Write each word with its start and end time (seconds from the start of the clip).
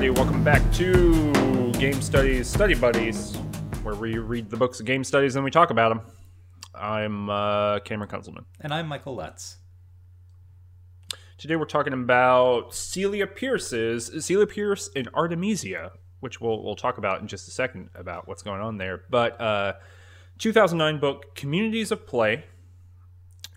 everybody. 0.00 0.10
Welcome 0.10 0.44
back 0.44 0.72
to 0.74 1.72
Game 1.72 2.00
Studies 2.00 2.46
Study 2.46 2.74
Buddies, 2.74 3.34
where 3.82 3.96
we 3.96 4.18
read 4.18 4.48
the 4.48 4.56
books 4.56 4.78
of 4.78 4.86
game 4.86 5.02
studies 5.02 5.34
and 5.34 5.44
we 5.44 5.50
talk 5.50 5.70
about 5.70 5.88
them. 5.88 6.17
I'm 6.98 7.30
uh, 7.30 7.78
Cameron 7.80 8.10
Kunzelman. 8.10 8.44
And 8.60 8.74
I'm 8.74 8.88
Michael 8.88 9.14
Lutz. 9.14 9.58
Today 11.36 11.54
we're 11.54 11.64
talking 11.64 11.92
about 11.92 12.74
Celia 12.74 13.28
Pearce's 13.28 14.10
Celia 14.26 14.48
Pearce 14.48 14.88
in 14.96 15.04
Artemesia, 15.06 15.92
which 16.18 16.40
we'll 16.40 16.60
we'll 16.64 16.74
talk 16.74 16.98
about 16.98 17.20
in 17.20 17.28
just 17.28 17.46
a 17.46 17.52
second 17.52 17.90
about 17.94 18.26
what's 18.26 18.42
going 18.42 18.60
on 18.60 18.78
there. 18.78 19.04
But 19.10 19.40
uh, 19.40 19.74
2009 20.38 20.98
book 20.98 21.36
Communities 21.36 21.92
of 21.92 22.04
Play: 22.04 22.46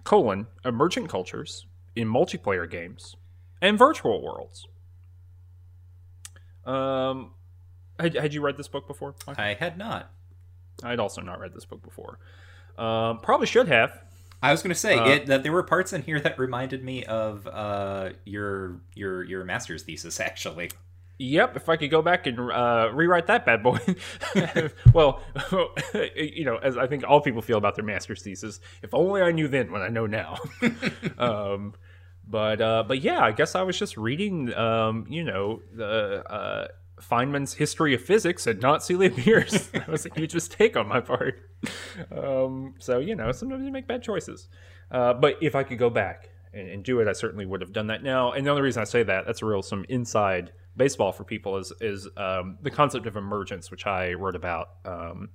colon 0.04 0.46
Emergent 0.64 1.10
Cultures 1.10 1.66
in 1.96 2.08
Multiplayer 2.08 2.70
Games 2.70 3.16
and 3.60 3.76
Virtual 3.76 4.22
Worlds. 4.22 4.68
Um, 6.64 7.32
had, 8.00 8.16
had 8.16 8.34
you 8.36 8.42
read 8.42 8.58
this 8.58 8.68
book 8.68 8.86
before? 8.88 9.16
I 9.28 9.56
had 9.56 9.80
not. 9.80 10.12
I'd 10.84 11.00
also 11.00 11.22
not 11.22 11.40
read 11.40 11.56
this 11.56 11.66
book 11.66 11.82
before. 11.82 12.20
Um, 12.82 13.20
probably 13.20 13.46
should 13.46 13.68
have. 13.68 14.02
I 14.42 14.52
was 14.52 14.64
going 14.64 14.74
to 14.74 14.80
say 14.80 14.98
uh, 14.98 15.08
it, 15.08 15.26
that 15.28 15.44
there 15.44 15.52
were 15.52 15.62
parts 15.62 15.94
in 15.94 16.02
here 16.02 16.20
that 16.20 16.40
reminded 16.40 16.84
me 16.84 17.06
of 17.06 17.46
uh, 17.46 18.10
your 18.26 18.82
your 18.96 19.24
your 19.24 19.44
master's 19.44 19.84
thesis, 19.84 20.20
actually. 20.20 20.72
Yep, 21.20 21.56
if 21.56 21.70
I 21.70 21.76
could 21.78 21.92
go 21.92 22.02
back 22.02 22.26
and 22.26 22.40
uh, 22.40 22.90
rewrite 22.92 23.28
that 23.28 23.46
bad 23.46 23.62
boy. 23.62 23.78
well, 24.94 25.22
you 26.16 26.44
know, 26.44 26.58
as 26.58 26.76
I 26.76 26.88
think 26.88 27.04
all 27.08 27.22
people 27.22 27.44
feel 27.44 27.60
about 27.60 27.76
their 27.76 27.86
master's 27.86 28.24
thesis. 28.24 28.60
If 28.82 28.96
only 28.96 29.22
I 29.22 29.32
knew 29.32 29.48
then 29.48 29.72
what 29.72 29.84
I 29.84 29.90
know 29.90 30.08
now. 30.08 30.40
um, 31.20 31.76
but 32.28 32.60
uh, 32.60 32.84
but 32.88 33.02
yeah, 33.02 33.20
I 33.20 33.34
guess 33.34 33.54
I 33.54 33.62
was 33.62 33.78
just 33.78 33.98
reading, 33.98 34.52
um, 34.56 35.06
you 35.08 35.24
know, 35.24 35.62
the 35.72 36.24
uh, 36.28 36.68
Feynman's 37.02 37.54
History 37.54 37.94
of 37.94 38.02
Physics 38.02 38.48
and 38.48 38.62
not 38.62 38.84
Celia 38.84 39.10
Pearce. 39.10 39.68
that 39.74 39.88
was 39.88 40.06
a 40.06 40.10
huge 40.14 40.34
mistake 40.34 40.78
on 40.78 40.88
my 40.88 41.00
part. 41.02 41.42
Um, 42.12 42.76
so 42.80 43.00
you 43.00 43.16
know, 43.16 43.32
sometimes 43.32 43.64
you 43.64 43.72
make 43.72 43.88
bad 43.88 44.04
choices. 44.04 44.48
Uh, 44.90 45.14
but 45.14 45.38
if 45.42 45.56
I 45.56 45.64
could 45.64 45.78
go 45.78 45.90
back 45.90 46.30
and, 46.54 46.68
and, 46.68 46.84
do 46.84 47.00
it, 47.00 47.08
I 47.08 47.14
certainly 47.14 47.46
would 47.46 47.62
have 47.62 47.72
done 47.72 47.88
that 47.88 48.04
now. 48.04 48.34
And 48.34 48.46
the 48.46 48.50
only 48.50 48.62
reason 48.62 48.82
I 48.82 48.86
say 48.86 49.04
that 49.04 49.26
that's 49.26 49.42
a 49.42 49.46
real 49.46 49.62
some 49.62 49.86
inside 49.88 50.52
baseball 50.76 51.12
for 51.12 51.24
people 51.24 51.58
is 51.58 51.72
is 51.82 52.08
um, 52.18 52.58
the 52.62 52.72
concept 52.72 53.06
of 53.08 53.16
emergence, 53.16 53.72
which 53.72 53.86
I 53.86 54.14
wrote 54.14 54.36
about. 54.36 54.70
Um, 54.86 55.30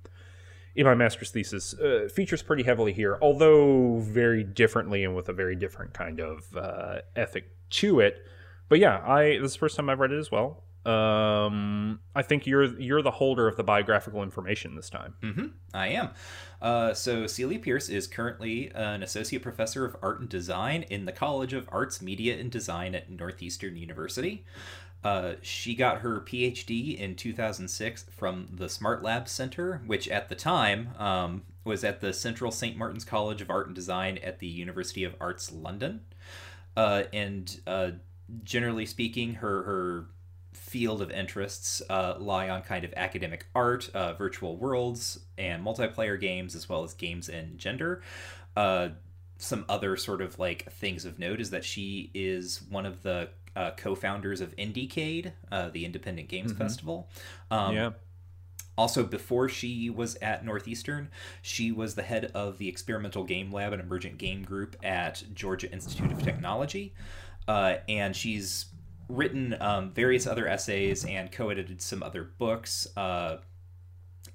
in 0.75 0.85
my 0.85 0.93
master's 0.93 1.31
thesis 1.31 1.73
uh, 1.73 2.07
features 2.13 2.43
pretty 2.43 2.61
heavily 2.61 2.93
here, 2.93 3.17
although 3.19 3.97
very 3.97 4.43
differently 4.43 5.03
and 5.03 5.15
with 5.15 5.27
a 5.27 5.33
very 5.33 5.55
different 5.55 5.91
kind 5.91 6.19
of 6.19 6.55
uh, 6.55 6.99
ethic 7.15 7.49
to 7.71 7.99
it. 7.99 8.23
But 8.69 8.77
yeah, 8.77 8.99
I 9.03 9.39
this 9.41 9.47
is 9.47 9.53
the 9.53 9.59
first 9.59 9.75
time 9.75 9.89
I've 9.89 9.99
read 9.99 10.11
it 10.11 10.19
as 10.19 10.31
well. 10.31 10.63
Um, 10.87 11.99
I 12.15 12.21
think 12.21 12.47
you're 12.47 12.79
you're 12.79 13.01
the 13.01 13.11
holder 13.11 13.47
of 13.47 13.57
the 13.57 13.63
biographical 13.63 14.23
information 14.23 14.75
this 14.75 14.89
time. 14.89 15.15
Mm-hmm, 15.21 15.47
I 15.73 15.87
am. 15.89 16.09
Uh, 16.61 16.93
so 16.93 17.27
Celia 17.27 17.59
Pearce 17.59 17.89
is 17.89 18.07
currently 18.07 18.71
an 18.73 19.03
associate 19.03 19.41
professor 19.41 19.83
of 19.83 19.97
art 20.01 20.21
and 20.21 20.29
design 20.29 20.83
in 20.83 21.05
the 21.05 21.11
College 21.11 21.51
of 21.51 21.67
Arts, 21.71 22.01
Media, 22.01 22.39
and 22.39 22.49
Design 22.49 22.95
at 22.95 23.09
Northeastern 23.09 23.75
University. 23.75 24.45
Uh, 25.03 25.35
she 25.41 25.75
got 25.75 25.99
her 25.99 26.21
PhD 26.21 26.97
in 26.97 27.15
2006 27.15 28.05
from 28.09 28.47
the 28.51 28.67
Smart 28.67 29.03
Lab 29.03 29.27
Center, 29.27 29.81
which 29.85 30.07
at 30.07 30.29
the 30.29 30.35
time 30.35 30.89
um, 30.97 31.43
was 31.63 31.83
at 31.83 32.01
the 32.01 32.13
Central 32.13 32.51
St. 32.51 32.77
Martin's 32.77 33.05
College 33.05 33.41
of 33.41 33.49
Art 33.49 33.67
and 33.67 33.75
Design 33.75 34.17
at 34.19 34.39
the 34.39 34.47
University 34.47 35.03
of 35.03 35.15
Arts 35.21 35.51
London. 35.51 36.01
Uh, 36.75 37.03
and 37.13 37.59
uh, 37.67 37.91
generally 38.43 38.85
speaking, 38.85 39.35
her, 39.35 39.63
her 39.63 40.05
field 40.67 41.01
of 41.01 41.09
interests 41.11 41.81
uh, 41.89 42.15
lie 42.19 42.49
on 42.49 42.61
kind 42.61 42.83
of 42.83 42.93
academic 42.95 43.45
art, 43.55 43.89
uh, 43.93 44.13
virtual 44.13 44.57
worlds, 44.57 45.19
and 45.37 45.63
multiplayer 45.63 46.19
games, 46.19 46.55
as 46.55 46.67
well 46.67 46.83
as 46.83 46.93
games 46.93 47.29
and 47.29 47.57
gender 47.57 48.01
uh, 48.57 48.89
some 49.37 49.63
other 49.69 49.95
sort 49.95 50.21
of 50.21 50.39
like 50.39 50.71
things 50.73 51.05
of 51.05 51.19
note 51.19 51.39
is 51.39 51.51
that 51.51 51.63
she 51.63 52.09
is 52.13 52.61
one 52.69 52.87
of 52.87 53.03
the 53.03 53.29
uh, 53.55 53.71
co-founders 53.77 54.41
of 54.41 54.55
Indiecade, 54.55 55.31
uh, 55.51 55.69
the 55.69 55.85
Independent 55.85 56.27
Games 56.27 56.51
mm-hmm. 56.51 56.61
Festival. 56.61 57.07
Um, 57.51 57.75
yeah. 57.75 57.91
Also, 58.77 59.03
before 59.03 59.47
she 59.47 59.89
was 59.89 60.15
at 60.17 60.43
Northeastern, 60.43 61.09
she 61.41 61.71
was 61.71 61.95
the 61.95 62.03
head 62.03 62.31
of 62.33 62.57
the 62.57 62.67
Experimental 62.67 63.23
Game 63.23 63.51
Lab 63.51 63.73
and 63.73 63.81
Emergent 63.81 64.17
Game 64.17 64.43
Group 64.43 64.75
at 64.83 65.23
Georgia 65.33 65.71
Institute 65.71 66.11
of 66.11 66.21
Technology. 66.23 66.93
Uh, 67.47 67.75
and 67.87 68.15
she's 68.15 68.65
written 69.09 69.55
um, 69.59 69.91
various 69.91 70.27
other 70.27 70.47
essays 70.47 71.05
and 71.05 71.31
co-edited 71.31 71.81
some 71.81 72.03
other 72.03 72.23
books. 72.23 72.87
Uh, 72.95 73.37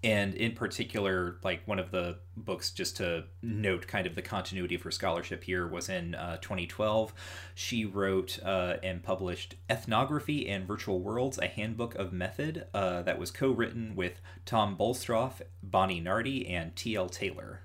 and 0.04 0.34
in 0.34 0.52
particular 0.52 1.36
like 1.44 1.62
one 1.66 1.78
of 1.78 1.90
the 1.90 2.18
books 2.36 2.70
just 2.70 2.96
to 2.96 3.24
note 3.40 3.86
kind 3.86 4.06
of 4.06 4.14
the 4.14 4.22
continuity 4.22 4.74
of 4.74 4.82
her 4.82 4.90
scholarship 4.90 5.44
here 5.44 5.66
was 5.66 5.88
in 5.88 6.14
uh, 6.14 6.36
2012 6.38 7.14
she 7.54 7.84
wrote 7.84 8.38
uh, 8.44 8.76
and 8.82 9.02
published 9.02 9.54
ethnography 9.70 10.48
and 10.48 10.66
virtual 10.66 11.00
worlds 11.00 11.38
a 11.38 11.46
handbook 11.46 11.94
of 11.94 12.12
method 12.12 12.66
uh, 12.74 13.02
that 13.02 13.18
was 13.18 13.30
co-written 13.30 13.94
with 13.94 14.20
tom 14.44 14.76
boellstorff 14.76 15.40
bonnie 15.62 16.00
nardi 16.00 16.48
and 16.48 16.74
tl 16.74 17.10
taylor 17.10 17.60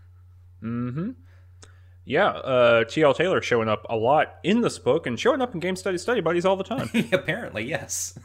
mm-hmm 0.62 1.12
yeah, 2.08 2.30
uh, 2.30 2.84
T.L. 2.86 3.14
Taylor 3.14 3.42
showing 3.42 3.70
up 3.70 3.86
a 3.90 3.96
lot 3.96 4.38
in 4.44 4.62
this 4.62 4.80
book 4.80 5.06
and 5.06 5.20
showing 5.20 5.42
up 5.42 5.54
in 5.54 5.60
Game 5.60 5.76
Study 5.76 5.98
Study 5.98 6.22
Buddies 6.22 6.46
all 6.46 6.56
the 6.56 6.64
time. 6.64 6.90
Apparently, 7.12 7.64
yes 7.66 8.18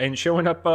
and 0.00 0.18
showing 0.18 0.46
up 0.46 0.64
uh, 0.64 0.70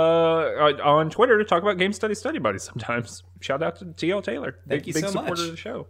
on 0.84 1.10
Twitter 1.10 1.40
to 1.40 1.44
talk 1.44 1.64
about 1.64 1.78
Game 1.78 1.92
Study 1.92 2.14
Study 2.14 2.38
Buddies 2.38 2.64
sometimes. 2.64 3.24
Shout 3.42 3.64
out 3.64 3.78
to 3.78 3.86
T.L. 3.86 4.22
Taylor, 4.22 4.60
Thank 4.68 4.84
big, 4.84 4.88
you 4.88 4.94
big 4.94 5.04
so 5.04 5.10
supporter 5.10 5.32
much. 5.32 5.40
of 5.40 5.52
the 5.52 5.58
show. 5.58 5.88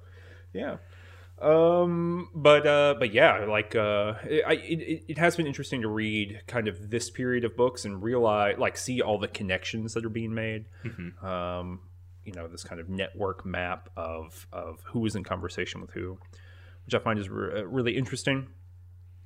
Yeah. 0.54 0.78
Um, 1.40 2.30
but 2.34 2.66
uh, 2.66 2.96
but 2.98 3.14
yeah, 3.14 3.44
like 3.44 3.76
uh, 3.76 4.14
it, 4.24 4.46
it, 4.64 5.04
it 5.10 5.18
has 5.18 5.36
been 5.36 5.48
interesting 5.48 5.82
to 5.82 5.90
read 5.90 6.42
kind 6.48 6.70
of 6.70 6.90
this 6.90 7.10
period 7.10 7.44
of 7.44 7.58
books 7.58 7.84
and 7.84 8.02
realize, 8.02 8.56
like, 8.58 8.78
see 8.78 9.02
all 9.02 9.20
the 9.20 9.28
connections 9.28 9.94
that 9.96 10.06
are 10.06 10.10
being 10.10 10.34
made. 10.34 10.66
Mm-hmm. 10.86 11.26
Um, 11.26 11.82
you 12.24 12.32
know, 12.32 12.48
this 12.48 12.64
kind 12.64 12.80
of 12.80 12.90
network 12.90 13.46
map 13.46 13.90
of 13.98 14.48
of 14.54 14.80
who 14.86 15.06
is 15.06 15.18
in 15.18 15.26
conversation 15.26 15.82
with 15.82 15.92
who, 15.92 16.18
which 16.86 16.96
I 16.96 17.00
find 17.00 17.20
is 17.20 17.30
re- 17.30 17.62
uh, 17.62 17.64
really 17.64 17.98
interesting. 17.98 18.48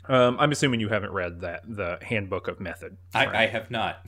Um, 0.08 0.38
I'm 0.40 0.52
assuming 0.52 0.80
you 0.80 0.90
haven't 0.90 1.12
read 1.12 1.42
that 1.42 1.64
the 1.68 2.00
Handbook 2.02 2.48
of 2.48 2.60
Method. 2.60 2.98
I, 3.14 3.44
I 3.44 3.46
have 3.48 3.70
not. 3.70 4.06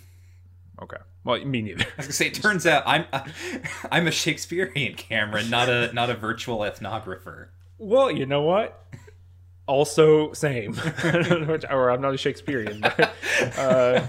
Okay. 0.81 0.97
Well, 1.23 1.43
me 1.45 1.61
neither. 1.61 1.83
I 1.83 1.87
was 1.97 2.05
gonna 2.07 2.13
say, 2.13 2.27
it 2.27 2.33
turns 2.33 2.65
out 2.65 2.83
I'm 2.85 3.05
I'm 3.91 4.07
a 4.07 4.11
Shakespearean 4.11 4.95
Cameron, 4.95 5.49
not 5.49 5.69
a 5.69 5.93
not 5.93 6.09
a 6.09 6.15
virtual 6.15 6.59
ethnographer. 6.59 7.47
Well, 7.77 8.11
you 8.11 8.25
know 8.25 8.41
what? 8.41 8.83
Also, 9.67 10.33
same. 10.33 10.75
or 11.69 11.91
I'm 11.91 12.01
not 12.01 12.13
a 12.13 12.17
Shakespearean, 12.17 12.81
but 12.81 13.13
uh, 13.57 14.07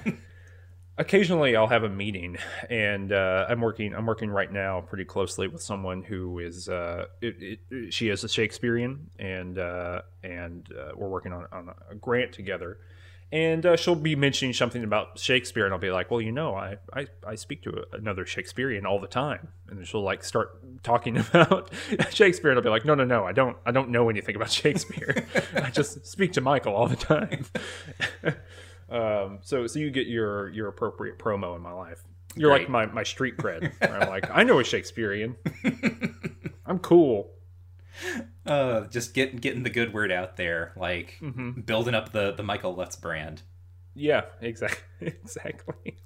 occasionally 0.98 1.56
I'll 1.56 1.69
have 1.69 1.84
a 1.84 1.88
meeting, 1.88 2.36
and 2.69 3.12
uh, 3.12 3.47
I'm 3.48 3.60
working. 3.60 3.94
I'm 3.94 4.06
working 4.06 4.30
right 4.30 4.50
now 4.50 4.81
pretty 4.82 5.05
closely 5.05 5.49
with 5.49 5.62
someone 5.62 6.02
who 6.02 6.38
is. 6.38 6.69
Uh, 6.69 7.06
it, 7.20 7.61
it, 7.70 7.93
she 7.94 8.08
is 8.08 8.25
a 8.25 8.28
Shakespearean, 8.28 9.11
and 9.19 9.58
uh, 9.58 10.02
and 10.22 10.69
uh, 10.72 10.93
we're 10.94 11.08
working 11.08 11.32
on, 11.32 11.46
on 11.52 11.75
a 11.90 11.94
grant 11.94 12.32
together. 12.32 12.78
And 13.31 13.64
uh, 13.64 13.76
she'll 13.76 13.94
be 13.94 14.14
mentioning 14.14 14.52
something 14.52 14.84
about 14.84 15.19
Shakespeare, 15.19 15.64
and 15.64 15.72
I'll 15.72 15.81
be 15.81 15.90
like, 15.90 16.11
"Well, 16.11 16.20
you 16.20 16.32
know, 16.32 16.55
I 16.55 16.76
I, 16.93 17.06
I 17.26 17.34
speak 17.34 17.62
to 17.62 17.84
another 17.93 18.26
Shakespearean 18.26 18.84
all 18.84 19.00
the 19.00 19.06
time." 19.06 19.49
And 19.70 19.87
she'll 19.87 20.02
like 20.02 20.22
start 20.22 20.82
talking 20.82 21.16
about 21.32 21.72
Shakespeare, 22.11 22.50
and 22.50 22.58
I'll 22.58 22.64
be 22.64 22.69
like, 22.69 22.84
"No, 22.84 22.94
no, 22.94 23.05
no, 23.05 23.25
I 23.25 23.32
don't 23.32 23.56
I 23.64 23.70
don't 23.70 23.88
know 23.88 24.11
anything 24.11 24.37
about 24.37 24.50
Shakespeare. 24.62 25.26
I 25.55 25.70
just 25.70 26.06
speak 26.06 26.34
to 26.34 26.43
Michael 26.43 26.75
all 26.75 26.88
the 26.88 26.96
time." 26.96 27.46
Um, 28.92 29.38
so 29.40 29.66
so 29.66 29.78
you 29.78 29.90
get 29.90 30.06
your 30.06 30.50
your 30.50 30.68
appropriate 30.68 31.18
promo 31.18 31.56
in 31.56 31.62
my 31.62 31.72
life. 31.72 32.02
You're 32.36 32.50
Great. 32.50 32.62
like 32.62 32.68
my, 32.70 32.86
my 32.86 33.02
street 33.02 33.36
cred. 33.36 33.72
I'm 33.82 34.08
like, 34.08 34.30
I 34.30 34.42
know 34.42 34.58
a 34.58 34.64
Shakespearean. 34.64 35.36
I'm 36.66 36.78
cool. 36.78 37.30
Uh, 38.46 38.86
just 38.86 39.14
getting 39.14 39.36
getting 39.38 39.62
the 39.62 39.70
good 39.70 39.92
word 39.92 40.10
out 40.10 40.36
there, 40.36 40.72
like 40.76 41.18
mm-hmm. 41.20 41.60
building 41.62 41.94
up 41.94 42.12
the 42.12 42.32
the 42.32 42.42
Michael 42.42 42.74
Lutz 42.74 42.96
brand. 42.96 43.42
Yeah, 43.94 44.22
exactly, 44.40 44.82
exactly. 45.00 45.98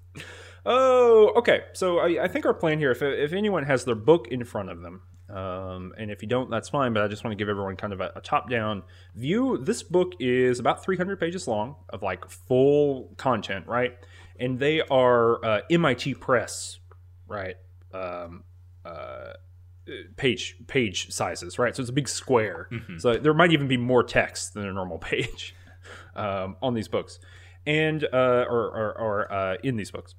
Oh, 0.64 1.32
okay. 1.36 1.62
So 1.74 1.98
I, 1.98 2.24
I 2.24 2.28
think 2.28 2.44
our 2.44 2.54
plan 2.54 2.78
here, 2.78 2.90
if 2.90 3.02
if 3.02 3.32
anyone 3.32 3.64
has 3.64 3.84
their 3.84 3.94
book 3.94 4.28
in 4.28 4.44
front 4.44 4.70
of 4.70 4.82
them, 4.82 5.02
Um, 5.28 5.93
and 5.99 6.11
if 6.11 6.23
you 6.23 6.28
don't, 6.28 6.50
that's 6.50 6.69
fine. 6.69 6.93
But 6.93 7.02
I 7.02 7.08
just 7.08 7.25
want 7.25 7.32
to 7.32 7.37
give 7.37 7.49
everyone 7.49 7.76
kind 7.76 7.93
of 7.93 8.00
a, 8.00 8.12
a 8.17 8.20
top-down 8.20 8.82
view. 9.14 9.58
This 9.58 9.82
book 9.82 10.12
is 10.20 10.58
about 10.61 10.84
300 10.84 11.19
pages 11.19 11.49
long 11.49 11.76
of 11.90 12.02
like 12.02 12.28
full 12.28 13.14
content, 13.17 13.67
right? 13.67 13.96
And 14.38 14.58
they 14.58 14.82
are 14.82 15.44
uh, 15.44 15.61
MIT 15.70 16.14
Press, 16.14 16.78
right? 17.26 17.56
Um, 17.93 18.44
uh, 18.84 19.32
page 20.17 20.56
page 20.67 21.12
sizes, 21.12 21.58
right? 21.58 21.75
So 21.75 21.81
it's 21.81 21.90
a 21.90 21.93
big 21.94 22.08
square. 22.08 22.69
So 22.99 23.17
there 23.19 23.34
might 23.34 23.52
even 23.52 23.69
be 23.69 23.76
more 23.76 24.02
text 24.02 24.55
than 24.55 24.67
a 24.67 24.72
normal 24.72 24.99
page 25.12 25.55
um, 26.14 26.56
on 26.62 26.75
these 26.75 26.88
books, 26.88 27.19
and 27.67 28.05
uh, 28.05 28.44
or 28.49 28.67
or, 28.69 28.99
or 28.99 29.32
uh, 29.32 29.56
in 29.62 29.76
these 29.76 29.90
books. 29.90 30.14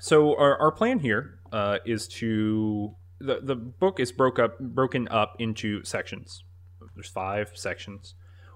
So 0.00 0.36
our, 0.36 0.58
our 0.58 0.72
plan 0.72 0.98
here 0.98 1.38
uh, 1.52 1.78
is 1.86 2.08
to 2.08 2.94
the 3.22 3.40
the 3.42 3.56
book 3.56 4.00
is 4.00 4.12
broke 4.12 4.38
up 4.38 4.58
broken 4.58 5.08
up 5.08 5.36
into 5.38 5.84
sections. 5.84 6.44
There's 6.94 7.08
five 7.08 7.52
sections. 7.54 8.14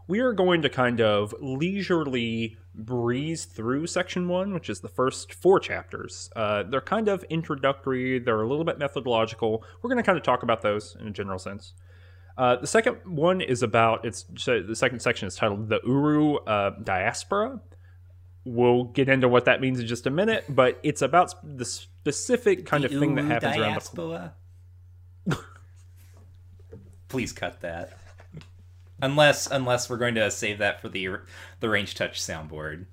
We 0.09 0.21
are 0.21 0.33
going 0.33 0.63
to 0.63 0.69
kind 0.69 1.01
of 1.01 1.35
leisurely 1.41 2.57
breeze 2.75 3.45
through 3.45 3.89
section 3.89 4.29
one, 4.29 4.55
which 4.55 4.71
is 4.71 4.81
the 4.81 4.89
first 4.89 5.35
four 5.35 5.59
chapters. 5.59 6.31
Uh, 6.37 6.63
they're 6.63 6.81
kind 6.81 7.09
of 7.09 7.25
introductory. 7.25 8.21
They're 8.21 8.43
a 8.43 8.49
little 8.49 8.65
bit 8.65 8.79
methodological. 8.79 9.65
We're 9.83 9.91
going 9.91 10.03
to 10.03 10.07
kind 10.07 10.17
of 10.17 10.23
talk 10.23 10.45
about 10.45 10.63
those 10.63 10.97
in 11.01 11.09
a 11.09 11.11
general 11.11 11.41
sense. 11.41 11.73
Uh, 12.39 12.57
the 12.57 12.67
second 12.67 12.99
one 13.05 13.41
is 13.41 13.63
about 13.63 14.05
it's 14.05 14.27
so 14.37 14.63
the 14.63 14.77
second 14.77 15.01
section 15.01 15.27
is 15.27 15.35
titled 15.37 15.69
the 15.69 15.81
Uru 15.85 16.37
uh, 16.37 16.71
diaspora. 16.83 17.61
We'll 18.45 18.85
get 18.85 19.09
into 19.09 19.27
what 19.29 19.47
that 19.47 19.61
means 19.61 19.81
in 19.81 19.87
just 19.89 20.07
a 20.07 20.11
minute, 20.11 20.45
but 20.49 20.79
it's 20.85 21.03
about 21.03 21.35
the 21.43 21.65
specific 21.65 22.65
kind 22.67 22.85
of 22.85 22.93
thing 22.93 23.17
that 23.17 23.25
Ooh, 23.25 23.29
happens 23.29 23.57
around 23.57 23.81
the. 23.81 24.33
Please 27.09 27.33
cut 27.33 27.61
that. 27.61 27.97
Unless 29.01 29.49
unless 29.51 29.91
we're 29.91 29.99
going 29.99 30.15
to 30.15 30.31
save 30.31 30.59
that 30.59 30.81
for 30.81 30.89
the 30.89 31.09
the 31.61 31.69
ranged 31.69 31.97
touch 31.97 32.21
soundboard. 32.21 32.87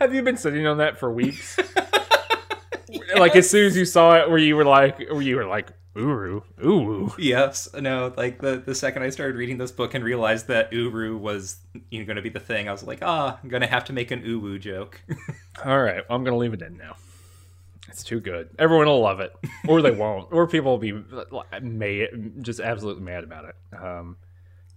Have 0.00 0.14
you 0.14 0.22
been 0.22 0.36
sitting 0.36 0.66
on 0.66 0.78
that 0.78 0.98
for 0.98 1.10
weeks? 1.12 1.58
Like 3.16 3.36
as 3.36 3.48
soon 3.48 3.66
as 3.66 3.76
you 3.76 3.84
saw 3.84 4.16
it, 4.16 4.28
where 4.28 4.38
you 4.38 4.56
were 4.56 4.64
like, 4.64 4.98
where 4.98 5.22
you 5.22 5.36
were 5.36 5.44
like, 5.46 5.72
Uru, 5.94 6.42
ooh, 6.64 7.12
Yes, 7.18 7.68
no, 7.74 8.12
like 8.16 8.40
the 8.40 8.62
the 8.64 8.74
second 8.74 9.02
I 9.02 9.10
started 9.10 9.36
reading 9.36 9.58
this 9.58 9.72
book 9.72 9.94
and 9.94 10.04
realized 10.04 10.48
that 10.48 10.72
Uru 10.72 11.16
was 11.16 11.58
you 11.90 11.98
know, 11.98 12.06
going 12.06 12.16
to 12.16 12.22
be 12.22 12.28
the 12.28 12.40
thing, 12.40 12.68
I 12.68 12.72
was 12.72 12.82
like, 12.82 13.00
ah, 13.02 13.38
I'm 13.42 13.48
going 13.48 13.62
to 13.62 13.66
have 13.66 13.84
to 13.86 13.92
make 13.92 14.10
an 14.10 14.22
Uwu 14.22 14.60
joke. 14.60 15.02
All 15.64 15.80
right, 15.82 16.04
I'm 16.08 16.22
gonna 16.24 16.36
leave 16.36 16.54
it 16.54 16.62
in 16.62 16.76
now. 16.76 16.96
It's 17.98 18.04
too 18.04 18.20
good. 18.20 18.50
Everyone 18.60 18.86
will 18.86 19.00
love 19.00 19.18
it, 19.18 19.34
or 19.66 19.82
they 19.82 19.90
won't, 19.90 20.28
or 20.30 20.46
people 20.46 20.70
will 20.70 20.78
be 20.78 20.92
may 21.60 22.06
just 22.40 22.60
absolutely 22.60 23.02
mad 23.02 23.24
about 23.24 23.46
it. 23.46 23.56
Um, 23.76 24.18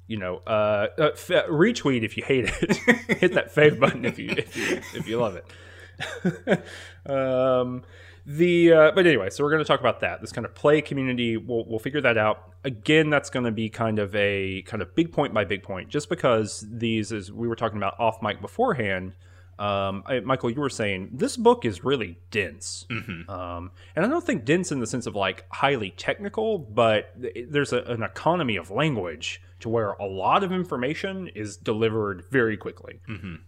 you 0.08 0.18
know, 0.18 0.42
uh, 0.48 0.88
uh, 0.98 1.10
f- 1.14 1.46
retweet 1.48 2.02
if 2.02 2.18
you 2.18 2.24
hate 2.24 2.46
it. 2.46 2.78
Hit 3.20 3.36
that 3.36 3.54
fave 3.54 3.80
button 3.80 4.06
if 4.06 4.18
you 4.18 4.32
if 4.32 4.58
you 4.58 4.82
if 4.96 5.08
you 5.08 5.20
love 5.20 5.36
it. 5.36 6.66
um, 7.06 7.84
the 8.26 8.74
uh, 8.74 8.92
but 8.96 9.06
anyway, 9.06 9.30
so 9.30 9.44
we're 9.44 9.52
going 9.52 9.64
to 9.64 9.68
talk 9.68 9.82
about 9.82 10.00
that. 10.00 10.20
This 10.20 10.32
kind 10.32 10.46
of 10.46 10.56
play 10.56 10.82
community. 10.82 11.38
We'll 11.38 11.66
we'll 11.68 11.78
figure 11.78 12.02
that 12.02 12.18
out. 12.18 12.54
Again, 12.64 13.12
that's 13.12 13.30
going 13.30 13.46
to 13.46 13.52
be 13.52 13.70
kind 13.70 14.00
of 14.00 14.16
a 14.16 14.64
kind 14.64 14.82
of 14.82 14.96
big 14.96 15.12
point 15.12 15.32
by 15.32 15.46
big 15.46 15.62
point, 15.62 15.90
just 15.90 16.10
because 16.10 16.66
these, 16.68 17.14
as 17.14 17.32
we 17.32 17.48
were 17.48 17.56
talking 17.56 17.78
about 17.78 18.00
off 18.00 18.20
mic 18.24 18.42
beforehand. 18.42 19.14
Um, 19.62 20.04
I, 20.08 20.22
Michael, 20.22 20.50
you 20.50 20.60
were 20.60 20.70
saying 20.72 21.10
this 21.14 21.38
book 21.38 21.66
is 21.66 21.84
really 21.84 22.18
dense, 22.32 22.86
um, 23.30 23.72
and 23.96 24.04
I 24.04 24.10
don't 24.10 24.26
think 24.26 24.44
dense 24.44 24.72
in 24.72 24.80
the 24.80 24.88
sense 24.88 25.06
of 25.06 25.16
like 25.16 25.46
highly 25.52 25.92
technical, 25.92 26.58
but 26.58 27.22
th- 27.22 27.46
there's 27.50 27.72
a, 27.72 27.84
an 27.84 28.02
economy 28.02 28.56
of 28.56 28.72
language 28.72 29.40
to 29.60 29.70
where 29.70 29.92
a 29.92 30.06
lot 30.06 30.44
of 30.44 30.52
information 30.52 31.28
is 31.36 31.58
delivered 31.58 32.24
very 32.32 32.58
quickly 32.58 33.02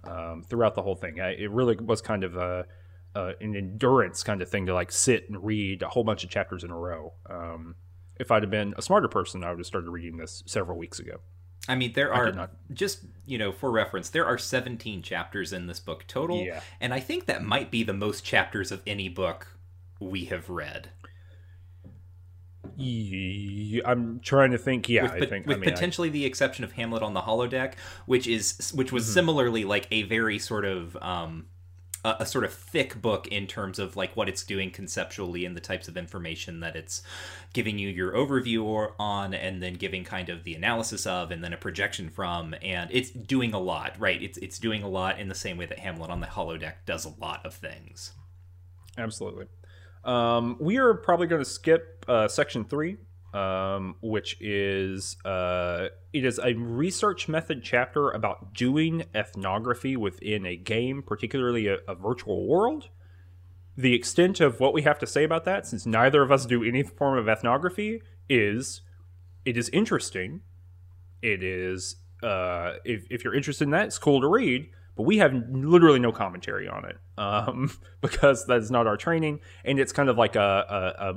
um, 0.03 0.43
throughout 0.47 0.75
the 0.75 0.83
whole 0.83 0.95
thing. 0.95 1.19
I, 1.19 1.31
it 1.31 1.49
really 1.49 1.75
was 1.77 1.99
kind 2.01 2.23
of 2.23 2.37
a, 2.37 2.65
a 3.15 3.33
an 3.41 3.55
endurance 3.55 4.21
kind 4.23 4.41
of 4.43 4.49
thing 4.49 4.67
to 4.67 4.73
like 4.75 4.91
sit 4.91 5.27
and 5.29 5.43
read 5.43 5.81
a 5.81 5.89
whole 5.89 6.03
bunch 6.03 6.23
of 6.23 6.29
chapters 6.29 6.63
in 6.63 6.69
a 6.69 6.77
row. 6.77 7.13
Um, 7.27 7.75
if 8.19 8.29
I'd 8.29 8.43
have 8.43 8.51
been 8.51 8.75
a 8.77 8.83
smarter 8.83 9.07
person, 9.07 9.43
I 9.43 9.49
would 9.49 9.57
have 9.57 9.65
started 9.65 9.89
reading 9.89 10.17
this 10.17 10.43
several 10.45 10.77
weeks 10.77 10.99
ago. 10.99 11.21
I 11.67 11.75
mean, 11.75 11.93
there 11.93 12.13
are 12.13 12.49
just 12.73 12.99
you 13.25 13.37
know 13.37 13.51
for 13.53 13.71
reference, 13.71 14.09
there 14.09 14.25
are 14.25 14.37
17 14.37 15.01
chapters 15.01 15.53
in 15.53 15.67
this 15.67 15.79
book 15.79 16.05
total, 16.07 16.41
Yeah. 16.43 16.61
and 16.81 16.93
I 16.93 16.99
think 16.99 17.25
that 17.25 17.43
might 17.43 17.71
be 17.71 17.83
the 17.83 17.93
most 17.93 18.25
chapters 18.25 18.71
of 18.71 18.81
any 18.85 19.07
book 19.09 19.47
we 19.99 20.25
have 20.25 20.49
read. 20.49 20.89
I'm 23.85 24.19
trying 24.21 24.51
to 24.51 24.57
think. 24.57 24.89
Yeah, 24.89 25.03
with, 25.03 25.11
I 25.23 25.25
think. 25.25 25.45
with 25.45 25.57
I 25.57 25.59
mean, 25.59 25.69
I- 25.69 25.73
potentially 25.73 26.09
the 26.09 26.25
exception 26.25 26.63
of 26.63 26.73
Hamlet 26.73 27.03
on 27.03 27.13
the 27.13 27.21
holodeck, 27.21 27.73
which 28.05 28.27
is 28.27 28.71
which 28.73 28.91
was 28.91 29.03
Mm-hmm. 29.05 29.13
similarly 29.13 29.63
like 29.65 29.87
a 29.91 30.03
very 30.03 30.39
sort 30.39 30.65
of 30.65 30.97
um, 31.01 31.45
a, 32.05 32.25
sort 32.25 32.43
of 32.43 32.53
thick 32.53 33.01
book 33.01 33.27
in 33.27 33.47
terms 33.47 33.79
of 33.79 33.95
like 33.95 34.15
what 34.15 34.27
it's 34.27 34.43
doing 34.43 34.71
conceptually 34.71 35.45
and 35.45 35.55
the 35.55 35.61
types 35.61 35.87
of 35.87 35.95
information 35.95 36.59
that 36.59 36.75
it's 36.75 37.01
giving 37.53 37.77
you 37.77 37.89
your 37.89 38.11
overview 38.13 38.63
or 38.63 38.93
on, 38.99 39.33
and 39.33 39.61
then 39.63 39.73
giving 39.75 40.03
kind 40.03 40.29
of 40.29 40.43
the 40.43 40.53
analysis 40.53 41.05
of, 41.05 41.31
and 41.31 41.43
then 41.43 41.53
a 41.53 41.57
projection 41.57 42.09
from, 42.09 42.53
and 42.61 42.89
it's 42.91 43.09
doing 43.09 43.53
a 43.53 43.59
lot, 43.59 43.95
right? 43.99 44.21
It's 44.21 44.37
it's 44.39 44.59
doing 44.59 44.83
a 44.83 44.89
lot 44.89 45.19
in 45.19 45.29
the 45.29 45.35
same 45.35 45.57
way 45.57 45.65
that 45.65 45.79
Hamlet 45.79 46.09
on 46.09 46.19
the 46.19 46.27
holodeck 46.27 46.75
does 46.85 47.05
a 47.05 47.13
lot 47.21 47.45
of 47.45 47.53
things. 47.53 48.11
Absolutely. 48.97 49.47
Um, 50.03 50.57
we 50.59 50.77
are 50.77 50.93
probably 50.93 51.27
going 51.27 51.41
to 51.41 51.49
skip 51.49 52.03
uh, 52.07 52.27
section 52.27 52.65
three, 52.65 52.97
um, 53.33 53.95
which 54.01 54.37
is 54.39 55.17
uh, 55.25 55.87
it 56.13 56.23
is 56.23 56.39
a 56.39 56.53
research 56.53 57.27
method 57.27 57.61
chapter 57.63 58.11
about 58.11 58.53
doing 58.53 59.05
ethnography 59.15 59.97
within 59.97 60.45
a 60.45 60.55
game, 60.55 61.01
particularly 61.01 61.67
a, 61.67 61.77
a 61.87 61.95
virtual 61.95 62.47
world. 62.47 62.89
The 63.75 63.95
extent 63.95 64.39
of 64.39 64.59
what 64.59 64.73
we 64.73 64.83
have 64.83 64.99
to 64.99 65.07
say 65.07 65.23
about 65.23 65.45
that, 65.45 65.65
since 65.65 65.85
neither 65.85 66.21
of 66.21 66.31
us 66.31 66.45
do 66.45 66.63
any 66.63 66.83
form 66.83 67.17
of 67.17 67.27
ethnography, 67.27 68.03
is 68.29 68.81
it 69.45 69.57
is 69.57 69.69
interesting. 69.69 70.41
It 71.23 71.41
is 71.41 71.95
uh, 72.21 72.73
if 72.85 73.07
if 73.09 73.23
you're 73.23 73.33
interested 73.33 73.65
in 73.65 73.71
that, 73.71 73.87
it's 73.87 73.97
cool 73.97 74.21
to 74.21 74.27
read. 74.27 74.69
But 74.95 75.03
we 75.03 75.17
have 75.17 75.33
literally 75.49 75.99
no 75.99 76.11
commentary 76.11 76.67
on 76.67 76.85
it 76.85 76.97
um, 77.17 77.71
because 78.01 78.45
that 78.45 78.57
is 78.57 78.69
not 78.69 78.87
our 78.87 78.97
training, 78.97 79.39
and 79.65 79.79
it's 79.79 79.91
kind 79.91 80.09
of 80.09 80.17
like 80.17 80.35
a, 80.35 80.39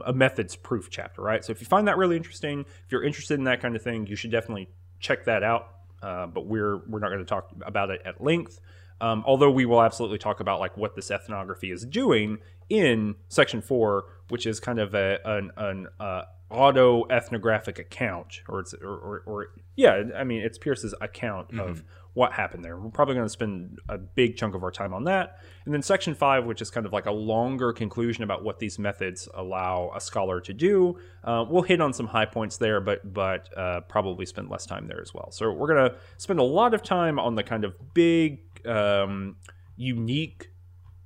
a, 0.05 0.11
a 0.11 0.13
methods 0.13 0.57
proof 0.57 0.89
chapter, 0.91 1.23
right? 1.23 1.45
So 1.45 1.51
if 1.53 1.61
you 1.61 1.67
find 1.67 1.87
that 1.89 1.99
really 1.99 2.17
interesting, 2.17 2.61
if 2.61 2.93
you're 2.93 3.05
interested 3.05 3.39
in 3.39 3.45
that 3.45 3.61
kind 3.61 3.77
of 3.77 3.83
thing, 3.83 4.07
you 4.07 4.17
should 4.17 4.31
definitely 4.31 4.69
check 5.01 5.25
that 5.27 5.43
out. 5.43 5.69
Uh, 6.03 6.27
but 6.27 6.47
we're 6.47 6.79
we're 6.87 7.01
not 7.01 7.09
going 7.09 7.21
to 7.21 7.25
talk 7.25 7.51
about 7.65 7.91
it 7.91 8.01
at 8.05 8.23
length. 8.23 8.61
Um, 9.01 9.25
although 9.27 9.51
we 9.51 9.67
will 9.67 9.83
absolutely 9.83 10.19
talk 10.19 10.41
about 10.41 10.61
like 10.61 10.77
what 10.77 10.95
this 10.95 11.11
ethnography 11.11 11.71
is 11.71 11.85
doing 11.85 12.39
in 12.69 13.17
section 13.29 13.61
four, 13.61 14.05
which 14.29 14.47
is 14.47 14.59
kind 14.59 14.79
of 14.79 14.95
a, 14.95 15.19
an, 15.25 15.51
an 15.57 15.87
uh, 16.01 16.23
auto 16.51 17.05
ethnographic 17.11 17.79
account, 17.79 18.41
or 18.49 18.61
it's 18.61 18.75
or, 18.75 18.89
or, 18.89 19.23
or 19.27 19.47
yeah, 19.75 20.03
I 20.17 20.25
mean 20.25 20.43
it's 20.43 20.59
Pearce's 20.59 20.95
account 21.01 21.59
of 21.59 21.83
what 22.17 22.33
happened 22.33 22.65
there. 22.65 22.79
We're 22.79 22.89
probably 22.89 23.15
going 23.15 23.27
to 23.27 23.31
spend 23.31 23.79
a 23.91 23.99
big 23.99 24.39
chunk 24.39 24.55
of 24.55 24.63
our 24.63 24.71
time 24.71 24.95
on 24.95 25.05
that, 25.05 25.37
and 25.67 25.75
then 25.75 25.83
section 25.83 26.15
five, 26.15 26.47
which 26.47 26.63
is 26.63 26.71
kind 26.71 26.87
of 26.87 26.93
like 26.95 27.05
a 27.05 27.13
longer 27.13 27.75
conclusion 27.75 28.25
about 28.25 28.43
what 28.43 28.59
these 28.59 28.79
methods 28.79 29.29
allow 29.35 29.93
a 29.95 30.01
scholar 30.01 30.41
to 30.41 30.55
do. 30.55 30.99
Uh, 31.23 31.45
we'll 31.47 31.61
hit 31.61 31.79
on 31.79 31.93
some 31.93 32.07
high 32.07 32.25
points 32.25 32.57
there, 32.57 32.81
but 32.81 33.13
but 33.13 33.51
uh, 33.55 33.83
probably 33.83 34.25
spend 34.25 34.49
less 34.49 34.65
time 34.65 34.89
there 34.89 35.03
as 35.03 35.13
well. 35.13 35.31
So 35.31 35.53
we're 35.53 35.69
going 35.69 35.91
to 35.91 35.97
spend 36.17 36.39
a 36.39 36.43
lot 36.43 36.73
of 36.73 36.83
time 36.83 37.19
on 37.19 37.35
the 37.35 37.43
kind 37.43 37.65
of 37.65 37.75
big, 37.93 38.67
um, 38.67 39.37
unique 39.77 40.49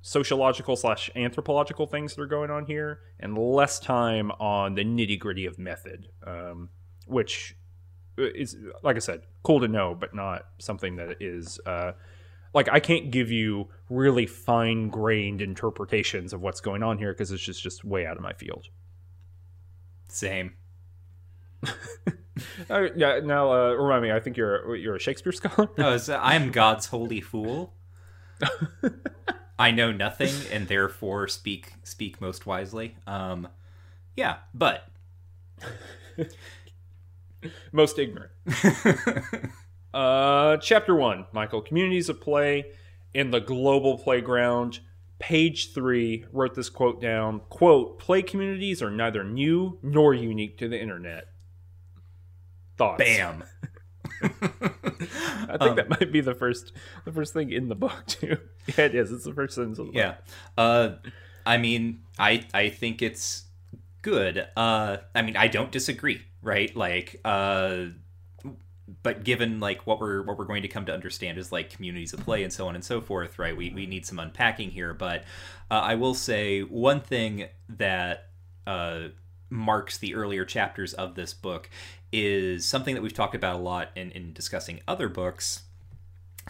sociological 0.01 0.77
slash 0.77 1.11
anthropological 1.17 1.87
things 1.87 2.15
that 2.15 2.21
are 2.21 2.25
going 2.25 2.51
on 2.51 2.65
here, 2.67 3.01
and 3.19 3.37
less 3.37 3.79
time 3.81 4.31
on 4.39 4.75
the 4.75 4.85
nitty 4.85 5.19
gritty 5.19 5.45
of 5.45 5.59
method, 5.59 6.07
um, 6.25 6.69
which 7.05 7.57
is, 8.17 8.57
like 8.83 8.95
I 8.95 8.99
said, 8.99 9.21
cool 9.43 9.59
to 9.61 9.67
know, 9.67 9.95
but 9.95 10.13
not 10.13 10.47
something 10.59 10.95
that 10.97 11.21
is. 11.21 11.59
Uh, 11.65 11.93
like 12.53 12.67
I 12.69 12.79
can't 12.79 13.11
give 13.11 13.31
you 13.31 13.69
really 13.89 14.25
fine 14.25 14.89
grained 14.89 15.41
interpretations 15.41 16.33
of 16.33 16.41
what's 16.41 16.59
going 16.59 16.83
on 16.83 16.97
here 16.97 17.13
because 17.13 17.31
it's 17.31 17.43
just 17.43 17.63
just 17.63 17.83
way 17.83 18.05
out 18.05 18.17
of 18.17 18.23
my 18.23 18.33
field. 18.33 18.67
Same. 20.09 20.53
Uh, 22.69 22.87
yeah. 22.95 23.19
Now, 23.19 23.51
uh, 23.51 23.73
remind 23.73 24.03
me. 24.03 24.11
I 24.11 24.19
think 24.19 24.37
you're 24.37 24.75
you're 24.75 24.95
a 24.95 24.99
Shakespeare 24.99 25.31
scholar. 25.31 25.69
No, 25.77 25.93
it's, 25.93 26.09
I 26.09 26.33
am 26.35 26.51
God's 26.51 26.87
holy 26.87 27.21
fool. 27.21 27.73
I 29.59 29.69
know 29.71 29.91
nothing, 29.91 30.33
and 30.51 30.67
therefore 30.67 31.27
speak 31.27 31.73
speak 31.83 32.19
most 32.19 32.45
wisely. 32.45 32.97
Um, 33.05 33.47
yeah, 34.15 34.37
but 34.53 34.87
Most 37.71 37.99
ignorant. 37.99 38.31
Uh, 39.93 40.55
chapter 40.55 40.95
one, 40.95 41.25
Michael. 41.33 41.61
Communities 41.61 42.07
of 42.07 42.21
play 42.21 42.63
in 43.13 43.31
the 43.31 43.41
global 43.41 43.97
playground. 43.97 44.79
page 45.19 45.73
three, 45.73 46.25
wrote 46.31 46.55
this 46.55 46.69
quote 46.69 47.01
down. 47.01 47.41
Quote, 47.49 47.99
play 47.99 48.21
communities 48.21 48.81
are 48.81 48.89
neither 48.89 49.23
new 49.23 49.77
nor 49.83 50.13
unique 50.13 50.57
to 50.59 50.69
the 50.69 50.79
internet. 50.79 51.25
Thoughts. 52.77 53.03
Bam. 53.03 53.43
I 54.23 54.27
think 55.57 55.61
um, 55.61 55.75
that 55.75 55.89
might 55.89 56.11
be 56.11 56.21
the 56.21 56.35
first 56.35 56.71
the 57.05 57.11
first 57.11 57.33
thing 57.33 57.51
in 57.51 57.67
the 57.67 57.75
book 57.75 58.03
too. 58.07 58.37
Yeah, 58.77 58.85
it 58.85 58.95
is. 58.95 59.11
It's 59.11 59.25
the 59.25 59.33
first 59.33 59.55
sentence 59.55 59.77
of 59.79 59.87
the 59.87 59.93
yeah. 59.93 60.07
book. 60.11 60.23
Yeah. 60.57 60.63
Uh 60.63 60.95
I 61.45 61.57
mean, 61.57 62.03
I 62.17 62.45
I 62.53 62.69
think 62.69 63.01
it's 63.01 63.45
good. 64.01 64.47
Uh 64.55 64.97
I 65.13 65.21
mean, 65.21 65.35
I 65.35 65.47
don't 65.47 65.71
disagree, 65.71 66.21
right? 66.41 66.75
Like 66.75 67.19
uh 67.23 67.85
but 69.03 69.23
given 69.23 69.59
like 69.59 69.85
what 69.87 69.99
we're 69.99 70.21
what 70.23 70.37
we're 70.37 70.45
going 70.45 70.61
to 70.63 70.67
come 70.67 70.85
to 70.85 70.93
understand 70.93 71.37
is 71.37 71.51
like 71.51 71.69
communities 71.69 72.13
of 72.13 72.19
play 72.21 72.43
and 72.43 72.51
so 72.51 72.67
on 72.67 72.75
and 72.75 72.83
so 72.83 73.01
forth, 73.01 73.39
right? 73.39 73.55
We 73.55 73.69
we 73.69 73.85
need 73.85 74.05
some 74.05 74.19
unpacking 74.19 74.71
here, 74.71 74.93
but 74.93 75.23
uh, 75.69 75.75
I 75.75 75.95
will 75.95 76.13
say 76.13 76.61
one 76.61 76.99
thing 77.01 77.45
that 77.69 78.29
uh, 78.67 79.09
marks 79.49 79.97
the 79.97 80.15
earlier 80.15 80.45
chapters 80.45 80.93
of 80.93 81.15
this 81.15 81.33
book 81.33 81.69
is 82.11 82.65
something 82.65 82.95
that 82.95 83.01
we've 83.01 83.13
talked 83.13 83.35
about 83.35 83.55
a 83.55 83.59
lot 83.59 83.89
in, 83.95 84.11
in 84.11 84.33
discussing 84.33 84.81
other 84.87 85.07
books 85.07 85.63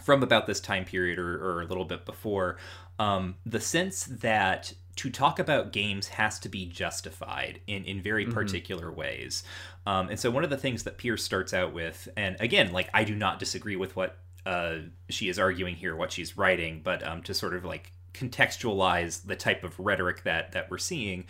from 0.02 0.22
about 0.22 0.46
this 0.46 0.60
time 0.60 0.84
period 0.84 1.18
or, 1.18 1.36
or 1.36 1.62
a 1.62 1.66
little 1.66 1.84
bit 1.84 2.04
before. 2.04 2.56
Um, 2.98 3.36
the 3.46 3.60
sense 3.60 4.04
that 4.04 4.72
to 4.96 5.10
talk 5.10 5.38
about 5.38 5.72
games 5.72 6.08
has 6.08 6.38
to 6.40 6.48
be 6.48 6.66
justified 6.66 7.60
in, 7.66 7.84
in 7.84 8.02
very 8.02 8.24
mm-hmm. 8.24 8.34
particular 8.34 8.90
ways. 8.90 9.42
Um, 9.86 10.08
and 10.08 10.20
so 10.20 10.30
one 10.30 10.44
of 10.44 10.50
the 10.50 10.56
things 10.56 10.82
that 10.84 10.98
Pearce 10.98 11.22
starts 11.22 11.54
out 11.54 11.72
with, 11.72 12.08
and 12.16 12.36
again, 12.40 12.72
like 12.72 12.90
I 12.92 13.04
do 13.04 13.14
not 13.14 13.38
disagree 13.38 13.76
with 13.76 13.96
what 13.96 14.18
uh, 14.44 14.76
she 15.08 15.28
is 15.28 15.38
arguing 15.38 15.76
here, 15.76 15.96
what 15.96 16.12
she's 16.12 16.36
writing, 16.36 16.80
but 16.82 17.06
um, 17.06 17.22
to 17.22 17.34
sort 17.34 17.54
of 17.54 17.64
like 17.64 17.92
contextualize 18.12 19.24
the 19.24 19.36
type 19.36 19.64
of 19.64 19.78
rhetoric 19.78 20.24
that 20.24 20.52
that 20.52 20.70
we're 20.70 20.78
seeing. 20.78 21.24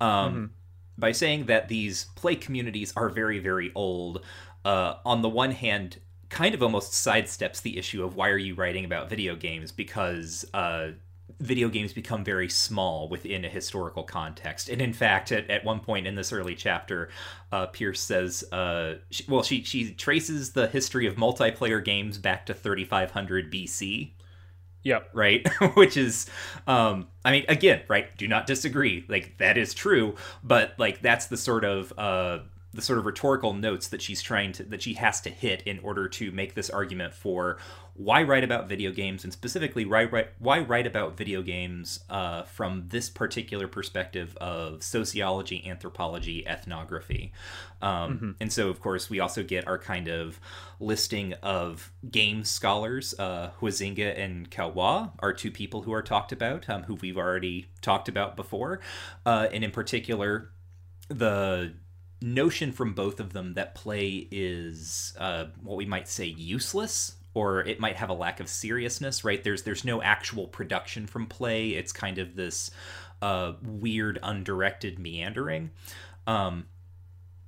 Um, 0.00 0.08
mm-hmm. 0.08 0.44
By 0.96 1.12
saying 1.12 1.46
that 1.46 1.68
these 1.68 2.06
play 2.14 2.36
communities 2.36 2.92
are 2.96 3.08
very, 3.08 3.40
very 3.40 3.72
old, 3.74 4.24
uh, 4.64 4.94
on 5.04 5.22
the 5.22 5.28
one 5.28 5.50
hand, 5.50 5.98
kind 6.28 6.54
of 6.54 6.62
almost 6.62 6.92
sidesteps 6.92 7.62
the 7.62 7.76
issue 7.78 8.04
of 8.04 8.16
why 8.16 8.28
are 8.28 8.38
you 8.38 8.54
writing 8.54 8.84
about 8.84 9.08
video 9.08 9.34
games 9.36 9.72
because 9.72 10.44
uh, 10.54 10.88
video 11.40 11.68
games 11.68 11.92
become 11.92 12.24
very 12.24 12.48
small 12.48 13.08
within 13.08 13.44
a 13.44 13.48
historical 13.48 14.02
context. 14.02 14.68
And 14.68 14.80
in 14.80 14.92
fact, 14.92 15.32
at, 15.32 15.48
at 15.50 15.64
one 15.64 15.80
point 15.80 16.06
in 16.06 16.14
this 16.14 16.32
early 16.32 16.54
chapter, 16.54 17.08
uh, 17.52 17.66
Pearce 17.66 18.00
says, 18.00 18.44
uh, 18.52 18.94
she, 19.10 19.24
well, 19.28 19.42
she, 19.42 19.62
she 19.62 19.92
traces 19.92 20.52
the 20.52 20.68
history 20.68 21.06
of 21.06 21.16
multiplayer 21.16 21.84
games 21.84 22.18
back 22.18 22.46
to 22.46 22.54
3500 22.54 23.52
BC. 23.52 24.12
Yep. 24.84 25.10
Right. 25.14 25.48
Which 25.74 25.96
is, 25.96 26.26
um, 26.66 27.08
I 27.24 27.32
mean, 27.32 27.44
again, 27.48 27.82
right. 27.88 28.14
Do 28.16 28.28
not 28.28 28.46
disagree. 28.46 29.04
Like 29.08 29.38
that 29.38 29.56
is 29.56 29.72
true, 29.72 30.14
but 30.42 30.74
like 30.78 31.00
that's 31.00 31.26
the 31.26 31.38
sort 31.38 31.64
of 31.64 31.92
uh, 31.96 32.40
the 32.74 32.82
sort 32.82 32.98
of 32.98 33.06
rhetorical 33.06 33.54
notes 33.54 33.88
that 33.88 34.02
she's 34.02 34.20
trying 34.20 34.52
to 34.52 34.64
that 34.64 34.82
she 34.82 34.94
has 34.94 35.20
to 35.22 35.30
hit 35.30 35.62
in 35.62 35.78
order 35.78 36.08
to 36.08 36.30
make 36.32 36.54
this 36.54 36.68
argument 36.68 37.14
for 37.14 37.58
why 37.96 38.22
write 38.24 38.42
about 38.42 38.68
video 38.68 38.90
games 38.90 39.22
and 39.22 39.32
specifically 39.32 39.84
why 39.84 40.04
write, 40.04 40.28
why 40.38 40.58
write 40.58 40.86
about 40.86 41.16
video 41.16 41.42
games 41.42 42.00
uh, 42.10 42.42
from 42.42 42.84
this 42.88 43.08
particular 43.08 43.68
perspective 43.68 44.36
of 44.38 44.82
sociology 44.82 45.64
anthropology 45.66 46.44
ethnography 46.46 47.32
um, 47.82 48.14
mm-hmm. 48.14 48.30
and 48.40 48.52
so 48.52 48.68
of 48.68 48.80
course 48.80 49.08
we 49.08 49.20
also 49.20 49.44
get 49.44 49.66
our 49.68 49.78
kind 49.78 50.08
of 50.08 50.40
listing 50.80 51.34
of 51.34 51.92
game 52.10 52.42
scholars 52.42 53.14
uh, 53.18 53.50
Huizinga 53.60 54.18
and 54.18 54.50
Caillois 54.50 55.12
are 55.20 55.32
two 55.32 55.52
people 55.52 55.82
who 55.82 55.92
are 55.92 56.02
talked 56.02 56.32
about 56.32 56.68
um, 56.68 56.82
who 56.82 56.94
we've 56.94 57.18
already 57.18 57.66
talked 57.80 58.08
about 58.08 58.34
before 58.34 58.80
uh, 59.24 59.46
and 59.52 59.62
in 59.62 59.70
particular 59.70 60.50
the 61.08 61.74
notion 62.20 62.72
from 62.72 62.94
both 62.94 63.20
of 63.20 63.34
them 63.34 63.54
that 63.54 63.74
play 63.74 64.26
is 64.32 65.14
uh, 65.18 65.44
what 65.62 65.76
we 65.76 65.84
might 65.84 66.08
say 66.08 66.24
useless 66.24 67.16
or 67.34 67.60
it 67.60 67.80
might 67.80 67.96
have 67.96 68.08
a 68.08 68.14
lack 68.14 68.40
of 68.40 68.48
seriousness 68.48 69.24
right? 69.24 69.42
There's 69.42 69.62
there's 69.62 69.84
no 69.84 70.02
actual 70.02 70.46
production 70.46 71.06
from 71.06 71.26
play. 71.26 71.70
It's 71.70 71.92
kind 71.92 72.18
of 72.18 72.36
this 72.36 72.70
uh, 73.20 73.52
weird 73.62 74.18
undirected 74.22 74.98
meandering. 74.98 75.70
Um, 76.26 76.66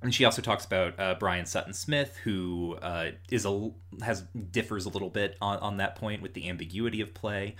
and 0.01 0.13
she 0.13 0.25
also 0.25 0.41
talks 0.41 0.65
about 0.65 0.99
uh, 0.99 1.15
Brian 1.19 1.45
Sutton 1.45 1.73
Smith, 1.73 2.17
who 2.23 2.77
uh, 2.81 3.11
is 3.31 3.45
a 3.45 3.71
has 4.03 4.21
differs 4.51 4.85
a 4.85 4.89
little 4.89 5.09
bit 5.09 5.37
on, 5.41 5.57
on 5.59 5.77
that 5.77 5.95
point 5.95 6.21
with 6.21 6.33
the 6.33 6.49
ambiguity 6.49 7.01
of 7.01 7.13
play, 7.15 7.55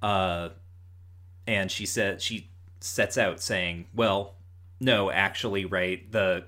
uh, 0.00 0.50
and 1.46 1.70
she 1.70 1.84
said 1.84 2.22
she 2.22 2.50
sets 2.80 3.18
out 3.18 3.42
saying, 3.42 3.86
"Well, 3.94 4.36
no, 4.80 5.10
actually, 5.10 5.66
right 5.66 6.10
the 6.10 6.44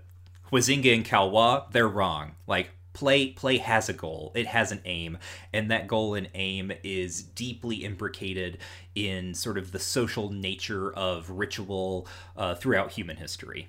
Huizinga 0.51 0.95
and 0.95 1.05
Caillois, 1.05 1.71
they're 1.73 1.89
wrong. 1.89 2.37
Like 2.47 2.71
play 2.95 3.33
play 3.33 3.59
has 3.59 3.91
a 3.91 3.93
goal. 3.93 4.33
It 4.35 4.47
has 4.47 4.73
an 4.73 4.81
aim. 4.87 5.19
And 5.53 5.71
that 5.71 5.87
goal 5.87 6.15
and 6.15 6.31
aim 6.33 6.73
is 6.83 7.23
deeply 7.23 7.85
imbricated 7.85 8.59
in 8.95 9.35
sort 9.35 9.59
of 9.59 9.73
the 9.73 9.79
social 9.79 10.31
nature 10.31 10.95
of 10.95 11.29
ritual 11.29 12.09
uh, 12.37 12.55
throughout 12.55 12.93
human 12.93 13.19
history. 13.19 13.69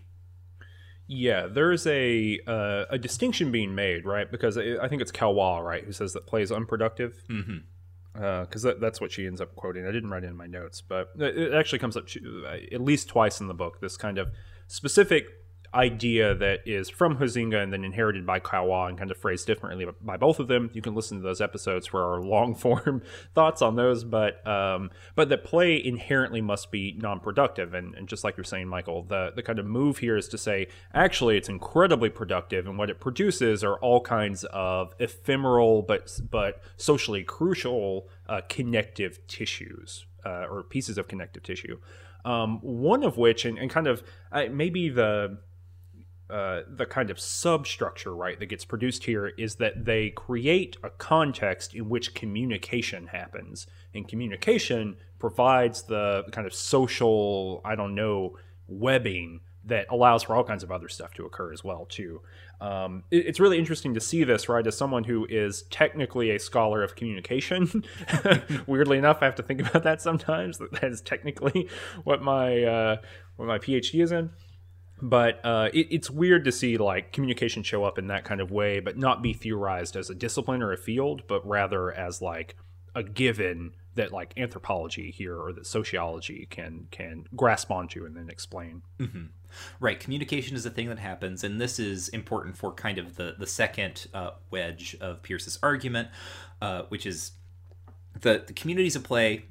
Yeah 1.08 1.48
there's 1.48 1.86
a 1.86 2.39
uh, 2.48 2.86
a 2.89 2.98
distinction 2.98 3.51
being 3.51 3.75
made 3.75 4.05
right? 4.05 4.32
Because 4.32 4.58
i 4.58 4.88
think 4.88 5.01
it's 5.01 5.12
Caillois 5.12 5.62
right 5.62 5.84
who 5.84 5.91
says 5.91 6.13
that 6.13 6.25
play 6.25 6.41
is 6.41 6.51
unproductive. 6.51 7.22
Mm-hmm. 7.29 7.58
Because 8.13 8.63
uh, 8.63 8.70
that, 8.70 8.79
that's 8.79 9.01
what 9.01 9.12
she 9.12 9.27
ends 9.27 9.41
up 9.41 9.55
quoting. 9.58 9.86
I 9.86 9.91
didn't 9.91 10.10
write 10.10 10.24
it 10.24 10.27
in 10.27 10.38
my 10.38 10.48
notes, 10.48 10.79
but 10.79 11.10
it 11.20 11.53
actually 11.53 11.79
comes 11.79 11.98
up 11.98 12.05
at 12.72 12.79
least 12.79 13.10
twice 13.10 13.41
in 13.41 13.48
the 13.48 13.53
book. 13.53 13.82
This 13.82 13.98
kind 13.98 14.17
of 14.17 14.32
specific 14.67 15.45
idea 15.75 16.34
that 16.34 16.62
is 16.65 16.89
from 16.89 17.17
Huizinga 17.17 17.62
and 17.62 17.72
then 17.74 17.84
inherited 17.84 18.25
by 18.25 18.39
Caillois 18.39 18.89
and 18.89 18.98
kind 18.98 19.12
of 19.12 19.17
phrased 19.17 19.46
differently 19.46 19.86
by 20.01 20.17
both 20.17 20.39
of 20.39 20.48
them. 20.48 20.70
You 20.74 20.82
can 20.82 20.96
listen 20.96 21.17
to 21.17 21.24
those 21.24 21.41
episodes 21.41 21.86
for 21.86 22.03
our 22.03 22.22
long 22.36 22.55
form 22.55 23.01
thoughts 23.34 23.62
on 23.62 23.75
those, 23.75 24.03
but 24.03 24.46
um, 24.48 24.89
but 25.15 25.29
that 25.29 25.44
play 25.44 25.84
inherently 25.84 26.41
must 26.41 26.72
be 26.72 26.96
non-productive. 26.98 27.74
And, 27.74 27.94
and 27.96 28.08
just 28.08 28.24
like 28.24 28.38
you're 28.38 28.44
saying, 28.44 28.67
Michael, 28.67 29.03
the 29.03 29.32
the 29.36 29.44
kind 29.44 29.60
of 29.60 29.65
move 29.65 29.98
here 30.00 30.17
is 30.17 30.27
to 30.29 30.38
say 30.38 30.67
actually 30.94 31.38
it's 31.38 31.50
incredibly 31.50 32.10
productive, 32.10 32.65
and 32.67 32.77
what 32.77 32.89
it 32.89 33.00
produces 33.00 33.63
are 33.63 33.75
all 33.75 34.01
kinds 34.01 34.46
of 34.46 34.94
ephemeral 35.00 35.82
but 35.82 36.20
but 36.32 36.62
socially 36.77 37.24
crucial 37.24 38.08
uh, 38.27 38.41
connective 38.48 39.20
tissues 39.27 40.05
uh, 40.25 40.46
or 40.50 40.63
pieces 40.63 40.98
of 40.98 41.08
connective 41.08 41.44
tissue. 41.44 41.79
Um, 42.24 42.58
one 42.62 43.03
of 43.03 43.17
which, 43.17 43.46
and, 43.46 43.58
and 43.60 43.70
kind 43.70 43.86
of 43.86 44.03
uh, 44.32 44.46
maybe 44.50 44.89
the 44.89 45.38
uh, 46.29 46.62
the 46.67 46.86
kind 46.86 47.12
of 47.12 47.20
substructure, 47.20 48.15
right, 48.15 48.39
that 48.39 48.48
gets 48.48 48.65
produced 48.65 49.03
here 49.03 49.27
is 49.27 49.55
that 49.55 49.86
they 49.86 50.10
create 50.10 50.75
a 50.84 50.89
context 50.89 51.75
in 51.75 51.88
which 51.88 52.15
communication 52.15 53.08
happens. 53.08 53.67
And 53.94 54.08
communication 54.08 54.98
provides 55.20 55.84
the 55.84 56.24
kind 56.32 56.48
of 56.48 56.53
social, 56.53 57.62
I 57.63 57.75
don't 57.75 57.94
know, 57.94 58.38
webbing 58.67 59.41
that 59.65 59.88
allows 59.89 60.24
for 60.24 60.36
all 60.36 60.44
kinds 60.44 60.63
of 60.63 60.72
other 60.72 60.89
stuff 60.89 61.13
to 61.13 61.25
occur 61.25 61.53
as 61.53 61.63
well, 61.63 61.86
too. 61.86 62.22
Um, 62.60 63.03
it, 63.12 63.27
it's 63.27 63.39
really 63.39 63.60
interesting 63.60 63.94
to 63.94 64.00
see 64.00 64.24
this, 64.24 64.50
right, 64.50 64.65
as 64.65 64.75
someone 64.75 65.03
who 65.03 65.27
is 65.29 65.63
technically 65.70 66.32
a 66.32 66.39
scholar 66.39 66.82
of 66.82 66.96
communication. 66.96 67.84
Weirdly 68.67 68.98
enough, 68.98 69.20
I 69.22 69.25
have 69.25 69.36
to 69.36 69.44
think 69.44 69.62
about 69.62 69.84
that 69.84 70.01
sometimes. 70.01 70.58
That, 70.58 70.72
that 70.74 70.91
is 70.91 71.01
technically 71.01 71.70
what 72.03 72.22
my 72.24 72.63
uh, 72.63 72.98
what 73.36 73.48
my 73.48 73.60
PhD 73.60 74.01
is 74.01 74.12
in 74.12 74.32
but 75.02 75.44
uh, 75.44 75.70
it, 75.74 75.88
it's 75.92 76.10
weird 76.10 76.46
to 76.46 76.52
see 76.52 76.78
like 76.78 77.12
communication 77.12 77.64
show 77.64 77.84
up 77.84 77.98
in 77.98 78.08
that 78.08 78.24
kind 78.24 78.42
of 78.42 78.52
way, 78.52 78.80
but 78.80 78.98
not 78.98 79.22
be 79.22 79.34
theorized 79.34 79.96
as 79.96 80.10
a 80.10 80.16
discipline 80.16 80.62
or 80.62 80.72
a 80.72 80.78
field, 80.78 81.24
but 81.28 81.46
rather 81.48 81.92
as 81.92 82.22
like 82.22 82.56
a 82.94 83.04
given 83.04 83.74
that 83.96 84.12
like 84.12 84.34
anthropology 84.38 85.12
here 85.12 85.38
or 85.38 85.54
that 85.54 85.66
sociology 85.66 86.48
can 86.50 86.88
can 86.92 87.25
grasp 87.36 87.72
onto 87.72 88.06
and 88.06 88.16
then 88.16 88.30
explain. 88.30 88.82
Mm-hmm. 89.00 89.25
Right, 89.80 90.00
communication 90.00 90.56
is 90.58 90.66
a 90.66 90.70
thing 90.70 90.90
that 90.90 91.00
happens, 91.00 91.44
and 91.44 91.62
this 91.62 91.80
is 91.80 92.10
important 92.10 92.58
for 92.58 92.74
kind 92.74 92.98
of 92.98 93.16
the 93.16 93.36
the 93.38 93.48
second 93.48 94.08
uh, 94.14 94.32
wedge 94.52 94.96
of 95.00 95.24
Pearce's 95.24 95.58
argument, 95.64 96.10
uh, 96.62 96.84
which 96.90 97.06
is 97.06 97.32
the 98.20 98.44
the 98.46 98.54
communities 98.54 98.96
of 98.96 99.04
play 99.04 99.46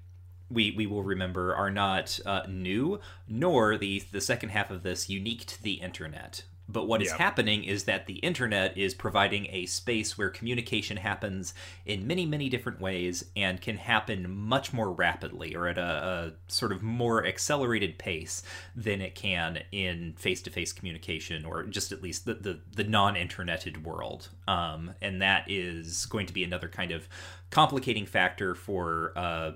we 0.50 0.72
we 0.72 0.86
will 0.86 1.02
remember 1.02 1.54
are 1.54 1.70
not 1.70 2.18
uh, 2.24 2.42
new, 2.48 3.00
nor 3.28 3.76
the 3.76 4.02
the 4.12 4.20
second 4.20 4.50
half 4.50 4.70
of 4.70 4.82
this 4.82 5.08
unique 5.08 5.46
to 5.46 5.62
the 5.62 5.74
internet. 5.74 6.44
But 6.68 6.88
what 6.88 7.02
is 7.02 7.12
happening 7.12 7.64
is 7.64 7.84
that 7.84 8.06
the 8.06 8.16
internet 8.16 8.76
is 8.78 8.94
providing 8.94 9.46
a 9.50 9.66
space 9.66 10.16
where 10.16 10.30
communication 10.30 10.96
happens 10.96 11.52
in 11.84 12.06
many, 12.06 12.24
many 12.24 12.48
different 12.48 12.80
ways 12.80 13.26
and 13.36 13.60
can 13.60 13.76
happen 13.76 14.30
much 14.30 14.72
more 14.72 14.90
rapidly 14.90 15.54
or 15.54 15.68
at 15.68 15.76
a, 15.76 15.82
a 15.82 16.32
sort 16.50 16.72
of 16.72 16.82
more 16.82 17.26
accelerated 17.26 17.98
pace 17.98 18.42
than 18.74 19.02
it 19.02 19.14
can 19.14 19.58
in 19.72 20.14
face 20.16 20.40
to 20.42 20.50
face 20.50 20.72
communication 20.72 21.44
or 21.44 21.64
just 21.64 21.92
at 21.92 22.02
least 22.02 22.24
the, 22.24 22.34
the, 22.34 22.60
the 22.76 22.84
non 22.84 23.14
interneted 23.14 23.84
world. 23.84 24.30
Um, 24.48 24.92
and 25.02 25.20
that 25.20 25.44
is 25.48 26.06
going 26.06 26.26
to 26.26 26.32
be 26.32 26.44
another 26.44 26.68
kind 26.68 26.92
of 26.92 27.08
complicating 27.50 28.06
factor 28.06 28.54
for 28.54 29.12
uh, 29.16 29.52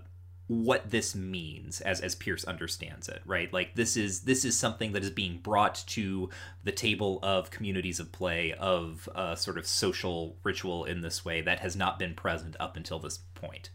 what 0.48 0.90
this 0.90 1.14
means 1.14 1.82
as 1.82 2.00
as 2.00 2.14
Pearce 2.14 2.44
understands 2.44 3.08
it, 3.08 3.20
right? 3.26 3.52
Like 3.52 3.74
this 3.74 3.96
is 3.96 4.20
this 4.20 4.46
is 4.46 4.56
something 4.56 4.92
that 4.92 5.04
is 5.04 5.10
being 5.10 5.38
brought 5.38 5.84
to 5.88 6.30
the 6.64 6.72
table 6.72 7.20
of 7.22 7.50
communities 7.50 8.00
of 8.00 8.10
play 8.12 8.54
of 8.54 9.08
uh, 9.14 9.34
sort 9.34 9.58
of 9.58 9.66
social 9.66 10.36
ritual 10.42 10.86
in 10.86 11.02
this 11.02 11.24
way 11.24 11.42
that 11.42 11.60
has 11.60 11.76
not 11.76 11.98
been 11.98 12.14
present 12.14 12.56
up 12.58 12.76
until 12.76 12.98
this 12.98 13.18
point. 13.34 13.70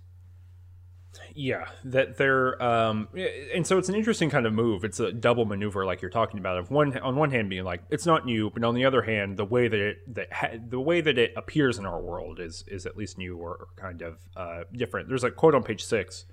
Yeah, 1.36 1.66
that 1.84 2.18
they're 2.18 2.62
um, 2.62 3.08
and 3.54 3.68
so 3.68 3.78
it's 3.78 3.90
an 3.90 3.94
interesting 3.94 4.32
kind 4.32 4.48
of 4.48 4.54
move. 4.54 4.84
It's 4.84 5.00
a 5.00 5.12
double 5.12 5.46
maneuver, 5.46 5.86
like 5.86 6.02
you're 6.02 6.10
talking 6.10 6.40
about. 6.40 6.58
Of 6.58 6.72
one 6.72 6.98
on 6.98 7.16
one 7.16 7.30
hand, 7.30 7.52
being 7.52 7.64
like 7.64 7.84
it's 7.92 8.08
not 8.08 8.26
new, 8.26 8.50
but 8.50 8.64
on 8.64 8.74
the 8.74 8.86
other 8.86 9.04
hand, 9.04 9.38
the 9.38 9.46
way 9.46 9.68
that 9.68 9.80
it 9.80 10.16
that 10.16 10.34
ha- 10.34 10.58
the 10.68 10.80
way 10.80 11.02
that 11.02 11.20
it 11.20 11.34
appears 11.36 11.78
in 11.78 11.86
our 11.86 12.02
world 12.02 12.40
is 12.40 12.64
is 12.68 12.88
at 12.88 12.98
least 12.98 13.20
new 13.20 13.38
or, 13.38 13.52
or 13.52 13.68
kind 13.76 14.02
of 14.02 14.18
uh, 14.36 14.64
different. 14.74 15.08
There's 15.08 15.24
a 15.24 15.30
quote 15.30 15.54
on 15.54 15.62
page 15.62 15.84
six 15.84 16.26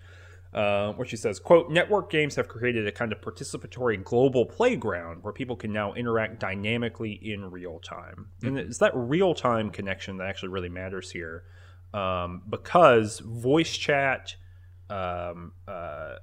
uh, 0.52 0.92
where 0.92 1.06
she 1.06 1.16
says, 1.16 1.38
"quote 1.38 1.70
Network 1.70 2.10
games 2.10 2.34
have 2.36 2.48
created 2.48 2.86
a 2.86 2.92
kind 2.92 3.12
of 3.12 3.20
participatory 3.20 4.02
global 4.02 4.44
playground 4.46 5.22
where 5.22 5.32
people 5.32 5.56
can 5.56 5.72
now 5.72 5.92
interact 5.94 6.40
dynamically 6.40 7.12
in 7.12 7.50
real 7.50 7.78
time, 7.78 8.28
mm-hmm. 8.38 8.48
and 8.48 8.58
it's 8.58 8.78
that 8.78 8.92
real 8.94 9.34
time 9.34 9.70
connection 9.70 10.16
that 10.16 10.26
actually 10.26 10.48
really 10.48 10.68
matters 10.68 11.10
here, 11.10 11.44
um, 11.94 12.42
because 12.48 13.20
voice 13.20 13.76
chat, 13.76 14.34
um, 14.88 15.52
uh, 15.68 16.16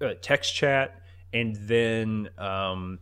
uh, 0.00 0.14
text 0.22 0.54
chat, 0.54 1.02
and 1.32 1.56
then." 1.56 2.28
Um, 2.38 3.00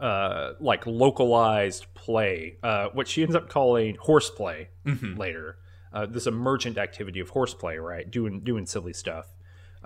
uh, 0.00 0.52
like 0.60 0.86
localized 0.86 1.86
play, 1.94 2.58
uh, 2.62 2.88
what 2.92 3.08
she 3.08 3.22
ends 3.22 3.34
up 3.34 3.48
calling 3.48 3.96
horseplay 3.98 4.68
mm-hmm. 4.84 5.18
later. 5.18 5.56
Uh, 5.90 6.04
this 6.04 6.26
emergent 6.26 6.76
activity 6.76 7.18
of 7.18 7.30
horseplay, 7.30 7.76
right? 7.76 8.10
Doing 8.10 8.40
doing 8.40 8.66
silly 8.66 8.92
stuff. 8.92 9.32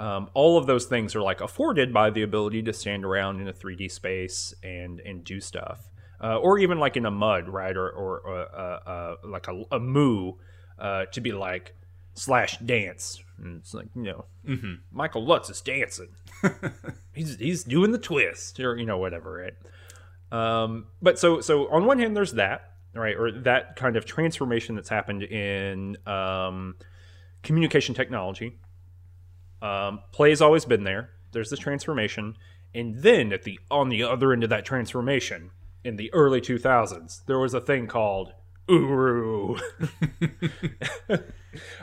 Um, 0.01 0.31
all 0.33 0.57
of 0.57 0.67
those 0.67 0.87
things 0.87 1.15
are 1.15 1.21
like 1.21 1.43
afforded 1.43 1.93
by 1.93 2.09
the 2.09 2.23
ability 2.23 2.63
to 2.63 2.73
stand 2.73 3.05
around 3.05 3.39
in 3.39 3.49
a 3.49 3.53
3D 3.53 3.91
space 3.91 4.55
and 4.63 4.99
and 5.01 5.23
do 5.23 5.41
stuff, 5.41 5.91
uh, 6.25 6.39
or 6.39 6.59
even 6.59 6.79
like 6.79 6.97
in 6.97 7.05
a 7.05 7.11
mud, 7.11 7.51
right, 7.51 7.77
or 7.77 7.91
or 7.91 8.27
uh, 8.27 8.47
uh, 8.57 8.91
uh 8.91 9.15
like 9.29 9.47
a, 9.49 9.63
a 9.73 9.79
moo 9.79 10.33
uh, 10.79 11.05
to 11.13 11.21
be 11.21 11.33
like 11.33 11.77
slash 12.15 12.57
dance. 12.61 13.23
And 13.37 13.61
it's 13.61 13.75
like 13.75 13.89
you 13.95 14.05
know, 14.05 14.25
mm-hmm. 14.49 14.75
Michael 14.91 15.23
Lutz 15.27 15.51
is 15.51 15.61
dancing. 15.61 16.09
he's 17.13 17.37
he's 17.37 17.63
doing 17.63 17.93
the 17.93 17.99
twist, 17.99 18.59
or 18.59 18.79
you 18.79 18.87
know 18.87 18.97
whatever, 18.97 19.31
right? 19.45 19.55
Um, 20.33 20.87
but 21.03 21.19
so 21.19 21.43
so 21.43 21.71
on 21.71 21.85
one 21.85 21.99
hand, 21.99 22.17
there's 22.17 22.33
that 22.33 22.73
right, 22.95 23.17
or 23.19 23.33
that 23.43 23.77
kind 23.77 23.97
of 23.97 24.07
transformation 24.07 24.77
that's 24.77 24.89
happened 24.89 25.25
in 25.25 25.99
um, 26.07 26.77
communication 27.43 27.95
technology 27.95 28.59
um, 29.63 30.01
play's 30.13 30.41
always 30.41 30.65
been 30.65 30.85
there. 30.85 31.11
There's 31.33 31.51
the 31.51 31.57
transformation, 31.57 32.37
and 32.75 32.97
then 32.97 33.33
at 33.33 33.45
the 33.45 33.59
on 33.71 33.89
the 33.89 34.03
other 34.03 34.33
end 34.33 34.45
of 34.45 34.51
that 34.51 34.65
transformation, 34.65 35.51
in 35.85 35.97
the 35.97 36.13
early 36.13 36.41
2000s, 36.41 37.25
there 37.27 37.39
was 37.39 37.55
a 37.55 37.61
thing 37.61 37.87
called 37.87 38.33
Uru. 38.69 39.57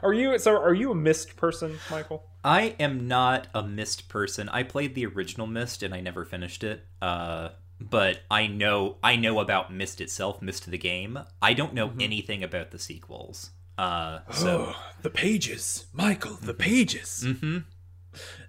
are 0.03 0.13
you 0.13 0.38
so? 0.39 0.55
Are 0.57 0.74
you 0.74 0.91
a 0.91 0.96
Myst 0.96 1.36
person, 1.36 1.79
Michael? 1.91 2.24
I 2.43 2.75
am 2.79 3.07
not 3.07 3.48
a 3.53 3.63
Myst 3.63 4.07
person. 4.10 4.50
I 4.50 4.63
played 4.63 4.96
the 4.96 5.05
original 5.05 5.48
Myst 5.48 5.84
and 5.84 5.93
I 5.93 6.00
never 6.00 6.24
finished 6.24 6.63
it. 6.63 6.86
Uh, 7.01 7.50
but 7.79 8.22
I 8.31 8.48
know 8.48 8.98
I 9.03 9.15
know 9.15 9.39
about 9.39 9.74
Myst 9.74 10.01
itself, 10.01 10.41
Myst 10.41 10.69
the 10.69 10.77
game. 10.77 11.19
I 11.41 11.53
don't 11.53 11.74
know 11.74 11.89
mm-hmm. 11.89 12.01
anything 12.01 12.43
about 12.43 12.72
the 12.72 12.79
sequels. 12.79 13.51
Uh, 13.77 14.19
so 14.31 14.74
oh, 14.74 14.84
the 15.01 15.10
pages, 15.10 15.86
Michael, 15.93 16.38
the 16.41 16.53
pages. 16.53 17.24
Mm-hmm. 17.25 17.57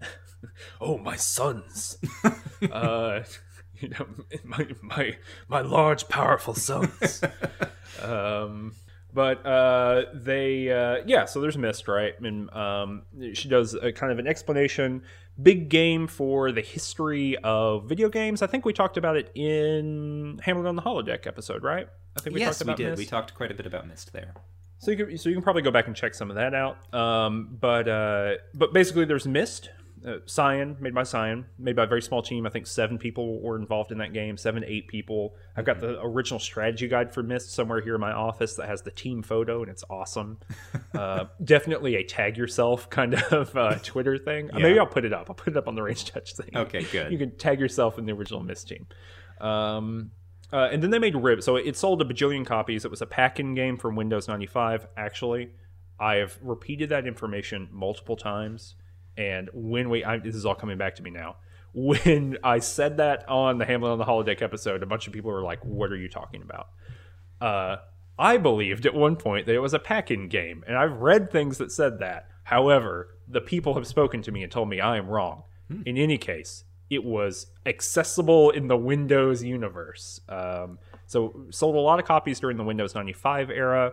oh, 0.80 0.98
my 0.98 1.16
sons. 1.16 1.98
uh, 2.72 3.20
you 3.80 3.90
know, 3.90 4.06
my 4.44 4.66
my 4.82 5.16
my 5.48 5.60
large, 5.60 6.08
powerful 6.08 6.54
sons. 6.54 7.22
um, 8.02 8.74
but 9.12 9.44
uh, 9.44 10.04
they, 10.14 10.70
uh, 10.70 11.02
yeah. 11.06 11.26
So 11.26 11.40
there's 11.40 11.58
Myst, 11.58 11.88
right? 11.88 12.18
And 12.20 12.50
um, 12.54 13.02
she 13.34 13.48
does 13.48 13.74
a 13.74 13.92
kind 13.92 14.12
of 14.12 14.18
an 14.18 14.26
explanation. 14.26 15.02
Big 15.40 15.68
game 15.68 16.08
for 16.08 16.50
the 16.50 16.60
history 16.60 17.36
of 17.44 17.88
video 17.88 18.08
games. 18.08 18.42
I 18.42 18.48
think 18.48 18.64
we 18.64 18.72
talked 18.72 18.96
about 18.96 19.16
it 19.16 19.30
in 19.34 20.40
Hamlet 20.42 20.66
on 20.66 20.74
the 20.74 20.82
Holodeck 20.82 21.26
episode, 21.26 21.62
right? 21.62 21.88
I 22.16 22.20
think 22.20 22.34
we 22.34 22.40
yes, 22.40 22.58
talked 22.58 22.62
about 22.62 22.78
we 22.78 22.84
did. 22.84 22.98
We 22.98 23.06
talked 23.06 23.34
quite 23.34 23.52
a 23.52 23.54
bit 23.54 23.66
about 23.66 23.86
Myst 23.86 24.12
there. 24.12 24.34
So 24.78 24.92
you 24.92 24.96
can 24.96 25.18
so 25.18 25.28
you 25.28 25.34
can 25.34 25.42
probably 25.42 25.62
go 25.62 25.70
back 25.70 25.86
and 25.86 25.96
check 25.96 26.14
some 26.14 26.30
of 26.30 26.36
that 26.36 26.54
out. 26.54 26.94
Um, 26.94 27.56
but 27.60 27.88
uh, 27.88 28.34
but 28.54 28.72
basically, 28.72 29.04
there's 29.04 29.26
Myst, 29.26 29.70
uh, 30.06 30.18
Cyan, 30.26 30.76
made 30.78 30.94
by 30.94 31.02
Cyan, 31.02 31.46
made 31.58 31.74
by 31.74 31.82
a 31.82 31.86
very 31.86 32.00
small 32.00 32.22
team. 32.22 32.46
I 32.46 32.50
think 32.50 32.66
seven 32.66 32.96
people 32.96 33.40
were 33.40 33.56
involved 33.56 33.90
in 33.90 33.98
that 33.98 34.12
game, 34.12 34.36
seven 34.36 34.64
eight 34.64 34.86
people. 34.86 35.34
I've 35.56 35.64
got 35.64 35.80
the 35.80 36.00
original 36.00 36.38
strategy 36.38 36.86
guide 36.86 37.12
for 37.12 37.24
Myst 37.24 37.52
somewhere 37.52 37.80
here 37.80 37.96
in 37.96 38.00
my 38.00 38.12
office 38.12 38.54
that 38.54 38.68
has 38.68 38.82
the 38.82 38.92
team 38.92 39.22
photo, 39.22 39.62
and 39.62 39.70
it's 39.70 39.84
awesome. 39.90 40.38
uh, 40.94 41.24
definitely 41.42 41.96
a 41.96 42.04
tag 42.04 42.36
yourself 42.36 42.88
kind 42.88 43.14
of 43.14 43.56
uh, 43.56 43.74
Twitter 43.82 44.16
thing. 44.16 44.48
Yeah. 44.52 44.60
Maybe 44.60 44.78
I'll 44.78 44.86
put 44.86 45.04
it 45.04 45.12
up. 45.12 45.28
I'll 45.28 45.34
put 45.34 45.54
it 45.54 45.56
up 45.56 45.66
on 45.66 45.74
the 45.74 45.82
Ranged 45.82 46.12
Touch 46.14 46.34
thing. 46.34 46.50
Okay, 46.54 46.84
good. 46.84 47.10
You 47.10 47.18
can 47.18 47.36
tag 47.36 47.58
yourself 47.58 47.98
in 47.98 48.06
the 48.06 48.12
original 48.12 48.44
Myst 48.44 48.68
team. 48.68 48.86
Um, 49.40 50.12
uh, 50.52 50.68
and 50.72 50.82
then 50.82 50.90
they 50.90 50.98
made 50.98 51.14
Rib. 51.14 51.42
So 51.42 51.56
it 51.56 51.76
sold 51.76 52.00
a 52.00 52.04
bajillion 52.04 52.46
copies. 52.46 52.84
It 52.84 52.90
was 52.90 53.02
a 53.02 53.06
pack-in 53.06 53.54
game 53.54 53.76
from 53.76 53.96
Windows 53.96 54.28
95. 54.28 54.86
Actually, 54.96 55.50
I 56.00 56.16
have 56.16 56.38
repeated 56.42 56.88
that 56.90 57.06
information 57.06 57.68
multiple 57.70 58.16
times. 58.16 58.74
And 59.16 59.50
when 59.52 59.90
we, 59.90 60.04
I, 60.04 60.18
this 60.18 60.34
is 60.34 60.46
all 60.46 60.54
coming 60.54 60.78
back 60.78 60.94
to 60.96 61.02
me 61.02 61.10
now. 61.10 61.36
When 61.74 62.38
I 62.42 62.60
said 62.60 62.96
that 62.96 63.28
on 63.28 63.58
the 63.58 63.64
Hamlet 63.64 63.92
on 63.92 63.98
the 63.98 64.04
Holodeck 64.04 64.40
episode, 64.40 64.82
a 64.82 64.86
bunch 64.86 65.06
of 65.06 65.12
people 65.12 65.30
were 65.30 65.42
like, 65.42 65.62
"What 65.64 65.92
are 65.92 65.96
you 65.96 66.08
talking 66.08 66.40
about?" 66.40 66.68
Uh, 67.40 67.76
I 68.18 68.38
believed 68.38 68.86
at 68.86 68.94
one 68.94 69.16
point 69.16 69.46
that 69.46 69.54
it 69.54 69.60
was 69.60 69.74
a 69.74 69.78
pack-in 69.78 70.28
game, 70.28 70.64
and 70.66 70.76
I've 70.76 70.96
read 70.96 71.30
things 71.30 71.58
that 71.58 71.70
said 71.70 71.98
that. 71.98 72.26
However, 72.44 73.14
the 73.28 73.42
people 73.42 73.74
have 73.74 73.86
spoken 73.86 74.22
to 74.22 74.32
me 74.32 74.42
and 74.42 74.50
told 74.50 74.70
me 74.70 74.80
I 74.80 74.96
am 74.96 75.08
wrong. 75.08 75.44
Hmm. 75.70 75.82
In 75.84 75.98
any 75.98 76.16
case, 76.16 76.64
it 76.90 77.04
was 77.04 77.46
accessible 77.66 78.50
in 78.50 78.68
the 78.68 78.76
Windows 78.76 79.42
universe. 79.42 80.20
Um, 80.28 80.78
so 81.06 81.46
sold 81.50 81.76
a 81.76 81.80
lot 81.80 81.98
of 81.98 82.06
copies 82.06 82.40
during 82.40 82.56
the 82.56 82.64
Windows 82.64 82.94
95 82.94 83.50
era. 83.50 83.92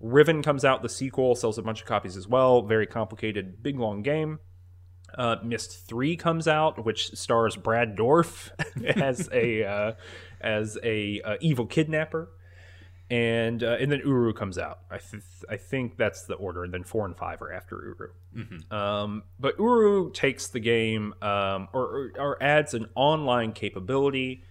Riven 0.00 0.42
comes 0.42 0.64
out, 0.64 0.82
the 0.82 0.88
sequel 0.88 1.34
sells 1.34 1.58
a 1.58 1.62
bunch 1.62 1.80
of 1.80 1.86
copies 1.86 2.16
as 2.16 2.26
well. 2.26 2.62
Very 2.62 2.86
complicated, 2.86 3.62
big 3.62 3.78
long 3.78 4.02
game. 4.02 4.40
Uh, 5.16 5.36
Myst 5.44 5.86
Three 5.86 6.16
comes 6.16 6.48
out, 6.48 6.84
which 6.84 7.10
stars 7.10 7.56
Brad 7.56 7.96
Dourif 7.96 8.50
as 8.96 9.28
a 9.32 9.64
uh, 9.64 9.92
as 10.40 10.78
a 10.82 11.20
uh, 11.20 11.36
evil 11.40 11.66
kidnapper 11.66 12.30
and 13.12 13.62
uh, 13.62 13.76
and 13.78 13.92
then 13.92 14.00
Uru 14.06 14.32
comes 14.32 14.56
out. 14.56 14.78
I 14.90 14.96
th- 14.96 15.22
I 15.50 15.58
think 15.58 15.98
that's 15.98 16.24
the 16.24 16.34
order, 16.34 16.64
and 16.64 16.72
then 16.72 16.82
four 16.82 17.04
and 17.04 17.14
five 17.14 17.42
are 17.42 17.52
after 17.52 17.76
Uru. 17.76 18.08
Mm-hmm. 18.34 18.74
Um, 18.74 19.24
but 19.38 19.54
Uru 19.58 20.10
takes 20.12 20.48
the 20.48 20.60
game 20.60 21.12
um, 21.20 21.68
or, 21.74 21.82
or, 21.82 22.12
or, 22.18 22.42
adds 22.42 22.72
an 22.72 22.86
online 22.94 23.52
capability 23.52 24.44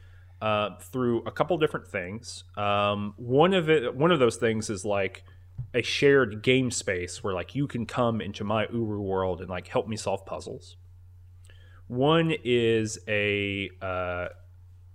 uh, 0.44 0.78
through 0.80 1.24
a 1.24 1.32
couple 1.32 1.58
different 1.58 1.88
things. 1.88 2.44
Um, 2.56 3.16
one 3.18 3.56
of 3.56 3.68
it, 3.68 3.96
one 3.96 4.12
of 4.12 4.20
those 4.20 4.36
things 4.36 4.70
is 4.70 4.86
like 4.86 5.24
a 5.74 5.82
shared 5.82 6.44
game 6.44 6.70
space 6.70 7.24
where 7.24 7.34
like 7.34 7.56
you 7.56 7.66
can 7.66 7.88
come 7.88 8.22
into 8.22 8.44
my 8.44 8.68
Uru 8.72 9.02
world 9.02 9.42
and 9.42 9.50
like 9.50 9.70
help 9.70 9.88
me 9.88 9.98
solve 9.98 10.24
puzzles. 10.28 10.76
One 11.88 12.32
is 12.44 13.00
a 13.08 13.72
uh, 13.82 14.28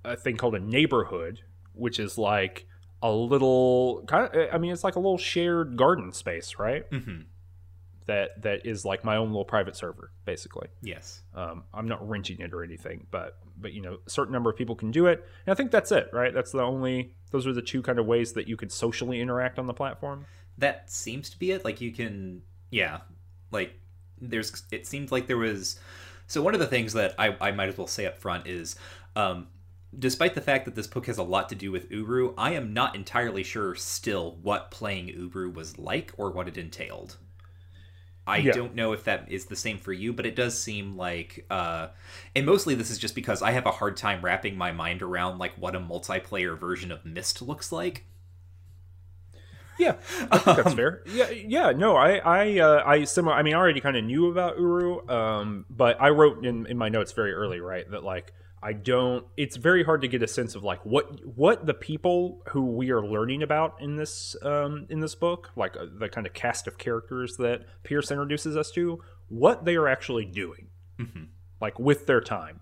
a 0.04 0.14
thing 0.14 0.36
called 0.36 0.54
a 0.54 0.60
neighborhood, 0.60 1.40
which 1.72 1.98
is 1.98 2.16
like 2.16 2.68
a 3.02 3.10
little 3.10 4.02
kind 4.06 4.34
of 4.34 4.48
i 4.52 4.58
mean 4.58 4.72
it's 4.72 4.84
like 4.84 4.96
a 4.96 4.98
little 4.98 5.18
shared 5.18 5.76
garden 5.76 6.12
space 6.12 6.56
right? 6.58 6.90
Mm-hmm. 6.90 7.22
that 8.06 8.42
that 8.42 8.64
is 8.64 8.84
like 8.84 9.04
my 9.04 9.16
own 9.16 9.28
little 9.28 9.44
private 9.44 9.76
server 9.76 10.12
basically. 10.24 10.68
Yes. 10.82 11.22
Um, 11.34 11.64
i'm 11.74 11.88
not 11.88 12.06
renting 12.08 12.40
it 12.40 12.52
or 12.54 12.62
anything 12.64 13.06
but 13.10 13.38
but 13.58 13.72
you 13.72 13.82
know 13.82 13.98
a 14.06 14.10
certain 14.10 14.32
number 14.32 14.50
of 14.50 14.56
people 14.56 14.74
can 14.74 14.90
do 14.90 15.06
it. 15.06 15.24
And 15.44 15.52
i 15.52 15.54
think 15.54 15.70
that's 15.70 15.92
it 15.92 16.08
right? 16.12 16.32
That's 16.32 16.52
the 16.52 16.62
only 16.62 17.14
those 17.30 17.46
are 17.46 17.52
the 17.52 17.62
two 17.62 17.82
kind 17.82 17.98
of 17.98 18.06
ways 18.06 18.32
that 18.32 18.48
you 18.48 18.56
can 18.56 18.70
socially 18.70 19.20
interact 19.20 19.58
on 19.58 19.66
the 19.66 19.74
platform. 19.74 20.24
That 20.58 20.90
seems 20.90 21.28
to 21.30 21.38
be 21.38 21.50
it. 21.52 21.64
Like 21.64 21.80
you 21.80 21.92
can 21.92 22.42
yeah 22.70 23.00
like 23.50 23.72
there's 24.20 24.62
it 24.72 24.86
seems 24.86 25.12
like 25.12 25.26
there 25.26 25.36
was 25.36 25.78
so 26.26 26.42
one 26.42 26.54
of 26.54 26.60
the 26.60 26.66
things 26.66 26.94
that 26.94 27.14
i, 27.18 27.36
I 27.40 27.52
might 27.52 27.68
as 27.68 27.76
well 27.78 27.86
say 27.86 28.06
up 28.06 28.18
front 28.18 28.46
is 28.46 28.76
um, 29.14 29.48
despite 29.98 30.34
the 30.34 30.40
fact 30.40 30.64
that 30.64 30.74
this 30.74 30.86
book 30.86 31.06
has 31.06 31.18
a 31.18 31.22
lot 31.22 31.48
to 31.48 31.54
do 31.54 31.72
with 31.72 31.90
Uru, 31.90 32.34
I 32.36 32.52
am 32.52 32.72
not 32.72 32.94
entirely 32.94 33.42
sure 33.42 33.74
still 33.74 34.38
what 34.42 34.70
playing 34.70 35.08
Uru 35.08 35.50
was 35.50 35.78
like 35.78 36.12
or 36.16 36.30
what 36.30 36.48
it 36.48 36.58
entailed. 36.58 37.16
I 38.26 38.38
yeah. 38.38 38.52
don't 38.52 38.74
know 38.74 38.92
if 38.92 39.04
that 39.04 39.30
is 39.30 39.46
the 39.46 39.54
same 39.54 39.78
for 39.78 39.92
you, 39.92 40.12
but 40.12 40.26
it 40.26 40.34
does 40.34 40.60
seem 40.60 40.96
like, 40.96 41.46
uh, 41.48 41.88
and 42.34 42.44
mostly 42.44 42.74
this 42.74 42.90
is 42.90 42.98
just 42.98 43.14
because 43.14 43.40
I 43.40 43.52
have 43.52 43.66
a 43.66 43.70
hard 43.70 43.96
time 43.96 44.24
wrapping 44.24 44.56
my 44.56 44.72
mind 44.72 45.00
around 45.00 45.38
like 45.38 45.52
what 45.56 45.76
a 45.76 45.80
multiplayer 45.80 46.58
version 46.58 46.90
of 46.90 47.04
Myst 47.04 47.40
looks 47.40 47.70
like. 47.70 48.04
Yeah, 49.78 49.96
I 50.32 50.38
think 50.38 50.56
that's 50.56 50.74
fair. 50.74 51.02
Yeah, 51.06 51.30
yeah. 51.30 51.72
No, 51.72 51.96
I, 51.96 52.16
I, 52.16 52.58
uh, 52.58 52.82
I 52.84 53.04
similar. 53.04 53.36
I 53.36 53.42
mean, 53.42 53.54
I 53.54 53.58
already 53.58 53.80
kind 53.80 53.96
of 53.96 54.04
knew 54.04 54.30
about 54.30 54.58
Uru, 54.58 55.06
um, 55.08 55.66
but 55.68 56.00
I 56.00 56.08
wrote 56.08 56.44
in 56.44 56.66
in 56.66 56.78
my 56.78 56.88
notes 56.88 57.12
very 57.12 57.32
early, 57.32 57.60
right, 57.60 57.88
that 57.90 58.02
like 58.02 58.32
I 58.62 58.72
don't. 58.72 59.24
It's 59.36 59.56
very 59.56 59.84
hard 59.84 60.00
to 60.02 60.08
get 60.08 60.22
a 60.22 60.26
sense 60.28 60.54
of 60.54 60.64
like 60.64 60.84
what 60.84 61.24
what 61.24 61.66
the 61.66 61.74
people 61.74 62.42
who 62.48 62.62
we 62.64 62.90
are 62.90 63.06
learning 63.06 63.42
about 63.42 63.80
in 63.80 63.96
this 63.96 64.34
um, 64.42 64.86
in 64.90 65.00
this 65.00 65.14
book, 65.14 65.50
like 65.56 65.76
uh, 65.76 65.86
the 65.98 66.08
kind 66.08 66.26
of 66.26 66.32
cast 66.32 66.66
of 66.66 66.78
characters 66.78 67.36
that 67.36 67.66
Pearce 67.84 68.10
introduces 68.10 68.56
us 68.56 68.70
to, 68.72 69.02
what 69.28 69.64
they 69.64 69.76
are 69.76 69.86
actually 69.88 70.24
doing, 70.24 70.68
like 71.60 71.78
with 71.78 72.06
their 72.06 72.20
time. 72.20 72.60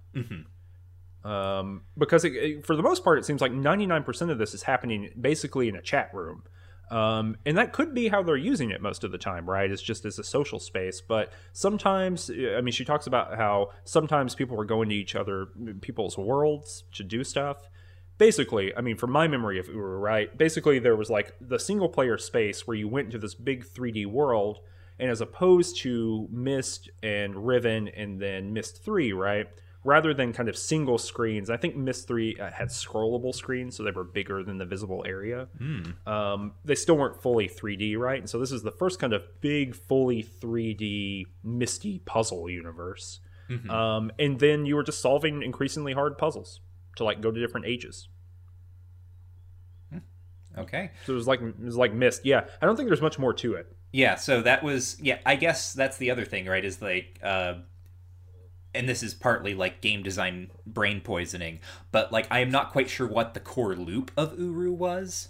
Um, 1.24 1.82
because 1.96 2.24
it, 2.24 2.32
it- 2.34 2.66
for 2.66 2.76
the 2.76 2.82
most 2.82 3.02
part, 3.02 3.18
it 3.18 3.24
seems 3.24 3.40
like 3.40 3.52
99% 3.52 4.30
of 4.30 4.36
this 4.38 4.52
is 4.52 4.64
happening 4.64 5.10
basically 5.18 5.68
in 5.68 5.76
a 5.76 5.80
chat 5.82 6.10
room. 6.12 6.42
Um, 6.90 7.36
and 7.46 7.56
that 7.56 7.72
could 7.72 7.94
be 7.94 8.08
how 8.08 8.22
they're 8.22 8.36
using 8.36 8.70
it 8.70 8.80
most 8.82 9.04
of 9.04 9.12
the 9.12 9.18
time, 9.18 9.48
right? 9.48 9.70
It's 9.70 9.82
just 9.82 10.04
as 10.04 10.18
a 10.18 10.24
social 10.24 10.58
space. 10.58 11.00
But 11.00 11.32
sometimes, 11.52 12.30
I 12.30 12.60
mean, 12.60 12.72
she 12.72 12.84
talks 12.84 13.06
about 13.06 13.36
how 13.36 13.70
sometimes 13.84 14.34
people 14.34 14.56
were 14.56 14.64
going 14.64 14.88
to 14.90 14.94
each 14.94 15.14
other, 15.14 15.46
people's 15.80 16.18
worlds 16.18 16.84
to 16.92 17.02
do 17.02 17.24
stuff. 17.24 17.68
Basically, 18.16 18.76
I 18.76 18.80
mean, 18.80 18.96
from 18.96 19.10
my 19.10 19.26
memory 19.26 19.58
of 19.58 19.66
Uru, 19.66 19.98
right? 19.98 20.36
Basically, 20.36 20.78
there 20.78 20.94
was 20.94 21.10
like 21.10 21.34
the 21.40 21.58
single 21.58 21.88
player 21.88 22.16
space 22.16 22.66
where 22.66 22.76
you 22.76 22.86
went 22.86 23.06
into 23.06 23.18
this 23.18 23.34
big 23.34 23.64
3D 23.66 24.06
world, 24.06 24.60
and 24.98 25.10
as 25.10 25.20
opposed 25.20 25.78
to 25.78 26.28
Myst 26.30 26.90
and 27.02 27.46
Riven 27.46 27.88
and 27.88 28.20
then 28.20 28.52
Myst 28.52 28.84
3, 28.84 29.12
right? 29.12 29.48
Rather 29.84 30.14
than 30.14 30.32
kind 30.32 30.48
of 30.48 30.56
single 30.56 30.96
screens, 30.96 31.50
I 31.50 31.58
think 31.58 31.76
Myst 31.76 32.08
3 32.08 32.38
uh, 32.40 32.50
had 32.50 32.68
scrollable 32.68 33.34
screens, 33.34 33.76
so 33.76 33.82
they 33.82 33.90
were 33.90 34.02
bigger 34.04 34.42
than 34.42 34.56
the 34.58 34.64
visible 34.64 35.04
area 35.06 35.48
um, 36.06 36.52
they 36.64 36.74
still 36.74 36.96
weren't 36.96 37.20
fully 37.22 37.48
3D, 37.48 37.96
right? 37.98 38.18
And 38.18 38.28
so 38.28 38.38
this 38.38 38.50
is 38.50 38.62
the 38.62 38.70
first 38.72 38.98
kind 38.98 39.12
of 39.12 39.22
big, 39.42 39.74
fully 39.74 40.22
3D, 40.24 41.26
misty 41.42 41.98
puzzle 42.00 42.48
universe. 42.48 43.20
Um, 43.70 44.10
and 44.18 44.40
then 44.40 44.64
you 44.64 44.74
were 44.74 44.82
just 44.82 45.00
solving 45.00 45.42
increasingly 45.42 45.92
hard 45.92 46.16
puzzles 46.16 46.60
to 46.96 47.04
like 47.04 47.20
go 47.20 47.30
to 47.30 47.38
different 47.38 47.66
ages. 47.66 48.08
Okay. 50.56 50.92
So 51.04 51.12
it 51.12 51.16
was 51.16 51.26
like 51.26 51.40
it 51.40 51.58
was 51.60 51.76
like 51.76 51.92
Myst. 51.92 52.24
Yeah, 52.24 52.44
I 52.62 52.66
don't 52.66 52.76
think 52.76 52.88
there's 52.88 53.02
much 53.02 53.18
more 53.18 53.34
to 53.34 53.54
it. 53.54 53.66
Yeah, 53.92 54.16
so 54.16 54.42
that 54.42 54.62
was 54.62 54.96
yeah, 55.00 55.18
I 55.26 55.36
guess 55.36 55.72
that's 55.72 55.98
the 55.98 56.10
other 56.10 56.24
thing, 56.24 56.46
right? 56.46 56.64
Is 56.64 56.80
like 56.80 57.18
uh 57.22 57.54
and 58.74 58.88
this 58.88 59.02
is 59.02 59.14
partly 59.14 59.54
like 59.54 59.80
game 59.80 60.02
design 60.02 60.50
brain 60.66 61.00
poisoning, 61.00 61.60
but 61.92 62.12
like 62.12 62.26
I 62.30 62.40
am 62.40 62.50
not 62.50 62.72
quite 62.72 62.88
sure 62.90 63.06
what 63.06 63.34
the 63.34 63.40
core 63.40 63.74
loop 63.74 64.10
of 64.16 64.38
Uru 64.38 64.72
was. 64.72 65.28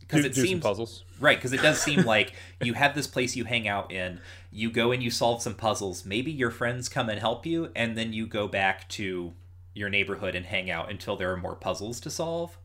Because 0.00 0.24
it 0.24 0.34
seems 0.34 0.62
puzzles. 0.62 1.04
right, 1.20 1.36
because 1.36 1.52
it 1.52 1.60
does 1.60 1.80
seem 1.80 2.02
like 2.06 2.32
you 2.62 2.74
have 2.74 2.94
this 2.94 3.06
place 3.06 3.36
you 3.36 3.44
hang 3.44 3.68
out 3.68 3.92
in, 3.92 4.20
you 4.50 4.70
go 4.70 4.90
and 4.92 5.02
you 5.02 5.10
solve 5.10 5.42
some 5.42 5.54
puzzles, 5.54 6.04
maybe 6.04 6.30
your 6.30 6.50
friends 6.50 6.88
come 6.88 7.08
and 7.08 7.20
help 7.20 7.44
you, 7.44 7.70
and 7.76 7.96
then 7.96 8.12
you 8.12 8.26
go 8.26 8.48
back 8.48 8.88
to 8.90 9.32
your 9.74 9.90
neighborhood 9.90 10.34
and 10.34 10.46
hang 10.46 10.70
out 10.70 10.90
until 10.90 11.16
there 11.16 11.32
are 11.32 11.36
more 11.36 11.54
puzzles 11.54 12.00
to 12.00 12.10
solve. 12.10 12.58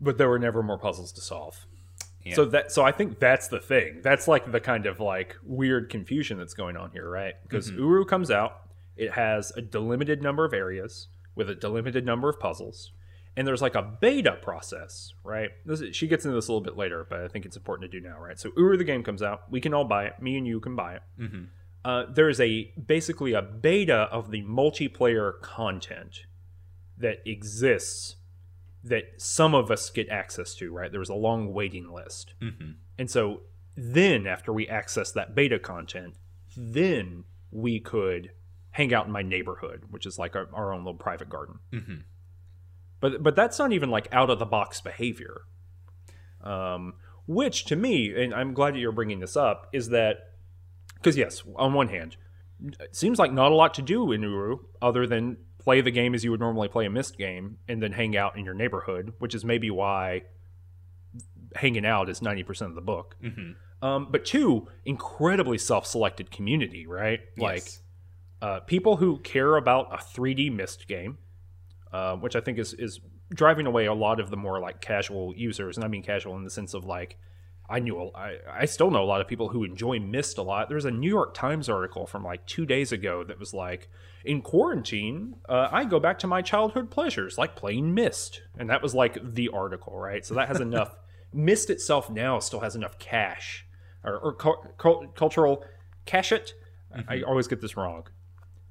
but 0.00 0.18
there 0.18 0.28
were 0.28 0.38
never 0.38 0.62
more 0.62 0.78
puzzles 0.78 1.12
to 1.12 1.20
solve. 1.20 1.66
Yeah. 2.28 2.34
So 2.34 2.44
that 2.46 2.72
so 2.72 2.84
I 2.84 2.92
think 2.92 3.18
that's 3.18 3.48
the 3.48 3.60
thing. 3.60 4.00
That's 4.02 4.28
like 4.28 4.50
the 4.50 4.60
kind 4.60 4.86
of 4.86 5.00
like 5.00 5.36
weird 5.44 5.90
confusion 5.90 6.38
that's 6.38 6.54
going 6.54 6.76
on 6.76 6.90
here, 6.92 7.08
right? 7.08 7.34
Because 7.42 7.70
Uru 7.70 8.04
comes 8.04 8.30
out, 8.30 8.62
it 8.96 9.12
has 9.12 9.52
a 9.56 9.62
delimited 9.62 10.22
number 10.22 10.44
of 10.44 10.52
areas 10.52 11.08
with 11.34 11.48
a 11.48 11.54
delimited 11.54 12.04
number 12.04 12.28
of 12.28 12.38
puzzles, 12.40 12.92
and 13.36 13.46
there's 13.46 13.62
like 13.62 13.74
a 13.74 13.82
beta 13.82 14.38
process, 14.42 15.12
right? 15.24 15.50
This 15.64 15.82
she 15.94 16.06
gets 16.08 16.24
into 16.24 16.34
this 16.34 16.48
a 16.48 16.52
little 16.52 16.64
bit 16.64 16.76
later, 16.76 17.06
but 17.08 17.20
I 17.20 17.28
think 17.28 17.46
it's 17.46 17.56
important 17.56 17.90
to 17.90 18.00
do 18.00 18.06
now, 18.06 18.18
right? 18.20 18.38
So 18.38 18.50
Uru 18.56 18.76
the 18.76 18.84
game 18.84 19.02
comes 19.02 19.22
out, 19.22 19.50
we 19.50 19.60
can 19.60 19.72
all 19.72 19.84
buy 19.84 20.06
it. 20.06 20.20
Me 20.20 20.36
and 20.36 20.46
you 20.46 20.60
can 20.60 20.74
buy 20.76 20.94
it. 20.96 21.02
Uh, 21.84 22.04
there 22.12 22.28
is 22.28 22.40
a 22.40 22.70
basically 22.86 23.32
a 23.32 23.40
beta 23.40 24.08
of 24.10 24.30
the 24.30 24.42
multiplayer 24.42 25.40
content 25.40 26.26
that 26.98 27.22
exists 27.24 28.16
that 28.88 29.04
some 29.16 29.54
of 29.54 29.70
us 29.70 29.90
get 29.90 30.08
access 30.08 30.54
to, 30.56 30.72
right? 30.72 30.90
There 30.90 31.00
was 31.00 31.08
a 31.08 31.14
long 31.14 31.52
waiting 31.52 31.90
list. 31.92 32.34
Mhm. 32.40 32.76
And 32.98 33.10
so 33.10 33.42
then 33.76 34.26
after 34.26 34.52
we 34.52 34.68
access 34.68 35.12
that 35.12 35.34
beta 35.34 35.58
content, 35.58 36.16
then 36.56 37.24
we 37.50 37.80
could 37.80 38.32
hang 38.72 38.92
out 38.92 39.06
in 39.06 39.12
my 39.12 39.22
neighborhood, 39.22 39.84
which 39.90 40.06
is 40.06 40.18
like 40.18 40.36
our, 40.36 40.48
our 40.52 40.72
own 40.72 40.80
little 40.84 40.98
private 40.98 41.28
garden. 41.28 41.60
Mhm. 41.72 42.02
But 43.00 43.22
but 43.22 43.36
that's 43.36 43.58
not 43.58 43.72
even 43.72 43.90
like 43.90 44.08
out 44.12 44.30
of 44.30 44.38
the 44.38 44.46
box 44.46 44.80
behavior. 44.80 45.42
Um, 46.40 46.94
which 47.26 47.64
to 47.66 47.76
me, 47.76 48.14
and 48.22 48.34
I'm 48.34 48.54
glad 48.54 48.74
that 48.74 48.78
you're 48.78 48.92
bringing 48.92 49.20
this 49.20 49.36
up, 49.36 49.68
is 49.72 49.90
that 49.90 50.34
because 50.94 51.16
yes, 51.16 51.42
on 51.56 51.74
one 51.74 51.88
hand, 51.88 52.16
it 52.80 52.96
seems 52.96 53.18
like 53.18 53.32
not 53.32 53.52
a 53.52 53.54
lot 53.54 53.74
to 53.74 53.82
do 53.82 54.10
in 54.12 54.22
Uru 54.22 54.58
other 54.82 55.06
than 55.06 55.36
play 55.68 55.82
the 55.82 55.90
game 55.90 56.14
as 56.14 56.24
you 56.24 56.30
would 56.30 56.40
normally 56.40 56.66
play 56.66 56.86
a 56.86 56.90
Myst 56.90 57.18
game 57.18 57.58
and 57.68 57.82
then 57.82 57.92
hang 57.92 58.16
out 58.16 58.38
in 58.38 58.44
your 58.46 58.54
neighborhood, 58.54 59.12
which 59.18 59.34
is 59.34 59.44
maybe 59.44 59.70
why 59.70 60.22
hanging 61.56 61.84
out 61.84 62.08
is 62.08 62.20
90% 62.20 62.70
of 62.70 62.74
the 62.74 62.80
book. 62.80 63.16
Mhm. 63.22 63.54
Um, 63.82 64.08
but 64.10 64.24
two, 64.24 64.66
incredibly 64.86 65.58
self-selected 65.58 66.30
community, 66.30 66.86
right? 66.86 67.20
Like 67.36 67.68
uh, 68.40 68.60
people 68.60 68.96
who 68.96 69.18
care 69.18 69.56
about 69.56 69.92
a 69.92 69.98
3D 69.98 70.48
Myst 70.48 70.88
game, 70.88 71.18
uh, 71.92 72.16
which 72.16 72.34
I 72.34 72.40
think 72.40 72.58
is 72.58 72.72
is 72.72 73.00
driving 73.28 73.66
away 73.66 73.84
a 73.84 73.92
lot 73.92 74.20
of 74.20 74.30
the 74.30 74.38
more 74.38 74.60
like 74.60 74.80
casual 74.80 75.34
users, 75.36 75.76
and 75.76 75.84
I 75.84 75.88
mean 75.88 76.02
casual 76.02 76.34
in 76.38 76.44
the 76.44 76.50
sense 76.50 76.72
of 76.72 76.86
like 76.86 77.18
I 77.68 77.80
knew 77.80 78.00
a, 78.00 78.08
I, 78.16 78.36
I 78.50 78.64
still 78.64 78.90
know 78.90 79.02
a 79.02 79.06
lot 79.06 79.20
of 79.20 79.28
people 79.28 79.48
who 79.48 79.62
enjoy 79.62 79.98
Myst 79.98 80.38
a 80.38 80.42
lot. 80.42 80.68
There's 80.68 80.86
a 80.86 80.90
New 80.90 81.08
York 81.08 81.34
Times 81.34 81.68
article 81.68 82.06
from 82.06 82.24
like 82.24 82.46
two 82.46 82.64
days 82.64 82.92
ago 82.92 83.24
that 83.24 83.38
was 83.38 83.52
like, 83.52 83.88
in 84.24 84.40
quarantine, 84.40 85.36
uh, 85.48 85.68
I 85.70 85.84
go 85.84 86.00
back 86.00 86.18
to 86.20 86.26
my 86.26 86.42
childhood 86.42 86.90
pleasures 86.90 87.36
like 87.36 87.56
playing 87.56 87.94
Myst, 87.94 88.42
and 88.56 88.70
that 88.70 88.82
was 88.82 88.94
like 88.94 89.34
the 89.34 89.48
article, 89.50 89.98
right? 89.98 90.24
So 90.24 90.34
that 90.34 90.48
has 90.48 90.60
enough. 90.60 90.96
Myst 91.32 91.68
itself 91.68 92.08
now 92.08 92.38
still 92.38 92.60
has 92.60 92.74
enough 92.74 92.98
cash 92.98 93.66
or, 94.02 94.18
or 94.18 94.32
cul- 94.32 94.64
cul- 94.78 95.08
cultural 95.14 95.62
cash 96.06 96.32
it. 96.32 96.54
I 96.92 97.16
mm-hmm. 97.16 97.28
always 97.28 97.48
get 97.48 97.60
this 97.60 97.76
wrong. 97.76 98.06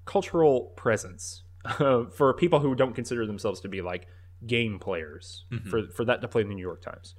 Cultural 0.05 0.73
presence 0.75 1.43
uh, 1.65 2.05
for 2.05 2.33
people 2.33 2.59
who 2.59 2.73
don't 2.73 2.93
consider 2.93 3.27
themselves 3.27 3.59
to 3.61 3.67
be 3.67 3.81
like 3.81 4.07
game 4.45 4.79
players 4.79 5.45
mm-hmm. 5.51 5.69
for 5.69 5.87
for 5.87 6.05
that 6.05 6.21
to 6.21 6.27
play 6.27 6.41
in 6.41 6.49
the 6.49 6.55
New 6.55 6.61
York 6.61 6.81
Times. 6.81 7.13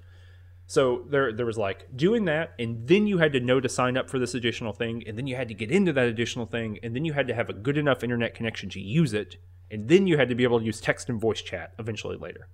So 0.69 1.07
there 1.09 1.33
there 1.33 1.47
was 1.47 1.57
like 1.57 1.87
doing 1.97 2.27
that, 2.27 2.53
and 2.59 2.87
then 2.87 3.07
you 3.07 3.17
had 3.17 3.33
to 3.33 3.41
know 3.41 3.59
to 3.59 3.71
sign 3.71 3.97
up 3.97 4.11
for 4.11 4.19
this 4.19 4.35
additional 4.35 4.75
thing, 4.75 5.03
and 5.07 5.17
then 5.17 5.27
you 5.27 5.35
had 5.35 5.49
to 5.49 5.55
get 5.55 5.71
into 5.71 5.95
that 5.95 6.07
additional 6.07 6.45
thing, 6.45 6.79
and 6.83 6.95
then 6.95 7.07
you 7.07 7.15
had 7.15 7.27
to 7.29 7.35
have 7.35 7.49
a 7.49 7.55
good 7.55 7.79
enough 7.79 8.05
internet 8.05 8.35
connection 8.35 8.69
to 8.71 8.81
use 8.81 9.15
it, 9.15 9.39
and 9.71 9.89
then 9.89 10.07
you 10.07 10.19
had 10.19 10.29
to 10.29 10.35
be 10.35 10.45
able 10.45 10.59
to 10.59 10.67
use 10.67 10.79
text 10.79 11.09
and 11.09 11.19
voice 11.19 11.41
chat 11.41 11.73
eventually 11.79 12.19
later. 12.19 12.49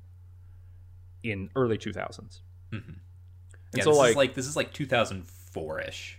In 1.24 1.50
early 1.56 1.76
two 1.76 1.92
thousands. 1.92 2.42
Mm-hmm. 2.72 2.90
And 2.90 2.98
Yeah, 3.74 3.82
so 3.82 3.90
this 3.90 3.98
like, 3.98 4.10
is 4.10 4.16
like 4.16 4.34
this 4.34 4.46
is 4.46 4.56
like 4.56 4.72
2004 4.72 5.80
ish. 5.80 6.18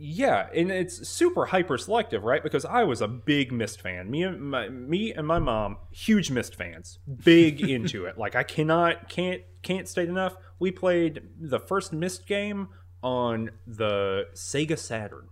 Yeah, 0.00 0.46
and 0.54 0.70
it's 0.70 1.08
super 1.08 1.46
hyper 1.46 1.76
selective, 1.76 2.22
right? 2.22 2.42
Because 2.42 2.64
I 2.64 2.84
was 2.84 3.00
a 3.00 3.08
big 3.08 3.50
Myst 3.50 3.80
fan. 3.80 4.08
Me 4.08 4.22
and 4.22 4.40
my 4.40 4.68
me 4.68 5.12
and 5.12 5.26
my 5.26 5.40
mom, 5.40 5.78
huge 5.90 6.30
Myst 6.30 6.54
fans, 6.54 7.00
big 7.24 7.60
into 7.68 8.04
it. 8.06 8.16
Like 8.16 8.36
I 8.36 8.44
cannot 8.44 9.08
can't 9.08 9.42
can't 9.62 9.88
state 9.88 10.08
enough. 10.08 10.36
We 10.60 10.70
played 10.70 11.22
the 11.40 11.58
first 11.58 11.92
Myst 11.92 12.26
game 12.26 12.68
on 13.02 13.50
the 13.66 14.26
Sega 14.34 14.78
Saturn, 14.78 15.28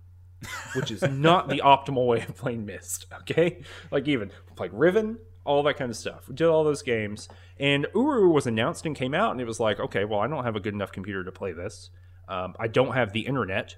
which 0.75 0.91
is 0.91 1.03
not 1.03 1.49
the 1.49 1.59
optimal 1.65 2.07
way 2.07 2.23
of 2.23 2.37
playing 2.37 2.67
Myst. 2.67 3.07
Okay, 3.21 3.63
like 3.93 4.09
even 4.09 4.33
played 4.57 4.73
Riven, 4.73 5.19
all 5.45 5.63
that 5.63 5.77
kind 5.77 5.91
of 5.91 5.97
stuff. 5.97 6.29
We 6.29 6.35
did 6.35 6.49
all 6.49 6.65
those 6.65 6.83
games, 6.83 7.29
and 7.59 7.87
Uru 7.95 8.31
was 8.31 8.49
announced 8.49 8.85
and 8.85 8.97
came 8.97 9.15
out, 9.15 9.31
and 9.31 9.41
it 9.41 9.47
was 9.47 9.61
like, 9.61 9.79
okay, 9.79 10.05
well, 10.05 10.19
I 10.19 10.27
don't 10.27 10.45
have 10.45 10.57
a 10.57 10.61
good 10.61 10.75
enough 10.75 10.91
computer 10.91 11.23
to 11.23 11.33
play 11.33 11.53
this. 11.53 11.91
Um, 12.29 12.55
I 12.59 12.67
don't 12.67 12.95
have 12.95 13.13
the 13.13 13.21
internet 13.21 13.77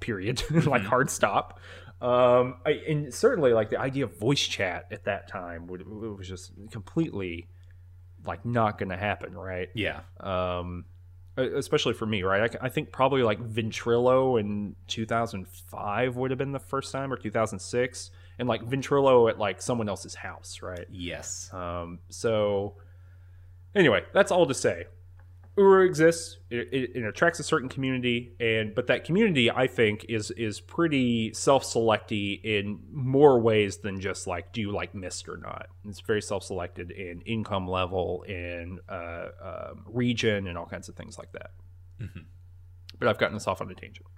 period 0.00 0.42
like 0.66 0.82
hard 0.82 1.10
stop 1.10 1.60
um 2.00 2.56
I, 2.64 2.70
and 2.88 3.12
certainly 3.12 3.52
like 3.52 3.70
the 3.70 3.78
idea 3.78 4.04
of 4.04 4.18
voice 4.18 4.40
chat 4.40 4.86
at 4.90 5.04
that 5.04 5.28
time 5.28 5.66
would, 5.66 5.82
it 5.82 5.86
was 5.86 6.26
just 6.26 6.52
completely 6.70 7.46
like 8.26 8.44
not 8.44 8.78
gonna 8.78 8.96
happen 8.96 9.36
right 9.36 9.68
Yeah. 9.74 10.00
um 10.18 10.84
especially 11.36 11.94
for 11.94 12.06
me 12.06 12.22
right 12.22 12.54
I, 12.60 12.66
I 12.66 12.68
think 12.70 12.90
probably 12.92 13.22
like 13.22 13.38
ventrilo 13.40 14.38
in 14.40 14.76
2005 14.88 16.16
would 16.16 16.30
have 16.30 16.38
been 16.38 16.52
the 16.52 16.58
first 16.58 16.92
time 16.92 17.12
or 17.12 17.16
2006 17.16 18.10
and 18.38 18.48
like 18.48 18.62
ventrilo 18.62 19.28
at 19.30 19.38
like 19.38 19.62
someone 19.62 19.88
else's 19.88 20.14
house 20.14 20.60
right 20.62 20.86
Yes. 20.90 21.50
um, 21.52 21.98
so, 22.08 22.74
anyway, 23.74 24.02
that's 24.12 24.32
all 24.32 24.46
to 24.46 24.54
say. 24.54 24.84
Uru 25.56 25.84
exists. 25.84 26.38
It, 26.48 26.68
it, 26.72 26.90
it, 26.96 27.04
attracts 27.04 27.40
a 27.40 27.42
certain 27.42 27.68
community, 27.68 28.32
and 28.40 28.74
but 28.74 28.86
that 28.86 29.04
community, 29.04 29.50
I 29.50 29.66
think, 29.66 30.06
is 30.08 30.30
is 30.32 30.60
pretty 30.60 31.34
self-selecty 31.34 32.40
in 32.44 32.80
more 32.92 33.40
ways 33.40 33.78
than 33.78 34.00
just 34.00 34.26
like, 34.26 34.52
do 34.52 34.60
you 34.60 34.72
like 34.72 34.94
Myst 34.94 35.28
or 35.28 35.36
not? 35.36 35.66
It's 35.86 36.00
very 36.00 36.22
self-selected 36.22 36.90
in 36.92 37.20
income 37.22 37.68
level, 37.68 38.22
in 38.22 38.78
uh, 38.88 38.92
uh, 39.42 39.74
region, 39.86 40.46
and 40.46 40.56
all 40.56 40.66
kinds 40.66 40.88
of 40.88 40.94
things 40.94 41.18
like 41.18 41.32
that. 41.32 41.50
Mm-hmm. 42.00 42.20
But 42.98 43.08
I've 43.08 43.18
gotten 43.18 43.36
us 43.36 43.46
off 43.46 43.60
on 43.60 43.70
a 43.70 43.74
tangent. 43.74 44.06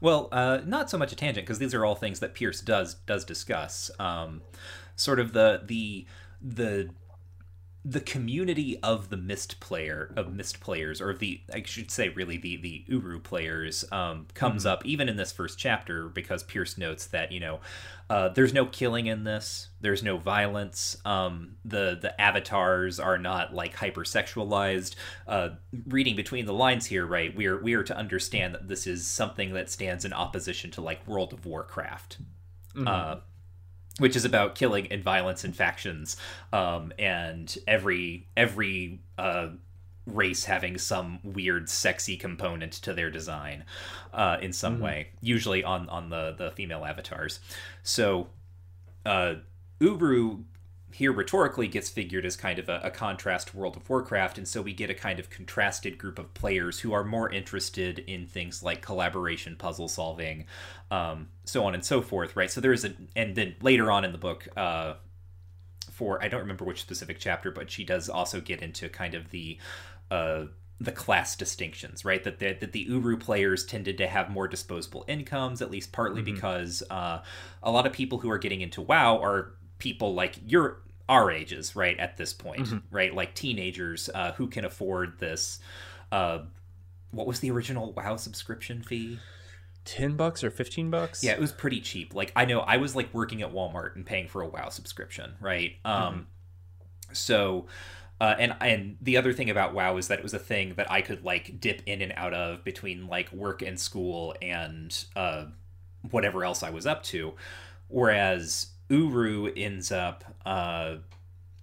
Well, 0.00 0.28
uh, 0.32 0.60
not 0.64 0.88
so 0.88 0.96
much 0.96 1.12
a 1.12 1.16
tangent 1.16 1.44
because 1.44 1.58
these 1.58 1.74
are 1.74 1.84
all 1.84 1.96
things 1.96 2.20
that 2.20 2.32
Pearce 2.32 2.62
does 2.62 2.94
does 2.94 3.24
discuss. 3.24 3.90
Um, 3.98 4.40
sort 4.96 5.20
of 5.20 5.32
the 5.32 5.62
the 5.66 6.06
the 6.40 6.88
the 7.90 8.00
community 8.00 8.78
of 8.82 9.08
the 9.08 9.16
Myst 9.16 9.60
player 9.60 10.12
of 10.14 10.34
Myst 10.34 10.60
players 10.60 11.00
or 11.00 11.14
the 11.14 11.40
i 11.54 11.62
should 11.62 11.90
say 11.90 12.10
really 12.10 12.36
the 12.36 12.58
the 12.58 12.84
uru 12.86 13.18
players 13.18 13.82
um, 13.90 14.26
comes 14.34 14.64
mm-hmm. 14.64 14.72
up 14.72 14.84
even 14.84 15.08
in 15.08 15.16
this 15.16 15.32
first 15.32 15.58
chapter 15.58 16.08
because 16.08 16.42
pearce 16.42 16.76
notes 16.76 17.06
that 17.06 17.32
you 17.32 17.40
know 17.40 17.60
uh, 18.10 18.28
there's 18.30 18.52
no 18.52 18.66
killing 18.66 19.06
in 19.06 19.24
this 19.24 19.68
there's 19.80 20.02
no 20.02 20.18
violence 20.18 20.98
um, 21.06 21.56
the 21.64 21.98
the 22.00 22.20
avatars 22.20 23.00
are 23.00 23.16
not 23.16 23.54
like 23.54 23.74
hypersexualized 23.74 24.94
uh, 25.26 25.50
reading 25.86 26.14
between 26.14 26.44
the 26.44 26.52
lines 26.52 26.84
here 26.84 27.06
right 27.06 27.34
we 27.34 27.46
are 27.46 27.56
we 27.56 27.72
are 27.72 27.84
to 27.84 27.96
understand 27.96 28.54
that 28.54 28.68
this 28.68 28.86
is 28.86 29.06
something 29.06 29.54
that 29.54 29.70
stands 29.70 30.04
in 30.04 30.12
opposition 30.12 30.70
to 30.70 30.82
like 30.82 31.06
world 31.06 31.32
of 31.32 31.46
warcraft 31.46 32.18
mm-hmm. 32.74 32.86
uh, 32.86 33.16
which 33.98 34.16
is 34.16 34.24
about 34.24 34.54
killing 34.54 34.90
and 34.90 35.02
violence 35.02 35.44
and 35.44 35.54
factions, 35.54 36.16
um, 36.52 36.92
and 36.98 37.58
every 37.66 38.26
every 38.36 39.00
uh, 39.18 39.48
race 40.06 40.44
having 40.44 40.78
some 40.78 41.20
weird 41.22 41.68
sexy 41.68 42.16
component 42.16 42.72
to 42.72 42.94
their 42.94 43.10
design 43.10 43.64
uh, 44.12 44.38
in 44.40 44.52
some 44.52 44.74
mm-hmm. 44.74 44.84
way, 44.84 45.08
usually 45.20 45.62
on 45.62 45.88
on 45.88 46.10
the 46.10 46.34
the 46.36 46.50
female 46.52 46.84
avatars. 46.84 47.40
So, 47.82 48.28
uh, 49.04 49.34
Uru 49.80 50.44
here 50.90 51.12
rhetorically 51.12 51.68
gets 51.68 51.88
figured 51.88 52.24
as 52.24 52.36
kind 52.36 52.58
of 52.58 52.68
a, 52.68 52.80
a, 52.82 52.90
contrast 52.90 53.48
to 53.48 53.56
World 53.56 53.76
of 53.76 53.88
Warcraft, 53.88 54.38
and 54.38 54.48
so 54.48 54.62
we 54.62 54.72
get 54.72 54.90
a 54.90 54.94
kind 54.94 55.18
of 55.18 55.28
contrasted 55.28 55.98
group 55.98 56.18
of 56.18 56.32
players 56.34 56.80
who 56.80 56.92
are 56.92 57.04
more 57.04 57.30
interested 57.30 57.98
in 58.00 58.26
things 58.26 58.62
like 58.62 58.80
collaboration, 58.80 59.56
puzzle 59.56 59.88
solving, 59.88 60.46
um, 60.90 61.28
so 61.44 61.64
on 61.64 61.74
and 61.74 61.84
so 61.84 62.00
forth, 62.00 62.36
right? 62.36 62.50
So 62.50 62.60
there 62.60 62.72
is 62.72 62.84
a, 62.84 62.94
and 63.14 63.36
then 63.36 63.56
later 63.60 63.90
on 63.90 64.04
in 64.04 64.12
the 64.12 64.18
book, 64.18 64.48
uh, 64.56 64.94
for 65.92 66.22
I 66.22 66.28
don't 66.28 66.40
remember 66.40 66.64
which 66.64 66.80
specific 66.80 67.18
chapter, 67.18 67.50
but 67.50 67.70
she 67.70 67.84
does 67.84 68.08
also 68.08 68.40
get 68.40 68.62
into 68.62 68.88
kind 68.88 69.14
of 69.14 69.30
the 69.30 69.58
uh, 70.10 70.44
the 70.80 70.92
class 70.92 71.34
distinctions, 71.34 72.04
right? 72.04 72.22
That 72.22 72.38
the, 72.38 72.54
that 72.54 72.72
the 72.72 72.80
Uru 72.80 73.16
players 73.16 73.66
tended 73.66 73.98
to 73.98 74.06
have 74.06 74.30
more 74.30 74.46
disposable 74.46 75.04
incomes, 75.08 75.60
at 75.60 75.70
least 75.70 75.92
partly 75.92 76.22
mm-hmm. 76.22 76.34
because 76.34 76.82
uh, 76.88 77.20
a 77.62 77.70
lot 77.70 77.86
of 77.86 77.92
people 77.92 78.18
who 78.18 78.30
are 78.30 78.38
getting 78.38 78.60
into 78.60 78.80
WoW 78.80 79.18
are 79.18 79.54
people 79.78 80.14
like 80.14 80.36
your 80.46 80.80
our 81.08 81.30
ages, 81.30 81.74
right? 81.74 81.98
At 81.98 82.16
this 82.16 82.32
point, 82.32 82.66
mm-hmm. 82.66 82.78
right? 82.90 83.14
Like 83.14 83.34
teenagers 83.34 84.10
uh, 84.14 84.32
who 84.32 84.46
can 84.48 84.64
afford 84.64 85.18
this. 85.18 85.58
Uh, 86.12 86.40
what 87.10 87.26
was 87.26 87.40
the 87.40 87.50
original 87.50 87.92
WoW 87.92 88.16
subscription 88.16 88.82
fee? 88.82 89.18
10 89.84 90.16
bucks 90.16 90.44
or 90.44 90.50
15 90.50 90.90
bucks 90.90 91.24
yeah 91.24 91.32
it 91.32 91.40
was 91.40 91.50
pretty 91.50 91.80
cheap 91.80 92.14
like 92.14 92.30
i 92.36 92.44
know 92.44 92.60
i 92.60 92.76
was 92.76 92.94
like 92.94 93.14
working 93.14 93.40
at 93.40 93.54
walmart 93.54 93.96
and 93.96 94.04
paying 94.04 94.28
for 94.28 94.42
a 94.42 94.46
wow 94.46 94.68
subscription 94.68 95.32
right 95.40 95.76
um 95.86 95.94
mm-hmm. 95.94 97.14
so 97.14 97.64
uh, 98.20 98.34
and 98.38 98.56
and 98.60 98.96
the 99.00 99.16
other 99.16 99.32
thing 99.32 99.48
about 99.48 99.74
WoW 99.74 99.96
is 99.96 100.08
that 100.08 100.18
it 100.18 100.22
was 100.24 100.34
a 100.34 100.40
thing 100.40 100.74
that 100.74 100.90
I 100.90 101.02
could 101.02 101.24
like 101.24 101.60
dip 101.60 101.82
in 101.86 102.02
and 102.02 102.12
out 102.16 102.34
of 102.34 102.64
between 102.64 103.06
like 103.06 103.30
work 103.32 103.62
and 103.62 103.78
school 103.78 104.34
and 104.42 105.04
uh, 105.14 105.46
whatever 106.10 106.44
else 106.44 106.64
I 106.64 106.70
was 106.70 106.84
up 106.84 107.04
to, 107.04 107.34
whereas 107.86 108.70
Uru 108.88 109.52
ends 109.54 109.92
up 109.92 110.24
uh, 110.46 110.96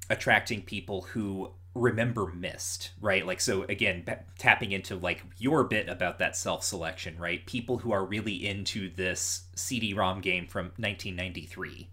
attracting 0.10 0.62
people 0.62 1.02
who 1.02 1.52
remember 1.76 2.28
myst 2.28 2.92
right? 3.02 3.28
Like, 3.28 3.42
so 3.42 3.64
again, 3.64 4.04
p- 4.08 4.14
tapping 4.38 4.72
into 4.72 4.96
like 4.96 5.24
your 5.38 5.66
bit 5.66 5.90
about 5.90 6.20
that 6.20 6.36
self 6.36 6.64
selection, 6.64 7.18
right? 7.20 7.46
People 7.46 7.80
who 7.80 7.92
are 7.92 8.06
really 8.06 8.48
into 8.48 8.90
this 8.90 9.44
CD 9.56 9.94
ROM 9.94 10.22
game 10.22 10.48
from 10.48 10.68
1993. 10.78 11.90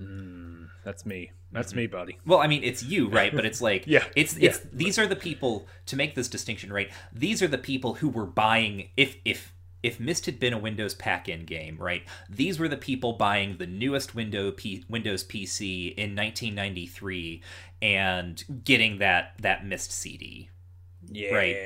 Mm, 0.00 0.68
that's 0.84 1.06
me. 1.06 1.30
That's 1.52 1.68
mm-hmm. 1.68 1.78
me, 1.78 1.86
buddy. 1.86 2.18
Well, 2.26 2.40
I 2.40 2.48
mean, 2.48 2.64
it's 2.64 2.82
you, 2.82 3.08
right? 3.08 3.34
But 3.34 3.46
it's 3.46 3.60
like, 3.62 3.84
yeah, 3.86 4.04
it's 4.16 4.36
it's 4.36 4.60
yeah. 4.60 4.70
these 4.72 4.98
are 4.98 5.06
the 5.06 5.16
people 5.16 5.66
to 5.86 5.96
make 5.96 6.16
this 6.16 6.28
distinction, 6.28 6.72
right? 6.72 6.90
These 7.12 7.42
are 7.42 7.48
the 7.48 7.58
people 7.58 7.94
who 7.94 8.08
were 8.08 8.26
buying 8.26 8.88
if 8.96 9.16
if 9.24 9.53
if 9.84 10.00
Myst 10.00 10.24
had 10.24 10.40
been 10.40 10.54
a 10.54 10.58
Windows 10.58 10.94
pack-in 10.94 11.44
game, 11.44 11.76
right? 11.78 12.02
These 12.30 12.58
were 12.58 12.68
the 12.68 12.76
people 12.76 13.12
buying 13.12 13.58
the 13.58 13.66
newest 13.66 14.14
Windows 14.14 14.54
P- 14.56 14.84
Windows 14.88 15.22
PC 15.22 15.94
in 15.94 16.16
1993 16.16 17.42
and 17.82 18.42
getting 18.64 18.98
that 18.98 19.34
that 19.40 19.66
Myst 19.66 19.92
CD. 19.92 20.48
Yeah. 21.06 21.34
Right. 21.34 21.56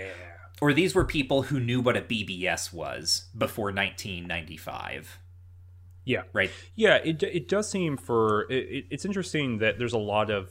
Or 0.61 0.73
these 0.73 0.97
were 0.97 1.05
people 1.05 1.43
who 1.43 1.61
knew 1.61 1.81
what 1.81 1.97
a 1.97 2.01
BBS 2.01 2.73
was 2.73 3.27
before 3.37 3.67
1995. 3.67 5.21
Yeah. 6.05 6.23
Right. 6.33 6.51
Yeah, 6.75 6.97
it 6.97 7.23
it 7.23 7.47
does 7.47 7.71
seem 7.71 7.97
for 7.97 8.51
it, 8.51 8.87
it's 8.91 9.05
interesting 9.05 9.59
that 9.59 9.79
there's 9.79 9.93
a 9.93 9.99
lot 9.99 10.31
of 10.31 10.51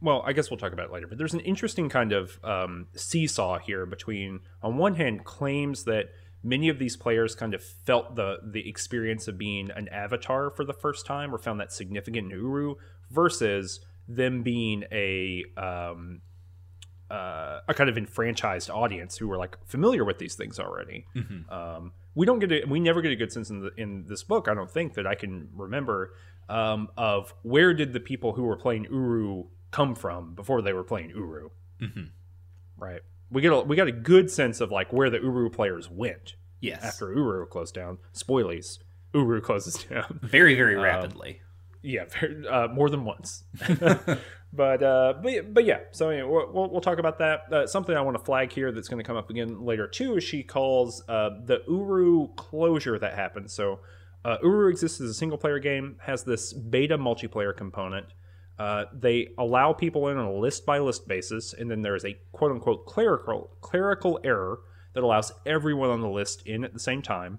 well, 0.00 0.22
I 0.24 0.32
guess 0.32 0.50
we'll 0.50 0.58
talk 0.58 0.72
about 0.72 0.86
it 0.86 0.92
later, 0.92 1.06
but 1.06 1.18
there's 1.18 1.34
an 1.34 1.40
interesting 1.40 1.88
kind 1.88 2.12
of 2.12 2.38
um, 2.44 2.86
seesaw 2.94 3.58
here 3.58 3.86
between, 3.86 4.40
on 4.62 4.76
one 4.76 4.94
hand, 4.94 5.24
claims 5.24 5.84
that 5.84 6.10
many 6.42 6.68
of 6.68 6.78
these 6.78 6.96
players 6.96 7.34
kind 7.34 7.52
of 7.54 7.62
felt 7.62 8.14
the 8.14 8.38
the 8.44 8.68
experience 8.68 9.26
of 9.26 9.36
being 9.36 9.70
an 9.74 9.88
avatar 9.88 10.50
for 10.50 10.64
the 10.64 10.72
first 10.72 11.04
time 11.04 11.34
or 11.34 11.38
found 11.38 11.60
that 11.60 11.72
significant 11.72 12.32
in 12.32 12.38
Uru 12.38 12.76
versus 13.10 13.80
them 14.06 14.42
being 14.42 14.84
a 14.92 15.44
um, 15.56 16.20
uh, 17.10 17.60
a 17.66 17.74
kind 17.74 17.90
of 17.90 17.98
enfranchised 17.98 18.70
audience 18.70 19.16
who 19.16 19.28
were 19.28 19.38
like 19.38 19.56
familiar 19.66 20.04
with 20.04 20.18
these 20.18 20.34
things 20.34 20.60
already. 20.60 21.06
Mm-hmm. 21.16 21.52
Um, 21.52 21.92
we 22.14 22.26
don't 22.26 22.38
get 22.38 22.52
a, 22.52 22.64
we 22.66 22.80
never 22.80 23.00
get 23.00 23.12
a 23.12 23.16
good 23.16 23.32
sense 23.32 23.50
in 23.50 23.60
the, 23.60 23.70
in 23.76 24.04
this 24.08 24.22
book. 24.22 24.48
I 24.48 24.54
don't 24.54 24.70
think 24.70 24.94
that 24.94 25.06
I 25.06 25.14
can 25.14 25.48
remember 25.54 26.14
um, 26.48 26.88
of 26.96 27.34
where 27.42 27.74
did 27.74 27.92
the 27.92 28.00
people 28.00 28.32
who 28.32 28.42
were 28.42 28.56
playing 28.56 28.84
Uru 28.84 29.44
come 29.70 29.94
from 29.94 30.34
before 30.34 30.62
they 30.62 30.72
were 30.72 30.84
playing 30.84 31.10
Uru. 31.10 31.50
Mm-hmm. 31.80 32.04
Right. 32.76 33.00
We 33.30 33.42
get 33.42 33.52
a, 33.52 33.60
we 33.60 33.76
got 33.76 33.88
a 33.88 33.92
good 33.92 34.30
sense 34.30 34.60
of 34.60 34.70
like 34.70 34.92
where 34.92 35.10
the 35.10 35.18
Uru 35.18 35.50
players 35.50 35.90
went. 35.90 36.34
Yes. 36.60 36.82
After 36.82 37.12
Uru 37.12 37.46
closed 37.46 37.74
down, 37.74 37.98
spoilies. 38.14 38.78
Uru 39.14 39.40
closes 39.42 39.84
down 39.84 40.20
very 40.22 40.54
very 40.54 40.76
um, 40.76 40.82
rapidly. 40.82 41.40
Yeah, 41.82 42.04
very, 42.20 42.46
uh, 42.46 42.68
more 42.68 42.90
than 42.90 43.04
once. 43.04 43.44
but 44.52 44.82
uh, 44.82 45.14
but 45.22 45.54
but 45.54 45.64
yeah. 45.64 45.80
So 45.92 46.08
anyway, 46.08 46.28
we'll, 46.28 46.70
we'll 46.70 46.80
talk 46.80 46.98
about 46.98 47.18
that. 47.18 47.52
Uh, 47.52 47.66
something 47.66 47.96
I 47.96 48.00
want 48.00 48.18
to 48.18 48.24
flag 48.24 48.52
here 48.52 48.72
that's 48.72 48.88
going 48.88 48.98
to 49.02 49.06
come 49.06 49.16
up 49.16 49.30
again 49.30 49.64
later 49.64 49.86
too 49.86 50.16
is 50.16 50.24
she 50.24 50.42
calls 50.42 51.04
uh, 51.08 51.30
the 51.44 51.62
Uru 51.68 52.34
closure 52.34 52.98
that 52.98 53.14
happened. 53.14 53.50
So 53.50 53.80
uh, 54.24 54.38
Uru 54.42 54.68
exists 54.68 55.00
as 55.00 55.10
a 55.10 55.14
single 55.14 55.38
player 55.38 55.58
game, 55.58 55.96
has 56.04 56.24
this 56.24 56.52
beta 56.52 56.98
multiplayer 56.98 57.56
component 57.56 58.06
uh, 58.58 58.86
they 58.92 59.28
allow 59.38 59.72
people 59.72 60.08
in 60.08 60.16
on 60.16 60.26
a 60.26 60.32
list 60.32 60.66
by 60.66 60.78
list 60.78 61.06
basis, 61.06 61.52
and 61.52 61.70
then 61.70 61.82
there 61.82 61.94
is 61.94 62.04
a 62.04 62.18
quote 62.32 62.50
unquote 62.50 62.86
clerical 62.86 63.56
clerical 63.60 64.18
error 64.24 64.60
that 64.94 65.04
allows 65.04 65.32
everyone 65.46 65.90
on 65.90 66.00
the 66.00 66.08
list 66.08 66.46
in 66.46 66.64
at 66.64 66.72
the 66.72 66.80
same 66.80 67.02
time. 67.02 67.38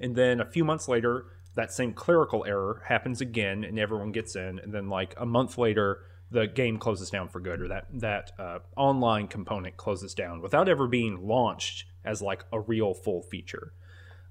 And 0.00 0.16
then 0.16 0.40
a 0.40 0.50
few 0.50 0.64
months 0.64 0.88
later, 0.88 1.26
that 1.54 1.72
same 1.72 1.92
clerical 1.92 2.44
error 2.46 2.82
happens 2.86 3.20
again, 3.20 3.64
and 3.64 3.78
everyone 3.78 4.12
gets 4.12 4.36
in. 4.36 4.58
And 4.58 4.72
then 4.72 4.88
like 4.88 5.14
a 5.18 5.26
month 5.26 5.58
later, 5.58 5.98
the 6.30 6.46
game 6.46 6.78
closes 6.78 7.10
down 7.10 7.28
for 7.28 7.40
good, 7.40 7.60
or 7.60 7.68
that 7.68 7.86
that 7.92 8.32
uh, 8.38 8.58
online 8.76 9.28
component 9.28 9.76
closes 9.76 10.14
down 10.14 10.40
without 10.40 10.68
ever 10.68 10.86
being 10.86 11.26
launched 11.26 11.84
as 12.04 12.22
like 12.22 12.44
a 12.52 12.60
real 12.60 12.94
full 12.94 13.22
feature. 13.22 13.72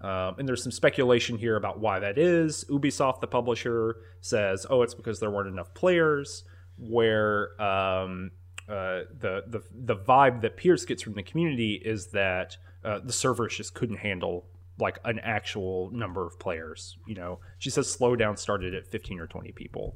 Um, 0.02 0.36
and 0.38 0.48
there's 0.48 0.62
some 0.62 0.72
speculation 0.72 1.38
here 1.38 1.56
about 1.56 1.80
why 1.80 2.00
that 2.00 2.18
is. 2.18 2.66
Ubisoft, 2.70 3.22
the 3.22 3.28
publisher, 3.28 3.98
says, 4.22 4.66
"Oh, 4.70 4.84
it's 4.84 4.94
because 4.94 5.20
there 5.20 5.32
weren't 5.32 5.50
enough 5.50 5.74
players." 5.74 6.44
Where 6.78 7.60
um, 7.60 8.32
uh, 8.70 9.10
the 9.20 9.44
the 9.48 9.64
the 9.72 9.96
vibe 9.96 10.42
that 10.42 10.58
Pearce 10.58 10.86
gets 10.86 11.02
from 11.02 11.14
the 11.14 11.24
community 11.24 11.82
is 11.84 12.08
that 12.08 12.58
uh, 12.84 13.00
the 13.04 13.14
servers 13.14 13.58
just 13.58 13.74
couldn't 13.74 13.98
handle 13.98 14.46
like 14.80 15.00
an 15.06 15.20
actual 15.20 15.90
number 15.92 16.26
of 16.26 16.38
players. 16.40 16.98
You 17.08 17.16
know, 17.16 17.40
she 17.58 17.70
says 17.70 17.88
slowdown 17.88 18.38
started 18.38 18.76
at 18.76 18.86
15 18.86 19.20
or 19.20 19.26
20 19.26 19.52
people. 19.54 19.96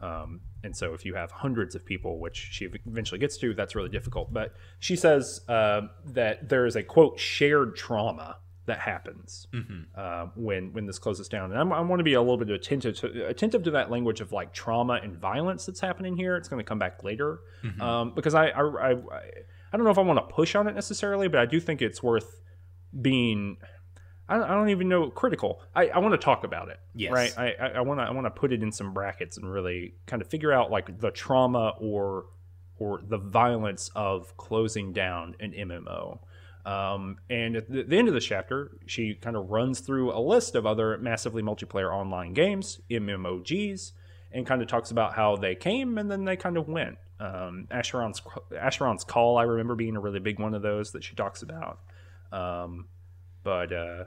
Um, 0.00 0.40
and 0.62 0.76
so 0.76 0.94
if 0.94 1.04
you 1.04 1.14
have 1.14 1.30
hundreds 1.30 1.74
of 1.74 1.84
people, 1.84 2.18
which 2.18 2.48
she 2.52 2.68
eventually 2.86 3.18
gets 3.18 3.36
to, 3.38 3.54
that's 3.54 3.74
really 3.74 3.88
difficult. 3.88 4.32
But 4.32 4.54
she 4.78 4.96
says 4.96 5.40
uh, 5.48 5.82
that 6.06 6.48
there 6.48 6.66
is 6.66 6.76
a 6.76 6.82
quote 6.82 7.18
shared 7.18 7.76
trauma 7.76 8.38
that 8.66 8.78
happens 8.78 9.46
Mhm. 9.52 9.86
uh, 9.96 10.26
when 10.36 10.72
when 10.72 10.86
this 10.86 10.98
closes 10.98 11.28
down. 11.28 11.50
And 11.50 11.58
I'm, 11.60 11.72
I 11.72 11.80
want 11.80 11.98
to 12.00 12.04
be 12.04 12.14
a 12.14 12.20
little 12.20 12.36
bit 12.36 12.50
attentive 12.50 12.94
to, 12.98 13.26
attentive 13.26 13.62
to 13.64 13.70
that 13.72 13.90
language 13.90 14.20
of 14.20 14.32
like 14.32 14.52
trauma 14.52 15.00
and 15.02 15.16
violence 15.16 15.66
that's 15.66 15.80
happening 15.80 16.16
here. 16.16 16.36
It's 16.36 16.48
going 16.48 16.58
to 16.62 16.68
come 16.68 16.78
back 16.78 17.02
later 17.02 17.40
Mhm. 17.64 17.80
um, 17.80 18.14
because 18.14 18.34
I 18.34 18.48
I, 18.48 18.62
I 18.62 18.90
I 19.72 19.76
don't 19.76 19.84
know 19.84 19.90
if 19.90 19.98
I 19.98 20.02
want 20.02 20.18
to 20.18 20.34
push 20.34 20.54
on 20.54 20.66
it 20.68 20.74
necessarily, 20.74 21.26
but 21.28 21.40
I 21.40 21.46
do 21.46 21.58
think 21.60 21.80
it's 21.82 22.02
worth 22.02 22.40
being. 23.00 23.56
I 24.28 24.34
don't, 24.36 24.44
I 24.44 24.54
don't 24.54 24.68
even 24.68 24.88
know 24.88 25.10
critical. 25.10 25.60
I, 25.74 25.88
I 25.88 25.98
want 25.98 26.12
to 26.12 26.18
talk 26.18 26.44
about 26.44 26.68
it. 26.68 26.78
Yes. 26.94 27.12
Right. 27.12 27.32
I 27.36 27.52
I- 27.60 27.68
I 27.76 27.80
want 27.80 27.98
to 27.98 28.04
I 28.04 28.10
want 28.12 28.26
to 28.26 28.30
put 28.30 28.52
it 28.52 28.62
in 28.62 28.70
some 28.72 28.92
brackets 28.92 29.36
and 29.36 29.50
really 29.50 29.94
kind 30.06 30.22
of 30.22 30.28
figure 30.28 30.52
out 30.52 30.70
like 30.70 31.00
the 31.00 31.10
trauma 31.10 31.74
or 31.80 32.26
or 32.78 33.00
the 33.06 33.18
violence 33.18 33.90
of 33.96 34.36
closing 34.36 34.92
down 34.92 35.34
an 35.40 35.52
MMO. 35.52 36.20
Um, 36.64 37.16
and 37.30 37.56
at 37.56 37.70
the, 37.70 37.96
end 37.96 38.08
of 38.08 38.14
the 38.14 38.20
chapter, 38.20 38.76
she 38.86 39.14
kind 39.14 39.36
of 39.36 39.50
runs 39.50 39.80
through 39.80 40.12
a 40.12 40.20
list 40.20 40.54
of 40.54 40.66
other 40.66 40.98
massively 40.98 41.42
multiplayer 41.42 41.92
online 41.92 42.34
games, 42.34 42.80
MMOGs, 42.90 43.92
and 44.32 44.46
kind 44.46 44.62
of 44.62 44.68
talks 44.68 44.90
about 44.90 45.14
how 45.14 45.36
they 45.36 45.54
came 45.54 45.98
and 45.98 46.10
then 46.10 46.24
they 46.24 46.36
kind 46.36 46.56
of 46.56 46.68
went. 46.68 46.98
Um, 47.18 47.66
Asheron's 47.70 48.22
Asheron's 48.52 49.04
Call, 49.04 49.36
I 49.36 49.42
remember 49.42 49.74
being 49.74 49.96
a 49.96 50.00
really 50.00 50.20
big 50.20 50.38
one 50.38 50.54
of 50.54 50.62
those 50.62 50.92
that 50.92 51.04
she 51.04 51.14
talks 51.14 51.42
about. 51.42 51.80
Um, 52.32 52.88
but 53.42 53.72
uh, 53.72 54.04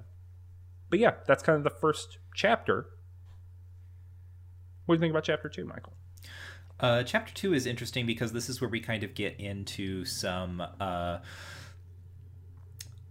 but 0.90 1.00
yeah, 1.00 1.14
that's 1.28 1.44
kind 1.44 1.58
of 1.58 1.64
the 1.64 1.78
first 1.80 2.18
chapter. 2.34 2.88
What 4.86 4.96
do 4.96 4.98
you 4.98 5.02
think 5.02 5.12
about 5.12 5.24
chapter 5.24 5.50
two, 5.50 5.66
Michael? 5.66 5.94
Uh, 6.80 7.04
chapter 7.04 7.34
two 7.34 7.54
is 7.54 7.66
interesting 7.66 8.06
because 8.06 8.32
this 8.34 8.50
is 8.50 8.60
where 8.60 8.70
we 8.70 8.80
kind 8.80 9.04
of 9.04 9.14
get 9.14 9.40
into 9.40 10.06
some 10.06 10.62
uh, 10.80 11.20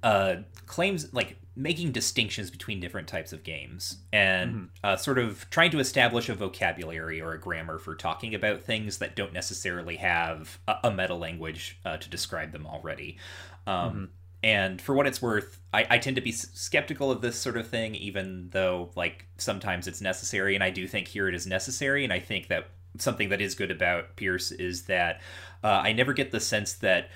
uh, 0.03 0.37
claims, 0.67 1.13
like 1.13 1.37
making 1.55 1.93
distinctions 1.93 2.51
between 2.51 2.81
different 2.81 3.09
types 3.09 3.33
of 3.33 3.43
games 3.43 3.99
and 4.13 4.71
uh, 4.83 4.97
sort 4.97 5.19
of 5.19 5.49
trying 5.51 5.71
to 5.71 5.79
establish 5.79 6.29
a 6.29 6.35
vocabulary 6.35 7.21
or 7.21 7.33
a 7.33 7.39
grammar 7.39 7.79
for 7.79 7.95
talking 7.95 8.35
about 8.35 8.63
things 8.63 8.99
that 8.99 9.15
don't 9.15 9.33
necessarily 9.33 9.97
have 9.97 10.59
a, 10.67 10.77
a 10.85 10.91
meta 10.91 11.15
language 11.15 11.79
uh, 11.85 11.97
to 11.97 12.09
describe 12.09 12.53
them 12.53 12.67
already. 12.67 13.19
Um, 13.67 14.11
And 14.45 14.83
for 14.83 14.93
what 14.97 15.07
it's 15.07 15.23
worth, 15.23 15.61
I, 15.73 15.87
I 15.89 15.99
tend 15.99 16.17
to 16.17 16.23
be 16.23 16.33
skeptical 16.33 17.13
of 17.13 17.21
this 17.21 17.39
sort 17.39 17.57
of 17.57 17.69
thing, 17.69 17.95
even 17.95 18.49
though, 18.51 18.91
like, 18.97 19.27
sometimes 19.39 19.87
it's 19.87 20.01
necessary. 20.01 20.57
And 20.57 20.65
I 20.65 20.71
do 20.71 20.89
think 20.89 21.07
here 21.07 21.29
it 21.29 21.35
is 21.35 21.47
necessary. 21.47 22.03
And 22.03 22.13
I 22.13 22.19
think 22.19 22.49
that 22.49 22.71
something 22.99 23.29
that 23.29 23.41
is 23.41 23.55
good 23.55 23.71
about 23.71 24.17
Pearce 24.17 24.51
is 24.51 24.83
that 24.87 25.21
uh, 25.63 25.83
I 25.85 25.93
never 25.93 26.13
get 26.13 26.33
the 26.33 26.41
sense 26.41 26.73
that, 26.75 27.09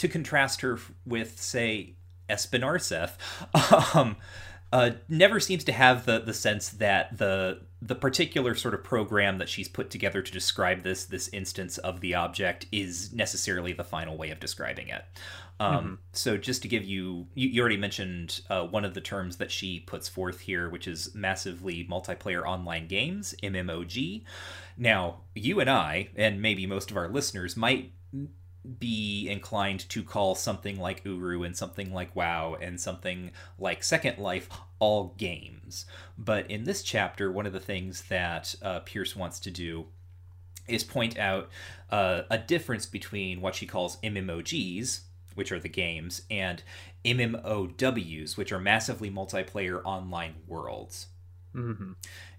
to 0.00 0.08
contrast 0.08 0.62
her 0.62 0.78
with, 1.04 1.38
say, 1.38 1.92
Espen 2.30 2.62
Aarseth, 2.62 3.94
um, 3.94 4.16
uh, 4.72 4.92
never 5.08 5.38
seems 5.40 5.64
to 5.64 5.72
have 5.72 6.06
the 6.06 6.20
the 6.20 6.32
sense 6.32 6.70
that 6.70 7.18
the 7.18 7.60
the 7.82 7.94
particular 7.94 8.54
sort 8.54 8.72
of 8.72 8.84
program 8.84 9.38
that 9.38 9.48
she's 9.48 9.68
put 9.68 9.90
together 9.90 10.22
to 10.22 10.32
describe 10.32 10.82
this 10.84 11.04
this 11.04 11.28
instance 11.32 11.76
of 11.78 12.00
the 12.00 12.14
object 12.14 12.66
is 12.72 13.12
necessarily 13.12 13.72
the 13.72 13.84
final 13.84 14.16
way 14.16 14.30
of 14.30 14.40
describing 14.40 14.88
it. 14.88 15.04
Um, 15.58 15.98
So 16.12 16.38
just 16.38 16.62
to 16.62 16.68
give 16.68 16.84
you, 16.84 17.26
you, 17.34 17.48
you 17.50 17.60
already 17.60 17.76
mentioned 17.76 18.40
uh, 18.48 18.64
one 18.64 18.86
of 18.86 18.94
the 18.94 19.00
terms 19.02 19.36
that 19.36 19.50
she 19.50 19.80
puts 19.80 20.08
forth 20.08 20.40
here, 20.40 20.70
which 20.70 20.88
is 20.88 21.14
massively 21.14 21.84
multiplayer 21.84 22.46
online 22.46 22.86
games, 22.86 23.34
MMOG. 23.42 24.22
Now, 24.78 25.20
you 25.34 25.60
and 25.60 25.68
I, 25.68 26.08
and 26.16 26.40
maybe 26.40 26.64
most 26.64 26.90
of 26.90 26.96
our 26.96 27.08
listeners, 27.08 27.58
might 27.58 27.92
be 28.78 29.28
inclined 29.28 29.88
to 29.88 30.02
call 30.02 30.34
something 30.34 30.78
like 30.78 31.04
Uru 31.04 31.42
and 31.42 31.56
something 31.56 31.92
like 31.92 32.14
WoW 32.14 32.56
and 32.60 32.80
something 32.80 33.30
like 33.58 33.82
Second 33.82 34.18
Life 34.18 34.48
all 34.78 35.14
games. 35.16 35.86
But 36.18 36.50
in 36.50 36.64
this 36.64 36.82
chapter, 36.82 37.30
one 37.32 37.46
of 37.46 37.52
the 37.52 37.60
things 37.60 38.02
that 38.08 38.54
uh, 38.62 38.80
Pearce 38.80 39.16
wants 39.16 39.40
to 39.40 39.50
do 39.50 39.86
is 40.68 40.84
point 40.84 41.18
out 41.18 41.48
uh, 41.90 42.22
a 42.30 42.38
difference 42.38 42.86
between 42.86 43.40
what 43.40 43.54
she 43.54 43.66
calls 43.66 43.96
MMOGs, 44.02 45.00
which 45.34 45.52
are 45.52 45.60
the 45.60 45.68
games, 45.68 46.22
and 46.30 46.62
MMOWs, 47.04 48.36
which 48.36 48.52
are 48.52 48.60
massively 48.60 49.10
multiplayer 49.10 49.80
online 49.84 50.34
worlds. 50.46 51.06
Mm-hmm. 51.54 51.92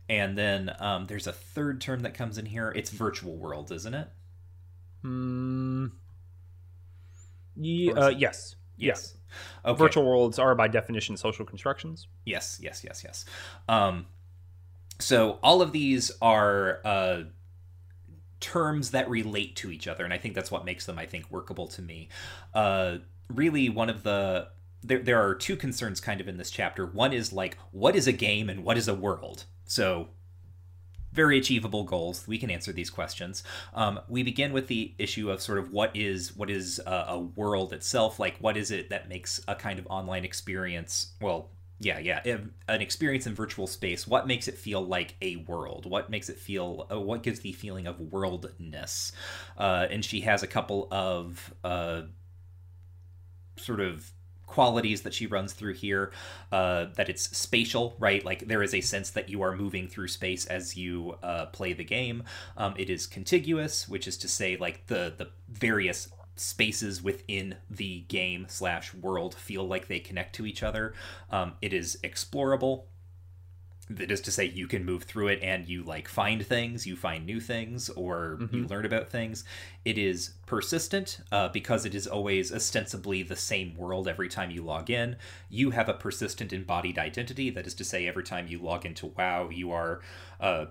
And 0.10 0.38
then 0.38 0.76
um, 0.80 1.08
there's 1.08 1.28
a 1.28 1.34
third 1.34 1.82
term 1.82 2.02
that 2.02 2.14
comes 2.14 2.38
in 2.38 2.46
here. 2.46 2.72
It's 2.76 2.90
virtual 2.90 3.38
world, 3.38 3.72
isn't 3.72 3.94
it? 3.94 4.10
Mm, 5.04 5.92
ye- 7.56 7.92
uh, 7.92 8.10
yes. 8.10 8.56
Yes. 8.78 9.16
Okay. 9.66 9.78
Virtual 9.78 10.04
worlds 10.06 10.40
are 10.40 10.56
by 10.56 10.68
definition 10.68 11.16
social 11.16 11.46
constructions. 11.46 12.08
Yes, 12.26 12.60
yes, 12.62 12.84
yes, 12.84 13.04
yes. 13.04 13.26
Um, 13.70 14.08
so 15.00 15.40
all 15.44 15.62
of 15.62 15.72
these 15.72 16.12
are 16.22 16.82
uh, 16.84 17.24
terms 18.40 18.92
that 18.92 19.10
relate 19.10 19.56
to 19.58 19.72
each 19.72 19.88
other, 19.88 20.04
and 20.04 20.14
I 20.14 20.18
think 20.18 20.36
that's 20.36 20.52
what 20.52 20.66
makes 20.66 20.86
them, 20.86 21.00
I 21.00 21.06
think, 21.06 21.30
workable 21.32 21.68
to 21.68 21.82
me. 21.82 22.10
Uh, 22.54 22.98
really, 23.30 23.70
one 23.70 23.90
of 23.90 24.04
the 24.04 24.48
there 24.84 25.00
there 25.00 25.22
are 25.22 25.36
two 25.36 25.56
concerns 25.56 26.02
kind 26.02 26.20
of 26.20 26.28
in 26.28 26.38
this 26.38 26.52
chapter. 26.52 26.86
One 26.86 27.14
is 27.14 27.32
like, 27.32 27.58
what 27.72 27.96
is 27.96 28.08
a 28.08 28.12
game 28.12 28.50
and 28.50 28.64
what 28.64 28.78
is 28.78 28.88
a 28.88 28.96
world? 28.96 29.46
So 29.66 30.10
very 31.12 31.38
achievable 31.38 31.84
goals. 31.84 32.28
We 32.28 32.38
can 32.38 32.50
answer 32.50 32.72
these 32.72 32.90
questions. 32.90 33.44
Um, 33.74 34.00
we 34.08 34.24
begin 34.24 34.54
with 34.54 34.68
the 34.68 34.94
issue 34.98 35.30
of 35.30 35.42
sort 35.42 35.60
of 35.60 35.72
what 35.72 35.96
is 35.96 36.36
what 36.36 36.50
is 36.50 36.80
a, 36.86 37.06
a 37.10 37.20
world 37.20 37.74
itself. 37.74 38.20
Like, 38.20 38.38
what 38.40 38.58
is 38.58 38.72
it 38.72 38.90
that 38.90 39.10
makes 39.10 39.42
a 39.48 39.56
kind 39.56 39.80
of 39.80 39.88
online 39.90 40.24
experience? 40.24 41.14
Well, 41.22 41.50
yeah, 41.80 41.98
yeah, 41.98 42.22
an 42.68 42.82
experience 42.82 43.26
in 43.26 43.34
virtual 43.34 43.66
space. 43.66 44.08
What 44.08 44.28
makes 44.28 44.48
it 44.48 44.56
feel 44.56 44.86
like 44.86 45.16
a 45.22 45.38
world? 45.38 45.88
What 45.88 46.12
makes 46.12 46.30
it 46.30 46.38
feel? 46.38 46.88
Uh, 46.92 47.00
what 47.00 47.24
gives 47.24 47.40
the 47.40 47.54
feeling 47.54 47.88
of 47.88 48.00
worldness? 48.00 49.12
Uh, 49.58 49.88
and 49.90 50.06
she 50.06 50.22
has 50.22 50.44
a 50.44 50.48
couple 50.48 50.88
of 50.92 51.54
uh, 51.64 52.04
sort 53.58 53.80
of 53.80 54.12
qualities 54.52 55.02
that 55.02 55.14
she 55.14 55.26
runs 55.26 55.54
through 55.54 55.74
here 55.74 56.12
uh, 56.52 56.86
that 56.96 57.10
it's 57.10 57.36
spatial 57.36 57.96
right? 58.00 58.24
Like 58.24 58.48
there 58.48 58.62
is 58.62 58.74
a 58.74 58.82
sense 58.82 59.10
that 59.12 59.30
you 59.30 59.42
are 59.42 59.56
moving 59.56 59.88
through 59.88 60.10
space 60.10 60.46
as 60.46 60.78
you 60.78 61.16
uh, 61.24 61.46
play 61.48 61.74
the 61.74 61.84
game. 61.84 62.24
Um, 62.58 62.74
it 62.78 62.90
is 62.90 63.08
contiguous 63.08 63.88
which 63.88 64.08
is 64.08 64.18
to 64.18 64.28
say 64.28 64.58
like 64.58 64.88
the 64.88 65.14
the 65.18 65.30
various 65.50 66.10
spaces 66.36 67.04
within 67.04 67.56
the 67.70 68.02
game 68.08 68.46
slash 68.50 68.94
world 68.94 69.36
feel 69.36 69.68
like 69.68 69.88
they 69.88 70.00
connect 70.00 70.36
to 70.36 70.46
each 70.46 70.64
other. 70.64 70.94
Um, 71.30 71.54
it 71.62 71.74
is 71.74 71.98
explorable 72.04 72.84
that 73.96 74.12
is 74.12 74.22
to 74.22 74.32
say 74.32 74.46
you 74.46 74.68
can 74.68 74.86
move 74.86 75.04
through 75.04 75.28
it 75.28 75.40
and 75.42 75.68
you 75.68 75.84
like 75.84 76.08
find 76.08 76.46
things 76.46 76.86
you 76.86 76.96
find 76.96 77.26
new 77.26 77.40
things 77.40 77.90
or 77.90 78.38
you 78.52 78.66
learn 78.68 78.86
about 78.86 79.10
things. 79.10 79.44
It 79.86 79.98
is 79.98 80.32
persistent 80.46 81.20
uh, 81.32 81.50
because 81.50 81.86
it 81.86 81.96
is 81.96 82.08
always 82.08 82.54
ostensibly 82.54 83.24
the 83.24 83.36
same 83.36 83.76
world 83.76 84.08
every 84.08 84.30
time 84.30 84.52
you 84.52 84.64
log 84.64 84.90
in. 84.90 85.16
You 85.50 85.72
have 85.72 85.90
a 85.90 85.94
persistent 85.94 86.54
embodied 86.54 86.98
identity. 86.98 87.50
That 87.50 87.68
is 87.68 87.74
to 87.76 87.84
say 87.84 88.08
every 88.08 88.24
time 88.24 88.48
you 88.48 88.60
log 88.60 88.86
into 88.86 89.08
wow 89.08 89.50
you 89.50 89.72
are 89.72 90.02
uh, 90.40 90.66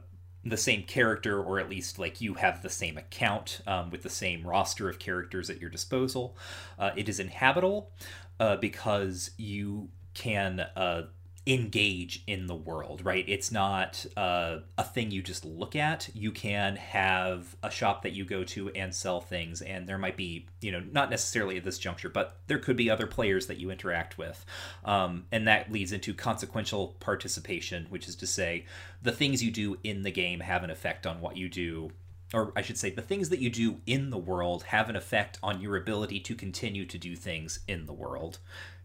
the 0.45 0.57
same 0.57 0.83
character 0.85 1.43
or 1.43 1.59
at 1.59 1.69
least 1.69 1.99
like 1.99 2.21
you 2.21 2.35
have 2.35 2.63
the 2.63 2.71
same 2.71 2.97
account 2.97 3.61
um, 3.67 3.91
with 3.91 4.03
the 4.03 4.11
same 4.11 4.47
roster 4.47 4.89
of 4.89 4.99
characters 4.99 5.51
at 5.51 5.61
your 5.61 5.71
disposal. 5.71 6.37
Uh, 6.79 6.91
it 6.97 7.09
is 7.09 7.21
inhabitable 7.21 7.91
uh, 8.39 8.57
because 8.57 9.31
you 9.37 9.89
can 10.15 10.61
uh, 10.77 11.03
engage 11.51 12.23
in 12.29 12.47
the 12.47 12.55
world, 12.55 13.05
right? 13.05 13.25
It's 13.27 13.51
not 13.51 14.07
uh, 14.17 14.59
a 14.79 14.85
thing 14.85 15.11
you 15.11 15.21
just 15.21 15.45
look 15.45 15.75
at. 15.75 16.09
You 16.15 16.31
can 16.31 16.77
have 16.77 17.57
a 17.63 17.71
shop 17.71 18.03
that 18.03 18.13
you 18.13 18.25
go 18.25 18.45
to 18.45 18.71
and 18.71 18.95
sell 18.95 19.21
things, 19.21 19.61
and 19.61 19.89
there 19.89 19.99
might 19.99 20.17
be, 20.17 20.47
you 20.61 20.71
know, 20.71 20.81
not 20.93 21.11
necessarily 21.11 21.57
at 21.57 21.65
this 21.65 21.79
juncture, 21.79 22.09
but 22.09 22.37
there 22.47 22.59
could 22.59 22.77
be 22.77 22.89
other 22.89 23.07
players 23.07 23.49
that 23.49 23.59
you 23.59 23.71
interact 23.71 24.17
with. 24.17 24.45
Um, 24.85 25.27
and 25.33 25.49
that 25.49 25.73
leads 25.73 25.91
into 25.91 26.15
consequential 26.15 26.95
participation, 27.01 27.87
which 27.91 28.07
is 28.07 28.15
to 28.17 28.27
say, 28.29 28.67
the 29.03 29.13
things 29.13 29.43
you 29.43 29.51
do 29.51 29.77
in 29.83 30.03
the 30.03 30.13
game 30.13 30.41
have 30.41 30.63
an 30.63 30.71
effect 30.71 31.05
on 31.05 31.21
what 31.21 31.37
you 31.37 31.49
do 31.49 31.91
or 32.33 32.53
I 32.55 32.63
should 32.63 32.79
say, 32.79 32.91
the 32.91 33.03
things 33.03 33.29
that 33.31 33.41
you 33.41 33.51
do 33.51 33.81
in 33.87 34.11
the 34.11 34.17
world 34.19 34.63
have 34.65 34.89
an 34.89 34.95
effect 34.95 35.39
on 35.43 35.61
your 35.61 35.77
ability 35.77 36.21
to 36.21 36.37
continue 36.37 36.87
to 36.87 36.97
do 36.97 37.17
things 37.17 37.59
in 37.67 37.87
the 37.87 37.93
world. 37.93 38.39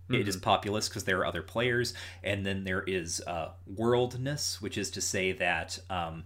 It 0.09 0.27
is 0.27 0.37
populous 0.37 0.87
because 0.87 1.05
there 1.05 1.19
are 1.19 1.25
other 1.25 1.41
players, 1.41 1.93
and 2.23 2.45
then 2.45 2.63
there 2.63 2.83
is 2.83 3.21
uh, 3.25 3.49
worldness, 3.65 4.61
which 4.61 4.77
is 4.77 4.91
to 4.91 5.01
say 5.01 5.31
that 5.31 5.79
um, 5.89 6.25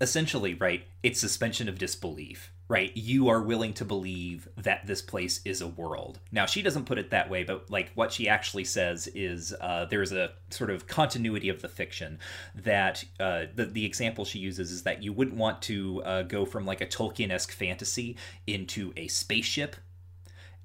essentially, 0.00 0.54
right, 0.54 0.84
it's 1.02 1.20
suspension 1.20 1.68
of 1.68 1.78
disbelief, 1.78 2.52
right? 2.68 2.94
You 2.96 3.28
are 3.28 3.40
willing 3.40 3.72
to 3.74 3.84
believe 3.84 4.48
that 4.56 4.86
this 4.86 5.00
place 5.00 5.40
is 5.44 5.60
a 5.60 5.68
world. 5.68 6.18
Now, 6.32 6.44
she 6.44 6.60
doesn't 6.60 6.86
put 6.86 6.98
it 6.98 7.10
that 7.10 7.30
way, 7.30 7.44
but 7.44 7.70
like 7.70 7.92
what 7.94 8.12
she 8.12 8.28
actually 8.28 8.64
says 8.64 9.06
is 9.14 9.54
uh, 9.60 9.84
there's 9.86 10.12
a 10.12 10.32
sort 10.50 10.70
of 10.70 10.86
continuity 10.86 11.48
of 11.48 11.62
the 11.62 11.68
fiction 11.68 12.18
that 12.54 13.04
uh, 13.20 13.44
the, 13.54 13.66
the 13.66 13.86
example 13.86 14.24
she 14.24 14.38
uses 14.38 14.72
is 14.72 14.82
that 14.82 15.02
you 15.02 15.12
wouldn't 15.12 15.36
want 15.36 15.62
to 15.62 16.02
uh, 16.02 16.22
go 16.22 16.44
from 16.44 16.66
like 16.66 16.80
a 16.80 16.86
Tolkien 16.86 17.30
esque 17.30 17.52
fantasy 17.52 18.16
into 18.46 18.92
a 18.96 19.06
spaceship. 19.08 19.76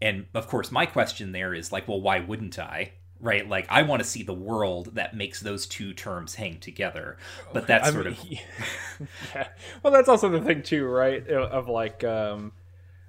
And 0.01 0.27
of 0.33 0.47
course, 0.47 0.71
my 0.71 0.85
question 0.85 1.31
there 1.31 1.53
is 1.53 1.71
like, 1.71 1.87
well, 1.87 2.01
why 2.01 2.19
wouldn't 2.19 2.59
I? 2.59 2.91
right? 3.19 3.47
Like 3.47 3.65
I 3.69 3.83
want 3.83 4.01
to 4.01 4.07
see 4.07 4.23
the 4.23 4.33
world 4.33 4.95
that 4.95 5.15
makes 5.15 5.39
those 5.41 5.65
two 5.65 5.93
terms 5.93 6.35
hang 6.35 6.59
together. 6.59 7.17
But 7.53 7.67
that's 7.67 7.89
I 7.89 7.91
sort 7.91 8.05
mean, 8.05 8.13
of 8.13 9.07
yeah. 9.35 9.47
Well, 9.83 9.93
that's 9.93 10.09
also 10.09 10.29
the 10.29 10.41
thing 10.41 10.63
too, 10.63 10.85
right? 10.85 11.27
Of 11.27 11.67
like, 11.67 12.03
um, 12.03 12.51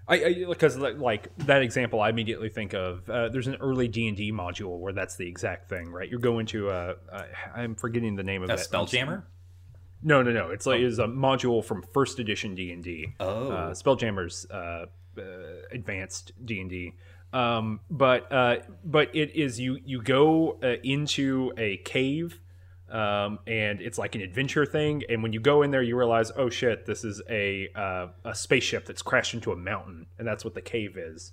I 0.07 0.45
because 0.49 0.77
like 0.79 1.37
that 1.39 1.63
example, 1.63 2.01
I 2.01 2.09
immediately 2.09 2.49
think 2.49 2.75
of 2.75 3.09
uh, 3.11 3.29
there's 3.29 3.47
an 3.47 3.57
early 3.57 3.89
D 3.89 4.09
and 4.09 4.17
D 4.17 4.33
module 4.33 4.79
where 4.79 4.93
that's 4.93 5.17
the 5.17 5.27
exact 5.27 5.69
thing, 5.69 5.91
right? 5.91 6.09
You're 6.09 6.21
going 6.21 6.47
to 6.47 6.71
a, 6.71 6.95
a 7.13 7.25
I'm 7.55 7.75
forgetting 7.75 8.17
the 8.17 8.25
name 8.25 8.43
of 8.43 8.51
a 8.51 8.55
it. 8.55 8.61
spelljammer. 8.61 9.25
No, 10.03 10.23
no, 10.23 10.31
no. 10.31 10.51
It's 10.51 10.65
like 10.65 10.81
it's 10.81 10.99
a 10.99 11.07
module 11.07 11.63
from 11.63 11.83
first 11.93 12.21
edition 12.21 12.55
D 12.55 12.73
and 12.73 12.83
D. 12.85 13.15
Oh. 13.19 13.51
uh, 13.51 13.71
Spelljammer's 13.73 14.47
uh, 14.49 14.55
uh, 14.55 14.87
advanced 15.71 16.33
D 16.45 16.61
and 16.61 16.71
D. 16.71 16.95
Um, 17.33 17.81
but 17.91 18.33
uh, 18.33 18.57
but 18.85 19.15
it 19.15 19.35
is 19.35 19.61
you 19.61 19.79
you 19.85 20.03
go 20.03 20.59
uh, 20.63 20.77
into 20.83 21.53
a 21.59 21.77
cave, 21.79 22.41
um, 22.91 23.39
and 23.47 23.81
it's 23.83 23.99
like 23.99 24.15
an 24.15 24.23
adventure 24.23 24.65
thing. 24.65 25.03
And 25.09 25.23
when 25.23 25.33
you 25.33 25.41
go 25.41 25.63
in 25.63 25.71
there, 25.71 25.83
you 25.83 25.97
realize, 25.97 26.33
oh 26.37 26.49
shit, 26.49 26.87
this 26.87 27.05
is 27.05 27.21
a 27.29 27.69
uh, 27.75 28.07
a 28.25 28.35
spaceship 28.35 28.87
that's 28.87 29.03
crashed 29.03 29.35
into 29.35 29.53
a 29.53 29.57
mountain, 29.57 30.07
and 30.19 30.27
that's 30.27 30.45
what 30.45 30.55
the 30.55 30.63
cave 30.63 30.97
is. 30.97 31.33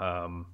Um, 0.00 0.46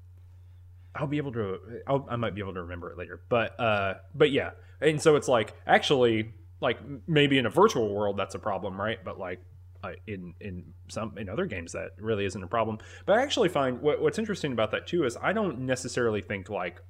I'll 0.95 1.07
be 1.07 1.19
able 1.19 1.33
to. 1.33 1.59
I'll, 1.87 2.07
I 2.11 2.17
might 2.17 2.35
be 2.35 2.41
able 2.41 2.55
to 2.55 2.63
remember 2.63 2.91
it 2.91 2.99
later. 2.99 3.21
But 3.29 3.61
uh, 3.61 3.95
but 4.15 4.33
yeah, 4.33 4.53
and 4.81 5.01
so 5.01 5.17
it's 5.17 5.29
like 5.29 5.55
actually 5.67 6.33
like 6.61 6.79
maybe 7.07 7.39
in 7.39 7.47
a 7.47 7.51
virtual 7.51 7.95
world 7.95 8.17
that's 8.17 8.35
a 8.35 8.39
problem, 8.39 8.81
right? 8.81 8.99
But 9.05 9.19
like 9.19 9.41
uh, 9.83 9.93
in 10.07 10.35
in 10.41 10.75
some 10.89 11.17
in 11.19 11.29
other 11.29 11.47
games 11.47 11.73
that 11.73 11.91
really 11.99 12.25
isn't 12.25 12.43
a 12.43 12.47
problem. 12.47 12.79
But 13.07 13.19
I 13.19 13.23
actually 13.23 13.49
find 13.49 13.81
what, 13.81 14.01
what's 14.01 14.19
interesting 14.19 14.53
about 14.53 14.71
that 14.73 14.87
too 14.87 15.05
is 15.05 15.17
I 15.21 15.33
don't 15.33 15.61
necessarily 15.61 16.21
think 16.21 16.51
like 16.51 16.81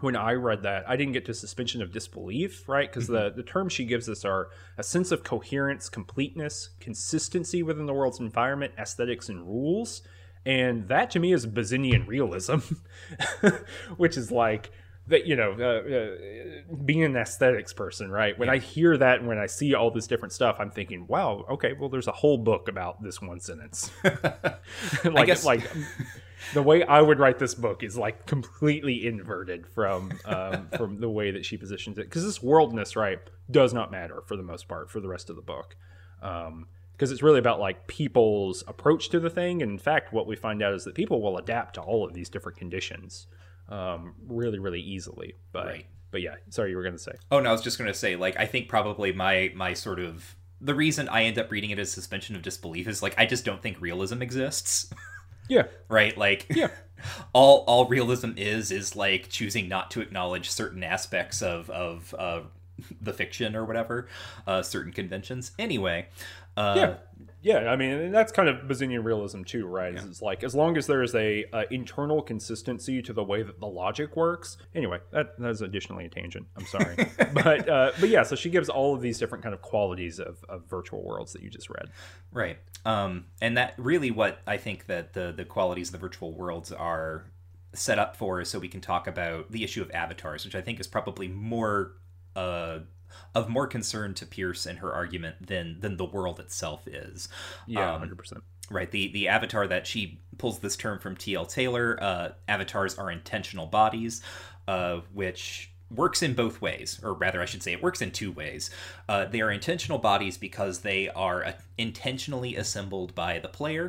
when 0.00 0.16
I 0.16 0.32
read 0.32 0.62
that, 0.62 0.88
I 0.88 0.96
didn't 0.96 1.12
get 1.12 1.26
to 1.26 1.34
suspension 1.34 1.82
of 1.82 1.92
disbelief, 1.92 2.68
right? 2.68 2.90
Because 2.90 3.06
the, 3.06 3.30
the 3.30 3.42
terms 3.42 3.72
she 3.72 3.84
gives 3.84 4.08
us 4.08 4.24
are 4.24 4.48
a 4.78 4.82
sense 4.82 5.12
of 5.12 5.24
coherence, 5.24 5.88
completeness, 5.88 6.70
consistency 6.80 7.62
within 7.62 7.86
the 7.86 7.92
world's 7.92 8.20
environment, 8.20 8.72
aesthetics, 8.78 9.28
and 9.28 9.46
rules. 9.46 10.02
And 10.46 10.88
that 10.88 11.10
to 11.10 11.18
me 11.18 11.32
is 11.32 11.46
Bazinian 11.46 12.06
realism, 12.06 12.58
which 13.96 14.16
is 14.16 14.32
like 14.32 14.70
that, 15.10 15.26
you 15.26 15.36
know, 15.36 15.52
uh, 15.58 16.72
uh, 16.72 16.76
being 16.84 17.04
an 17.04 17.16
aesthetics 17.16 17.72
person, 17.72 18.10
right? 18.10 18.38
When 18.38 18.48
I 18.48 18.58
hear 18.58 18.96
that 18.96 19.18
and 19.18 19.28
when 19.28 19.38
I 19.38 19.46
see 19.46 19.74
all 19.74 19.90
this 19.90 20.06
different 20.06 20.32
stuff, 20.32 20.56
I'm 20.58 20.70
thinking, 20.70 21.06
wow, 21.06 21.44
okay, 21.50 21.74
well, 21.78 21.88
there's 21.88 22.08
a 22.08 22.12
whole 22.12 22.38
book 22.38 22.68
about 22.68 23.02
this 23.02 23.20
one 23.20 23.40
sentence. 23.40 23.90
like, 25.04 25.26
guess- 25.26 25.44
like 25.44 25.62
the 26.54 26.62
way 26.62 26.82
I 26.84 27.00
would 27.00 27.18
write 27.18 27.38
this 27.38 27.54
book 27.54 27.82
is 27.82 27.96
like 27.96 28.26
completely 28.26 29.06
inverted 29.06 29.66
from 29.66 30.12
um, 30.24 30.68
from 30.76 31.00
the 31.00 31.10
way 31.10 31.30
that 31.30 31.44
she 31.44 31.56
positions 31.56 31.98
it. 31.98 32.04
Because 32.04 32.24
this 32.24 32.42
worldness, 32.42 32.96
right, 32.96 33.18
does 33.50 33.74
not 33.74 33.90
matter 33.90 34.22
for 34.26 34.36
the 34.36 34.42
most 34.42 34.68
part 34.68 34.90
for 34.90 35.00
the 35.00 35.08
rest 35.08 35.30
of 35.30 35.36
the 35.36 35.42
book. 35.42 35.76
Um, 36.22 36.66
because 36.92 37.12
it's 37.12 37.22
really 37.22 37.38
about 37.38 37.58
like 37.58 37.86
people's 37.86 38.62
approach 38.68 39.08
to 39.08 39.18
the 39.18 39.30
thing. 39.30 39.62
And 39.62 39.70
in 39.70 39.78
fact, 39.78 40.12
what 40.12 40.26
we 40.26 40.36
find 40.36 40.62
out 40.62 40.74
is 40.74 40.84
that 40.84 40.94
people 40.94 41.22
will 41.22 41.38
adapt 41.38 41.76
to 41.76 41.80
all 41.80 42.04
of 42.04 42.12
these 42.12 42.28
different 42.28 42.58
conditions 42.58 43.26
um, 43.70 44.14
really, 44.26 44.58
really 44.58 44.80
easily. 44.80 45.34
But 45.52 45.66
Right. 45.66 45.86
but 46.10 46.20
yeah, 46.22 46.34
sorry, 46.50 46.70
you 46.70 46.76
were 46.76 46.82
going 46.82 46.96
to 46.96 47.02
say. 47.02 47.12
Oh 47.30 47.40
no, 47.40 47.48
I 47.50 47.52
was 47.52 47.62
just 47.62 47.78
gonna 47.78 47.94
say, 47.94 48.16
like, 48.16 48.36
I 48.38 48.46
think 48.46 48.68
probably 48.68 49.12
my 49.12 49.52
my 49.54 49.72
sort 49.74 50.00
of 50.00 50.36
the 50.60 50.74
reason 50.74 51.08
I 51.08 51.22
end 51.24 51.38
up 51.38 51.50
reading 51.50 51.70
it 51.70 51.78
as 51.78 51.90
suspension 51.90 52.36
of 52.36 52.42
disbelief 52.42 52.86
is 52.86 53.02
like 53.02 53.14
I 53.16 53.24
just 53.26 53.44
don't 53.44 53.62
think 53.62 53.80
realism 53.80 54.20
exists. 54.22 54.90
Yeah, 55.48 55.64
right? 55.88 56.16
Like 56.16 56.46
Yeah. 56.48 56.68
all 57.32 57.64
all 57.66 57.86
realism 57.88 58.32
is 58.36 58.70
is 58.70 58.94
like 58.94 59.28
choosing 59.30 59.68
not 59.68 59.90
to 59.92 60.00
acknowledge 60.00 60.48
certain 60.48 60.84
aspects 60.84 61.42
of 61.42 61.68
of 61.70 62.14
uh, 62.16 62.42
the 63.00 63.12
fiction 63.12 63.56
or 63.56 63.64
whatever, 63.64 64.08
uh, 64.46 64.62
certain 64.62 64.92
conventions. 64.92 65.52
Anyway, 65.58 66.08
uh, 66.56 66.74
yeah, 66.76 66.94
yeah. 67.42 67.70
I 67.70 67.76
mean, 67.76 67.90
and 67.90 68.14
that's 68.14 68.32
kind 68.32 68.48
of 68.48 68.68
Bazinian 68.68 69.04
realism 69.04 69.42
too, 69.42 69.66
right? 69.66 69.94
Is 69.94 70.04
It's 70.04 70.22
like 70.22 70.42
as 70.42 70.54
long 70.54 70.76
as 70.76 70.86
there 70.86 71.02
is 71.02 71.14
a 71.14 71.44
uh, 71.52 71.64
internal 71.70 72.22
consistency 72.22 73.00
to 73.02 73.12
the 73.12 73.22
way 73.22 73.42
that 73.42 73.60
the 73.60 73.66
logic 73.66 74.16
works. 74.16 74.56
Anyway, 74.74 74.98
that 75.12 75.38
that's 75.38 75.60
additionally 75.60 76.06
a 76.06 76.08
tangent. 76.08 76.46
I'm 76.56 76.66
sorry, 76.66 76.96
but 77.32 77.68
uh, 77.68 77.92
but 78.00 78.08
yeah. 78.08 78.22
So 78.24 78.36
she 78.36 78.50
gives 78.50 78.68
all 78.68 78.94
of 78.94 79.00
these 79.00 79.18
different 79.18 79.42
kind 79.42 79.54
of 79.54 79.62
qualities 79.62 80.18
of, 80.18 80.44
of 80.48 80.64
virtual 80.68 81.02
worlds 81.02 81.32
that 81.32 81.42
you 81.42 81.50
just 81.50 81.70
read. 81.70 81.90
Right. 82.32 82.58
Um, 82.84 83.26
and 83.40 83.56
that 83.56 83.74
really 83.76 84.10
what 84.10 84.40
I 84.46 84.56
think 84.56 84.86
that 84.86 85.12
the 85.12 85.32
the 85.34 85.44
qualities 85.44 85.88
of 85.88 85.92
the 85.92 85.98
virtual 85.98 86.32
worlds 86.32 86.72
are 86.72 87.24
set 87.72 87.98
up 87.98 88.16
for 88.16 88.40
is 88.40 88.48
so 88.48 88.58
we 88.58 88.68
can 88.68 88.80
talk 88.80 89.06
about 89.06 89.50
the 89.50 89.62
issue 89.62 89.82
of 89.82 89.90
avatars, 89.92 90.44
which 90.44 90.54
I 90.54 90.60
think 90.60 90.80
is 90.80 90.86
probably 90.86 91.28
more 91.28 91.92
uh, 92.40 92.78
of 93.34 93.48
more 93.48 93.66
concern 93.66 94.14
to 94.14 94.26
Pearce 94.26 94.66
and 94.66 94.78
her 94.80 94.92
argument 94.92 95.46
than 95.46 95.80
than 95.80 95.96
the 95.96 96.04
world 96.16 96.38
itself 96.40 96.86
is. 96.88 97.28
Yeah, 97.66 97.92
Um, 97.94 98.00
hundred 98.00 98.18
percent. 98.18 98.42
right 98.70 98.90
the 98.90 99.04
the 99.12 99.28
avatar 99.28 99.66
that 99.66 99.86
she 99.86 100.20
pulls 100.38 100.58
this 100.60 100.76
term 100.76 100.98
from 101.04 101.14
tl 101.16 101.46
taylor 101.58 101.86
uh, 102.10 102.28
avatars 102.48 102.92
are 102.98 103.10
intentional 103.10 103.66
bodies 103.66 104.22
uh, 104.68 105.00
which 105.20 105.70
works 106.02 106.22
in 106.22 106.32
both 106.34 106.56
ways 106.66 107.00
or 107.02 107.12
rather 107.14 107.40
i 107.42 107.44
should 107.50 107.62
say 107.64 107.72
it 107.72 107.82
works 107.82 108.00
in 108.00 108.10
two 108.12 108.30
ways 108.42 108.70
uh, 109.08 109.24
they 109.32 109.40
are 109.44 109.50
intentional 109.50 109.98
bodies 109.98 110.38
because 110.38 110.76
they 110.80 111.08
are 111.10 111.40
uh, 111.44 111.52
intentionally 111.78 112.52
assembled 112.56 113.10
by 113.14 113.38
the 113.40 113.48
player 113.48 113.86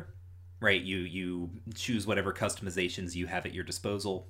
right 0.60 0.82
you 0.82 0.98
you 0.98 1.50
choose 1.74 2.04
whatever 2.06 2.32
customizations 2.32 3.14
you 3.14 3.26
have 3.28 3.46
at 3.46 3.54
your 3.54 3.64
disposal 3.64 4.26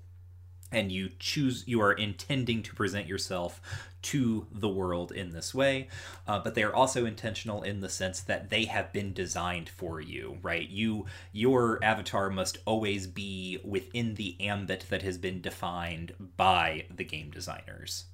and 0.73 0.91
you 0.91 1.11
choose 1.19 1.65
you 1.67 1.81
are 1.81 1.93
intending 1.93 2.63
to 2.63 2.75
present 2.75 3.07
yourself 3.07 3.61
to 4.03 4.47
the 4.51 4.69
world 4.69 5.13
in 5.13 5.31
this 5.31 5.55
way 5.55 5.87
uh, 6.27 6.39
but 6.41 6.55
they 6.55 6.63
are 6.65 6.75
also 6.75 7.07
intentional 7.07 7.63
in 7.63 7.81
the 7.81 7.89
sense 7.89 8.21
that 8.21 8.51
they 8.51 8.65
have 8.65 8.93
been 8.93 9.13
designed 9.13 9.69
for 9.69 10.01
you 10.01 10.33
right? 10.43 10.69
You 10.69 11.07
your 11.33 11.79
avatar 11.83 12.31
must 12.31 12.59
always 12.65 13.07
be 13.07 13.59
within 13.65 14.15
the 14.15 14.37
ambit 14.41 14.87
that 14.91 15.03
has 15.03 15.19
been 15.19 15.41
defined 15.41 16.15
by 16.37 16.87
the 16.95 17.05
game 17.05 17.31
designers. 17.31 18.05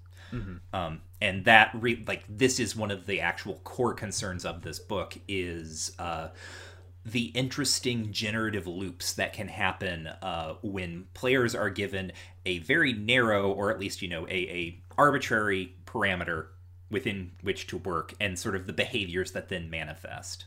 Um, 0.75 1.01
and 1.21 1.45
that 1.47 1.71
re- 1.75 2.05
like 2.07 2.25
this 2.29 2.61
is 2.61 2.77
one 2.77 2.91
of 2.91 3.07
the 3.07 3.21
actual 3.21 3.55
core 3.65 3.95
concerns 3.95 4.45
of 4.45 4.63
this 4.63 4.79
book 4.79 5.17
is 5.27 5.93
uh, 5.99 6.29
the 7.13 7.27
interesting 7.27 8.13
generative 8.13 8.67
loops 8.67 9.13
that 9.15 9.33
can 9.33 9.49
happen 9.49 10.07
uh, 10.07 10.55
when 10.63 11.07
players 11.15 11.55
are 11.55 11.71
given 11.71 12.13
a 12.47 12.59
very 12.61 12.93
narrow 12.93 13.51
or 13.51 13.71
at 13.71 13.79
least 13.79 14.03
you 14.03 14.09
know 14.09 14.27
a, 14.29 14.31
a 14.31 14.83
arbitrary 14.97 15.75
parameter 15.87 16.47
within 16.91 17.33
which 17.43 17.67
to 17.67 17.77
work 17.77 18.15
and 18.21 18.39
sort 18.39 18.57
of 18.57 18.67
the 18.67 18.73
behaviors 18.73 19.33
that 19.33 19.49
then 19.49 19.69
manifest 19.71 20.47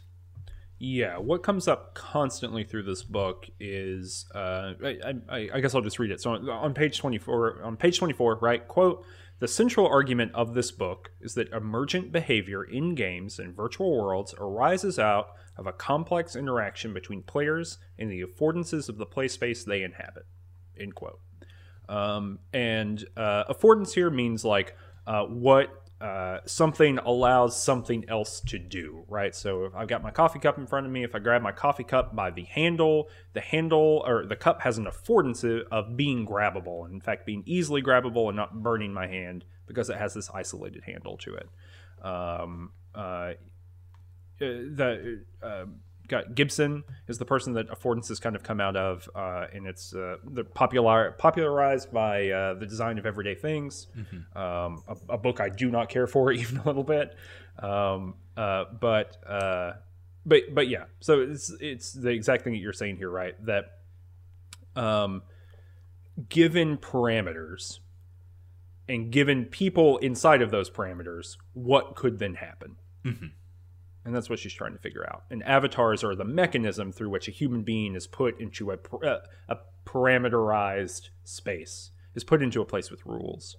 Yeah, 0.79 1.17
what 1.19 1.43
comes 1.43 1.67
up 1.67 1.93
constantly 1.93 2.63
through 2.63 2.83
this 2.83 3.03
book 3.03 3.47
is, 3.59 4.25
uh, 4.33 4.73
I, 4.83 5.13
I, 5.29 5.49
I 5.53 5.59
guess 5.61 5.75
I'll 5.75 5.81
just 5.83 5.99
read 5.99 6.09
it. 6.09 6.19
So 6.19 6.31
on, 6.33 6.49
on 6.49 6.73
page 6.73 6.97
twenty 6.97 7.19
four, 7.19 7.61
on 7.63 7.77
page 7.77 7.99
twenty 7.99 8.13
four, 8.15 8.39
right? 8.41 8.67
Quote: 8.67 9.05
The 9.41 9.47
central 9.47 9.87
argument 9.87 10.33
of 10.35 10.53
this 10.53 10.69
book 10.69 11.13
is 11.19 11.33
that 11.33 11.51
emergent 11.51 12.11
behavior 12.11 12.63
in 12.63 12.93
games 12.93 13.39
and 13.39 13.55
virtual 13.55 13.97
worlds 13.99 14.35
arises 14.37 14.99
out 14.99 15.29
of 15.57 15.65
a 15.65 15.73
complex 15.73 16.35
interaction 16.35 16.93
between 16.93 17.23
players 17.23 17.79
and 17.97 18.11
the 18.11 18.21
affordances 18.21 18.87
of 18.87 18.99
the 18.99 19.05
play 19.07 19.27
space 19.27 19.63
they 19.63 19.81
inhabit. 19.81 20.27
End 20.79 20.93
quote. 20.93 21.19
Um, 21.89 22.37
and 22.53 23.03
uh, 23.17 23.45
affordance 23.45 23.93
here 23.93 24.11
means 24.11 24.45
like 24.45 24.75
uh, 25.07 25.23
what 25.23 25.80
uh, 26.01 26.39
something 26.45 26.97
allows 26.97 27.61
something 27.61 28.03
else 28.09 28.41
to 28.47 28.57
do, 28.57 29.05
right? 29.07 29.35
So 29.35 29.65
if 29.65 29.75
I've 29.75 29.87
got 29.87 30.01
my 30.01 30.09
coffee 30.09 30.39
cup 30.39 30.57
in 30.57 30.65
front 30.65 30.87
of 30.87 30.91
me, 30.91 31.03
if 31.03 31.13
I 31.13 31.19
grab 31.19 31.43
my 31.43 31.51
coffee 31.51 31.83
cup 31.83 32.15
by 32.15 32.31
the 32.31 32.43
handle, 32.45 33.07
the 33.33 33.41
handle 33.41 34.03
or 34.07 34.25
the 34.25 34.35
cup 34.35 34.61
has 34.61 34.79
an 34.79 34.85
affordance 34.85 35.43
of 35.71 35.95
being 35.95 36.25
grabbable, 36.25 36.89
in 36.91 37.01
fact, 37.01 37.27
being 37.27 37.43
easily 37.45 37.83
grabbable 37.83 38.29
and 38.29 38.35
not 38.35 38.63
burning 38.63 38.91
my 38.91 39.05
hand 39.05 39.45
because 39.67 39.91
it 39.91 39.97
has 39.97 40.15
this 40.15 40.31
isolated 40.33 40.83
handle 40.85 41.17
to 41.17 41.35
it. 41.35 41.49
Um, 42.03 42.71
uh, 42.95 43.33
the 44.39 45.21
uh, 45.43 45.65
got 46.11 46.35
Gibson 46.35 46.83
is 47.07 47.17
the 47.17 47.25
person 47.25 47.53
that 47.53 47.69
affordances 47.69 48.21
kind 48.21 48.35
of 48.35 48.43
come 48.43 48.61
out 48.61 48.75
of, 48.75 49.09
uh, 49.15 49.47
and 49.51 49.65
it's 49.65 49.95
uh, 49.95 50.17
the 50.23 50.43
popular 50.43 51.15
popularized 51.17 51.91
by 51.91 52.29
uh, 52.29 52.53
the 52.53 52.67
design 52.67 52.99
of 52.99 53.07
everyday 53.07 53.33
things. 53.33 53.87
Um, 54.35 54.83
a, 54.87 55.13
a 55.13 55.17
book 55.17 55.39
I 55.39 55.49
do 55.49 55.71
not 55.71 55.89
care 55.89 56.05
for 56.05 56.31
even 56.41 56.57
a 56.57 56.65
little 56.65 56.83
bit, 56.83 57.15
um, 57.57 58.15
uh, 58.37 58.65
but 58.79 59.17
uh, 59.25 59.73
but 60.25 60.43
but 60.53 60.67
yeah. 60.67 60.83
So 60.99 61.21
it's 61.21 61.51
it's 61.59 61.93
the 61.93 62.09
exact 62.09 62.43
thing 62.43 62.53
that 62.53 62.59
you're 62.59 62.73
saying 62.73 62.97
here, 62.97 63.09
right? 63.09 63.33
That 63.45 63.79
um, 64.75 65.23
given 66.29 66.77
parameters 66.77 67.79
and 68.87 69.11
given 69.11 69.45
people 69.45 69.97
inside 69.99 70.41
of 70.41 70.51
those 70.51 70.69
parameters, 70.69 71.37
what 71.53 71.95
could 71.95 72.19
then 72.19 72.35
happen? 72.35 72.75
And 74.03 74.15
that's 74.15 74.29
what 74.29 74.39
she's 74.39 74.53
trying 74.53 74.73
to 74.73 74.79
figure 74.79 75.05
out. 75.07 75.23
And 75.29 75.43
avatars 75.43 76.03
are 76.03 76.15
the 76.15 76.25
mechanism 76.25 76.91
through 76.91 77.09
which 77.09 77.27
a 77.27 77.31
human 77.31 77.61
being 77.61 77.95
is 77.95 78.07
put 78.07 78.39
into 78.39 78.71
a, 78.71 78.77
uh, 79.05 79.19
a 79.47 79.57
parameterized 79.85 81.09
space. 81.23 81.91
is 82.15 82.23
put 82.23 82.41
into 82.41 82.61
a 82.61 82.65
place 82.65 82.89
with 82.91 83.05
rules. 83.05 83.57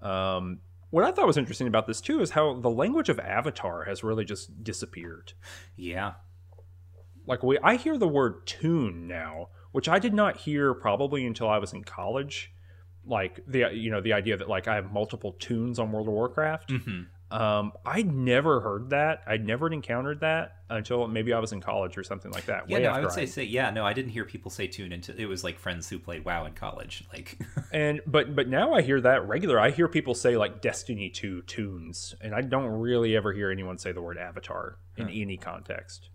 Um, 0.00 0.60
what 0.90 1.04
I 1.04 1.12
thought 1.12 1.26
was 1.26 1.36
interesting 1.36 1.66
about 1.66 1.86
this 1.86 2.00
too 2.00 2.20
is 2.20 2.30
how 2.30 2.54
the 2.60 2.70
language 2.70 3.08
of 3.08 3.18
Avatar 3.20 3.84
has 3.84 4.02
really 4.02 4.24
just 4.24 4.62
disappeared. 4.64 5.32
Yeah. 5.76 6.14
Like 7.26 7.42
we, 7.42 7.58
I 7.62 7.76
hear 7.76 7.96
the 7.98 8.08
word 8.08 8.46
toon 8.46 9.06
now, 9.06 9.48
which 9.72 9.88
I 9.88 9.98
did 9.98 10.14
not 10.14 10.38
hear 10.38 10.74
probably 10.74 11.26
until 11.26 11.48
I 11.48 11.58
was 11.58 11.72
in 11.72 11.84
college. 11.84 12.52
Like 13.06 13.40
the 13.46 13.70
you 13.72 13.90
know 13.90 14.00
the 14.00 14.12
idea 14.12 14.36
that 14.36 14.48
like 14.48 14.68
I 14.68 14.74
have 14.74 14.92
multiple 14.92 15.32
toons 15.38 15.78
on 15.78 15.90
World 15.92 16.08
of 16.08 16.14
Warcraft. 16.14 16.70
hmm 16.70 17.02
Um, 17.30 17.72
I 17.86 18.02
never 18.02 18.60
heard 18.60 18.90
that. 18.90 19.22
I'd 19.26 19.46
never 19.46 19.72
encountered 19.72 20.20
that 20.20 20.56
until 20.68 21.06
maybe 21.06 21.32
I 21.32 21.38
was 21.38 21.52
in 21.52 21.60
college 21.60 21.96
or 21.96 22.02
something 22.02 22.32
like 22.32 22.46
that. 22.46 22.68
Yeah, 22.68 22.78
no, 22.78 22.90
I 22.90 23.00
would 23.00 23.12
say, 23.12 23.26
say, 23.26 23.44
yeah, 23.44 23.70
no, 23.70 23.84
I 23.86 23.92
didn't 23.92 24.10
hear 24.10 24.24
people 24.24 24.50
say 24.50 24.66
tune 24.66 24.92
into. 24.92 25.16
it 25.16 25.26
was 25.26 25.44
like 25.44 25.58
friends 25.58 25.88
who 25.88 25.98
played 25.98 26.24
WoW 26.24 26.44
in 26.46 26.54
college. 26.54 27.04
Like, 27.12 27.38
and 27.72 28.00
but 28.06 28.34
but 28.34 28.48
now 28.48 28.74
I 28.74 28.82
hear 28.82 29.00
that 29.00 29.28
regular. 29.28 29.60
I 29.60 29.70
hear 29.70 29.86
people 29.86 30.14
say 30.14 30.36
like 30.36 30.60
Destiny 30.60 31.08
2 31.08 31.42
toons, 31.42 32.14
and 32.20 32.34
I 32.34 32.40
don't 32.40 32.66
really 32.66 33.16
ever 33.16 33.32
hear 33.32 33.50
anyone 33.50 33.78
say 33.78 33.92
the 33.92 34.02
word 34.02 34.18
Avatar 34.18 34.78
in 34.96 35.08
any 35.08 35.36
context. 35.36 36.08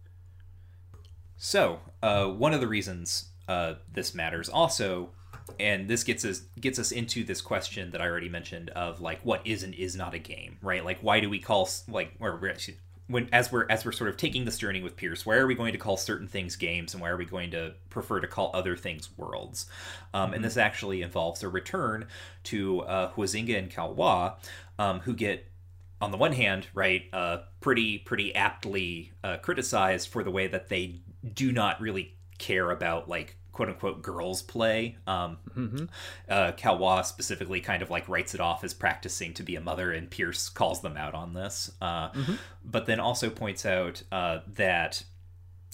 So, 1.38 1.80
uh, 2.02 2.28
one 2.28 2.54
of 2.54 2.62
the 2.62 2.68
reasons 2.68 3.30
uh, 3.48 3.76
this 3.92 4.16
matters 4.16 4.50
also, 4.50 5.12
and 5.60 5.88
this 5.88 6.04
gets 6.04 6.26
us 6.26 6.42
gets 6.60 6.80
us 6.80 6.92
into 6.92 7.24
this 7.24 7.42
question 7.42 7.92
that 7.92 8.02
I 8.02 8.08
already 8.08 8.30
mentioned 8.30 8.70
of 8.72 9.02
like 9.02 9.20
what 9.24 9.42
is 9.46 9.64
and 9.64 9.74
is 9.74 9.96
not 9.96 10.14
a 10.14 10.20
game, 10.20 10.58
right? 10.62 10.84
Like, 10.84 11.00
why 11.02 11.20
do 11.20 11.30
we 11.30 11.40
call 11.40 11.70
like 11.88 12.14
or 12.20 12.40
when 13.08 13.30
as 13.32 13.52
we're 13.52 13.68
as 13.70 13.86
we're 13.86 13.92
sort 13.92 14.10
of 14.10 14.18
taking 14.18 14.46
this 14.46 14.58
journey 14.58 14.82
with 14.82 14.96
Pearce, 14.96 15.26
why 15.26 15.36
are 15.36 15.48
we 15.48 15.56
going 15.56 15.74
to 15.74 15.78
call 15.78 15.98
certain 15.98 16.28
things 16.28 16.56
games, 16.56 16.94
and 16.94 17.02
why 17.02 17.10
are 17.10 17.18
we 17.18 17.26
going 17.26 17.52
to 17.52 17.74
prefer 17.90 18.20
to 18.20 18.28
call 18.28 18.52
other 18.54 18.76
things 18.76 19.10
worlds? 19.18 19.68
Um, 20.14 20.34
And 20.34 20.44
this 20.44 20.58
actually 20.58 21.02
involves 21.02 21.44
a 21.44 21.50
return 21.50 22.08
to 22.46 22.82
uh, 22.82 23.12
Huizinga 23.12 23.58
and 23.58 23.70
Caillois, 23.70 24.36
um, 24.80 25.02
who 25.02 25.14
get 25.14 25.52
on 26.02 26.12
the 26.12 26.18
one 26.18 26.34
hand, 26.34 26.68
right, 26.74 27.04
uh, 27.14 27.38
pretty 27.62 28.00
pretty 28.00 28.34
aptly 28.36 29.12
uh, 29.24 29.38
criticized 29.38 30.10
for 30.10 30.24
the 30.24 30.32
way 30.32 30.48
that 30.48 30.70
they 30.70 31.02
do 31.34 31.52
not 31.52 31.80
really 31.80 32.16
care 32.38 32.72
about 32.72 33.08
like 33.08 33.38
quote 33.56 33.70
unquote 33.70 34.02
girls 34.02 34.42
play. 34.44 34.98
Um, 35.08 35.38
Mm-hmm. 35.56 35.86
uh, 36.30 36.52
Caillois 36.52 37.06
specifically 37.06 37.62
kind 37.62 37.82
of 37.82 37.90
like 37.90 38.08
writes 38.10 38.36
it 38.36 38.42
off 38.42 38.64
as 38.66 38.74
practicing 38.74 39.34
to 39.34 39.44
be 39.44 39.56
a 39.56 39.62
mother, 39.62 39.92
and 39.94 40.12
Pearce 40.12 40.50
calls 40.50 40.82
them 40.82 40.98
out 40.98 41.14
on 41.14 41.34
this. 41.34 41.72
Uh, 41.82 42.10
But 42.64 42.86
then 42.86 43.00
also 43.00 43.30
points 43.30 43.66
out 43.66 44.04
uh, 44.12 44.40
that 44.56 45.04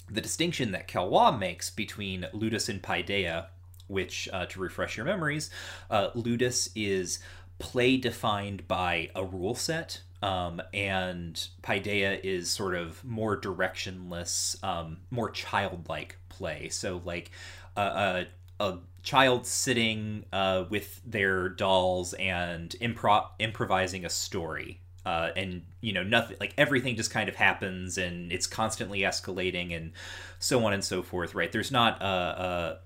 the 0.08 0.20
distinction 0.20 0.72
that 0.72 0.86
Caillois 0.88 1.36
makes 1.38 1.70
between 1.70 2.26
Ludus 2.32 2.68
and 2.68 2.80
Paideia, 2.82 3.46
which, 3.88 4.28
uh, 4.32 4.46
to 4.46 4.60
refresh 4.60 4.96
your 4.96 5.06
memories, 5.06 5.50
uh, 5.90 6.10
Ludus 6.14 6.68
is 6.76 7.18
play 7.58 7.96
defined 7.96 8.68
by 8.68 9.10
a 9.14 9.24
rule 9.24 9.54
set, 9.54 10.02
um, 10.22 10.60
and 10.72 11.48
Paideia 11.62 12.20
is 12.22 12.48
sort 12.50 12.74
of 12.74 13.04
more 13.04 13.40
directionless, 13.40 14.62
um, 14.62 14.98
more 15.10 15.30
childlike 15.30 16.18
play. 16.28 16.68
So, 16.68 17.00
like, 17.04 17.30
uh, 17.76 18.24
a, 18.60 18.64
a 18.64 18.78
child 19.02 19.46
sitting 19.46 20.24
uh, 20.32 20.64
with 20.70 21.00
their 21.04 21.48
dolls 21.48 22.14
and 22.14 22.74
impro- 22.80 23.26
improvising 23.38 24.04
a 24.04 24.10
story. 24.10 24.78
Uh, 25.04 25.32
and 25.34 25.62
you 25.80 25.92
know 25.92 26.04
nothing 26.04 26.36
like 26.38 26.54
everything 26.56 26.94
just 26.94 27.10
kind 27.10 27.28
of 27.28 27.34
happens 27.34 27.98
and 27.98 28.30
it's 28.30 28.46
constantly 28.46 29.00
escalating 29.00 29.76
and 29.76 29.90
so 30.38 30.64
on 30.64 30.72
and 30.72 30.84
so 30.84 31.02
forth 31.02 31.34
right? 31.34 31.50
There's 31.50 31.72
not 31.72 32.00
a, 32.00 32.06
a 32.06 32.78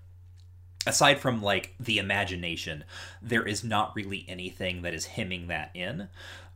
aside 0.88 1.18
from 1.20 1.42
like 1.42 1.74
the 1.78 1.98
imagination 1.98 2.84
there 3.20 3.46
is 3.46 3.62
not 3.62 3.94
really 3.94 4.24
anything 4.28 4.80
that 4.80 4.94
is 4.94 5.04
hemming 5.04 5.48
that 5.48 5.70
in. 5.74 6.08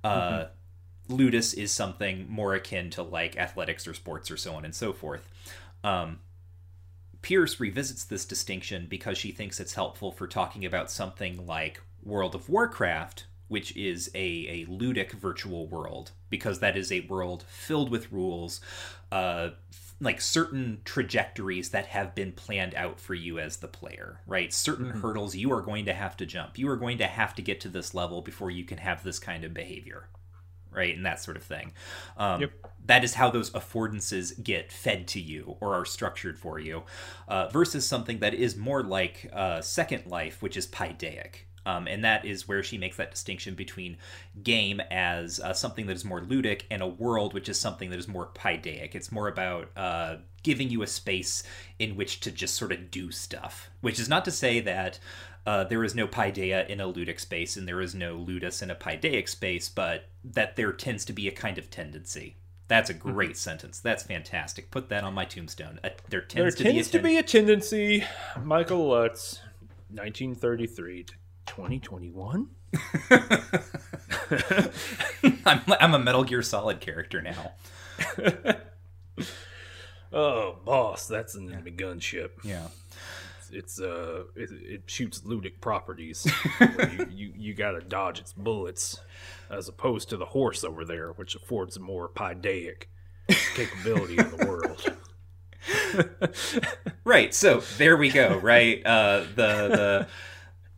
Uh 0.02 0.46
ludus 1.10 1.52
is 1.52 1.70
something 1.70 2.24
more 2.30 2.54
akin 2.54 2.88
to 2.88 3.02
like 3.02 3.36
athletics 3.36 3.86
or 3.86 3.92
sports 3.92 4.30
or 4.30 4.38
so 4.38 4.54
on 4.54 4.64
and 4.64 4.74
so 4.74 4.94
forth. 4.94 5.28
Um 5.84 6.20
Pearce 7.22 7.60
revisits 7.60 8.04
this 8.04 8.24
distinction 8.24 8.86
because 8.88 9.18
she 9.18 9.30
thinks 9.30 9.60
it's 9.60 9.74
helpful 9.74 10.10
for 10.10 10.26
talking 10.26 10.64
about 10.64 10.90
something 10.90 11.46
like 11.46 11.82
World 12.02 12.34
of 12.34 12.48
Warcraft, 12.48 13.26
which 13.48 13.76
is 13.76 14.10
a, 14.14 14.18
a 14.18 14.66
ludic 14.66 15.12
virtual 15.12 15.66
world, 15.66 16.12
because 16.30 16.60
that 16.60 16.76
is 16.76 16.90
a 16.90 17.00
world 17.02 17.44
filled 17.48 17.90
with 17.90 18.12
rules, 18.12 18.60
uh, 19.12 19.50
like 20.00 20.20
certain 20.20 20.80
trajectories 20.84 21.70
that 21.70 21.86
have 21.86 22.14
been 22.14 22.32
planned 22.32 22.74
out 22.74 22.98
for 22.98 23.12
you 23.12 23.38
as 23.38 23.58
the 23.58 23.68
player, 23.68 24.20
right? 24.26 24.52
Certain 24.52 24.90
hurdles 24.90 25.36
you 25.36 25.52
are 25.52 25.60
going 25.60 25.84
to 25.84 25.92
have 25.92 26.16
to 26.16 26.24
jump. 26.24 26.56
You 26.56 26.70
are 26.70 26.76
going 26.76 26.98
to 26.98 27.06
have 27.06 27.34
to 27.34 27.42
get 27.42 27.60
to 27.60 27.68
this 27.68 27.92
level 27.92 28.22
before 28.22 28.50
you 28.50 28.64
can 28.64 28.78
have 28.78 29.02
this 29.02 29.18
kind 29.18 29.44
of 29.44 29.52
behavior, 29.52 30.08
right? 30.72 30.96
And 30.96 31.04
that 31.06 31.20
sort 31.20 31.36
of 31.36 31.42
thing. 31.42 31.72
Um, 32.16 32.40
Yep. 32.42 32.52
That 32.86 33.04
is 33.04 33.14
how 33.14 33.30
those 33.30 33.50
affordances 33.50 34.42
get 34.42 34.72
fed 34.72 35.06
to 35.08 35.20
you 35.20 35.56
or 35.60 35.74
are 35.74 35.84
structured 35.84 36.38
for 36.38 36.58
you, 36.58 36.82
uh, 37.28 37.48
versus 37.48 37.86
something 37.86 38.18
that 38.18 38.34
is 38.34 38.56
more 38.56 38.82
like 38.82 39.30
uh, 39.32 39.60
Second 39.60 40.06
Life, 40.06 40.42
which 40.42 40.56
is 40.56 40.66
Paideia. 40.66 41.30
Um, 41.66 41.86
and 41.86 42.02
that 42.04 42.24
is 42.24 42.48
where 42.48 42.62
she 42.62 42.78
makes 42.78 42.96
that 42.96 43.10
distinction 43.10 43.54
between 43.54 43.98
game 44.42 44.80
as 44.90 45.40
uh, 45.40 45.52
something 45.52 45.86
that 45.86 45.96
is 45.96 46.04
more 46.04 46.20
ludic 46.20 46.62
and 46.70 46.80
a 46.82 46.86
world 46.86 47.34
which 47.34 47.48
is 47.50 47.58
something 47.58 47.90
that 47.90 47.98
is 47.98 48.08
more 48.08 48.30
Paideia. 48.34 48.88
It's 48.94 49.12
more 49.12 49.28
about 49.28 49.68
uh, 49.76 50.16
giving 50.42 50.70
you 50.70 50.82
a 50.82 50.86
space 50.86 51.42
in 51.78 51.96
which 51.96 52.20
to 52.20 52.30
just 52.30 52.54
sort 52.54 52.72
of 52.72 52.90
do 52.90 53.10
stuff, 53.10 53.68
which 53.82 54.00
is 54.00 54.08
not 54.08 54.24
to 54.24 54.30
say 54.30 54.60
that 54.60 54.98
uh, 55.46 55.64
there 55.64 55.84
is 55.84 55.94
no 55.94 56.06
Paideia 56.06 56.68
in 56.68 56.80
a 56.80 56.86
ludic 56.86 57.20
space 57.20 57.56
and 57.56 57.66
there 57.66 57.80
is 57.80 57.94
no 57.94 58.16
ludus 58.16 58.62
in 58.62 58.70
a 58.70 58.74
Paidaic 58.74 59.28
space, 59.28 59.68
but 59.68 60.06
that 60.24 60.56
there 60.56 60.72
tends 60.72 61.04
to 61.06 61.12
be 61.12 61.28
a 61.28 61.32
kind 61.32 61.58
of 61.58 61.70
tendency. 61.70 62.36
That's 62.68 62.90
a 62.90 62.94
great 62.94 63.36
sentence. 63.36 63.80
That's 63.80 64.04
fantastic. 64.04 64.70
Put 64.70 64.88
that 64.90 65.02
on 65.02 65.12
my 65.12 65.24
tombstone. 65.24 65.80
Uh, 65.82 65.88
there 66.08 66.20
tends 66.20 66.56
There 66.56 66.64
to 66.64 66.72
tends 66.72 66.88
be 66.88 66.92
to 66.92 66.98
a 66.98 67.02
be 67.02 67.16
a 67.16 67.22
tendency. 67.22 68.04
Michael 68.42 68.88
Lutz, 68.88 69.40
1933 69.88 71.04
to 71.04 71.14
2021. 71.46 72.48
I'm, 75.44 75.60
I'm 75.80 75.94
a 75.94 75.98
Metal 75.98 76.22
Gear 76.22 76.42
Solid 76.42 76.80
character 76.80 77.20
now. 77.20 77.52
Oh, 80.12 80.56
boss, 80.64 81.06
that's 81.06 81.34
an 81.34 81.52
enemy 81.52 81.70
gunship. 81.70 82.30
Yeah. 82.42 82.68
It's 83.52 83.80
uh, 83.80 84.24
it, 84.36 84.50
it 84.52 84.82
shoots 84.86 85.20
ludic 85.20 85.60
properties. 85.60 86.26
you, 86.60 87.06
you 87.10 87.32
you 87.36 87.54
gotta 87.54 87.80
dodge 87.80 88.20
its 88.20 88.32
bullets, 88.32 89.00
as 89.50 89.68
opposed 89.68 90.08
to 90.10 90.16
the 90.16 90.26
horse 90.26 90.64
over 90.64 90.84
there, 90.84 91.12
which 91.12 91.34
affords 91.34 91.76
a 91.76 91.80
more 91.80 92.08
paideia 92.08 92.74
capability 93.54 94.18
in 94.18 94.30
the 94.30 94.46
world. 94.46 94.96
Right. 97.04 97.34
So 97.34 97.60
there 97.78 97.96
we 97.96 98.10
go. 98.10 98.36
Right. 98.36 98.84
Uh, 98.86 99.24
the 99.34 99.68
the 99.68 100.06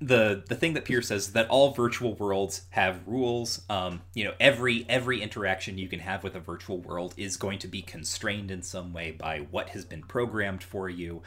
the 0.00 0.44
the 0.48 0.54
thing 0.54 0.74
that 0.74 0.84
Pearce 0.84 1.08
says 1.08 1.26
is 1.26 1.32
that 1.32 1.48
all 1.48 1.72
virtual 1.72 2.14
worlds 2.14 2.62
have 2.70 3.06
rules. 3.06 3.62
Um, 3.68 4.02
you 4.14 4.24
know, 4.24 4.34
every 4.40 4.86
every 4.88 5.20
interaction 5.20 5.78
you 5.78 5.88
can 5.88 6.00
have 6.00 6.24
with 6.24 6.34
a 6.34 6.40
virtual 6.40 6.78
world 6.78 7.14
is 7.16 7.36
going 7.36 7.58
to 7.60 7.68
be 7.68 7.82
constrained 7.82 8.50
in 8.50 8.62
some 8.62 8.92
way 8.92 9.10
by 9.10 9.40
what 9.50 9.70
has 9.70 9.84
been 9.84 10.02
programmed 10.02 10.62
for 10.62 10.88
you. 10.88 11.22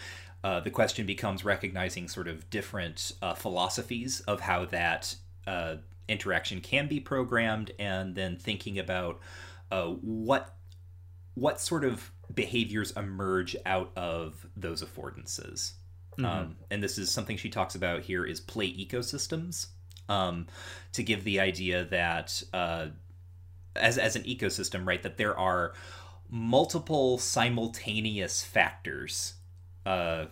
Uh, 0.46 0.60
the 0.60 0.70
question 0.70 1.08
becomes 1.08 1.43
recognizing 1.43 2.08
sort 2.08 2.28
of 2.28 2.48
different 2.52 3.14
uh, 3.24 3.34
philosophies 3.34 4.20
of 4.28 4.41
how 4.41 4.64
that 4.64 5.16
uh, 5.48 5.78
interaction 6.08 6.62
can 6.62 6.88
be 6.88 7.00
programmed, 7.00 7.72
and 7.80 8.14
then 8.14 8.38
thinking 8.38 8.78
about 8.78 9.20
uh, 9.72 9.88
what 9.88 10.54
what 11.34 11.60
sort 11.60 11.84
of 11.84 12.12
behaviors 12.32 12.91
emerge 12.91 13.56
out 13.66 13.91
of 13.96 14.46
those 14.56 14.84
affordances. 14.84 15.72
Um, 16.20 16.58
and 16.70 16.84
this 16.84 17.00
is 17.00 17.10
something 17.10 17.38
she 17.38 17.50
talks 17.50 17.74
about 17.74 18.04
here 18.04 18.24
is 18.24 18.39
play 18.39 18.72
ecosystems 18.72 19.70
um, 20.10 20.46
to 20.93 21.02
give 21.02 21.24
the 21.24 21.39
idea 21.39 21.86
that 21.86 22.43
uh, 22.54 22.89
as, 23.76 23.98
as 23.98 24.16
an 24.16 24.22
ecosystem, 24.24 24.86
right, 24.86 25.02
that 25.02 25.18
there 25.18 25.38
are 25.38 25.74
multiple 26.30 27.18
simultaneous 27.18 28.43
factors 28.43 29.34
uh, 29.86 30.26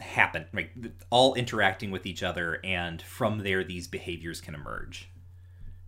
happen, 0.00 0.46
right, 0.52 0.70
all 1.10 1.34
interacting 1.34 1.90
with 1.90 2.06
each 2.06 2.22
other, 2.22 2.60
and 2.64 3.00
from 3.00 3.38
there 3.38 3.64
these 3.64 3.86
behaviors 3.86 4.40
can 4.40 4.54
emerge. 4.54 5.10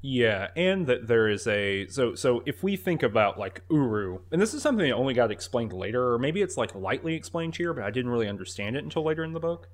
Yeah, 0.03 0.49
and 0.55 0.87
that 0.87 1.09
there 1.09 1.29
is 1.29 1.47
a 1.47 1.89
so 1.89 2.15
so 2.15 2.43
if 2.47 2.63
we 2.63 2.77
think 2.77 3.03
about 3.03 3.39
like 3.39 3.63
Uru, 3.71 4.21
and 4.31 4.41
this 4.41 4.55
is 4.55 4.63
something 4.63 4.87
that 4.87 4.95
only 4.95 5.15
got 5.15 5.31
explained 5.31 5.73
later, 5.73 6.13
or 6.13 6.19
maybe 6.19 6.43
it's 6.43 6.57
like 6.57 6.75
lightly 6.75 7.15
explained 7.15 7.57
here, 7.57 7.73
but 7.73 7.83
I 7.83 7.91
didn't 7.91 8.11
really 8.11 8.29
understand 8.29 8.77
it 8.77 8.85
until 8.85 9.05
later 9.05 9.25
in 9.25 9.33
the 9.33 9.41
book. 9.41 9.69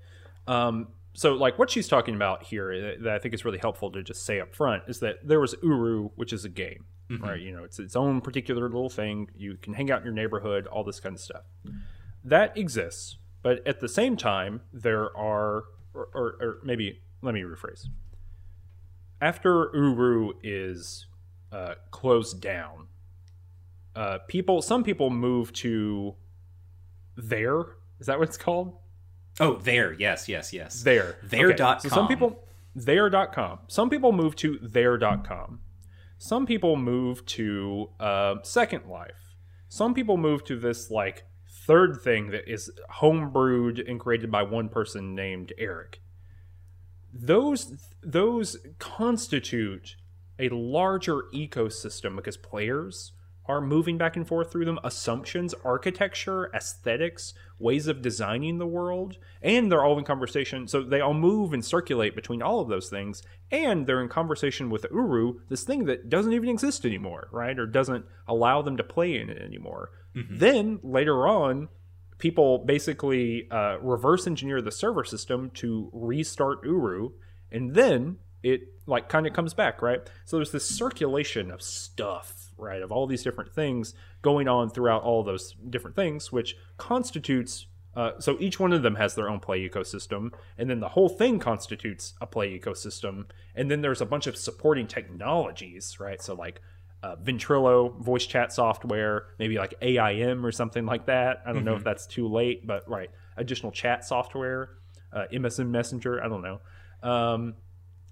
Um, 0.46 0.88
so 1.12 1.34
like 1.34 1.58
what 1.58 1.70
she's 1.70 1.88
talking 1.88 2.14
about 2.14 2.44
here 2.44 2.72
uh, 2.72 3.02
that 3.04 3.14
I 3.14 3.18
think 3.18 3.34
is 3.34 3.44
really 3.44 3.58
helpful 3.58 3.90
to 3.90 4.02
just 4.02 4.24
say 4.24 4.40
up 4.40 4.54
front 4.54 4.84
is 4.88 5.00
that 5.00 5.16
there 5.22 5.40
was 5.40 5.54
Uru, 5.62 6.08
which 6.14 6.32
is 6.32 6.44
a 6.44 6.48
game, 6.48 6.86
right? 7.20 7.40
You 7.40 7.54
know, 7.54 7.64
it's 7.64 7.78
its 7.78 7.94
own 7.94 8.22
particular 8.22 8.62
little 8.62 8.88
thing. 8.88 9.28
You 9.36 9.58
can 9.60 9.74
hang 9.74 9.90
out 9.90 9.98
in 9.98 10.04
your 10.06 10.14
neighborhood, 10.14 10.66
all 10.66 10.82
this 10.82 11.00
kind 11.00 11.14
of 11.14 11.20
stuff. 11.20 11.42
That 12.24 12.56
exists, 12.56 13.16
but 13.42 13.66
at 13.66 13.80
the 13.80 13.88
same 13.88 14.16
time, 14.16 14.62
there 14.72 15.16
are, 15.16 15.64
or, 15.94 16.08
or, 16.14 16.36
or 16.40 16.58
maybe 16.64 17.00
let 17.22 17.34
me 17.34 17.42
rephrase. 17.42 17.86
After 19.20 19.70
Uru 19.74 20.32
is 20.42 21.06
uh, 21.50 21.74
closed 21.90 22.40
down, 22.40 22.88
uh, 23.94 24.18
people 24.26 24.62
some 24.62 24.82
people 24.82 25.10
move 25.10 25.52
to 25.54 26.14
there. 27.16 27.60
Is 28.00 28.06
that 28.06 28.18
what 28.18 28.28
it's 28.28 28.38
called? 28.38 28.78
Oh, 29.40 29.56
there. 29.56 29.92
Yes, 29.92 30.28
yes, 30.28 30.52
yes. 30.52 30.82
There. 30.82 31.16
There 31.22 31.48
Okay, 31.48 31.56
dot 31.56 31.82
So 31.82 31.88
some 31.88 32.08
people 32.08 32.44
there.com. 32.74 33.60
Some 33.68 33.90
people 33.90 34.12
move 34.12 34.36
to 34.36 34.58
there.com. 34.62 35.60
Some 36.18 36.46
people 36.46 36.76
move 36.76 37.24
to 37.26 37.90
uh, 37.98 38.36
Second 38.42 38.86
Life. 38.86 39.36
Some 39.68 39.94
people 39.94 40.16
move 40.16 40.44
to 40.44 40.58
this 40.58 40.90
like 40.90 41.24
third 41.66 42.00
thing 42.02 42.30
that 42.30 42.50
is 42.50 42.70
homebrewed 43.00 43.88
and 43.88 44.00
created 44.00 44.30
by 44.30 44.42
one 44.42 44.68
person 44.68 45.14
named 45.14 45.52
Eric. 45.58 46.00
Those 47.12 47.90
those 48.02 48.56
constitute 48.78 49.96
a 50.38 50.48
larger 50.48 51.24
ecosystem 51.34 52.16
because 52.16 52.36
players 52.36 53.12
are 53.46 53.60
moving 53.60 53.98
back 53.98 54.16
and 54.16 54.26
forth 54.26 54.52
through 54.52 54.64
them 54.64 54.78
assumptions 54.84 55.54
architecture 55.64 56.50
aesthetics 56.54 57.34
ways 57.58 57.86
of 57.86 58.02
designing 58.02 58.58
the 58.58 58.66
world 58.66 59.16
and 59.40 59.70
they're 59.70 59.84
all 59.84 59.98
in 59.98 60.04
conversation. 60.04 60.68
So 60.68 60.82
they 60.82 61.00
all 61.00 61.14
move 61.14 61.52
and 61.52 61.64
circulate 61.64 62.14
between 62.14 62.42
all 62.42 62.60
of 62.60 62.68
those 62.68 62.88
things 62.88 63.22
and 63.50 63.86
they're 63.86 64.02
in 64.02 64.08
conversation 64.08 64.70
with 64.70 64.86
uru 64.90 65.40
this 65.48 65.64
thing 65.64 65.84
that 65.86 66.08
doesn't 66.08 66.32
even 66.32 66.48
exist 66.48 66.84
anymore 66.84 67.28
right? 67.32 67.58
Or 67.58 67.66
doesn't 67.66 68.04
allow 68.28 68.62
them 68.62 68.76
to 68.76 68.84
play 68.84 69.16
in 69.18 69.28
it 69.28 69.40
anymore. 69.42 69.90
Then 70.38 70.80
later 70.82 71.26
on 71.26 71.68
people 72.18 72.58
basically 72.58 73.50
uh, 73.50 73.78
reverse 73.80 74.26
engineer 74.26 74.62
the 74.62 74.70
server 74.70 75.04
system 75.04 75.50
to 75.54 75.90
restart 75.92 76.62
uru 76.64 77.10
and 77.50 77.74
then 77.74 78.18
it 78.42 78.60
like 78.86 79.08
kind 79.08 79.26
of 79.26 79.32
comes 79.32 79.54
back 79.54 79.82
right? 79.82 80.00
So 80.24 80.36
there's 80.36 80.52
this 80.52 80.68
circulation 80.68 81.50
of 81.50 81.62
stuff 81.62 82.41
right 82.56 82.82
of 82.82 82.92
all 82.92 83.06
these 83.06 83.22
different 83.22 83.52
things 83.52 83.94
going 84.22 84.48
on 84.48 84.70
throughout 84.70 85.02
all 85.02 85.22
those 85.22 85.54
different 85.70 85.96
things 85.96 86.30
which 86.32 86.56
constitutes 86.76 87.66
uh, 87.94 88.12
so 88.18 88.38
each 88.40 88.58
one 88.58 88.72
of 88.72 88.82
them 88.82 88.94
has 88.94 89.14
their 89.14 89.28
own 89.28 89.38
play 89.38 89.68
ecosystem 89.68 90.32
and 90.56 90.70
then 90.70 90.80
the 90.80 90.88
whole 90.88 91.08
thing 91.08 91.38
constitutes 91.38 92.14
a 92.20 92.26
play 92.26 92.58
ecosystem 92.58 93.24
and 93.54 93.70
then 93.70 93.80
there's 93.80 94.00
a 94.00 94.06
bunch 94.06 94.26
of 94.26 94.36
supporting 94.36 94.86
technologies 94.86 95.98
right 96.00 96.22
so 96.22 96.34
like 96.34 96.60
uh, 97.02 97.16
Ventrilo 97.16 98.00
voice 98.00 98.26
chat 98.26 98.52
software, 98.52 99.26
maybe 99.38 99.58
like 99.58 99.74
AIM 99.82 100.46
or 100.46 100.52
something 100.52 100.86
like 100.86 101.06
that. 101.06 101.42
I 101.44 101.52
don't 101.52 101.64
know 101.64 101.74
if 101.74 101.84
that's 101.84 102.06
too 102.06 102.28
late, 102.28 102.66
but 102.66 102.88
right, 102.88 103.10
additional 103.36 103.72
chat 103.72 104.04
software, 104.04 104.70
uh, 105.12 105.24
MSN 105.32 105.68
Messenger. 105.68 106.22
I 106.22 106.28
don't 106.28 106.42
know. 106.42 106.60
Um, 107.02 107.54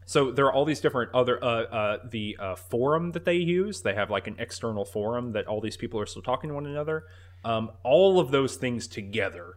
so 0.07 0.31
there 0.31 0.47
are 0.47 0.53
all 0.53 0.65
these 0.65 0.81
different 0.81 1.15
other 1.15 1.43
uh, 1.43 1.63
uh, 1.65 1.99
the 2.09 2.37
uh, 2.41 2.55
forum 2.57 3.13
that 3.13 3.25
they 3.25 3.37
use. 3.37 3.83
They 3.83 3.95
have 3.95 4.11
like 4.11 4.27
an 4.27 4.37
external 4.39 4.85
forum 4.85 5.33
that 5.33 5.47
all 5.47 5.61
these 5.61 5.77
people 5.77 6.01
are 6.01 6.07
still 6.07 6.23
talking 6.23 6.49
to 6.49 6.55
one 6.55 6.67
another. 6.67 7.05
Um, 7.45 7.71
all 7.83 8.19
of 8.19 8.31
those 8.31 8.57
things 8.57 8.87
together 8.87 9.55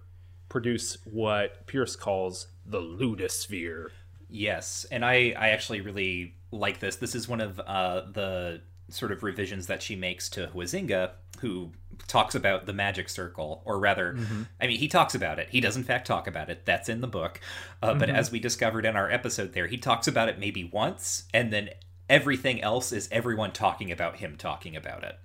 produce 0.49 0.97
what 1.05 1.65
Pearce 1.65 1.95
calls 1.95 2.47
the 2.65 2.79
ludosphere. 2.79 3.87
Yes, 4.29 4.85
and 4.91 5.03
I 5.03 5.33
I 5.37 5.49
actually 5.49 5.81
really 5.81 6.35
like 6.51 6.79
this. 6.79 6.97
This 6.97 7.15
is 7.15 7.27
one 7.27 7.41
of 7.41 7.59
uh, 7.59 8.01
the 8.11 8.61
sort 8.89 9.11
of 9.11 9.23
revisions 9.23 9.67
that 9.67 9.81
she 9.81 9.95
makes 9.95 10.29
to 10.29 10.47
Huizinga, 10.47 11.11
who 11.39 11.71
talks 12.07 12.35
about 12.35 12.65
the 12.65 12.73
magic 12.73 13.09
circle, 13.09 13.61
or 13.65 13.79
rather, 13.79 14.17
I 14.61 14.67
mean, 14.67 14.77
he 14.77 14.87
talks 14.87 15.15
about 15.15 15.39
it. 15.39 15.49
He 15.49 15.61
does 15.61 15.77
in 15.77 15.83
fact 15.83 16.05
talk 16.07 16.27
about 16.27 16.49
it. 16.49 16.65
That's 16.65 16.89
in 16.89 17.01
the 17.01 17.07
book. 17.07 17.39
Uh, 17.81 17.93
But 17.93 18.09
as 18.09 18.31
we 18.31 18.39
discovered 18.39 18.85
in 18.85 18.95
our 18.95 19.09
episode 19.09 19.53
there, 19.53 19.67
he 19.67 19.77
talks 19.77 20.07
about 20.07 20.29
it 20.29 20.37
maybe 20.39 20.63
once, 20.63 21.23
and 21.33 21.51
then 21.51 21.69
everything 22.09 22.61
else 22.61 22.91
is 22.91 23.07
everyone 23.11 23.51
talking 23.51 23.91
about 23.91 24.17
him 24.17 24.35
talking 24.37 24.75
about 24.75 25.03
it. 25.03 25.17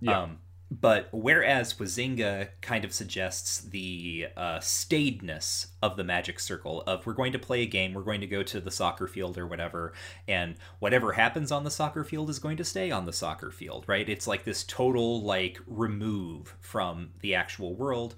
Yeah. 0.00 0.20
Um, 0.22 0.38
but 0.70 1.08
whereas 1.10 1.74
Huizinga 1.74 2.50
kind 2.60 2.84
of 2.84 2.92
suggests 2.92 3.58
the 3.58 4.28
uh, 4.36 4.60
staidness 4.60 5.68
of 5.82 5.96
the 5.96 6.04
magic 6.04 6.38
circle 6.38 6.82
of 6.86 7.04
we're 7.06 7.12
going 7.12 7.32
to 7.32 7.40
play 7.40 7.62
a 7.62 7.66
game, 7.66 7.92
we're 7.92 8.02
going 8.02 8.20
to 8.20 8.26
go 8.28 8.44
to 8.44 8.60
the 8.60 8.70
soccer 8.70 9.08
field 9.08 9.36
or 9.36 9.48
whatever, 9.48 9.92
and 10.28 10.54
whatever 10.78 11.12
happens 11.12 11.50
on 11.50 11.64
the 11.64 11.72
soccer 11.72 12.04
field 12.04 12.30
is 12.30 12.38
going 12.38 12.56
to 12.56 12.64
stay 12.64 12.92
on 12.92 13.04
the 13.04 13.12
soccer 13.12 13.50
field, 13.50 13.84
right? 13.88 14.08
It's 14.08 14.28
like 14.28 14.44
this 14.44 14.62
total 14.62 15.22
like 15.22 15.58
remove 15.66 16.54
from 16.60 17.10
the 17.20 17.34
actual 17.34 17.74
world. 17.74 18.14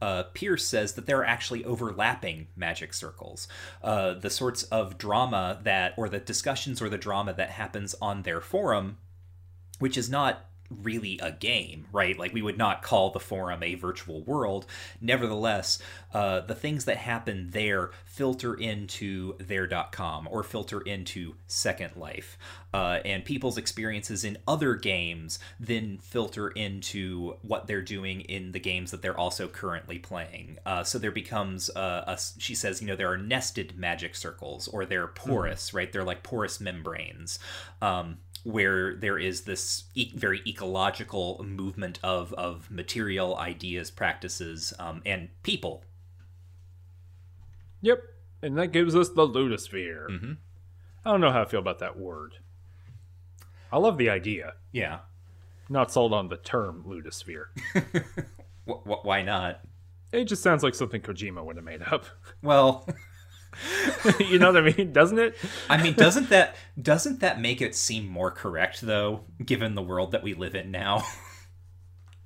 Uh, 0.00 0.24
Pearce 0.32 0.64
says 0.64 0.92
that 0.92 1.06
there 1.06 1.18
are 1.18 1.26
actually 1.26 1.64
overlapping 1.64 2.46
magic 2.54 2.94
circles. 2.94 3.48
Uh, 3.82 4.14
the 4.14 4.30
sorts 4.30 4.62
of 4.64 4.96
drama 4.96 5.58
that, 5.64 5.94
or 5.96 6.08
the 6.08 6.20
discussions 6.20 6.80
or 6.80 6.88
the 6.88 6.98
drama 6.98 7.32
that 7.32 7.50
happens 7.50 7.96
on 8.00 8.22
their 8.22 8.40
forum 8.40 8.98
which 9.78 9.96
is 9.96 10.08
not 10.08 10.46
really 10.70 11.18
a 11.22 11.32
game, 11.32 11.86
right? 11.92 12.18
Like 12.18 12.32
we 12.32 12.42
would 12.42 12.58
not 12.58 12.82
call 12.82 13.10
the 13.10 13.20
forum 13.20 13.62
a 13.62 13.74
virtual 13.74 14.22
world. 14.22 14.66
Nevertheless, 15.00 15.78
uh, 16.12 16.40
the 16.40 16.54
things 16.54 16.84
that 16.86 16.96
happen 16.96 17.50
there 17.50 17.90
filter 18.04 18.54
into 18.54 19.36
There.com 19.38 20.28
or 20.30 20.42
filter 20.42 20.80
into 20.80 21.34
Second 21.46 21.96
Life. 21.96 22.38
Uh, 22.72 23.00
and 23.06 23.24
people's 23.24 23.56
experiences 23.56 24.22
in 24.22 24.36
other 24.46 24.74
games 24.74 25.38
then 25.58 25.96
filter 25.98 26.48
into 26.48 27.36
what 27.40 27.66
they're 27.66 27.80
doing 27.80 28.20
in 28.22 28.52
the 28.52 28.60
games 28.60 28.90
that 28.90 29.00
they're 29.00 29.18
also 29.18 29.48
currently 29.48 29.98
playing. 29.98 30.58
Uh, 30.66 30.84
so 30.84 30.98
there 30.98 31.10
becomes, 31.10 31.70
a, 31.70 32.18
she 32.36 32.54
says, 32.54 32.82
you 32.82 32.86
know, 32.86 32.96
there 32.96 33.10
are 33.10 33.16
nested 33.16 33.78
magic 33.78 34.14
circles 34.14 34.68
or 34.68 34.84
they're 34.84 35.06
porous, 35.06 35.72
right? 35.72 35.90
They're 35.90 36.04
like 36.04 36.22
porous 36.22 36.60
membranes. 36.60 37.38
Um, 37.80 38.18
where 38.46 38.94
there 38.94 39.18
is 39.18 39.42
this 39.42 39.84
e- 39.96 40.12
very 40.14 40.40
ecological 40.46 41.44
movement 41.44 41.98
of 42.04 42.32
of 42.34 42.70
material 42.70 43.36
ideas, 43.36 43.90
practices, 43.90 44.72
um, 44.78 45.02
and 45.04 45.28
people. 45.42 45.82
Yep. 47.80 48.02
And 48.42 48.56
that 48.56 48.68
gives 48.68 48.94
us 48.94 49.08
the 49.08 49.26
ludosphere. 49.26 50.08
Mm-hmm. 50.08 50.32
I 51.04 51.10
don't 51.10 51.20
know 51.20 51.32
how 51.32 51.42
I 51.42 51.46
feel 51.46 51.58
about 51.60 51.80
that 51.80 51.98
word. 51.98 52.34
I 53.72 53.78
love 53.78 53.98
the 53.98 54.10
idea. 54.10 54.54
Yeah. 54.70 55.00
Not 55.68 55.90
sold 55.90 56.12
on 56.12 56.28
the 56.28 56.36
term 56.36 56.84
ludosphere. 56.86 57.46
W- 58.66 58.82
w- 58.84 59.02
why 59.02 59.22
not? 59.22 59.60
it 60.12 60.24
just 60.24 60.42
sounds 60.42 60.62
like 60.62 60.74
something 60.74 61.00
Kojima 61.00 61.44
would 61.44 61.56
have 61.56 61.64
made 61.64 61.82
up. 61.82 62.06
Well, 62.42 62.88
you 64.20 64.38
know 64.38 64.52
what 64.52 64.68
I 64.68 64.72
mean? 64.72 64.92
Doesn't 64.92 65.18
it? 65.18 65.36
I 65.68 65.82
mean, 65.82 65.94
doesn't 65.94 66.30
that 66.30 66.56
doesn't 66.80 67.20
that 67.20 67.40
make 67.40 67.60
it 67.60 67.74
seem 67.74 68.06
more 68.06 68.30
correct 68.30 68.80
though, 68.80 69.24
given 69.44 69.74
the 69.74 69.82
world 69.82 70.12
that 70.12 70.22
we 70.22 70.34
live 70.34 70.54
in 70.54 70.70
now? 70.70 71.04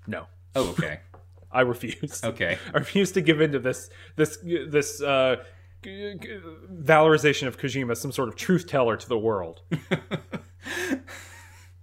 No. 0.06 0.26
oh, 0.56 0.70
okay. 0.70 1.00
I 1.52 1.62
refuse. 1.62 2.22
Okay. 2.22 2.58
I 2.74 2.78
refuse 2.78 3.12
to 3.12 3.20
give 3.20 3.40
in 3.40 3.52
to 3.52 3.58
this 3.58 3.90
this 4.16 4.38
this 4.42 5.02
uh 5.02 5.36
valorization 5.84 7.46
of 7.46 7.58
Kojima 7.58 7.92
as 7.92 8.00
some 8.00 8.12
sort 8.12 8.28
of 8.28 8.36
truth 8.36 8.66
teller 8.66 8.96
to 8.96 9.08
the 9.08 9.18
world. 9.18 9.62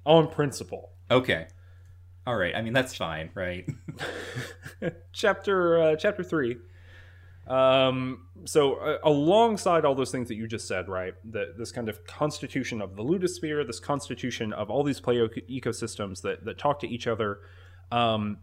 On 0.05 0.29
principle. 0.29 0.91
Okay. 1.09 1.47
All 2.27 2.35
right. 2.35 2.55
I 2.55 2.61
mean, 2.61 2.73
that's 2.73 2.95
fine, 2.95 3.31
right? 3.33 3.67
chapter 5.13 5.81
uh, 5.81 5.95
chapter 5.95 6.23
three. 6.23 6.57
Um, 7.47 8.27
so 8.45 8.75
uh, 8.75 8.97
alongside 9.03 9.85
all 9.85 9.95
those 9.95 10.11
things 10.11 10.27
that 10.27 10.35
you 10.35 10.47
just 10.47 10.67
said, 10.67 10.89
right? 10.89 11.13
The, 11.23 11.53
this 11.57 11.71
kind 11.71 11.87
of 11.87 12.05
constitution 12.05 12.81
of 12.81 12.95
the 12.95 13.03
ludosphere, 13.03 13.65
this 13.65 13.79
constitution 13.79 14.51
of 14.53 14.69
all 14.69 14.83
these 14.83 14.99
play 14.99 15.15
ecosystems 15.15 16.21
that 16.21 16.43
that 16.45 16.57
talk 16.57 16.79
to 16.81 16.87
each 16.87 17.07
other. 17.07 17.39
Um, 17.91 18.39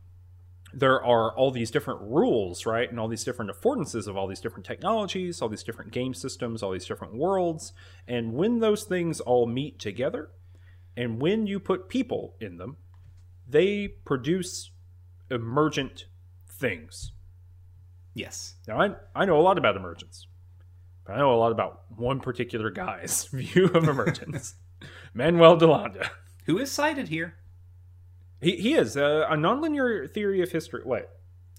there 0.73 1.05
are 1.05 1.37
all 1.37 1.51
these 1.51 1.71
different 1.71 2.01
rules, 2.01 2.67
right? 2.67 2.91
And 2.91 2.99
all 2.99 3.07
these 3.07 3.23
different 3.23 3.51
affordances 3.51 4.09
of 4.09 4.17
all 4.17 4.27
these 4.27 4.41
different 4.41 4.67
technologies, 4.67 5.41
all 5.41 5.49
these 5.49 5.63
different 5.63 5.93
game 5.93 6.15
systems, 6.15 6.63
all 6.63 6.73
these 6.73 6.87
different 6.87 7.15
worlds. 7.15 7.73
And 8.09 8.33
when 8.33 8.59
those 8.59 8.83
things 8.85 9.21
all 9.21 9.47
meet 9.47 9.79
together, 9.79 10.31
and 10.97 11.21
when 11.21 11.47
you 11.47 11.61
put 11.61 11.89
people 11.89 12.35
in 12.41 12.57
them, 12.59 12.77
they 13.49 13.87
produce 13.87 14.71
emergent 15.31 16.07
things. 16.49 17.13
Yes. 18.15 18.55
Now, 18.67 18.81
I, 18.81 18.95
I 19.15 19.25
know 19.25 19.39
a 19.39 19.43
lot 19.43 19.59
about 19.59 19.77
emergence, 19.77 20.27
but 21.05 21.15
I 21.15 21.19
know 21.19 21.35
a 21.35 21.37
lot 21.37 21.53
about 21.53 21.83
one 21.97 22.21
particular 22.21 22.71
guy's 22.71 23.25
view 23.33 23.67
of 23.67 23.89
emergence 23.89 24.55
Manuel 25.15 25.57
Delanda. 25.59 26.09
Who 26.47 26.59
is 26.59 26.71
cited 26.71 27.09
here? 27.09 27.35
He, 28.41 28.57
he 28.57 28.75
is 28.75 28.97
uh, 28.97 29.27
a 29.29 29.35
nonlinear 29.37 30.11
theory 30.11 30.43
of 30.43 30.51
history. 30.51 30.83
Wait, 30.85 31.05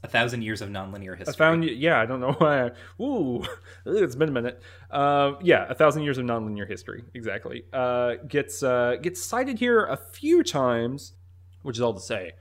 A 0.03 0.07
thousand 0.07 0.43
years 0.43 0.61
of 0.61 0.69
nonlinear 0.69 1.17
history. 1.17 1.33
found 1.33 1.63
yeah. 1.63 1.99
I 1.99 2.05
don't 2.05 2.19
know 2.19 2.33
why. 2.33 2.65
I, 2.67 2.71
ooh, 3.01 3.43
it's 3.85 4.15
been 4.15 4.29
a 4.29 4.31
minute. 4.31 4.61
Uh, 4.91 5.33
yeah, 5.41 5.65
a 5.67 5.73
thousand 5.73 6.03
years 6.03 6.17
of 6.19 6.25
nonlinear 6.25 6.67
history. 6.67 7.03
Exactly. 7.15 7.63
Uh, 7.73 8.15
gets 8.27 8.61
uh, 8.61 8.97
gets 9.01 9.23
cited 9.23 9.57
here 9.57 9.85
a 9.85 9.97
few 9.97 10.43
times, 10.43 11.13
which 11.63 11.77
is 11.77 11.81
all 11.81 11.93
to 11.95 11.99
say. 11.99 12.33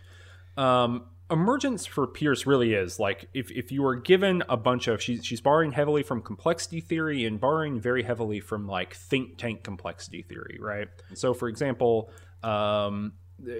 Um, 0.59 1.07
emergence 1.31 1.87
for 1.87 2.07
Pearce 2.07 2.47
really 2.47 2.75
is 2.75 3.01
like 3.01 3.29
if, 3.33 3.51
if 3.51 3.73
you 3.73 3.85
are 3.87 3.97
given 3.97 4.43
a 4.49 4.57
bunch 4.57 4.89
of 4.89 5.03
she's 5.03 5.25
she's 5.25 5.41
borrowing 5.41 5.73
heavily 5.73 6.03
from 6.03 6.21
complexity 6.21 6.81
theory 6.81 7.25
and 7.25 7.41
borrowing 7.41 7.81
very 7.81 8.03
heavily 8.03 8.41
from 8.41 8.67
like 8.67 8.95
think 8.95 9.39
tank 9.39 9.63
complexity 9.63 10.23
theory, 10.23 10.59
right? 10.61 10.89
So 11.15 11.33
for 11.33 11.49
example, 11.49 12.11
um, 12.43 13.15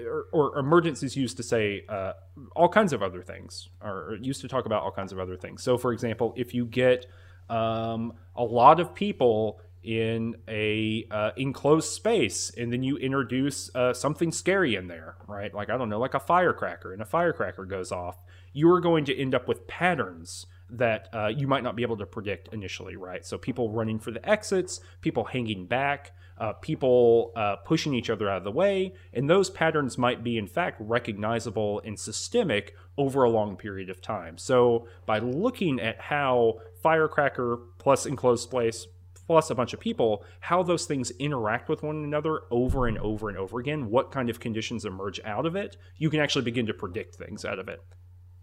or, 0.07 0.27
or, 0.31 0.59
emergence 0.59 1.03
is 1.03 1.17
used 1.17 1.37
to 1.37 1.43
say 1.43 1.83
uh, 1.89 2.13
all 2.55 2.69
kinds 2.69 2.93
of 2.93 3.01
other 3.01 3.21
things, 3.21 3.67
or 3.81 4.17
used 4.21 4.41
to 4.41 4.47
talk 4.47 4.65
about 4.65 4.83
all 4.83 4.91
kinds 4.91 5.11
of 5.11 5.19
other 5.19 5.35
things. 5.35 5.63
So 5.63 5.77
for 5.77 5.91
example, 5.91 6.33
if 6.37 6.53
you 6.53 6.65
get 6.65 7.07
um, 7.49 8.13
a 8.35 8.43
lot 8.43 8.79
of 8.79 8.93
people 8.93 9.59
in 9.85 10.35
a 10.47 11.05
uh, 11.11 11.29
enclosed 11.37 11.89
space 11.89 12.51
and 12.57 12.73
then 12.73 12.81
you 12.81 12.97
introduce 12.97 13.73
uh, 13.75 13.93
something 13.93 14.31
scary 14.31 14.75
in 14.75 14.87
there 14.87 15.15
right? 15.27 15.53
Like 15.53 15.69
i 15.69 15.77
don't 15.77 15.89
know 15.89 15.99
like 15.99 16.15
a 16.15 16.19
firecracker 16.19 16.91
and 16.91 17.01
a 17.01 17.05
firecracker 17.05 17.65
goes 17.65 17.91
off. 17.91 18.17
You 18.51 18.71
are 18.71 18.81
going 18.81 19.05
to 19.05 19.17
end 19.17 19.35
up 19.35 19.47
with 19.47 19.67
patterns 19.67 20.47
that 20.69 21.09
uh, 21.13 21.27
you 21.27 21.47
might 21.47 21.61
not 21.61 21.75
be 21.75 21.83
able 21.83 21.97
to 21.97 22.05
predict 22.05 22.51
initially 22.51 22.95
right? 22.95 23.23
So 23.25 23.37
people 23.37 23.69
running 23.69 23.99
for 23.99 24.11
the 24.11 24.27
exits 24.27 24.79
people 25.01 25.25
hanging 25.25 25.67
back 25.67 26.13
uh, 26.37 26.53
people 26.53 27.31
uh, 27.35 27.55
pushing 27.57 27.93
each 27.93 28.09
other 28.09 28.29
out 28.29 28.39
of 28.39 28.43
the 28.43 28.51
way 28.51 28.93
and 29.13 29.29
those 29.29 29.51
patterns 29.51 29.97
might 29.99 30.23
be 30.23 30.37
in 30.37 30.47
fact 30.47 30.77
recognizable 30.81 31.79
and 31.85 31.99
systemic 31.99 32.75
over 32.97 33.23
a 33.23 33.29
long 33.29 33.55
period 33.55 33.89
of 33.89 34.01
time. 34.01 34.37
So 34.37 34.87
by 35.05 35.19
looking 35.19 35.79
at 35.79 36.01
how 36.01 36.59
firecracker 36.81 37.59
plus 37.77 38.05
enclosed 38.05 38.43
space 38.43 38.87
plus 39.27 39.49
a 39.49 39.55
bunch 39.55 39.73
of 39.73 39.79
people, 39.79 40.23
how 40.39 40.63
those 40.63 40.85
things 40.85 41.11
interact 41.11 41.69
with 41.69 41.83
one 41.83 42.03
another 42.03 42.41
over 42.51 42.87
and 42.87 42.97
over 42.99 43.29
and 43.29 43.37
over 43.37 43.59
again, 43.59 43.89
what 43.89 44.11
kind 44.11 44.29
of 44.29 44.39
conditions 44.39 44.85
emerge 44.85 45.19
out 45.25 45.45
of 45.45 45.55
it, 45.55 45.77
you 45.97 46.09
can 46.09 46.19
actually 46.19 46.43
begin 46.43 46.65
to 46.67 46.73
predict 46.73 47.15
things 47.15 47.45
out 47.45 47.59
of 47.59 47.67
it. 47.67 47.81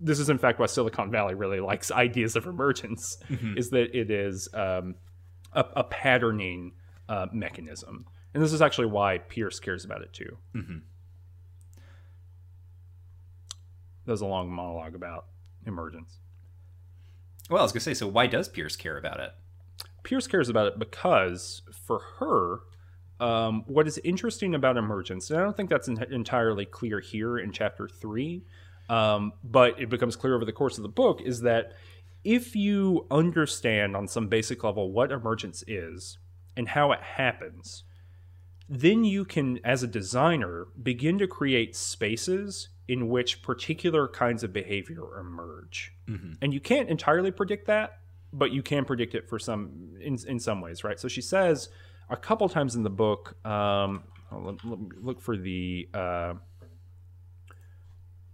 This 0.00 0.18
is, 0.18 0.28
in 0.28 0.38
fact, 0.38 0.58
why 0.58 0.66
Silicon 0.66 1.10
Valley 1.10 1.34
really 1.34 1.60
likes 1.72 1.90
ideas 1.90 2.36
of 2.36 2.46
emergence, 2.46 3.18
mm-hmm. 3.28 3.56
is 3.56 3.70
that 3.70 3.96
it 3.96 4.10
is 4.10 4.48
um, 4.54 4.96
a, 5.52 5.64
a, 5.76 5.84
patterning 5.84 6.72
uh, 7.08 7.26
mechanism. 7.32 8.06
And 8.34 8.42
this 8.42 8.52
is 8.52 8.62
actually 8.62 8.86
why 8.86 9.18
Pearce 9.18 9.60
cares 9.60 9.84
about 9.84 10.02
it 10.02 10.12
too. 10.12 10.38
Mm-hmm. 10.54 10.78
That 14.04 14.10
was 14.10 14.20
a 14.20 14.26
long 14.26 14.50
monologue 14.50 14.96
about 14.96 15.26
emergence. 15.64 16.18
Well, 17.48 17.60
I 17.60 17.62
was 17.62 17.72
going 17.72 17.80
to 17.80 17.84
say, 17.84 17.94
so 17.94 18.08
why 18.08 18.26
does 18.26 18.48
Pearce 18.48 18.74
care 18.74 18.98
about 18.98 19.20
it? 19.20 19.32
Pearce 20.02 20.26
cares 20.26 20.48
about 20.48 20.66
it 20.66 20.78
because 20.78 21.62
for 21.86 22.00
her, 22.18 22.60
um, 23.20 23.64
what 23.66 23.86
is 23.86 23.98
interesting 24.02 24.54
about 24.54 24.76
emergence, 24.76 25.30
and 25.30 25.38
I 25.38 25.44
don't 25.44 25.56
think 25.56 25.70
that's 25.70 25.88
in- 25.88 26.12
entirely 26.12 26.66
clear 26.66 27.00
here 27.00 27.38
in 27.38 27.52
chapter 27.52 27.88
three, 27.88 28.44
um, 28.88 29.32
but 29.44 29.80
it 29.80 29.88
becomes 29.88 30.16
clear 30.16 30.34
over 30.34 30.44
the 30.44 30.52
course 30.52 30.76
of 30.76 30.82
the 30.82 30.88
book, 30.88 31.20
is 31.22 31.42
that 31.42 31.72
if 32.24 32.56
you 32.56 33.06
understand 33.10 33.96
on 33.96 34.08
some 34.08 34.28
basic 34.28 34.64
level 34.64 34.92
what 34.92 35.12
emergence 35.12 35.64
is 35.66 36.18
and 36.56 36.68
how 36.68 36.92
it 36.92 37.00
happens, 37.00 37.84
then 38.68 39.04
you 39.04 39.24
can, 39.24 39.58
as 39.64 39.82
a 39.82 39.88
designer, 39.88 40.66
begin 40.82 41.18
to 41.18 41.26
create 41.26 41.76
spaces 41.76 42.68
in 42.88 43.08
which 43.08 43.42
particular 43.42 44.08
kinds 44.08 44.42
of 44.42 44.52
behavior 44.52 45.18
emerge. 45.18 45.92
Mm-hmm. 46.08 46.32
And 46.40 46.54
you 46.54 46.60
can't 46.60 46.88
entirely 46.88 47.30
predict 47.30 47.66
that, 47.66 47.98
but 48.32 48.52
you 48.52 48.62
can 48.62 48.84
predict 48.84 49.14
it 49.14 49.28
for 49.28 49.38
some 49.38 49.96
in 50.00 50.18
in 50.26 50.38
some 50.38 50.60
ways, 50.60 50.84
right? 50.84 50.98
So 50.98 51.08
she 51.08 51.20
says 51.20 51.68
a 52.08 52.16
couple 52.16 52.48
times 52.48 52.74
in 52.74 52.82
the 52.82 52.90
book. 52.90 53.36
Um, 53.46 54.04
look 54.32 55.20
for 55.20 55.36
the 55.36 55.88
uh, 55.92 56.34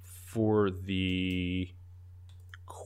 for 0.02 0.70
the 0.70 1.68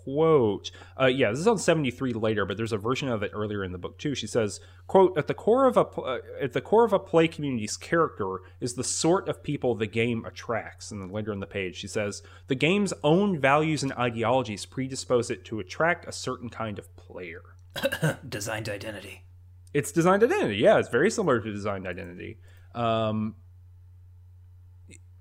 quote. 0.05 0.71
Uh, 1.01 1.07
yeah, 1.07 1.31
this 1.31 1.41
is 1.41 1.49
on 1.49 1.59
73 1.59 2.13
later, 2.13 2.45
but 2.45 2.57
there's 2.57 2.73
a 2.73 2.79
version 2.79 3.09
of 3.09 3.23
it 3.23 3.31
earlier 3.35 3.65
in 3.65 3.73
the 3.73 3.79
book 3.79 3.99
too. 3.99 4.15
She 4.15 4.27
says, 4.27 4.61
"quote 4.87 5.17
At 5.17 5.27
the 5.27 5.35
core 5.35 5.67
of 5.67 5.77
a 5.77 5.87
uh, 5.87 6.19
at 6.41 6.53
the 6.53 6.61
core 6.61 6.85
of 6.85 6.93
a 6.93 6.99
play 6.99 7.29
community's 7.29 7.77
character 7.77 8.39
is 8.61 8.75
the 8.75 8.85
sort 8.85 9.29
of 9.29 9.43
people 9.43 9.75
the 9.75 9.87
game 9.87 10.25
attracts." 10.25 10.91
And 10.91 11.01
then 11.01 11.11
later 11.11 11.33
in 11.33 11.41
the 11.41 11.47
page, 11.47 11.77
she 11.77 11.89
says, 11.89 12.23
"The 12.49 12.55
game's 12.55 12.93
own 13.03 13.39
values 13.39 13.83
and 13.83 13.93
ideologies 13.93 14.67
predispose 14.67 15.31
it 15.31 15.45
to 15.47 15.61
attract 15.61 16.09
a 16.09 16.13
certain 16.13 16.49
kind 16.49 16.79
of 16.79 16.95
player." 16.97 17.43
designed 18.29 18.69
identity. 18.69 19.25
It's 19.73 19.93
designed 19.93 20.23
identity. 20.23 20.57
Yeah, 20.57 20.79
it's 20.79 20.89
very 20.89 21.11
similar 21.11 21.41
to 21.41 21.53
designed 21.53 21.87
identity. 21.87 22.39
Um, 22.75 23.37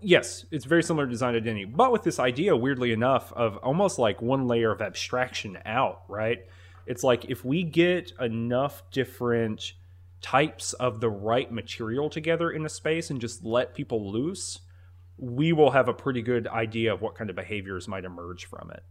yes, 0.02 0.46
it's 0.52 0.66
very 0.66 0.84
similar 0.84 1.06
to 1.06 1.12
design 1.12 1.36
identity, 1.36 1.66
but 1.66 1.92
with 1.92 2.04
this 2.04 2.20
idea, 2.20 2.56
weirdly 2.56 2.92
enough, 2.92 3.32
of 3.34 3.58
almost 3.58 4.00
like 4.00 4.22
one 4.22 4.48
layer 4.48 4.72
of 4.72 4.82
abstraction 4.82 5.58
out, 5.66 6.04
right? 6.08 6.46
It's 6.86 7.04
like 7.04 7.26
if 7.26 7.46
we 7.46 7.64
get 7.64 8.12
enough 8.20 8.84
different 8.92 9.74
types 10.22 10.74
of 10.74 11.00
the 11.00 11.10
right 11.10 11.52
material 11.52 12.10
together 12.10 12.52
in 12.52 12.66
a 12.66 12.70
space 12.70 13.10
and 13.10 13.20
just 13.20 13.44
let 13.44 13.74
people 13.74 14.12
loose, 14.12 14.60
we 15.18 15.54
will 15.54 15.72
have 15.72 15.88
a 15.88 15.94
pretty 15.94 16.22
good 16.22 16.48
idea 16.48 16.94
of 16.94 17.02
what 17.02 17.16
kind 17.16 17.30
of 17.30 17.36
behaviors 17.36 17.88
might 17.88 18.06
emerge 18.06 18.46
from 18.46 18.72
it. 18.72 18.84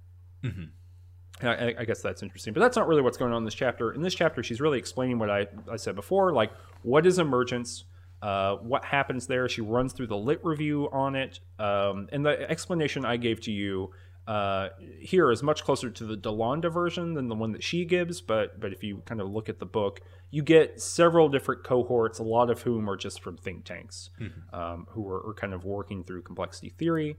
Mm-hmm. 0.44 1.46
I, 1.46 1.74
I, 1.78 1.84
guess 1.84 2.02
that's 2.02 2.22
interesting, 2.22 2.52
but 2.52 2.60
that's 2.60 2.76
not 2.76 2.86
really 2.86 3.00
what's 3.02 3.16
going 3.16 3.32
on 3.32 3.38
in 3.38 3.44
this 3.44 3.54
chapter. 3.54 3.92
In 3.92 4.02
this 4.02 4.14
chapter, 4.14 4.42
she's 4.42 4.60
really 4.60 4.78
explaining 4.78 5.18
what 5.18 5.30
I, 5.30 5.46
I 5.70 5.76
said 5.76 5.94
before, 5.94 6.32
like 6.32 6.52
what 6.82 7.06
is 7.06 7.18
emergence, 7.18 7.84
uh, 8.22 8.56
what 8.56 8.84
happens 8.84 9.26
there. 9.26 9.48
She 9.48 9.60
runs 9.60 9.92
through 9.92 10.08
the 10.08 10.16
lit 10.16 10.44
review 10.44 10.88
on 10.92 11.16
it, 11.16 11.40
um, 11.58 12.08
and 12.12 12.24
the 12.24 12.50
explanation 12.50 13.04
I 13.04 13.16
gave 13.16 13.40
to 13.42 13.52
you 13.52 13.90
uh, 14.26 14.68
here 15.00 15.30
is 15.32 15.42
much 15.42 15.64
closer 15.64 15.90
to 15.90 16.04
the 16.04 16.16
Delanda 16.16 16.72
version 16.72 17.14
than 17.14 17.28
the 17.28 17.34
one 17.34 17.52
that 17.52 17.64
she 17.64 17.84
gives. 17.84 18.20
But 18.20 18.60
but 18.60 18.72
if 18.72 18.84
you 18.84 19.02
kind 19.06 19.20
of 19.20 19.28
look 19.28 19.48
at 19.48 19.58
the 19.58 19.66
book, 19.66 20.00
you 20.30 20.42
get 20.42 20.80
several 20.80 21.28
different 21.28 21.64
cohorts, 21.64 22.18
a 22.18 22.22
lot 22.22 22.50
of 22.50 22.62
whom 22.62 22.88
are 22.88 22.96
just 22.96 23.20
from 23.22 23.36
think 23.36 23.64
tanks, 23.64 24.10
mm-hmm. 24.20 24.54
um, 24.54 24.86
who 24.90 25.08
are, 25.08 25.30
are, 25.30 25.34
kind 25.34 25.52
of 25.52 25.64
working 25.64 26.04
through 26.04 26.22
complexity 26.22 26.68
theory. 26.68 27.16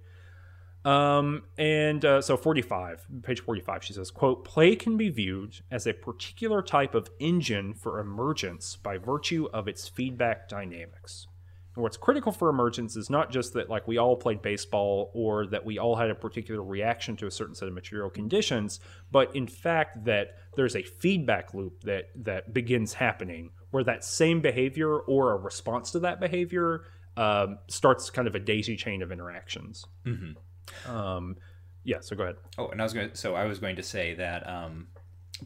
Um, 0.84 1.44
and 1.58 2.04
uh, 2.04 2.22
so 2.22 2.38
45, 2.38 3.06
page 3.24 3.42
45, 3.42 3.84
she 3.84 3.94
says, 3.94 4.10
quote, 4.10 4.44
play 4.44 4.76
can 4.76 4.98
be 4.98 5.10
viewed 5.10 5.60
as 5.70 5.86
a 5.86 5.94
particular 5.94 6.62
type 6.62 6.96
of 6.96 7.10
engine 7.20 7.74
for 7.74 8.00
emergence 8.00 8.78
by 8.78 8.98
virtue 8.98 9.48
of 9.54 9.68
its 9.68 9.88
feedback 9.88 10.50
dynamics. 10.50 11.28
And 11.76 11.84
what's 11.84 11.98
critical 11.98 12.32
for 12.32 12.50
emergence 12.50 12.98
is 12.98 13.10
not 13.10 13.32
just 13.32 13.54
that 13.54 13.70
like 13.70 13.88
we 13.88 13.98
all 13.98 14.18
played 14.18 14.42
baseball 14.42 15.10
or 15.14 15.48
that 15.48 15.66
we 15.66 15.80
all 15.80 15.96
had 15.96 16.10
a 16.10 16.16
particular 16.16 16.62
reaction 16.62 17.16
to 17.18 17.28
a 17.28 17.32
certain 17.32 17.56
set 17.56 17.68
of 17.68 17.74
material 17.74 18.10
conditions, 18.10 18.82
but 19.10 19.34
in 19.36 19.48
fact 19.48 20.04
that 20.06 20.36
there's 20.56 20.76
a 20.76 20.84
feedback 20.84 21.54
loop 21.54 21.84
that 21.84 22.10
that 22.16 22.54
begins 22.54 22.94
happening 22.94 23.52
where 23.70 23.86
that 23.86 24.04
same 24.04 24.42
behavior 24.42 24.98
or 25.00 25.32
a 25.32 25.38
response 25.38 25.92
to 25.92 26.00
that 26.00 26.20
behavior 26.20 26.84
um, 27.16 27.58
starts 27.68 28.10
kind 28.10 28.28
of 28.28 28.36
a 28.36 28.40
daisy 28.40 28.76
chain 28.76 29.02
of 29.02 29.12
interactions. 29.12 29.86
Mm-hmm. 30.06 30.32
Um, 30.88 31.38
yeah. 31.84 31.98
So 32.02 32.16
go 32.16 32.24
ahead. 32.24 32.38
Oh, 32.58 32.68
and 32.68 32.82
I 32.82 32.84
was 32.84 32.94
going. 32.94 33.10
To, 33.10 33.16
so 33.16 33.36
I 33.36 33.46
was 33.46 33.60
going 33.60 33.76
to 33.76 33.84
say 33.84 34.14
that 34.16 34.48
um, 34.48 34.88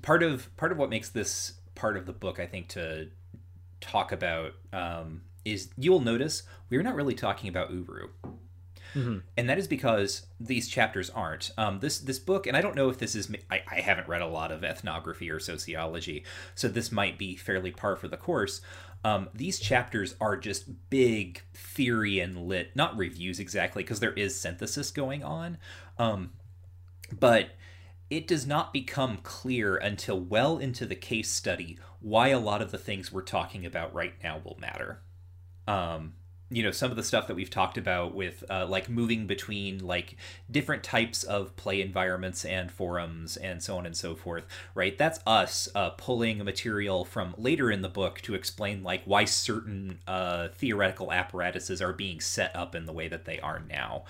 part 0.01 0.23
of 0.23 0.55
part 0.57 0.71
of 0.71 0.77
what 0.77 0.89
makes 0.89 1.09
this 1.09 1.53
part 1.75 1.97
of 1.97 2.05
the 2.05 2.13
book, 2.13 2.39
I 2.39 2.45
think, 2.45 2.69
to 2.69 3.09
talk 3.81 4.11
about 4.11 4.53
um, 4.73 5.21
is 5.43 5.69
you'll 5.77 5.99
notice 5.99 6.43
we're 6.69 6.83
not 6.83 6.95
really 6.95 7.15
talking 7.15 7.49
about 7.49 7.71
Uru. 7.71 8.09
Mm-hmm. 8.95 9.17
And 9.35 9.49
that 9.49 9.57
is 9.57 9.67
because 9.67 10.25
these 10.39 10.69
chapters 10.69 11.09
aren't. 11.09 11.51
Um, 11.57 11.79
this 11.79 11.99
this 11.99 12.17
book, 12.17 12.47
and 12.47 12.55
I 12.55 12.61
don't 12.61 12.75
know 12.75 12.89
if 12.89 12.97
this 12.97 13.13
is. 13.13 13.29
I, 13.51 13.61
I 13.69 13.81
haven't 13.81 14.07
read 14.07 14.21
a 14.21 14.27
lot 14.27 14.51
of 14.51 14.63
ethnography 14.63 15.29
or 15.29 15.39
sociology, 15.39 16.23
so 16.55 16.69
this 16.69 16.91
might 16.93 17.17
be 17.17 17.35
fairly 17.35 17.71
par 17.71 17.97
for 17.97 18.07
the 18.07 18.17
course. 18.17 18.61
Um, 19.05 19.29
these 19.35 19.59
chapters 19.59 20.15
are 20.19 20.35
just 20.35 20.89
big 20.89 21.43
theory 21.53 22.19
and 22.19 22.35
lit, 22.47 22.75
not 22.75 22.97
reviews 22.97 23.39
exactly, 23.39 23.83
because 23.83 23.99
there 23.99 24.13
is 24.13 24.41
synthesis 24.41 24.89
going 24.89 25.23
on. 25.23 25.59
Um, 25.99 26.31
but 27.11 27.49
it 28.09 28.25
does 28.25 28.47
not 28.47 28.73
become 28.73 29.19
clear 29.21 29.77
until 29.77 30.19
well 30.19 30.57
into 30.57 30.87
the 30.87 30.95
case 30.95 31.29
study 31.29 31.77
why 31.99 32.29
a 32.29 32.39
lot 32.39 32.63
of 32.63 32.71
the 32.71 32.79
things 32.79 33.11
we're 33.11 33.21
talking 33.21 33.63
about 33.63 33.93
right 33.93 34.15
now 34.23 34.41
will 34.43 34.57
matter. 34.59 35.03
Um, 35.67 36.13
you 36.49 36.61
know 36.61 36.71
some 36.71 36.91
of 36.91 36.97
the 36.97 37.03
stuff 37.03 37.27
that 37.27 37.35
we've 37.35 37.49
talked 37.49 37.77
about 37.77 38.13
with 38.13 38.43
uh, 38.49 38.65
like 38.67 38.87
moving 38.87 39.25
between 39.25 39.79
like 39.79 40.15
different 40.49 40.83
types 40.83 41.23
of 41.23 41.55
play 41.55 41.81
environments 41.81 42.45
and 42.45 42.71
forums 42.71 43.35
and 43.37 43.63
so 43.63 43.77
on 43.77 43.85
and 43.85 43.97
so 43.97 44.15
forth 44.15 44.45
right 44.75 44.97
that's 44.97 45.19
us 45.25 45.67
uh, 45.73 45.89
pulling 45.91 46.43
material 46.43 47.03
from 47.03 47.33
later 47.37 47.71
in 47.71 47.81
the 47.81 47.89
book 47.89 48.21
to 48.21 48.35
explain 48.35 48.83
like 48.83 49.01
why 49.05 49.25
certain 49.25 49.99
uh, 50.07 50.47
theoretical 50.49 51.11
apparatuses 51.11 51.81
are 51.81 51.93
being 51.93 52.19
set 52.19 52.55
up 52.55 52.75
in 52.75 52.85
the 52.85 52.93
way 52.93 53.07
that 53.07 53.25
they 53.25 53.39
are 53.39 53.63
now 53.67 54.03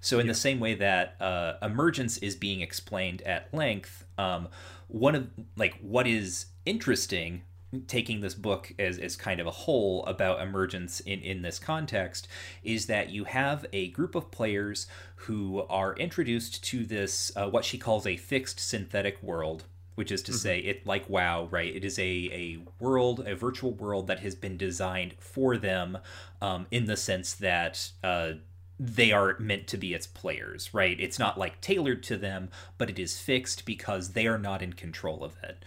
so 0.00 0.18
in 0.18 0.26
yeah. 0.26 0.32
the 0.32 0.38
same 0.38 0.60
way 0.60 0.74
that 0.74 1.14
uh, 1.20 1.54
emergence 1.60 2.16
is 2.18 2.34
being 2.34 2.62
explained 2.62 3.20
at 3.22 3.52
length 3.52 4.06
um, 4.16 4.48
one 4.88 5.14
of 5.14 5.28
like 5.56 5.78
what 5.82 6.06
is 6.06 6.46
interesting 6.64 7.42
taking 7.86 8.20
this 8.20 8.34
book 8.34 8.72
as, 8.78 8.98
as 8.98 9.16
kind 9.16 9.40
of 9.40 9.46
a 9.46 9.50
whole 9.50 10.04
about 10.06 10.40
emergence 10.40 11.00
in, 11.00 11.20
in 11.20 11.42
this 11.42 11.58
context 11.58 12.28
is 12.62 12.86
that 12.86 13.10
you 13.10 13.24
have 13.24 13.64
a 13.72 13.88
group 13.88 14.14
of 14.14 14.30
players 14.30 14.86
who 15.16 15.62
are 15.70 15.94
introduced 15.96 16.62
to 16.64 16.84
this 16.84 17.32
uh, 17.36 17.48
what 17.48 17.64
she 17.64 17.78
calls 17.78 18.06
a 18.06 18.16
fixed 18.16 18.60
synthetic 18.60 19.22
world 19.22 19.64
which 19.94 20.12
is 20.12 20.22
to 20.22 20.32
mm-hmm. 20.32 20.38
say 20.38 20.58
it 20.58 20.86
like 20.86 21.08
wow 21.08 21.48
right? 21.50 21.74
It 21.74 21.84
is 21.84 21.98
a, 21.98 22.02
a 22.02 22.58
world 22.78 23.26
a 23.26 23.34
virtual 23.34 23.72
world 23.72 24.06
that 24.06 24.20
has 24.20 24.34
been 24.34 24.56
designed 24.56 25.14
for 25.18 25.56
them 25.56 25.98
um, 26.42 26.66
in 26.70 26.84
the 26.86 26.96
sense 26.96 27.34
that 27.34 27.90
uh, 28.04 28.32
they 28.78 29.12
are 29.12 29.38
meant 29.38 29.66
to 29.68 29.78
be 29.78 29.94
its 29.94 30.06
players 30.06 30.74
right? 30.74 30.98
It's 31.00 31.18
not 31.18 31.38
like 31.38 31.62
tailored 31.62 32.02
to 32.04 32.18
them 32.18 32.50
but 32.76 32.90
it 32.90 32.98
is 32.98 33.18
fixed 33.18 33.64
because 33.64 34.10
they 34.10 34.26
are 34.26 34.38
not 34.38 34.60
in 34.60 34.74
control 34.74 35.24
of 35.24 35.36
it. 35.42 35.64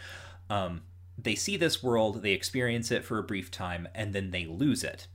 Um, 0.51 0.82
they 1.18 1.36
see 1.36 1.57
this 1.57 1.82
world 1.82 2.22
they 2.22 2.32
experience 2.32 2.91
it 2.91 3.05
for 3.05 3.18
a 3.18 3.24
brief 3.24 3.49
time 3.49 3.88
and 3.95 4.13
then 4.13 4.32
they 4.32 4.45
lose 4.45 4.84
it 4.84 5.07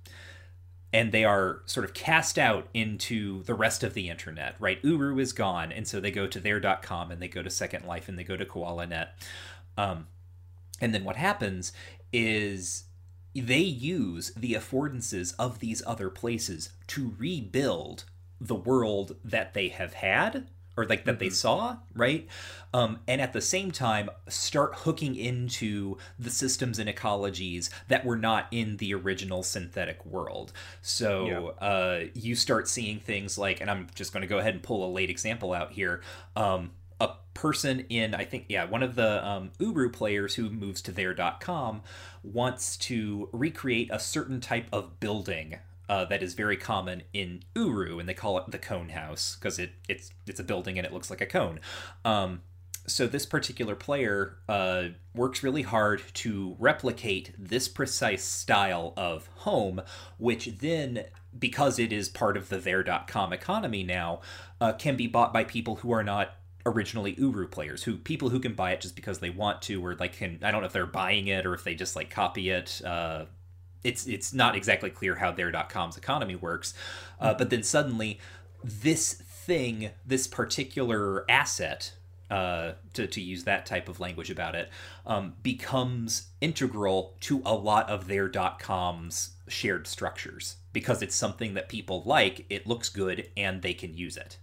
and 0.92 1.12
they 1.12 1.24
are 1.24 1.62
sort 1.66 1.84
of 1.84 1.94
cast 1.94 2.38
out 2.38 2.68
into 2.74 3.42
the 3.44 3.54
rest 3.54 3.84
of 3.84 3.94
the 3.94 4.08
internet, 4.08 4.56
right? 4.58 4.80
Uru 4.82 5.18
is 5.18 5.32
gone, 5.32 5.70
and 5.70 5.86
so 5.86 6.00
they 6.00 6.10
go 6.10 6.26
to 6.26 6.40
There.com 6.40 7.10
and 7.10 7.22
they 7.22 7.28
go 7.28 7.42
to 7.42 7.50
Second 7.50 7.86
Life 7.86 8.08
and 8.08 8.18
they 8.18 8.24
go 8.24 8.36
to 8.36 8.44
KoalaNet. 8.44 9.08
Um, 9.76 10.08
and 10.80 10.92
then 10.92 11.04
what 11.04 11.16
happens 11.16 11.72
is 12.12 12.84
they 13.34 13.58
use 13.58 14.32
the 14.36 14.54
affordances 14.54 15.34
of 15.38 15.60
these 15.60 15.82
other 15.86 16.10
places 16.10 16.70
to 16.88 17.14
rebuild 17.18 18.04
the 18.40 18.56
world 18.56 19.16
that 19.24 19.54
they 19.54 19.68
have 19.68 19.94
had 19.94 20.48
or 20.76 20.86
like 20.86 21.04
that 21.04 21.12
mm-hmm. 21.12 21.20
they 21.20 21.30
saw, 21.30 21.76
right? 21.94 22.26
Um, 22.72 23.00
and 23.08 23.20
at 23.20 23.32
the 23.32 23.40
same 23.40 23.70
time, 23.70 24.10
start 24.28 24.74
hooking 24.76 25.16
into 25.16 25.96
the 26.18 26.30
systems 26.30 26.78
and 26.78 26.88
ecologies 26.88 27.68
that 27.88 28.04
were 28.04 28.16
not 28.16 28.46
in 28.50 28.76
the 28.76 28.94
original 28.94 29.42
synthetic 29.42 30.04
world. 30.06 30.52
So 30.80 31.26
yeah. 31.26 31.66
uh, 31.66 32.04
you 32.14 32.34
start 32.36 32.68
seeing 32.68 33.00
things 33.00 33.36
like, 33.36 33.60
and 33.60 33.70
I'm 33.70 33.88
just 33.94 34.12
going 34.12 34.22
to 34.22 34.28
go 34.28 34.38
ahead 34.38 34.54
and 34.54 34.62
pull 34.62 34.88
a 34.88 34.90
late 34.90 35.10
example 35.10 35.52
out 35.52 35.72
here. 35.72 36.02
Um, 36.36 36.70
a 37.00 37.14
person 37.32 37.86
in 37.88 38.14
i 38.14 38.24
think 38.26 38.44
yeah 38.50 38.64
one 38.64 38.82
of 38.82 38.94
the 38.94 39.26
um, 39.26 39.50
uru 39.58 39.88
players 39.88 40.34
who 40.34 40.50
moves 40.50 40.82
to 40.82 40.92
There.com 40.92 41.80
wants 42.22 42.76
to 42.76 43.30
recreate 43.32 43.88
a 43.90 43.98
certain 43.98 44.38
type 44.38 44.66
of 44.70 45.00
building 45.00 45.58
uh, 45.90 46.04
that 46.04 46.22
is 46.22 46.34
very 46.34 46.56
common 46.56 47.02
in 47.12 47.42
Uru, 47.56 47.98
and 47.98 48.08
they 48.08 48.14
call 48.14 48.38
it 48.38 48.48
the 48.48 48.58
Cone 48.58 48.90
House 48.90 49.34
because 49.34 49.58
it 49.58 49.72
it's 49.88 50.12
it's 50.24 50.38
a 50.38 50.44
building 50.44 50.78
and 50.78 50.86
it 50.86 50.92
looks 50.92 51.10
like 51.10 51.20
a 51.20 51.26
cone. 51.26 51.58
Um, 52.04 52.42
so 52.86 53.08
this 53.08 53.26
particular 53.26 53.74
player 53.74 54.36
uh, 54.48 54.84
works 55.16 55.42
really 55.42 55.62
hard 55.62 56.00
to 56.14 56.54
replicate 56.60 57.34
this 57.36 57.66
precise 57.66 58.22
style 58.22 58.94
of 58.96 59.28
home, 59.38 59.82
which 60.16 60.58
then, 60.58 61.06
because 61.36 61.80
it 61.80 61.92
is 61.92 62.08
part 62.08 62.36
of 62.36 62.50
the 62.50 62.58
There.com 62.58 63.32
economy 63.32 63.82
now, 63.82 64.20
uh, 64.60 64.72
can 64.74 64.96
be 64.96 65.08
bought 65.08 65.32
by 65.32 65.42
people 65.42 65.76
who 65.76 65.90
are 65.92 66.04
not 66.04 66.36
originally 66.64 67.14
Uru 67.18 67.48
players, 67.48 67.82
who 67.82 67.96
people 67.96 68.28
who 68.28 68.38
can 68.38 68.54
buy 68.54 68.70
it 68.70 68.80
just 68.80 68.94
because 68.94 69.18
they 69.18 69.30
want 69.30 69.60
to, 69.62 69.84
or 69.84 69.96
like 69.96 70.12
can 70.16 70.38
I 70.42 70.52
don't 70.52 70.60
know 70.60 70.68
if 70.68 70.72
they're 70.72 70.86
buying 70.86 71.26
it 71.26 71.46
or 71.46 71.54
if 71.54 71.64
they 71.64 71.74
just 71.74 71.96
like 71.96 72.10
copy 72.10 72.50
it. 72.50 72.80
Uh, 72.84 73.24
it's 73.84 74.06
it's 74.06 74.32
not 74.32 74.56
exactly 74.56 74.90
clear 74.90 75.16
how 75.16 75.30
There.com's 75.32 75.96
economy 75.96 76.36
works 76.36 76.74
uh, 77.20 77.34
but 77.34 77.50
then 77.50 77.62
suddenly 77.62 78.18
this 78.62 79.14
thing 79.14 79.90
this 80.06 80.26
particular 80.26 81.30
asset 81.30 81.94
uh, 82.30 82.74
to, 82.92 83.06
to 83.08 83.20
use 83.20 83.44
that 83.44 83.66
type 83.66 83.88
of 83.88 83.98
language 83.98 84.30
about 84.30 84.54
it 84.54 84.70
um, 85.04 85.34
becomes 85.42 86.28
integral 86.40 87.16
to 87.20 87.42
a 87.44 87.54
lot 87.54 87.90
of 87.90 88.06
There.com's 88.06 89.30
shared 89.48 89.86
structures. 89.88 90.56
Because 90.72 91.02
it's 91.02 91.16
something 91.16 91.54
that 91.54 91.68
people 91.68 92.04
like 92.06 92.46
it 92.48 92.68
looks 92.68 92.88
good 92.88 93.28
and 93.36 93.62
they 93.62 93.74
can 93.74 93.96
use 93.96 94.16
it. 94.16 94.38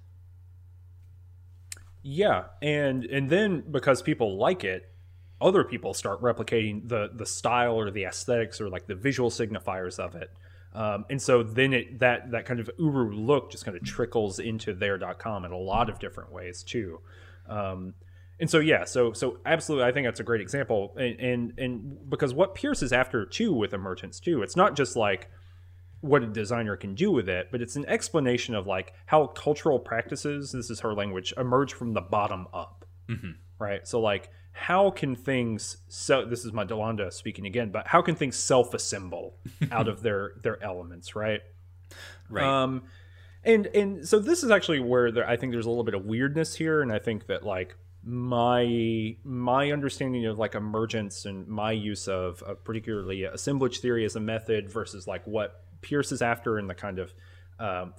Yeah 2.04 2.46
and 2.62 3.06
and 3.06 3.30
then 3.30 3.64
because 3.72 4.02
people 4.02 4.38
like 4.38 4.64
it 4.64 4.92
other 5.40 5.64
people 5.64 5.94
start 5.94 6.22
replicating 6.22 6.88
the 6.88 7.10
the 7.14 7.26
style 7.26 7.76
or 7.76 7.92
the 7.92 8.04
aesthetics 8.04 8.60
or 8.60 8.70
like 8.70 8.88
the 8.88 8.96
visual 8.96 9.30
signifiers 9.30 10.00
of 10.00 10.16
it. 10.16 10.32
Um, 10.74 11.06
and 11.10 11.22
so 11.22 11.44
then 11.44 11.74
it 11.74 12.00
that 12.00 12.32
that 12.32 12.46
kind 12.46 12.60
of 12.60 12.70
uru 12.78 13.12
look 13.14 13.52
just 13.52 13.66
kind 13.66 13.78
of 13.78 13.84
trickles 13.84 14.40
into 14.40 14.74
There.com 14.74 15.46
in 15.46 15.52
a 15.52 15.58
lot 15.58 15.90
of 15.90 16.00
different 16.00 16.32
ways 16.32 16.64
too. 16.64 17.00
Um, 17.48 17.94
and 18.40 18.50
so 18.50 18.60
yeah, 18.60 18.86
so 18.86 19.14
so 19.14 19.40
absolutely, 19.46 19.88
I 19.88 19.92
think 19.92 20.06
that's 20.06 20.20
a 20.20 20.24
great 20.24 20.42
example. 20.42 20.96
And 20.98 21.20
and, 21.20 21.54
and 21.58 22.10
because 22.10 22.34
what 22.34 22.56
Pearce 22.56 22.84
is 22.84 22.94
after 22.94 23.26
too 23.26 23.54
with 23.54 23.74
emergence 23.74 24.20
too, 24.20 24.44
it's 24.44 24.56
not 24.56 24.76
just 24.76 24.96
like 24.96 25.30
what 26.02 26.24
a 26.24 26.28
designer 26.28 26.76
can 26.76 26.94
do 26.94 27.12
with 27.12 27.28
it, 27.28 27.50
but 27.52 27.62
it's 27.62 27.76
an 27.76 27.86
explanation 27.88 28.54
of 28.54 28.68
like 28.68 28.94
how 29.08 29.28
cultural 29.28 29.80
practices, 29.80 30.52
this 30.52 30.70
is 30.70 30.82
her 30.82 30.94
language, 30.94 31.34
emerge 31.38 31.74
from 31.74 31.94
the 31.94 32.02
bottom 32.02 32.48
up. 32.54 32.86
Mm-hmm. 33.10 33.32
Right. 33.58 33.88
So 33.88 34.00
like 34.00 34.30
how 34.58 34.90
can 34.90 35.16
things 35.16 35.78
so 35.88 36.26
this 36.26 36.44
is 36.44 36.52
my 36.52 36.66
Delanda 36.66 37.14
speaking 37.14 37.46
again, 37.46 37.70
but 37.70 37.88
how 37.88 38.02
can 38.02 38.16
things 38.16 38.36
self-assemble 38.36 39.36
out 39.72 39.88
of 39.88 40.02
their 40.02 40.34
their 40.42 40.62
elements, 40.64 41.16
right? 41.16 41.42
Right. 42.30 42.46
Um 42.46 42.84
and 43.44 43.68
and 43.68 44.08
so 44.08 44.20
this 44.20 44.44
is 44.44 44.52
actually 44.52 44.80
where 44.80 45.12
there, 45.12 45.28
I 45.28 45.38
think 45.38 45.52
there's 45.52 45.66
a 45.66 45.70
little 45.70 45.84
bit 45.84 45.94
of 45.94 46.06
weirdness 46.06 46.56
here 46.56 46.82
and 46.82 46.92
I 46.92 47.00
think 47.00 47.28
that 47.28 47.44
like 47.44 47.76
my 48.04 49.16
my 49.24 49.72
understanding 49.72 50.26
of 50.26 50.40
like 50.40 50.56
emergence 50.56 51.26
and 51.26 51.48
my 51.48 51.72
use 51.72 52.08
of, 52.08 52.42
of 52.44 52.64
particularly 52.64 53.24
assemblage 53.24 53.80
theory 53.80 54.06
as 54.06 54.16
a 54.16 54.20
method 54.20 54.70
versus 54.72 55.08
like 55.08 55.26
what 55.28 55.64
Pearce 55.82 56.12
is 56.12 56.22
after 56.22 56.58
and 56.58 56.70
the 56.70 56.76
kind 56.76 57.00
of 57.00 57.14
um, 57.60 57.94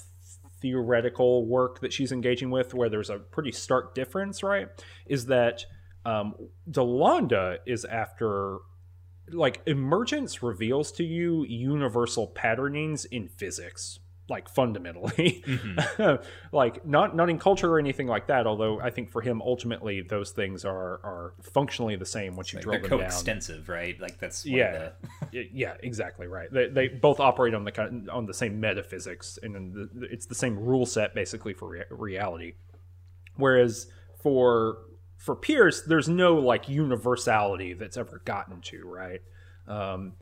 theoretical 0.61 1.47
work 1.47 1.81
that 1.81 1.93
she's 1.93 2.13
engaging 2.13 2.51
with, 2.51 2.75
where 2.75 2.89
there's 2.89 3.11
a 3.11 3.19
pretty 3.19 3.53
stark 3.53 3.95
difference, 3.95 4.43
right? 4.43 4.69
Is 5.07 5.27
that 5.27 5.65
um, 6.05 6.35
Delanda 6.71 7.59
is 7.67 7.85
after 7.85 8.59
like 9.31 9.61
emergence 9.67 10.43
reveals 10.43 10.91
to 10.93 11.05
you 11.05 11.45
universal 11.45 12.27
patternings 12.27 13.05
in 13.05 13.29
physics 13.29 14.01
like 14.29 14.49
fundamentally. 14.49 15.43
Mm-hmm. 15.47 16.23
like 16.57 16.87
not 16.87 17.17
not 17.17 17.31
in 17.31 17.39
culture 17.39 17.73
or 17.73 17.79
anything 17.79 18.07
like 18.07 18.27
that 18.27 18.47
although 18.47 18.81
i 18.81 18.91
think 18.91 19.11
for 19.11 19.23
him 19.23 19.41
ultimately 19.43 20.03
those 20.03 20.33
things 20.33 20.65
are 20.65 21.01
are 21.03 21.35
functionally 21.41 21.97
the 21.97 22.07
same 22.07 22.37
once 22.37 22.53
you 22.53 22.59
like 22.59 22.65
drill 22.65 22.81
them 22.81 22.99
down. 22.99 23.07
extensive 23.07 23.69
right? 23.69 23.99
Like 24.01 24.19
that's 24.19 24.45
yeah. 24.45 24.91
the... 25.33 25.49
yeah 25.53 25.75
exactly 25.83 26.27
right. 26.27 26.53
They, 26.53 26.69
they 26.69 26.89
both 26.89 27.21
operate 27.21 27.55
on 27.55 27.65
the 27.65 27.73
kind 27.73 28.11
on 28.11 28.27
the 28.27 28.35
same 28.35 28.61
metaphysics 28.61 29.39
and 29.43 29.75
the, 29.75 30.07
it's 30.11 30.27
the 30.27 30.35
same 30.35 30.59
rule 30.59 30.87
set 30.87 31.15
basically 31.15 31.55
for 31.55 31.69
re- 31.69 31.85
reality. 31.91 32.55
Whereas 33.37 33.87
for 34.21 34.79
for 35.19 35.35
Pearce, 35.35 35.83
there's 35.83 36.09
no 36.09 36.37
like 36.37 36.69
universality 36.69 37.75
that's 37.75 37.97
ever 37.97 38.23
gotten 38.25 38.61
to, 38.63 38.87
right? 38.87 39.21
Um, 39.67 40.15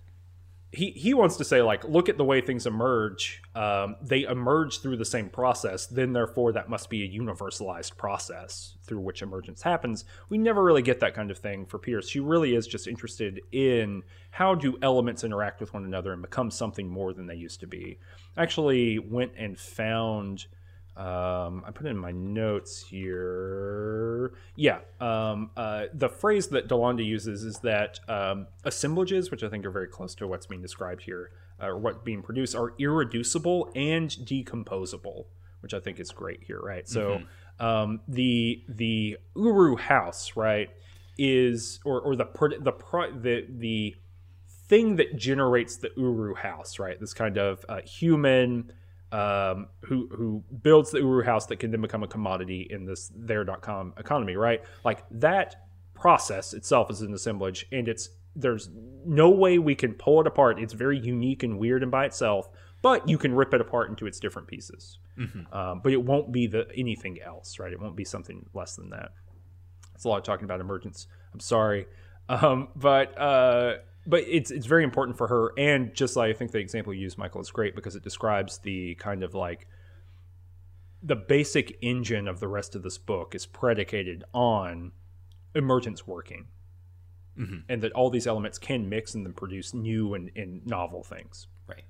he 0.73 0.91
he 0.91 1.15
wants 1.15 1.37
to 1.37 1.45
say 1.45 1.63
like, 1.63 1.85
look 1.85 2.09
at 2.09 2.17
the 2.17 2.25
way 2.25 2.41
things 2.41 2.67
emerge. 2.67 3.43
Um, 3.55 3.97
they 4.03 4.23
emerge 4.23 4.81
through 4.81 4.97
the 4.97 5.05
same 5.05 5.29
process. 5.29 5.87
Then 5.87 6.13
therefore, 6.13 6.53
that 6.53 6.71
must 6.71 6.91
be 6.91 7.05
a 7.05 7.09
universalized 7.09 7.97
process 7.97 8.77
through 8.85 9.01
which 9.01 9.23
emergence 9.23 9.63
happens. 9.63 10.07
We 10.31 10.39
never 10.39 10.65
really 10.65 10.83
get 10.83 11.01
that 11.01 11.15
kind 11.15 11.31
of 11.31 11.39
thing 11.39 11.67
for 11.67 11.79
Pearce. 11.79 12.09
She 12.09 12.21
really 12.21 12.55
is 12.55 12.67
just 12.67 12.89
interested 12.89 13.41
in 13.53 14.03
how 14.31 14.55
do 14.55 14.79
elements 14.83 15.25
interact 15.25 15.61
with 15.61 15.75
one 15.75 15.85
another 15.85 16.13
and 16.13 16.23
become 16.23 16.51
something 16.51 16.89
more 16.89 17.13
than 17.13 17.27
they 17.27 17.37
used 17.37 17.61
to 17.61 17.67
be. 17.67 17.99
Actually, 18.37 18.99
went 18.99 19.33
and 19.37 19.59
found 19.59 20.47
um, 20.97 21.63
I 21.67 21.71
put 21.73 21.87
in 21.87 21.97
my 21.97 22.13
notes 22.13 22.83
here. 22.83 24.33
Yeah, 24.55 24.79
um, 25.01 25.51
uh, 25.57 25.87
the 25.93 26.09
phrase 26.09 26.49
that 26.49 26.69
Delanda 26.69 27.05
uses 27.05 27.43
is 27.43 27.59
that 27.61 28.01
um, 28.09 28.47
assemblages, 28.65 29.31
which 29.31 29.43
I 29.43 29.49
think 29.49 29.67
are 29.67 29.71
very 29.71 29.89
close 29.89 30.15
to 30.17 30.27
what's 30.27 30.47
being 30.47 30.63
described 30.63 31.03
here, 31.03 31.31
uh, 31.63 31.67
or 31.67 31.79
what's 31.79 31.99
being 31.99 32.23
produced, 32.23 32.55
are 32.55 32.73
irreducible 32.79 33.71
and 33.75 34.11
decomposable, 34.11 35.27
which 35.61 35.75
I 35.75 35.81
think 35.81 36.01
is 36.01 36.11
great 36.11 36.45
here, 36.45 36.61
right? 36.61 36.89
So 36.89 37.19
mm-hmm. 37.19 37.25
Um, 37.59 38.01
the 38.07 38.63
the 38.69 39.17
Uru 39.35 39.77
house, 39.77 40.37
right, 40.37 40.69
is 41.17 41.81
or 41.85 42.01
or 42.01 42.17
the 42.17 42.27
the 42.61 42.73
the 43.19 43.47
the 43.49 43.97
thing 44.69 44.97
that 44.97 45.17
generates 45.17 45.77
the 45.77 45.91
Uru 45.97 46.35
house, 46.35 46.79
right? 46.79 47.01
This 47.01 47.15
kind 47.15 47.39
of 47.39 47.65
uh, 47.69 47.81
human 47.83 48.73
um, 49.13 49.69
who 49.83 50.09
who 50.09 50.43
builds 50.63 50.91
the 50.91 50.99
Uru 50.99 51.23
house 51.23 51.47
that 51.47 51.59
can 51.59 51.71
then 51.71 51.81
become 51.81 52.03
a 52.03 52.09
commodity 52.09 52.67
in 52.69 52.85
this 52.85 53.11
There.com 53.15 53.95
economy, 53.97 54.37
right? 54.37 54.63
Like 54.85 55.05
that 55.11 55.57
process 55.95 56.53
itself 56.55 56.91
is 56.91 57.03
an 57.03 57.15
assemblage, 57.15 57.67
and 57.73 57.89
it's 57.89 58.11
there's 58.35 58.69
no 59.05 59.31
way 59.31 59.59
we 59.59 59.75
can 59.75 59.95
pull 59.95 60.21
it 60.21 60.27
apart. 60.27 60.61
It's 60.61 60.75
very 60.75 60.99
unique 60.99 61.43
and 61.43 61.59
weird 61.59 61.83
and 61.83 61.91
by 61.91 62.05
itself, 62.05 62.49
but 62.83 63.09
you 63.09 63.17
can 63.17 63.35
rip 63.35 63.55
it 63.55 63.61
apart 63.61 63.89
into 63.89 64.07
its 64.07 64.21
different 64.21 64.49
pieces. 64.49 64.99
Mm-hmm. 65.19 65.55
Um, 65.57 65.81
but 65.83 65.93
it 65.93 66.03
won't 66.03 66.33
be 66.33 66.47
the 66.47 66.67
anything 66.77 67.19
else, 67.23 67.59
right? 67.59 67.73
It 67.73 67.81
won't 67.81 67.97
be 67.97 68.05
something 68.05 68.45
less 68.53 68.77
than 68.77 68.91
that. 68.91 69.13
It's 69.95 70.05
a 70.05 70.09
lot 70.09 70.19
of 70.19 70.25
talking 70.25 70.45
about 70.45 70.61
emergence. 70.61 71.07
I'm 71.33 71.41
sorry, 71.41 71.87
um, 72.29 72.69
but 72.77 73.19
uh, 73.19 73.77
but 74.07 74.25
it's 74.29 74.51
it's 74.51 74.67
very 74.67 74.85
important 74.85 75.19
for 75.19 75.27
her, 75.29 75.53
and 75.59 75.95
just 75.95 76.17
like 76.17 76.31
I 76.31 76.33
think 76.33 76.53
the 76.53 76.59
example 76.59 76.95
you 76.95 77.01
use, 77.01 77.19
Michael, 77.19 77.41
is 77.41 77.51
great 77.51 77.75
because 77.75 77.97
it 77.97 78.03
describes 78.03 78.59
the 78.59 78.95
kind 78.97 79.23
of 79.23 79.35
like 79.35 79.67
the 81.03 81.17
basic 81.17 81.77
engine 81.83 82.29
of 82.29 82.41
the 82.41 82.49
rest 82.49 82.75
of 82.75 82.83
this 82.83 82.99
book 82.99 83.35
is 83.35 83.47
predicated 83.47 84.25
on 84.33 84.93
emergence 85.55 86.07
working, 86.07 86.47
mm-hmm. 87.39 87.59
and 87.69 87.83
that 87.83 87.93
all 87.93 88.11
these 88.11 88.27
elements 88.27 88.59
can 88.59 88.89
mix 88.89 89.15
and 89.15 89.27
then 89.27 89.33
produce 89.33 89.75
new 89.75 90.15
and, 90.15 90.31
and 90.37 90.65
novel 90.67 91.03
things. 91.03 91.49
Right. 91.67 91.85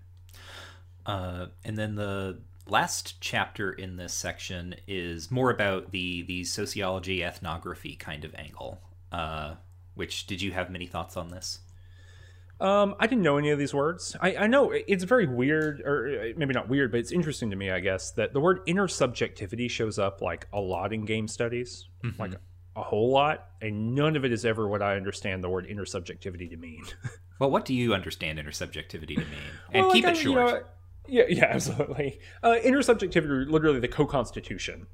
Uh, 1.04 1.46
and 1.64 1.76
then 1.76 1.94
the 1.94 2.40
last 2.66 3.20
chapter 3.20 3.70
in 3.72 3.96
this 3.96 4.12
section 4.12 4.74
is 4.88 5.30
more 5.30 5.50
about 5.50 5.92
the 5.92 6.22
the 6.22 6.44
sociology 6.44 7.22
ethnography 7.22 7.94
kind 7.94 8.24
of 8.24 8.34
angle. 8.34 8.80
Uh, 9.12 9.54
which 9.94 10.26
did 10.26 10.42
you 10.42 10.52
have 10.52 10.68
many 10.70 10.86
thoughts 10.86 11.16
on 11.16 11.28
this? 11.28 11.60
Um, 12.60 12.94
I 12.98 13.06
didn't 13.06 13.22
know 13.22 13.36
any 13.36 13.50
of 13.50 13.58
these 13.58 13.74
words. 13.74 14.16
I, 14.20 14.36
I 14.36 14.46
know 14.46 14.70
it's 14.70 15.04
very 15.04 15.26
weird, 15.26 15.80
or 15.82 16.08
uh, 16.08 16.32
maybe 16.38 16.54
not 16.54 16.68
weird, 16.68 16.90
but 16.90 17.00
it's 17.00 17.12
interesting 17.12 17.50
to 17.50 17.56
me, 17.56 17.70
I 17.70 17.80
guess, 17.80 18.12
that 18.12 18.32
the 18.32 18.40
word 18.40 18.64
intersubjectivity 18.66 19.68
shows 19.70 19.98
up 19.98 20.22
like 20.22 20.46
a 20.52 20.60
lot 20.60 20.92
in 20.92 21.04
game 21.04 21.28
studies, 21.28 21.88
Mhm. 22.02 22.18
like 22.18 22.32
a 22.74 22.82
whole 22.82 23.10
lot, 23.10 23.48
and 23.60 23.94
none 23.94 24.16
of 24.16 24.24
it 24.24 24.32
is 24.32 24.44
ever 24.46 24.66
what 24.68 24.80
I 24.82 24.96
understand 24.96 25.44
the 25.44 25.48
word 25.50 25.66
intersubjectivity 25.68 26.50
to 26.50 26.56
mean. 26.56 26.84
Well, 27.38 27.50
what 27.50 27.66
do 27.66 27.74
you 27.74 27.92
understand 27.92 28.38
intersubjectivity 28.38 29.08
to 29.16 29.16
mean? 29.16 29.50
And 29.74 29.84
Well, 29.84 29.92
keep 29.92 30.04
like, 30.06 30.14
it 30.14 30.18
short. 30.20 30.66
you 31.06 31.18
know, 31.20 31.24
yeah, 31.28 31.36
yeah, 31.40 31.44
absolutely. 31.50 32.18
Uh, 32.42 32.56
intersubjectivity, 32.64 33.50
literally 33.50 33.78
the 33.78 33.88
co-constitution 33.88 34.86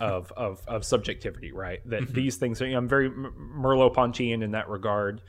of, 0.00 0.32
of 0.34 0.62
of 0.66 0.82
subjectivity, 0.86 1.52
right? 1.52 1.80
That 1.90 2.04
Mm-hmm. 2.04 2.14
these 2.14 2.36
things 2.38 2.62
are. 2.62 2.66
You 2.66 2.72
know, 2.72 2.78
I'm 2.78 2.88
very 2.88 3.10
Merleau-Pontian 3.10 4.42
in 4.42 4.52
that 4.52 4.70
regard, 4.70 5.20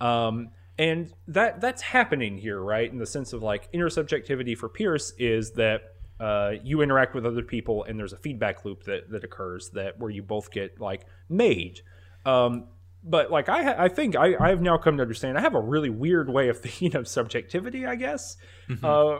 um, 0.00 0.50
and 0.78 1.12
that 1.28 1.60
that's 1.60 1.82
happening 1.82 2.38
here, 2.38 2.60
right? 2.60 2.90
In 2.90 2.98
the 2.98 3.06
sense 3.06 3.32
of 3.32 3.42
like 3.42 3.70
intersubjectivity 3.72 4.56
for 4.56 4.68
Pearce 4.68 5.12
is 5.18 5.52
that. 5.52 5.82
Uh, 6.18 6.56
you 6.62 6.82
interact 6.82 7.14
with 7.14 7.24
other 7.24 7.40
people, 7.42 7.82
and 7.84 7.98
there's 7.98 8.12
a 8.12 8.16
feedback 8.18 8.62
loop 8.66 8.82
that, 8.84 9.08
that 9.08 9.24
occurs 9.24 9.70
that 9.70 9.98
where 9.98 10.10
you 10.10 10.22
both 10.22 10.50
get 10.50 10.78
like 10.78 11.06
made. 11.30 11.80
Um, 12.26 12.66
but 13.02 13.30
like 13.30 13.48
I, 13.48 13.62
ha- 13.62 13.74
I 13.78 13.88
think 13.88 14.14
I, 14.16 14.34
I 14.38 14.50
have 14.50 14.60
now 14.60 14.76
come 14.76 14.98
to 14.98 15.02
understand 15.02 15.38
I 15.38 15.40
have 15.40 15.54
a 15.54 15.60
really 15.62 15.88
weird 15.88 16.28
way 16.28 16.50
of 16.50 16.58
thinking 16.62 16.94
of 16.94 17.08
subjectivity. 17.08 17.86
I 17.86 17.94
guess 17.94 18.36
uh, 18.82 19.16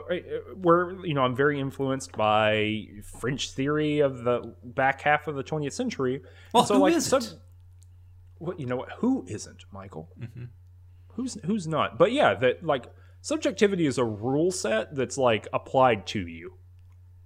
where 0.55 0.91
you 1.03 1.15
know 1.15 1.23
I'm 1.23 1.35
very 1.35 1.59
influenced 1.59 2.11
by 2.11 2.83
French 3.19 3.49
theory 3.49 4.01
of 4.01 4.23
the 4.23 4.53
back 4.63 5.01
half 5.01 5.27
of 5.27 5.33
the 5.35 5.43
20th 5.43 5.73
century. 5.73 6.21
Well, 6.53 6.61
And 6.61 6.67
so 6.67 6.75
who 6.75 6.81
like 6.81 6.93
isn't? 6.93 7.21
sub- 7.23 7.39
what 8.37 8.59
you 8.59 8.67
know 8.67 8.75
what? 8.75 8.89
Who 8.99 9.25
isn't 9.27 9.63
Michael? 9.71 10.07
Mhm. 10.19 10.49
Who's 11.15 11.37
who's 11.45 11.67
not? 11.67 11.97
But 11.97 12.11
yeah, 12.11 12.33
that 12.35 12.63
like 12.65 12.85
subjectivity 13.21 13.85
is 13.85 13.97
a 13.97 14.05
rule 14.05 14.51
set 14.51 14.95
that's 14.95 15.17
like 15.17 15.47
applied 15.53 16.07
to 16.07 16.27
you. 16.27 16.53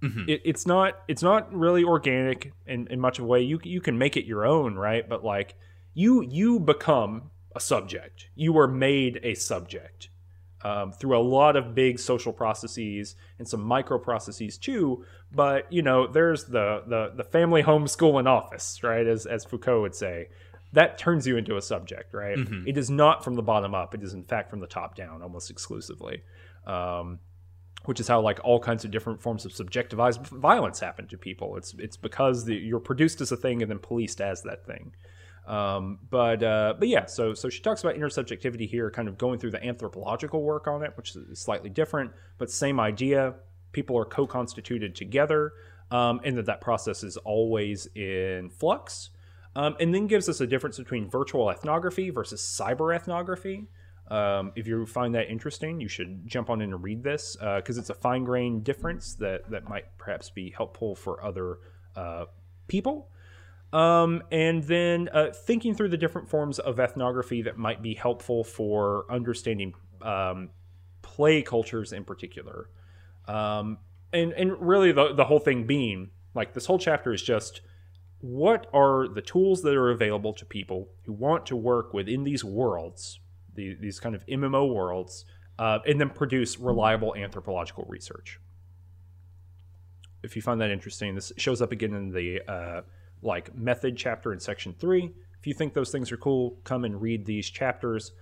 Mhm. 0.02 0.28
It, 0.28 0.42
it's 0.44 0.66
not 0.66 0.94
it's 1.08 1.22
not 1.22 1.52
really 1.54 1.84
organic 1.84 2.52
in, 2.66 2.86
in 2.88 3.00
much 3.00 3.18
of 3.18 3.24
a 3.24 3.28
way. 3.28 3.40
You 3.42 3.60
you 3.62 3.80
can 3.80 3.98
make 3.98 4.16
it 4.16 4.24
your 4.24 4.44
own, 4.44 4.74
right? 4.76 5.08
But 5.08 5.24
like 5.24 5.54
you 5.94 6.22
you 6.22 6.60
become 6.60 7.30
a 7.54 7.60
subject. 7.60 8.28
You 8.34 8.52
were 8.52 8.68
made 8.68 9.20
a 9.22 9.34
subject 9.34 10.10
um, 10.62 10.92
through 10.92 11.16
a 11.16 11.20
lot 11.20 11.56
of 11.56 11.74
big 11.74 11.98
social 11.98 12.32
processes 12.32 13.14
and 13.38 13.48
some 13.48 13.62
micro 13.62 13.98
processes 13.98 14.58
too. 14.58 15.04
But 15.32 15.72
you 15.72 15.82
know, 15.82 16.06
there's 16.06 16.44
the 16.44 16.82
the 16.86 17.12
the 17.16 17.24
family 17.24 17.62
home 17.62 17.88
school 17.88 18.18
and 18.18 18.28
office, 18.28 18.82
right? 18.82 19.06
As 19.06 19.24
as 19.26 19.44
Foucault 19.44 19.80
would 19.80 19.94
say, 19.94 20.28
that 20.76 20.98
turns 20.98 21.26
you 21.26 21.36
into 21.38 21.56
a 21.56 21.62
subject, 21.62 22.12
right? 22.12 22.36
Mhm. 22.36 22.64
It 22.66 22.76
is 22.76 22.90
not 22.90 23.24
from 23.24 23.34
the 23.34 23.42
bottom 23.42 23.74
up. 23.74 23.94
It 23.94 24.02
is 24.02 24.12
in 24.12 24.24
fact 24.24 24.50
from 24.50 24.60
the 24.60 24.66
top 24.66 24.94
down, 24.94 25.22
almost 25.22 25.50
exclusively. 25.50 26.22
Um, 26.66 27.18
which 27.86 28.00
is 28.00 28.08
how 28.08 28.20
like 28.20 28.40
all 28.42 28.58
kinds 28.58 28.84
of 28.84 28.90
different 28.90 29.22
forms 29.22 29.44
of 29.44 29.52
subjectivized 29.52 30.26
violence 30.26 30.80
happen 30.80 31.06
to 31.06 31.16
people. 31.16 31.56
It's 31.56 31.72
it's 31.78 31.96
because 31.96 32.44
the, 32.44 32.54
you're 32.54 32.80
produced 32.80 33.20
as 33.20 33.30
a 33.32 33.36
thing 33.36 33.62
and 33.62 33.70
then 33.70 33.78
policed 33.78 34.20
as 34.20 34.42
that 34.42 34.66
thing. 34.66 34.92
Um, 35.46 36.00
but 36.10 36.42
uh, 36.42 36.74
but 36.78 36.88
yeah, 36.88 37.06
so 37.06 37.32
so 37.32 37.48
she 37.48 37.62
talks 37.62 37.82
about 37.84 37.94
intersubjectivity 37.94 38.68
here, 38.68 38.90
kind 38.90 39.06
of 39.08 39.16
going 39.16 39.38
through 39.38 39.52
the 39.52 39.64
anthropological 39.64 40.42
work 40.42 40.66
on 40.66 40.82
it, 40.82 40.92
which 40.96 41.14
is 41.14 41.38
slightly 41.38 41.70
different, 41.70 42.10
but 42.38 42.50
same 42.50 42.80
idea. 42.80 43.34
People 43.70 43.96
are 43.96 44.04
co-constituted 44.04 44.96
together, 44.96 45.52
um, 45.92 46.20
and 46.24 46.36
that 46.38 46.46
that 46.46 46.60
process 46.60 47.04
is 47.04 47.16
always 47.18 47.86
in 47.94 48.50
flux. 48.50 49.10
Um, 49.56 49.74
and 49.80 49.92
then 49.94 50.06
gives 50.06 50.28
us 50.28 50.42
a 50.42 50.46
difference 50.46 50.76
between 50.76 51.08
virtual 51.08 51.50
ethnography 51.50 52.10
versus 52.10 52.42
cyber 52.42 52.94
ethnography. 52.94 53.66
Um, 54.08 54.52
if 54.54 54.66
you 54.66 54.84
find 54.84 55.14
that 55.14 55.30
interesting, 55.30 55.80
you 55.80 55.88
should 55.88 56.26
jump 56.26 56.50
on 56.50 56.60
in 56.60 56.74
and 56.74 56.84
read 56.84 57.02
this 57.02 57.36
because 57.40 57.78
it's 57.78 57.88
a 57.88 57.94
fine 57.94 58.24
grained 58.24 58.64
difference 58.64 59.14
that 59.14 59.50
that 59.50 59.66
might 59.66 59.96
perhaps 59.96 60.28
be 60.28 60.50
helpful 60.50 60.94
for 60.94 61.24
other 61.24 61.58
uh, 61.96 62.26
people. 62.68 63.08
Um, 63.72 64.22
and 64.30 64.62
then 64.64 65.08
uh, 65.08 65.32
thinking 65.32 65.74
through 65.74 65.88
the 65.88 65.96
different 65.96 66.28
forms 66.28 66.58
of 66.58 66.78
ethnography 66.78 67.42
that 67.42 67.56
might 67.56 67.82
be 67.82 67.94
helpful 67.94 68.44
for 68.44 69.06
understanding 69.10 69.72
um, 70.02 70.50
play 71.00 71.40
cultures 71.40 71.94
in 71.94 72.04
particular. 72.04 72.68
Um, 73.26 73.78
and 74.12 74.32
and 74.34 74.60
really 74.60 74.92
the 74.92 75.14
the 75.14 75.24
whole 75.24 75.40
thing 75.40 75.66
being 75.66 76.10
like 76.34 76.52
this 76.52 76.66
whole 76.66 76.78
chapter 76.78 77.12
is 77.12 77.22
just 77.22 77.62
what 78.20 78.66
are 78.72 79.08
the 79.08 79.22
tools 79.22 79.62
that 79.62 79.74
are 79.74 79.90
available 79.90 80.32
to 80.34 80.44
people 80.44 80.88
who 81.04 81.12
want 81.12 81.46
to 81.46 81.56
work 81.56 81.92
within 81.92 82.24
these 82.24 82.42
worlds, 82.44 83.20
the, 83.54 83.74
these 83.74 84.00
kind 84.00 84.14
of 84.14 84.24
MMO 84.26 84.72
worlds, 84.72 85.24
uh, 85.58 85.78
and 85.86 86.00
then 86.00 86.10
produce 86.10 86.58
reliable 86.58 87.14
anthropological 87.14 87.84
research. 87.88 88.40
If 90.22 90.34
you 90.34 90.42
find 90.42 90.60
that 90.60 90.70
interesting, 90.70 91.14
this 91.14 91.32
shows 91.36 91.62
up 91.62 91.72
again 91.72 91.94
in 91.94 92.10
the 92.10 92.40
uh, 92.50 92.80
like 93.22 93.54
method 93.54 93.96
chapter 93.96 94.32
in 94.32 94.40
section 94.40 94.74
three. 94.78 95.12
If 95.38 95.46
you 95.46 95.54
think 95.54 95.74
those 95.74 95.90
things 95.90 96.10
are 96.10 96.16
cool, 96.16 96.58
come 96.64 96.84
and 96.84 97.00
read 97.00 97.26
these 97.26 97.48
chapters. 97.48 98.12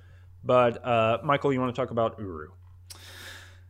But 0.44 0.84
uh, 0.84 1.18
Michael, 1.24 1.52
you 1.52 1.60
want 1.60 1.74
to 1.74 1.80
talk 1.80 1.90
about 1.90 2.18
Uru? 2.18 2.48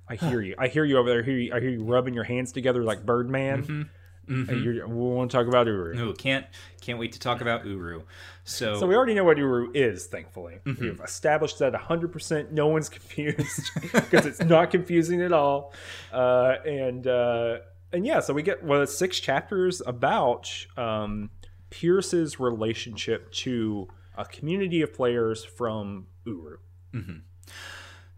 I 0.08 0.16
hear 0.16 0.40
you. 0.42 0.54
I 0.58 0.68
hear 0.68 0.84
you 0.84 0.98
over 0.98 1.08
there. 1.08 1.20
I 1.20 1.24
hear 1.24 1.38
you, 1.38 1.54
I 1.54 1.60
hear 1.60 1.70
you 1.70 1.84
rubbing 1.84 2.12
your 2.14 2.24
hands 2.24 2.52
together 2.52 2.82
like 2.82 3.06
Birdman. 3.06 3.62
Mhm. 3.64 3.88
You're, 4.28 4.86
we 4.86 4.94
want 4.94 5.30
to 5.30 5.36
talk 5.36 5.46
about 5.46 5.66
Uru. 5.66 5.98
Ooh, 5.98 6.14
can't 6.14 6.46
can't 6.80 6.98
wait 6.98 7.12
to 7.12 7.18
talk 7.18 7.40
about 7.40 7.64
Uru. 7.66 8.02
So, 8.44 8.78
So 8.78 8.86
we 8.86 8.94
already 8.94 9.14
know 9.14 9.24
what 9.24 9.38
Uru 9.38 9.70
is, 9.74 10.06
thankfully. 10.06 10.58
Mm-hmm. 10.64 10.82
We've 10.82 11.00
established 11.00 11.58
that 11.60 11.72
100%. 11.72 12.50
No 12.50 12.66
one's 12.68 12.88
confused 12.98 13.70
because 13.92 14.26
it's 14.26 14.40
not 14.40 14.70
confusing 14.70 15.22
at 15.22 15.32
all. 15.32 15.72
Uh, 16.12 16.56
and 16.66 17.06
uh, 17.06 17.58
and 17.92 18.04
yeah, 18.06 18.20
so 18.20 18.34
we 18.34 18.42
get 18.42 18.64
well, 18.64 18.86
six 18.86 19.20
chapters 19.20 19.80
about 19.86 20.50
um, 20.76 21.30
Pearce's 21.70 22.38
relationship 22.40 23.30
to 23.32 23.88
a 24.16 24.24
community 24.24 24.82
of 24.82 24.92
players 24.92 25.44
from 25.44 26.06
Uru. 26.24 26.58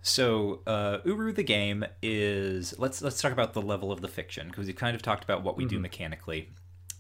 So, 0.07 0.61
uh, 0.69 0.99
Uru 1.05 1.33
the 1.33 1.43
game 1.43 1.85
is 2.01 2.79
let's 2.79 3.03
let's 3.03 3.21
talk 3.21 3.33
about 3.33 3.55
the 3.55 3.61
level 3.61 3.91
of 3.91 4.03
the 4.03 4.07
fiction 4.09 4.47
because 4.47 4.69
we've 4.69 4.77
kind 4.77 4.95
of 4.95 5.03
talked 5.03 5.25
about 5.25 5.43
what 5.43 5.57
we 5.57 5.65
do 5.65 5.81
mechanically. 5.81 6.51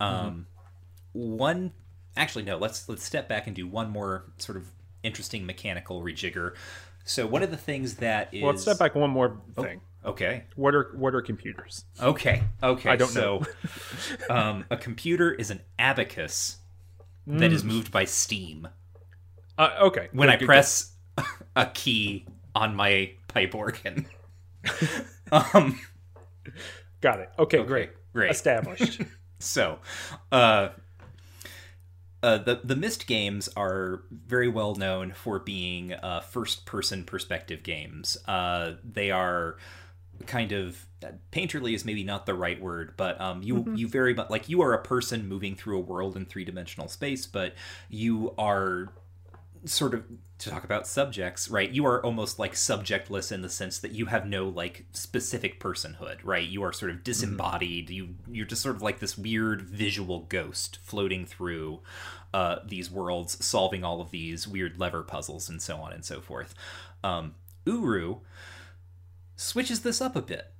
Um, 0.00 0.48
One, 1.12 1.70
actually, 2.16 2.42
no. 2.42 2.56
Let's 2.58 2.88
let's 2.88 3.04
step 3.04 3.28
back 3.28 3.46
and 3.46 3.54
do 3.54 3.68
one 3.68 3.90
more 3.90 4.32
sort 4.38 4.58
of 4.58 4.72
interesting 5.04 5.46
mechanical 5.46 6.02
rejigger. 6.02 6.56
So, 7.04 7.28
one 7.28 7.44
of 7.44 7.52
the 7.52 7.56
things 7.56 7.94
that 7.96 8.34
is 8.34 8.42
Well, 8.42 8.50
let's 8.50 8.62
step 8.62 8.80
back 8.80 8.96
one 8.96 9.10
more 9.10 9.40
thing. 9.54 9.82
Okay, 10.04 10.42
What 10.56 10.74
are 10.74 10.90
what 10.96 11.14
are 11.14 11.22
computers? 11.22 11.84
okay, 12.02 12.42
okay. 12.60 12.90
I 12.90 12.96
don't 12.96 13.08
so, 13.08 13.44
um, 14.28 14.64
a 14.68 14.76
computer 14.76 15.32
is 15.32 15.52
an 15.52 15.60
abacus 15.78 16.56
that 17.28 17.52
is 17.52 17.62
moved 17.62 17.92
by 17.92 18.04
steam. 18.04 18.66
Uh, 19.56 19.70
okay. 19.82 20.08
when 20.10 20.26
Good, 20.26 20.34
I 20.34 20.36
good, 20.38 20.46
press 20.46 20.92
a 21.56 21.66
key 21.66 22.26
on 22.56 22.74
my 22.74 23.12
pipe 23.28 23.54
organ. 23.54 24.06
um, 25.32 25.78
got 27.02 27.20
it. 27.20 27.30
Okay, 27.38 27.62
great. 27.62 27.90
great. 28.14 28.30
Established. 28.30 29.02
so, 29.38 29.78
uh, 30.32 30.70
uh, 32.22 32.38
the 32.38 32.60
the 32.64 32.74
Myst 32.74 33.06
games 33.06 33.48
are 33.56 34.02
very 34.10 34.48
well 34.48 34.74
known 34.74 35.12
for 35.12 35.38
being 35.38 35.92
uh, 35.92 36.20
first 36.20 36.64
person 36.64 37.04
perspective 37.04 37.62
games. 37.62 38.16
Uh, 38.26 38.72
they 38.82 39.10
are 39.10 39.58
kind 40.24 40.52
of 40.52 40.86
painterly 41.30 41.74
is 41.74 41.84
maybe 41.84 42.02
not 42.02 42.24
the 42.24 42.34
right 42.34 42.60
word, 42.60 42.94
but 42.96 43.20
um, 43.20 43.42
you 43.42 43.70
you 43.76 43.86
very 43.86 44.14
much 44.14 44.30
like 44.30 44.48
you 44.48 44.62
are 44.62 44.72
a 44.72 44.82
person 44.82 45.28
moving 45.28 45.54
through 45.54 45.76
a 45.76 45.80
world 45.80 46.16
in 46.16 46.24
three 46.24 46.44
dimensional 46.44 46.88
space, 46.88 47.26
but 47.26 47.54
you 47.90 48.34
are 48.38 48.88
sort 49.64 49.94
of 49.94 50.04
to 50.38 50.50
talk 50.50 50.64
about 50.64 50.86
subjects, 50.86 51.50
right? 51.50 51.70
You 51.70 51.86
are 51.86 52.04
almost 52.04 52.38
like 52.38 52.52
subjectless 52.52 53.32
in 53.32 53.42
the 53.42 53.48
sense 53.48 53.78
that 53.78 53.92
you 53.92 54.06
have 54.06 54.26
no 54.26 54.48
like 54.48 54.84
specific 54.92 55.58
personhood, 55.60 56.18
right? 56.22 56.46
You 56.46 56.62
are 56.62 56.72
sort 56.72 56.90
of 56.90 57.02
disembodied. 57.02 57.90
You 57.90 58.16
you're 58.30 58.46
just 58.46 58.62
sort 58.62 58.76
of 58.76 58.82
like 58.82 59.00
this 59.00 59.16
weird 59.16 59.62
visual 59.62 60.20
ghost 60.28 60.78
floating 60.82 61.24
through 61.26 61.80
uh, 62.34 62.56
these 62.66 62.90
worlds, 62.90 63.44
solving 63.44 63.82
all 63.82 64.00
of 64.00 64.10
these 64.10 64.46
weird 64.46 64.78
lever 64.78 65.02
puzzles 65.02 65.48
and 65.48 65.62
so 65.62 65.76
on 65.76 65.92
and 65.92 66.04
so 66.04 66.20
forth. 66.20 66.54
Um, 67.02 67.34
Uru 67.64 68.18
switches 69.36 69.80
this 69.80 70.00
up 70.00 70.16
a 70.16 70.22
bit 70.22 70.52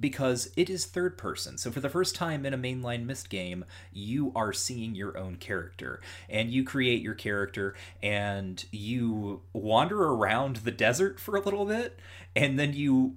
because 0.00 0.50
it 0.56 0.70
is 0.70 0.84
third 0.84 1.18
person. 1.18 1.58
So 1.58 1.70
for 1.70 1.80
the 1.80 1.88
first 1.88 2.14
time 2.14 2.46
in 2.46 2.54
a 2.54 2.58
mainline 2.58 3.04
Myst 3.04 3.30
game, 3.30 3.64
you 3.92 4.32
are 4.34 4.52
seeing 4.52 4.94
your 4.94 5.16
own 5.18 5.36
character 5.36 6.00
and 6.28 6.50
you 6.50 6.64
create 6.64 7.02
your 7.02 7.14
character 7.14 7.74
and 8.02 8.64
you 8.70 9.42
wander 9.52 10.02
around 10.02 10.56
the 10.56 10.70
desert 10.70 11.18
for 11.18 11.36
a 11.36 11.40
little 11.40 11.64
bit 11.64 11.98
and 12.36 12.58
then 12.58 12.72
you 12.74 13.16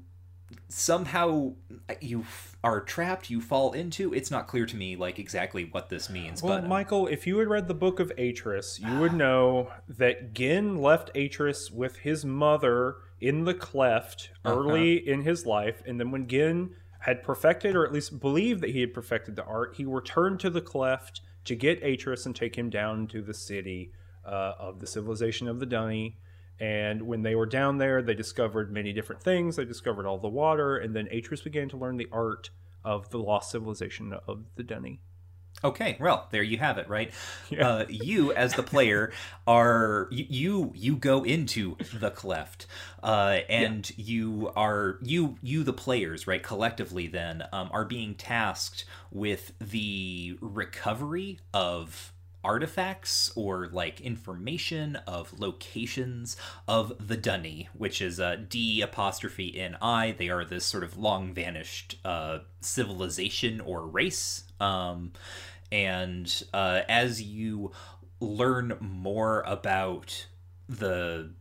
somehow 0.68 1.54
you 2.00 2.26
are 2.64 2.82
trapped 2.82 3.30
you 3.30 3.42
fall 3.42 3.72
into 3.72 4.14
it's 4.14 4.32
not 4.32 4.48
clear 4.48 4.66
to 4.66 4.76
me 4.76 4.96
like 4.96 5.20
exactly 5.20 5.66
what 5.66 5.90
this 5.90 6.10
means 6.10 6.42
well 6.42 6.56
but 6.56 6.64
um, 6.64 6.70
michael 6.70 7.08
if 7.08 7.26
you 7.26 7.38
had 7.38 7.48
read 7.48 7.68
the 7.68 7.74
book 7.74 8.00
of 8.00 8.12
atrus 8.18 8.80
you 8.80 9.00
would 9.00 9.14
know 9.26 9.72
that 9.88 10.34
gehn 10.34 10.80
left 10.80 11.14
atrus 11.14 11.72
with 11.72 11.98
his 11.98 12.26
mother 12.26 12.98
in 13.22 13.46
the 13.46 13.54
cleft 13.54 14.32
early 14.46 15.00
uh-huh. 15.00 15.12
in 15.12 15.22
his 15.22 15.46
life 15.46 15.82
and 15.86 16.00
then 16.00 16.12
when 16.12 16.28
gehn 16.28 16.70
had 17.00 17.24
perfected 17.24 17.76
or 17.76 17.86
at 17.86 17.94
least 17.94 18.20
believed 18.20 18.62
that 18.62 18.72
he 18.72 18.82
had 18.82 18.94
perfected 18.94 19.36
the 19.36 19.46
art 19.46 19.76
he 19.78 19.86
returned 19.86 20.40
to 20.40 20.50
the 20.50 20.62
cleft 20.62 21.22
to 21.46 21.56
get 21.56 21.82
atrus 21.84 22.26
and 22.26 22.36
take 22.36 22.56
him 22.56 22.70
down 22.70 23.08
to 23.08 23.22
the 23.22 23.34
city 23.34 23.92
uh, 24.26 24.54
of 24.60 24.80
the 24.80 24.88
civilization 24.88 25.48
of 25.48 25.60
the 25.60 25.66
d'ni 25.66 26.16
and 26.62 27.02
when 27.02 27.24
they 27.24 27.34
were 27.34 27.48
down 27.48 27.80
there, 27.80 28.04
they 28.04 28.14
discovered 28.14 28.72
many 28.72 28.94
different 28.94 29.24
things. 29.24 29.56
They 29.56 29.66
discovered 29.66 30.06
all 30.06 30.20
the 30.20 30.30
water, 30.30 30.78
and 30.78 30.96
then 30.96 31.08
Atrus 31.08 31.44
began 31.44 31.68
to 31.70 31.78
learn 31.78 31.98
the 31.98 32.08
art 32.12 32.52
of 32.86 33.10
the 33.10 33.18
lost 33.18 33.50
civilization 33.50 34.14
of 34.28 34.44
the 34.56 34.64
D'ni. 34.64 35.00
Okay, 35.64 35.96
well, 36.00 36.28
there 36.32 36.42
you 36.42 36.58
have 36.58 36.80
it, 36.80 36.90
right? 36.90 37.12
Yeah. 37.52 37.68
Uh, 37.68 37.86
you, 37.88 38.34
as 38.34 38.56
the 38.56 38.64
player, 38.64 39.12
are 39.46 40.08
you 40.10 40.72
you 40.74 40.96
go 40.96 41.24
into 41.24 41.78
the 41.94 42.10
cleft, 42.10 42.66
uh, 43.04 43.40
and 43.48 43.88
yeah. 43.96 44.06
you 44.06 44.52
are 44.56 44.98
you 45.04 45.38
you 45.44 45.64
the 45.64 45.74
players, 45.74 46.26
right? 46.26 46.42
Collectively, 46.42 47.06
then 47.06 47.44
um, 47.54 47.70
are 47.72 47.86
being 47.86 48.16
tasked 48.16 48.86
with 49.12 49.54
the 49.60 50.36
recovery 50.42 51.40
of 51.54 52.12
artifacts 52.44 53.32
or 53.36 53.68
like 53.68 54.02
information 54.02 54.96
of 55.08 55.40
locations 55.40 56.36
of 56.68 57.08
the 57.08 57.16
D'ni, 57.16 57.68
which 57.78 58.02
is 58.02 58.18
a 58.18 58.36
D 58.36 58.82
apostrophe 58.82 59.60
N 59.60 59.78
I. 59.80 60.16
They 60.18 60.30
are 60.30 60.44
this 60.44 60.66
sort 60.66 60.84
of 60.84 60.98
long 60.98 61.34
vanished 61.36 62.00
uh, 62.04 62.40
civilization 62.60 63.62
or 63.62 63.86
race. 63.86 64.46
Um, 64.62 65.14
and 65.72 66.44
uh, 66.54 66.82
as 66.88 67.22
you 67.22 67.72
learn 68.20 68.78
more 68.80 69.42
about 69.48 70.28
the 70.70 71.32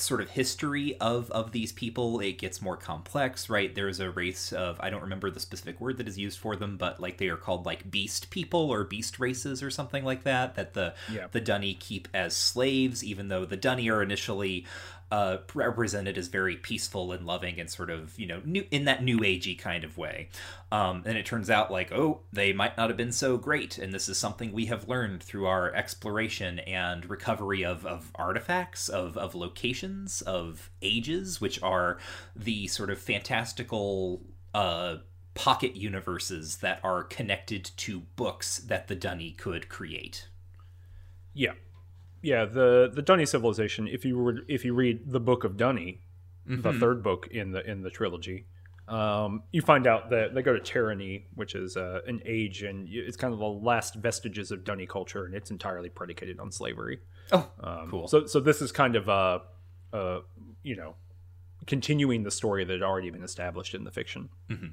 sort 0.00 0.20
of 0.20 0.30
history 0.30 0.96
of 1.00 1.28
of 1.32 1.50
these 1.50 1.72
people 1.72 2.20
it 2.20 2.38
gets 2.38 2.62
more 2.62 2.76
complex 2.76 3.50
right 3.50 3.74
there's 3.74 3.98
a 3.98 4.08
race 4.08 4.52
of 4.52 4.78
i 4.80 4.90
don't 4.90 5.02
remember 5.02 5.28
the 5.28 5.40
specific 5.40 5.80
word 5.80 5.98
that 5.98 6.06
is 6.06 6.16
used 6.16 6.38
for 6.38 6.54
them 6.54 6.76
but 6.76 7.00
like 7.00 7.18
they 7.18 7.28
are 7.28 7.36
called 7.36 7.66
like 7.66 7.90
beast 7.90 8.30
people 8.30 8.70
or 8.70 8.84
beast 8.84 9.18
races 9.18 9.60
or 9.60 9.70
something 9.70 10.04
like 10.04 10.22
that 10.22 10.54
that 10.54 10.72
the 10.74 10.94
yeah. 11.12 11.26
the 11.32 11.40
d'ni 11.40 11.78
keep 11.78 12.06
as 12.14 12.34
slaves 12.34 13.02
even 13.02 13.26
though 13.26 13.44
the 13.44 13.56
d'ni 13.56 13.92
are 13.92 14.02
initially 14.02 14.64
uh, 15.10 15.38
represented 15.54 16.18
as 16.18 16.28
very 16.28 16.56
peaceful 16.56 17.12
and 17.12 17.26
loving 17.26 17.58
and 17.58 17.70
sort 17.70 17.90
of 17.90 18.18
you 18.18 18.26
know 18.26 18.42
new 18.44 18.64
in 18.70 18.84
that 18.84 19.02
new 19.02 19.18
agey 19.18 19.58
kind 19.58 19.84
of 19.84 19.96
way. 19.96 20.28
Um, 20.70 21.02
and 21.06 21.16
it 21.16 21.24
turns 21.24 21.48
out 21.48 21.70
like 21.70 21.92
oh 21.92 22.20
they 22.32 22.52
might 22.52 22.76
not 22.76 22.90
have 22.90 22.96
been 22.96 23.12
so 23.12 23.36
great, 23.36 23.78
and 23.78 23.92
this 23.92 24.08
is 24.08 24.18
something 24.18 24.52
we 24.52 24.66
have 24.66 24.88
learned 24.88 25.22
through 25.22 25.46
our 25.46 25.74
exploration 25.74 26.58
and 26.60 27.08
recovery 27.08 27.64
of, 27.64 27.86
of 27.86 28.10
artifacts, 28.14 28.88
of 28.88 29.16
of 29.16 29.34
locations, 29.34 30.20
of 30.22 30.70
ages, 30.82 31.40
which 31.40 31.62
are 31.62 31.98
the 32.36 32.66
sort 32.66 32.90
of 32.90 32.98
fantastical. 32.98 34.22
Uh, 34.54 34.96
pocket 35.34 35.76
universes 35.76 36.56
that 36.56 36.80
are 36.82 37.04
connected 37.04 37.70
to 37.76 38.00
books 38.16 38.58
that 38.58 38.88
the 38.88 38.96
D'ni 38.96 39.36
could 39.36 39.68
create. 39.68 40.26
Yeah, 41.32 41.52
yeah, 42.22 42.44
the 42.44 42.90
the 42.92 43.02
D'ni 43.02 43.26
civilization. 43.26 43.88
If 43.88 44.04
you 44.04 44.18
were 44.18 44.38
if 44.48 44.64
you 44.64 44.74
read 44.74 45.10
the 45.10 45.20
Book 45.20 45.44
of 45.44 45.56
D'ni, 45.56 46.00
mm-hmm. 46.48 46.62
the 46.62 46.72
third 46.72 47.02
book 47.02 47.28
in 47.30 47.52
the 47.52 47.68
in 47.68 47.82
the 47.82 47.90
trilogy, 47.90 48.46
um, 48.88 49.42
you 49.52 49.62
find 49.62 49.86
out 49.86 50.10
that 50.10 50.34
they 50.34 50.42
go 50.42 50.56
to 50.56 50.60
Terahnee, 50.60 51.24
which 51.34 51.54
is 51.54 51.76
uh, 51.76 52.00
an 52.06 52.20
age, 52.24 52.62
and 52.62 52.88
it's 52.90 53.16
kind 53.16 53.32
of 53.32 53.38
the 53.38 53.46
last 53.46 53.94
vestiges 53.96 54.50
of 54.50 54.64
D'ni 54.64 54.88
culture, 54.88 55.26
and 55.26 55.34
it's 55.34 55.50
entirely 55.50 55.88
predicated 55.88 56.40
on 56.40 56.50
slavery. 56.50 57.00
Oh, 57.32 57.48
um, 57.60 57.90
cool. 57.90 58.08
So 58.08 58.26
so 58.26 58.40
this 58.40 58.62
is 58.62 58.72
kind 58.72 58.96
of 58.96 59.08
uh, 59.08 59.38
uh, 59.92 60.20
you 60.62 60.76
know, 60.76 60.94
continuing 61.66 62.22
the 62.22 62.30
story 62.30 62.64
that 62.64 62.72
had 62.72 62.82
already 62.82 63.10
been 63.10 63.22
established 63.22 63.74
in 63.74 63.84
the 63.84 63.90
fiction. 63.90 64.28
Mm-hmm. 64.50 64.66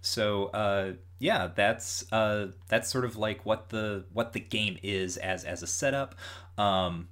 So 0.00 0.46
uh, 0.46 0.92
yeah, 1.18 1.48
that's 1.54 2.10
uh, 2.12 2.48
that's 2.68 2.90
sort 2.90 3.04
of 3.04 3.16
like 3.16 3.44
what 3.44 3.70
the 3.70 4.04
what 4.12 4.32
the 4.32 4.40
game 4.40 4.78
is 4.82 5.16
as 5.16 5.44
as 5.44 5.62
a 5.62 5.66
setup. 5.66 6.14
Um, 6.56 7.08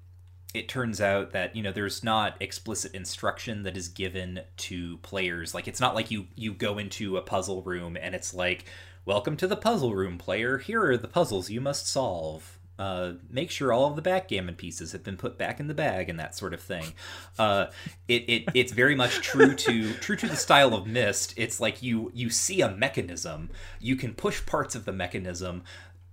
it 0.55 0.69
turns 0.69 1.01
out 1.01 1.33
that 1.33 1.55
you 1.57 1.63
know 1.63 1.73
there's 1.73 2.03
not 2.05 2.37
explicit 2.41 2.95
instruction 2.95 3.63
that 3.65 3.77
is 3.77 3.89
given 3.89 4.41
to 4.59 4.99
players. 4.99 5.55
Like 5.55 5.69
it's 5.69 5.81
not 5.81 5.95
like 5.95 6.11
you 6.11 6.27
you 6.35 6.53
go 6.53 6.79
into 6.79 7.17
a 7.17 7.23
puzzle 7.23 7.63
room 7.63 7.97
and 8.01 8.15
it's 8.15 8.33
like, 8.33 8.65
"Welcome 9.05 9.37
to 9.39 9.47
the 9.47 9.57
puzzle 9.57 9.95
room, 9.95 10.19
player. 10.19 10.59
Here 10.59 10.85
are 10.85 10.97
the 10.97 11.09
puzzles 11.09 11.51
you 11.51 11.61
must 11.61 11.89
solve." 11.89 12.56
Uh, 12.79 13.13
make 13.31 13.51
sure 13.51 13.73
all 13.73 13.89
of 13.89 13.97
the 13.97 14.03
backgammon 14.03 14.55
pieces 14.55 14.93
have 14.93 15.03
been 15.03 15.17
put 15.17 15.39
back 15.39 15.59
in 15.59 15.67
the 15.67 15.75
bag 15.75 16.11
and 16.11 16.21
that 16.21 16.35
sort 16.35 16.53
of 16.53 16.61
thing. 16.61 16.93
Uh, 17.39 17.67
it, 18.07 18.29
it 18.29 18.45
it's 18.55 18.73
very 18.73 18.95
much 18.95 19.23
true 19.23 19.55
to 19.55 19.95
true 19.95 20.17
to 20.17 20.27
the 20.27 20.37
style 20.37 20.75
of 20.75 20.87
Myst. 20.87 21.33
It's 21.37 21.59
like 21.59 21.83
you 21.83 22.11
you 22.15 22.29
see 22.29 22.61
a 22.61 22.71
mechanism, 22.71 23.51
you 23.81 23.97
can 23.97 24.15
push 24.15 24.45
parts 24.45 24.75
of 24.75 24.85
the 24.85 24.93
mechanism, 24.93 25.63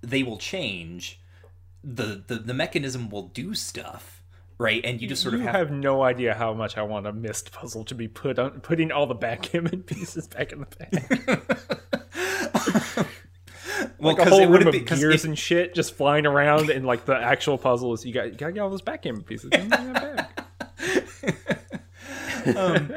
they 0.01 0.23
will 0.23 0.37
change. 0.37 1.19
The, 1.85 2.23
the, 2.27 2.35
the 2.35 2.53
mechanism 2.53 3.09
will 3.09 3.27
do 3.27 3.53
stuff 3.53 4.21
right? 4.57 4.85
And 4.85 5.01
you 5.01 5.07
just 5.07 5.21
sort 5.21 5.33
of 5.33 5.41
you 5.41 5.47
have... 5.47 5.55
have... 5.55 5.71
no 5.71 6.03
idea 6.03 6.33
how 6.33 6.53
much 6.53 6.77
I 6.77 6.83
want 6.83 7.07
a 7.07 7.11
Myst 7.11 7.51
puzzle 7.51 7.83
to 7.85 7.95
be 7.95 8.07
put 8.07 8.39
on 8.39 8.61
putting 8.61 8.91
all 8.91 9.07
the 9.07 9.15
backgammon 9.15 9.83
pieces 9.83 10.27
back 10.27 10.53
in 10.53 10.61
the 10.61 10.67
bag. 10.77 11.41
well, 14.03 14.15
like 14.15 14.25
a 14.25 14.29
whole 14.29 14.47
room 14.47 14.67
of 14.67 14.85
gears 14.85 15.25
and 15.25 15.37
shit 15.37 15.73
just 15.73 15.95
flying 15.95 16.25
around, 16.25 16.69
and 16.69 16.85
like 16.85 17.05
the 17.05 17.15
actual 17.15 17.57
puzzle 17.57 17.93
is 17.93 18.05
you 18.05 18.13
got 18.13 18.25
you 18.25 18.37
got 18.37 18.47
to 18.47 18.51
get 18.53 18.59
all 18.59 18.69
those 18.69 18.81
backgammon 18.81 19.23
pieces. 19.23 19.51
um, 22.55 22.93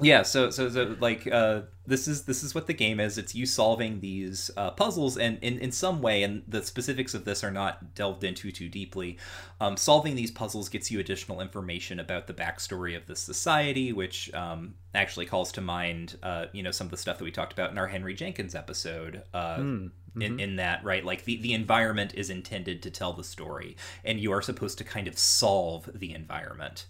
yeah, 0.00 0.22
so 0.22 0.50
so 0.50 0.68
so 0.68 0.96
like 1.00 1.26
uh, 1.26 1.62
this 1.86 2.06
is 2.06 2.24
this 2.24 2.44
is 2.44 2.54
what 2.54 2.68
the 2.68 2.72
game 2.72 3.00
is. 3.00 3.18
It's 3.18 3.34
you 3.34 3.46
solving 3.46 3.98
these 3.98 4.48
uh, 4.56 4.70
puzzles, 4.70 5.18
and 5.18 5.38
in, 5.42 5.58
in 5.58 5.72
some 5.72 6.00
way, 6.00 6.22
and 6.22 6.44
the 6.46 6.62
specifics 6.62 7.14
of 7.14 7.24
this 7.24 7.42
are 7.42 7.50
not 7.50 7.96
delved 7.96 8.22
into 8.22 8.52
too 8.52 8.68
deeply. 8.68 9.18
Um, 9.60 9.76
solving 9.76 10.14
these 10.14 10.30
puzzles 10.30 10.68
gets 10.68 10.90
you 10.90 11.00
additional 11.00 11.40
information 11.40 11.98
about 11.98 12.28
the 12.28 12.34
backstory 12.34 12.96
of 12.96 13.06
the 13.06 13.16
society, 13.16 13.92
which 13.92 14.32
um, 14.34 14.74
actually 14.94 15.26
calls 15.26 15.50
to 15.52 15.60
mind, 15.60 16.16
uh, 16.22 16.46
you 16.52 16.62
know, 16.62 16.70
some 16.70 16.86
of 16.86 16.92
the 16.92 16.96
stuff 16.96 17.18
that 17.18 17.24
we 17.24 17.32
talked 17.32 17.52
about 17.52 17.72
in 17.72 17.78
our 17.78 17.88
Henry 17.88 18.14
Jenkins 18.14 18.54
episode. 18.54 19.24
Mm, 19.34 19.90
mm-hmm. 20.20 20.34
In, 20.34 20.40
in 20.40 20.56
that, 20.56 20.84
right? 20.84 21.04
Like 21.04 21.24
the, 21.24 21.36
the 21.36 21.54
environment 21.54 22.14
is 22.14 22.30
intended 22.30 22.82
to 22.82 22.90
tell 22.90 23.12
the 23.12 23.24
story, 23.24 23.76
and 24.04 24.20
you 24.20 24.32
are 24.32 24.42
supposed 24.42 24.78
to 24.78 24.84
kind 24.84 25.08
of 25.08 25.18
solve 25.18 25.90
the 25.94 26.14
environment. 26.14 26.86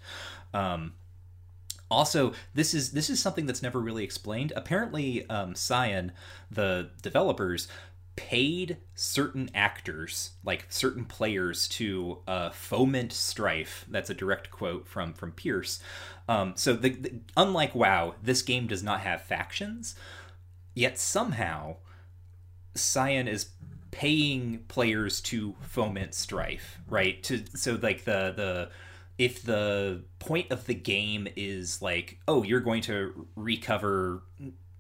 Um, 0.55 0.95
also 1.91 2.33
this 2.55 2.74
is 2.74 2.93
this 2.93 3.09
is 3.09 3.20
something 3.20 3.47
that's 3.47 3.62
never 3.62 3.81
really 3.81 4.05
explained 4.05 4.53
apparently 4.55 5.29
um, 5.29 5.55
cyan 5.55 6.12
the 6.51 6.91
developers 7.03 7.68
paid 8.16 8.76
certain 8.95 9.49
actors 9.55 10.33
like 10.45 10.67
certain 10.68 11.05
players 11.05 11.68
to 11.68 12.18
uh, 12.26 12.50
foment 12.50 13.13
strife 13.13 13.87
that's 13.88 14.11
a 14.11 14.14
direct 14.14 14.50
quote 14.50 14.87
from 14.87 15.14
from 15.14 15.33
pearce 15.33 15.80
um, 16.29 16.53
so 16.57 16.75
the, 16.75 16.91
the, 16.91 17.21
unlike 17.37 17.75
wow 17.75 18.14
this 18.22 18.42
game 18.42 18.67
does 18.67 18.83
not 18.83 19.00
have 19.00 19.22
factions 19.22 19.95
yet 20.75 20.99
somehow 20.99 21.76
cyan 22.79 23.29
is 23.29 23.50
paying 23.91 24.59
players 24.68 25.21
to 25.21 25.55
foment 25.63 26.14
strife 26.14 26.79
right? 26.88 27.22
To 27.25 27.45
so 27.55 27.79
like 27.80 28.05
the 28.05 28.33
the 28.34 28.71
if 29.18 29.42
the 29.42 30.05
point 30.21 30.53
of 30.53 30.67
the 30.67 30.75
game 30.75 31.26
is 31.34 31.83
like, 31.83 32.18
oh, 32.29 32.42
you're 32.45 32.61
going 32.61 32.83
to 32.83 33.26
recover 33.34 34.22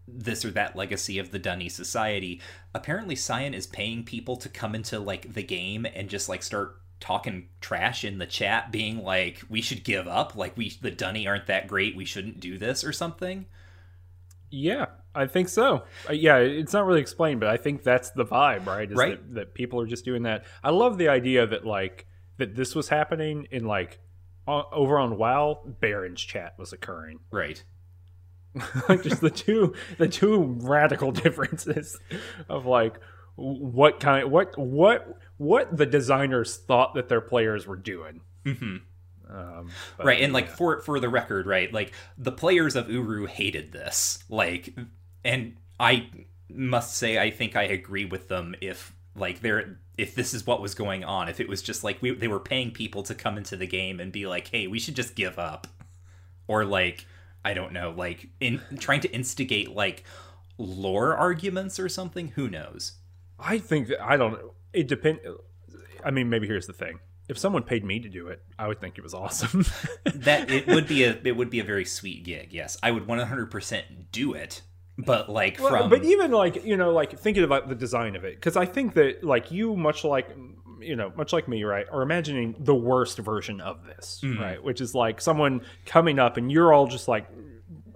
this 0.06 0.44
or 0.44 0.50
that 0.52 0.76
legacy 0.76 1.18
of 1.18 1.32
the 1.32 1.40
D'ni 1.40 1.70
society, 1.70 2.40
apparently 2.72 3.16
Cyan 3.16 3.52
is 3.52 3.66
paying 3.66 4.04
people 4.04 4.36
to 4.36 4.48
come 4.48 4.74
into 4.74 5.00
like 5.00 5.34
the 5.34 5.42
game 5.42 5.86
and 5.92 6.08
just 6.08 6.28
like 6.28 6.42
start 6.44 6.80
talking 7.00 7.48
trash 7.60 8.04
in 8.04 8.18
the 8.18 8.26
chat, 8.26 8.70
being 8.70 9.02
like, 9.02 9.42
we 9.48 9.60
should 9.60 9.84
give 9.84 10.06
up, 10.06 10.36
like 10.36 10.56
we 10.56 10.70
the 10.80 10.90
D'ni 10.90 11.26
aren't 11.26 11.46
that 11.46 11.66
great, 11.66 11.96
we 11.96 12.04
shouldn't 12.04 12.40
do 12.40 12.58
this 12.58 12.84
or 12.84 12.92
something. 12.92 13.46
Yeah, 14.50 14.86
I 15.18 15.26
think 15.26 15.48
so. 15.48 15.84
Uh, 16.08 16.12
yeah, 16.12 16.36
it's 16.38 16.72
not 16.72 16.86
really 16.86 17.00
explained, 17.00 17.40
but 17.40 17.48
I 17.48 17.56
think 17.56 17.82
that's 17.82 18.10
the 18.10 18.24
vibe, 18.24 18.66
right? 18.66 18.90
Is 18.90 18.96
right. 18.96 19.18
That, 19.28 19.34
that 19.34 19.54
people 19.54 19.80
are 19.80 19.86
just 19.86 20.04
doing 20.04 20.22
that. 20.22 20.44
I 20.62 20.70
love 20.70 20.98
the 20.98 21.08
idea 21.08 21.46
that 21.46 21.66
like 21.66 22.06
that 22.38 22.54
this 22.54 22.74
was 22.74 22.88
happening 22.88 23.46
in 23.50 23.64
like 23.64 24.00
over 24.46 24.98
on 24.98 25.18
WoW, 25.18 25.60
Barrens 25.80 26.20
chat 26.20 26.54
was 26.58 26.72
occurring. 26.72 27.20
Right. 27.30 27.62
like 28.88 29.02
just 29.02 29.20
the 29.20 29.30
two 29.30 29.74
the 29.98 30.08
two 30.08 30.58
radical 30.62 31.12
differences 31.24 31.98
of 32.48 32.66
like 32.66 32.98
what 33.36 34.00
kind 34.00 34.30
what 34.30 34.58
what 34.58 35.18
what 35.36 35.76
the 35.76 35.86
designers 35.86 36.56
thought 36.56 36.94
that 36.94 37.08
their 37.08 37.20
players 37.20 37.66
were 37.66 37.76
doing. 37.76 38.22
hmm 38.44 38.76
Um, 39.30 39.70
but, 39.96 40.06
right 40.06 40.20
and 40.22 40.32
like 40.32 40.46
yeah. 40.46 40.56
for 40.56 40.80
for 40.80 40.98
the 40.98 41.08
record 41.08 41.46
right 41.46 41.72
like 41.72 41.92
the 42.16 42.32
players 42.32 42.74
of 42.74 42.90
uru 42.90 43.26
hated 43.26 43.72
this 43.72 44.24
like 44.30 44.74
and 45.24 45.56
i 45.78 46.08
must 46.48 46.96
say 46.96 47.18
i 47.18 47.30
think 47.30 47.56
i 47.56 47.62
agree 47.62 48.04
with 48.04 48.28
them 48.28 48.54
if 48.60 48.92
like 49.14 49.40
they're 49.40 49.78
if 49.96 50.14
this 50.14 50.32
is 50.32 50.46
what 50.46 50.62
was 50.62 50.74
going 50.74 51.04
on 51.04 51.28
if 51.28 51.40
it 51.40 51.48
was 51.48 51.60
just 51.60 51.82
like 51.82 52.00
we, 52.00 52.12
they 52.14 52.28
were 52.28 52.40
paying 52.40 52.70
people 52.70 53.02
to 53.02 53.14
come 53.14 53.36
into 53.36 53.56
the 53.56 53.66
game 53.66 54.00
and 54.00 54.12
be 54.12 54.26
like 54.26 54.48
hey 54.48 54.66
we 54.66 54.78
should 54.78 54.94
just 54.94 55.14
give 55.14 55.38
up 55.38 55.66
or 56.46 56.64
like 56.64 57.06
i 57.44 57.52
don't 57.52 57.72
know 57.72 57.90
like 57.90 58.28
in 58.40 58.60
trying 58.78 59.00
to 59.00 59.10
instigate 59.12 59.74
like 59.74 60.04
lore 60.56 61.16
arguments 61.16 61.78
or 61.78 61.88
something 61.88 62.28
who 62.28 62.48
knows 62.48 62.92
I 63.38 63.58
think 63.58 63.88
that 63.88 64.02
I 64.02 64.16
don't 64.16 64.32
know. 64.32 64.54
It 64.72 64.88
depend. 64.88 65.20
I 66.04 66.10
mean, 66.10 66.28
maybe 66.28 66.46
here's 66.46 66.66
the 66.66 66.72
thing: 66.72 66.98
if 67.28 67.38
someone 67.38 67.62
paid 67.62 67.84
me 67.84 68.00
to 68.00 68.08
do 68.08 68.28
it, 68.28 68.42
I 68.58 68.66
would 68.66 68.80
think 68.80 68.98
it 68.98 69.02
was 69.02 69.14
awesome. 69.14 69.64
that 70.04 70.50
it 70.50 70.66
would 70.66 70.88
be 70.88 71.04
a 71.04 71.18
it 71.22 71.36
would 71.36 71.50
be 71.50 71.60
a 71.60 71.64
very 71.64 71.84
sweet 71.84 72.24
gig 72.24 72.52
yes 72.52 72.76
i 72.82 72.90
would 72.90 73.06
100% 73.06 73.82
do 74.12 74.34
it 74.34 74.62
but 74.98 75.28
like 75.28 75.58
Well, 75.60 75.70
from 75.70 75.90
but 75.90 76.04
even 76.04 76.30
like 76.32 76.64
you 76.64 76.76
know, 76.76 76.92
like 76.92 77.18
thinking 77.18 77.44
about 77.44 77.68
the 77.68 77.74
design 77.74 78.16
of 78.16 78.24
it, 78.24 78.34
because 78.34 78.56
I 78.56 78.66
think 78.66 78.94
that 78.94 79.22
like 79.24 79.50
you, 79.50 79.76
much 79.76 80.04
like 80.04 80.28
you 80.80 80.94
know, 80.94 81.12
much 81.16 81.32
like 81.32 81.48
me, 81.48 81.64
right, 81.64 81.86
are 81.90 82.02
imagining 82.02 82.54
the 82.58 82.74
worst 82.74 83.18
version 83.18 83.60
of 83.60 83.84
this, 83.84 84.20
Mm-hmm. 84.22 84.40
right, 84.42 84.62
which 84.62 84.80
is 84.80 84.94
like 84.94 85.20
someone 85.20 85.62
coming 85.86 86.18
up 86.18 86.36
and 86.36 86.52
you're 86.52 86.72
all 86.72 86.86
just 86.86 87.08
like 87.08 87.26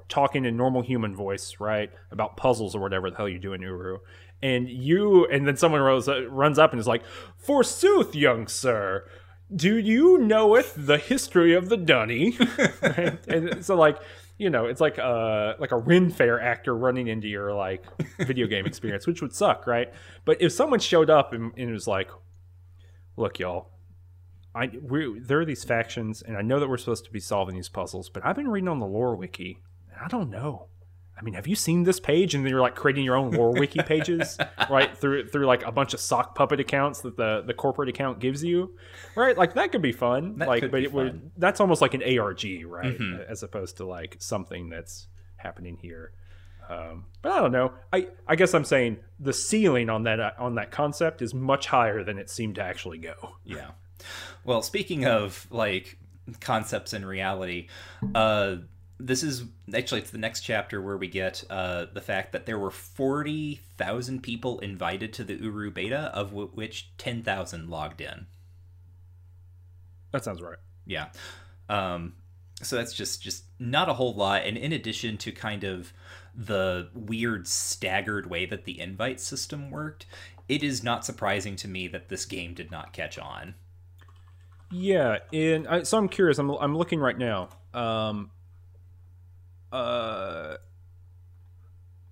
talking 0.08 0.44
in 0.44 0.56
normal 0.56 0.82
human 0.82 1.14
voice, 1.14 1.56
right, 1.60 1.90
about 2.10 2.36
puzzles 2.36 2.74
or 2.74 2.80
whatever 2.80 3.10
the 3.10 3.16
hell 3.16 3.28
you 3.28 3.38
do 3.38 3.52
in 3.52 3.62
Uru. 3.62 3.98
And 4.42 4.68
you, 4.68 5.26
and 5.26 5.46
then 5.46 5.56
someone 5.56 5.80
rose, 5.80 6.08
runs 6.28 6.58
up 6.58 6.72
and 6.72 6.80
is 6.80 6.86
like, 6.88 7.02
"Forsooth, 7.36 8.14
young 8.16 8.48
sir, 8.48 9.06
do 9.54 9.76
you 9.78 10.18
knoweth 10.18 10.74
the 10.76 10.98
history 10.98 11.54
of 11.54 11.68
the 11.68 11.76
d'ni?" 11.76 12.36
Right? 12.82 13.26
And 13.28 13.64
so, 13.64 13.76
like, 13.76 13.98
you 14.42 14.50
know, 14.50 14.66
it's 14.66 14.80
like 14.80 14.98
a 14.98 15.54
like 15.60 15.70
a 15.70 15.76
Ren 15.76 16.10
Fair 16.10 16.40
actor 16.40 16.76
running 16.76 17.06
into 17.06 17.28
your 17.28 17.54
like 17.54 17.84
video 18.18 18.48
game 18.48 18.66
experience, 18.66 19.06
which 19.06 19.22
would 19.22 19.32
suck, 19.32 19.68
right? 19.68 19.92
But 20.24 20.42
if 20.42 20.50
someone 20.50 20.80
showed 20.80 21.10
up 21.10 21.32
and, 21.32 21.52
and 21.56 21.70
was 21.70 21.86
like, 21.86 22.10
"Look, 23.16 23.38
y'all, 23.38 23.70
I 24.52 24.72
we 24.82 25.20
there 25.20 25.40
are 25.40 25.44
these 25.44 25.62
factions, 25.62 26.22
and 26.22 26.36
I 26.36 26.42
know 26.42 26.58
that 26.58 26.68
we're 26.68 26.76
supposed 26.76 27.04
to 27.04 27.12
be 27.12 27.20
solving 27.20 27.54
these 27.54 27.68
puzzles, 27.68 28.10
but 28.10 28.26
I've 28.26 28.34
been 28.34 28.48
reading 28.48 28.68
on 28.68 28.80
the 28.80 28.86
lore 28.86 29.14
wiki, 29.14 29.60
and 29.92 30.00
I 30.04 30.08
don't 30.08 30.28
know." 30.28 30.66
I 31.22 31.24
mean, 31.24 31.34
have 31.34 31.46
you 31.46 31.54
seen 31.54 31.84
this 31.84 32.00
page? 32.00 32.34
And 32.34 32.44
then 32.44 32.50
you're 32.50 32.60
like 32.60 32.74
creating 32.74 33.04
your 33.04 33.14
own 33.14 33.30
lore 33.30 33.52
wiki 33.52 33.80
pages, 33.80 34.36
right? 34.68 34.96
Through 34.98 35.28
through 35.28 35.46
like 35.46 35.64
a 35.64 35.70
bunch 35.70 35.94
of 35.94 36.00
sock 36.00 36.34
puppet 36.34 36.58
accounts 36.58 37.02
that 37.02 37.16
the 37.16 37.44
the 37.46 37.54
corporate 37.54 37.88
account 37.88 38.18
gives 38.18 38.42
you, 38.42 38.76
right? 39.14 39.38
Like 39.38 39.54
that 39.54 39.70
could 39.70 39.82
be 39.82 39.92
fun. 39.92 40.38
That 40.38 40.48
like, 40.48 40.68
but 40.72 40.82
it 40.82 40.92
would 40.92 41.30
that's 41.36 41.60
almost 41.60 41.80
like 41.80 41.94
an 41.94 42.02
ARG, 42.02 42.44
right? 42.66 42.98
Mhm. 42.98 43.24
As 43.28 43.44
opposed 43.44 43.76
to 43.76 43.86
like 43.86 44.16
something 44.18 44.68
that's 44.68 45.06
happening 45.36 45.76
here. 45.80 46.12
Um, 46.68 47.06
but 47.22 47.32
I 47.32 47.38
don't 47.40 47.52
know. 47.52 47.72
I 47.92 48.08
I 48.26 48.34
guess 48.34 48.52
I'm 48.52 48.64
saying 48.64 48.98
the 49.20 49.32
ceiling 49.32 49.88
on 49.90 50.02
that 50.04 50.36
on 50.40 50.56
that 50.56 50.72
concept 50.72 51.22
is 51.22 51.32
much 51.34 51.68
higher 51.68 52.02
than 52.02 52.18
it 52.18 52.30
seemed 52.30 52.56
to 52.56 52.62
actually 52.64 52.98
go. 52.98 53.14
Yeah. 53.44 53.70
Well, 54.44 54.62
speaking 54.62 55.06
of 55.06 55.46
like 55.50 55.98
concepts 56.40 56.92
and 56.92 57.06
reality, 57.06 57.68
uh 58.14 58.56
this 59.06 59.22
is 59.22 59.44
actually 59.74 60.00
it's 60.00 60.10
the 60.10 60.18
next 60.18 60.42
chapter 60.42 60.80
where 60.80 60.96
we 60.96 61.08
get 61.08 61.44
uh 61.50 61.86
the 61.92 62.00
fact 62.00 62.32
that 62.32 62.46
there 62.46 62.58
were 62.58 62.70
40,000 62.70 64.22
people 64.22 64.58
invited 64.60 65.12
to 65.14 65.24
the 65.24 65.34
Uru 65.34 65.70
beta 65.70 66.10
of 66.14 66.30
w- 66.30 66.50
which 66.54 66.92
10,000 66.98 67.68
logged 67.68 68.00
in. 68.00 68.26
That 70.12 70.24
sounds 70.24 70.40
right. 70.40 70.58
Yeah. 70.86 71.08
Um 71.68 72.14
so 72.62 72.76
that's 72.76 72.92
just 72.92 73.22
just 73.22 73.44
not 73.58 73.88
a 73.88 73.94
whole 73.94 74.14
lot 74.14 74.42
and 74.44 74.56
in 74.56 74.72
addition 74.72 75.16
to 75.18 75.32
kind 75.32 75.64
of 75.64 75.92
the 76.34 76.88
weird 76.94 77.46
staggered 77.46 78.28
way 78.30 78.46
that 78.46 78.64
the 78.64 78.80
invite 78.80 79.20
system 79.20 79.70
worked, 79.70 80.06
it 80.48 80.62
is 80.62 80.82
not 80.82 81.04
surprising 81.04 81.56
to 81.56 81.68
me 81.68 81.88
that 81.88 82.08
this 82.08 82.24
game 82.24 82.54
did 82.54 82.70
not 82.70 82.92
catch 82.92 83.18
on. 83.18 83.54
Yeah, 84.70 85.18
and 85.32 85.68
I, 85.68 85.82
so 85.82 85.98
I'm 85.98 86.08
curious. 86.08 86.38
I'm 86.38 86.50
I'm 86.50 86.76
looking 86.76 86.98
right 86.98 87.18
now. 87.18 87.50
Um, 87.74 88.30
uh, 89.72 90.56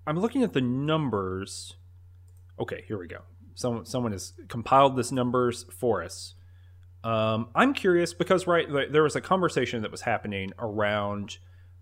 I'm 0.07 0.19
looking 0.19 0.43
at 0.43 0.53
the 0.53 0.61
numbers. 0.61 1.75
Okay, 2.59 2.85
here 2.87 2.99
we 2.99 3.07
go. 3.07 3.21
Someone 3.55 3.85
someone 3.85 4.13
has 4.13 4.33
compiled 4.49 4.97
this 4.97 5.13
numbers 5.13 5.67
for 5.71 6.03
us. 6.03 6.35
Um, 7.05 7.49
I'm 7.55 7.73
curious 7.75 8.13
because 8.13 8.47
right 8.47 8.67
there 8.91 9.03
was 9.03 9.17
a 9.17 9.21
conversation 9.21 9.83
that 9.83 9.91
was 9.91 10.03
happening 10.03 10.53
around. 10.59 11.39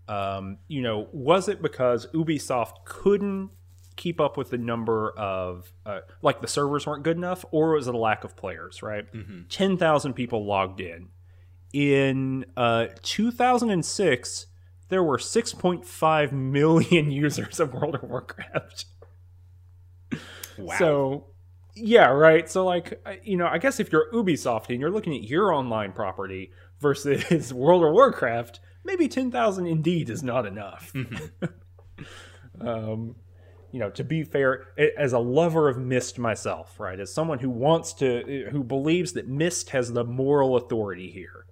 Um, 0.07 0.57
you 0.67 0.81
know, 0.81 1.07
was 1.11 1.47
it 1.49 1.61
because 1.61 2.07
Ubisoft 2.13 2.85
couldn't 2.85 3.51
keep 3.95 4.19
up 4.21 4.37
with 4.37 4.49
the 4.49 4.57
number 4.57 5.11
of 5.17 5.71
uh, 5.85 5.99
like 6.21 6.41
the 6.41 6.47
servers 6.47 6.87
weren't 6.87 7.03
good 7.03 7.17
enough, 7.17 7.45
or 7.51 7.73
was 7.73 7.87
it 7.87 7.93
a 7.93 7.97
lack 7.97 8.23
of 8.23 8.35
players? 8.35 8.81
Right, 8.81 9.05
ten 9.49 9.77
thousand 9.77 10.13
people 10.13 10.45
logged 10.45 10.81
in. 10.81 11.09
In 11.71 12.45
uh, 12.57 12.87
2006, 13.03 14.47
there 14.89 15.03
were 15.03 15.17
6.5 15.17 16.31
million 16.31 17.11
users 17.11 17.59
of 17.59 17.73
World 17.73 17.95
of 17.95 18.03
Warcraft. 18.03 18.85
Wow. 20.57 20.75
So, 20.77 21.27
yeah, 21.75 22.07
right. 22.07 22.49
So, 22.49 22.65
like, 22.65 23.01
you 23.23 23.37
know, 23.37 23.47
I 23.47 23.57
guess 23.57 23.79
if 23.79 23.91
you're 23.91 24.11
Ubisoft 24.11 24.69
and 24.69 24.81
you're 24.81 24.91
looking 24.91 25.15
at 25.15 25.23
your 25.23 25.53
online 25.53 25.93
property 25.93 26.51
versus 26.79 27.53
World 27.53 27.83
of 27.83 27.93
Warcraft, 27.93 28.59
maybe 28.83 29.07
10,000 29.07 29.65
indeed 29.65 30.09
is 30.09 30.23
not 30.23 30.45
enough. 30.45 30.91
um, 32.61 33.15
you 33.71 33.79
know, 33.79 33.89
to 33.91 34.03
be 34.03 34.23
fair, 34.23 34.67
as 34.97 35.13
a 35.13 35.19
lover 35.19 35.69
of 35.69 35.77
Myst 35.77 36.17
myself, 36.17 36.79
right, 36.79 36.99
as 36.99 37.13
someone 37.13 37.39
who 37.39 37.49
wants 37.49 37.93
to, 37.93 38.47
who 38.51 38.63
believes 38.63 39.13
that 39.13 39.27
Myst 39.27 39.69
has 39.69 39.93
the 39.93 40.03
moral 40.03 40.55
authority 40.55 41.11
here, 41.11 41.45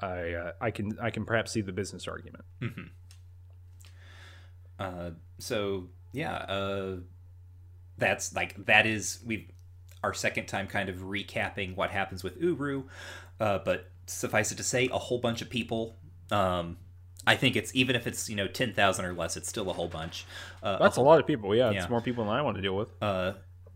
I 0.00 0.32
uh, 0.32 0.52
I 0.60 0.70
can 0.70 0.98
I 1.00 1.10
can 1.10 1.24
perhaps 1.24 1.52
see 1.52 1.60
the 1.62 1.72
business 1.72 2.06
argument. 2.06 2.44
Uh, 4.78 5.10
so 5.38 5.88
yeah, 6.12 6.34
uh, 6.34 6.96
that's 7.98 8.34
like 8.34 8.66
that 8.66 8.86
is 8.86 9.20
we 9.24 9.48
our 10.02 10.12
second 10.12 10.46
time 10.46 10.66
kind 10.66 10.88
of 10.88 10.96
recapping 10.96 11.74
what 11.76 11.90
happens 11.90 12.22
with 12.22 12.36
Uru, 12.40 12.84
uh, 13.40 13.58
but 13.64 13.90
suffice 14.06 14.52
it 14.52 14.56
to 14.56 14.62
say, 14.62 14.88
a 14.92 14.98
whole 14.98 15.18
bunch 15.18 15.42
of 15.42 15.48
people. 15.50 15.96
Um, 16.30 16.76
I 17.26 17.34
think 17.36 17.56
it's 17.56 17.74
even 17.74 17.96
if 17.96 18.06
it's 18.06 18.28
you 18.28 18.36
know 18.36 18.46
ten 18.46 18.72
thousand 18.74 19.04
or 19.06 19.14
less, 19.14 19.36
it's 19.36 19.48
still 19.48 19.70
a 19.70 19.72
whole 19.72 19.88
bunch. 19.88 20.26
Uh, 20.62 20.78
That's 20.78 20.96
a 20.98 21.02
lot 21.02 21.18
of 21.20 21.26
people. 21.26 21.54
Yeah, 21.56 21.70
Yeah. 21.70 21.80
it's 21.80 21.90
more 21.90 22.00
people 22.02 22.24
than 22.24 22.34
I 22.34 22.42
want 22.42 22.56
to 22.56 22.62
deal 22.62 22.76
with. 22.76 22.88
uh, 23.00 23.32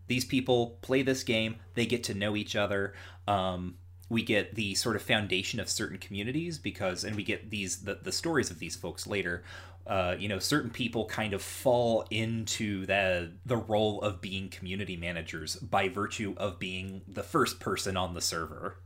these 0.07 0.25
people 0.25 0.77
play 0.81 1.03
this 1.03 1.23
game 1.23 1.55
they 1.73 1.85
get 1.85 2.03
to 2.03 2.13
know 2.13 2.35
each 2.35 2.53
other 2.57 2.93
um, 3.29 3.75
we 4.11 4.21
get 4.21 4.55
the 4.55 4.75
sort 4.75 4.95
of 4.95 5.01
foundation 5.01 5.59
of 5.59 5.69
certain 5.69 5.97
communities 5.97 6.57
because 6.57 7.03
and 7.03 7.15
we 7.15 7.23
get 7.23 7.49
these 7.49 7.83
the, 7.83 7.95
the 7.95 8.11
stories 8.11 8.51
of 8.51 8.59
these 8.59 8.75
folks 8.75 9.07
later 9.07 9.43
uh, 9.87 10.15
you 10.19 10.27
know 10.27 10.37
certain 10.37 10.69
people 10.69 11.05
kind 11.05 11.33
of 11.33 11.41
fall 11.41 12.05
into 12.11 12.85
the 12.85 13.31
the 13.45 13.57
role 13.57 14.01
of 14.01 14.21
being 14.21 14.49
community 14.49 14.97
managers 14.97 15.55
by 15.55 15.87
virtue 15.87 16.35
of 16.37 16.59
being 16.59 17.01
the 17.07 17.23
first 17.23 17.59
person 17.59 17.97
on 17.97 18.13
the 18.13 18.21
server 18.21 18.77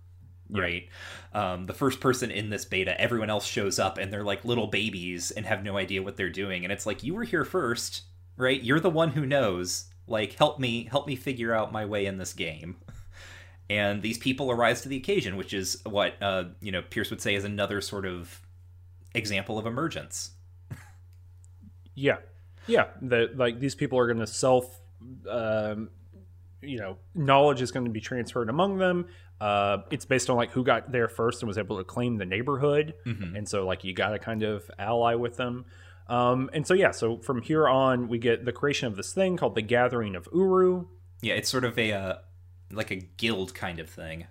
right? 0.52 0.88
Um, 1.34 1.66
the 1.66 1.74
first 1.74 2.00
person 2.00 2.30
in 2.30 2.52
this 2.52 2.66
beta 2.66 3.02
everyone 3.02 3.32
else 3.32 3.48
shows 3.48 3.80
up 3.80 3.98
and 3.98 4.14
they're 4.14 4.24
like 4.24 4.46
little 4.46 4.68
babies 4.68 5.32
and 5.32 5.44
have 5.44 5.64
no 5.64 5.76
idea 5.76 6.04
what 6.04 6.18
they're 6.18 6.30
doing. 6.30 6.64
And 6.64 6.72
it's 6.72 6.86
like 6.86 7.02
you 7.02 7.16
were 7.16 7.24
here 7.24 7.44
first 7.44 8.04
right? 8.38 8.62
You're 8.62 8.80
the 8.80 8.90
one 8.90 9.12
who 9.12 9.26
knows. 9.26 9.86
Like 10.08 10.34
help 10.34 10.60
me 10.60 10.88
help 10.90 11.08
me 11.08 11.16
figure 11.16 11.54
out 11.54 11.72
my 11.72 11.86
way 11.86 12.06
in 12.06 12.20
this 12.20 12.34
game 12.34 12.78
and 13.70 14.02
these 14.02 14.18
people 14.18 14.52
arise 14.52 14.82
to 14.82 14.90
the 14.90 14.98
occasion 14.98 15.38
which 15.38 15.54
is 15.54 15.82
what 15.86 16.14
uh, 16.22 16.44
you 16.62 16.72
know 16.72 16.82
pearce 16.82 17.10
would 17.10 17.22
say 17.22 17.36
is 17.36 17.44
another 17.44 17.82
sort 17.82 18.06
of 18.06 18.42
example 19.14 19.58
of 19.58 19.66
emergence 19.66 20.32
Yeah, 21.96 22.18
yeah. 22.68 22.88
That 23.04 23.38
like 23.38 23.60
these 23.60 23.76
people 23.76 23.98
are 24.00 24.06
going 24.06 24.20
to 24.20 24.28
self, 24.28 24.82
um, 25.30 25.90
you 26.62 26.78
know, 26.78 26.98
knowledge 27.14 27.62
is 27.62 27.72
going 27.72 27.86
to 27.86 27.92
be 27.92 28.02
transferred 28.02 28.50
among 28.50 28.78
them. 28.78 29.08
Uh, 29.40 29.78
it's 29.92 30.06
based 30.06 30.30
on 30.30 30.36
like 30.36 30.52
who 30.52 30.64
got 30.64 30.92
there 30.92 31.08
first 31.08 31.42
and 31.42 31.48
was 31.48 31.58
able 31.58 31.78
to 31.78 31.84
claim 31.84 32.18
the 32.18 32.26
neighborhood, 32.26 32.94
and 33.36 33.48
so 33.48 33.66
like 33.66 33.84
you 33.84 33.94
got 33.94 34.10
to 34.10 34.20
kind 34.20 34.44
of 34.44 34.70
ally 34.78 35.16
with 35.16 35.38
them. 35.38 35.66
Um, 36.08 36.50
and 36.54 36.68
so 36.68 36.74
yeah, 36.74 36.92
so 36.92 37.18
from 37.18 37.42
here 37.42 37.68
on, 37.68 38.08
we 38.10 38.18
get 38.20 38.46
the 38.46 38.52
creation 38.52 38.88
of 38.88 38.96
this 38.96 39.14
thing 39.14 39.38
called 39.38 39.56
the 39.56 39.62
Gathering 39.62 40.16
of 40.16 40.28
Uru. 40.34 40.86
yeah 41.22 41.34
it's 41.36 41.50
sort 41.50 41.64
of 41.64 41.80
a 41.80 41.94
uh, 41.94 42.16
like 42.72 42.92
a 42.92 42.96
guild 42.96 43.54
kind 43.54 43.80
of 43.80 43.90
thing 43.90 44.28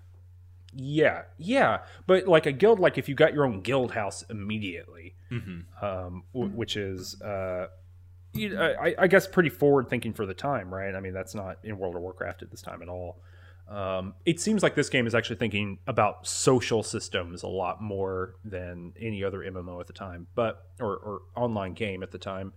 Yeah, 0.72 1.22
yeah, 1.38 1.78
but 2.06 2.26
like 2.26 2.46
a 2.46 2.52
guild, 2.52 2.80
like 2.80 2.98
if 2.98 3.08
you 3.08 3.14
got 3.14 3.32
your 3.32 3.44
own 3.46 3.60
guild 3.60 3.92
house 3.92 4.24
immediately, 4.28 5.14
Mm-hmm. 5.30 5.84
um, 5.84 6.24
w- 6.34 6.52
which 6.52 6.76
is, 6.76 7.20
uh, 7.22 7.68
you, 8.32 8.58
I, 8.58 8.94
I 8.98 9.06
guess, 9.06 9.26
pretty 9.28 9.50
forward 9.50 9.88
thinking 9.88 10.12
for 10.12 10.26
the 10.26 10.34
time, 10.34 10.74
right? 10.74 10.94
I 10.94 11.00
mean, 11.00 11.12
that's 11.14 11.34
not 11.34 11.58
in 11.62 11.78
World 11.78 11.94
of 11.94 12.02
Warcraft 12.02 12.42
at 12.42 12.50
this 12.50 12.60
time 12.62 12.82
at 12.82 12.88
all. 12.88 13.20
Um, 13.68 14.14
it 14.26 14.40
seems 14.40 14.62
like 14.62 14.74
this 14.74 14.88
game 14.88 15.06
is 15.06 15.14
actually 15.14 15.36
thinking 15.36 15.78
about 15.86 16.26
social 16.26 16.82
systems 16.82 17.42
a 17.44 17.48
lot 17.48 17.80
more 17.80 18.34
than 18.44 18.92
any 19.00 19.22
other 19.24 19.38
MMO 19.38 19.80
at 19.80 19.86
the 19.86 19.92
time, 19.92 20.26
but 20.34 20.66
or, 20.80 20.96
or 20.96 21.22
online 21.36 21.72
game 21.74 22.02
at 22.02 22.10
the 22.10 22.18
time. 22.18 22.52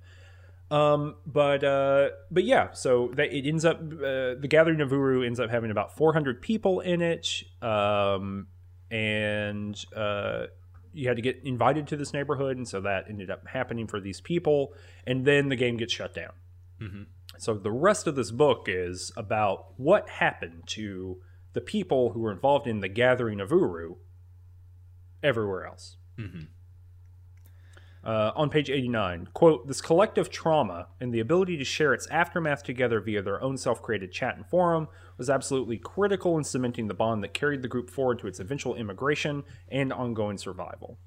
Um, 0.69 1.15
but 1.25 1.63
uh, 1.63 2.09
but 2.29 2.43
yeah, 2.43 2.73
so 2.73 3.11
that 3.15 3.33
it 3.33 3.47
ends 3.47 3.63
up 3.63 3.79
uh, 3.79 4.35
the 4.39 4.47
Gathering 4.49 4.81
of 4.81 4.91
Uru 4.91 5.23
ends 5.25 5.39
up 5.39 5.49
having 5.49 5.71
about 5.71 5.95
400 5.95 6.41
people 6.41 6.81
in 6.81 7.01
it, 7.01 7.43
um, 7.61 8.47
and 8.91 9.81
uh, 9.95 10.47
you 10.93 11.07
had 11.07 11.15
to 11.15 11.21
get 11.21 11.39
invited 11.45 11.87
to 11.87 11.95
this 11.95 12.11
neighborhood, 12.11 12.57
and 12.57 12.67
so 12.67 12.81
that 12.81 13.05
ended 13.07 13.31
up 13.31 13.47
happening 13.47 13.87
for 13.87 14.01
these 14.01 14.19
people, 14.19 14.73
and 15.05 15.25
then 15.25 15.47
the 15.47 15.55
game 15.55 15.77
gets 15.77 15.93
shut 15.93 16.13
down. 16.13 16.31
Mhm. 16.81 17.05
So 17.37 17.53
the 17.53 17.71
rest 17.71 18.07
of 18.07 18.15
this 18.15 18.31
book 18.31 18.65
is 18.67 19.11
about 19.15 19.79
what 19.79 20.09
happened 20.09 20.63
to 20.67 21.21
the 21.53 21.61
people 21.61 22.11
who 22.11 22.19
were 22.19 22.31
involved 22.31 22.67
in 22.67 22.81
the 22.81 22.89
Gathering 22.89 23.39
of 23.39 23.51
Uru 23.51 23.95
everywhere 25.23 25.65
else. 25.65 25.97
Mm-hmm. 26.17 26.45
Uh, 28.07 28.31
on 28.37 28.49
page 28.49 28.69
89, 28.69 29.27
quote, 29.33 29.67
this 29.67 29.81
collective 29.81 30.29
trauma 30.29 30.87
and 31.01 31.13
the 31.13 31.19
ability 31.19 31.57
to 31.57 31.65
share 31.65 31.93
its 31.93 32.07
aftermath 32.07 32.63
together 32.63 33.01
via 33.01 33.21
their 33.21 33.43
own 33.43 33.57
self 33.57 33.81
created 33.81 34.13
chat 34.13 34.37
and 34.37 34.45
forum 34.45 34.87
was 35.17 35.29
absolutely 35.29 35.77
critical 35.77 36.37
in 36.37 36.45
cementing 36.45 36.87
the 36.87 36.93
bond 36.93 37.21
that 37.21 37.33
carried 37.33 37.61
the 37.61 37.67
group 37.67 37.89
forward 37.89 38.17
to 38.17 38.27
its 38.27 38.39
eventual 38.39 38.75
immigration 38.75 39.43
and 39.67 39.91
ongoing 39.91 40.37
survival. 40.37 40.97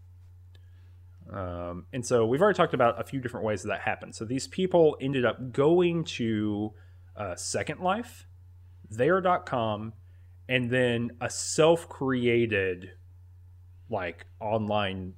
Um, 1.32 1.86
and 1.90 2.04
so 2.04 2.26
we've 2.26 2.42
already 2.42 2.58
talked 2.58 2.74
about 2.74 3.00
a 3.00 3.04
few 3.04 3.18
different 3.18 3.46
ways 3.46 3.62
that 3.62 3.68
that 3.68 3.80
happened. 3.80 4.14
So 4.14 4.26
these 4.26 4.46
people 4.46 4.98
ended 5.00 5.24
up 5.24 5.52
going 5.52 6.04
to 6.04 6.74
uh, 7.16 7.34
Second 7.34 7.80
Life, 7.80 8.26
there.com, 8.90 9.94
and 10.50 10.68
then 10.68 11.12
a 11.18 11.30
self 11.30 11.88
created, 11.88 12.90
like, 13.88 14.26
online 14.38 15.14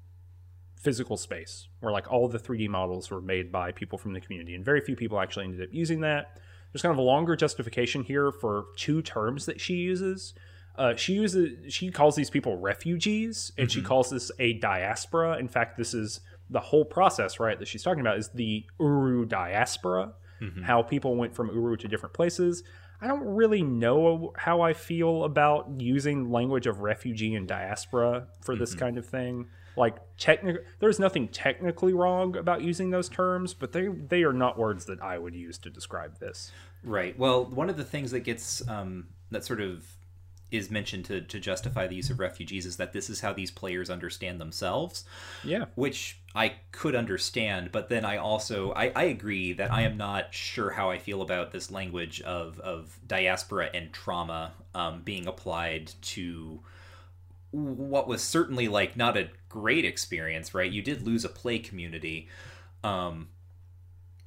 physical 0.82 1.16
space 1.16 1.68
where 1.80 1.92
like 1.92 2.10
all 2.10 2.28
the 2.28 2.38
3D 2.38 2.68
models 2.68 3.10
were 3.10 3.20
made 3.20 3.52
by 3.52 3.72
people 3.72 3.98
from 3.98 4.12
the 4.12 4.20
community, 4.20 4.54
and 4.54 4.64
very 4.64 4.80
few 4.80 4.96
people 4.96 5.20
actually 5.20 5.44
ended 5.44 5.62
up 5.62 5.72
using 5.72 6.00
that. 6.00 6.38
There's 6.72 6.82
kind 6.82 6.92
of 6.92 6.98
a 6.98 7.02
longer 7.02 7.36
justification 7.36 8.02
here 8.02 8.32
for 8.32 8.66
two 8.76 9.02
terms 9.02 9.46
that 9.46 9.60
she 9.60 9.74
uses. 9.74 10.34
Uh, 10.76 10.96
she 10.96 11.12
uses 11.12 11.72
she 11.72 11.90
calls 11.90 12.16
these 12.16 12.30
people 12.30 12.56
refugees, 12.56 13.52
and 13.59 13.70
she 13.70 13.80
mm-hmm. 13.80 13.88
calls 13.88 14.10
this 14.10 14.30
a 14.38 14.54
diaspora. 14.54 15.38
In 15.38 15.48
fact, 15.48 15.76
this 15.76 15.94
is 15.94 16.20
the 16.50 16.60
whole 16.60 16.84
process, 16.84 17.38
right? 17.38 17.59
That 17.59 17.68
she's 17.68 17.82
talking 17.82 18.00
about 18.00 18.18
is 18.18 18.30
the 18.30 18.64
Uru 18.80 19.26
diaspora, 19.26 20.12
mm-hmm. 20.40 20.62
how 20.62 20.82
people 20.82 21.16
went 21.16 21.34
from 21.34 21.48
Uru 21.48 21.76
to 21.76 21.88
different 21.88 22.14
places. 22.14 22.62
I 23.02 23.06
don't 23.06 23.24
really 23.24 23.62
know 23.62 24.32
how 24.36 24.60
I 24.60 24.72
feel 24.74 25.24
about 25.24 25.68
using 25.78 26.30
language 26.30 26.66
of 26.66 26.80
refugee 26.80 27.34
and 27.34 27.48
diaspora 27.48 28.28
for 28.42 28.54
this 28.54 28.70
mm-hmm. 28.70 28.78
kind 28.78 28.98
of 28.98 29.06
thing. 29.06 29.46
Like 29.77 29.97
technical, 30.19 30.62
there's 30.81 30.99
nothing 30.99 31.28
technically 31.28 31.93
wrong 31.93 32.36
about 32.36 32.62
using 32.62 32.90
those 32.90 33.09
terms, 33.09 33.55
but 33.55 33.73
they 33.73 33.89
they 33.89 34.23
are 34.23 34.32
not 34.32 34.59
words 34.59 34.85
that 34.86 35.01
I 35.03 35.19
would 35.19 35.35
use 35.35 35.59
to 35.59 35.70
describe 35.70 36.19
this. 36.19 36.53
Right. 36.85 37.19
Well, 37.19 37.44
one 37.44 37.70
of 37.70 37.77
the 37.77 37.85
things 37.85 38.11
that 38.11 38.20
gets 38.20 38.66
um, 38.69 39.09
that 39.31 39.44
sort 39.44 39.61
of 39.61 39.85
is 40.53 40.70
mentioned 40.70 41.07
to, 41.07 41.23
to 41.23 41.40
justify 41.40 41.86
the 41.86 41.97
use 41.97 42.11
of 42.11 42.20
refugees 42.20 42.66
is 42.66 42.77
that 42.77 42.93
this 42.93 43.09
is 43.09 43.20
how 43.20 43.32
these 43.32 43.51
players 43.51 43.89
understand 43.89 44.39
themselves, 44.39 45.05
Yeah, 45.43 45.65
which 45.74 46.19
I 46.35 46.55
could 46.70 46.94
understand. 46.94 47.73
But 47.73 47.89
then 47.89 48.05
I 48.05 48.19
also 48.19 48.73
I, 48.73 48.93
I 48.94 49.05
agree 49.05 49.55
that 49.55 49.73
I 49.73 49.82
am 49.82 49.97
not 49.97 50.35
sure 50.35 50.70
how 50.70 50.90
I 50.90 50.99
feel 50.99 51.23
about 51.23 51.53
this 51.53 51.70
language 51.70 52.20
of 52.20 52.61
of 52.61 52.99
diaspora 53.07 53.70
and 53.73 53.93
trauma 53.93 54.53
um, 54.74 55.01
being 55.03 55.27
applied 55.27 55.93
to 56.03 56.61
what 57.52 58.08
was 58.08 58.22
certainly 58.22 58.68
like 58.68 58.96
not 58.96 59.16
a 59.16 59.28
great 59.48 59.84
experience. 59.84 60.54
Right. 60.54 60.70
You 60.70 60.82
did 60.82 61.02
lose 61.02 61.24
a 61.24 61.28
play 61.28 61.58
community. 61.58 62.28
Um, 62.82 63.28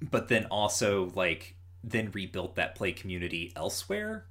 but 0.02 0.28
then 0.28 0.46
also 0.46 1.12
like 1.16 1.56
then 1.84 2.12
rebuilt 2.12 2.56
that 2.56 2.76
play 2.76 2.92
community 2.92 3.52
elsewhere 3.56 4.26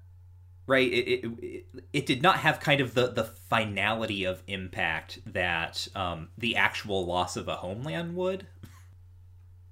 right 0.66 0.90
it, 0.90 1.24
it, 1.42 1.64
it, 1.92 2.06
did 2.06 2.22
not 2.22 2.38
have 2.38 2.58
kind 2.58 2.80
of 2.80 2.94
the 2.94 3.08
the 3.08 3.24
finality 3.24 4.24
of 4.24 4.42
impact 4.46 5.20
that 5.26 5.86
um, 5.94 6.28
the 6.38 6.56
actual 6.56 7.04
loss 7.06 7.36
of 7.36 7.48
a 7.48 7.56
homeland 7.56 8.16
would 8.16 8.46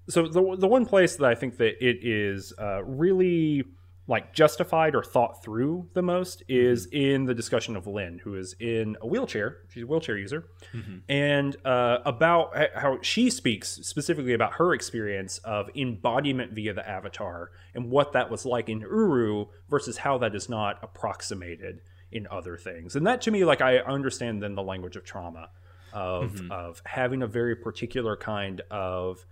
so 0.08 0.26
the 0.26 0.56
the 0.58 0.68
one 0.68 0.84
place 0.84 1.16
that 1.16 1.26
I 1.26 1.34
think 1.34 1.56
that 1.58 1.84
it 1.84 2.04
is 2.04 2.52
uh, 2.58 2.82
really 2.84 3.64
like 4.08 4.32
justified 4.32 4.94
or 4.94 5.02
thought 5.02 5.42
through 5.44 5.88
the 5.94 6.02
most 6.02 6.42
is 6.48 6.86
mm-hmm. 6.86 6.96
in 6.96 7.24
the 7.26 7.34
discussion 7.34 7.76
of 7.76 7.86
Lynn, 7.86 8.20
who 8.24 8.34
is 8.34 8.54
in 8.58 8.96
a 9.00 9.06
wheelchair. 9.06 9.58
She's 9.68 9.84
a 9.84 9.86
wheelchair 9.86 10.16
user, 10.16 10.48
mm-hmm. 10.72 10.98
and 11.08 11.56
uh, 11.64 11.98
about 12.04 12.56
how 12.74 12.98
she 13.00 13.30
speaks 13.30 13.68
specifically 13.82 14.32
about 14.32 14.54
her 14.54 14.74
experience 14.74 15.38
of 15.38 15.70
embodiment 15.76 16.52
via 16.52 16.74
the 16.74 16.88
avatar 16.88 17.50
and 17.74 17.90
what 17.90 18.12
that 18.12 18.30
was 18.30 18.44
like 18.44 18.68
in 18.68 18.80
Uru 18.80 19.46
versus 19.68 19.98
how 19.98 20.18
that 20.18 20.34
is 20.34 20.48
not 20.48 20.78
approximated 20.82 21.80
in 22.10 22.26
other 22.30 22.56
things. 22.56 22.96
And 22.96 23.06
that 23.06 23.22
to 23.22 23.30
me, 23.30 23.44
like 23.44 23.60
I 23.60 23.78
understand 23.78 24.42
then 24.42 24.54
the 24.54 24.62
language 24.62 24.96
of 24.96 25.04
trauma 25.04 25.48
of 25.92 26.32
mm-hmm. 26.32 26.50
of 26.50 26.82
having 26.84 27.22
a 27.22 27.26
very 27.26 27.54
particular 27.54 28.16
kind 28.16 28.62
of 28.70 29.24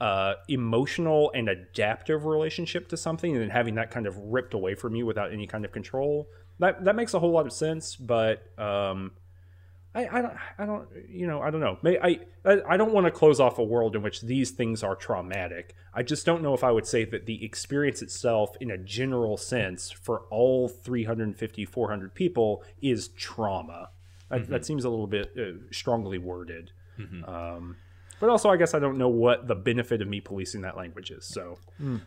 uh, 0.00 0.34
emotional 0.48 1.30
and 1.34 1.48
adaptive 1.48 2.24
relationship 2.24 2.88
to 2.88 2.96
something, 2.96 3.32
and 3.32 3.42
then 3.42 3.50
having 3.50 3.74
that 3.76 3.90
kind 3.90 4.06
of 4.06 4.16
ripped 4.18 4.54
away 4.54 4.74
from 4.74 4.94
you 4.94 5.06
without 5.06 5.32
any 5.32 5.46
kind 5.46 5.64
of 5.64 5.72
control. 5.72 6.28
That 6.58 6.84
that 6.84 6.96
makes 6.96 7.14
a 7.14 7.18
whole 7.18 7.32
lot 7.32 7.46
of 7.46 7.52
sense, 7.52 7.96
but 7.96 8.42
um, 8.58 9.12
I, 9.94 10.18
I 10.18 10.22
don't 10.22 10.34
I 10.58 10.66
don't 10.66 10.88
you 11.08 11.26
know 11.26 11.40
I 11.40 11.50
don't 11.50 11.60
know. 11.60 11.78
May 11.82 11.98
I 11.98 12.20
I 12.44 12.62
I 12.68 12.76
don't 12.76 12.92
want 12.92 13.06
to 13.06 13.10
close 13.10 13.40
off 13.40 13.58
a 13.58 13.64
world 13.64 13.96
in 13.96 14.02
which 14.02 14.20
these 14.20 14.50
things 14.50 14.82
are 14.82 14.94
traumatic. 14.94 15.74
I 15.94 16.02
just 16.02 16.26
don't 16.26 16.42
know 16.42 16.52
if 16.52 16.62
I 16.62 16.70
would 16.70 16.86
say 16.86 17.04
that 17.06 17.24
the 17.24 17.42
experience 17.42 18.02
itself, 18.02 18.56
in 18.60 18.70
a 18.70 18.76
general 18.76 19.38
sense, 19.38 19.90
for 19.90 20.24
all 20.30 20.68
350 20.68 21.64
400 21.64 22.14
people, 22.14 22.62
is 22.82 23.08
trauma. 23.08 23.88
That, 24.28 24.48
that 24.48 24.66
seems 24.66 24.84
a 24.84 24.90
little 24.90 25.06
bit 25.06 25.32
uh, 25.38 25.72
strongly 25.72 26.18
worded. 26.18 26.72
Um, 27.28 27.76
but 28.20 28.30
also, 28.30 28.48
I 28.50 28.56
guess 28.56 28.74
I 28.74 28.78
don't 28.78 28.98
know 28.98 29.08
what 29.08 29.46
the 29.46 29.54
benefit 29.54 30.00
of 30.02 30.08
me 30.08 30.20
policing 30.20 30.62
that 30.62 30.76
language 30.76 31.10
is. 31.10 31.24
So, 31.24 31.58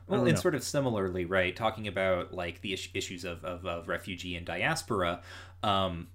well 0.08 0.26
and 0.26 0.40
sort 0.40 0.56
of 0.56 0.64
similarly 0.64 1.26
right 1.26 1.56
talking 1.56 1.88
about 1.88 2.34
like 2.34 2.62
the 2.62 2.74
is- 2.74 2.90
issues 2.94 3.24
of, 3.26 3.44
of, 3.46 3.66
of 3.66 3.88
refugee 3.88 4.36
and 4.36 4.46
diaspora 4.46 5.22
um 5.64 6.08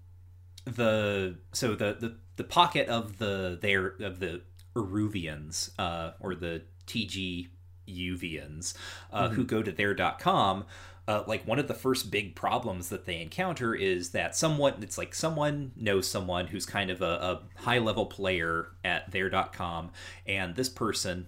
the 0.65 1.37
so 1.53 1.75
the 1.75 1.97
the, 2.01 2.17
the 2.37 2.45
pocket 2.45 2.89
of 2.89 3.19
the 3.19 3.59
there 3.61 3.95
of 4.01 4.19
the 4.19 4.41
Eruvians 4.75 5.71
uh 5.79 6.13
or 6.21 6.35
the 6.35 6.63
TGUvians 6.87 8.75
uh, 9.13 9.29
who 9.29 9.45
go 9.45 9.63
to 9.63 9.73
there.com 9.73 10.65
uh, 11.07 11.23
like 11.27 11.47
one 11.47 11.59
of 11.59 11.69
the 11.69 11.75
first 11.75 12.11
big 12.11 12.35
problems 12.35 12.89
that 12.89 13.05
they 13.05 13.21
encounter 13.21 13.75
is 13.75 14.11
that 14.11 14.35
someone 14.35 14.75
it's 14.83 14.97
like 14.99 15.15
someone 15.15 15.73
knows 15.77 16.09
someone 16.09 16.47
who's 16.47 16.67
kind 16.67 16.91
of 16.91 17.03
a, 17.03 17.05
a 17.05 17.63
high 17.63 17.79
level 17.79 18.07
player 18.07 18.69
at 18.85 19.11
there.com 19.11 19.91
and 20.27 20.57
this 20.57 20.69
person 20.69 21.27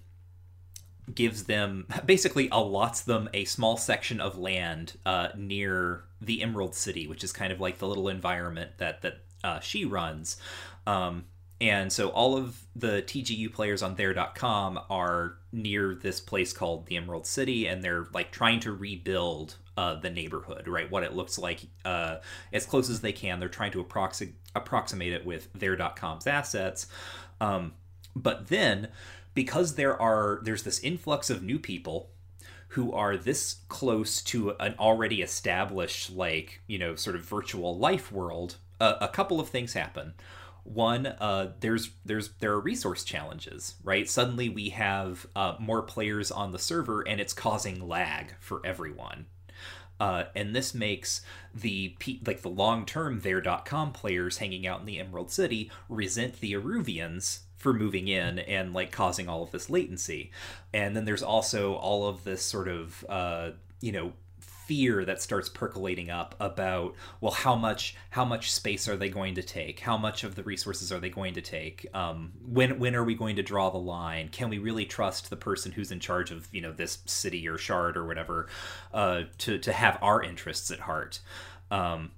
gives 1.14 1.44
them 1.44 1.86
basically 2.06 2.48
allots 2.48 3.04
them 3.04 3.28
a 3.32 3.44
small 3.44 3.76
section 3.76 4.20
of 4.20 4.38
land 4.38 4.94
uh, 5.04 5.28
near 5.36 6.04
the 6.20 6.42
Emerald 6.42 6.74
City, 6.74 7.06
which 7.06 7.22
is 7.22 7.32
kind 7.32 7.52
of 7.52 7.60
like 7.60 7.78
the 7.78 7.86
little 7.86 8.08
environment 8.08 8.72
that 8.78 9.02
that 9.02 9.18
uh, 9.44 9.60
she 9.60 9.84
runs. 9.84 10.38
Um, 10.86 11.26
and 11.60 11.92
so 11.92 12.08
all 12.08 12.36
of 12.36 12.62
the 12.74 13.02
TGU 13.02 13.52
players 13.52 13.82
on 13.82 13.94
there.com 13.94 14.78
are 14.90 15.38
near 15.52 15.94
this 15.94 16.20
place 16.20 16.52
called 16.52 16.86
the 16.86 16.96
Emerald 16.96 17.26
City, 17.26 17.66
and 17.66 17.82
they're 17.82 18.06
like 18.12 18.30
trying 18.30 18.60
to 18.60 18.72
rebuild 18.72 19.56
uh, 19.76 19.94
the 19.96 20.10
neighborhood, 20.10 20.68
right? 20.68 20.90
What 20.90 21.02
it 21.02 21.14
looks 21.14 21.38
like 21.38 21.60
uh, 21.84 22.16
as 22.52 22.66
close 22.66 22.90
as 22.90 23.00
they 23.00 23.12
can. 23.12 23.40
They're 23.40 23.48
trying 23.48 23.72
to 23.72 23.84
approxi- 23.84 24.34
approximate 24.54 25.12
it 25.12 25.26
with 25.26 25.52
there.com's 25.54 26.26
assets. 26.26 26.86
Um, 27.40 27.74
but 28.14 28.48
then 28.48 28.88
because 29.34 29.74
there 29.74 30.00
are 30.00 30.40
there's 30.42 30.62
this 30.62 30.80
influx 30.80 31.30
of 31.30 31.42
new 31.42 31.58
people 31.58 32.10
who 32.68 32.92
are 32.92 33.16
this 33.16 33.58
close 33.68 34.20
to 34.22 34.50
an 34.58 34.74
already 34.78 35.22
established 35.22 36.10
like 36.10 36.60
you 36.66 36.78
know 36.78 36.96
sort 36.96 37.14
of 37.14 37.22
virtual 37.22 37.78
life 37.78 38.10
world 38.10 38.56
uh, 38.80 38.94
a 39.00 39.08
couple 39.08 39.38
of 39.38 39.48
things 39.48 39.74
happen 39.74 40.14
one 40.64 41.06
uh, 41.06 41.52
there's 41.60 41.90
there's 42.04 42.30
there 42.40 42.52
are 42.52 42.60
resource 42.60 43.04
challenges 43.04 43.76
right 43.84 44.08
suddenly 44.08 44.48
we 44.48 44.70
have 44.70 45.26
uh, 45.36 45.54
more 45.60 45.82
players 45.82 46.30
on 46.30 46.50
the 46.50 46.58
server 46.58 47.02
and 47.02 47.20
it's 47.20 47.32
causing 47.32 47.86
lag 47.86 48.34
for 48.40 48.60
everyone 48.64 49.26
Uh, 49.98 50.24
and 50.34 50.54
this 50.54 50.74
makes 50.74 51.22
the 51.54 51.96
like 52.26 52.42
the 52.42 52.50
long-term 52.50 53.20
there.com 53.20 53.92
players 53.92 54.38
hanging 54.38 54.66
out 54.66 54.80
in 54.80 54.86
the 54.86 55.00
Emerald 55.00 55.30
City 55.30 55.70
resent 55.88 56.40
the 56.40 56.52
Eruvians 56.52 57.40
for 57.56 57.72
moving 57.72 58.06
in 58.06 58.38
and 58.38 58.74
like 58.74 58.92
causing 58.92 59.28
all 59.28 59.42
of 59.42 59.50
this 59.50 59.70
latency. 59.70 60.30
And 60.74 60.94
then 60.94 61.04
there's 61.06 61.22
also 61.22 61.74
all 61.74 62.06
of 62.06 62.24
this 62.24 62.42
sort 62.42 62.68
of 62.68 63.04
uh, 63.08 63.50
you 63.80 63.92
know 63.92 64.12
fear 64.66 65.04
that 65.04 65.22
starts 65.22 65.48
percolating 65.48 66.10
up 66.10 66.34
about 66.40 66.94
well 67.20 67.32
how 67.32 67.54
much 67.54 67.96
how 68.10 68.24
much 68.24 68.52
space 68.52 68.88
are 68.88 68.96
they 68.96 69.08
going 69.08 69.34
to 69.34 69.42
take? 69.42 69.80
How 69.80 69.96
much 69.96 70.24
of 70.24 70.34
the 70.34 70.42
resources 70.42 70.92
are 70.92 70.98
they 70.98 71.10
going 71.10 71.34
to 71.34 71.40
take? 71.40 71.86
Um, 71.94 72.32
when 72.44 72.78
when 72.78 72.94
are 72.94 73.04
we 73.04 73.14
going 73.14 73.36
to 73.36 73.42
draw 73.42 73.70
the 73.70 73.78
line? 73.78 74.28
Can 74.28 74.48
we 74.48 74.58
really 74.58 74.84
trust 74.84 75.30
the 75.30 75.36
person 75.36 75.72
who's 75.72 75.92
in 75.92 76.00
charge 76.00 76.30
of 76.30 76.48
you 76.52 76.60
know 76.60 76.72
this 76.72 76.98
city 77.06 77.46
or 77.48 77.58
shard 77.58 77.96
or 77.96 78.06
whatever 78.06 78.48
uh, 78.92 79.22
to 79.38 79.58
to 79.58 79.72
have 79.72 79.98
our 80.02 80.22
interests 80.22 80.70
at 80.70 80.80
heart? 80.80 81.20
Um, 81.70 82.10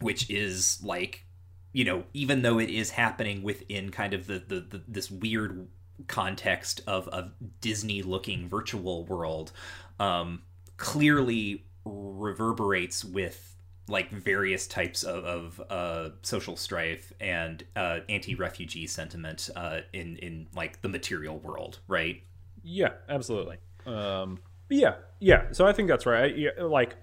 which 0.00 0.28
is 0.30 0.82
like 0.82 1.24
you 1.72 1.84
know 1.84 2.04
even 2.12 2.42
though 2.42 2.58
it 2.58 2.70
is 2.70 2.90
happening 2.90 3.42
within 3.42 3.90
kind 3.90 4.14
of 4.14 4.26
the, 4.26 4.42
the, 4.46 4.60
the 4.60 4.82
this 4.88 5.10
weird 5.10 5.68
context 6.08 6.80
of 6.86 7.06
a 7.08 7.30
disney 7.60 8.02
looking 8.02 8.48
virtual 8.48 9.04
world 9.04 9.52
um, 9.98 10.40
clearly 10.80 11.62
reverberates 11.84 13.04
with 13.04 13.54
like 13.86 14.10
various 14.10 14.66
types 14.66 15.02
of, 15.02 15.24
of 15.24 15.62
uh, 15.68 16.10
social 16.22 16.56
strife 16.56 17.12
and 17.20 17.64
uh, 17.76 18.00
anti-refugee 18.08 18.86
sentiment 18.86 19.50
uh, 19.54 19.80
in 19.92 20.16
in 20.16 20.46
like 20.56 20.80
the 20.80 20.88
material 20.88 21.38
world, 21.38 21.78
right? 21.86 22.22
Yeah, 22.62 22.94
absolutely. 23.08 23.58
Um, 23.86 24.40
yeah, 24.68 24.94
yeah. 25.20 25.52
So 25.52 25.66
I 25.66 25.72
think 25.72 25.88
that's 25.88 26.06
right. 26.06 26.32
I, 26.32 26.34
yeah, 26.34 26.50
like 26.62 26.96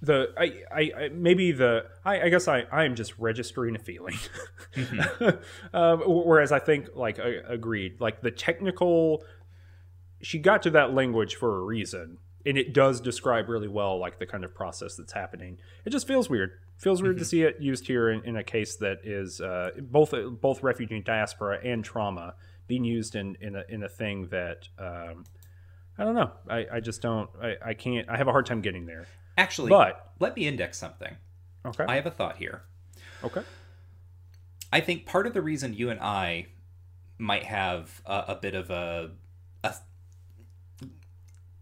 the 0.00 0.28
I, 0.38 0.62
I, 0.72 0.92
I 1.04 1.08
maybe 1.12 1.52
the 1.52 1.86
I, 2.04 2.22
I 2.22 2.28
guess 2.30 2.48
I 2.48 2.64
I 2.72 2.84
am 2.84 2.94
just 2.94 3.18
registering 3.18 3.76
a 3.76 3.80
feeling. 3.80 4.16
Mm-hmm. 4.74 5.76
um, 5.76 6.02
whereas 6.06 6.52
I 6.52 6.58
think 6.58 6.88
like 6.94 7.18
I, 7.18 7.34
agreed 7.48 8.00
like 8.00 8.22
the 8.22 8.30
technical. 8.30 9.24
She 10.22 10.38
got 10.38 10.62
to 10.62 10.70
that 10.70 10.94
language 10.94 11.36
for 11.36 11.58
a 11.58 11.62
reason 11.62 12.18
and 12.46 12.56
it 12.56 12.72
does 12.72 13.00
describe 13.00 13.48
really 13.48 13.68
well 13.68 13.98
like 13.98 14.18
the 14.18 14.26
kind 14.26 14.44
of 14.44 14.54
process 14.54 14.96
that's 14.96 15.12
happening. 15.12 15.58
It 15.84 15.90
just 15.90 16.06
feels 16.06 16.30
weird. 16.30 16.52
Feels 16.76 17.02
weird 17.02 17.16
mm-hmm. 17.16 17.22
to 17.22 17.28
see 17.28 17.42
it 17.42 17.56
used 17.60 17.86
here 17.86 18.10
in, 18.10 18.24
in 18.24 18.36
a 18.36 18.44
case 18.44 18.76
that 18.76 19.00
is 19.04 19.40
uh, 19.40 19.70
both 19.80 20.14
both 20.40 20.62
refugee 20.62 21.00
diaspora 21.00 21.58
and 21.62 21.84
trauma 21.84 22.34
being 22.66 22.84
used 22.84 23.14
in 23.14 23.36
in 23.40 23.56
a, 23.56 23.64
in 23.68 23.82
a 23.82 23.88
thing 23.88 24.28
that 24.28 24.68
um, 24.78 25.24
I 25.98 26.04
don't 26.04 26.14
know. 26.14 26.30
I, 26.48 26.66
I 26.72 26.80
just 26.80 27.02
don't. 27.02 27.28
I, 27.42 27.56
I 27.62 27.74
can't. 27.74 28.08
I 28.08 28.16
have 28.16 28.28
a 28.28 28.32
hard 28.32 28.46
time 28.46 28.62
getting 28.62 28.86
there. 28.86 29.06
Actually, 29.36 29.68
but 29.68 30.12
let 30.18 30.34
me 30.34 30.46
index 30.46 30.78
something. 30.78 31.16
Okay. 31.66 31.84
I 31.86 31.96
have 31.96 32.06
a 32.06 32.10
thought 32.10 32.38
here. 32.38 32.62
Okay. 33.22 33.42
I 34.72 34.80
think 34.80 35.04
part 35.04 35.26
of 35.26 35.34
the 35.34 35.42
reason 35.42 35.74
you 35.74 35.90
and 35.90 36.00
I 36.00 36.46
might 37.18 37.44
have 37.44 38.00
a, 38.06 38.24
a 38.28 38.38
bit 38.40 38.54
of 38.54 38.70
a 38.70 39.10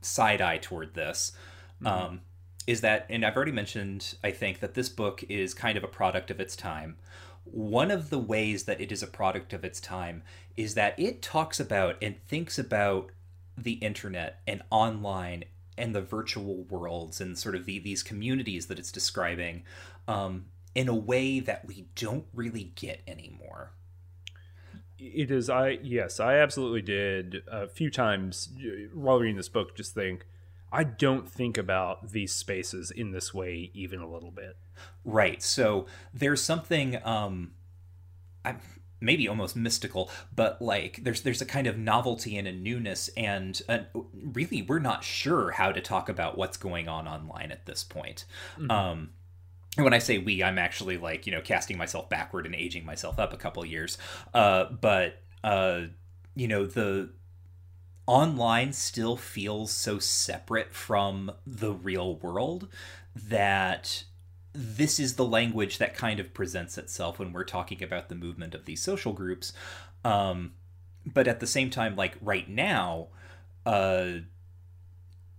side 0.00 0.40
eye 0.40 0.58
toward 0.58 0.94
this 0.94 1.32
mm-hmm. 1.82 1.86
um, 1.86 2.20
is 2.66 2.80
that, 2.82 3.06
and 3.08 3.24
I've 3.24 3.36
already 3.36 3.52
mentioned, 3.52 4.14
I 4.22 4.30
think, 4.30 4.60
that 4.60 4.74
this 4.74 4.88
book 4.88 5.24
is 5.28 5.54
kind 5.54 5.78
of 5.78 5.84
a 5.84 5.88
product 5.88 6.30
of 6.30 6.40
its 6.40 6.54
time. 6.54 6.96
One 7.44 7.90
of 7.90 8.10
the 8.10 8.18
ways 8.18 8.64
that 8.64 8.80
it 8.80 8.92
is 8.92 9.02
a 9.02 9.06
product 9.06 9.52
of 9.52 9.64
its 9.64 9.80
time 9.80 10.22
is 10.56 10.74
that 10.74 10.98
it 10.98 11.22
talks 11.22 11.58
about 11.58 11.96
and 12.02 12.22
thinks 12.26 12.58
about 12.58 13.10
the 13.56 13.72
internet 13.74 14.40
and 14.46 14.62
online 14.70 15.44
and 15.78 15.94
the 15.94 16.02
virtual 16.02 16.64
worlds 16.64 17.20
and 17.20 17.38
sort 17.38 17.54
of 17.54 17.64
the, 17.64 17.78
these 17.78 18.02
communities 18.02 18.66
that 18.66 18.78
it's 18.78 18.92
describing 18.92 19.62
um, 20.06 20.46
in 20.74 20.88
a 20.88 20.94
way 20.94 21.40
that 21.40 21.64
we 21.64 21.86
don't 21.94 22.26
really 22.34 22.72
get 22.74 23.00
anymore 23.06 23.72
it 24.98 25.30
is 25.30 25.48
i 25.48 25.78
yes 25.82 26.20
i 26.20 26.34
absolutely 26.34 26.82
did 26.82 27.42
a 27.50 27.68
few 27.68 27.90
times 27.90 28.48
while 28.92 29.18
reading 29.18 29.36
this 29.36 29.48
book 29.48 29.74
just 29.76 29.94
think 29.94 30.26
i 30.72 30.82
don't 30.82 31.28
think 31.28 31.56
about 31.56 32.10
these 32.10 32.32
spaces 32.32 32.90
in 32.90 33.12
this 33.12 33.32
way 33.32 33.70
even 33.74 34.00
a 34.00 34.08
little 34.08 34.30
bit 34.30 34.56
right 35.04 35.42
so 35.42 35.86
there's 36.12 36.42
something 36.42 36.98
um 37.04 37.52
i'm 38.44 38.60
maybe 39.00 39.28
almost 39.28 39.54
mystical 39.54 40.10
but 40.34 40.60
like 40.60 41.00
there's 41.02 41.22
there's 41.22 41.40
a 41.40 41.46
kind 41.46 41.66
of 41.66 41.78
novelty 41.78 42.36
and 42.36 42.48
a 42.48 42.52
newness 42.52 43.08
and 43.16 43.62
uh, 43.68 43.78
really 44.12 44.62
we're 44.62 44.78
not 44.78 45.04
sure 45.04 45.52
how 45.52 45.70
to 45.70 45.80
talk 45.80 46.08
about 46.08 46.36
what's 46.36 46.56
going 46.56 46.88
on 46.88 47.06
online 47.06 47.52
at 47.52 47.64
this 47.66 47.84
point 47.84 48.24
mm-hmm. 48.56 48.70
um 48.70 49.10
when 49.76 49.92
I 49.92 49.98
say 49.98 50.18
we, 50.18 50.42
I'm 50.42 50.58
actually 50.58 50.98
like 50.98 51.26
you 51.26 51.32
know 51.32 51.40
casting 51.40 51.78
myself 51.78 52.08
backward 52.08 52.46
and 52.46 52.54
aging 52.54 52.84
myself 52.84 53.18
up 53.18 53.32
a 53.32 53.36
couple 53.36 53.64
years. 53.64 53.98
Uh, 54.34 54.64
but 54.64 55.22
uh, 55.44 55.82
you 56.34 56.48
know 56.48 56.66
the 56.66 57.10
online 58.06 58.72
still 58.72 59.16
feels 59.16 59.70
so 59.70 59.98
separate 59.98 60.72
from 60.72 61.30
the 61.46 61.72
real 61.72 62.16
world 62.16 62.68
that 63.14 64.04
this 64.54 64.98
is 64.98 65.16
the 65.16 65.24
language 65.24 65.78
that 65.78 65.94
kind 65.94 66.18
of 66.18 66.32
presents 66.32 66.78
itself 66.78 67.18
when 67.18 67.32
we're 67.32 67.44
talking 67.44 67.82
about 67.82 68.08
the 68.08 68.14
movement 68.14 68.54
of 68.54 68.64
these 68.64 68.82
social 68.82 69.12
groups. 69.12 69.52
Um, 70.04 70.52
but 71.04 71.28
at 71.28 71.40
the 71.40 71.46
same 71.46 71.70
time, 71.70 71.96
like 71.96 72.16
right 72.20 72.48
now, 72.48 73.08
uh, 73.66 74.08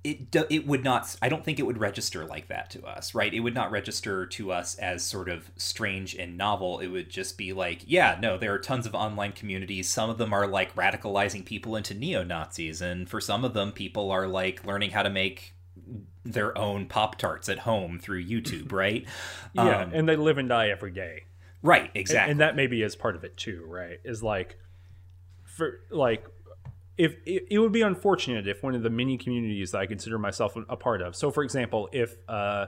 it 0.04 0.32
do, 0.32 0.46
it 0.50 0.66
would 0.66 0.84
not 0.84 1.16
i 1.22 1.28
don't 1.28 1.44
think 1.44 1.60
it 1.60 1.66
would 1.66 1.78
register 1.78 2.26
like 2.26 2.48
that 2.48 2.70
to 2.70 2.86
us 2.86 3.14
right? 3.14 3.34
It 3.34 3.42
would 3.42 3.54
not 3.54 3.72
register 3.72 4.26
to 4.26 4.52
us 4.52 4.76
as 4.76 5.04
sort 5.04 5.30
of 5.30 5.52
strange 5.58 6.16
and 6.16 6.38
novel. 6.38 6.80
It 6.80 6.88
would 6.88 7.10
just 7.10 7.38
be 7.38 7.52
like 7.52 7.82
yeah 7.86 8.18
no 8.22 8.38
there 8.38 8.54
are 8.54 8.60
tons 8.60 8.86
of 8.86 8.96
online 8.96 9.34
communities. 9.34 9.90
Some 9.90 10.10
of 10.10 10.18
them 10.18 10.34
are 10.34 10.48
like 10.48 10.74
radicalizing 10.76 11.46
people 11.46 11.76
into 11.76 11.94
neo-nazis 11.94 12.82
and 12.82 13.10
for 13.10 13.20
some 13.20 13.44
of 13.44 13.54
them 13.54 13.72
people 13.72 14.10
are 14.12 14.28
like 14.28 14.66
learning 14.66 14.92
how 14.92 15.04
to 15.04 15.10
make 15.10 15.54
their 16.24 16.58
own 16.58 16.86
pop 16.86 17.18
tarts 17.18 17.50
at 17.50 17.60
home 17.60 18.00
through 18.00 18.24
youtube 18.24 18.72
right? 18.72 19.06
Yeah 19.54 19.82
um, 19.82 19.92
and 19.94 20.08
they 20.08 20.16
live 20.16 20.38
and 20.38 20.48
die 20.48 20.70
every 20.70 20.92
day. 20.92 21.24
Right 21.62 21.92
exactly 21.94 22.32
and, 22.32 22.32
and 22.32 22.40
that 22.40 22.56
maybe 22.56 22.82
is 22.82 22.96
part 22.96 23.18
of 23.18 23.26
it 23.26 23.36
too 23.36 23.66
right? 23.68 24.00
Is 24.06 24.24
like 24.24 24.58
for 25.44 25.82
like 25.90 26.26
if 27.00 27.16
it, 27.26 27.48
it, 27.50 27.60
would 27.60 27.72
be 27.72 27.82
unfortunate 27.82 28.46
if 28.46 28.62
one 28.62 28.76
of 28.76 28.84
the 28.84 28.90
many 28.90 29.18
communities 29.18 29.72
that 29.72 29.80
I 29.80 29.86
consider 29.86 30.20
myself 30.20 30.58
a 30.68 30.76
part 30.76 31.02
of. 31.02 31.16
So, 31.16 31.32
for 31.32 31.44
example, 31.44 31.88
if 31.94 32.18
uh, 32.28 32.66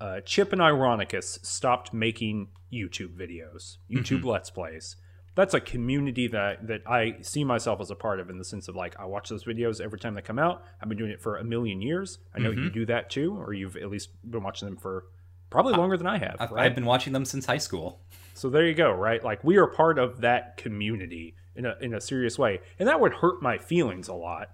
uh, 0.00 0.20
Chip 0.22 0.52
and 0.52 0.60
Ironicus 0.60 1.38
stopped 1.46 1.92
making 1.94 2.48
YouTube 2.72 3.16
videos, 3.16 3.76
YouTube 3.88 4.18
mm-hmm. 4.18 4.28
Let's 4.28 4.50
Plays, 4.50 4.96
that's 5.36 5.54
a 5.54 5.60
community 5.60 6.26
that 6.26 6.66
that 6.66 6.82
I 6.88 7.18
see 7.20 7.44
myself 7.44 7.80
as 7.80 7.92
a 7.92 7.94
part 7.94 8.18
of 8.18 8.30
in 8.30 8.38
the 8.38 8.44
sense 8.44 8.66
of 8.66 8.74
like 8.74 8.98
I 8.98 9.04
watch 9.04 9.28
those 9.28 9.44
videos 9.44 9.80
every 9.80 10.00
time 10.00 10.14
they 10.14 10.22
come 10.22 10.40
out. 10.40 10.64
I've 10.82 10.88
been 10.88 10.98
doing 10.98 11.12
it 11.12 11.22
for 11.22 11.36
a 11.36 11.44
million 11.44 11.80
years. 11.80 12.18
I 12.34 12.40
know 12.40 12.50
mm-hmm. 12.50 12.64
you 12.64 12.70
do 12.70 12.86
that 12.86 13.10
too, 13.10 13.36
or 13.36 13.52
you've 13.52 13.76
at 13.76 13.88
least 13.88 14.10
been 14.28 14.42
watching 14.42 14.66
them 14.66 14.76
for 14.76 15.04
probably 15.50 15.74
longer 15.74 15.96
than 15.96 16.08
I 16.08 16.18
have. 16.18 16.36
I've, 16.40 16.50
right? 16.50 16.66
I've 16.66 16.74
been 16.74 16.84
watching 16.84 17.12
them 17.12 17.24
since 17.24 17.46
high 17.46 17.58
school. 17.58 18.00
So 18.34 18.50
there 18.50 18.66
you 18.66 18.74
go, 18.74 18.90
right? 18.90 19.22
Like 19.22 19.44
we 19.44 19.56
are 19.56 19.68
part 19.68 20.00
of 20.00 20.22
that 20.22 20.56
community 20.56 21.36
in 21.58 21.66
a 21.66 21.76
in 21.80 21.92
a 21.92 22.00
serious 22.00 22.38
way, 22.38 22.60
and 22.78 22.88
that 22.88 23.00
would 23.00 23.12
hurt 23.12 23.42
my 23.42 23.58
feelings 23.58 24.08
a 24.08 24.14
lot. 24.14 24.50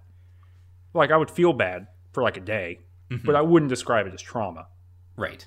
Like 0.93 1.11
I 1.11 1.17
would 1.17 1.31
feel 1.31 1.53
bad 1.53 1.87
for 2.11 2.23
like 2.23 2.35
a 2.35 2.41
day, 2.41 2.79
mm-hmm. 3.09 3.25
but 3.25 3.35
I 3.35 3.41
wouldn't 3.41 3.69
describe 3.69 4.07
it 4.07 4.13
as 4.13 4.21
trauma. 4.21 4.67
Right. 5.15 5.45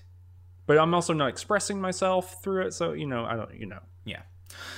But 0.66 0.78
I'm 0.78 0.94
also 0.94 1.12
not 1.12 1.28
expressing 1.28 1.80
myself 1.80 2.42
through 2.42 2.66
it, 2.66 2.74
so 2.74 2.92
you 2.92 3.06
know, 3.06 3.24
I 3.24 3.36
don't, 3.36 3.54
you 3.54 3.66
know. 3.66 3.80
Yeah. 4.04 4.22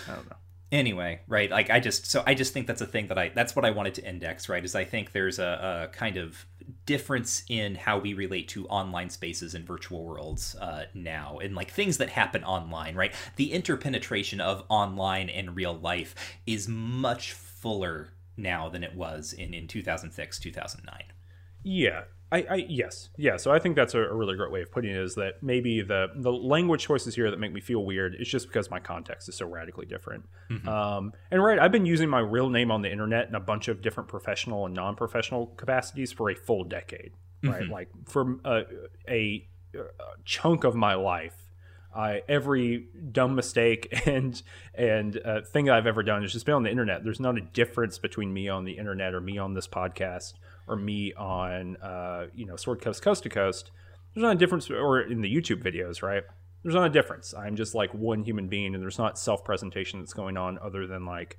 I 0.08 0.14
don't 0.14 0.28
know 0.28 0.36
anyway 0.72 1.20
right 1.26 1.50
like 1.50 1.68
i 1.68 1.80
just 1.80 2.08
so 2.08 2.22
i 2.26 2.34
just 2.34 2.52
think 2.52 2.68
that's 2.68 2.80
a 2.80 2.86
thing 2.86 3.08
that 3.08 3.18
i 3.18 3.28
that's 3.30 3.56
what 3.56 3.64
i 3.64 3.70
wanted 3.70 3.92
to 3.92 4.08
index 4.08 4.48
right 4.48 4.64
is 4.64 4.76
i 4.76 4.84
think 4.84 5.10
there's 5.10 5.40
a, 5.40 5.88
a 5.90 5.96
kind 5.96 6.16
of 6.16 6.46
difference 6.86 7.44
in 7.48 7.74
how 7.74 7.98
we 7.98 8.14
relate 8.14 8.48
to 8.48 8.66
online 8.68 9.10
spaces 9.10 9.54
and 9.54 9.66
virtual 9.66 10.04
worlds 10.04 10.54
uh, 10.56 10.84
now 10.94 11.38
and 11.42 11.54
like 11.54 11.70
things 11.70 11.98
that 11.98 12.10
happen 12.10 12.44
online 12.44 12.94
right? 12.94 13.14
The 13.36 13.52
interpenetration 13.52 14.40
of 14.40 14.64
online 14.68 15.28
and 15.28 15.56
real 15.56 15.74
life 15.74 16.14
is 16.46 16.68
much 16.68 17.32
fuller 17.32 18.12
now 18.36 18.68
than 18.68 18.82
it 18.82 18.94
was 18.94 19.32
in 19.32 19.52
in 19.52 19.68
2006 19.68 20.38
2009 20.38 21.02
yeah 21.62 22.02
I, 22.32 22.46
I, 22.48 22.54
yes 22.68 23.10
yeah 23.16 23.36
so 23.36 23.50
i 23.50 23.58
think 23.58 23.76
that's 23.76 23.94
a, 23.94 24.00
a, 24.00 24.14
really 24.14 24.36
great 24.36 24.52
way 24.52 24.62
of 24.62 24.70
putting 24.70 24.90
it 24.90 24.96
is 24.96 25.14
that 25.16 25.42
maybe 25.42 25.82
the 25.82 26.08
the 26.14 26.32
language 26.32 26.82
choices 26.82 27.14
here 27.14 27.30
that 27.30 27.40
make 27.40 27.52
me 27.52 27.60
feel 27.60 27.84
weird 27.84 28.14
is 28.18 28.28
just 28.28 28.46
because 28.46 28.70
my 28.70 28.78
context 28.78 29.28
is 29.28 29.36
so 29.36 29.46
radically 29.46 29.86
different 29.86 30.24
mm-hmm. 30.48 30.68
um, 30.68 31.12
and 31.30 31.42
right 31.42 31.58
i've 31.58 31.72
been 31.72 31.86
using 31.86 32.08
my 32.08 32.20
real 32.20 32.48
name 32.48 32.70
on 32.70 32.82
the 32.82 32.90
internet 32.90 33.28
in 33.28 33.34
a 33.34 33.40
bunch 33.40 33.68
of 33.68 33.82
different 33.82 34.08
professional 34.08 34.66
and 34.66 34.74
non-professional 34.74 35.46
capacities 35.56 36.12
for 36.12 36.30
a 36.30 36.34
full 36.34 36.64
decade 36.64 37.12
right 37.42 37.62
mm-hmm. 37.62 37.72
like 37.72 37.88
for 38.06 38.38
a, 38.44 38.62
a, 39.08 39.48
a, 39.74 39.84
chunk 40.24 40.64
of 40.64 40.74
my 40.74 40.94
life 40.94 41.50
I, 41.94 42.22
every 42.28 42.86
dumb 43.10 43.34
mistake 43.34 43.88
and 44.06 44.40
and 44.74 45.20
uh, 45.24 45.40
thing 45.42 45.68
I've 45.68 45.86
ever 45.86 46.02
done 46.02 46.22
has 46.22 46.32
just 46.32 46.46
been 46.46 46.54
on 46.54 46.62
the 46.62 46.70
internet. 46.70 47.02
There's 47.02 47.18
not 47.18 47.36
a 47.36 47.40
difference 47.40 47.98
between 47.98 48.32
me 48.32 48.48
on 48.48 48.64
the 48.64 48.78
internet 48.78 49.12
or 49.12 49.20
me 49.20 49.38
on 49.38 49.54
this 49.54 49.66
podcast 49.66 50.34
or 50.70 50.76
me 50.76 51.12
on 51.14 51.76
uh, 51.78 52.26
you 52.34 52.46
know 52.46 52.56
Sword 52.56 52.80
Coast 52.80 53.02
Coast 53.02 53.24
to 53.24 53.28
Coast. 53.28 53.70
there's 54.14 54.22
not 54.22 54.36
a 54.36 54.38
difference, 54.38 54.70
or 54.70 55.00
in 55.00 55.20
the 55.20 55.34
YouTube 55.34 55.62
videos, 55.62 56.02
right? 56.02 56.22
There's 56.62 56.74
not 56.74 56.86
a 56.86 56.90
difference. 56.90 57.34
I'm 57.34 57.56
just 57.56 57.74
like 57.74 57.92
one 57.92 58.22
human 58.22 58.48
being, 58.48 58.74
and 58.74 58.82
there's 58.82 58.98
not 58.98 59.18
self 59.18 59.44
presentation 59.44 59.98
that's 60.00 60.12
going 60.12 60.36
on 60.36 60.58
other 60.62 60.86
than 60.86 61.04
like, 61.04 61.38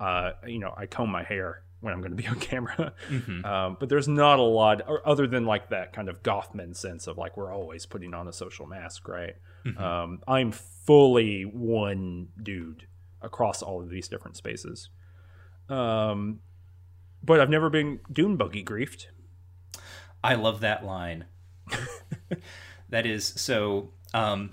uh, 0.00 0.32
you 0.46 0.58
know, 0.58 0.72
I 0.76 0.86
comb 0.86 1.10
my 1.10 1.22
hair 1.22 1.62
when 1.80 1.92
I'm 1.92 2.00
going 2.00 2.16
to 2.16 2.22
be 2.22 2.26
on 2.28 2.40
camera. 2.40 2.94
Mm-hmm. 3.10 3.44
Um, 3.44 3.76
but 3.78 3.90
there's 3.90 4.08
not 4.08 4.38
a 4.38 4.42
lot, 4.42 4.82
or 4.88 5.06
other 5.06 5.26
than 5.26 5.44
like 5.44 5.68
that 5.68 5.92
kind 5.92 6.08
of 6.08 6.22
Goffman 6.22 6.74
sense 6.74 7.06
of 7.06 7.18
like 7.18 7.36
we're 7.36 7.52
always 7.52 7.84
putting 7.84 8.14
on 8.14 8.26
a 8.26 8.32
social 8.32 8.66
mask, 8.66 9.06
right? 9.06 9.34
Mm-hmm. 9.66 9.82
Um, 9.82 10.20
I'm 10.26 10.50
fully 10.52 11.42
one 11.42 12.28
dude 12.42 12.86
across 13.20 13.62
all 13.62 13.82
of 13.82 13.90
these 13.90 14.08
different 14.08 14.36
spaces. 14.36 14.88
Um, 15.68 16.40
but 17.24 17.40
I've 17.40 17.50
never 17.50 17.70
been 17.70 18.00
dune 18.10 18.36
buggy 18.36 18.64
griefed. 18.64 19.06
I 20.24 20.34
love 20.34 20.60
that 20.60 20.84
line. 20.84 21.26
that 22.88 23.06
is 23.06 23.26
so. 23.26 23.90
Um, 24.14 24.52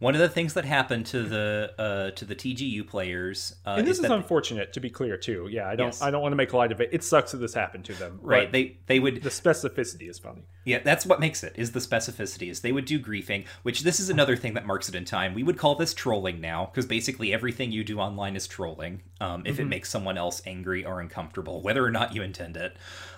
one 0.00 0.14
of 0.14 0.20
the 0.20 0.30
things 0.30 0.54
that 0.54 0.64
happened 0.64 1.04
to 1.06 1.22
the 1.22 1.72
uh, 1.78 2.10
to 2.12 2.24
the 2.24 2.34
TGU 2.34 2.86
players, 2.86 3.54
uh, 3.66 3.76
and 3.78 3.86
this 3.86 3.98
is, 3.98 4.06
is 4.06 4.10
unfortunate 4.10 4.72
to 4.72 4.80
be 4.80 4.88
clear 4.88 5.18
too. 5.18 5.46
Yeah, 5.50 5.68
I 5.68 5.76
don't 5.76 5.88
yes. 5.88 6.00
I 6.00 6.10
don't 6.10 6.22
want 6.22 6.32
to 6.32 6.36
make 6.36 6.54
light 6.54 6.72
of 6.72 6.80
it. 6.80 6.88
It 6.90 7.04
sucks 7.04 7.32
that 7.32 7.38
this 7.38 7.52
happened 7.52 7.84
to 7.84 7.92
them. 7.92 8.18
Right? 8.22 8.50
They 8.50 8.78
they 8.86 8.98
would 8.98 9.22
the 9.22 9.28
specificity 9.28 10.08
is 10.08 10.18
funny. 10.18 10.42
Yeah, 10.64 10.80
that's 10.82 11.04
what 11.04 11.20
makes 11.20 11.44
it 11.44 11.52
is 11.56 11.72
the 11.72 11.80
specificity. 11.80 12.50
Is 12.50 12.62
they 12.62 12.72
would 12.72 12.86
do 12.86 12.98
griefing, 12.98 13.44
which 13.62 13.82
this 13.82 14.00
is 14.00 14.08
another 14.08 14.36
thing 14.36 14.54
that 14.54 14.66
marks 14.66 14.88
it 14.88 14.94
in 14.94 15.04
time. 15.04 15.34
We 15.34 15.42
would 15.42 15.58
call 15.58 15.74
this 15.74 15.92
trolling 15.92 16.40
now 16.40 16.70
because 16.72 16.86
basically 16.86 17.34
everything 17.34 17.70
you 17.70 17.84
do 17.84 18.00
online 18.00 18.36
is 18.36 18.48
trolling. 18.48 19.02
Um, 19.20 19.42
if 19.44 19.54
mm-hmm. 19.54 19.62
it 19.62 19.66
makes 19.66 19.90
someone 19.90 20.16
else 20.16 20.40
angry 20.46 20.82
or 20.82 21.00
uncomfortable, 21.00 21.60
whether 21.60 21.84
or 21.84 21.90
not 21.90 22.14
you 22.14 22.22
intend 22.22 22.56
it. 22.56 22.74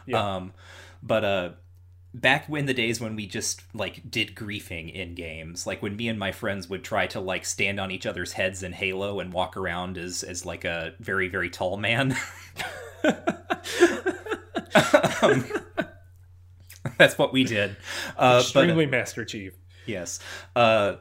Yeah. 0.07 0.37
Um, 0.37 0.53
but 1.01 1.25
uh 1.25 1.51
back 2.15 2.47
when 2.49 2.67
the 2.67 2.75
days 2.75 3.01
when 3.01 3.17
we 3.17 3.27
just 3.27 3.63
like 3.73 4.11
did 4.11 4.35
griefing 4.35 4.93
in 4.93 5.15
games 5.15 5.67
like 5.67 5.81
when 5.81 5.97
me 5.97 6.09
and 6.09 6.19
my 6.19 6.31
friends 6.31 6.69
would 6.69 6.85
try 6.85 7.07
to 7.07 7.19
like 7.19 7.43
stand 7.45 7.81
on 7.81 7.91
each 7.91 8.05
other's 8.05 8.33
heads 8.33 8.63
in 8.63 8.73
halo 8.73 9.19
and 9.19 9.33
walk 9.33 9.57
around 9.57 9.97
as 9.97 10.23
as 10.23 10.45
like 10.45 10.65
a 10.65 10.93
very 11.01 11.29
very 11.29 11.49
tall 11.49 11.77
man. 11.77 12.17
Um, 15.23 15.45
that's 16.99 17.17
what 17.17 17.33
we 17.33 17.45
did. 17.45 17.77
Uh, 18.17 18.39
extremely 18.41 18.87
but, 18.87 18.91
master 18.91 19.25
chief. 19.25 19.55
Yes. 19.87 20.21
Uh, 20.55 20.97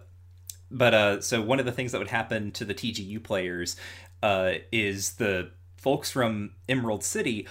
but 0.70 0.94
uh, 0.94 1.22
so 1.22 1.42
one 1.42 1.60
of 1.60 1.66
the 1.66 1.72
things 1.72 1.92
that 1.92 2.00
would 2.00 2.10
happen 2.10 2.52
to 2.52 2.66
the 2.66 2.74
tgu 2.74 3.22
players 3.22 3.76
uh, 4.24 4.54
is 4.72 5.14
the 5.14 5.52
folks 5.78 6.12
from 6.12 6.52
emerald 6.70 7.04
city 7.04 7.48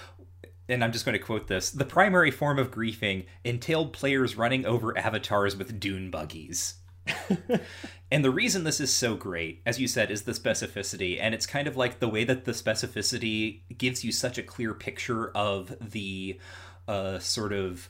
and 0.69 0.83
I'm 0.83 0.91
just 0.91 1.05
going 1.05 1.17
to 1.17 1.23
quote 1.23 1.47
this 1.47 1.71
the 1.71 1.85
primary 1.85 2.31
form 2.31 2.59
of 2.59 2.71
griefing 2.71 3.25
entailed 3.43 3.93
players 3.93 4.37
running 4.37 4.65
over 4.65 4.97
avatars 4.97 5.55
with 5.55 5.79
dune 5.79 6.09
buggies. 6.09 6.75
and 8.11 8.23
the 8.23 8.29
reason 8.29 8.63
this 8.63 8.79
is 8.79 8.93
so 8.93 9.15
great, 9.15 9.61
as 9.65 9.79
you 9.79 9.87
said, 9.87 10.11
is 10.11 10.23
the 10.23 10.33
specificity. 10.33 11.17
And 11.19 11.33
it's 11.33 11.47
kind 11.47 11.67
of 11.67 11.75
like 11.75 11.99
the 11.99 12.07
way 12.07 12.23
that 12.23 12.45
the 12.45 12.51
specificity 12.51 13.61
gives 13.75 14.03
you 14.03 14.11
such 14.11 14.37
a 14.37 14.43
clear 14.43 14.73
picture 14.73 15.29
of 15.31 15.75
the 15.81 16.39
uh, 16.87 17.19
sort 17.19 17.53
of 17.53 17.89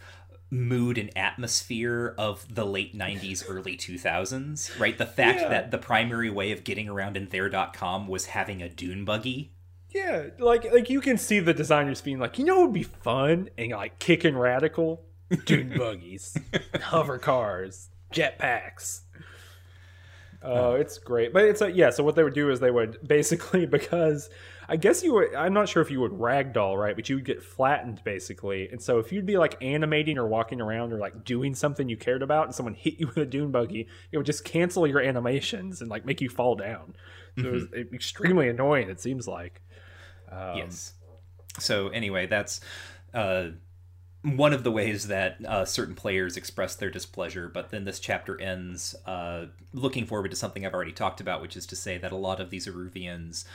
mood 0.50 0.98
and 0.98 1.16
atmosphere 1.18 2.14
of 2.18 2.54
the 2.54 2.66
late 2.66 2.94
90s 2.94 3.46
early 3.48 3.78
2000s 3.78 4.78
right 4.78 4.98
the 4.98 5.06
fact 5.06 5.40
yeah. 5.40 5.48
that 5.48 5.72
the 5.72 5.78
primary 5.78 6.30
way 6.30 6.52
of 6.52 6.66
getting 6.66 6.90
around 6.90 7.16
in 7.16 7.30
there.com 7.30 8.06
was 8.06 8.26
having 8.26 8.62
a 8.62 8.68
dune 8.68 9.06
buggy 9.06 9.54
yeah, 9.94 10.28
like 10.40 10.72
like 10.72 10.90
you 10.90 11.02
can 11.02 11.18
see 11.18 11.40
the 11.40 11.54
designers 11.54 12.02
being 12.02 12.20
like, 12.20 12.40
you 12.40 12.46
know, 12.46 12.62
it 12.62 12.66
would 12.66 12.74
be 12.74 12.84
fun 12.84 13.50
and 13.58 13.72
like 13.72 14.00
kicking 14.00 14.38
radical, 14.38 15.04
dune 15.46 15.74
buggies, 15.78 16.38
hover 16.82 17.18
cars, 17.18 17.90
jetpacks. 18.14 19.02
Oh, 20.44 20.72
uh, 20.72 20.76
it's 20.76 20.98
great, 20.98 21.34
but 21.34 21.44
it's 21.44 21.62
a, 21.62 21.72
yeah. 21.72 21.92
So 21.92 22.04
what 22.04 22.16
they 22.16 22.24
would 22.24 22.34
do 22.34 22.50
is 22.50 22.60
they 22.60 22.72
would 22.72 23.06
basically 23.08 23.66
because 23.68 24.30
I 24.68 24.78
guess 24.78 25.04
you 25.04 25.14
would. 25.14 25.36
I'm 25.36 25.54
not 25.54 25.68
sure 25.68 25.82
if 25.82 25.92
you 25.92 26.00
would 26.00 26.14
ragdoll 26.14 26.80
right, 26.80 26.96
but 26.96 27.10
you 27.10 27.16
would 27.16 27.26
get 27.26 27.44
flattened 27.44 28.02
basically. 28.04 28.70
And 28.70 28.82
so 28.82 28.98
if 28.98 29.12
you'd 29.12 29.26
be 29.26 29.38
like 29.38 29.62
animating 29.62 30.18
or 30.18 30.26
walking 30.26 30.62
around 30.62 30.94
or 30.94 30.98
like 30.98 31.26
doing 31.26 31.54
something 31.54 31.90
you 31.90 31.98
cared 31.98 32.24
about, 32.24 32.46
and 32.46 32.56
someone 32.56 32.74
hit 32.74 33.00
you 33.00 33.08
with 33.08 33.18
a 33.18 33.26
dune 33.26 33.52
buggy, 33.52 33.88
it 34.12 34.18
would 34.18 34.26
just 34.26 34.46
cancel 34.46 34.88
your 34.88 35.02
animations 35.02 35.82
and 35.82 35.92
like 35.92 36.06
make 36.06 36.22
you 36.22 36.30
fall 36.30 36.56
down. 36.56 36.96
So 37.36 37.44
mm-hmm. 37.44 37.48
it 37.48 37.52
was 37.52 37.64
mm-hmm. 37.66 37.96
extremely 37.96 38.48
annoying. 38.48 38.90
It 38.90 39.02
seems 39.02 39.28
like. 39.28 39.62
Um, 40.32 40.58
yes. 40.58 40.94
So 41.60 41.90
anyway, 41.90 42.28
that's 42.28 42.62
uh, 43.14 43.50
one 44.24 44.54
of 44.54 44.64
the 44.64 44.72
ways 44.72 45.08
that 45.08 45.44
uh, 45.46 45.66
certain 45.66 45.96
players 45.96 46.38
express 46.38 46.76
their 46.76 46.90
displeasure. 46.90 47.50
But 47.50 47.72
then 47.72 47.86
this 47.86 48.00
chapter 48.00 48.40
ends 48.40 48.96
uh, 49.06 49.48
looking 49.74 50.06
forward 50.06 50.32
to 50.32 50.38
something 50.38 50.66
I've 50.66 50.74
already 50.74 50.92
talked 50.92 51.22
about, 51.22 51.42
which 51.42 51.58
is 51.58 51.66
to 51.68 51.76
say 51.76 51.98
that 51.98 52.12
a 52.12 52.18
lot 52.18 52.40
of 52.40 52.50
these 52.50 52.68
Eruvians 52.68 53.46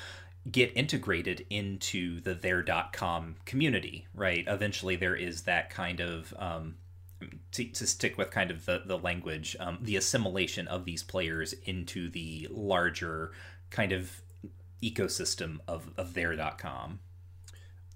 get 0.50 0.72
integrated 0.76 1.44
into 1.50 2.20
the 2.20 2.34
there.com 2.34 3.36
community, 3.44 4.06
right? 4.14 4.44
Eventually, 4.46 4.96
there 4.96 5.16
is 5.16 5.42
that 5.42 5.70
kind 5.70 6.00
of. 6.00 6.34
Um, 6.38 6.76
to, 7.52 7.64
to, 7.64 7.86
stick 7.86 8.18
with 8.18 8.30
kind 8.30 8.50
of 8.50 8.66
the, 8.66 8.82
the 8.84 8.98
language, 8.98 9.56
um, 9.58 9.78
the 9.80 9.96
assimilation 9.96 10.68
of 10.68 10.84
these 10.84 11.02
players 11.02 11.54
into 11.64 12.10
the 12.10 12.46
larger 12.50 13.32
kind 13.70 13.92
of 13.92 14.20
ecosystem 14.90 15.58
of, 15.66 15.90
of 15.96 16.14
there.com. 16.14 17.00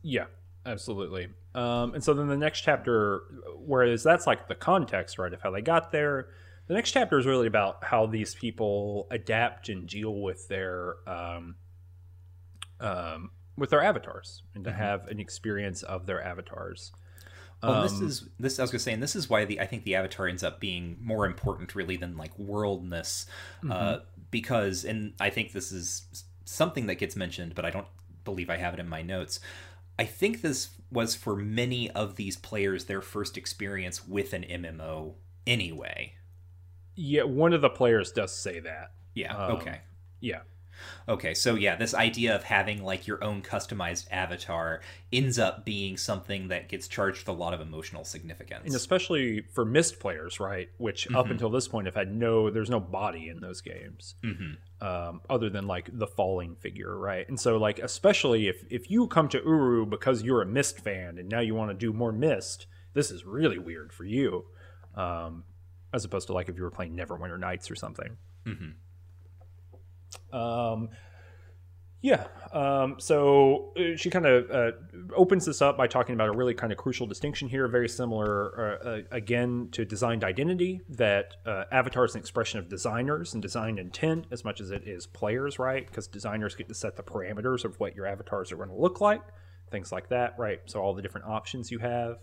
Yeah, 0.03 0.27
absolutely. 0.65 1.29
Um, 1.55 1.95
and 1.95 2.03
so 2.03 2.15
then 2.15 2.29
the 2.29 2.37
next 2.37 2.61
chapter, 2.61 3.23
whereas 3.59 4.03
that's 4.03 4.27
like 4.27 4.49
the 4.49 4.55
context, 4.55 5.19
right, 5.19 5.33
of 5.33 5.43
how 5.43 5.51
they 5.51 5.63
got 5.63 5.93
there, 5.93 6.29
the 6.69 6.75
next 6.75 6.93
chapter 6.93 7.19
is 7.19 7.27
really 7.27 7.49
about 7.49 7.83
how 7.83 8.07
these 8.07 8.35
people 8.35 9.09
adapt 9.11 9.69
and 9.69 9.89
deal 9.89 10.15
with 10.15 10.47
their 10.47 10.97
um, 11.07 11.57
um, 12.79 13.31
with 13.57 13.71
their 13.71 13.83
avatars 13.83 14.45
and 14.55 14.65
to 14.65 14.71
mm-hmm. 14.71 14.79
have 14.79 15.09
an 15.09 15.19
experience 15.19 15.83
of 15.83 16.07
their 16.07 16.23
avatars. 16.23 16.93
Well, 17.63 17.83
this 17.83 17.93
um, 17.93 18.07
is 18.07 18.29
this. 18.39 18.59
I 18.59 18.63
was 18.63 18.71
going 18.71 18.79
to 18.79 18.83
say, 18.85 18.93
and 18.93 19.03
this 19.03 19.15
is 19.15 19.29
why 19.29 19.45
the 19.45 19.61
I 19.61 19.67
think 19.67 19.85
the 19.85 19.97
avatar 19.97 20.29
ends 20.29 20.43
up 20.43 20.61
being 20.61 20.97
more 21.03 21.27
important, 21.27 21.75
really, 21.75 21.97
than 21.97 22.17
like 22.17 22.39
worldness, 22.39 23.27
uh, 23.63 23.67
mm-hmm. 23.67 23.73
uh, 23.73 23.99
because, 24.31 24.85
and 24.85 25.13
I 25.21 25.29
think 25.29 25.53
this 25.53 25.71
is 25.71 26.25
something 26.51 26.87
that 26.87 26.97
gets 26.97 27.17
mentioned, 27.17 27.55
but 27.55 27.65
I 27.65 27.71
don't 27.71 27.87
believe 28.25 28.51
I 28.51 28.57
have 28.57 28.75
it 28.75 28.81
in 28.81 28.89
my 28.89 29.03
notes. 29.03 29.41
I 29.99 30.05
think 30.05 30.41
this 30.41 30.71
was 30.91 31.15
for 31.15 31.37
many 31.37 31.91
of 31.91 32.17
these 32.17 32.37
players 32.37 32.87
their 32.87 33.03
first 33.03 33.37
experience 33.37 34.07
with 34.07 34.33
an 34.33 34.45
MMO 34.45 35.15
anyway. 35.47 36.15
Yeah, 36.97 37.23
one 37.23 37.53
of 37.53 37.61
the 37.61 37.71
players 37.71 38.11
does 38.11 38.35
say 38.35 38.61
that. 38.61 38.93
Yeah, 39.15 39.37
um, 39.37 39.57
okay. 39.57 39.81
Yeah. 40.21 40.41
Okay, 41.09 41.35
so 41.35 41.55
yeah, 41.55 41.77
this 41.77 41.95
idea 41.95 42.35
of 42.35 42.45
having 42.45 42.83
like 42.83 43.07
your 43.07 43.23
own 43.23 43.43
customized 43.43 44.07
avatar 44.11 44.81
ends 45.13 45.39
up 45.39 45.65
being 45.65 45.97
something 45.97 46.49
that 46.49 46.69
gets 46.69 46.89
charged 46.89 47.27
with 47.27 47.29
a 47.29 47.39
lot 47.39 47.53
of 47.53 47.61
emotional 47.61 48.05
significance. 48.05 48.65
And 48.65 48.75
especially 48.75 49.43
for 49.53 49.65
Myst 49.65 50.01
players, 50.01 50.41
right? 50.41 50.71
Which 50.79 51.07
mm-hmm. 51.07 51.17
up 51.17 51.31
until 51.31 51.51
this 51.51 51.69
point 51.69 51.87
have 51.87 51.95
had 51.95 52.15
no, 52.15 52.51
there's 52.51 52.71
no 52.71 52.81
body 52.81 53.29
in 53.29 53.41
those 53.41 53.61
games, 53.61 54.15
mm-hmm. 54.25 54.55
Um, 54.83 55.21
other 55.29 55.51
than 55.51 55.67
like 55.67 55.91
the 55.93 56.07
falling 56.07 56.57
figure, 56.57 56.99
right? 56.99 57.29
And 57.29 57.39
so 57.39 57.59
like, 57.59 57.79
especially 57.81 58.49
if 58.49 58.65
if 58.71 58.91
you 58.91 59.09
come 59.09 59.29
to 59.29 59.39
Uru 59.39 59.85
because 59.85 60.23
you're 60.23 60.41
a 60.41 60.47
Myst 60.47 60.81
fan 60.81 61.19
and 61.19 61.29
now 61.29 61.41
you 61.41 61.55
want 61.55 61.71
to 61.71 61.75
do 61.75 61.93
more 61.93 62.13
Myst, 62.13 62.67
this 62.95 63.11
is 63.11 63.27
really 63.27 63.59
weird 63.59 63.93
for 63.93 64.05
you, 64.05 64.47
um, 64.95 65.45
as 65.93 66.07
opposed 66.07 66.29
to 66.29 66.33
like 66.33 66.49
if 66.49 66.57
you 66.57 66.63
were 66.63 66.71
playing 66.71 66.97
Neverwinter 66.97 67.39
Nights 67.39 67.71
or 67.71 67.75
something. 67.75 68.17
Mm-hmm. 68.47 68.71
Um, 70.35 70.89
yeah. 72.03 72.27
Um, 72.53 72.97
so 72.99 73.73
uh, 73.77 73.97
she 73.97 74.09
kind 74.11 74.27
of 74.27 74.51
uh, 74.51 74.73
opens 75.15 75.45
this 75.45 75.61
up 75.61 75.77
by 75.77 75.87
talking 75.87 76.15
about 76.15 76.29
a 76.29 76.33
really 76.33 76.55
kind 76.55 76.73
of 76.73 76.79
crucial 76.79 77.07
distinction 77.07 77.49
here, 77.49 77.69
very 77.69 77.89
similar, 77.89 78.79
uh, 78.85 78.89
uh, 78.89 79.03
again, 79.11 79.69
to 79.73 79.85
designed 79.85 80.25
identity, 80.25 80.81
that 80.89 81.37
uh, 81.45 81.65
Avatar 81.71 82.07
is 82.07 82.15
an 82.15 82.21
expression 82.21 82.59
of 82.59 82.69
designers 82.69 83.35
and 83.35 83.43
design 83.43 83.79
intent 83.79 84.27
as 84.31 84.45
much 84.45 84.61
as 84.61 84.71
it 84.71 84.89
is 84.89 85.07
players, 85.07 85.59
right? 85.59 85.87
Because 85.87 86.07
designers 86.07 86.55
get 86.55 86.69
to 86.69 86.75
set 86.75 86.97
the 86.97 87.03
parameters 87.03 87.65
of 87.65 87.79
what 87.79 87.95
your 87.95 88.07
avatars 88.07 88.51
are 88.51 88.57
going 88.57 88.71
to 88.71 88.75
look 88.75 89.01
like, 89.01 89.23
things 89.71 89.93
like 89.93 90.09
that, 90.09 90.35
right? 90.39 90.61
So 90.67 90.81
all 90.81 90.95
the 90.95 91.03
different 91.03 91.27
options 91.27 91.71
you 91.71 91.79
have. 91.81 92.19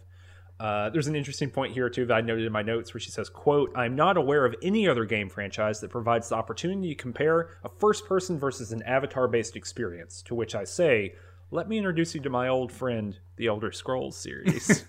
Uh, 0.60 0.90
there's 0.90 1.08
an 1.08 1.16
interesting 1.16 1.52
point 1.52 1.74
here 1.74 1.90
too 1.90 2.06
that 2.06 2.16
I 2.16 2.22
noted 2.22 2.46
in 2.46 2.52
my 2.52 2.64
notes 2.64 2.94
where 2.94 3.02
she 3.02 3.12
says, 3.12 3.30
"quote 3.30 3.72
I'm 3.76 3.96
not 3.96 4.18
aware 4.18 4.46
of 4.46 4.56
any 4.64 4.88
other 4.88 5.06
game 5.06 5.30
franchise 5.30 5.80
that 5.82 5.92
provides 5.92 6.30
the 6.30 6.36
opportunity 6.36 6.90
to 6.90 6.96
compare 6.96 7.50
a 7.64 7.70
first-person 7.70 8.40
versus 8.40 8.72
an 8.72 8.82
avatar-based 8.84 9.56
experience." 9.56 10.22
To 10.24 10.36
which 10.36 10.56
I 10.56 10.64
say, 10.64 11.16
"Let 11.52 11.70
me 11.70 11.78
introduce 11.78 12.16
you 12.16 12.22
to 12.22 12.30
my 12.30 12.48
old 12.48 12.72
friend, 12.72 13.20
the 13.36 13.48
Elder 13.48 13.72
Scrolls 13.72 14.18
series." 14.18 14.84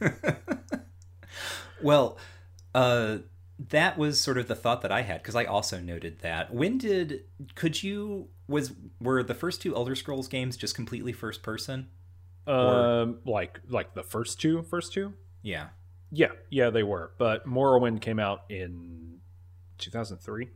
well, 1.82 2.16
uh, 2.74 3.18
that 3.58 3.98
was 3.98 4.20
sort 4.20 4.38
of 4.38 4.48
the 4.48 4.54
thought 4.54 4.82
that 4.82 4.92
I 4.92 5.02
had 5.02 5.22
because 5.22 5.36
I 5.36 5.44
also 5.44 5.80
noted 5.80 6.20
that. 6.20 6.54
When 6.54 6.78
did 6.78 7.24
could 7.54 7.82
you 7.82 8.28
was 8.46 8.72
were 9.00 9.22
the 9.22 9.34
first 9.34 9.60
two 9.60 9.74
Elder 9.74 9.94
Scrolls 9.94 10.28
games 10.28 10.56
just 10.56 10.74
completely 10.74 11.12
first 11.12 11.42
person? 11.42 11.88
Um, 12.46 12.56
or... 12.56 13.18
like 13.26 13.60
like 13.68 13.94
the 13.94 14.02
first 14.02 14.40
two, 14.40 14.62
first 14.62 14.92
two. 14.92 15.12
Yeah. 15.42 15.68
Yeah, 16.10 16.32
yeah, 16.50 16.70
they 16.70 16.82
were. 16.82 17.12
But 17.18 17.46
Morrowind 17.46 18.00
came 18.00 18.18
out 18.18 18.44
in 18.48 19.18
2003, 19.78 20.48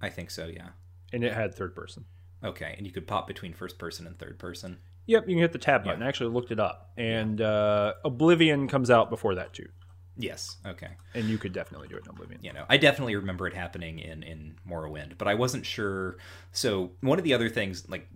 I 0.00 0.10
think 0.10 0.30
so, 0.30 0.46
yeah. 0.46 0.68
and 1.12 1.24
it 1.24 1.32
had 1.32 1.54
third 1.54 1.74
person. 1.74 2.04
Okay, 2.44 2.74
and 2.76 2.86
you 2.86 2.92
could 2.92 3.06
pop 3.06 3.26
between 3.26 3.52
first 3.52 3.78
person 3.78 4.06
and 4.06 4.18
third 4.18 4.38
person. 4.38 4.78
Yep, 5.06 5.28
you 5.28 5.34
can 5.34 5.40
hit 5.42 5.52
the 5.52 5.58
tab 5.58 5.82
button. 5.84 6.02
I 6.02 6.08
actually 6.08 6.30
looked 6.32 6.50
it 6.52 6.60
up, 6.60 6.92
and 6.96 7.40
uh, 7.40 7.94
Oblivion 8.04 8.68
comes 8.68 8.90
out 8.90 9.08
before 9.10 9.34
that 9.36 9.54
too, 9.54 9.68
Yes, 10.18 10.58
okay. 10.66 10.90
and 11.14 11.24
you 11.24 11.38
could 11.38 11.52
definitely 11.54 11.88
do 11.88 11.96
it 11.96 12.04
in 12.04 12.10
Oblivion. 12.10 12.40
you 12.42 12.52
know 12.52 12.64
i 12.68 12.76
definitely 12.76 13.16
remember 13.16 13.46
it 13.46 13.54
happening 13.54 13.98
in 14.00 14.22
in 14.24 14.56
morrowind 14.68 15.16
but 15.16 15.26
i 15.28 15.34
wasn't 15.34 15.64
sure 15.64 16.18
so 16.52 16.90
one 17.00 17.18
of 17.18 17.24
the 17.24 17.32
other 17.34 17.48
things 17.48 17.88
like 17.88 18.08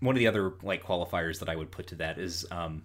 one 0.00 0.14
of 0.14 0.18
the 0.18 0.26
other 0.28 0.52
like 0.62 0.82
qualifiers 0.84 1.38
that 1.40 1.48
i 1.48 1.56
would 1.56 1.70
put 1.70 1.86
to 1.88 1.94
that 1.96 2.18
is 2.18 2.46
um 2.50 2.82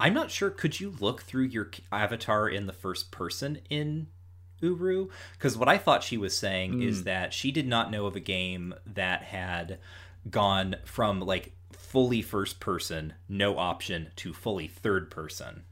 i'm 0.00 0.14
not 0.14 0.30
sure 0.30 0.50
could 0.50 0.80
you 0.80 0.94
look 1.00 1.22
through 1.22 1.44
your 1.44 1.70
avatar 1.92 2.48
in 2.48 2.66
the 2.66 2.72
first 2.72 3.10
person 3.10 3.58
in 3.70 4.06
uru? 4.60 5.08
Because 5.32 5.56
what 5.56 5.68
i 5.68 5.78
thought 5.78 6.02
she 6.02 6.16
was 6.16 6.36
saying 6.36 6.82
is 6.82 6.98
hmm. 6.98 7.04
that 7.04 7.32
she 7.32 7.50
did 7.50 7.66
not 7.66 7.90
know 7.90 8.06
of 8.06 8.16
a 8.16 8.20
game 8.20 8.74
that 8.86 9.22
had 9.22 9.78
gone 10.30 10.76
from 10.84 11.20
like 11.20 11.52
fully 11.72 12.22
first 12.22 12.58
person 12.58 13.12
no 13.28 13.58
option 13.58 14.08
to 14.16 14.32
fully 14.32 14.66
third 14.66 15.10
person 15.10 15.64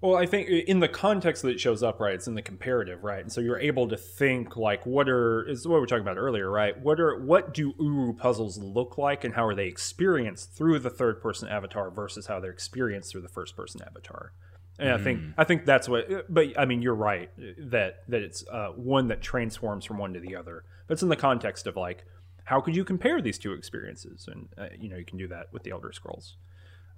Well, 0.00 0.16
I 0.16 0.26
think 0.26 0.48
in 0.48 0.80
the 0.80 0.88
context 0.88 1.42
that 1.42 1.48
it 1.48 1.60
shows 1.60 1.82
up, 1.82 2.00
right, 2.00 2.14
it's 2.14 2.26
in 2.26 2.34
the 2.34 2.42
comparative, 2.42 3.02
right, 3.02 3.20
and 3.20 3.32
so 3.32 3.40
you're 3.40 3.58
able 3.58 3.88
to 3.88 3.96
think 3.96 4.56
like, 4.56 4.84
what 4.84 5.08
are 5.08 5.48
is 5.48 5.66
what 5.66 5.74
we 5.74 5.80
were 5.80 5.86
talking 5.86 6.02
about 6.02 6.18
earlier, 6.18 6.50
right? 6.50 6.78
What 6.78 7.00
are 7.00 7.18
what 7.18 7.54
do 7.54 7.74
Uru 7.78 8.12
puzzles 8.12 8.58
look 8.58 8.98
like, 8.98 9.24
and 9.24 9.34
how 9.34 9.46
are 9.46 9.54
they 9.54 9.66
experienced 9.66 10.52
through 10.52 10.80
the 10.80 10.90
third 10.90 11.22
person 11.22 11.48
avatar 11.48 11.90
versus 11.90 12.26
how 12.26 12.40
they're 12.40 12.50
experienced 12.50 13.10
through 13.10 13.22
the 13.22 13.28
first 13.28 13.56
person 13.56 13.80
avatar? 13.82 14.32
And 14.78 14.90
I 14.90 14.98
think 14.98 15.20
I 15.38 15.44
think 15.44 15.64
that's 15.64 15.88
what. 15.88 16.32
But 16.32 16.58
I 16.58 16.66
mean, 16.66 16.82
you're 16.82 16.94
right 16.94 17.30
that 17.70 18.02
that 18.08 18.22
it's 18.22 18.44
uh, 18.48 18.68
one 18.76 19.08
that 19.08 19.22
transforms 19.22 19.86
from 19.86 19.96
one 19.96 20.12
to 20.12 20.20
the 20.20 20.36
other. 20.36 20.64
But 20.86 20.94
it's 20.94 21.02
in 21.02 21.08
the 21.08 21.16
context 21.16 21.66
of 21.66 21.76
like, 21.76 22.04
how 22.44 22.60
could 22.60 22.76
you 22.76 22.84
compare 22.84 23.22
these 23.22 23.38
two 23.38 23.54
experiences? 23.54 24.28
And 24.30 24.48
uh, 24.58 24.68
you 24.78 24.90
know, 24.90 24.96
you 24.96 25.06
can 25.06 25.16
do 25.16 25.28
that 25.28 25.46
with 25.52 25.62
the 25.62 25.70
Elder 25.70 25.92
Scrolls, 25.92 26.36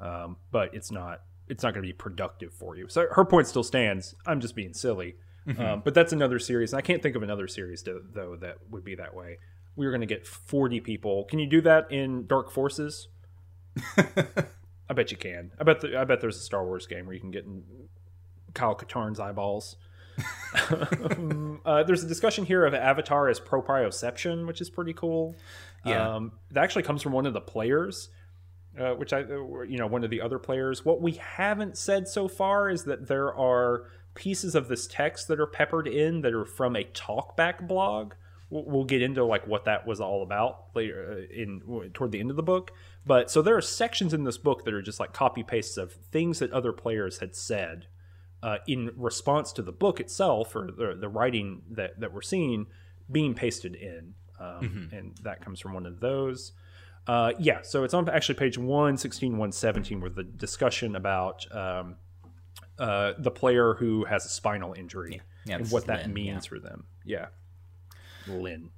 um, 0.00 0.36
but 0.50 0.74
it's 0.74 0.90
not 0.90 1.22
it's 1.48 1.62
not 1.62 1.74
going 1.74 1.82
to 1.82 1.88
be 1.88 1.92
productive 1.92 2.52
for 2.52 2.76
you. 2.76 2.88
So 2.88 3.06
her 3.12 3.24
point 3.24 3.46
still 3.46 3.62
stands. 3.62 4.14
I'm 4.26 4.40
just 4.40 4.54
being 4.54 4.74
silly. 4.74 5.16
Um, 5.56 5.80
but 5.82 5.94
that's 5.94 6.12
another 6.12 6.38
series. 6.38 6.72
And 6.72 6.78
I 6.78 6.82
can't 6.82 7.02
think 7.02 7.16
of 7.16 7.22
another 7.22 7.48
series 7.48 7.82
to, 7.84 8.02
though 8.12 8.36
that 8.36 8.58
would 8.70 8.84
be 8.84 8.94
that 8.96 9.14
way. 9.14 9.38
We 9.76 9.86
are 9.86 9.90
going 9.90 10.02
to 10.02 10.06
get 10.06 10.26
40 10.26 10.80
people. 10.80 11.24
Can 11.24 11.38
you 11.38 11.46
do 11.46 11.62
that 11.62 11.90
in 11.90 12.26
Dark 12.26 12.50
Forces? 12.50 13.08
I 13.96 14.94
bet 14.94 15.10
you 15.10 15.16
can. 15.16 15.52
I 15.58 15.64
bet 15.64 15.80
the, 15.80 15.98
I 15.98 16.04
bet 16.04 16.20
there's 16.20 16.36
a 16.36 16.42
Star 16.42 16.64
Wars 16.64 16.86
game 16.86 17.06
where 17.06 17.14
you 17.14 17.20
can 17.20 17.30
get 17.30 17.44
in 17.44 17.62
Kyle 18.54 18.74
Katarn's 18.74 19.20
eyeballs. 19.20 19.76
Um, 20.70 21.60
uh, 21.64 21.82
there's 21.84 22.02
a 22.02 22.08
discussion 22.08 22.44
here 22.44 22.64
of 22.64 22.74
Avatar 22.74 23.28
as 23.28 23.38
proprioception, 23.38 24.46
which 24.46 24.60
is 24.60 24.68
pretty 24.70 24.92
cool. 24.92 25.36
Yeah. 25.84 26.16
Um, 26.16 26.32
that 26.50 26.64
actually 26.64 26.82
comes 26.82 27.02
from 27.02 27.12
one 27.12 27.26
of 27.26 27.34
the 27.34 27.40
players, 27.40 28.08
uh, 28.78 28.94
which 28.94 29.12
I, 29.12 29.22
uh, 29.22 29.62
you 29.62 29.78
know, 29.78 29.86
one 29.86 30.04
of 30.04 30.10
the 30.10 30.20
other 30.20 30.38
players. 30.38 30.84
What 30.84 31.00
we 31.00 31.12
haven't 31.12 31.76
said 31.76 32.08
so 32.08 32.28
far 32.28 32.70
is 32.70 32.84
that 32.84 33.08
there 33.08 33.34
are 33.34 33.84
pieces 34.14 34.54
of 34.54 34.68
this 34.68 34.86
text 34.86 35.28
that 35.28 35.40
are 35.40 35.46
peppered 35.46 35.86
in 35.86 36.22
that 36.22 36.34
are 36.34 36.44
from 36.44 36.76
a 36.76 36.84
talkback 36.84 37.66
blog. 37.66 38.14
We'll, 38.50 38.84
get 38.84 39.02
into 39.02 39.24
like 39.26 39.46
what 39.46 39.66
that 39.66 39.86
was 39.86 40.00
all 40.00 40.22
about 40.22 40.68
later 40.74 41.26
uh, 41.30 41.34
in 41.34 41.90
toward 41.92 42.12
the 42.12 42.20
end 42.20 42.30
of 42.30 42.36
the 42.36 42.42
book. 42.42 42.72
But 43.04 43.30
so 43.30 43.42
there 43.42 43.56
are 43.56 43.60
sections 43.60 44.14
in 44.14 44.24
this 44.24 44.38
book 44.38 44.64
that 44.64 44.72
are 44.72 44.80
just 44.80 44.98
like 44.98 45.12
copy 45.12 45.42
pastes 45.42 45.76
of 45.76 45.92
things 45.92 46.38
that 46.38 46.50
other 46.50 46.72
players 46.72 47.18
had 47.18 47.36
said 47.36 47.88
uh, 48.42 48.56
in 48.66 48.90
response 48.96 49.52
to 49.52 49.62
the 49.62 49.72
book 49.72 50.00
itself 50.00 50.56
or 50.56 50.70
the, 50.74 50.96
the 50.98 51.10
writing 51.10 51.60
that, 51.70 52.00
that 52.00 52.14
we're 52.14 52.22
seeing 52.22 52.66
being 53.10 53.34
pasted 53.34 53.74
in. 53.74 54.14
Um, 54.40 54.88
And 54.92 55.18
that 55.24 55.44
comes 55.44 55.60
from 55.60 55.74
one 55.74 55.84
of 55.86 56.00
those. 56.00 56.52
Uh, 57.08 57.32
yeah, 57.38 57.62
so 57.62 57.84
it's 57.84 57.94
on 57.94 58.06
actually 58.10 58.34
page 58.34 58.58
116, 58.58 59.32
117, 59.32 60.00
with 60.00 60.14
the 60.14 60.24
discussion 60.24 60.94
about 60.94 61.46
um, 61.56 61.96
uh, 62.78 63.14
the 63.18 63.30
player 63.30 63.74
who 63.74 64.04
has 64.04 64.26
a 64.26 64.28
spinal 64.28 64.74
injury 64.74 65.22
Yeah, 65.46 65.56
and 65.56 65.70
what 65.70 65.86
that 65.86 66.02
Lynn, 66.02 66.12
means 66.12 66.44
yeah. 66.44 66.48
for 66.48 66.58
them. 66.58 66.84
Yeah. 67.06 67.26
Lynn. 68.28 68.70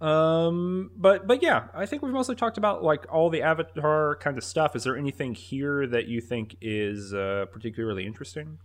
Um, 0.00 0.90
but 0.96 1.28
but 1.28 1.42
yeah, 1.42 1.68
I 1.74 1.86
think 1.86 2.02
we've 2.02 2.12
mostly 2.12 2.34
talked 2.34 2.58
about 2.58 2.82
like 2.82 3.04
all 3.12 3.30
the 3.30 3.42
Avatar 3.42 4.16
kind 4.16 4.36
of 4.36 4.42
stuff. 4.42 4.74
Is 4.74 4.82
there 4.82 4.96
anything 4.96 5.34
here 5.34 5.86
that 5.86 6.08
you 6.08 6.20
think 6.20 6.56
is 6.60 7.14
uh, 7.14 7.44
particularly 7.52 8.04
interesting? 8.04 8.58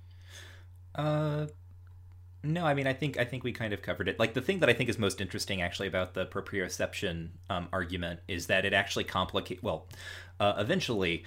Uh, 0.96 1.46
no, 2.44 2.66
I 2.66 2.74
mean, 2.74 2.88
I 2.88 2.94
think 2.94 3.18
I 3.18 3.26
think 3.26 3.44
we 3.44 3.52
kind 3.52 3.74
of 3.74 3.82
covered 3.82 4.08
it. 4.08 4.20
Like 4.20 4.34
the 4.34 4.42
thing 4.42 4.60
that 4.60 4.70
I 4.70 4.74
think 4.74 4.90
is 4.90 5.00
most 5.00 5.22
interesting, 5.22 5.62
actually, 5.62 5.88
about 5.88 6.14
the 6.14 6.26
proprioception 6.26 7.30
um, 7.50 7.68
argument 7.74 8.20
is 8.28 8.48
that 8.48 8.66
it 8.66 8.74
actually 8.74 9.04
complicate. 9.04 9.64
Well, 9.64 9.88
uh, 10.40 10.54
eventually, 10.58 11.24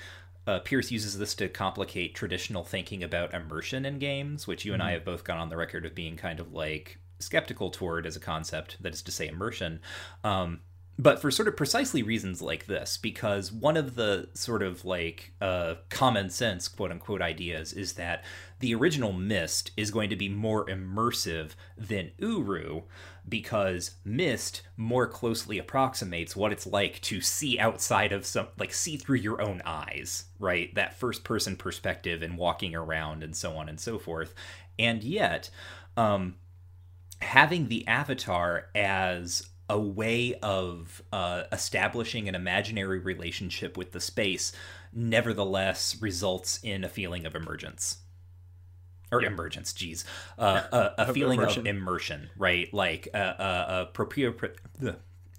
uh, 0.47 0.61
Pearce 0.61 0.91
uses 0.91 1.19
this 1.19 1.35
to 1.37 1.49
complicate 1.49 2.15
traditional 2.15 2.65
thinking 2.65 3.03
about 3.03 3.35
immersion 3.35 3.85
in 3.85 3.99
games, 3.99 4.47
which 4.47 4.65
you 4.65 4.73
and 4.73 4.83
I 4.83 4.93
have 4.93 5.05
both 5.05 5.25
gone 5.25 5.39
on 5.39 5.49
the 5.49 5.57
record 5.57 5.85
of 5.85 5.95
being 5.95 6.17
kind 6.17 6.41
of 6.41 6.53
like 6.53 6.99
skeptical 7.19 7.71
toward 7.71 8.07
as 8.07 8.17
a 8.17 8.21
concept. 8.21 8.77
That 8.81 8.95
is 8.95 9.03
to 9.03 9.13
say, 9.13 9.29
immersion. 9.29 9.81
Um, 10.25 10.61
but 11.01 11.19
for 11.19 11.31
sort 11.31 11.49
of 11.49 11.57
precisely 11.57 12.03
reasons 12.03 12.43
like 12.43 12.67
this 12.67 12.99
because 12.99 13.51
one 13.51 13.77
of 13.77 13.95
the 13.95 14.29
sort 14.35 14.63
of 14.63 14.85
like 14.85 15.33
uh, 15.41 15.75
common 15.89 16.29
sense 16.29 16.69
quote 16.69 16.91
unquote 16.91 17.23
ideas 17.23 17.73
is 17.73 17.95
that 17.95 18.23
the 18.59 18.75
original 18.75 19.13
myst 19.13 19.71
is 19.79 19.91
going 19.91 20.11
to 20.11 20.17
be 20.17 20.29
more 20.29 20.67
immersive 20.67 21.53
than 21.79 22.11
uru 22.19 22.83
because 23.27 23.93
myst 24.05 24.63
more 24.77 25.07
closely 25.07 25.59
approximates 25.59 26.37
what 26.37 26.53
it's 26.53 26.67
like 26.67 27.01
to 27.01 27.21
see 27.23 27.59
outside 27.59 28.13
of 28.13 28.27
some 28.27 28.49
like 28.59 28.73
see 28.73 28.99
through 28.99 29.17
your 29.17 29.41
own 29.41 29.63
eyes 29.65 30.27
right? 30.39 30.75
That 30.75 30.99
first 30.99 31.23
person 31.23 31.55
perspective 31.57 32.23
and 32.23 32.37
walking 32.37 32.75
around 32.75 33.23
and 33.23 33.37
so 33.37 33.57
on 33.57 33.69
and 33.69 33.79
so 33.79 33.99
forth. 33.99 34.35
And 34.79 35.03
yet 35.05 35.51
um 35.97 36.37
having 37.21 37.69
the 37.69 37.87
avatar 37.87 38.67
as 38.75 39.50
a 39.71 39.79
way 39.79 40.35
of 40.43 41.01
uh, 41.13 41.45
establishing 41.53 42.29
an 42.29 42.35
imaginary 42.35 42.99
relationship 42.99 43.77
with 43.77 43.93
the 43.93 44.01
space 44.01 44.53
nevertheless 44.93 45.97
results 46.01 46.59
in 46.63 46.83
a 46.83 46.89
feeling 46.89 47.25
of 47.25 47.37
emergence. 47.37 47.99
Or 49.13 49.23
emergence 49.23 49.73
geez. 49.73 50.05
Uh, 50.39 50.63
a, 50.73 51.03
a 51.09 51.15
feeling 51.15 51.41
immersion. 51.41 51.61
of 51.61 51.67
immersion. 51.67 52.31
right? 52.37 52.73
Like 52.73 53.09
a, 53.15 53.19
a, 53.19 53.83
a 53.83 53.87
proprio 53.87 54.35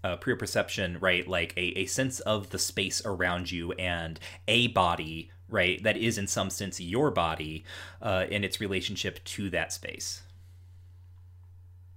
uh, 0.04 0.16
perception 0.16 0.98
right? 1.02 1.28
Like 1.28 1.54
a, 1.58 1.80
a 1.80 1.86
sense 1.86 2.22
of 2.22 2.50
the 2.50 2.60
space 2.60 3.02
around 3.06 3.52
you 3.52 3.74
and 3.74 4.20
a 4.48 4.68
body 4.68 5.32
right? 5.50 5.84
That 5.84 5.98
is 5.98 6.18
in 6.18 6.28
some 6.28 6.50
sense 6.50 6.80
your 6.80 7.12
body 7.12 7.66
uh, 8.02 8.26
in 8.30 8.44
its 8.46 8.62
relationship 8.62 9.22
to 9.26 9.50
that 9.50 9.74
space. 9.74 10.22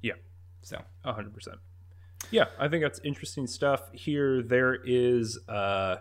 Yeah, 0.02 0.14
so. 0.62 0.82
A 1.04 1.12
hundred 1.12 1.32
percent. 1.32 1.58
Yeah, 2.30 2.46
I 2.58 2.68
think 2.68 2.82
that's 2.82 3.00
interesting 3.04 3.46
stuff. 3.46 3.80
Here, 3.92 4.42
there 4.42 4.74
is. 4.84 5.38
Uh, 5.48 5.96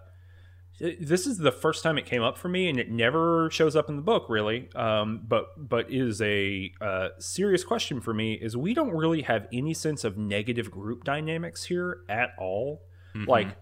this 0.79 1.27
is 1.27 1.37
the 1.37 1.51
first 1.51 1.83
time 1.83 1.97
it 1.97 2.05
came 2.05 2.23
up 2.23 2.37
for 2.37 2.49
me, 2.49 2.67
and 2.67 2.79
it 2.79 2.89
never 2.89 3.49
shows 3.51 3.75
up 3.75 3.89
in 3.89 3.95
the 3.95 4.01
book, 4.01 4.25
really. 4.27 4.69
Um, 4.75 5.21
but 5.27 5.69
but 5.69 5.91
is 5.91 6.21
a 6.21 6.71
uh, 6.81 7.09
serious 7.19 7.63
question 7.63 8.01
for 8.01 8.13
me. 8.13 8.33
Is 8.33 8.57
we 8.57 8.73
don't 8.73 8.91
really 8.91 9.21
have 9.21 9.47
any 9.53 9.73
sense 9.73 10.03
of 10.03 10.17
negative 10.17 10.71
group 10.71 11.03
dynamics 11.03 11.65
here 11.65 12.01
at 12.09 12.33
all. 12.37 12.83
Like 13.27 13.55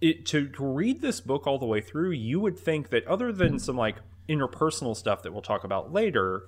it 0.00 0.26
to, 0.26 0.48
to 0.48 0.64
read 0.64 1.00
this 1.00 1.20
book 1.20 1.46
all 1.46 1.58
the 1.58 1.66
way 1.66 1.80
through, 1.80 2.10
you 2.10 2.40
would 2.40 2.58
think 2.58 2.90
that 2.90 3.06
other 3.06 3.32
than 3.32 3.58
some 3.58 3.76
like 3.76 3.96
interpersonal 4.28 4.96
stuff 4.96 5.22
that 5.22 5.32
we'll 5.32 5.42
talk 5.42 5.64
about 5.64 5.92
later, 5.92 6.42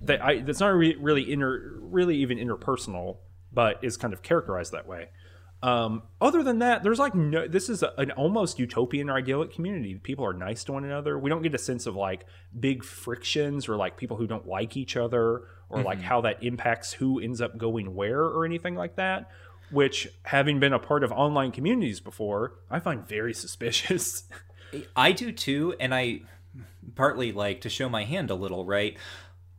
that 0.00 0.22
I 0.22 0.40
that's 0.40 0.60
not 0.60 0.68
re- 0.68 0.96
really 0.98 1.30
inter 1.30 1.78
really 1.80 2.16
even 2.16 2.38
interpersonal, 2.38 3.18
but 3.52 3.78
is 3.82 3.96
kind 3.96 4.12
of 4.12 4.22
characterized 4.22 4.72
that 4.72 4.86
way. 4.86 5.08
Um, 5.62 6.04
other 6.20 6.42
than 6.42 6.60
that, 6.60 6.82
there's 6.82 6.98
like 6.98 7.14
no. 7.14 7.46
This 7.46 7.68
is 7.68 7.82
a, 7.82 7.92
an 7.98 8.12
almost 8.12 8.58
utopian 8.58 9.10
or 9.10 9.16
idyllic 9.16 9.52
community. 9.52 9.94
People 9.96 10.24
are 10.24 10.32
nice 10.32 10.64
to 10.64 10.72
one 10.72 10.84
another. 10.84 11.18
We 11.18 11.28
don't 11.28 11.42
get 11.42 11.54
a 11.54 11.58
sense 11.58 11.86
of 11.86 11.94
like 11.94 12.24
big 12.58 12.82
frictions 12.82 13.68
or 13.68 13.76
like 13.76 13.98
people 13.98 14.16
who 14.16 14.26
don't 14.26 14.46
like 14.46 14.76
each 14.76 14.96
other 14.96 15.42
or 15.68 15.82
like 15.82 16.00
how 16.00 16.22
that 16.22 16.42
impacts 16.42 16.92
who 16.94 17.20
ends 17.20 17.40
up 17.40 17.56
going 17.56 17.94
where 17.94 18.22
or 18.22 18.44
anything 18.44 18.74
like 18.74 18.96
that. 18.96 19.30
Which, 19.70 20.08
having 20.24 20.58
been 20.58 20.72
a 20.72 20.80
part 20.80 21.04
of 21.04 21.12
online 21.12 21.52
communities 21.52 22.00
before, 22.00 22.54
I 22.70 22.80
find 22.80 23.06
very 23.06 23.34
suspicious. 23.44 24.24
I 24.96 25.12
do 25.12 25.30
too, 25.30 25.74
and 25.78 25.94
I 25.94 26.22
partly 26.94 27.32
like 27.32 27.60
to 27.62 27.68
show 27.68 27.88
my 27.88 28.04
hand 28.04 28.30
a 28.30 28.34
little, 28.34 28.64
right? 28.64 28.96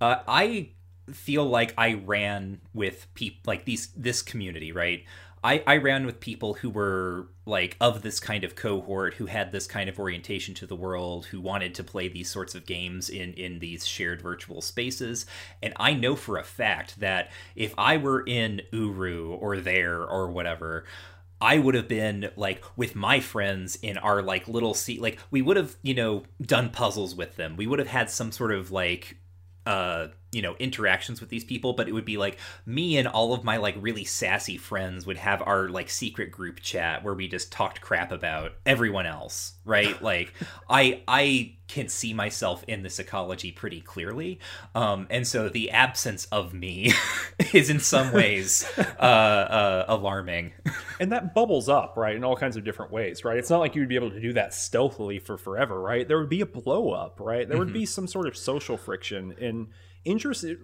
Uh, 0.02 0.18
I 0.28 0.72
feel 1.16 1.46
like 1.46 1.74
I 1.78 1.94
ran 1.94 2.62
with 2.74 3.08
people 3.14 3.40
like 3.46 3.66
these 3.66 3.88
this 3.96 4.22
community, 4.22 4.72
right? 4.72 5.06
I, 5.44 5.64
I 5.66 5.78
ran 5.78 6.06
with 6.06 6.20
people 6.20 6.54
who 6.54 6.70
were 6.70 7.28
like 7.46 7.76
of 7.82 8.04
this 8.04 8.20
kind 8.20 8.44
of 8.44 8.56
cohort 8.56 9.16
who 9.16 9.26
had 9.26 9.52
this 9.52 9.66
kind 9.66 9.90
of 9.90 9.98
orientation 9.98 10.54
to 10.56 10.68
the 10.68 10.76
world 10.76 11.26
who 11.26 11.42
wanted 11.42 11.74
to 11.76 11.84
play 11.84 12.08
these 12.08 12.30
sorts 12.30 12.54
of 12.54 12.66
games 12.66 13.10
in 13.10 13.34
in 13.34 13.58
these 13.58 13.88
shared 13.88 14.22
virtual 14.22 14.62
spaces 14.62 15.26
and 15.64 15.74
i 15.78 15.94
know 15.94 16.16
for 16.16 16.38
a 16.38 16.44
fact 16.44 17.00
that 17.00 17.32
if 17.56 17.74
i 17.78 17.98
were 17.98 18.22
in 18.22 18.62
uru 18.72 19.34
or 19.34 19.58
there 19.58 20.04
or 20.06 20.30
whatever 20.30 20.86
I 21.44 21.58
would 21.58 21.74
have 21.74 21.88
been 21.88 22.30
like 22.36 22.64
with 22.78 22.96
my 22.96 23.20
friends 23.20 23.76
in 23.78 23.98
our 23.98 24.22
like 24.22 24.48
little 24.48 24.76
seat 24.76 25.02
like 25.02 25.18
we 25.32 25.42
would 25.42 25.58
have, 25.58 25.76
you 25.82 25.96
know, 25.96 26.22
done 26.40 26.70
puzzles 26.70 27.16
with 27.16 27.36
them. 27.36 27.56
We 27.58 27.66
would 27.66 27.80
have 27.80 27.88
had 27.88 28.12
some 28.12 28.32
sort 28.32 28.52
of 28.52 28.70
like 28.72 29.18
uh 29.66 30.10
you 30.32 30.42
know 30.42 30.56
interactions 30.60 31.20
with 31.20 31.30
these 31.30 31.44
people 31.44 31.74
but 31.74 31.88
it 31.88 31.92
would 31.92 32.06
be 32.06 32.18
like 32.18 32.38
me 32.66 32.98
and 32.98 33.08
all 33.08 33.34
of 33.34 33.44
my 33.44 33.58
like 33.58 33.76
really 33.80 34.06
sassy 34.06 34.58
friends 34.58 35.06
would 35.06 35.18
have 35.18 35.42
our 35.46 35.68
like 35.70 35.90
secret 35.90 36.32
group 36.32 36.60
chat 36.62 37.04
where 37.04 37.14
we 37.14 37.28
just 37.28 37.52
talked 37.52 37.82
crap 37.82 38.12
about 38.12 38.54
everyone 38.66 39.06
else 39.06 39.54
right? 39.66 40.02
Like 40.12 40.34
i 40.70 41.02
i 41.08 41.56
can 41.68 41.88
see 41.88 42.14
myself 42.14 42.64
in 42.68 42.82
this 42.82 43.00
ecology 43.00 43.52
pretty 43.52 43.80
clearly 43.80 44.40
um 44.76 45.08
and 45.10 45.26
so 45.26 45.48
the 45.48 45.72
absence 45.72 46.26
of 46.26 46.54
me 46.54 46.92
is 47.54 47.70
in 47.70 47.80
some 47.80 48.12
ways 48.14 48.66
uh, 48.78 49.04
uh 49.04 49.86
alarming. 49.88 50.54
And 51.00 51.12
that 51.12 51.34
bubbles 51.34 51.70
up 51.70 51.96
right 51.98 52.16
in 52.16 52.24
all 52.24 52.36
kinds 52.36 52.58
of 52.58 52.64
different 52.64 52.92
ways 52.92 53.24
right? 53.24 53.38
It's 53.38 53.50
not 53.50 53.60
like 53.60 53.76
you'd 53.76 53.88
be 53.90 53.96
able 53.96 54.12
to 54.12 54.20
do 54.20 54.34
that 54.34 54.54
stealthily 54.54 55.20
for 55.20 55.38
forever 55.38 55.80
right? 55.80 56.08
There 56.08 56.18
would 56.20 56.30
be 56.30 56.42
a 56.42 56.46
blow 56.46 56.92
up 56.92 57.20
right? 57.20 57.48
There 57.48 57.58
would 57.58 57.70
mm-hmm. 57.70 57.74
be 57.74 57.86
some 57.86 58.08
sort 58.08 58.28
of 58.28 58.36
social 58.36 58.78
friction 58.78 59.36
and 59.40 59.68
interesting 60.06 60.58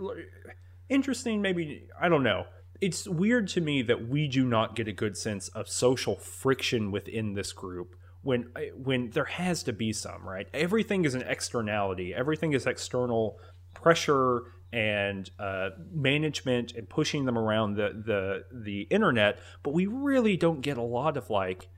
interesting 0.89 1.41
maybe 1.41 1.88
i 1.99 2.09
don't 2.09 2.23
know. 2.23 2.45
It's 2.80 3.07
weird 3.07 3.47
to 3.49 3.61
me 3.61 3.81
that 3.81 4.07
we 4.07 4.27
do 4.27 4.45
not 4.45 4.76
get 4.76 4.88
a 4.88 4.91
good 4.91 5.18
sense 5.18 5.47
of 5.49 5.68
social 5.68 6.15
friction 6.15 6.91
within 6.91 7.34
this 7.34 7.51
group 7.51 7.95
when 8.22 8.51
when 8.76 9.09
there 9.11 9.26
has 9.26 9.64
to 9.64 9.73
be 9.73 9.93
some 9.93 10.27
right? 10.27 10.47
Everything 10.53 11.05
is 11.05 11.15
an 11.15 11.23
externality. 11.23 12.14
Everything 12.14 12.53
is 12.53 12.68
external 12.68 13.39
pressure 13.73 14.43
and 14.72 15.31
uh, 15.39 15.69
management 15.91 16.73
and 16.73 16.89
pushing 16.89 17.26
them 17.26 17.38
around 17.38 17.76
the 17.76 17.89
the 18.05 18.45
the 18.51 18.81
internet. 18.91 19.39
But 19.64 19.73
we 19.73 19.88
really 19.88 20.38
don't 20.38 20.61
get 20.61 20.77
a 20.77 20.84
lot 20.84 21.18
of 21.18 21.30
like 21.30 21.69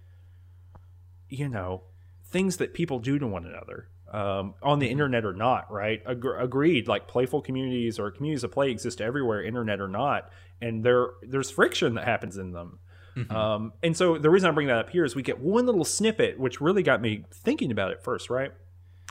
you 1.30 1.48
know 1.48 1.84
things 2.26 2.58
that 2.58 2.74
people 2.74 3.00
do 3.00 3.20
to 3.20 3.28
one 3.28 3.46
another 3.46 3.90
um, 4.12 4.56
on 4.62 4.80
the 4.80 4.86
mm-hmm. 4.86 4.92
internet 4.92 5.26
or 5.26 5.34
not, 5.34 5.72
right? 5.72 6.02
Ag- 6.08 6.26
agreed. 6.38 6.88
Like 6.88 7.08
playful 7.08 7.42
communities 7.42 8.00
or 8.00 8.12
communities 8.12 8.44
of 8.44 8.52
play 8.52 8.72
exist 8.72 9.02
everywhere, 9.02 9.44
internet 9.44 9.80
or 9.80 9.88
not, 9.88 10.30
and 10.62 10.84
there 10.84 11.10
there's 11.22 11.52
friction 11.52 11.96
that 11.96 12.06
happens 12.06 12.38
in 12.38 12.52
them. 12.52 12.80
Mm-hmm. 13.16 13.36
Um, 13.36 13.74
and 13.84 13.96
so 13.96 14.18
the 14.18 14.30
reason 14.30 14.50
I 14.50 14.54
bring 14.54 14.68
that 14.68 14.78
up 14.78 14.90
here 14.90 15.04
is 15.04 15.16
we 15.16 15.24
get 15.24 15.40
one 15.40 15.66
little 15.66 15.86
snippet, 15.86 16.40
which 16.40 16.62
really 16.62 16.84
got 16.84 17.02
me 17.02 17.26
thinking 17.32 17.72
about 17.72 17.92
it 17.92 18.04
first, 18.04 18.30
right? 18.30 18.52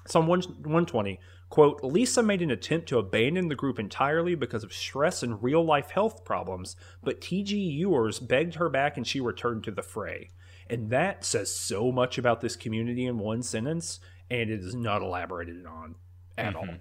So 0.06 0.20
on 0.20 0.26
120, 0.26 1.20
quote, 1.50 1.84
Lisa 1.84 2.22
made 2.22 2.40
an 2.40 2.50
attempt 2.50 2.88
to 2.88 2.98
abandon 2.98 3.48
the 3.48 3.54
group 3.54 3.78
entirely 3.78 4.34
because 4.34 4.64
of 4.64 4.72
stress 4.72 5.22
and 5.22 5.42
real 5.42 5.62
life 5.62 5.90
health 5.90 6.24
problems, 6.24 6.76
but 7.02 7.20
TGUers 7.20 8.26
begged 8.26 8.54
her 8.54 8.70
back 8.70 8.96
and 8.96 9.06
she 9.06 9.20
returned 9.20 9.64
to 9.64 9.70
the 9.70 9.82
fray. 9.82 10.30
And 10.70 10.90
that 10.90 11.24
says 11.24 11.54
so 11.54 11.90
much 11.92 12.18
about 12.18 12.40
this 12.40 12.56
community 12.56 13.06
in 13.06 13.18
one 13.18 13.42
sentence 13.42 14.00
and 14.30 14.50
it 14.50 14.60
is 14.60 14.74
not 14.74 15.02
elaborated 15.02 15.66
on 15.66 15.94
at 16.36 16.54
mm-hmm. 16.54 16.56
all. 16.56 16.76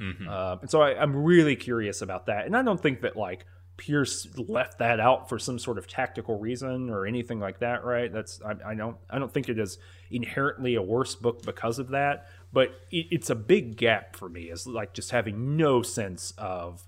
Mm-hmm. 0.00 0.28
Uh, 0.28 0.56
and 0.62 0.70
so 0.70 0.80
I, 0.80 1.00
I'm 1.00 1.14
really 1.14 1.56
curious 1.56 2.02
about 2.02 2.26
that. 2.26 2.46
And 2.46 2.56
I 2.56 2.62
don't 2.62 2.80
think 2.80 3.02
that 3.02 3.16
like 3.16 3.44
Pearce 3.76 4.26
left 4.36 4.78
that 4.78 5.00
out 5.00 5.28
for 5.28 5.38
some 5.38 5.58
sort 5.58 5.78
of 5.78 5.86
tactical 5.86 6.38
reason 6.38 6.90
or 6.90 7.06
anything 7.06 7.40
like 7.40 7.60
that, 7.60 7.84
right? 7.84 8.12
That's 8.12 8.40
I, 8.42 8.70
I 8.70 8.74
don't 8.74 8.96
I 9.08 9.18
don't 9.18 9.32
think 9.32 9.48
it 9.48 9.58
is 9.58 9.78
inherently 10.10 10.74
a 10.74 10.82
worse 10.82 11.14
book 11.14 11.42
because 11.42 11.78
of 11.78 11.88
that, 11.88 12.28
but 12.52 12.70
it, 12.90 13.06
it's 13.10 13.30
a 13.30 13.34
big 13.34 13.76
gap 13.76 14.16
for 14.16 14.28
me 14.28 14.50
is 14.50 14.66
like 14.66 14.92
just 14.92 15.10
having 15.10 15.56
no 15.56 15.82
sense 15.82 16.32
of 16.36 16.82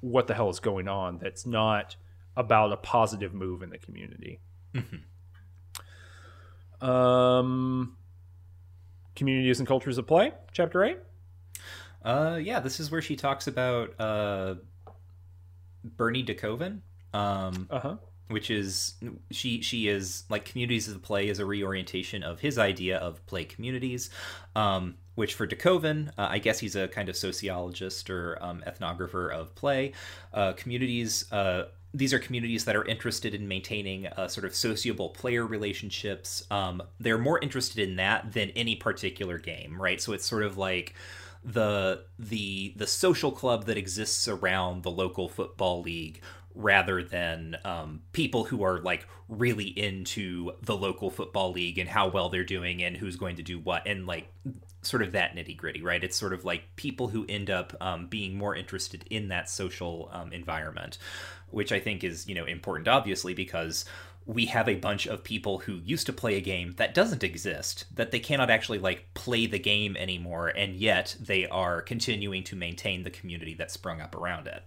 what 0.00 0.26
the 0.26 0.34
hell 0.34 0.50
is 0.50 0.60
going 0.60 0.88
on. 0.88 1.18
That's 1.18 1.46
not 1.46 1.96
about 2.36 2.72
a 2.72 2.76
positive 2.76 3.34
move 3.34 3.62
in 3.62 3.70
the 3.70 3.78
community. 3.78 4.40
Mm-hmm. 4.74 4.96
Um, 6.86 7.96
Communities 9.20 9.58
and 9.58 9.68
Cultures 9.68 9.98
of 9.98 10.06
Play, 10.06 10.32
Chapter 10.50 10.82
8? 10.82 10.98
Uh, 12.02 12.38
yeah, 12.42 12.58
this 12.58 12.80
is 12.80 12.90
where 12.90 13.02
she 13.02 13.16
talks 13.16 13.46
about 13.48 13.92
uh, 14.00 14.54
Bernie 15.84 16.24
DeKoven. 16.24 16.80
Um, 17.12 17.68
uh-huh. 17.68 17.96
Which 18.28 18.50
is 18.50 18.94
she 19.30 19.60
she 19.60 19.88
is 19.88 20.24
like 20.30 20.46
communities 20.46 20.88
of 20.88 20.94
the 20.94 21.00
play 21.00 21.28
is 21.28 21.38
a 21.38 21.44
reorientation 21.44 22.22
of 22.22 22.40
his 22.40 22.56
idea 22.56 22.96
of 22.96 23.26
play 23.26 23.44
communities, 23.44 24.08
um, 24.56 24.94
which 25.16 25.34
for 25.34 25.46
DeKoven, 25.46 26.08
uh, 26.16 26.28
I 26.30 26.38
guess 26.38 26.58
he's 26.58 26.74
a 26.74 26.88
kind 26.88 27.10
of 27.10 27.16
sociologist 27.16 28.08
or 28.08 28.38
um, 28.40 28.62
ethnographer 28.66 29.30
of 29.30 29.54
play. 29.54 29.92
Uh, 30.32 30.54
communities 30.54 31.30
uh, 31.30 31.64
these 31.92 32.14
are 32.14 32.18
communities 32.18 32.64
that 32.66 32.76
are 32.76 32.84
interested 32.84 33.34
in 33.34 33.48
maintaining 33.48 34.06
uh, 34.06 34.28
sort 34.28 34.44
of 34.44 34.54
sociable 34.54 35.08
player 35.08 35.44
relationships. 35.44 36.44
Um, 36.50 36.82
they're 37.00 37.18
more 37.18 37.38
interested 37.40 37.88
in 37.88 37.96
that 37.96 38.32
than 38.32 38.50
any 38.50 38.76
particular 38.76 39.38
game, 39.38 39.80
right? 39.80 40.00
So 40.00 40.12
it's 40.12 40.24
sort 40.24 40.44
of 40.44 40.56
like 40.56 40.94
the 41.44 42.04
the 42.18 42.74
the 42.76 42.86
social 42.86 43.32
club 43.32 43.64
that 43.64 43.76
exists 43.76 44.28
around 44.28 44.82
the 44.82 44.90
local 44.90 45.28
football 45.28 45.80
league 45.80 46.20
rather 46.54 47.02
than 47.02 47.56
um, 47.64 48.02
people 48.12 48.44
who 48.44 48.62
are 48.62 48.80
like 48.80 49.06
really 49.28 49.66
into 49.66 50.52
the 50.62 50.76
local 50.76 51.10
football 51.10 51.52
league 51.52 51.78
and 51.78 51.88
how 51.88 52.08
well 52.08 52.28
they're 52.28 52.44
doing 52.44 52.82
and 52.82 52.96
who's 52.96 53.16
going 53.16 53.36
to 53.36 53.42
do 53.42 53.58
what 53.58 53.86
and 53.86 54.06
like 54.06 54.32
sort 54.82 55.02
of 55.02 55.12
that 55.12 55.34
nitty 55.34 55.56
gritty 55.56 55.82
right 55.82 56.02
it's 56.02 56.16
sort 56.16 56.32
of 56.32 56.44
like 56.44 56.62
people 56.76 57.08
who 57.08 57.26
end 57.28 57.50
up 57.50 57.76
um, 57.80 58.06
being 58.06 58.36
more 58.36 58.54
interested 58.54 59.04
in 59.10 59.28
that 59.28 59.48
social 59.48 60.08
um, 60.12 60.32
environment 60.32 60.98
which 61.50 61.72
I 61.72 61.80
think 61.80 62.04
is, 62.04 62.28
you 62.28 62.34
know, 62.34 62.44
important 62.44 62.88
obviously 62.88 63.34
because 63.34 63.84
we 64.26 64.46
have 64.46 64.68
a 64.68 64.76
bunch 64.76 65.06
of 65.06 65.24
people 65.24 65.58
who 65.58 65.80
used 65.84 66.06
to 66.06 66.12
play 66.12 66.36
a 66.36 66.40
game 66.40 66.74
that 66.76 66.94
doesn't 66.94 67.24
exist, 67.24 67.86
that 67.94 68.10
they 68.10 68.20
cannot 68.20 68.50
actually 68.50 68.78
like 68.78 69.12
play 69.14 69.46
the 69.46 69.58
game 69.58 69.96
anymore, 69.96 70.48
and 70.48 70.76
yet 70.76 71.16
they 71.18 71.46
are 71.46 71.82
continuing 71.82 72.44
to 72.44 72.54
maintain 72.54 73.02
the 73.02 73.10
community 73.10 73.54
that 73.54 73.70
sprung 73.70 74.00
up 74.00 74.14
around 74.14 74.46
it. 74.46 74.62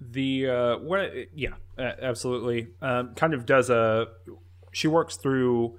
The 0.00 0.48
uh, 0.48 0.78
what? 0.78 1.12
Yeah, 1.34 1.54
absolutely. 1.78 2.68
Um, 2.82 3.14
kind 3.14 3.34
of 3.34 3.46
does 3.46 3.70
a. 3.70 4.08
She 4.72 4.88
works 4.88 5.16
through 5.16 5.78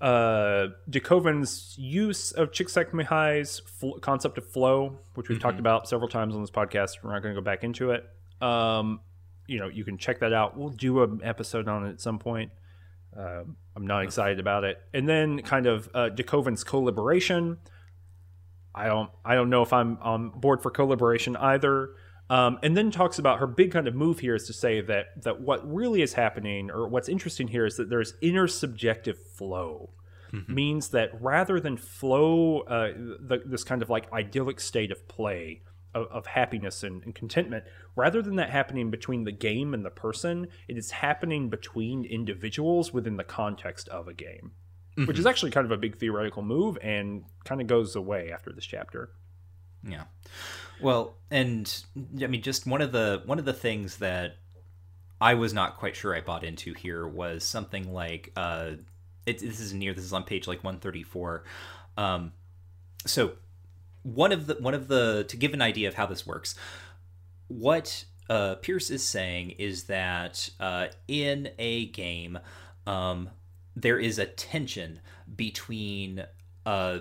uh 0.00 0.68
DeKoven's 0.90 1.74
use 1.78 2.32
of 2.32 2.50
Csikszentmihalyi's 2.50 3.60
fl- 3.60 3.98
concept 3.98 4.38
of 4.38 4.46
flow, 4.46 4.98
which 5.14 5.28
we've 5.28 5.38
mm-hmm. 5.38 5.48
talked 5.48 5.58
about 5.58 5.88
several 5.88 6.08
times 6.08 6.34
on 6.34 6.40
this 6.40 6.50
podcast. 6.50 7.02
We're 7.02 7.12
not 7.12 7.22
going 7.22 7.34
to 7.34 7.40
go 7.40 7.44
back 7.44 7.64
into 7.64 7.92
it. 7.92 8.04
Um, 8.40 9.00
you 9.46 9.58
know, 9.58 9.68
you 9.68 9.84
can 9.84 9.96
check 9.96 10.20
that 10.20 10.32
out. 10.32 10.56
We'll 10.56 10.68
do 10.70 11.02
an 11.02 11.20
episode 11.22 11.68
on 11.68 11.86
it 11.86 11.90
at 11.90 12.00
some 12.00 12.18
point. 12.18 12.50
Uh, 13.16 13.44
I'm 13.74 13.86
not 13.86 14.04
excited 14.04 14.38
about 14.38 14.64
it. 14.64 14.78
And 14.92 15.08
then 15.08 15.40
kind 15.42 15.66
of 15.66 15.88
uh, 15.94 16.10
DeKoven's 16.14 16.64
co-liberation. 16.64 17.58
I 18.74 18.88
don't 18.88 19.10
I 19.24 19.34
don't 19.34 19.48
know 19.48 19.62
if 19.62 19.72
I'm 19.72 19.98
on 20.02 20.28
board 20.28 20.62
for 20.62 20.70
co-liberation 20.70 21.36
either. 21.36 21.90
Um, 22.28 22.58
and 22.62 22.76
then 22.76 22.90
talks 22.90 23.18
about 23.18 23.38
her 23.38 23.46
big 23.46 23.70
kind 23.70 23.86
of 23.86 23.94
move 23.94 24.18
here 24.18 24.34
is 24.34 24.46
to 24.48 24.52
say 24.52 24.80
that 24.80 25.22
that 25.22 25.40
what 25.40 25.72
really 25.72 26.02
is 26.02 26.14
happening 26.14 26.70
or 26.70 26.88
what's 26.88 27.08
interesting 27.08 27.48
here 27.48 27.66
is 27.66 27.76
that 27.76 27.88
there's 27.88 28.14
intersubjective 28.22 29.18
flow. 29.18 29.90
Mm-hmm. 30.32 30.54
Means 30.54 30.88
that 30.88 31.10
rather 31.22 31.60
than 31.60 31.76
flow, 31.76 32.62
uh, 32.62 32.88
the, 32.96 33.42
this 33.46 33.62
kind 33.62 33.80
of 33.80 33.88
like 33.88 34.12
idyllic 34.12 34.58
state 34.58 34.90
of 34.90 35.06
play, 35.06 35.62
of, 35.96 36.06
of 36.08 36.26
happiness 36.26 36.82
and, 36.82 37.02
and, 37.04 37.14
contentment 37.14 37.64
rather 37.96 38.20
than 38.20 38.36
that 38.36 38.50
happening 38.50 38.90
between 38.90 39.24
the 39.24 39.32
game 39.32 39.72
and 39.72 39.84
the 39.84 39.90
person 39.90 40.46
it 40.68 40.76
is 40.76 40.90
happening 40.90 41.48
between 41.48 42.04
individuals 42.04 42.92
within 42.92 43.16
the 43.16 43.24
context 43.24 43.88
of 43.88 44.06
a 44.06 44.12
game 44.12 44.52
mm-hmm. 44.96 45.06
which 45.06 45.18
is 45.18 45.26
actually 45.26 45.50
kind 45.50 45.64
of 45.64 45.70
a 45.70 45.76
big 45.76 45.96
theoretical 45.96 46.42
move 46.42 46.76
and 46.82 47.24
kind 47.44 47.60
of 47.60 47.66
goes 47.66 47.96
away 47.96 48.30
after 48.30 48.52
this 48.52 48.66
chapter 48.66 49.10
yeah 49.82 50.04
well 50.80 51.14
and 51.30 51.84
i 52.22 52.26
mean 52.26 52.42
just 52.42 52.66
one 52.66 52.82
of 52.82 52.92
the 52.92 53.22
one 53.26 53.38
of 53.38 53.44
the 53.44 53.52
things 53.52 53.98
that 53.98 54.36
i 55.20 55.34
was 55.34 55.52
not 55.52 55.76
quite 55.76 55.96
sure 55.96 56.14
i 56.14 56.20
bought 56.20 56.44
into 56.44 56.72
here 56.74 57.06
was 57.06 57.44
something 57.44 57.92
like 57.92 58.32
uh 58.36 58.70
it, 59.24 59.40
this 59.40 59.60
is 59.60 59.72
near 59.72 59.92
this 59.92 60.04
is 60.04 60.12
on 60.12 60.22
page 60.22 60.46
like 60.46 60.62
134 60.62 61.44
um 61.96 62.32
so 63.04 63.32
one 64.02 64.32
of 64.32 64.46
the 64.46 64.54
one 64.54 64.74
of 64.74 64.88
the 64.88 65.24
to 65.28 65.36
give 65.36 65.52
an 65.52 65.62
idea 65.62 65.88
of 65.88 65.94
how 65.94 66.06
this 66.06 66.26
works 66.26 66.54
what 67.48 68.04
uh, 68.28 68.56
pearce 68.56 68.90
is 68.90 69.04
saying 69.04 69.50
is 69.50 69.84
that 69.84 70.50
uh, 70.58 70.86
in 71.06 71.50
a 71.58 71.86
game 71.86 72.38
um, 72.86 73.30
there 73.74 73.98
is 73.98 74.18
a 74.18 74.26
tension 74.26 75.00
between 75.34 76.24
uh, 76.64 76.98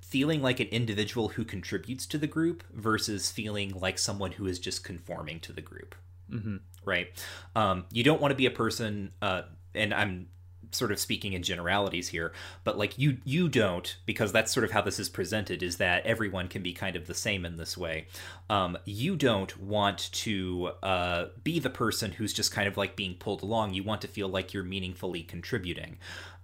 feeling 0.00 0.42
like 0.42 0.60
an 0.60 0.68
individual 0.68 1.28
who 1.28 1.44
contributes 1.44 2.06
to 2.06 2.18
the 2.18 2.26
group 2.26 2.64
versus 2.72 3.30
feeling 3.30 3.72
like 3.78 3.98
someone 3.98 4.32
who 4.32 4.46
is 4.46 4.58
just 4.58 4.84
conforming 4.84 5.40
to 5.40 5.52
the 5.52 5.60
group 5.60 5.94
mm-hmm. 6.30 6.56
right? 6.84 7.08
Um, 7.56 7.84
you 7.90 8.04
don't 8.04 8.20
want 8.20 8.32
to 8.32 8.36
be 8.36 8.46
a 8.46 8.50
person, 8.50 9.12
uh, 9.20 9.42
and 9.74 9.92
I'm 9.92 10.28
sort 10.72 10.92
of 10.92 11.00
speaking 11.00 11.32
in 11.32 11.42
generalities 11.42 12.06
here 12.06 12.32
but 12.62 12.78
like 12.78 12.96
you 12.96 13.16
you 13.24 13.48
don't 13.48 13.96
because 14.06 14.30
that's 14.30 14.52
sort 14.52 14.62
of 14.62 14.70
how 14.70 14.80
this 14.80 15.00
is 15.00 15.08
presented 15.08 15.64
is 15.64 15.78
that 15.78 16.06
everyone 16.06 16.46
can 16.46 16.62
be 16.62 16.72
kind 16.72 16.94
of 16.94 17.08
the 17.08 17.14
same 17.14 17.44
in 17.44 17.56
this 17.56 17.76
way 17.76 18.06
um, 18.48 18.78
you 18.84 19.16
don't 19.16 19.60
want 19.60 20.12
to 20.12 20.70
uh, 20.84 21.24
be 21.42 21.58
the 21.58 21.68
person 21.68 22.12
who's 22.12 22.32
just 22.32 22.52
kind 22.52 22.68
of 22.68 22.76
like 22.76 22.94
being 22.94 23.14
pulled 23.14 23.42
along 23.42 23.74
you 23.74 23.82
want 23.82 24.00
to 24.00 24.06
feel 24.06 24.28
like 24.28 24.54
you're 24.54 24.62
meaningfully 24.62 25.24
contributing 25.24 25.98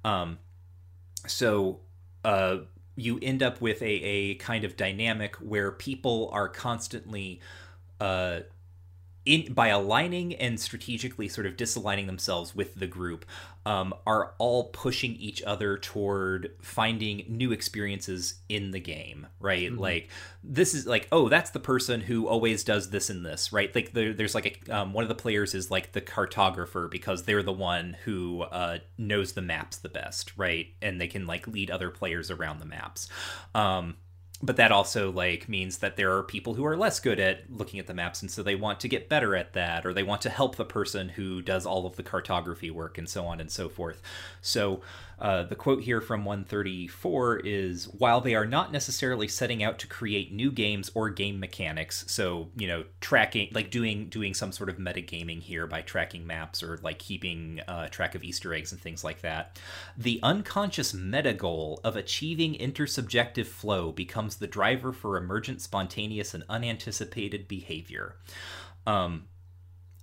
um, 0.04 0.38
so 1.28 1.78
uh, 2.24 2.56
you 2.96 3.18
end 3.22 3.42
up 3.42 3.60
with 3.60 3.82
a, 3.82 3.86
a 3.86 4.34
kind 4.36 4.64
of 4.64 4.76
dynamic 4.76 5.36
where 5.36 5.70
people 5.70 6.30
are 6.32 6.48
constantly 6.48 7.40
uh, 8.00 8.40
in 9.26 9.52
by 9.52 9.68
aligning 9.68 10.34
and 10.36 10.58
strategically 10.58 11.28
sort 11.28 11.46
of 11.46 11.56
disaligning 11.56 12.06
themselves 12.06 12.54
with 12.54 12.76
the 12.76 12.86
group 12.86 13.26
um, 13.66 13.92
are 14.06 14.34
all 14.38 14.64
pushing 14.68 15.16
each 15.16 15.42
other 15.42 15.76
toward 15.76 16.52
finding 16.62 17.24
new 17.28 17.50
experiences 17.50 18.34
in 18.48 18.70
the 18.70 18.80
game 18.80 19.26
right? 19.40 19.70
Mm-hmm. 19.70 19.80
like 19.80 20.08
this 20.42 20.72
is 20.72 20.86
like 20.86 21.08
oh 21.10 21.28
that's 21.28 21.50
the 21.50 21.60
person 21.60 22.00
who 22.00 22.28
always 22.28 22.64
does 22.64 22.90
this 22.90 23.10
and 23.10 23.26
this 23.26 23.52
right? 23.52 23.74
Like 23.74 23.92
there, 23.92 24.12
there's 24.12 24.34
like 24.34 24.62
a, 24.68 24.76
um, 24.76 24.92
one 24.92 25.02
of 25.02 25.08
the 25.08 25.14
players 25.14 25.54
is 25.54 25.70
like 25.70 25.92
the 25.92 26.00
cartographer 26.00 26.90
because 26.90 27.24
they're 27.24 27.42
the 27.42 27.52
one 27.52 27.96
who 28.04 28.42
uh, 28.42 28.78
knows 28.96 29.32
the 29.32 29.42
maps 29.42 29.78
the 29.78 29.88
best 29.88 30.32
right? 30.36 30.68
And 30.80 31.00
they 31.00 31.08
can 31.08 31.26
like 31.26 31.46
lead 31.48 31.70
other 31.70 31.90
players 31.90 32.30
around 32.30 32.60
the 32.60 32.66
maps. 32.66 33.08
Um, 33.54 33.96
but 34.42 34.56
that 34.56 34.70
also 34.70 35.10
like 35.10 35.48
means 35.48 35.78
that 35.78 35.96
there 35.96 36.16
are 36.16 36.22
people 36.22 36.54
who 36.54 36.64
are 36.64 36.76
less 36.76 37.00
good 37.00 37.18
at 37.18 37.50
looking 37.50 37.80
at 37.80 37.86
the 37.86 37.94
maps 37.94 38.20
and 38.20 38.30
so 38.30 38.42
they 38.42 38.54
want 38.54 38.80
to 38.80 38.88
get 38.88 39.08
better 39.08 39.34
at 39.34 39.54
that 39.54 39.86
or 39.86 39.94
they 39.94 40.02
want 40.02 40.20
to 40.22 40.30
help 40.30 40.56
the 40.56 40.64
person 40.64 41.08
who 41.08 41.40
does 41.40 41.64
all 41.64 41.86
of 41.86 41.96
the 41.96 42.02
cartography 42.02 42.70
work 42.70 42.98
and 42.98 43.08
so 43.08 43.24
on 43.24 43.40
and 43.40 43.50
so 43.50 43.68
forth. 43.68 44.02
So 44.42 44.82
uh, 45.18 45.44
the 45.44 45.54
quote 45.54 45.82
here 45.82 46.00
from 46.00 46.24
134 46.24 47.38
is 47.38 47.84
While 47.84 48.20
they 48.20 48.34
are 48.34 48.44
not 48.44 48.70
necessarily 48.70 49.28
setting 49.28 49.62
out 49.62 49.78
to 49.78 49.86
create 49.86 50.32
new 50.32 50.52
games 50.52 50.90
or 50.94 51.08
game 51.08 51.40
mechanics, 51.40 52.04
so, 52.06 52.50
you 52.56 52.68
know, 52.68 52.84
tracking, 53.00 53.48
like 53.52 53.70
doing 53.70 54.08
doing 54.08 54.34
some 54.34 54.52
sort 54.52 54.68
of 54.68 54.76
metagaming 54.76 55.40
here 55.40 55.66
by 55.66 55.80
tracking 55.80 56.26
maps 56.26 56.62
or 56.62 56.78
like 56.82 56.98
keeping 56.98 57.60
uh, 57.66 57.88
track 57.88 58.14
of 58.14 58.22
Easter 58.22 58.52
eggs 58.52 58.72
and 58.72 58.80
things 58.80 59.02
like 59.02 59.22
that, 59.22 59.58
the 59.96 60.20
unconscious 60.22 60.92
meta 60.92 61.32
goal 61.32 61.80
of 61.82 61.96
achieving 61.96 62.54
intersubjective 62.54 63.46
flow 63.46 63.92
becomes 63.92 64.36
the 64.36 64.46
driver 64.46 64.92
for 64.92 65.16
emergent, 65.16 65.62
spontaneous, 65.62 66.34
and 66.34 66.44
unanticipated 66.50 67.48
behavior. 67.48 68.16
Um, 68.86 69.28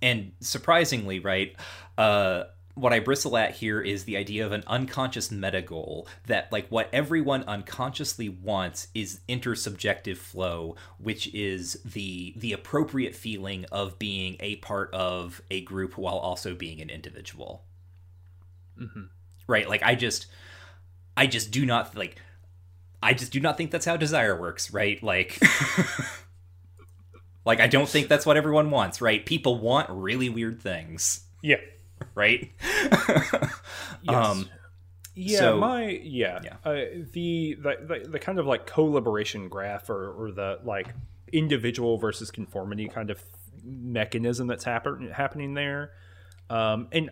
and 0.02 0.32
surprisingly, 0.40 1.20
right, 1.20 1.56
uh, 1.96 2.44
what 2.74 2.92
I 2.92 2.98
bristle 2.98 3.36
at 3.36 3.52
here 3.52 3.80
is 3.80 4.04
the 4.04 4.16
idea 4.16 4.44
of 4.44 4.52
an 4.52 4.64
unconscious 4.66 5.30
meta 5.30 5.62
goal 5.62 6.08
that 6.26 6.50
like 6.50 6.66
what 6.68 6.88
everyone 6.92 7.44
unconsciously 7.44 8.28
wants 8.28 8.88
is 8.94 9.20
intersubjective 9.28 10.16
flow, 10.16 10.74
which 10.98 11.32
is 11.32 11.80
the 11.84 12.34
the 12.36 12.52
appropriate 12.52 13.14
feeling 13.14 13.64
of 13.70 13.98
being 13.98 14.36
a 14.40 14.56
part 14.56 14.92
of 14.92 15.40
a 15.50 15.60
group 15.60 15.96
while 15.96 16.16
also 16.16 16.54
being 16.54 16.80
an 16.80 16.90
individual. 16.90 17.64
Mm-hmm. 18.78 19.04
Right? 19.46 19.68
Like 19.68 19.82
I 19.84 19.94
just 19.94 20.26
I 21.16 21.28
just 21.28 21.52
do 21.52 21.64
not 21.64 21.96
like 21.96 22.16
I 23.00 23.14
just 23.14 23.30
do 23.30 23.38
not 23.38 23.56
think 23.56 23.70
that's 23.70 23.86
how 23.86 23.96
desire 23.96 24.38
works, 24.38 24.72
right? 24.72 25.00
Like 25.00 25.40
like 27.44 27.60
I 27.60 27.68
don't 27.68 27.88
think 27.88 28.08
that's 28.08 28.26
what 28.26 28.36
everyone 28.36 28.70
wants, 28.70 29.00
right? 29.00 29.24
People 29.24 29.60
want 29.60 29.90
really 29.90 30.28
weird 30.28 30.60
things. 30.60 31.20
Yeah. 31.40 31.58
Right? 32.14 32.52
yes. 32.60 33.50
Um, 34.08 34.48
yeah, 35.16 35.38
so, 35.38 35.56
my 35.58 35.88
yeah, 36.02 36.40
yeah. 36.42 36.56
Uh, 36.64 36.72
the, 37.12 37.56
the, 37.60 37.76
the 38.02 38.08
the 38.10 38.18
kind 38.18 38.38
of 38.38 38.46
like 38.46 38.66
co-liberation 38.66 39.48
graph 39.48 39.88
or 39.88 40.10
or 40.10 40.32
the 40.32 40.58
like 40.64 40.88
individual 41.32 41.98
versus 41.98 42.30
conformity 42.32 42.88
kind 42.88 43.10
of 43.10 43.22
mechanism 43.62 44.48
that's 44.48 44.64
happen, 44.64 45.10
happening 45.10 45.54
there, 45.54 45.92
um, 46.50 46.88
and 46.90 47.10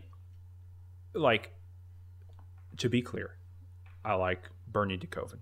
like 1.15 1.53
to 2.79 2.89
be 2.89 3.03
clear, 3.03 3.37
I 4.05 4.15
like 4.15 4.49
Bernie 4.67 4.99
DeKoven. 4.99 5.39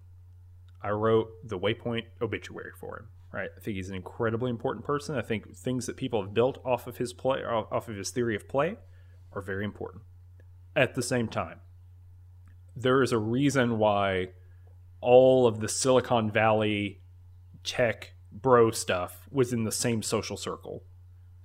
I 0.83 0.91
wrote 0.91 1.29
the 1.43 1.59
Waypoint 1.59 2.05
obituary 2.21 2.73
for 2.79 2.99
him. 2.99 3.09
Right, 3.33 3.49
I 3.57 3.61
think 3.61 3.77
he's 3.77 3.89
an 3.89 3.95
incredibly 3.95 4.51
important 4.51 4.85
person. 4.85 5.17
I 5.17 5.23
think 5.23 5.57
things 5.57 5.87
that 5.87 5.97
people 5.97 6.21
have 6.21 6.35
built 6.35 6.59
off 6.65 6.89
of 6.89 6.97
his 6.97 7.13
play, 7.13 7.45
off 7.45 7.89
of 7.89 7.97
his 7.97 8.11
theory 8.11 8.35
of 8.35 8.49
play, 8.49 8.77
are 9.33 9.43
very 9.43 9.65
important. 9.65 10.03
At 10.77 10.95
the 10.95 11.03
same 11.03 11.29
time, 11.29 11.61
there 12.77 13.03
is 13.03 13.13
a 13.13 13.19
reason 13.19 13.79
why 13.79 14.29
all 15.01 15.47
of 15.47 15.61
the 15.61 15.69
Silicon 15.69 16.31
Valley 16.31 17.01
tech 17.65 18.15
bro 18.33 18.71
stuff 18.71 19.29
was 19.31 19.53
in 19.53 19.65
the 19.65 19.73
same 19.73 20.03
social 20.03 20.37
circle 20.37 20.85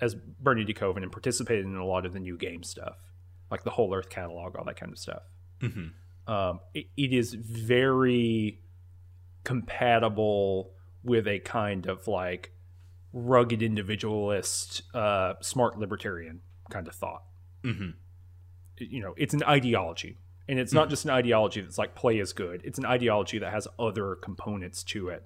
as 0.02 0.16
Bernie 0.16 0.66
DeKoven 0.66 1.04
and 1.04 1.12
participated 1.12 1.66
in 1.66 1.76
a 1.76 1.86
lot 1.86 2.06
of 2.06 2.14
the 2.14 2.20
new 2.20 2.38
game 2.38 2.64
stuff, 2.64 2.98
like 3.50 3.64
the 3.64 3.72
Whole 3.72 3.94
Earth 3.94 4.10
catalog, 4.10 4.56
all 4.56 4.66
that 4.66 4.80
kind 4.80 4.92
of 4.92 5.00
stuff. 5.00 5.24
Mm-hmm. 5.62 6.32
Um, 6.32 6.60
it, 6.74 6.88
it 6.98 7.14
is 7.14 7.34
very 7.34 8.62
compatible 9.44 10.74
with 11.04 11.28
a 11.28 11.40
kind 11.40 11.86
of 11.86 12.08
like 12.08 12.52
rugged 13.14 13.62
individualist, 13.62 14.82
uh, 14.94 15.36
smart 15.42 15.80
libertarian 15.80 16.42
kind 16.70 16.88
of 16.88 16.96
thought. 16.96 17.24
Mm-hmm. 17.66 17.90
You 18.78 19.02
know, 19.02 19.14
it's 19.18 19.34
an 19.34 19.44
ideology, 19.44 20.18
and 20.48 20.60
it's 20.60 20.74
not 20.74 20.84
mm-hmm. 20.84 20.90
just 20.92 21.06
an 21.06 21.12
ideology 21.12 21.62
that's 21.62 21.78
like 21.78 21.96
play 21.96 22.20
is 22.20 22.34
good. 22.34 22.62
It's 22.64 22.78
an 22.78 22.86
ideology 22.86 23.40
that 23.40 23.52
has 23.52 23.68
other 23.80 24.16
components 24.16 24.84
to 24.86 25.10
it. 25.10 25.26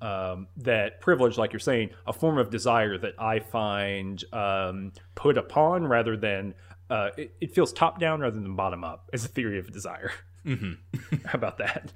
Um, 0.00 0.48
that 0.58 1.00
privilege, 1.00 1.38
like 1.38 1.52
you're 1.52 1.60
saying, 1.60 1.90
a 2.06 2.12
form 2.12 2.38
of 2.38 2.50
desire 2.50 2.98
that 2.98 3.14
I 3.18 3.40
find 3.40 4.22
um, 4.32 4.92
put 5.14 5.38
upon 5.38 5.86
rather 5.86 6.16
than 6.16 6.54
uh, 6.90 7.10
it, 7.16 7.34
it, 7.40 7.54
feels 7.54 7.72
top 7.72 7.98
down 7.98 8.20
rather 8.20 8.38
than 8.38 8.54
bottom 8.56 8.84
up 8.84 9.08
as 9.12 9.24
a 9.24 9.28
theory 9.28 9.58
of 9.58 9.72
desire. 9.72 10.12
Mm-hmm. 10.44 11.16
How 11.24 11.36
about 11.36 11.58
that? 11.58 11.92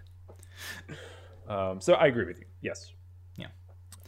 Um, 1.46 1.80
so 1.80 1.94
I 1.94 2.06
agree 2.06 2.24
with 2.24 2.38
you. 2.38 2.46
Yes. 2.62 2.92
Yeah. 3.36 3.48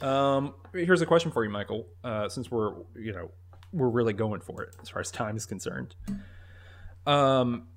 Um, 0.01 0.55
here's 0.73 1.03
a 1.03 1.07
question 1.07 1.31
for 1.31 1.45
you, 1.45 1.51
Michael. 1.51 1.87
Uh, 2.03 2.29
since 2.29 2.51
we're 2.51 2.73
you 2.97 3.13
know 3.13 3.31
we're 3.73 3.89
really 3.89 4.13
going 4.13 4.41
for 4.41 4.63
it 4.63 4.75
as 4.83 4.89
far 4.89 5.01
as 5.01 5.11
time 5.11 5.37
is 5.37 5.47
concerned. 5.47 5.95
Um, 7.07 7.69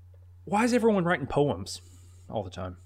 why 0.43 0.63
is 0.63 0.73
everyone 0.73 1.03
writing 1.03 1.27
poems 1.27 1.81
all 2.29 2.43
the 2.43 2.49
time? 2.49 2.77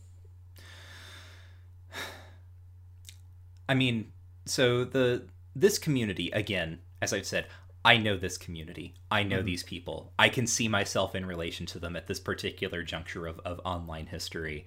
I 3.67 3.75
mean, 3.75 4.11
so 4.45 4.83
the 4.83 5.27
this 5.55 5.77
community 5.77 6.31
again, 6.31 6.79
as 7.01 7.13
I've 7.13 7.25
said, 7.25 7.47
I 7.83 7.97
know 7.97 8.17
this 8.17 8.37
community. 8.37 8.95
I 9.11 9.23
know 9.23 9.37
mm-hmm. 9.37 9.45
these 9.45 9.63
people. 9.63 10.13
I 10.19 10.29
can 10.29 10.47
see 10.47 10.67
myself 10.67 11.15
in 11.15 11.25
relation 11.25 11.65
to 11.67 11.79
them 11.79 11.95
at 11.95 12.07
this 12.07 12.19
particular 12.19 12.83
juncture 12.83 13.27
of, 13.27 13.39
of 13.45 13.61
online 13.63 14.05
history. 14.07 14.65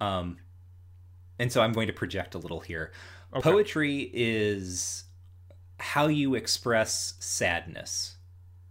Um, 0.00 0.38
and 1.38 1.50
so 1.50 1.62
I'm 1.62 1.72
going 1.72 1.88
to 1.88 1.92
project 1.92 2.34
a 2.34 2.38
little 2.38 2.60
here. 2.60 2.92
Okay. 3.34 3.42
Poetry 3.42 4.10
is 4.12 5.04
how 5.78 6.06
you 6.06 6.34
express 6.34 7.14
sadness, 7.18 8.16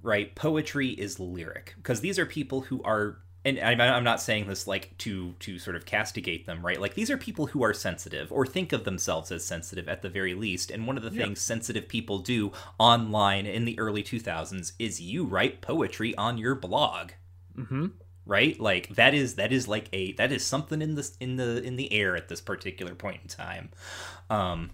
right? 0.02 0.34
Poetry 0.36 0.90
is 0.90 1.20
lyric 1.20 1.74
because 1.78 2.02
these 2.02 2.20
are 2.20 2.26
people 2.26 2.62
who 2.62 2.82
are 2.84 3.24
and 3.46 3.60
I'm 3.60 4.04
not 4.06 4.22
saying 4.22 4.48
this 4.48 4.68
like 4.68 4.98
to 5.00 5.34
to 5.40 5.60
sort 5.60 5.76
of 5.76 5.86
castigate 5.86 6.46
them, 6.46 6.66
right? 6.66 6.80
Like 6.80 6.94
these 6.94 7.12
are 7.12 7.18
people 7.18 7.48
who 7.48 7.62
are 7.64 7.74
sensitive 7.74 8.32
or 8.32 8.46
think 8.46 8.72
of 8.72 8.86
themselves 8.86 9.32
as 9.32 9.44
sensitive 9.44 9.90
at 9.90 10.02
the 10.02 10.10
very 10.10 10.34
least. 10.34 10.72
And 10.72 10.88
one 10.88 10.96
of 10.96 11.04
the 11.04 11.12
yeah. 11.12 11.26
things 11.26 11.42
sensitive 11.42 11.90
people 11.90 12.20
do 12.20 12.54
online 12.80 13.46
in 13.46 13.66
the 13.66 13.78
early 13.80 14.02
2000s 14.02 14.72
is 14.80 15.02
you 15.02 15.26
write 15.26 15.62
poetry 15.62 16.16
on 16.16 16.38
your 16.38 16.56
blog. 16.56 17.12
Mm-hmm. 17.58 17.88
Right? 18.26 18.58
Like 18.58 18.96
that 18.96 19.14
is 19.14 19.36
that 19.36 19.52
is 19.52 19.68
like 19.68 19.90
a 19.92 20.14
that 20.14 20.32
is 20.32 20.46
something 20.46 20.82
in 20.82 20.96
the 20.96 21.10
in 21.20 21.36
the 21.36 21.62
in 21.62 21.76
the 21.76 21.92
air 21.92 22.16
at 22.16 22.30
this 22.30 22.40
particular 22.40 22.96
point 22.96 23.20
in 23.24 23.28
time. 23.28 23.72
Um 24.30 24.72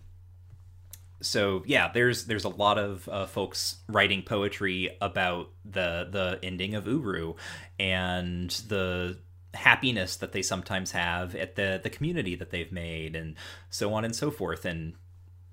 so 1.21 1.63
yeah, 1.65 1.91
there's 1.91 2.25
there's 2.25 2.45
a 2.45 2.49
lot 2.49 2.77
of 2.77 3.07
uh, 3.09 3.25
folks 3.25 3.77
writing 3.87 4.21
poetry 4.21 4.95
about 5.01 5.49
the 5.65 6.07
the 6.09 6.39
ending 6.43 6.75
of 6.75 6.87
Uru 6.87 7.33
and 7.79 8.49
the 8.67 9.17
happiness 9.53 10.17
that 10.17 10.31
they 10.31 10.41
sometimes 10.41 10.91
have 10.91 11.35
at 11.35 11.55
the 11.55 11.79
the 11.81 11.89
community 11.89 12.35
that 12.35 12.51
they've 12.51 12.71
made 12.71 13.15
and 13.15 13.35
so 13.69 13.93
on 13.93 14.05
and 14.05 14.15
so 14.15 14.31
forth. 14.31 14.65
And 14.65 14.93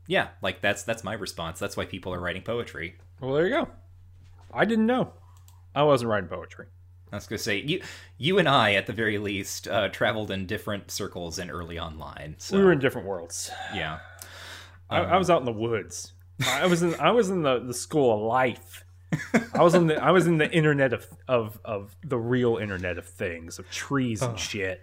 yeah 0.06 0.28
like 0.42 0.60
that's 0.60 0.82
that's 0.82 1.02
my 1.02 1.14
response. 1.14 1.58
That's 1.58 1.76
why 1.76 1.84
people 1.84 2.12
are 2.14 2.20
writing 2.20 2.42
poetry. 2.42 2.96
Well 3.20 3.34
there 3.34 3.46
you 3.46 3.54
go. 3.54 3.68
I 4.52 4.64
didn't 4.64 4.86
know. 4.86 5.12
I 5.74 5.82
wasn't 5.82 6.10
writing 6.10 6.28
poetry. 6.28 6.66
I 7.12 7.16
was 7.16 7.26
gonna 7.26 7.38
say 7.38 7.60
you 7.60 7.82
you 8.18 8.38
and 8.38 8.48
i 8.48 8.74
at 8.74 8.86
the 8.86 8.92
very 8.92 9.18
least 9.18 9.68
uh, 9.68 9.88
traveled 9.88 10.30
in 10.30 10.46
different 10.46 10.90
circles 10.90 11.38
in 11.38 11.50
early 11.50 11.78
online 11.78 12.34
so 12.38 12.58
we 12.58 12.64
were 12.64 12.72
in 12.72 12.78
different 12.78 13.06
worlds. 13.06 13.50
Yeah 13.74 13.98
I, 14.88 14.98
I, 15.00 15.16
was 15.16 15.30
out 15.30 15.40
in 15.40 15.46
the 15.46 15.52
woods. 15.52 16.12
I 16.46 16.66
was 16.66 16.82
in 16.82 16.94
I 16.96 17.10
was 17.10 17.30
in 17.30 17.42
the, 17.42 17.58
the 17.60 17.74
school 17.74 18.14
of 18.14 18.20
life, 18.20 18.84
I 19.54 19.62
was 19.62 19.74
on 19.74 19.86
the 19.86 20.02
I 20.02 20.10
was 20.10 20.26
in 20.26 20.38
the 20.38 20.50
internet 20.50 20.92
of 20.92 21.06
of 21.28 21.60
of 21.64 21.96
the 22.02 22.18
real 22.18 22.56
internet 22.56 22.98
of 22.98 23.06
things 23.06 23.58
of 23.58 23.70
trees 23.70 24.22
and 24.22 24.38
shit. 24.38 24.80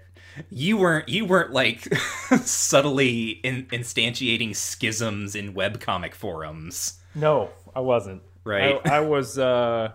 You 0.50 0.78
weren't 0.78 1.10
you 1.10 1.26
weren't 1.26 1.52
like 1.52 1.94
subtly 2.44 3.30
in, 3.30 3.66
instantiating 3.68 4.56
schisms 4.56 5.36
in 5.36 5.54
webcomic 5.54 6.14
forums. 6.14 7.00
No, 7.16 7.50
I 7.76 7.82
wasn't. 7.82 8.24
Right. 8.44 8.80
I, 8.86 8.98
I 8.98 9.00
was. 9.02 9.38
uh 9.38 9.92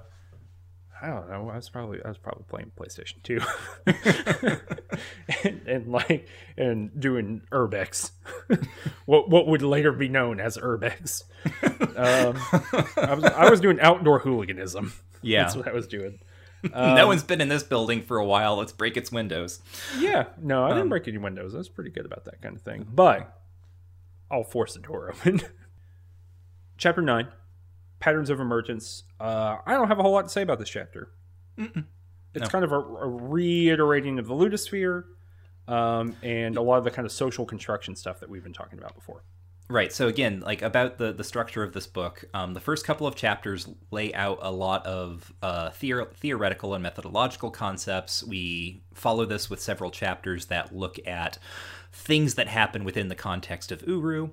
I 1.00 1.06
don't 1.08 1.28
know. 1.30 1.48
I 1.50 1.56
was 1.56 1.68
probably 1.68 2.02
I 2.04 2.08
was 2.08 2.18
probably 2.18 2.44
playing 2.48 2.72
PlayStation 2.76 3.22
Two, 3.22 3.40
and, 5.44 5.60
and 5.66 5.92
like 5.92 6.28
and 6.56 6.98
doing 7.00 7.42
urbex, 7.52 8.10
what 9.06 9.28
what 9.28 9.46
would 9.46 9.62
later 9.62 9.92
be 9.92 10.08
known 10.08 10.40
as 10.40 10.56
urbex. 10.56 11.22
Um, 11.96 12.36
I 12.96 13.14
was 13.14 13.24
I 13.24 13.50
was 13.50 13.60
doing 13.60 13.80
outdoor 13.80 14.18
hooliganism. 14.18 14.92
Yeah. 15.22 15.42
that's 15.42 15.56
what 15.56 15.68
I 15.68 15.72
was 15.72 15.86
doing. 15.86 16.18
no 16.74 17.06
one's 17.06 17.22
been 17.22 17.40
in 17.40 17.48
this 17.48 17.62
building 17.62 18.02
for 18.02 18.18
a 18.18 18.24
while. 18.24 18.56
Let's 18.56 18.72
break 18.72 18.96
its 18.96 19.12
windows. 19.12 19.60
Yeah, 19.98 20.26
no, 20.40 20.64
I 20.64 20.70
didn't 20.70 20.88
break 20.88 21.06
any 21.06 21.18
windows. 21.18 21.54
I 21.54 21.58
was 21.58 21.68
pretty 21.68 21.90
good 21.90 22.06
about 22.06 22.24
that 22.24 22.42
kind 22.42 22.56
of 22.56 22.62
thing. 22.62 22.86
But 22.92 23.32
I'll 24.30 24.44
force 24.44 24.74
the 24.74 24.80
door 24.80 25.10
open. 25.12 25.42
chapter 26.76 27.02
nine, 27.02 27.28
patterns 28.00 28.30
of 28.30 28.40
emergence. 28.40 29.04
Uh, 29.20 29.56
I 29.66 29.74
don't 29.74 29.88
have 29.88 29.98
a 29.98 30.02
whole 30.02 30.12
lot 30.12 30.22
to 30.22 30.28
say 30.28 30.42
about 30.42 30.58
this 30.58 30.68
chapter. 30.68 31.10
It's 32.34 32.48
kind 32.48 32.64
of 32.64 32.72
a, 32.72 32.78
a 32.78 33.08
reiterating 33.08 34.18
of 34.18 34.26
the 34.26 34.34
ludosphere 34.34 35.04
um, 35.66 36.14
and 36.22 36.56
a 36.56 36.62
lot 36.62 36.78
of 36.78 36.84
the 36.84 36.90
kind 36.90 37.06
of 37.06 37.12
social 37.12 37.44
construction 37.44 37.96
stuff 37.96 38.20
that 38.20 38.28
we've 38.28 38.42
been 38.42 38.52
talking 38.52 38.78
about 38.78 38.94
before. 38.94 39.22
Right. 39.70 39.92
So 39.92 40.08
again, 40.08 40.40
like 40.40 40.62
about 40.62 40.96
the 40.96 41.12
the 41.12 41.24
structure 41.24 41.62
of 41.62 41.74
this 41.74 41.86
book, 41.86 42.24
um, 42.32 42.54
the 42.54 42.60
first 42.60 42.86
couple 42.86 43.06
of 43.06 43.14
chapters 43.14 43.68
lay 43.90 44.14
out 44.14 44.38
a 44.40 44.50
lot 44.50 44.86
of 44.86 45.30
uh, 45.42 45.68
theor- 45.70 46.10
theoretical 46.14 46.72
and 46.72 46.82
methodological 46.82 47.50
concepts. 47.50 48.24
We 48.24 48.82
follow 48.94 49.26
this 49.26 49.50
with 49.50 49.60
several 49.60 49.90
chapters 49.90 50.46
that 50.46 50.74
look 50.74 50.98
at 51.06 51.38
things 51.92 52.34
that 52.34 52.48
happen 52.48 52.84
within 52.84 53.08
the 53.08 53.14
context 53.14 53.72
of 53.72 53.82
Uru, 53.86 54.30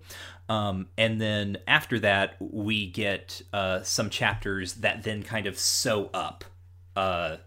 um, 0.49 0.87
and 0.97 1.19
then 1.21 1.57
after 1.67 1.99
that, 1.99 2.35
we 2.39 2.87
get 2.87 3.41
uh, 3.53 3.81
some 3.83 4.09
chapters 4.09 4.75
that 4.75 5.03
then 5.03 5.23
kind 5.23 5.47
of 5.47 5.57
sew 5.57 6.09
up. 6.13 6.43
Uh, 6.95 7.37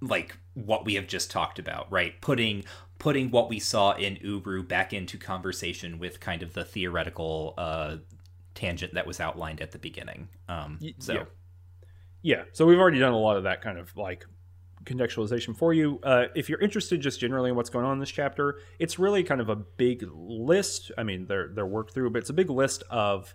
like 0.00 0.36
what 0.54 0.84
we 0.84 0.94
have 0.94 1.06
just 1.06 1.30
talked 1.30 1.58
about, 1.58 1.90
right? 1.90 2.20
Putting 2.20 2.64
putting 2.98 3.30
what 3.30 3.48
we 3.48 3.58
saw 3.58 3.92
in 3.92 4.16
Uru 4.20 4.62
back 4.62 4.92
into 4.92 5.18
conversation 5.18 5.98
with 5.98 6.20
kind 6.20 6.42
of 6.42 6.52
the 6.52 6.64
theoretical 6.64 7.54
uh, 7.58 7.96
tangent 8.54 8.94
that 8.94 9.06
was 9.06 9.20
outlined 9.20 9.60
at 9.60 9.72
the 9.72 9.78
beginning. 9.78 10.28
Um, 10.48 10.78
so 10.98 11.12
yeah. 11.12 11.24
Yeah, 12.24 12.44
so 12.52 12.64
we've 12.64 12.78
already 12.78 13.00
done 13.00 13.12
a 13.12 13.18
lot 13.18 13.36
of 13.36 13.42
that 13.42 13.62
kind 13.62 13.78
of 13.78 13.96
like 13.96 14.24
contextualization 14.84 15.56
for 15.56 15.72
you. 15.72 15.98
Uh, 16.02 16.24
if 16.34 16.48
you're 16.48 16.60
interested 16.60 17.00
just 17.00 17.20
generally 17.20 17.50
in 17.50 17.56
what's 17.56 17.70
going 17.70 17.84
on 17.84 17.94
in 17.94 17.98
this 17.98 18.10
chapter, 18.10 18.58
it's 18.78 18.98
really 18.98 19.22
kind 19.22 19.40
of 19.40 19.48
a 19.48 19.56
big 19.56 20.08
list. 20.12 20.90
I 20.98 21.02
mean, 21.02 21.26
they're 21.26 21.48
they're 21.54 21.66
worked 21.66 21.94
through, 21.94 22.10
but 22.10 22.18
it's 22.18 22.30
a 22.30 22.34
big 22.34 22.50
list 22.50 22.82
of 22.90 23.34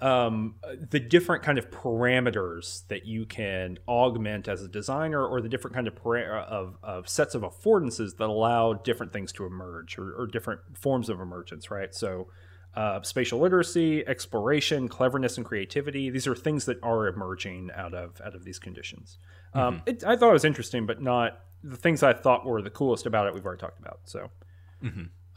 um, 0.00 0.56
the 0.90 0.98
different 0.98 1.42
kind 1.42 1.58
of 1.58 1.70
parameters 1.70 2.86
that 2.88 3.06
you 3.06 3.24
can 3.26 3.78
augment 3.86 4.48
as 4.48 4.62
a 4.62 4.68
designer, 4.68 5.24
or 5.24 5.40
the 5.40 5.48
different 5.48 5.74
kind 5.74 5.86
of 5.86 5.94
para- 5.94 6.46
of, 6.48 6.76
of 6.82 7.08
sets 7.08 7.34
of 7.34 7.42
affordances 7.42 8.16
that 8.16 8.28
allow 8.28 8.72
different 8.72 9.12
things 9.12 9.32
to 9.32 9.46
emerge, 9.46 9.98
or, 9.98 10.12
or 10.14 10.26
different 10.26 10.60
forms 10.74 11.08
of 11.08 11.20
emergence. 11.20 11.70
Right, 11.70 11.94
so. 11.94 12.28
Uh, 12.74 13.02
spatial 13.02 13.38
literacy, 13.38 14.06
exploration, 14.06 14.88
cleverness, 14.88 15.36
and 15.36 15.44
creativity. 15.44 16.08
These 16.08 16.26
are 16.26 16.34
things 16.34 16.64
that 16.64 16.82
are 16.82 17.06
emerging 17.06 17.70
out 17.74 17.92
of 17.92 18.18
out 18.24 18.34
of 18.34 18.44
these 18.44 18.58
conditions. 18.58 19.18
Um, 19.52 19.82
it, 19.84 20.04
I 20.04 20.16
thought 20.16 20.30
it 20.30 20.32
was 20.32 20.46
interesting, 20.46 20.86
but 20.86 21.02
not 21.02 21.40
the 21.62 21.76
things 21.76 22.02
I 22.02 22.14
thought 22.14 22.46
were 22.46 22.62
the 22.62 22.70
coolest 22.70 23.04
about 23.04 23.26
it. 23.26 23.34
We've 23.34 23.44
already 23.44 23.60
talked 23.60 23.78
about. 23.78 24.00
So, 24.04 24.30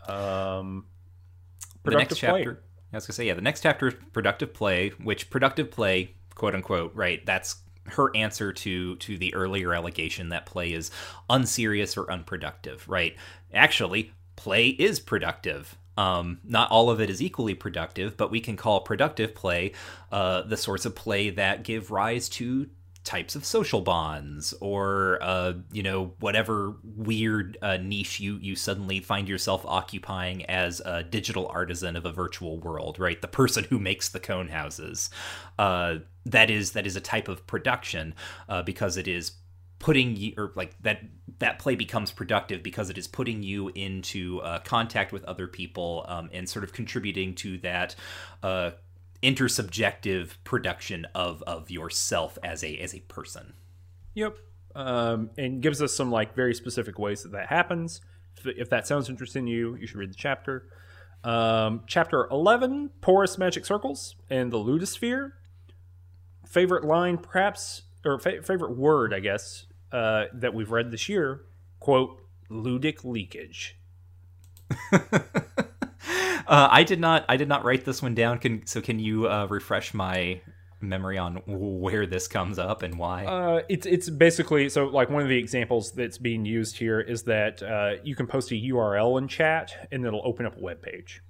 um, 0.08 0.86
the 1.84 1.92
next 1.92 2.20
play. 2.20 2.44
chapter, 2.44 2.64
I 2.94 2.98
was 2.98 3.06
gonna 3.06 3.16
say, 3.16 3.28
yeah, 3.28 3.34
the 3.34 3.42
next 3.42 3.62
chapter 3.62 3.88
is 3.90 3.96
productive 4.14 4.54
play, 4.54 4.90
which 5.04 5.30
productive 5.30 5.72
play, 5.72 6.16
quote 6.36 6.56
unquote, 6.56 6.96
right? 6.96 7.26
That's 7.26 7.58
her 7.88 8.16
answer 8.16 8.52
to 8.52 8.96
to 8.96 9.18
the 9.18 9.34
earlier 9.36 9.74
allegation 9.74 10.30
that 10.30 10.46
play 10.46 10.74
is 10.74 10.90
unserious 11.30 11.98
or 11.98 12.10
unproductive, 12.12 12.88
right? 12.88 13.16
Actually, 13.54 14.12
play 14.36 14.70
is 14.70 15.00
productive. 15.00 15.78
Um, 15.98 16.40
not 16.44 16.72
all 16.72 16.90
of 16.90 17.00
it 17.00 17.10
is 17.10 17.22
equally 17.22 17.54
productive, 17.54 18.18
but 18.18 18.32
we 18.32 18.42
can 18.42 18.58
call 18.58 18.82
productive 18.82 19.34
play 19.34 19.72
uh, 20.12 20.42
the 20.42 20.58
sorts 20.58 20.86
of 20.86 20.96
play 20.96 21.30
that 21.32 21.64
give 21.64 21.92
rise 21.92 22.30
to 22.30 22.70
types 23.06 23.36
of 23.36 23.46
social 23.46 23.82
bonds 23.82 24.54
or 24.60 25.20
uh, 25.22 25.54
you 25.72 25.84
know 25.84 26.14
whatever 26.20 26.76
weird 26.84 27.56
uh, 27.62 27.78
niche 27.78 28.20
you 28.20 28.38
you 28.42 28.56
suddenly 28.56 29.00
find 29.00 29.30
yourself 29.30 29.64
occupying 29.68 30.44
as 30.48 30.82
a 30.84 31.04
digital 31.04 31.48
artisan 31.48 31.96
of 31.96 32.06
a 32.06 32.12
virtual 32.12 32.60
world 32.60 33.00
right? 33.00 33.22
The 33.22 33.28
person 33.28 33.64
who 33.66 33.80
makes 33.80 34.10
the 34.10 34.20
cone 34.20 34.50
houses. 34.50 35.10
Uh, 35.58 35.98
that 36.26 36.50
is 36.50 36.72
that 36.72 36.88
is 36.88 36.96
a 36.96 37.02
type 37.02 37.28
of 37.28 37.46
production 37.46 38.16
uh, 38.50 38.64
because 38.64 38.98
it 38.98 39.08
is 39.08 39.34
putting 39.86 40.16
you 40.16 40.34
or 40.36 40.52
like 40.56 40.76
that 40.82 41.00
that 41.38 41.60
play 41.60 41.76
becomes 41.76 42.12
productive 42.12 42.64
because 42.64 42.90
it 42.90 42.98
is 42.98 43.06
putting 43.06 43.44
you 43.44 43.70
into 43.76 44.40
uh, 44.40 44.58
contact 44.62 45.12
with 45.12 45.24
other 45.26 45.46
people 45.48 46.04
um, 46.08 46.28
and 46.34 46.50
sort 46.50 46.64
of 46.64 46.74
contributing 46.74 47.36
to 47.36 47.60
that 47.60 47.96
uh, 48.42 48.72
intersubjective 49.22 50.32
production 50.44 51.06
of 51.14 51.44
of 51.44 51.70
yourself 51.70 52.40
as 52.44 52.64
a 52.64 52.76
as 52.80 52.96
a 52.96 53.00
person. 53.02 53.54
Yep. 54.16 54.40
Um, 54.74 55.30
and 55.38 55.62
gives 55.62 55.84
us 55.84 55.94
some 55.94 56.10
like 56.10 56.34
very 56.34 56.56
specific 56.56 56.98
ways 56.98 57.22
that 57.22 57.34
that 57.34 57.50
happens. 57.50 58.02
If, 58.38 58.48
if 58.58 58.70
that 58.72 58.88
sounds 58.88 59.08
interesting 59.08 59.46
to 59.46 59.52
you, 59.52 59.76
you 59.76 59.86
should 59.86 59.98
read 59.98 60.10
the 60.10 60.16
chapter. 60.16 60.68
Um, 61.24 61.84
chapter 61.86 62.28
11 62.32 62.90
Porous 63.02 63.38
Magic 63.38 63.68
Circles 63.68 64.16
and 64.32 64.52
the 64.52 64.58
Ludosphere. 64.58 65.34
Favorite 66.48 66.86
line, 66.86 67.20
perhaps, 67.20 67.84
or 68.04 68.18
fa- 68.18 68.42
favorite 68.42 68.76
word, 68.76 69.14
I 69.14 69.20
guess, 69.20 69.68
uh, 69.96 70.26
that 70.34 70.54
we've 70.54 70.72
read 70.72 70.92
this 70.92 71.08
year 71.08 71.46
quote, 71.80 72.20
ludic 72.50 73.04
leakage. 73.04 73.78
Uh, 76.48 76.68
I 76.70 76.84
did 76.84 77.00
not 77.00 77.26
I 77.28 77.38
did 77.38 77.48
not 77.48 77.66
write 77.66 77.86
this 77.86 78.04
one 78.04 78.14
down. 78.14 78.38
Can 78.38 78.68
so 78.68 78.80
can 78.80 79.00
you 79.00 79.28
uh, 79.28 79.48
refresh 79.50 79.96
my 79.96 80.42
memory 80.80 81.18
on 81.18 81.42
where 81.48 82.06
this 82.06 82.28
comes 82.28 82.60
up 82.60 82.84
and 82.84 83.00
why? 83.00 83.26
Uh, 83.26 83.62
it's 83.68 83.88
it's 83.88 84.12
basically 84.12 84.70
so 84.70 84.86
like 84.86 85.10
one 85.10 85.24
of 85.24 85.30
the 85.30 85.40
examples 85.40 85.92
that's 85.94 86.20
being 86.20 86.46
used 86.46 86.78
here 86.78 87.00
is 87.00 87.24
that 87.24 87.64
uh, 87.64 87.94
you 88.04 88.16
can 88.16 88.28
post 88.28 88.52
a 88.52 88.54
URL 88.54 89.18
in 89.18 89.28
chat 89.28 89.88
and 89.92 90.06
it'll 90.06 90.22
open 90.24 90.46
up 90.46 90.56
a 90.56 90.60
web 90.62 90.84
page, 90.84 91.24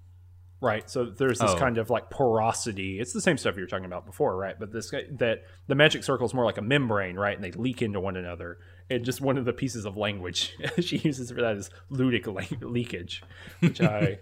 right? 0.65 0.89
So 0.89 1.05
there's 1.05 1.39
this 1.39 1.51
Oh. 1.51 1.57
kind 1.57 1.77
of 1.77 1.89
like 1.89 2.09
porosity. 2.09 2.99
It's 2.99 3.13
the 3.13 3.21
same 3.21 3.37
stuff 3.37 3.55
you 3.55 3.61
were 3.61 3.67
talking 3.67 3.85
about 3.85 4.05
before, 4.05 4.35
right? 4.35 4.59
But 4.59 4.73
this 4.73 4.89
that 4.91 5.43
the 5.67 5.75
magic 5.75 6.03
circle 6.03 6.25
is 6.25 6.33
more 6.33 6.43
like 6.43 6.57
a 6.57 6.61
membrane, 6.61 7.15
right? 7.15 7.35
And 7.37 7.43
they 7.43 7.51
leak 7.51 7.81
into 7.81 7.99
one 7.99 8.17
another. 8.17 8.57
And 8.89 9.05
just 9.05 9.21
one 9.21 9.37
of 9.37 9.45
the 9.45 9.53
pieces 9.53 9.85
of 9.85 9.95
language 9.95 10.53
she 10.79 10.97
uses 10.97 11.31
for 11.31 11.41
that 11.41 11.55
is 11.55 11.69
ludic 11.91 12.25
le- 12.27 12.67
leakage, 12.67 13.23
which 13.61 13.79
I, 13.81 14.19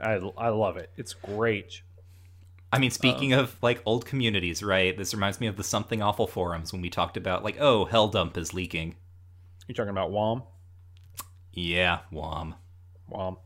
I 0.00 0.14
I 0.36 0.48
love 0.48 0.76
it. 0.76 0.90
It's 0.96 1.14
great. 1.14 1.80
I 2.72 2.78
mean, 2.80 2.90
speaking 2.90 3.32
um, 3.32 3.38
of 3.40 3.56
like 3.62 3.80
old 3.86 4.04
communities, 4.04 4.60
right? 4.62 4.98
This 4.98 5.14
reminds 5.14 5.40
me 5.40 5.46
of 5.46 5.56
the 5.56 5.62
Something 5.62 6.02
Awful 6.02 6.26
forums 6.26 6.72
when 6.72 6.82
we 6.82 6.90
talked 6.90 7.16
about 7.16 7.44
like, 7.44 7.56
oh, 7.60 7.84
Hell 7.84 8.08
Dump 8.08 8.36
is 8.36 8.52
leaking. 8.52 8.96
You're 9.68 9.74
talking 9.76 9.90
about 9.90 10.10
WOM. 10.10 10.42
Yeah, 11.52 12.00
Wom. 12.10 12.56
Well, 13.08 13.44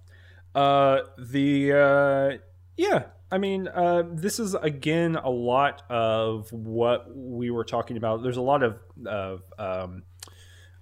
uh, 0.55 1.01
the 1.19 1.73
uh, 1.73 2.39
yeah, 2.77 3.05
I 3.31 3.39
mean, 3.39 3.69
uh, 3.69 4.05
this 4.13 4.39
is 4.39 4.55
again 4.55 5.17
a 5.17 5.31
lot 5.31 5.83
of 5.91 6.51
what 6.53 7.07
we 7.15 7.51
were 7.51 7.65
talking 7.65 7.97
about. 7.97 8.23
There's 8.23 8.37
a 8.37 8.43
lot 8.43 8.63
of 8.63 8.79
of 9.07 9.43
um, 9.59 10.03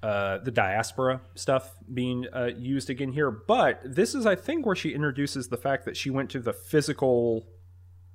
uh, 0.03 0.39
the 0.39 0.51
diaspora 0.51 1.21
stuff 1.35 1.75
being 1.93 2.27
uh, 2.35 2.51
used 2.57 2.91
again 2.91 3.13
here, 3.13 3.31
but 3.31 3.81
this 3.85 4.15
is, 4.15 4.27
I 4.27 4.35
think, 4.37 4.65
where 4.67 4.77
she 4.77 4.91
introduces 4.95 5.49
the 5.49 5.57
fact 5.57 5.85
that 5.87 5.97
she 5.97 6.11
went 6.11 6.31
to 6.31 6.39
the 6.41 6.53
physical 6.53 7.49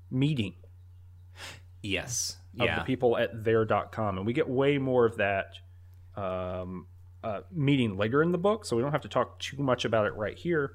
meeting 0.09 0.55
Yes. 1.83 2.37
of 2.59 2.65
Yeah. 2.67 2.79
the 2.79 2.85
people 2.85 3.17
at 3.17 3.43
there.com. 3.43 4.17
And 4.17 4.25
we 4.25 4.33
get 4.33 4.47
way 4.47 4.77
more 4.77 5.05
of 5.05 5.17
that 5.17 5.55
um, 6.15 6.87
uh, 7.23 7.41
meeting 7.51 7.97
later 7.97 8.21
in 8.21 8.31
the 8.31 8.37
book, 8.37 8.65
so 8.65 8.75
we 8.75 8.81
don't 8.81 8.91
have 8.91 9.01
to 9.01 9.09
talk 9.09 9.39
too 9.39 9.57
much 9.57 9.83
about 9.85 10.05
it 10.05 10.13
right 10.15 10.37
here. 10.37 10.73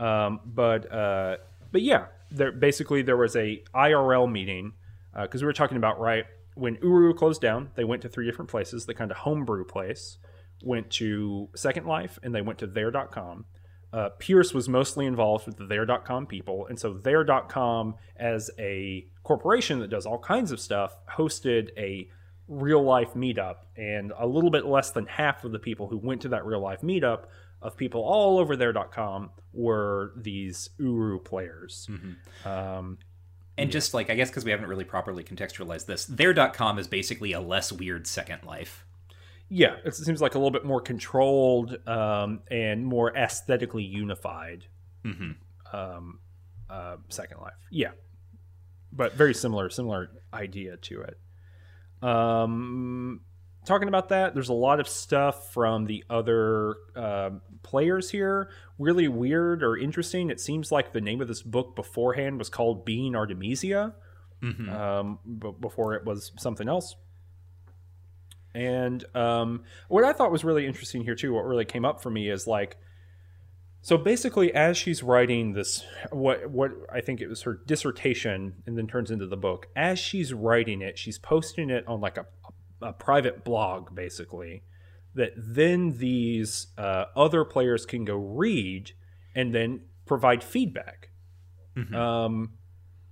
Um, 0.00 0.40
but 0.44 0.90
uh, 0.92 1.36
but 1.72 1.82
yeah, 1.82 2.06
there 2.30 2.52
basically 2.52 3.02
there 3.02 3.16
was 3.16 3.36
a 3.36 3.62
IRL 3.74 4.30
meeting 4.30 4.72
because 5.20 5.42
we 5.42 5.46
were 5.46 5.52
talking 5.52 5.76
about 5.76 5.98
right 5.98 6.24
when 6.58 6.76
Uru 6.82 7.14
closed 7.14 7.40
down, 7.40 7.70
they 7.76 7.84
went 7.84 8.02
to 8.02 8.08
three 8.08 8.26
different 8.26 8.50
places. 8.50 8.84
The 8.84 8.94
kind 8.94 9.10
of 9.10 9.18
homebrew 9.18 9.64
place 9.64 10.18
went 10.62 10.90
to 10.90 11.48
Second 11.54 11.86
Life, 11.86 12.18
and 12.22 12.34
they 12.34 12.42
went 12.42 12.58
to 12.58 12.66
there.com. 12.66 13.44
uh, 13.92 14.08
Pearce 14.18 14.52
was 14.52 14.68
mostly 14.68 15.06
involved 15.06 15.46
with 15.46 15.56
the 15.56 15.66
There.com 15.66 16.26
people, 16.26 16.66
and 16.66 16.78
so 16.78 16.92
There.com, 16.92 17.94
as 18.16 18.50
a 18.58 19.06
corporation 19.22 19.78
that 19.78 19.88
does 19.88 20.04
all 20.04 20.18
kinds 20.18 20.50
of 20.50 20.60
stuff, 20.60 20.96
hosted 21.16 21.68
a 21.76 22.08
real 22.48 22.82
life 22.82 23.14
meetup, 23.14 23.56
and 23.76 24.12
a 24.18 24.26
little 24.26 24.50
bit 24.50 24.66
less 24.66 24.90
than 24.90 25.06
half 25.06 25.44
of 25.44 25.52
the 25.52 25.58
people 25.58 25.86
who 25.88 25.98
went 25.98 26.22
to 26.22 26.28
that 26.28 26.44
real 26.44 26.60
life 26.60 26.80
meetup 26.80 27.26
of 27.62 27.76
people 27.76 28.02
all 28.02 28.38
over 28.38 28.56
There.com 28.56 29.30
were 29.52 30.12
these 30.16 30.70
Uru 30.78 31.18
players. 31.20 31.88
Um, 32.44 32.98
And 33.56 33.72
just 33.72 33.92
like 33.94 34.08
I 34.10 34.14
guess 34.14 34.30
because 34.30 34.44
we 34.44 34.50
haven't 34.52 34.68
really 34.68 34.84
properly 34.84 35.24
contextualized 35.24 35.86
this, 35.86 36.06
There.com 36.06 36.78
is 36.78 36.86
basically 36.86 37.32
a 37.32 37.40
less 37.40 37.72
weird 37.72 38.06
Second 38.06 38.44
Life. 38.44 38.84
yeah, 39.50 39.76
it 39.84 39.94
seems 39.94 40.20
like 40.20 40.34
a 40.34 40.38
little 40.38 40.50
bit 40.52 40.64
more 40.64 40.80
controlled 40.80 41.76
um, 41.88 42.40
and 42.50 42.86
more 42.86 43.16
aesthetically 43.16 43.82
unified. 43.82 44.66
Um, 45.72 46.20
uh, 46.70 46.96
Second 47.08 47.40
Life, 47.40 47.54
yeah, 47.70 47.92
but 48.92 49.14
very 49.14 49.34
similar, 49.34 49.70
similar 49.70 50.10
idea 50.32 50.76
to 50.76 51.00
it. 51.02 51.18
Um, 52.06 53.22
talking 53.64 53.88
about 53.88 54.10
that, 54.10 54.34
there's 54.34 54.50
a 54.50 54.54
lot 54.54 54.80
of 54.80 54.88
stuff 54.88 55.52
from 55.52 55.84
the 55.86 56.04
other 56.10 56.76
um 56.94 57.40
players 57.62 58.10
here. 58.10 58.50
Really 58.78 59.08
weird 59.08 59.62
or 59.62 59.76
interesting. 59.76 60.30
It 60.30 60.40
seems 60.40 60.70
like 60.70 60.92
the 60.92 61.00
name 61.00 61.20
of 61.20 61.28
this 61.28 61.42
book 61.42 61.74
beforehand 61.76 62.38
was 62.38 62.48
called 62.48 62.84
Being 62.84 63.12
Artemesia, 63.12 63.94
um, 64.70 65.18
b- 65.38 65.52
before 65.60 65.94
it 65.94 66.04
was 66.04 66.32
something 66.38 66.68
else. 66.68 66.96
And 68.54 69.04
um, 69.14 69.64
what 69.88 70.04
I 70.04 70.12
thought 70.12 70.32
was 70.32 70.44
really 70.44 70.66
interesting 70.66 71.04
here 71.04 71.14
too, 71.14 71.34
what 71.34 71.44
really 71.44 71.64
came 71.64 71.84
up 71.84 72.02
for 72.02 72.10
me 72.10 72.28
is 72.28 72.46
like, 72.46 72.76
so 73.80 73.96
basically, 73.96 74.52
as 74.52 74.76
she's 74.76 75.04
writing 75.04 75.52
this, 75.52 75.84
what 76.10 76.50
what 76.50 76.72
I 76.92 77.00
think 77.00 77.20
it 77.20 77.28
was 77.28 77.42
her 77.42 77.60
dissertation, 77.64 78.54
and 78.66 78.76
then 78.76 78.88
turns 78.88 79.10
into 79.12 79.26
the 79.26 79.36
book. 79.36 79.68
As 79.76 80.00
she's 80.00 80.34
writing 80.34 80.82
it, 80.82 80.98
she's 80.98 81.18
posting 81.18 81.70
it 81.70 81.86
on 81.86 82.00
like 82.00 82.18
a, 82.18 82.26
a 82.82 82.92
private 82.92 83.44
blog, 83.44 83.94
basically, 83.94 84.64
that 85.18 85.32
then 85.36 85.98
these 85.98 86.68
uh, 86.78 87.06
other 87.16 87.44
players 87.44 87.84
can 87.84 88.04
go 88.04 88.16
read 88.16 88.92
and 89.34 89.52
then 89.52 89.80
provide 90.06 90.42
feedback. 90.42 91.10
Um, 91.94 92.52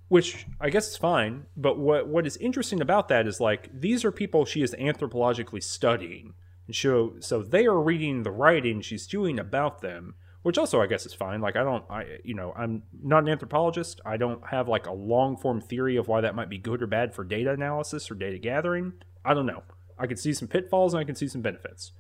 which 0.09 0.47
I 0.61 0.71
guess 0.71 0.89
is 0.89 0.97
fine. 0.97 1.47
But 1.57 1.79
what 1.79 2.09
what 2.09 2.27
is 2.27 2.37
interesting 2.37 2.81
about 2.81 3.09
that 3.09 3.27
is 3.27 3.41
like 3.41 3.69
these 3.73 4.05
are 4.05 4.13
people 4.13 4.45
she 4.45 4.63
is 4.63 4.75
anthropologically 4.79 5.63
studying, 5.63 6.35
and 6.67 6.77
so 6.77 7.17
so 7.19 7.43
they 7.43 7.67
are 7.67 7.81
reading 7.81 8.23
the 8.23 8.31
writing 8.31 8.81
she's 8.81 9.07
doing 9.07 9.39
about 9.39 9.81
them, 9.81 10.15
which 10.43 10.59
also 10.59 10.81
I 10.81 10.87
guess 10.87 11.07
is 11.07 11.15
fine. 11.15 11.41
Like 11.41 11.57
I 11.57 11.65
don't 11.65 11.85
I 11.91 12.19
you 12.23 12.35
know 12.35 12.53
I'm 12.57 12.85
not 13.03 13.25
an 13.25 13.29
anthropologist. 13.29 14.01
I 14.07 14.17
don't 14.17 14.47
have 14.47 14.69
like 14.69 14.87
a 14.87 14.93
long 14.93 15.37
form 15.37 15.61
theory 15.61 15.97
of 15.97 16.07
why 16.07 16.21
that 16.21 16.37
might 16.37 16.51
be 16.51 16.59
good 16.59 16.83
or 16.83 16.87
bad 16.87 17.15
for 17.15 17.25
data 17.25 17.51
analysis 17.53 18.09
or 18.09 18.15
data 18.15 18.39
gathering. 18.39 18.93
I 19.25 19.35
don't 19.35 19.47
know. 19.47 19.65
I 19.99 20.07
can 20.07 20.17
see 20.17 20.33
some 20.33 20.49
pitfalls 20.49 20.95
and 20.95 21.01
I 21.01 21.05
can 21.05 21.15
see 21.15 21.29
some 21.29 21.43
benefits. 21.43 21.93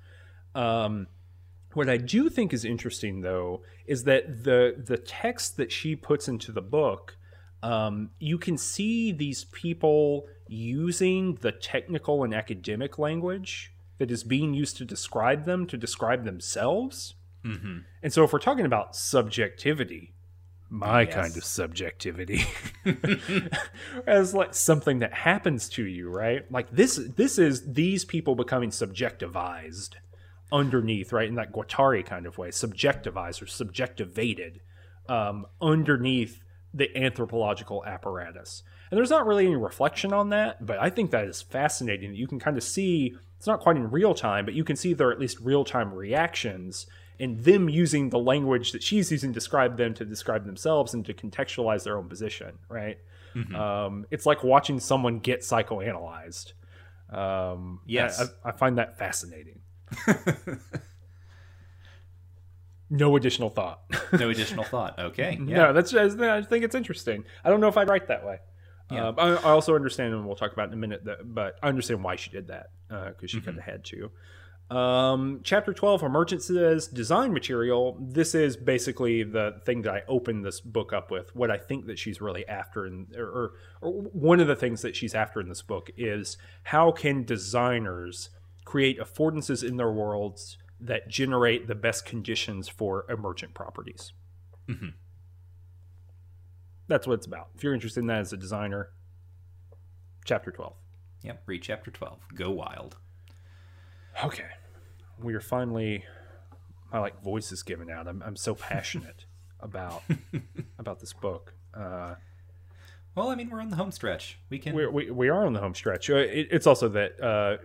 Um, 0.55 1.06
what 1.74 1.89
I 1.90 1.98
do 1.98 2.31
think 2.31 2.52
is 2.52 2.64
interesting, 2.64 3.20
though, 3.20 3.62
is 3.86 4.05
that 4.05 4.44
the 4.44 4.82
the 4.82 4.97
text 4.97 5.59
that 5.59 5.70
she 5.70 5.94
puts 5.94 6.27
into 6.27 6.51
the 6.51 6.62
book, 6.62 7.18
um, 7.62 8.10
you 8.18 8.39
can 8.39 8.56
see 8.56 9.12
these 9.12 9.44
people 9.44 10.27
using 10.48 11.35
the 11.43 11.52
technical 11.52 12.24
and 12.24 12.35
academic 12.35 12.98
language 12.98 13.74
that 13.98 14.10
is 14.10 14.24
being 14.24 14.55
used 14.55 14.77
to 14.78 14.85
describe 14.85 15.44
them 15.44 15.66
to 15.66 15.77
describe 15.77 16.24
themselves. 16.24 17.14
Mm-hmm. 17.44 17.78
And 18.02 18.12
so, 18.12 18.24
if 18.24 18.32
we're 18.32 18.39
talking 18.39 18.64
about 18.64 18.97
subjectivity, 18.97 20.14
my 20.68 21.02
Yes. 21.02 21.14
kind 21.14 21.36
of 21.36 21.44
subjectivity, 21.44 22.44
as 24.06 24.34
like 24.34 24.55
something 24.55 24.98
that 24.98 25.12
happens 25.12 25.68
to 25.70 25.84
you, 25.84 26.09
right? 26.10 26.51
Like 26.51 26.70
this, 26.70 26.97
this 27.16 27.38
is 27.38 27.72
these 27.72 28.05
people 28.05 28.34
becoming 28.34 28.70
subjectivized 28.70 29.90
underneath, 30.52 31.12
right? 31.12 31.28
In 31.28 31.34
that 31.36 31.52
Guattari 31.52 32.05
kind 32.05 32.26
of 32.26 32.38
way, 32.38 32.48
subjectivized 32.48 33.43
or 33.43 33.47
subjectivated 33.47 34.60
um, 35.09 35.47
underneath 35.60 36.43
the 36.72 36.94
anthropological 36.97 37.84
apparatus. 37.84 38.62
And 38.90 38.98
there's 38.98 39.10
not 39.10 39.26
really 39.26 39.47
any 39.47 39.56
reflection 39.56 40.12
on 40.12 40.30
that, 40.30 40.64
but 40.64 40.78
I 40.78 40.90
think 40.90 41.10
that 41.10 41.24
is 41.24 41.43
fascinating 41.43 42.10
that 42.10 42.18
you 42.18 42.26
can 42.28 42.38
kind 42.38 42.56
of 42.56 42.62
see 42.62 43.16
it's 43.36 43.47
not 43.47 43.60
quite 43.60 43.76
in 43.76 43.90
real 43.90 44.14
time, 44.14 44.44
but 44.44 44.55
you 44.55 44.64
can 44.64 44.76
see 44.76 44.94
their 44.94 45.12
at 45.12 45.20
least 45.20 45.38
real 45.40 45.64
time 45.64 45.93
reactions 45.93 46.86
and 47.18 47.38
them 47.44 47.68
using 47.68 48.10
the 48.10 48.18
language 48.18 48.72
that 48.72 48.82
she's 48.82 49.10
using 49.10 49.30
to 49.30 49.34
describe 49.34 49.76
them 49.76 49.94
to 49.94 50.05
describe 50.05 50.44
themselves 50.47 50.94
and 50.94 51.05
to 51.06 51.14
contextualize 51.14 51.84
their 51.84 51.97
own 51.98 52.09
position, 52.09 52.59
right? 52.68 52.98
Um, 53.55 54.06
it's 54.10 54.24
like 54.24 54.43
watching 54.43 54.80
someone 54.80 55.18
get 55.18 55.40
psychoanalyzed. 55.40 56.52
Um, 57.10 57.80
Yes. 57.86 58.20
I, 58.44 58.48
I 58.48 58.52
find 58.52 58.78
that 58.78 58.98
fascinating. 58.98 59.60
no 62.90 63.16
additional 63.16 63.51
thought. 63.51 63.82
No 64.18 64.30
additional 64.30 64.64
thought. 64.64 64.98
Okay. 64.98 65.38
Yeah. 65.47 65.56
No, 65.56 65.72
that's 65.72 65.90
just, 65.90 66.18
I 66.20 66.43
think 66.43 66.64
it's 66.64 66.74
interesting. 66.74 67.24
I 67.44 67.51
don't 67.51 67.60
know 67.60 67.68
if 67.68 67.76
I'd 67.76 67.88
write 67.88 68.09
that 68.09 68.24
way. 68.24 68.38
Yeah. 68.90 69.09
Um, 69.09 69.14
I, 69.18 69.28
I 69.34 69.51
also 69.51 69.74
understand, 69.74 70.14
and 70.14 70.24
we'll 70.26 70.36
talk 70.36 70.52
about 70.52 70.68
in 70.68 70.74
a 70.74 70.76
minute, 70.76 71.05
that, 71.05 71.34
but 71.34 71.59
I 71.62 71.68
understand 71.68 72.05
why 72.05 72.16
she 72.16 72.30
did 72.30 72.48
that 72.48 72.70
because 72.88 73.30
she 73.30 73.38
Mm-hmm. 73.38 73.44
kind 73.47 73.59
of 73.59 73.64
had 73.64 73.84
to. 73.86 74.10
Um, 74.70 75.40
chapter 75.44 75.72
12, 75.72 76.02
Emergent 76.02 76.43
says 76.43 76.88
design 76.88 77.32
material. 77.32 77.97
This 78.01 78.34
is 78.34 78.56
basically 78.56 79.22
the 79.22 79.60
thing 79.64 79.82
that 79.82 79.94
I 79.94 80.02
opened 80.09 80.44
this 80.44 80.60
book 80.60 80.93
up 80.93 81.10
with. 81.10 81.34
What 81.36 81.51
I 81.51 81.59
think 81.59 81.86
that 81.86 81.98
she's 81.98 82.20
really 82.20 82.47
after, 82.48 82.86
in, 82.86 83.06
or, 83.16 83.24
or, 83.24 83.52
or 83.80 83.93
one 83.93 84.40
of 84.40 84.48
the 84.48 84.56
things 84.56 84.82
that 84.82 84.97
she's 84.97 85.14
after 85.14 85.40
in 85.40 85.48
this 85.48 85.62
book 85.62 85.90
is 85.97 86.36
how 86.64 86.90
can 86.90 87.24
designers 87.24 88.30
create 88.64 88.98
affordances 88.98 89.62
in 89.62 89.76
their 89.76 89.93
worlds 89.93 90.59
that 90.80 91.09
generate 91.09 91.68
the 91.68 91.74
best 91.76 92.05
conditions 92.05 92.68
for 92.68 93.06
emergent 93.09 93.55
properties 93.55 94.12
that's 96.88 97.06
what 97.06 97.14
it's 97.14 97.26
about. 97.26 97.48
If 97.55 97.64
you're 97.64 97.74
interested 97.74 98.01
in 98.01 98.06
that 98.06 98.20
as 98.20 98.32
a 98.32 98.36
designer, 98.36 98.90
chapter 100.24 100.51
12. 100.51 100.74
Yep. 101.22 101.43
Read 101.47 101.62
chapter 101.62 101.90
12. 101.90 102.20
Go 102.34 102.51
wild. 102.51 102.97
Okay. 104.24 104.47
We 105.22 105.34
are 105.34 105.40
finally 105.40 106.05
my 106.93 107.01
like 107.01 107.22
voice 107.22 107.52
is 107.52 107.62
giving 107.62 107.90
out. 107.90 108.06
I'm 108.06 108.22
I'm 108.22 108.36
so 108.36 108.55
passionate 108.55 109.26
about 109.60 110.02
about 110.78 111.01
this 111.01 111.12
book. 111.12 111.55
Uh 111.74 112.14
Well, 113.14 113.28
I 113.28 113.34
mean, 113.34 113.51
we're 113.51 113.60
on 113.60 113.70
the 113.70 113.76
home 113.76 113.93
stretch. 113.93 114.38
We 114.51 114.59
can. 114.59 114.74
we 114.74 114.86
we, 114.86 115.10
we 115.10 115.28
are 115.28 115.47
on 115.47 115.52
the 115.52 115.60
home 115.60 115.74
stretch. 115.74 116.10
Uh, 116.10 116.16
it, 116.16 116.48
it's 116.51 116.66
also 116.66 116.88
that 116.90 117.20
uh 117.22 117.56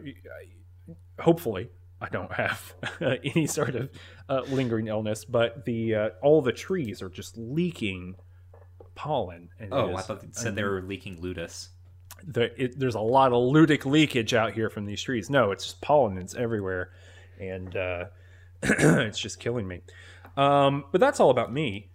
hopefully 1.19 1.69
I 2.01 2.09
don't 2.09 2.33
have 2.33 2.73
any 3.01 3.45
sort 3.45 3.75
of 3.75 3.89
uh, 4.27 4.41
lingering 4.49 4.87
illness, 4.87 5.23
but 5.23 5.65
the 5.65 5.95
uh, 5.95 6.09
all 6.23 6.41
the 6.41 6.51
trees 6.51 7.01
are 7.03 7.09
just 7.09 7.37
leaking 7.37 8.15
pollen. 8.95 9.49
And 9.59 9.71
oh, 9.71 9.95
I 9.95 10.01
thought 10.01 10.21
they 10.21 10.29
said 10.31 10.55
they 10.55 10.63
were 10.63 10.81
leaking 10.81 11.21
ludus. 11.21 11.69
The, 12.25 12.61
it, 12.61 12.79
there's 12.79 12.95
a 12.95 13.01
lot 13.01 13.33
of 13.33 13.53
ludic 13.53 13.85
leakage 13.85 14.33
out 14.33 14.53
here 14.53 14.69
from 14.69 14.85
these 14.85 15.01
trees. 15.01 15.29
No, 15.29 15.51
it's 15.51 15.65
just 15.65 15.81
pollen. 15.81 16.17
It's 16.17 16.35
everywhere, 16.35 16.91
and 17.39 17.75
uh, 17.75 18.05
it's 18.63 19.19
just 19.19 19.39
killing 19.39 19.67
me. 19.67 19.81
Um, 20.37 20.85
but 20.91 21.01
that's 21.01 21.19
all 21.19 21.29
about 21.29 21.51
me. 21.51 21.91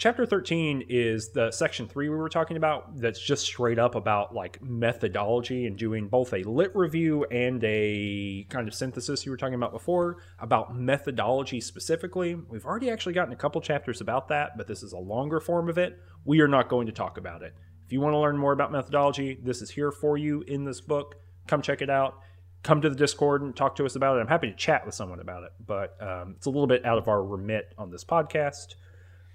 Chapter 0.00 0.24
13 0.24 0.86
is 0.88 1.28
the 1.28 1.50
section 1.50 1.86
three 1.86 2.08
we 2.08 2.16
were 2.16 2.30
talking 2.30 2.56
about. 2.56 2.96
That's 2.96 3.20
just 3.20 3.44
straight 3.44 3.78
up 3.78 3.94
about 3.94 4.34
like 4.34 4.62
methodology 4.62 5.66
and 5.66 5.76
doing 5.76 6.08
both 6.08 6.32
a 6.32 6.42
lit 6.44 6.74
review 6.74 7.24
and 7.24 7.62
a 7.62 8.46
kind 8.48 8.66
of 8.66 8.72
synthesis 8.72 9.26
you 9.26 9.30
were 9.30 9.36
talking 9.36 9.56
about 9.56 9.72
before 9.72 10.16
about 10.38 10.74
methodology 10.74 11.60
specifically. 11.60 12.34
We've 12.34 12.64
already 12.64 12.88
actually 12.88 13.12
gotten 13.12 13.34
a 13.34 13.36
couple 13.36 13.60
chapters 13.60 14.00
about 14.00 14.28
that, 14.28 14.56
but 14.56 14.66
this 14.66 14.82
is 14.82 14.94
a 14.94 14.98
longer 14.98 15.38
form 15.38 15.68
of 15.68 15.76
it. 15.76 16.00
We 16.24 16.40
are 16.40 16.48
not 16.48 16.70
going 16.70 16.86
to 16.86 16.92
talk 16.92 17.18
about 17.18 17.42
it. 17.42 17.54
If 17.90 17.94
you 17.94 18.00
want 18.00 18.14
to 18.14 18.18
learn 18.18 18.38
more 18.38 18.52
about 18.52 18.70
methodology, 18.70 19.36
this 19.42 19.60
is 19.60 19.68
here 19.68 19.90
for 19.90 20.16
you 20.16 20.42
in 20.42 20.62
this 20.62 20.80
book. 20.80 21.16
Come 21.48 21.60
check 21.60 21.82
it 21.82 21.90
out. 21.90 22.20
Come 22.62 22.80
to 22.82 22.88
the 22.88 22.94
Discord 22.94 23.42
and 23.42 23.56
talk 23.56 23.74
to 23.74 23.84
us 23.84 23.96
about 23.96 24.16
it. 24.16 24.20
I'm 24.20 24.28
happy 24.28 24.48
to 24.48 24.54
chat 24.54 24.86
with 24.86 24.94
someone 24.94 25.18
about 25.18 25.42
it, 25.42 25.50
but 25.66 26.00
um, 26.00 26.34
it's 26.36 26.46
a 26.46 26.50
little 26.50 26.68
bit 26.68 26.84
out 26.84 26.98
of 26.98 27.08
our 27.08 27.20
remit 27.20 27.74
on 27.76 27.90
this 27.90 28.04
podcast. 28.04 28.76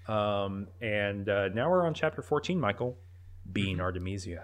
Um, 0.08 0.70
and 0.80 1.28
uh, 1.28 1.50
now 1.50 1.70
we're 1.70 1.86
on 1.86 1.94
chapter 1.94 2.22
14, 2.22 2.58
Michael. 2.58 2.98
Being 3.52 3.80
Artemesia. 3.80 4.44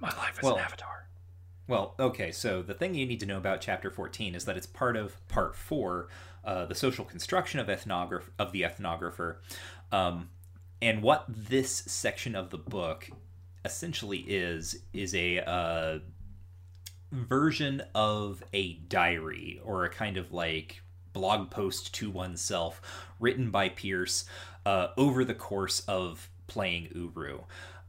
My 0.00 0.08
life 0.16 0.38
as 0.38 0.42
Well- 0.42 0.56
an 0.56 0.64
avatar. 0.64 1.06
Well, 1.68 1.94
okay, 2.00 2.32
so 2.32 2.60
the 2.60 2.74
thing 2.74 2.96
you 2.96 3.06
need 3.06 3.20
to 3.20 3.26
know 3.26 3.36
about 3.36 3.60
chapter 3.60 3.88
14 3.88 4.34
is 4.34 4.46
that 4.46 4.56
it's 4.56 4.66
part 4.66 4.96
of 4.96 5.16
part 5.28 5.54
4, 5.54 6.08
uh, 6.44 6.66
the 6.66 6.74
social 6.74 7.04
construction 7.04 7.60
of 7.60 7.68
ethnograph 7.68 8.30
of 8.36 8.50
the 8.50 8.62
ethnographer. 8.62 9.36
Um, 9.92 10.30
and 10.80 11.02
what 11.02 11.24
this 11.28 11.70
section 11.70 12.34
of 12.34 12.50
the 12.50 12.58
book 12.58 13.10
essentially 13.68 14.18
is 14.18 14.82
is 14.92 15.14
a 15.14 15.38
uh, 15.40 15.98
version 17.12 17.82
of 17.94 18.42
a 18.52 18.74
diary 18.74 19.60
or 19.64 19.84
a 19.84 19.90
kind 19.90 20.16
of 20.16 20.32
like 20.32 20.82
blog 21.12 21.50
post 21.50 21.94
to 21.94 22.10
oneself 22.10 22.80
written 23.18 23.50
by 23.50 23.68
Pearce 23.68 24.24
uh, 24.66 24.88
over 24.96 25.24
the 25.24 25.34
course 25.34 25.80
of 25.88 26.28
playing 26.46 26.88
Uru. 26.94 27.40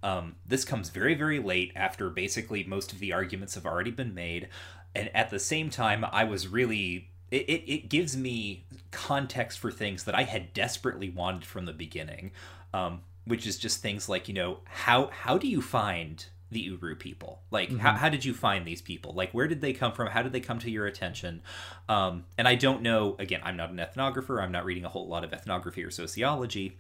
Um, 0.02 0.36
this 0.46 0.64
comes 0.64 0.90
very, 0.90 1.14
very 1.14 1.40
late 1.40 1.74
after 1.76 2.10
basically 2.10 2.64
most 2.64 2.94
of 2.94 3.00
the 3.00 3.12
arguments 3.12 3.56
have 3.56 3.66
already 3.66 3.92
been 3.92 4.14
made. 4.14 4.48
And 4.96 5.14
at 5.16 5.30
the 5.30 5.40
same 5.40 5.70
time, 5.70 6.06
I 6.10 6.24
was 6.24 6.48
really. 6.48 7.10
It, 7.32 7.48
it, 7.48 7.72
it 7.72 7.90
gives 7.90 8.18
me 8.18 8.66
context 8.90 9.60
for 9.60 9.70
things 9.70 10.06
that 10.06 10.16
I 10.16 10.24
had 10.24 10.52
desperately 10.52 11.12
wanted 11.12 11.46
from 11.46 11.66
the 11.66 11.74
beginning, 11.74 12.32
um, 12.74 13.02
which 13.26 13.46
is 13.46 13.58
just 13.58 13.82
things 13.82 14.10
like, 14.10 14.28
you 14.28 14.34
know, 14.34 14.60
how 14.66 15.08
how 15.08 15.38
do 15.38 15.48
you 15.48 15.62
find 15.62 16.26
the 16.52 16.62
Uru 16.62 16.96
people? 16.96 17.42
Like, 17.52 17.70
mm-hmm. 17.70 17.78
how, 17.78 17.94
how 17.94 18.10
did 18.10 18.26
you 18.26 18.34
find 18.34 18.66
these 18.66 18.82
people? 18.82 19.14
Like, 19.14 19.32
where 19.34 19.48
did 19.48 19.62
they 19.62 19.72
come 19.72 19.92
from? 19.92 20.08
How 20.08 20.24
did 20.24 20.32
they 20.32 20.40
come 20.40 20.58
to 20.60 20.72
your 20.72 20.88
attention? 20.88 21.44
Um, 21.88 22.26
and 22.40 22.48
I 22.48 22.56
don't 22.56 22.82
know, 22.82 23.16
again, 23.20 23.42
I'm 23.44 23.56
not 23.56 23.70
an 23.70 23.78
ethnographer, 23.78 24.42
I'm 24.42 24.52
not 24.52 24.66
reading 24.66 24.84
a 24.84 24.90
whole 24.90 25.08
lot 25.08 25.24
of 25.24 25.32
ethnography 25.32 25.84
or 25.84 25.92
sociology 25.92 26.80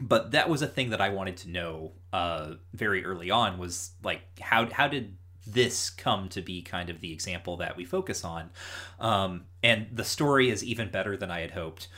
but 0.00 0.32
that 0.32 0.48
was 0.48 0.62
a 0.62 0.66
thing 0.66 0.90
that 0.90 1.00
I 1.00 1.10
wanted 1.10 1.36
to 1.38 1.50
know 1.50 1.92
uh, 2.12 2.54
very 2.72 3.04
early 3.04 3.30
on 3.30 3.58
was 3.58 3.92
like 4.02 4.22
how 4.40 4.66
how 4.66 4.88
did 4.88 5.16
this 5.46 5.90
come 5.90 6.28
to 6.30 6.40
be 6.40 6.62
kind 6.62 6.88
of 6.88 7.00
the 7.00 7.12
example 7.12 7.58
that 7.58 7.76
we 7.76 7.84
focus 7.84 8.24
on 8.24 8.50
um, 8.98 9.44
and 9.62 9.86
the 9.92 10.04
story 10.04 10.50
is 10.50 10.64
even 10.64 10.90
better 10.90 11.16
than 11.16 11.30
I 11.30 11.40
had 11.40 11.50
hoped 11.50 11.88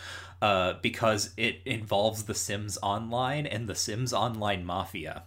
uh, 0.43 0.75
because 0.83 1.31
it 1.37 1.61
involves 1.65 2.25
the 2.25 2.35
Sims 2.35 2.79
Online 2.83 3.47
and 3.47 3.69
the 3.69 3.75
Sims 3.75 4.13
Online 4.13 4.65
Mafia. 4.65 5.25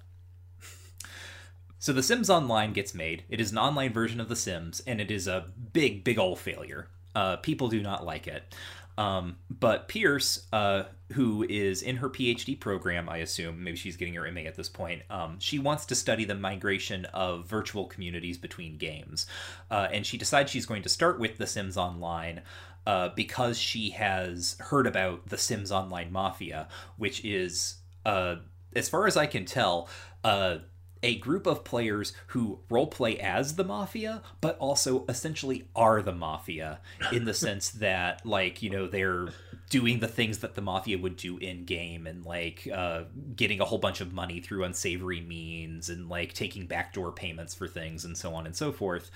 So 1.79 1.93
the 1.93 2.03
Sims 2.03 2.29
Online 2.29 2.73
gets 2.73 2.93
made. 2.93 3.23
It 3.29 3.39
is 3.39 3.51
an 3.51 3.57
online 3.57 3.93
version 3.93 4.19
of 4.19 4.27
The 4.27 4.35
Sims, 4.35 4.81
and 4.85 4.99
it 4.99 5.09
is 5.09 5.27
a 5.27 5.45
big, 5.71 6.03
big 6.03 6.19
old 6.19 6.37
failure. 6.39 6.87
Uh, 7.15 7.37
people 7.37 7.69
do 7.69 7.81
not 7.81 8.05
like 8.05 8.27
it. 8.27 8.53
Um, 8.99 9.37
but 9.49 9.87
Pearce, 9.87 10.45
uh, 10.51 10.83
who 11.13 11.45
is 11.47 11.81
in 11.81 11.95
her 11.95 12.09
PhD 12.09 12.59
program, 12.59 13.07
I 13.07 13.19
assume, 13.19 13.63
maybe 13.63 13.77
she's 13.77 13.95
getting 13.95 14.15
her 14.15 14.29
MA 14.29 14.41
at 14.41 14.57
this 14.57 14.67
point, 14.67 15.03
um, 15.09 15.37
she 15.39 15.57
wants 15.57 15.85
to 15.85 15.95
study 15.95 16.25
the 16.25 16.35
migration 16.35 17.05
of 17.05 17.47
virtual 17.47 17.85
communities 17.85 18.37
between 18.37 18.77
games. 18.77 19.25
Uh, 19.71 19.87
and 19.89 20.05
she 20.05 20.17
decides 20.17 20.51
she's 20.51 20.65
going 20.65 20.81
to 20.81 20.89
start 20.89 21.17
with 21.17 21.37
The 21.37 21.47
Sims 21.47 21.77
Online. 21.77 22.41
Uh, 22.89 23.09
because 23.09 23.55
she 23.55 23.91
has 23.91 24.55
heard 24.59 24.87
about 24.87 25.27
the 25.27 25.37
Sims 25.37 25.71
Online 25.71 26.11
Mafia, 26.11 26.67
which 26.97 27.23
is, 27.23 27.75
uh, 28.03 28.37
as 28.75 28.89
far 28.89 29.05
as 29.05 29.15
I 29.15 29.27
can 29.27 29.45
tell, 29.45 29.87
uh, 30.23 30.57
a 31.03 31.19
group 31.19 31.45
of 31.45 31.63
players 31.63 32.13
who 32.29 32.61
roleplay 32.67 33.19
as 33.19 33.57
the 33.57 33.63
mafia, 33.63 34.23
but 34.41 34.57
also 34.57 35.05
essentially 35.07 35.67
are 35.75 36.01
the 36.01 36.11
mafia 36.11 36.79
in 37.11 37.25
the 37.25 37.33
sense 37.35 37.69
that, 37.85 38.25
like, 38.25 38.63
you 38.63 38.71
know, 38.71 38.87
they're 38.87 39.27
doing 39.69 39.99
the 39.99 40.07
things 40.07 40.39
that 40.39 40.55
the 40.55 40.61
mafia 40.61 40.97
would 40.97 41.15
do 41.15 41.37
in 41.37 41.65
game 41.65 42.07
and, 42.07 42.25
like, 42.25 42.67
uh, 42.73 43.03
getting 43.35 43.61
a 43.61 43.65
whole 43.65 43.77
bunch 43.77 44.01
of 44.01 44.13
money 44.13 44.39
through 44.39 44.63
unsavory 44.63 45.21
means 45.21 45.89
and, 45.89 46.09
like, 46.09 46.33
taking 46.33 46.65
backdoor 46.65 47.11
payments 47.11 47.53
for 47.53 47.67
things 47.67 48.03
and 48.03 48.17
so 48.17 48.33
on 48.33 48.47
and 48.47 48.55
so 48.55 48.71
forth. 48.71 49.11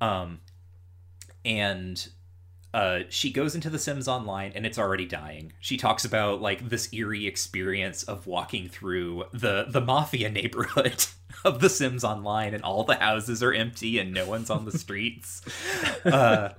Um, 0.00 0.38
and 1.44 2.08
uh, 2.76 3.04
she 3.08 3.30
goes 3.30 3.54
into 3.54 3.70
The 3.70 3.78
Sims 3.78 4.06
Online 4.06 4.52
and 4.54 4.66
it's 4.66 4.78
already 4.78 5.06
dying. 5.06 5.54
She 5.60 5.78
talks 5.78 6.04
about 6.04 6.42
like 6.42 6.68
this 6.68 6.92
eerie 6.92 7.26
experience 7.26 8.02
of 8.02 8.26
walking 8.26 8.68
through 8.68 9.24
the 9.32 9.64
the 9.66 9.80
mafia 9.80 10.28
neighborhood 10.40 11.06
of 11.42 11.60
The 11.60 11.70
Sims 11.70 12.04
Online, 12.04 12.52
and 12.52 12.62
all 12.62 12.84
the 12.84 12.96
houses 12.96 13.42
are 13.42 13.54
empty 13.54 13.98
and 13.98 14.12
no 14.12 14.28
one's 14.28 14.50
on 14.50 14.66
the 14.66 14.76
streets. 14.78 15.40
uh, 16.04 16.50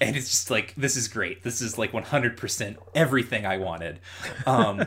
and 0.00 0.16
it's 0.16 0.30
just 0.30 0.50
like 0.50 0.74
this 0.76 0.96
is 0.96 1.08
great. 1.08 1.42
This 1.42 1.60
is 1.60 1.76
like 1.76 1.92
100% 1.92 2.76
everything 2.94 3.44
I 3.44 3.58
wanted. 3.58 4.00
Um, 4.46 4.86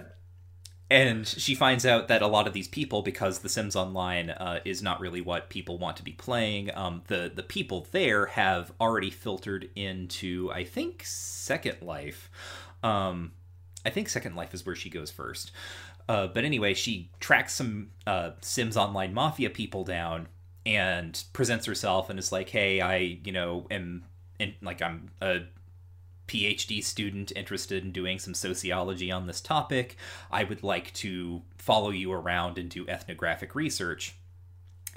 and 0.90 1.28
she 1.28 1.56
finds 1.56 1.86
out 1.86 2.08
that 2.08 2.22
a 2.22 2.28
lot 2.28 2.46
of 2.46 2.54
these 2.54 2.68
people 2.68 3.02
because 3.02 3.40
the 3.40 3.50
sims 3.50 3.76
online 3.76 4.30
uh, 4.30 4.60
is 4.66 4.82
not 4.82 5.00
really 5.00 5.22
what 5.22 5.50
people 5.50 5.78
want 5.78 5.98
to 5.98 6.04
be 6.04 6.12
playing 6.12 6.70
um, 6.76 7.02
the 7.08 7.32
the 7.34 7.44
people 7.44 7.88
there 7.92 8.28
have 8.28 8.72
already 8.80 9.10
filtered 9.10 9.70
into 9.76 10.52
i 10.54 10.64
think 10.64 11.02
second 11.06 11.82
life. 11.82 12.30
Um, 12.84 13.32
i 13.86 13.90
think 13.90 14.10
second 14.10 14.36
life 14.36 14.54
is 14.54 14.66
where 14.66 14.76
she 14.76 14.90
goes 14.90 15.12
first. 15.12 15.52
Uh, 16.10 16.28
but 16.28 16.44
anyway 16.44 16.74
she 16.74 17.10
tracks 17.20 17.54
some 17.54 17.90
uh, 18.06 18.32
sims 18.42 18.76
online 18.76 19.14
mafia 19.14 19.50
people 19.50 19.84
down 19.84 20.28
and 20.66 21.24
presents 21.34 21.66
herself 21.66 22.10
and 22.10 22.20
is 22.20 22.32
like 22.32 22.50
hey 22.50 22.82
i 22.82 22.98
you 23.24 23.32
know 23.32 23.66
am 23.72 24.04
in, 24.40 24.54
like 24.62 24.82
i'm 24.82 25.12
a 25.22 25.40
PhD 26.34 26.84
student 26.84 27.32
interested 27.36 27.84
in 27.84 27.92
doing 27.92 28.18
some 28.18 28.34
sociology 28.34 29.12
on 29.12 29.28
this 29.28 29.40
topic. 29.40 29.98
I 30.32 30.44
would 30.44 30.64
like 30.64 30.92
to 30.94 31.44
follow 31.60 31.92
you 31.92 32.12
around 32.12 32.58
and 32.58 32.70
do 32.70 32.88
ethnographic 32.88 33.54
research. 33.54 34.16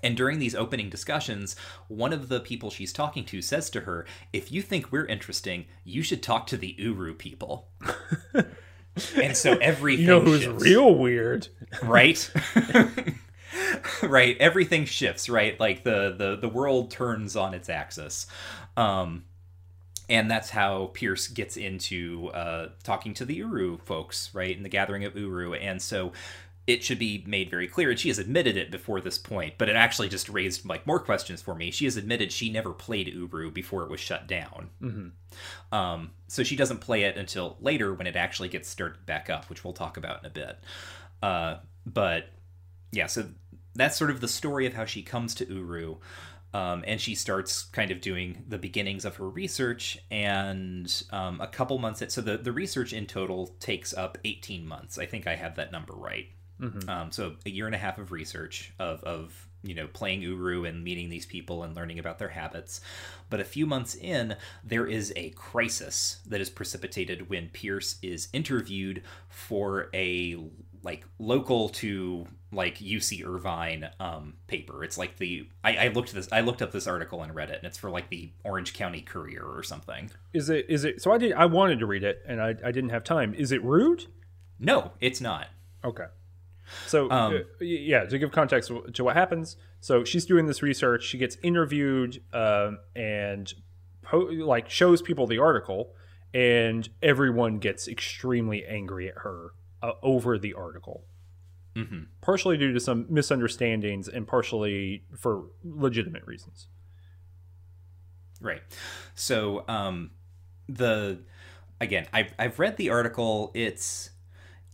And 0.03 0.17
during 0.17 0.39
these 0.39 0.55
opening 0.55 0.89
discussions, 0.89 1.55
one 1.89 2.15
of 2.15 2.29
the 2.29 2.41
people 2.41 2.71
she's 2.71 2.93
talking 2.93 3.25
to 3.27 3.43
says 3.43 3.69
to 3.71 3.81
her, 3.81 4.07
If 4.33 4.51
you 4.51 4.63
think 4.63 4.91
we're 4.91 5.05
interesting, 5.05 5.67
you 5.85 6.03
should 6.03 6.23
talk 6.23 6.47
to 6.47 6.57
the 6.57 6.75
Uru 6.79 7.13
people. 7.13 7.69
and 9.15 9.37
so 9.37 9.59
everything. 9.59 10.07
You 10.07 10.11
know 10.11 10.21
who's 10.21 10.43
shifts. 10.43 10.65
real 10.65 10.95
weird? 10.95 11.49
Right? 11.83 12.31
right. 14.03 14.39
Everything 14.39 14.87
shifts, 14.87 15.29
right? 15.29 15.59
Like 15.61 15.85
the, 15.85 16.15
the, 16.17 16.37
the 16.37 16.49
world 16.49 16.91
turns 16.91 17.37
on 17.37 17.53
its 17.53 17.69
axis. 17.69 18.27
Um, 18.77 19.25
and 20.09 20.31
that's 20.31 20.51
how 20.51 20.91
Pearce 20.95 21.29
gets 21.29 21.57
into 21.57 22.29
uh, 22.29 22.69
talking 22.83 23.15
to 23.15 23.25
the 23.25 23.35
Uru 23.35 23.79
folks, 23.79 24.31
right, 24.33 24.57
in 24.57 24.63
the 24.63 24.69
gathering 24.69 25.05
of 25.05 25.17
Uru. 25.17 25.55
And 25.55 25.83
so 25.83 26.13
it 26.67 26.83
should 26.83 26.99
be 26.99 27.23
made 27.27 27.49
very 27.49 27.69
clear, 27.69 27.91
and 27.91 27.99
she 27.99 28.09
has 28.09 28.19
admitted 28.19 28.57
it 28.57 28.73
before 28.73 29.01
this 29.01 29.19
point, 29.19 29.55
but 29.57 29.69
it 29.69 29.77
actually 29.77 30.09
just 30.09 30.29
raised 30.29 30.67
like 30.67 30.87
more 30.87 30.99
questions 30.99 31.41
for 31.41 31.55
me. 31.55 31.71
She 31.71 31.85
has 31.85 31.97
admitted 31.97 32.33
she 32.33 32.51
never 32.51 32.73
played 32.73 33.07
Uru 33.09 33.51
before 33.53 33.85
it 33.85 33.91
was 33.91 34.01
shut 34.01 34.27
down. 34.27 34.71
Mm-hmm. 34.83 35.75
Um, 35.75 36.11
so 36.27 36.43
she 36.43 36.57
doesn't 36.57 36.81
play 36.81 37.05
it 37.05 37.17
until 37.17 37.57
later 37.61 37.95
when 37.95 38.09
it 38.09 38.17
actually 38.17 38.49
gets 38.49 38.69
started 38.69 39.07
back 39.07 39.31
up, 39.31 39.49
which 39.49 39.63
we'll 39.63 39.75
talk 39.75 39.97
about 39.97 40.21
in 40.21 40.27
a 40.27 40.31
bit. 40.31 40.59
Uh, 41.23 41.59
but 41.85 42.31
yeah, 42.91 43.07
so 43.07 43.27
that's 43.77 43.97
sort 43.97 44.11
of 44.11 44.21
the 44.21 44.29
story 44.29 44.67
of 44.67 44.75
how 44.75 44.85
she 44.87 45.03
comes 45.03 45.37
to 45.37 45.47
Uru. 45.47 45.97
Um, 46.57 46.85
and 46.87 46.99
she 46.99 47.15
starts 47.15 47.65
kind 47.65 47.91
of 47.91 48.01
doing 48.01 48.45
the 48.49 48.57
beginnings 48.57 49.05
of 49.05 49.17
her 49.17 49.29
research 49.29 49.99
and 50.11 51.03
um, 51.11 51.39
a 51.39 51.47
couple 51.47 51.77
months 51.79 52.03
so 52.09 52.23
the, 52.23 52.39
the 52.39 52.53
research 52.53 52.95
in 52.95 53.07
total 53.07 53.49
takes 53.61 53.93
up 53.93 54.17
18 54.25 54.67
months. 54.67 54.99
I 54.99 55.05
think 55.05 55.27
i 55.27 55.37
have 55.37 55.57
that 55.57 55.71
number 55.71 55.93
right. 55.93 56.29
Mm-hmm. 56.59 56.89
um, 56.89 57.13
so 57.13 57.35
a 57.45 57.51
year 57.51 57.67
and 57.67 57.75
a 57.75 57.79
half 57.79 57.99
of 57.99 58.11
research 58.11 58.73
of, 58.79 59.05
of 59.05 59.47
you 59.63 59.75
know 59.75 59.87
playing 59.89 60.23
uru 60.23 60.65
and 60.65 60.83
meeting 60.83 61.11
these 61.11 61.27
people 61.27 61.63
and 61.63 61.77
learning 61.77 61.99
about 61.99 62.19
their 62.19 62.31
habits. 62.31 62.81
But 63.29 63.41
a 63.41 63.45
few 63.45 63.67
months 63.67 63.95
in 63.95 64.37
there 64.65 64.87
is 64.87 65.13
a 65.15 65.31
crisis 65.31 66.21
that 66.27 66.41
is 66.41 66.49
precipitated 66.49 67.29
when 67.29 67.51
pearce 67.51 67.97
is 68.01 68.29
interviewed 68.33 69.03
for 69.29 69.91
a 69.93 70.43
like 70.83 71.05
local 71.19 71.69
to 71.69 72.27
like 72.53 72.79
UC 72.79 73.27
Irvine 73.27 73.91
um, 73.99 74.35
paper. 74.47 74.85
It's 74.85 74.97
like 74.97 75.17
the 75.19 75.49
I, 75.65 75.77
I 75.77 75.89
looked 75.89 76.15
this 76.15 76.29
I 76.31 76.41
looked 76.41 76.63
up 76.63 76.73
this 76.73 76.87
article 76.87 77.23
and 77.23 77.35
read 77.35 77.51
it, 77.51 77.59
and 77.59 77.65
it's 77.65 77.79
for 77.79 77.91
like 77.91 78.09
the 78.09 78.31
Orange 78.45 78.73
County 78.75 79.01
Courier 79.01 79.45
or 79.45 79.63
something. 79.63 80.11
Is 80.33 80.49
it 80.49 80.67
is 80.69 80.85
it? 80.85 81.03
So 81.03 81.13
I 81.13 81.19
did 81.19 81.33
I 81.33 81.47
wanted 81.47 81.79
to 81.81 81.87
read 81.87 82.05
it 82.05 82.23
and 82.27 82.41
I 82.41 82.51
I 82.51 82.73
didn't 82.73 82.91
have 82.91 83.05
time. 83.05 83.35
Is 83.35 83.53
it 83.53 83.63
rude? 83.65 84.07
No, 84.59 84.93
it's 85.01 85.21
not. 85.21 85.49
Okay. 85.85 86.07
So 86.87 87.11
um, 87.11 87.35
uh, 87.35 87.39
yeah, 87.61 88.05
to 88.07 88.19
give 88.19 88.33
context 88.33 88.71
to 88.95 89.05
what 89.05 89.15
happens, 89.15 89.57
so 89.81 90.05
she's 90.05 90.25
doing 90.25 90.47
this 90.47 90.63
research. 90.63 91.05
She 91.05 91.19
gets 91.19 91.37
interviewed 91.43 92.23
um, 92.33 92.79
and 92.95 93.53
po- 94.03 94.31
like 94.33 94.69
shows 94.69 95.01
people 95.01 95.27
the 95.27 95.39
article, 95.39 95.95
and 96.35 96.89
everyone 97.03 97.59
gets 97.59 97.87
extremely 97.87 98.65
angry 98.67 99.09
at 99.09 99.19
her 99.19 99.51
uh, 99.83 99.93
over 100.03 100.39
the 100.39 100.55
article. 100.55 101.05
Mm-hmm. 101.77 102.05
Partially 102.23 102.57
due 102.57 102.73
to 102.73 102.81
some 102.81 103.07
misunderstandings 103.11 104.09
and 104.09 104.27
partially 104.27 105.05
for 105.15 105.45
legitimate 105.63 106.27
reasons. 106.27 106.69
Right. 108.41 108.63
So, 109.15 109.65
um, 109.69 110.11
the 110.69 111.19
again, 111.81 112.07
I've 112.13 112.33
I've 112.39 112.59
read 112.59 112.77
the 112.77 112.91
article. 112.91 113.51
It's 113.55 114.11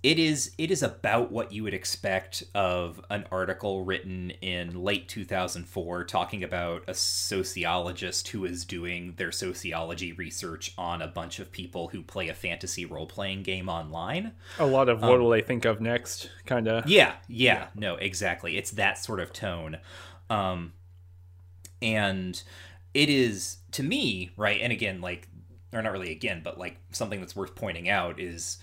it 0.03 0.19
is 0.19 0.53
it 0.59 0.71
is 0.71 0.83
about 0.83 1.31
what 1.31 1.53
you 1.53 1.63
would 1.63 1.75
expect 1.75 2.43
of 2.55 3.01
an 3.09 3.25
article 3.31 3.85
written 3.85 4.31
in 4.43 4.83
late 4.83 5.09
2004 5.09 6.05
talking 6.05 6.43
about 6.43 6.83
a 6.89 6.95
sociologist 6.95 8.29
who 8.29 8.45
is 8.45 8.65
doing 8.65 9.15
their 9.17 9.31
sociology 9.31 10.13
research 10.13 10.75
on 10.77 11.01
a 11.01 11.07
bunch 11.07 11.39
of 11.39 11.53
people 11.53 11.89
who 11.89 12.03
play 12.03 12.29
a 12.29 12.35
fantasy 12.35 12.85
role-playing 12.85 13.43
game 13.45 13.69
online. 13.69 14.33
A 14.59 14.67
lot 14.67 14.89
of 14.89 15.03
what 15.03 15.13
um, 15.13 15.23
will 15.23 15.31
they 15.31 15.41
think 15.41 15.65
of 15.65 15.81
next 15.81 16.31
kind 16.47 16.67
of 16.67 16.89
yeah, 16.89 17.15
yeah 17.29 17.55
yeah. 17.55 17.67
no 17.77 17.95
exactly. 17.95 18.57
It's 18.57 18.73
that 18.73 18.99
sort 18.99 19.21
of 19.21 19.33
tone. 19.33 19.79
Um 20.29 20.73
and 21.81 22.43
it 22.93 23.09
is 23.09 23.59
to 23.73 23.83
me 23.83 24.31
right 24.37 24.61
and 24.61 24.73
again 24.73 25.01
like 25.01 25.29
or 25.73 25.81
not 25.81 25.93
really 25.93 26.11
again, 26.11 26.43
but 26.45 26.59
like 26.59 26.77
something 26.91 27.21
that's 27.21 27.35
worth 27.35 27.55
pointing 27.55 27.89
out 27.89 28.21
is 28.21 28.59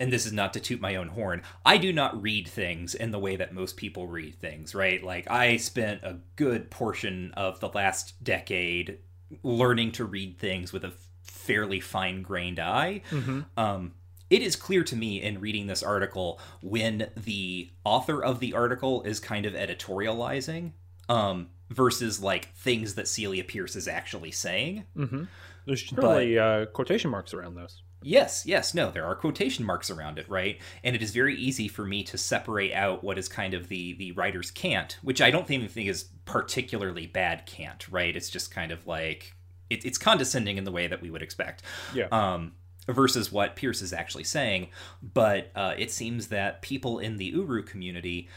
and 0.00 0.12
this 0.12 0.26
is 0.26 0.32
not 0.32 0.52
to 0.54 0.60
toot 0.60 0.80
my 0.80 0.96
own 0.96 1.08
horn, 1.08 1.42
I 1.64 1.78
do 1.78 1.92
not 1.92 2.20
read 2.20 2.48
things 2.48 2.94
in 2.94 3.10
the 3.10 3.18
way 3.18 3.36
that 3.36 3.54
most 3.54 3.76
people 3.76 4.06
read 4.06 4.34
things, 4.34 4.74
right? 4.74 5.02
Like, 5.02 5.30
I 5.30 5.56
spent 5.56 6.02
a 6.02 6.18
good 6.36 6.70
portion 6.70 7.32
of 7.36 7.60
the 7.60 7.68
last 7.68 8.22
decade 8.24 8.98
learning 9.42 9.92
to 9.92 10.04
read 10.04 10.38
things 10.38 10.72
with 10.72 10.84
a 10.84 10.92
fairly 11.22 11.80
fine 11.80 12.22
grained 12.22 12.58
eye. 12.58 13.02
Mm-hmm. 13.10 13.40
Um, 13.56 13.92
it 14.30 14.42
is 14.42 14.56
clear 14.56 14.82
to 14.84 14.96
me 14.96 15.20
in 15.20 15.40
reading 15.40 15.66
this 15.66 15.82
article 15.82 16.40
when 16.62 17.10
the 17.16 17.70
author 17.84 18.22
of 18.22 18.40
the 18.40 18.54
article 18.54 19.02
is 19.02 19.20
kind 19.20 19.44
of 19.44 19.52
editorializing 19.52 20.72
um, 21.08 21.50
versus 21.70 22.20
like 22.22 22.54
things 22.54 22.94
that 22.94 23.08
Celia 23.08 23.44
Pearce 23.44 23.76
is 23.76 23.86
actually 23.86 24.30
saying. 24.30 24.84
Mm-hmm. 24.96 25.24
There's 25.66 25.82
generally 25.82 26.36
but, 26.36 26.42
uh, 26.42 26.66
quotation 26.66 27.10
marks 27.10 27.34
around 27.34 27.56
those. 27.56 27.82
Yes, 28.04 28.44
yes, 28.46 28.74
no, 28.74 28.90
there 28.90 29.04
are 29.04 29.14
quotation 29.14 29.64
marks 29.64 29.90
around 29.90 30.18
it, 30.18 30.28
right? 30.28 30.58
And 30.82 30.94
it 30.96 31.02
is 31.02 31.12
very 31.12 31.36
easy 31.36 31.68
for 31.68 31.84
me 31.84 32.02
to 32.04 32.18
separate 32.18 32.72
out 32.72 33.02
what 33.02 33.18
is 33.18 33.28
kind 33.28 33.54
of 33.54 33.68
the 33.68 33.94
the 33.94 34.12
writer's 34.12 34.50
cant, 34.50 34.98
which 35.02 35.20
I 35.20 35.30
don't 35.30 35.50
even 35.50 35.68
think 35.68 35.88
is 35.88 36.04
particularly 36.24 37.06
bad 37.06 37.46
cant, 37.46 37.88
right? 37.88 38.14
It's 38.14 38.30
just 38.30 38.50
kind 38.50 38.72
of 38.72 38.86
like 38.86 39.34
it, 39.70 39.84
it's 39.84 39.98
condescending 39.98 40.58
in 40.58 40.64
the 40.64 40.72
way 40.72 40.86
that 40.86 41.00
we 41.02 41.10
would 41.10 41.22
expect. 41.22 41.62
Yeah. 41.94 42.08
Um, 42.12 42.52
versus 42.88 43.30
what 43.30 43.54
Pearce 43.54 43.80
is 43.80 43.92
actually 43.92 44.24
saying, 44.24 44.68
but 45.02 45.50
uh, 45.54 45.74
it 45.78 45.92
seems 45.92 46.28
that 46.28 46.62
people 46.62 46.98
in 46.98 47.16
the 47.16 47.26
Uru 47.26 47.62
community 47.62 48.28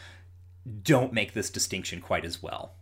don't 0.82 1.12
make 1.12 1.32
this 1.32 1.50
distinction 1.50 2.00
quite 2.00 2.24
as 2.24 2.42
well. 2.42 2.74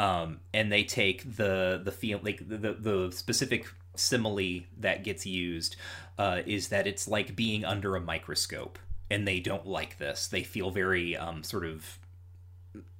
Um, 0.00 0.40
and 0.54 0.70
they 0.70 0.84
take 0.84 1.36
the 1.36 1.80
the 1.82 1.90
feel 1.90 2.20
like 2.22 2.48
the, 2.48 2.56
the, 2.56 2.72
the 2.74 3.12
specific 3.12 3.66
simile 3.98 4.62
that 4.78 5.04
gets 5.04 5.26
used 5.26 5.76
uh, 6.18 6.42
is 6.46 6.68
that 6.68 6.86
it's 6.86 7.08
like 7.08 7.36
being 7.36 7.64
under 7.64 7.96
a 7.96 8.00
microscope, 8.00 8.78
and 9.10 9.26
they 9.26 9.40
don't 9.40 9.66
like 9.66 9.98
this. 9.98 10.26
They 10.26 10.42
feel 10.42 10.70
very 10.70 11.16
um, 11.16 11.42
sort 11.42 11.64
of 11.64 11.98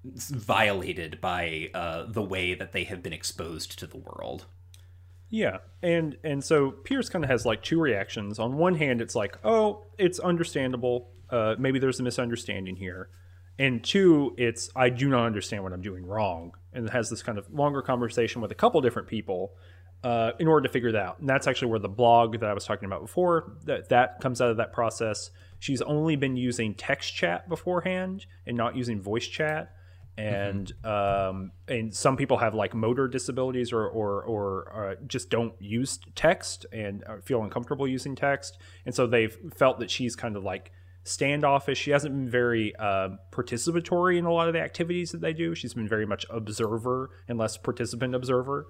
violated 0.05 1.21
by 1.21 1.71
uh, 1.75 2.05
the 2.09 2.23
way 2.23 2.55
that 2.55 2.73
they 2.73 2.85
have 2.85 3.03
been 3.03 3.13
exposed 3.13 3.79
to 3.79 3.87
the 3.87 3.99
world. 3.99 4.47
Yeah, 5.31 5.59
and 5.83 6.17
and 6.25 6.43
so 6.43 6.71
Pearce 6.71 7.09
kind 7.09 7.25
of 7.25 7.31
has 7.31 7.45
like 7.45 7.63
two 7.63 7.81
reactions. 7.81 8.39
On 8.39 8.57
one 8.57 8.77
hand, 8.77 9.03
it's 9.03 9.15
like, 9.15 9.39
oh, 9.45 9.85
it's 9.99 10.19
understandable. 10.19 11.11
Uh, 11.29 11.55
maybe 11.59 11.79
there's 11.79 12.01
a 12.01 12.03
misunderstanding 12.03 12.77
here. 12.77 13.11
And 13.59 13.83
two, 13.83 14.35
it's 14.39 14.71
I 14.77 14.89
do 14.89 15.09
not 15.09 15.27
understand 15.27 15.65
what 15.65 15.73
I'm 15.73 15.83
doing 15.83 16.07
wrong, 16.07 16.53
and 16.73 16.87
it 16.87 16.93
has 16.93 17.11
this 17.11 17.23
kind 17.23 17.39
of 17.39 17.53
longer 17.53 17.83
conversation 17.83 18.41
with 18.41 18.53
a 18.53 18.55
couple 18.55 18.81
different 18.81 19.09
people 19.09 19.55
uh, 20.05 20.33
in 20.39 20.47
order 20.47 20.67
to 20.67 20.73
figure 20.73 20.93
that 20.93 21.03
out. 21.03 21.19
And 21.21 21.29
that's 21.29 21.47
actually 21.47 21.69
where 21.69 21.81
the 21.81 21.89
blog 21.89 22.39
that 22.41 22.49
I 22.49 22.55
was 22.55 22.65
talking 22.65 22.87
about 22.87 23.03
before 23.03 23.53
that 23.65 23.89
that 23.89 24.21
comes 24.21 24.41
out 24.41 24.51
of 24.51 24.57
that 24.59 24.73
process. 24.73 25.31
She's 25.59 25.83
only 25.83 26.17
been 26.17 26.37
using 26.37 26.75
text 26.75 27.15
chat 27.15 27.49
beforehand 27.49 28.27
and 28.47 28.57
not 28.57 28.77
using 28.77 29.03
voice 29.03 29.27
chat. 29.27 29.75
And 30.17 30.73
mm-hmm. 30.83 31.29
um, 31.31 31.53
and 31.69 31.95
some 31.95 32.17
people 32.17 32.39
have 32.39 32.53
like 32.53 32.75
motor 32.75 33.07
disabilities 33.07 33.73
or 33.73 33.87
or, 33.87 34.25
or 34.25 34.91
uh, 34.91 34.95
just 35.07 35.31
don't 35.31 35.55
use 35.61 36.01
text 36.17 36.67
and 36.73 37.05
uh, 37.05 37.19
feel 37.23 37.45
uncomfortable 37.45 37.87
using 37.87 38.17
text, 38.17 38.59
and 38.85 38.93
so 38.93 39.07
they've 39.07 39.37
felt 39.55 39.79
that 39.79 39.93
she's 39.93 40.17
kind 40.17 40.37
of 40.37 40.43
like 40.43 40.73
standoffish. 41.09 41.79
She 41.79 41.91
hasn't 41.91 42.15
been 42.15 42.29
very 42.29 42.75
uh, 42.77 43.11
participatory 43.33 44.19
in 44.19 44.25
a 44.25 44.33
lot 44.33 44.49
of 44.49 44.55
the 44.55 44.61
activities 44.61 45.13
that 45.13 45.21
they 45.21 45.33
do. 45.33 45.55
She's 45.55 45.75
been 45.75 45.89
very 45.89 46.07
much 46.07 46.27
observer 46.31 47.11
and 47.29 47.39
less 47.39 47.57
participant 47.57 48.15
observer. 48.15 48.67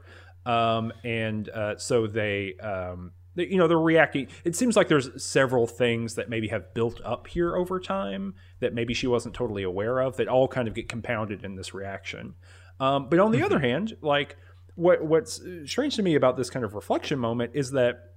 Um, 0.47 0.93
and 1.05 1.49
uh, 1.49 1.77
so 1.77 2.07
they, 2.07 2.55
um, 2.63 3.13
they, 3.35 3.47
you 3.47 3.57
know, 3.57 3.69
they're 3.69 3.79
reacting. 3.79 4.29
It 4.45 4.57
seems 4.57 4.77
like 4.77 4.89
there's 4.89 5.23
several 5.23 5.67
things 5.67 6.15
that 6.15 6.29
maybe 6.29 6.49
have 6.49 6.73
built 6.75 7.01
up 7.05 7.27
here 7.27 7.57
over 7.57 7.79
time 7.81 8.35
that 8.61 8.75
maybe 8.75 8.95
she 8.95 9.07
wasn't 9.07 9.35
totally 9.35 9.63
aware 9.63 10.01
of 10.01 10.17
that 10.17 10.29
all 10.29 10.49
kind 10.49 10.69
of 10.69 10.75
get 10.75 10.89
compounded 10.89 11.45
in 11.45 11.57
this 11.57 11.75
reaction. 11.75 12.35
Um, 12.81 13.09
but 13.09 13.19
on 13.19 13.31
the 13.31 13.39
mm-hmm. 13.39 13.47
other 13.47 13.59
hand, 13.59 13.97
like 14.01 14.37
what 14.75 15.05
what's 15.05 15.41
strange 15.67 15.97
to 15.97 16.03
me 16.03 16.15
about 16.15 16.37
this 16.37 16.51
kind 16.51 16.65
of 16.65 16.75
reflection 16.75 17.19
moment 17.19 17.51
is 17.55 17.73
that 17.73 18.15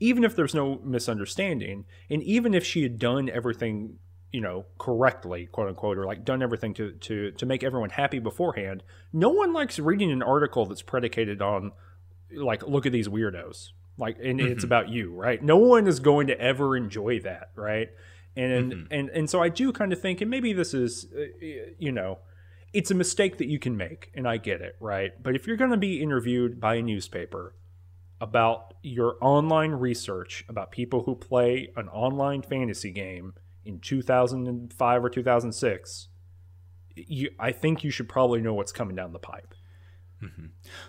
even 0.00 0.24
if 0.24 0.34
there's 0.34 0.54
no 0.54 0.80
misunderstanding, 0.84 1.84
and 2.10 2.22
even 2.22 2.54
if 2.54 2.64
she 2.64 2.82
had 2.82 2.98
done 2.98 3.28
everything 3.28 3.98
you 4.34 4.40
know 4.40 4.66
correctly 4.78 5.46
quote 5.46 5.68
unquote 5.68 5.96
or 5.96 6.04
like 6.04 6.24
done 6.24 6.42
everything 6.42 6.74
to 6.74 6.90
to 6.94 7.30
to 7.30 7.46
make 7.46 7.62
everyone 7.62 7.90
happy 7.90 8.18
beforehand 8.18 8.82
no 9.12 9.28
one 9.28 9.52
likes 9.52 9.78
reading 9.78 10.10
an 10.10 10.24
article 10.24 10.66
that's 10.66 10.82
predicated 10.82 11.40
on 11.40 11.70
like 12.34 12.66
look 12.66 12.84
at 12.84 12.90
these 12.90 13.06
weirdos 13.06 13.68
like 13.96 14.16
and 14.20 14.40
mm-hmm. 14.40 14.50
it's 14.50 14.64
about 14.64 14.88
you 14.88 15.14
right 15.14 15.40
no 15.40 15.56
one 15.56 15.86
is 15.86 16.00
going 16.00 16.26
to 16.26 16.40
ever 16.40 16.76
enjoy 16.76 17.20
that 17.20 17.50
right 17.54 17.90
and 18.36 18.72
mm-hmm. 18.72 18.92
and 18.92 19.08
and 19.10 19.30
so 19.30 19.40
i 19.40 19.48
do 19.48 19.70
kind 19.70 19.92
of 19.92 20.00
think 20.00 20.20
and 20.20 20.28
maybe 20.28 20.52
this 20.52 20.74
is 20.74 21.06
uh, 21.16 21.26
you 21.78 21.92
know 21.92 22.18
it's 22.72 22.90
a 22.90 22.94
mistake 22.94 23.38
that 23.38 23.46
you 23.46 23.60
can 23.60 23.76
make 23.76 24.10
and 24.14 24.26
i 24.26 24.36
get 24.36 24.60
it 24.60 24.74
right 24.80 25.22
but 25.22 25.36
if 25.36 25.46
you're 25.46 25.56
going 25.56 25.70
to 25.70 25.76
be 25.76 26.02
interviewed 26.02 26.60
by 26.60 26.74
a 26.74 26.82
newspaper 26.82 27.54
about 28.24 28.72
your 28.82 29.16
online 29.20 29.72
research 29.72 30.46
about 30.48 30.72
people 30.72 31.02
who 31.02 31.14
play 31.14 31.68
an 31.76 31.90
online 31.90 32.40
fantasy 32.40 32.90
game 32.90 33.34
in 33.66 33.78
2005 33.78 35.04
or 35.04 35.10
2006, 35.10 36.08
you, 36.96 37.28
I 37.38 37.52
think 37.52 37.84
you 37.84 37.90
should 37.90 38.08
probably 38.08 38.40
know 38.40 38.54
what's 38.54 38.72
coming 38.72 38.96
down 38.96 39.12
the 39.12 39.18
pipe. 39.18 39.54
Mm-hmm. 40.24 40.46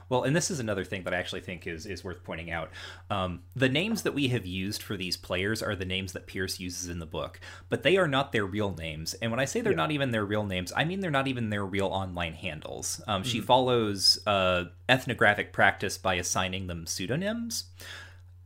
Well, 0.07 0.23
and 0.23 0.35
this 0.35 0.49
is 0.49 0.59
another 0.59 0.85
thing 0.85 1.03
that 1.03 1.13
I 1.13 1.17
actually 1.17 1.41
think 1.41 1.67
is 1.67 1.85
is 1.85 2.03
worth 2.03 2.23
pointing 2.23 2.51
out. 2.51 2.71
Um, 3.09 3.41
the 3.55 3.67
names 3.67 4.03
that 4.03 4.13
we 4.13 4.29
have 4.29 4.45
used 4.45 4.81
for 4.81 4.95
these 4.95 5.17
players 5.17 5.61
are 5.61 5.75
the 5.75 5.85
names 5.85 6.13
that 6.13 6.27
Pearce 6.27 6.59
uses 6.59 6.87
in 6.87 6.99
the 6.99 7.05
book, 7.05 7.39
but 7.69 7.83
they 7.83 7.97
are 7.97 8.07
not 8.07 8.31
their 8.31 8.45
real 8.45 8.73
names. 8.73 9.13
And 9.15 9.31
when 9.31 9.39
I 9.39 9.45
say 9.45 9.61
they're 9.61 9.73
yeah. 9.73 9.77
not 9.77 9.91
even 9.91 10.11
their 10.11 10.25
real 10.25 10.45
names, 10.45 10.71
I 10.75 10.85
mean 10.85 11.01
they're 11.01 11.11
not 11.11 11.27
even 11.27 11.49
their 11.49 11.65
real 11.65 11.87
online 11.87 12.33
handles. 12.33 13.01
Um, 13.07 13.21
mm-hmm. 13.21 13.29
She 13.29 13.41
follows 13.41 14.19
uh, 14.25 14.65
ethnographic 14.87 15.51
practice 15.51 15.97
by 15.97 16.15
assigning 16.15 16.67
them 16.67 16.87
pseudonyms. 16.87 17.65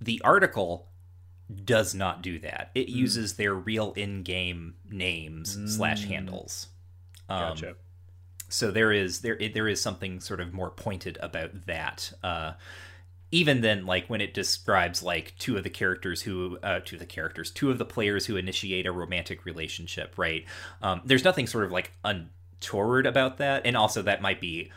The 0.01 0.21
article 0.23 0.87
does 1.65 1.93
not 1.93 2.21
do 2.21 2.39
that. 2.39 2.71
It 2.75 2.87
mm. 2.87 2.95
uses 2.95 3.33
their 3.33 3.53
real 3.53 3.93
in-game 3.93 4.75
names 4.89 5.57
mm. 5.57 5.67
slash 5.67 6.05
handles. 6.05 6.67
Um, 7.27 7.39
gotcha. 7.39 7.75
So 8.49 8.71
there 8.71 8.91
is 8.91 9.21
there 9.21 9.39
there 9.53 9.67
is 9.67 9.81
something 9.81 10.19
sort 10.19 10.41
of 10.41 10.53
more 10.53 10.69
pointed 10.71 11.17
about 11.21 11.67
that. 11.67 12.11
Uh, 12.23 12.53
even 13.31 13.61
then, 13.61 13.85
like 13.85 14.07
when 14.07 14.21
it 14.21 14.33
describes 14.33 15.03
like 15.03 15.35
two 15.37 15.55
of 15.55 15.63
the 15.63 15.69
characters 15.69 16.21
who 16.21 16.57
uh, 16.63 16.79
two 16.83 16.95
of 16.95 16.99
the 16.99 17.05
characters, 17.05 17.51
two 17.51 17.69
of 17.69 17.77
the 17.77 17.85
players 17.85 18.25
who 18.25 18.37
initiate 18.37 18.87
a 18.87 18.91
romantic 18.91 19.45
relationship, 19.45 20.15
right? 20.17 20.45
Um, 20.81 21.01
there's 21.05 21.23
nothing 21.23 21.47
sort 21.47 21.65
of 21.65 21.71
like 21.71 21.91
untoward 22.03 23.05
about 23.05 23.37
that, 23.37 23.65
and 23.65 23.77
also 23.77 24.01
that 24.01 24.21
might 24.21 24.41
be 24.41 24.71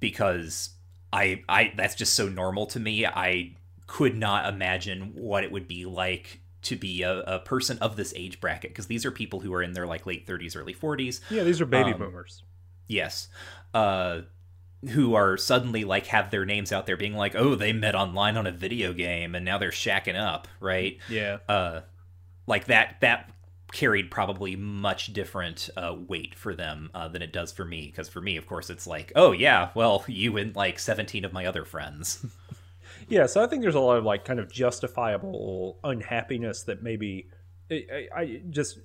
because 0.00 0.70
I 1.12 1.42
I 1.48 1.72
that's 1.76 1.94
just 1.94 2.14
so 2.14 2.28
normal 2.28 2.66
to 2.66 2.80
me. 2.80 3.06
I 3.06 3.54
could 3.86 4.16
not 4.16 4.52
imagine 4.52 5.12
what 5.14 5.44
it 5.44 5.52
would 5.52 5.68
be 5.68 5.84
like 5.84 6.40
to 6.62 6.76
be 6.76 7.02
a, 7.02 7.20
a 7.20 7.38
person 7.38 7.78
of 7.78 7.96
this 7.96 8.12
age 8.16 8.40
bracket 8.40 8.70
because 8.70 8.86
these 8.86 9.04
are 9.04 9.10
people 9.10 9.40
who 9.40 9.52
are 9.52 9.62
in 9.62 9.72
their 9.72 9.86
like 9.86 10.06
late 10.06 10.26
30s 10.26 10.56
early 10.56 10.72
40s 10.72 11.20
yeah 11.30 11.42
these 11.42 11.60
are 11.60 11.66
baby 11.66 11.92
um, 11.92 11.98
boomers 11.98 12.42
yes. 12.86 13.28
Uh 13.72 14.22
who 14.90 15.14
are 15.14 15.38
suddenly 15.38 15.82
like 15.82 16.06
have 16.06 16.30
their 16.30 16.44
names 16.44 16.70
out 16.70 16.84
there 16.86 16.96
being 16.96 17.14
like 17.14 17.34
oh 17.34 17.54
they 17.54 17.72
met 17.72 17.94
online 17.94 18.36
on 18.36 18.46
a 18.46 18.52
video 18.52 18.92
game 18.92 19.34
and 19.34 19.44
now 19.44 19.56
they're 19.56 19.70
shacking 19.70 20.18
up 20.18 20.46
right? 20.60 20.98
Yeah. 21.08 21.38
Uh 21.48 21.80
like 22.46 22.66
that 22.66 22.96
that 23.00 23.30
carried 23.72 24.10
probably 24.10 24.54
much 24.54 25.12
different 25.12 25.68
uh, 25.76 25.92
weight 26.06 26.34
for 26.36 26.54
them 26.54 26.90
uh, 26.94 27.08
than 27.08 27.22
it 27.22 27.32
does 27.32 27.50
for 27.50 27.64
me 27.64 27.86
because 27.86 28.08
for 28.08 28.20
me 28.20 28.36
of 28.36 28.46
course 28.46 28.70
it's 28.70 28.86
like 28.86 29.10
oh 29.16 29.32
yeah 29.32 29.70
well 29.74 30.04
you 30.06 30.36
and 30.36 30.54
like 30.54 30.78
17 30.78 31.24
of 31.24 31.32
my 31.32 31.46
other 31.46 31.64
friends. 31.64 32.24
Yeah, 33.08 33.26
so 33.26 33.42
I 33.42 33.46
think 33.46 33.62
there's 33.62 33.74
a 33.74 33.80
lot 33.80 33.98
of 33.98 34.04
like 34.04 34.24
kind 34.24 34.40
of 34.40 34.50
justifiable 34.50 35.78
unhappiness 35.84 36.62
that 36.64 36.82
maybe 36.82 37.28
I, 37.70 38.08
I 38.14 38.42
just 38.50 38.78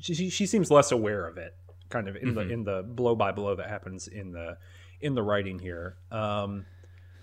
she, 0.00 0.30
she 0.30 0.46
seems 0.46 0.70
less 0.70 0.92
aware 0.92 1.26
of 1.26 1.38
it, 1.38 1.54
kind 1.90 2.08
of 2.08 2.16
in 2.16 2.34
mm-hmm. 2.34 2.34
the 2.34 2.52
in 2.52 2.64
the 2.64 2.82
blow 2.82 3.14
by 3.14 3.32
blow 3.32 3.54
that 3.56 3.68
happens 3.68 4.08
in 4.08 4.32
the 4.32 4.56
in 5.00 5.14
the 5.14 5.22
writing 5.22 5.58
here. 5.58 5.96
Um, 6.10 6.66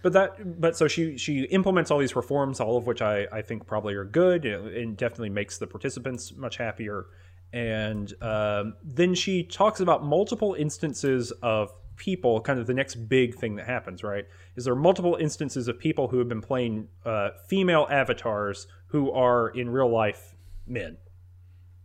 but 0.04 0.14
that 0.14 0.62
but 0.62 0.78
so 0.78 0.88
she 0.88 1.18
she 1.18 1.44
implements 1.44 1.92
all 1.92 1.98
these 1.98 2.16
reforms, 2.16 2.60
all 2.60 2.78
of 2.78 2.86
which 2.86 3.02
I 3.02 3.28
I 3.32 3.42
think 3.42 3.66
probably 3.66 3.96
are 3.96 4.06
good 4.06 4.46
and 4.46 4.96
definitely 4.96 5.30
makes 5.30 5.58
the 5.58 5.68
participants 5.68 6.34
much 6.36 6.58
happier. 6.58 7.08
And 7.54 8.14
um, 8.22 8.76
then 8.84 9.16
she 9.16 9.44
talks 9.44 9.80
about 9.80 10.04
multiple 10.04 10.54
instances 10.54 11.32
of 11.42 11.72
people 11.98 12.40
kind 12.40 12.60
of 12.60 12.68
the 12.68 12.74
next 12.74 12.96
big 13.10 13.36
thing 13.36 13.56
that 13.56 13.66
happens 13.66 14.04
right 14.04 14.26
is 14.56 14.64
there 14.64 14.74
are 14.74 14.78
multiple 14.78 15.16
instances 15.16 15.68
of 15.68 15.78
people 15.80 16.08
who 16.08 16.20
have 16.20 16.30
been 16.30 16.42
playing 16.42 16.88
uh, 17.06 17.30
female 17.48 17.88
avatars 17.90 18.68
who 18.88 19.12
are 19.12 19.50
in 19.50 19.68
real 19.70 19.90
life 19.90 20.36
men 20.68 20.96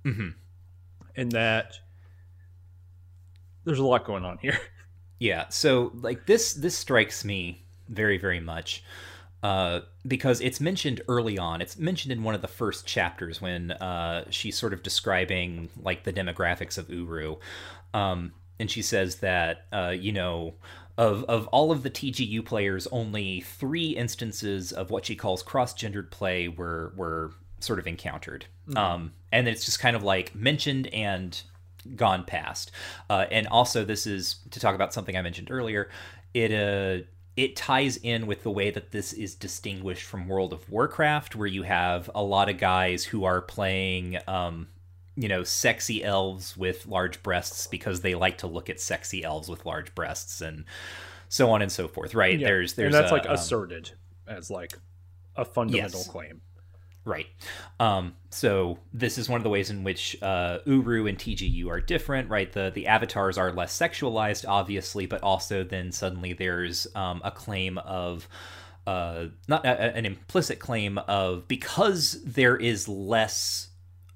mm-hmm. 0.04 0.28
and 1.16 1.32
that 1.32 1.80
there's 3.64 3.78
a 3.78 3.84
lot 3.84 4.04
going 4.04 4.24
on 4.24 4.38
here 4.38 4.58
yeah 5.18 5.48
so 5.48 5.92
like 5.94 6.26
this 6.26 6.54
this 6.54 6.76
strikes 6.76 7.24
me 7.24 7.64
very 7.88 8.18
very 8.18 8.40
much 8.40 8.82
uh, 9.42 9.80
because 10.06 10.40
it's 10.40 10.60
mentioned 10.60 11.00
early 11.08 11.36
on. 11.36 11.60
It's 11.60 11.76
mentioned 11.76 12.12
in 12.12 12.22
one 12.22 12.34
of 12.34 12.42
the 12.42 12.48
first 12.48 12.86
chapters 12.86 13.40
when 13.40 13.72
uh, 13.72 14.24
she's 14.30 14.56
sort 14.56 14.72
of 14.72 14.82
describing 14.82 15.68
like 15.80 16.04
the 16.04 16.12
demographics 16.12 16.78
of 16.78 16.88
Uru, 16.88 17.36
um, 17.92 18.32
and 18.60 18.70
she 18.70 18.82
says 18.82 19.16
that 19.16 19.66
uh, 19.72 19.94
you 19.98 20.12
know 20.12 20.54
of 20.96 21.24
of 21.24 21.48
all 21.48 21.72
of 21.72 21.82
the 21.82 21.90
TGU 21.90 22.44
players, 22.44 22.86
only 22.92 23.40
three 23.40 23.88
instances 23.90 24.70
of 24.70 24.90
what 24.90 25.06
she 25.06 25.16
calls 25.16 25.42
cross 25.42 25.74
gendered 25.74 26.12
play 26.12 26.46
were 26.46 26.92
were 26.96 27.32
sort 27.58 27.80
of 27.80 27.88
encountered, 27.88 28.46
mm-hmm. 28.68 28.78
um, 28.78 29.12
and 29.32 29.48
it's 29.48 29.64
just 29.64 29.80
kind 29.80 29.96
of 29.96 30.04
like 30.04 30.36
mentioned 30.36 30.86
and 30.88 31.42
gone 31.96 32.24
past. 32.24 32.70
Uh, 33.08 33.26
and 33.30 33.46
also, 33.46 33.84
this 33.84 34.06
is 34.06 34.36
to 34.50 34.60
talk 34.60 34.74
about 34.74 34.92
something 34.92 35.16
I 35.16 35.22
mentioned 35.22 35.50
earlier. 35.50 35.90
It 36.34 36.52
uh, 36.52 37.04
it 37.36 37.56
ties 37.56 37.96
in 37.96 38.26
with 38.26 38.42
the 38.42 38.50
way 38.50 38.70
that 38.70 38.90
this 38.90 39.12
is 39.12 39.34
distinguished 39.34 40.04
from 40.04 40.28
World 40.28 40.52
of 40.52 40.68
Warcraft, 40.68 41.34
where 41.34 41.46
you 41.46 41.62
have 41.62 42.10
a 42.14 42.22
lot 42.22 42.48
of 42.48 42.58
guys 42.58 43.04
who 43.04 43.24
are 43.24 43.40
playing, 43.40 44.18
um, 44.26 44.68
you 45.16 45.28
know, 45.28 45.42
sexy 45.42 46.04
elves 46.04 46.56
with 46.56 46.86
large 46.86 47.22
breasts 47.22 47.66
because 47.66 48.02
they 48.02 48.14
like 48.14 48.38
to 48.38 48.46
look 48.46 48.68
at 48.68 48.80
sexy 48.80 49.24
elves 49.24 49.48
with 49.48 49.64
large 49.64 49.94
breasts 49.94 50.40
and 50.40 50.64
so 51.28 51.50
on 51.50 51.62
and 51.62 51.72
so 51.72 51.88
forth. 51.88 52.14
Right? 52.14 52.38
Yeah. 52.38 52.48
There's, 52.48 52.74
there's, 52.74 52.94
and 52.94 53.02
that's 53.02 53.12
a, 53.12 53.14
like 53.14 53.26
um, 53.26 53.34
asserted 53.34 53.92
as 54.26 54.50
like 54.50 54.72
a 55.34 55.44
fundamental 55.44 56.00
yes. 56.00 56.08
claim. 56.08 56.42
Right. 57.04 57.26
Um, 57.80 58.14
so 58.30 58.78
this 58.92 59.18
is 59.18 59.28
one 59.28 59.40
of 59.40 59.42
the 59.42 59.50
ways 59.50 59.70
in 59.70 59.82
which 59.82 60.16
uh, 60.22 60.58
Uru 60.66 61.06
and 61.06 61.18
TGU 61.18 61.68
are 61.68 61.80
different, 61.80 62.30
right? 62.30 62.50
The 62.52 62.70
the 62.72 62.86
avatars 62.86 63.36
are 63.38 63.52
less 63.52 63.76
sexualized, 63.76 64.44
obviously, 64.46 65.06
but 65.06 65.22
also 65.22 65.64
then 65.64 65.90
suddenly 65.90 66.32
there's 66.32 66.86
um, 66.94 67.20
a 67.24 67.32
claim 67.32 67.78
of 67.78 68.28
uh, 68.86 69.26
not 69.48 69.66
a, 69.66 69.96
an 69.96 70.06
implicit 70.06 70.60
claim 70.60 70.98
of 70.98 71.48
because 71.48 72.22
there 72.24 72.56
is 72.56 72.88
less 72.88 73.68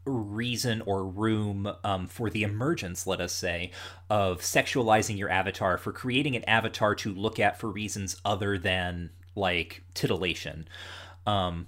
reason 0.05 0.81
or 0.87 1.05
room 1.05 1.69
um, 1.83 2.07
for 2.07 2.31
the 2.31 2.45
emergence, 2.45 3.07
let 3.07 3.21
us 3.21 3.33
say, 3.33 3.73
of 4.09 4.41
sexualizing 4.41 5.19
your 5.19 5.29
avatar, 5.29 5.77
for 5.77 5.93
creating 5.93 6.37
an 6.37 6.45
avatar 6.45 6.95
to 6.95 7.13
look 7.13 7.41
at 7.41 7.59
for 7.59 7.69
reasons 7.69 8.17
other 8.25 8.57
than 8.57 9.11
like 9.35 9.83
titillation. 9.95 10.69
Um, 11.27 11.67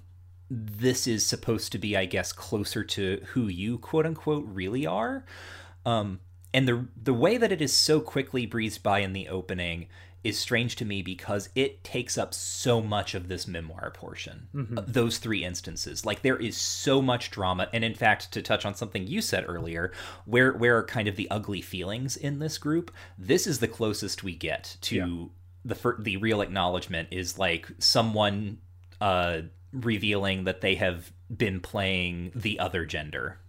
this 0.49 1.07
is 1.07 1.25
supposed 1.25 1.71
to 1.71 1.77
be, 1.77 1.95
I 1.95 2.05
guess, 2.05 2.31
closer 2.31 2.83
to 2.83 3.21
who 3.33 3.47
you 3.47 3.77
quote 3.77 4.05
unquote 4.05 4.45
really 4.47 4.85
are. 4.85 5.25
Um, 5.85 6.19
and 6.53 6.67
the 6.67 6.87
the 7.01 7.13
way 7.13 7.37
that 7.37 7.51
it 7.51 7.61
is 7.61 7.73
so 7.73 7.99
quickly 7.99 8.45
breezed 8.45 8.83
by 8.83 8.99
in 8.99 9.13
the 9.13 9.27
opening 9.27 9.87
is 10.23 10.37
strange 10.37 10.75
to 10.75 10.83
me 10.83 11.01
because 11.01 11.47
it 11.55 11.81
takes 11.83 12.17
up 12.17 12.33
so 12.33 12.81
much 12.81 13.15
of 13.15 13.29
this 13.29 13.47
memoir 13.47 13.89
portion 13.91 14.49
mm-hmm. 14.53 14.77
those 14.85 15.17
three 15.17 15.45
instances 15.45 16.05
like 16.05 16.21
there 16.21 16.35
is 16.35 16.57
so 16.57 17.01
much 17.01 17.31
drama 17.31 17.69
and 17.71 17.83
in 17.83 17.95
fact 17.95 18.31
to 18.31 18.41
touch 18.41 18.65
on 18.65 18.75
something 18.75 19.07
you 19.07 19.21
said 19.21 19.45
earlier 19.47 19.93
where 20.25 20.51
where 20.53 20.77
are 20.77 20.83
kind 20.83 21.07
of 21.07 21.15
the 21.15 21.29
ugly 21.31 21.61
feelings 21.61 22.17
in 22.17 22.39
this 22.39 22.57
group 22.57 22.91
this 23.17 23.47
is 23.47 23.59
the 23.59 23.67
closest 23.67 24.23
we 24.23 24.35
get 24.35 24.75
to 24.81 24.95
yeah. 24.95 25.73
the 25.73 25.95
the 25.99 26.17
real 26.17 26.41
acknowledgement 26.41 27.07
is 27.11 27.39
like 27.39 27.69
someone 27.77 28.57
uh 28.99 29.41
revealing 29.71 30.45
that 30.45 30.61
they 30.61 30.75
have 30.75 31.11
been 31.35 31.59
playing 31.59 32.31
the 32.35 32.59
other 32.59 32.85
gender 32.85 33.39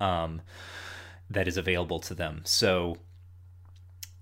um, 0.00 0.42
that 1.30 1.48
is 1.48 1.56
available 1.56 2.00
to 2.00 2.14
them. 2.14 2.42
So 2.44 2.98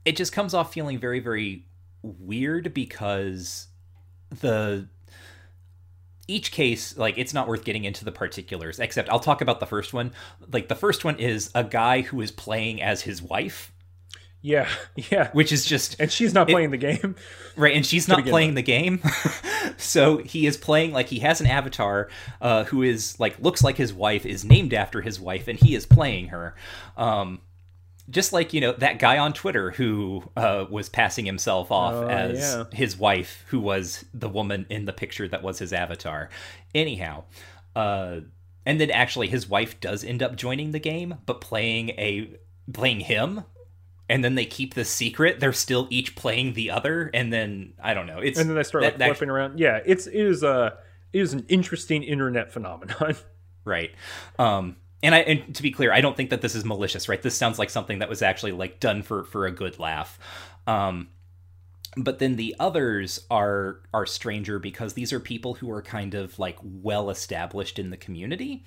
it 0.04 0.16
just 0.16 0.32
comes 0.32 0.54
off 0.54 0.72
feeling 0.72 0.98
very, 0.98 1.20
very 1.20 1.66
weird 2.02 2.74
because 2.74 3.68
the 4.40 4.88
each 6.28 6.52
case 6.52 6.96
like 6.96 7.18
it's 7.18 7.34
not 7.34 7.48
worth 7.48 7.64
getting 7.64 7.84
into 7.84 8.04
the 8.04 8.12
particulars 8.12 8.78
except 8.78 9.08
i'll 9.10 9.20
talk 9.20 9.40
about 9.40 9.60
the 9.60 9.66
first 9.66 9.92
one 9.92 10.12
like 10.52 10.68
the 10.68 10.74
first 10.74 11.04
one 11.04 11.16
is 11.16 11.50
a 11.54 11.64
guy 11.64 12.00
who 12.00 12.20
is 12.20 12.30
playing 12.30 12.80
as 12.80 13.02
his 13.02 13.20
wife 13.20 13.71
yeah, 14.42 14.68
yeah. 15.10 15.30
Which 15.32 15.52
is 15.52 15.64
just 15.64 15.96
and 15.98 16.10
she's 16.10 16.34
not 16.34 16.48
playing 16.48 16.68
it, 16.68 16.72
the 16.72 16.76
game, 16.76 17.16
right? 17.56 17.74
And 17.74 17.86
she's 17.86 18.08
not 18.08 18.24
playing 18.24 18.54
the 18.54 18.62
game, 18.62 19.00
so 19.78 20.18
he 20.18 20.46
is 20.46 20.56
playing 20.56 20.92
like 20.92 21.06
he 21.08 21.20
has 21.20 21.40
an 21.40 21.46
avatar 21.46 22.08
uh, 22.40 22.64
who 22.64 22.82
is 22.82 23.18
like 23.18 23.38
looks 23.38 23.62
like 23.62 23.76
his 23.76 23.94
wife, 23.94 24.26
is 24.26 24.44
named 24.44 24.74
after 24.74 25.00
his 25.00 25.18
wife, 25.18 25.48
and 25.48 25.58
he 25.58 25.74
is 25.74 25.86
playing 25.86 26.28
her. 26.28 26.54
Um, 26.96 27.40
just 28.10 28.32
like 28.32 28.52
you 28.52 28.60
know 28.60 28.72
that 28.72 28.98
guy 28.98 29.18
on 29.18 29.32
Twitter 29.32 29.70
who 29.70 30.24
uh, 30.36 30.66
was 30.68 30.88
passing 30.88 31.24
himself 31.24 31.70
off 31.70 31.94
oh, 31.94 32.08
as 32.08 32.38
yeah. 32.38 32.64
his 32.72 32.96
wife, 32.96 33.44
who 33.48 33.60
was 33.60 34.04
the 34.12 34.28
woman 34.28 34.66
in 34.68 34.84
the 34.84 34.92
picture 34.92 35.28
that 35.28 35.42
was 35.42 35.60
his 35.60 35.72
avatar. 35.72 36.30
Anyhow, 36.74 37.24
uh, 37.76 38.20
and 38.66 38.80
then 38.80 38.90
actually 38.90 39.28
his 39.28 39.48
wife 39.48 39.78
does 39.80 40.02
end 40.02 40.20
up 40.20 40.34
joining 40.34 40.72
the 40.72 40.80
game, 40.80 41.14
but 41.26 41.40
playing 41.40 41.90
a 41.90 42.36
playing 42.72 43.00
him 43.00 43.44
and 44.08 44.24
then 44.24 44.34
they 44.34 44.44
keep 44.44 44.74
the 44.74 44.84
secret. 44.84 45.40
They're 45.40 45.52
still 45.52 45.86
each 45.90 46.14
playing 46.16 46.54
the 46.54 46.70
other, 46.70 47.10
and 47.14 47.32
then 47.32 47.74
I 47.82 47.94
don't 47.94 48.06
know. 48.06 48.18
It's 48.18 48.38
and 48.38 48.48
then 48.48 48.56
they 48.56 48.62
start 48.62 48.82
that, 48.82 48.98
like 48.98 49.10
flipping 49.10 49.28
that, 49.28 49.34
around. 49.34 49.58
Yeah, 49.58 49.80
it's 49.84 50.06
it 50.06 50.14
is 50.14 50.42
a 50.42 50.78
it 51.12 51.20
is 51.20 51.32
an 51.32 51.44
interesting 51.48 52.02
internet 52.02 52.52
phenomenon. 52.52 53.16
Right. 53.64 53.92
Um, 54.40 54.74
and 55.04 55.14
I 55.14 55.18
and 55.18 55.54
to 55.54 55.62
be 55.62 55.70
clear, 55.70 55.92
I 55.92 56.00
don't 56.00 56.16
think 56.16 56.30
that 56.30 56.40
this 56.40 56.56
is 56.56 56.64
malicious. 56.64 57.08
Right. 57.08 57.22
This 57.22 57.36
sounds 57.36 57.60
like 57.60 57.70
something 57.70 58.00
that 58.00 58.08
was 58.08 58.22
actually 58.22 58.50
like 58.50 58.80
done 58.80 59.02
for 59.02 59.22
for 59.22 59.46
a 59.46 59.52
good 59.52 59.78
laugh. 59.78 60.18
Um, 60.66 61.06
but 61.96 62.18
then 62.18 62.36
the 62.36 62.56
others 62.58 63.20
are 63.30 63.80
are 63.92 64.06
stranger 64.06 64.58
because 64.58 64.94
these 64.94 65.12
are 65.12 65.20
people 65.20 65.54
who 65.54 65.70
are 65.70 65.82
kind 65.82 66.14
of 66.14 66.38
like 66.38 66.58
well 66.62 67.10
established 67.10 67.78
in 67.78 67.90
the 67.90 67.96
community 67.96 68.64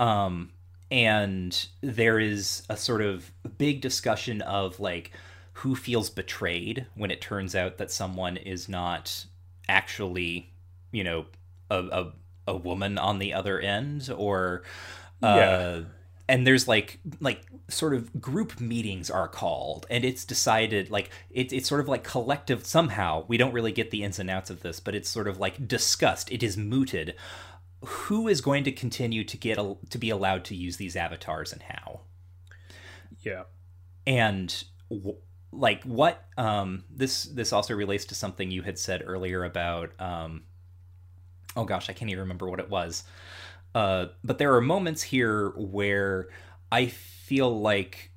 um 0.00 0.50
and 0.94 1.66
there 1.80 2.20
is 2.20 2.62
a 2.70 2.76
sort 2.76 3.02
of 3.02 3.32
big 3.58 3.80
discussion 3.80 4.40
of 4.42 4.78
like 4.78 5.10
who 5.54 5.74
feels 5.74 6.08
betrayed 6.08 6.86
when 6.94 7.10
it 7.10 7.20
turns 7.20 7.56
out 7.56 7.78
that 7.78 7.90
someone 7.90 8.36
is 8.36 8.68
not 8.68 9.24
actually 9.68 10.52
you 10.92 11.02
know 11.02 11.26
a 11.68 11.78
a, 11.78 12.12
a 12.46 12.56
woman 12.56 12.96
on 12.96 13.18
the 13.18 13.34
other 13.34 13.58
end 13.58 14.08
or 14.16 14.62
uh, 15.20 15.34
yeah. 15.36 15.80
and 16.28 16.46
there's 16.46 16.68
like 16.68 17.00
like 17.18 17.42
sort 17.66 17.92
of 17.92 18.20
group 18.20 18.60
meetings 18.60 19.10
are 19.10 19.26
called 19.26 19.86
and 19.90 20.04
it's 20.04 20.24
decided 20.24 20.90
like 20.90 21.10
it, 21.30 21.52
it's 21.52 21.68
sort 21.68 21.80
of 21.80 21.88
like 21.88 22.04
collective 22.04 22.64
somehow 22.64 23.24
we 23.26 23.36
don't 23.36 23.52
really 23.52 23.72
get 23.72 23.90
the 23.90 24.04
ins 24.04 24.20
and 24.20 24.30
outs 24.30 24.48
of 24.48 24.60
this 24.60 24.78
but 24.78 24.94
it's 24.94 25.08
sort 25.08 25.26
of 25.26 25.40
like 25.40 25.66
discussed 25.66 26.30
it 26.30 26.44
is 26.44 26.56
mooted 26.56 27.16
who 27.84 28.28
is 28.28 28.40
going 28.40 28.64
to 28.64 28.72
continue 28.72 29.24
to 29.24 29.36
get 29.36 29.58
a, 29.58 29.76
to 29.90 29.98
be 29.98 30.10
allowed 30.10 30.44
to 30.46 30.54
use 30.54 30.76
these 30.76 30.96
avatars 30.96 31.52
and 31.52 31.62
how? 31.62 32.00
Yeah. 33.22 33.44
And 34.06 34.64
w- 34.90 35.18
like 35.52 35.84
what 35.84 36.24
um 36.36 36.84
this 36.90 37.24
this 37.24 37.52
also 37.52 37.74
relates 37.74 38.04
to 38.06 38.14
something 38.14 38.50
you 38.50 38.62
had 38.62 38.76
said 38.76 39.04
earlier 39.06 39.44
about 39.44 39.92
um 40.00 40.42
oh 41.54 41.64
gosh 41.64 41.88
i 41.88 41.92
can't 41.92 42.10
even 42.10 42.22
remember 42.22 42.50
what 42.50 42.58
it 42.58 42.68
was. 42.68 43.04
Uh 43.74 44.06
but 44.24 44.38
there 44.38 44.54
are 44.54 44.60
moments 44.60 45.02
here 45.02 45.50
where 45.50 46.28
i 46.72 46.86
feel 46.86 47.60
like 47.60 48.10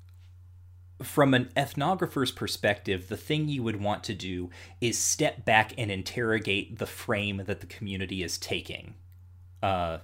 from 1.02 1.32
an 1.32 1.48
ethnographer's 1.56 2.32
perspective, 2.32 3.08
the 3.08 3.16
thing 3.16 3.48
you 3.48 3.62
would 3.62 3.80
want 3.80 4.02
to 4.04 4.14
do 4.14 4.50
is 4.80 4.98
step 4.98 5.44
back 5.44 5.72
and 5.78 5.92
interrogate 5.92 6.80
the 6.80 6.86
frame 6.86 7.42
that 7.46 7.60
the 7.60 7.66
community 7.66 8.24
is 8.24 8.36
taking 8.36 8.94
uh, 9.62 9.98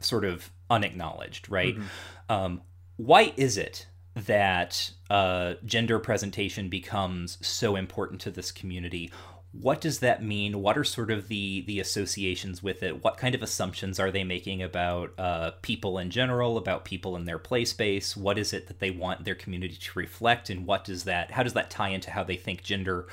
sort 0.00 0.24
of 0.24 0.50
unacknowledged, 0.70 1.50
right? 1.50 1.76
Mm-hmm. 1.76 2.32
Um, 2.32 2.62
why 2.96 3.32
is 3.36 3.56
it 3.56 3.86
that 4.14 4.92
uh, 5.10 5.54
gender 5.64 5.98
presentation 5.98 6.68
becomes 6.68 7.38
so 7.46 7.76
important 7.76 8.20
to 8.22 8.30
this 8.30 8.52
community? 8.52 9.10
What 9.52 9.80
does 9.80 10.00
that 10.00 10.22
mean? 10.22 10.60
What 10.60 10.76
are 10.76 10.84
sort 10.84 11.10
of 11.10 11.28
the 11.28 11.62
the 11.62 11.78
associations 11.78 12.62
with 12.62 12.82
it? 12.82 13.04
What 13.04 13.16
kind 13.16 13.34
of 13.34 13.42
assumptions 13.42 14.00
are 14.00 14.10
they 14.10 14.24
making 14.24 14.62
about 14.62 15.12
uh, 15.18 15.52
people 15.62 15.98
in 15.98 16.10
general, 16.10 16.56
about 16.56 16.84
people 16.84 17.14
in 17.14 17.24
their 17.24 17.38
play 17.38 17.64
space? 17.64 18.16
What 18.16 18.36
is 18.36 18.52
it 18.52 18.66
that 18.66 18.80
they 18.80 18.90
want 18.90 19.24
their 19.24 19.36
community 19.36 19.76
to 19.76 19.98
reflect, 19.98 20.50
and 20.50 20.66
what 20.66 20.84
does 20.84 21.04
that? 21.04 21.30
How 21.30 21.44
does 21.44 21.52
that 21.52 21.70
tie 21.70 21.90
into 21.90 22.10
how 22.10 22.24
they 22.24 22.36
think 22.36 22.62
gender 22.62 23.06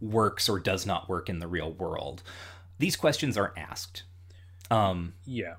works 0.00 0.48
or 0.50 0.60
does 0.60 0.84
not 0.84 1.08
work 1.08 1.30
in 1.30 1.38
the 1.38 1.48
real 1.48 1.72
world? 1.72 2.22
These 2.78 2.96
questions 2.96 3.38
aren't 3.38 3.56
asked 3.56 4.02
um, 4.70 5.14
yeah. 5.24 5.54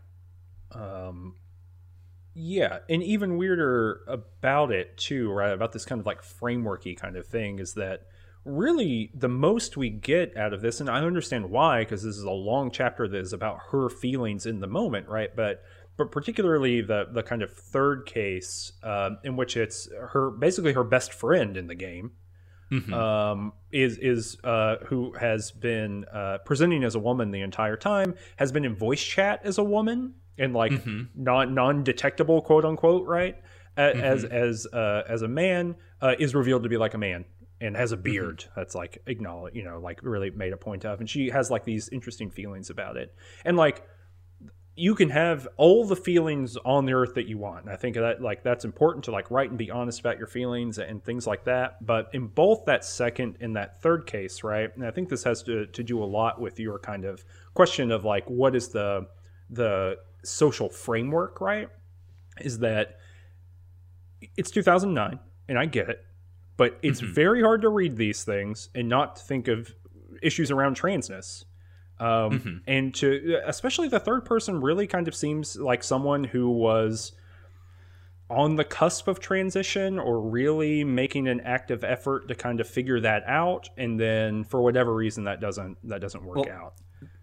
Um, 0.72 1.36
yeah, 2.34 2.80
and 2.90 3.02
even 3.02 3.38
weirder 3.38 4.02
about 4.08 4.72
it 4.72 4.98
too, 4.98 5.32
right? 5.32 5.52
About 5.52 5.72
this 5.72 5.86
kind 5.86 6.00
of 6.00 6.06
like 6.06 6.22
frameworky 6.22 6.96
kind 6.96 7.16
of 7.16 7.26
thing 7.26 7.60
is 7.60 7.74
that 7.74 8.04
really 8.46 9.12
the 9.14 9.28
most 9.28 9.76
we 9.76 9.90
get 9.90 10.38
out 10.38 10.54
of 10.54 10.62
this, 10.62 10.80
and 10.80 10.90
I 10.90 11.00
understand 11.00 11.50
why, 11.50 11.80
because 11.80 12.04
this 12.04 12.16
is 12.16 12.24
a 12.24 12.32
long 12.32 12.70
chapter 12.72 13.08
that 13.08 13.18
is 13.18 13.34
about 13.34 13.60
her 13.72 13.90
feelings 13.90 14.46
in 14.46 14.60
the 14.60 14.68
moment, 14.68 15.08
right? 15.08 15.36
But 15.36 15.64
but 15.98 16.12
particularly 16.12 16.82
the 16.82 17.08
the 17.12 17.24
kind 17.24 17.42
of 17.42 17.52
third 17.52 18.06
case 18.06 18.72
um, 18.84 19.18
in 19.24 19.36
which 19.36 19.58
it's 19.58 19.90
her 20.12 20.30
basically 20.30 20.74
her 20.74 20.84
best 20.84 21.12
friend 21.12 21.58
in 21.58 21.68
the 21.68 21.76
game 21.76 22.12
mm-hmm. 22.72 22.94
um, 22.94 23.54
is 23.72 23.98
is 23.98 24.38
uh, 24.44 24.78
who 24.88 25.14
has 25.14 25.52
been 25.52 26.06
uh, 26.06 26.40
presenting 26.46 26.84
as 26.84 26.96
a 26.96 27.00
woman 27.00 27.32
the 27.32 27.42
entire 27.42 27.78
time, 27.78 28.16
has 28.38 28.52
been 28.52 28.66
in 28.66 28.76
voice 28.76 29.04
chat 29.04 29.42
as 29.44 29.58
a 29.58 29.64
woman 29.64 30.14
and 30.38 30.54
like 30.54 30.72
mm-hmm. 30.72 31.04
non 31.16 31.54
non 31.54 31.84
detectable 31.84 32.42
quote 32.42 32.66
unquote 32.66 33.06
right 33.08 33.42
mm-hmm. 33.78 34.00
as 34.00 34.24
as 34.24 34.68
uh, 34.74 35.04
as 35.08 35.22
a 35.22 35.28
man 35.28 35.76
uh, 36.02 36.16
is 36.20 36.36
revealed 36.36 36.64
to 36.64 36.70
be 36.70 36.78
like 36.78 36.94
a 36.94 36.98
man 36.98 37.26
and 37.60 37.76
has 37.76 37.92
a 37.92 37.96
mm-hmm. 37.96 38.04
beard 38.04 38.46
that's 38.56 38.76
like 38.76 39.02
acknowledge 39.08 39.56
you 39.56 39.64
know 39.64 39.80
like 39.80 40.00
really 40.04 40.30
made 40.30 40.54
a 40.54 40.58
point 40.58 40.86
of 40.86 41.00
and 41.00 41.10
she 41.10 41.30
has 41.30 41.50
like 41.50 41.66
these 41.66 41.90
interesting 41.90 42.30
feelings 42.30 42.70
about 42.70 42.98
it 42.98 43.14
and 43.46 43.58
like 43.58 43.88
you 44.80 44.94
can 44.94 45.10
have 45.10 45.48
all 45.58 45.86
the 45.86 45.96
feelings 45.96 46.56
on 46.58 46.86
the 46.86 46.94
earth 46.94 47.16
that 47.16 47.28
you 47.28 47.40
want. 47.40 47.66
And 47.66 47.74
I 47.74 47.76
think 47.76 47.96
that 47.96 48.22
like 48.22 48.44
that's 48.44 48.64
important 48.64 49.06
to 49.06 49.12
like 49.12 49.32
write 49.32 49.50
and 49.50 49.58
be 49.58 49.72
honest 49.72 50.00
about 50.00 50.20
your 50.20 50.28
feelings 50.28 50.78
and 50.78 51.04
things 51.04 51.26
like 51.26 51.46
that. 51.46 51.84
But 51.84 52.10
in 52.14 52.28
both 52.28 52.66
that 52.66 52.86
second 52.86 53.38
and 53.42 53.56
that 53.56 53.82
third 53.82 54.06
case, 54.06 54.44
right? 54.44 54.70
And 54.76 54.86
I 54.86 54.92
think 54.92 55.10
this 55.10 55.24
has 55.24 55.42
to, 55.44 55.66
to 55.66 55.84
do 55.84 56.02
a 56.04 56.06
lot 56.06 56.40
with 56.40 56.60
your 56.60 56.78
kind 56.78 57.06
of 57.06 57.26
question 57.56 57.92
of 57.92 58.06
like 58.06 58.30
what 58.30 58.56
is 58.56 58.70
the 58.70 59.08
the 59.50 59.98
social 60.24 60.70
framework, 60.70 61.42
right? 61.42 61.70
Is 62.40 62.60
that 62.60 63.00
it's 64.38 64.52
2009 64.52 65.20
and 65.50 65.58
I 65.58 65.66
get 65.66 65.90
it, 65.90 66.06
but 66.56 66.78
it's 66.84 67.02
mm-hmm. 67.02 67.14
very 67.14 67.42
hard 67.42 67.64
to 67.64 67.70
read 67.70 67.98
these 67.98 68.24
things 68.24 68.70
and 68.76 68.88
not 68.88 69.20
think 69.20 69.48
of 69.48 69.74
issues 70.22 70.52
around 70.52 70.80
transness 70.80 71.46
um, 72.00 72.40
mm-hmm. 72.40 72.58
and 72.68 72.94
to 72.96 73.42
especially 73.46 73.88
the 73.88 74.00
third 74.00 74.26
person 74.26 74.62
really 74.62 74.88
kind 74.88 75.08
of 75.08 75.16
seems 75.16 75.56
like 75.56 75.84
someone 75.84 76.24
who 76.24 76.50
was 76.50 77.14
on 78.30 78.56
the 78.56 78.64
cusp 78.64 79.08
of 79.08 79.20
transition 79.20 79.98
or 79.98 80.20
really 80.20 80.84
making 80.84 81.28
an 81.28 81.40
active 81.42 81.84
effort 81.84 82.28
to 82.28 82.36
kind 82.36 82.60
of 82.60 82.68
figure 82.68 83.00
that 83.00 83.24
out 83.26 83.70
and 83.78 84.00
then 84.00 84.44
for 84.44 84.62
whatever 84.62 84.94
reason 84.94 85.24
that 85.24 85.40
doesn't 85.40 85.78
that 85.88 86.02
doesn't 86.02 86.24
work 86.26 86.38
well, 86.38 86.50
out 86.50 86.74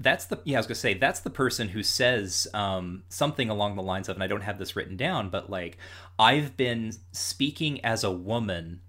that's 0.00 0.24
the 0.26 0.38
yeah 0.44 0.56
i 0.56 0.60
was 0.60 0.66
gonna 0.66 0.74
say 0.74 0.94
that's 0.94 1.20
the 1.20 1.30
person 1.30 1.68
who 1.68 1.82
says 1.82 2.48
um, 2.54 3.02
something 3.08 3.50
along 3.50 3.76
the 3.76 3.82
lines 3.82 4.08
of 4.08 4.16
and 4.16 4.22
i 4.22 4.26
don't 4.26 4.42
have 4.42 4.58
this 4.58 4.76
written 4.76 4.96
down 4.96 5.28
but 5.28 5.50
like 5.50 5.76
i've 6.18 6.56
been 6.56 6.92
speaking 7.12 7.84
as 7.84 8.02
a 8.02 8.10
woman 8.10 8.80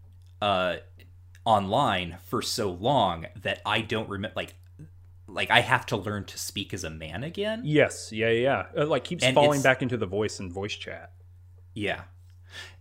uh, 0.41 0.78
online 1.44 2.18
for 2.24 2.41
so 2.41 2.72
long 2.72 3.26
that 3.41 3.62
i 3.66 3.82
don't 3.82 4.10
remember 4.10 4.34
like 4.36 4.56
like 5.27 5.52
I 5.52 5.61
have 5.61 5.85
to 5.88 5.97
learn 5.97 6.26
to 6.26 6.38
speak 6.38 6.73
as 6.73 6.84
a 6.84 6.89
man 6.89 7.23
again. 7.23 7.61
Yes, 7.64 8.11
yeah, 8.11 8.30
yeah. 8.30 8.65
It, 8.76 8.81
uh, 8.81 8.85
like 8.85 9.03
keeps 9.03 9.23
and 9.23 9.34
falling 9.34 9.61
back 9.61 9.81
into 9.81 9.97
the 9.97 10.06
voice 10.06 10.39
and 10.39 10.52
voice 10.52 10.76
chat. 10.76 11.11
Yeah, 11.73 12.03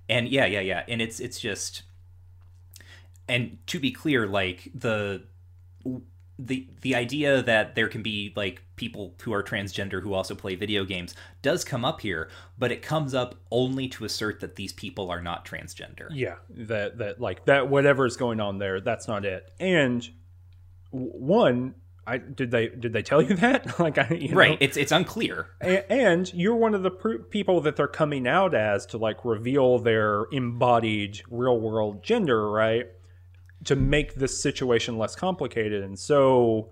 and 0.08 0.28
yeah, 0.28 0.46
yeah, 0.46 0.60
yeah, 0.60 0.84
and 0.88 1.00
it's 1.00 1.20
it's 1.20 1.40
just, 1.40 1.82
and 3.28 3.58
to 3.66 3.80
be 3.80 3.90
clear, 3.90 4.26
like 4.26 4.70
the 4.74 5.24
the 6.38 6.66
the 6.82 6.94
idea 6.94 7.42
that 7.42 7.74
there 7.74 7.88
can 7.88 8.02
be 8.02 8.32
like 8.34 8.62
people 8.76 9.14
who 9.22 9.32
are 9.32 9.42
transgender 9.42 10.02
who 10.02 10.12
also 10.12 10.34
play 10.34 10.56
video 10.56 10.84
games 10.84 11.14
does 11.42 11.64
come 11.64 11.84
up 11.84 12.00
here 12.00 12.28
but 12.58 12.72
it 12.72 12.82
comes 12.82 13.14
up 13.14 13.36
only 13.52 13.86
to 13.86 14.04
assert 14.04 14.40
that 14.40 14.56
these 14.56 14.72
people 14.72 15.10
are 15.10 15.22
not 15.22 15.44
transgender 15.44 16.08
yeah 16.10 16.34
that 16.50 16.98
that 16.98 17.20
like 17.20 17.44
that 17.44 17.68
whatever 17.68 18.04
is 18.04 18.16
going 18.16 18.40
on 18.40 18.58
there 18.58 18.80
that's 18.80 19.06
not 19.06 19.24
it 19.24 19.52
and 19.60 20.08
one 20.90 21.72
I 22.06 22.18
did 22.18 22.50
they 22.50 22.68
did 22.68 22.92
they 22.92 23.02
tell 23.02 23.22
you 23.22 23.34
that? 23.36 23.78
like, 23.80 23.98
I, 23.98 24.08
you 24.14 24.34
right? 24.34 24.52
Know? 24.52 24.56
It's 24.60 24.76
it's 24.76 24.92
unclear. 24.92 25.48
And, 25.60 25.84
and 25.88 26.34
you're 26.34 26.56
one 26.56 26.74
of 26.74 26.82
the 26.82 26.90
pr- 26.90 27.18
people 27.18 27.60
that 27.62 27.76
they're 27.76 27.86
coming 27.86 28.26
out 28.26 28.54
as 28.54 28.86
to 28.86 28.98
like 28.98 29.24
reveal 29.24 29.78
their 29.78 30.26
embodied 30.32 31.22
real 31.30 31.58
world 31.58 32.02
gender, 32.02 32.50
right? 32.50 32.86
To 33.64 33.76
make 33.76 34.14
this 34.16 34.40
situation 34.42 34.98
less 34.98 35.16
complicated, 35.16 35.82
and 35.82 35.98
so 35.98 36.70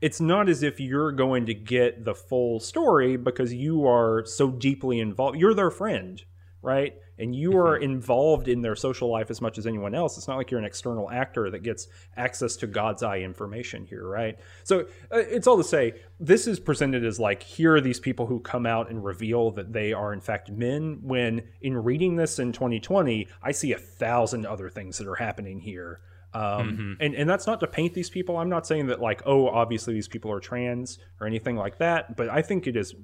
it's 0.00 0.20
not 0.20 0.48
as 0.48 0.64
if 0.64 0.80
you're 0.80 1.12
going 1.12 1.46
to 1.46 1.54
get 1.54 2.04
the 2.04 2.14
full 2.14 2.58
story 2.58 3.16
because 3.16 3.54
you 3.54 3.86
are 3.86 4.24
so 4.26 4.50
deeply 4.50 4.98
involved. 4.98 5.38
You're 5.38 5.54
their 5.54 5.70
friend, 5.70 6.20
right? 6.60 6.94
And 7.22 7.36
you 7.36 7.56
are 7.56 7.76
mm-hmm. 7.76 7.84
involved 7.84 8.48
in 8.48 8.62
their 8.62 8.74
social 8.74 9.08
life 9.08 9.30
as 9.30 9.40
much 9.40 9.56
as 9.56 9.64
anyone 9.64 9.94
else. 9.94 10.18
It's 10.18 10.26
not 10.26 10.36
like 10.36 10.50
you're 10.50 10.58
an 10.58 10.66
external 10.66 11.08
actor 11.08 11.50
that 11.50 11.62
gets 11.62 11.86
access 12.16 12.56
to 12.56 12.66
God's 12.66 13.04
eye 13.04 13.18
information 13.18 13.86
here, 13.86 14.04
right? 14.04 14.36
So 14.64 14.80
uh, 15.12 15.18
it's 15.18 15.46
all 15.46 15.56
to 15.56 15.64
say, 15.64 15.94
this 16.18 16.48
is 16.48 16.58
presented 16.58 17.04
as 17.04 17.20
like, 17.20 17.44
here 17.44 17.76
are 17.76 17.80
these 17.80 18.00
people 18.00 18.26
who 18.26 18.40
come 18.40 18.66
out 18.66 18.90
and 18.90 19.04
reveal 19.04 19.52
that 19.52 19.72
they 19.72 19.92
are 19.92 20.12
in 20.12 20.20
fact 20.20 20.50
men. 20.50 20.98
When 21.00 21.42
in 21.60 21.76
reading 21.76 22.16
this 22.16 22.40
in 22.40 22.50
2020, 22.50 23.28
I 23.40 23.52
see 23.52 23.72
a 23.72 23.78
thousand 23.78 24.44
other 24.44 24.68
things 24.68 24.98
that 24.98 25.06
are 25.06 25.14
happening 25.14 25.60
here. 25.60 26.00
Um, 26.34 26.42
mm-hmm. 26.42 26.92
and, 26.98 27.14
and 27.14 27.30
that's 27.30 27.46
not 27.46 27.60
to 27.60 27.68
paint 27.68 27.94
these 27.94 28.10
people. 28.10 28.36
I'm 28.36 28.48
not 28.48 28.66
saying 28.66 28.88
that 28.88 29.00
like, 29.00 29.22
oh, 29.26 29.46
obviously 29.46 29.94
these 29.94 30.08
people 30.08 30.32
are 30.32 30.40
trans 30.40 30.98
or 31.20 31.28
anything 31.28 31.54
like 31.54 31.78
that. 31.78 32.16
But 32.16 32.30
I 32.30 32.42
think 32.42 32.66
it 32.66 32.74
is, 32.74 32.96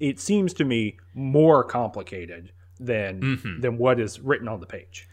it 0.00 0.18
seems 0.18 0.54
to 0.54 0.64
me 0.64 0.96
more 1.14 1.62
complicated 1.62 2.50
than 2.80 3.20
mm-hmm. 3.20 3.60
than 3.60 3.78
what 3.78 4.00
is 4.00 4.18
written 4.18 4.48
on 4.48 4.60
the 4.60 4.66
page. 4.66 5.08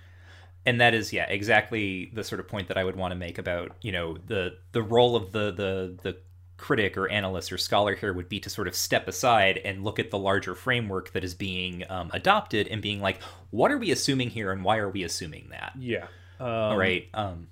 And 0.66 0.82
that 0.82 0.94
is 0.94 1.14
yeah 1.14 1.26
exactly 1.30 2.12
the 2.14 2.24
sort 2.24 2.40
of 2.40 2.48
point 2.48 2.68
that 2.68 2.78
i 2.78 2.84
would 2.84 2.98
want 2.98 3.12
to 3.12 3.16
make 3.16 3.38
about 3.38 3.72
you 3.82 3.92
know 3.92 4.18
the 4.26 4.58
the 4.74 4.82
role 4.82 5.16
of 5.16 5.32
the 5.32 5.52
the 5.52 5.98
the 6.04 6.18
critic 6.58 6.98
or 6.98 7.08
analyst 7.08 7.52
or 7.52 7.58
scholar 7.58 7.96
here 7.96 8.12
would 8.12 8.28
be 8.28 8.40
to 8.40 8.50
sort 8.50 8.68
of 8.68 8.76
step 8.76 9.08
aside 9.08 9.60
and 9.64 9.84
look 9.84 10.00
at 10.00 10.10
the 10.10 10.18
larger 10.18 10.56
framework 10.56 11.12
that 11.12 11.24
is 11.24 11.36
being 11.36 11.84
um, 11.90 12.10
adopted 12.14 12.68
and 12.68 12.82
being 12.82 13.00
like 13.00 13.22
what 13.52 13.72
are 13.72 13.78
we 13.78 13.92
assuming 13.92 14.30
here 14.30 14.52
and 14.52 14.64
why 14.64 14.78
are 14.78 14.90
we 14.90 15.04
assuming 15.04 15.48
that? 15.52 15.74
Yeah 15.78 16.08
um, 16.40 16.48
all 16.48 16.78
right 16.78 17.08
um, 17.14 17.48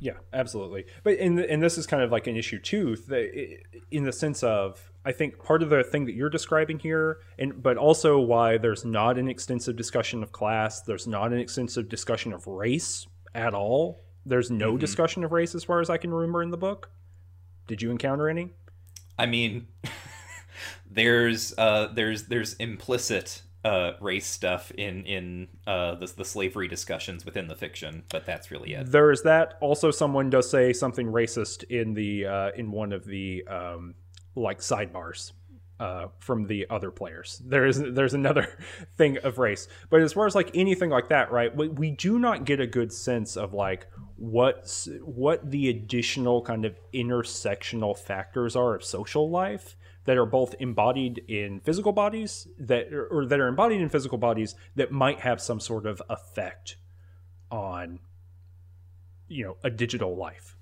yeah 0.00 0.14
absolutely. 0.32 0.86
But 1.04 1.18
and, 1.20 1.38
and 1.38 1.62
this 1.62 1.78
is 1.78 1.86
kind 1.86 2.02
of 2.02 2.10
like 2.10 2.26
an 2.26 2.36
issue 2.36 2.58
too 2.58 2.96
in 3.90 4.04
the 4.04 4.12
sense 4.12 4.42
of 4.42 4.87
I 5.04 5.12
think 5.12 5.42
part 5.42 5.62
of 5.62 5.70
the 5.70 5.82
thing 5.84 6.06
that 6.06 6.14
you're 6.14 6.30
describing 6.30 6.78
here, 6.78 7.18
and 7.38 7.62
but 7.62 7.76
also 7.76 8.18
why 8.18 8.58
there's 8.58 8.84
not 8.84 9.18
an 9.18 9.28
extensive 9.28 9.76
discussion 9.76 10.22
of 10.22 10.32
class, 10.32 10.82
there's 10.82 11.06
not 11.06 11.32
an 11.32 11.38
extensive 11.38 11.88
discussion 11.88 12.32
of 12.32 12.46
race 12.46 13.06
at 13.34 13.54
all. 13.54 14.04
There's 14.26 14.50
no 14.50 14.72
mm-hmm. 14.72 14.78
discussion 14.78 15.24
of 15.24 15.32
race 15.32 15.54
as 15.54 15.64
far 15.64 15.80
as 15.80 15.88
I 15.88 15.96
can 15.96 16.12
remember 16.12 16.42
in 16.42 16.50
the 16.50 16.58
book. 16.58 16.90
Did 17.66 17.80
you 17.80 17.90
encounter 17.90 18.28
any? 18.28 18.50
I 19.18 19.26
mean, 19.26 19.68
there's 20.90 21.56
uh, 21.56 21.88
there's 21.94 22.24
there's 22.24 22.54
implicit 22.54 23.42
uh, 23.64 23.92
race 24.00 24.26
stuff 24.26 24.70
in 24.72 25.04
in 25.04 25.48
uh, 25.66 25.94
the, 25.96 26.06
the 26.06 26.24
slavery 26.24 26.68
discussions 26.68 27.24
within 27.24 27.48
the 27.48 27.56
fiction, 27.56 28.04
but 28.10 28.26
that's 28.26 28.50
really 28.50 28.74
it. 28.74 28.90
There 28.90 29.10
is 29.10 29.22
that. 29.22 29.54
Also, 29.60 29.90
someone 29.90 30.30
does 30.30 30.50
say 30.50 30.72
something 30.72 31.06
racist 31.06 31.64
in 31.64 31.94
the 31.94 32.26
uh, 32.26 32.50
in 32.56 32.70
one 32.70 32.92
of 32.92 33.04
the 33.04 33.46
um, 33.46 33.94
like 34.38 34.60
sidebars 34.60 35.32
uh, 35.80 36.06
from 36.18 36.46
the 36.46 36.66
other 36.70 36.90
players. 36.90 37.40
There 37.44 37.66
is 37.66 37.80
there's 37.80 38.14
another 38.14 38.48
thing 38.96 39.18
of 39.18 39.38
race, 39.38 39.68
but 39.90 40.00
as 40.00 40.12
far 40.12 40.26
as 40.26 40.34
like 40.34 40.50
anything 40.54 40.90
like 40.90 41.08
that, 41.10 41.30
right? 41.30 41.54
We, 41.54 41.68
we 41.68 41.90
do 41.90 42.18
not 42.18 42.44
get 42.44 42.60
a 42.60 42.66
good 42.66 42.92
sense 42.92 43.36
of 43.36 43.54
like 43.54 43.86
what 44.16 44.86
what 45.02 45.50
the 45.50 45.68
additional 45.68 46.42
kind 46.42 46.64
of 46.64 46.78
intersectional 46.92 47.96
factors 47.96 48.56
are 48.56 48.74
of 48.74 48.84
social 48.84 49.30
life 49.30 49.76
that 50.04 50.16
are 50.16 50.26
both 50.26 50.54
embodied 50.58 51.22
in 51.28 51.60
physical 51.60 51.92
bodies 51.92 52.48
that 52.58 52.92
or 52.92 53.26
that 53.26 53.38
are 53.38 53.48
embodied 53.48 53.80
in 53.80 53.88
physical 53.88 54.18
bodies 54.18 54.54
that 54.74 54.90
might 54.90 55.20
have 55.20 55.40
some 55.40 55.60
sort 55.60 55.86
of 55.86 56.02
effect 56.10 56.76
on 57.50 58.00
you 59.28 59.44
know 59.44 59.56
a 59.62 59.70
digital 59.70 60.16
life 60.16 60.56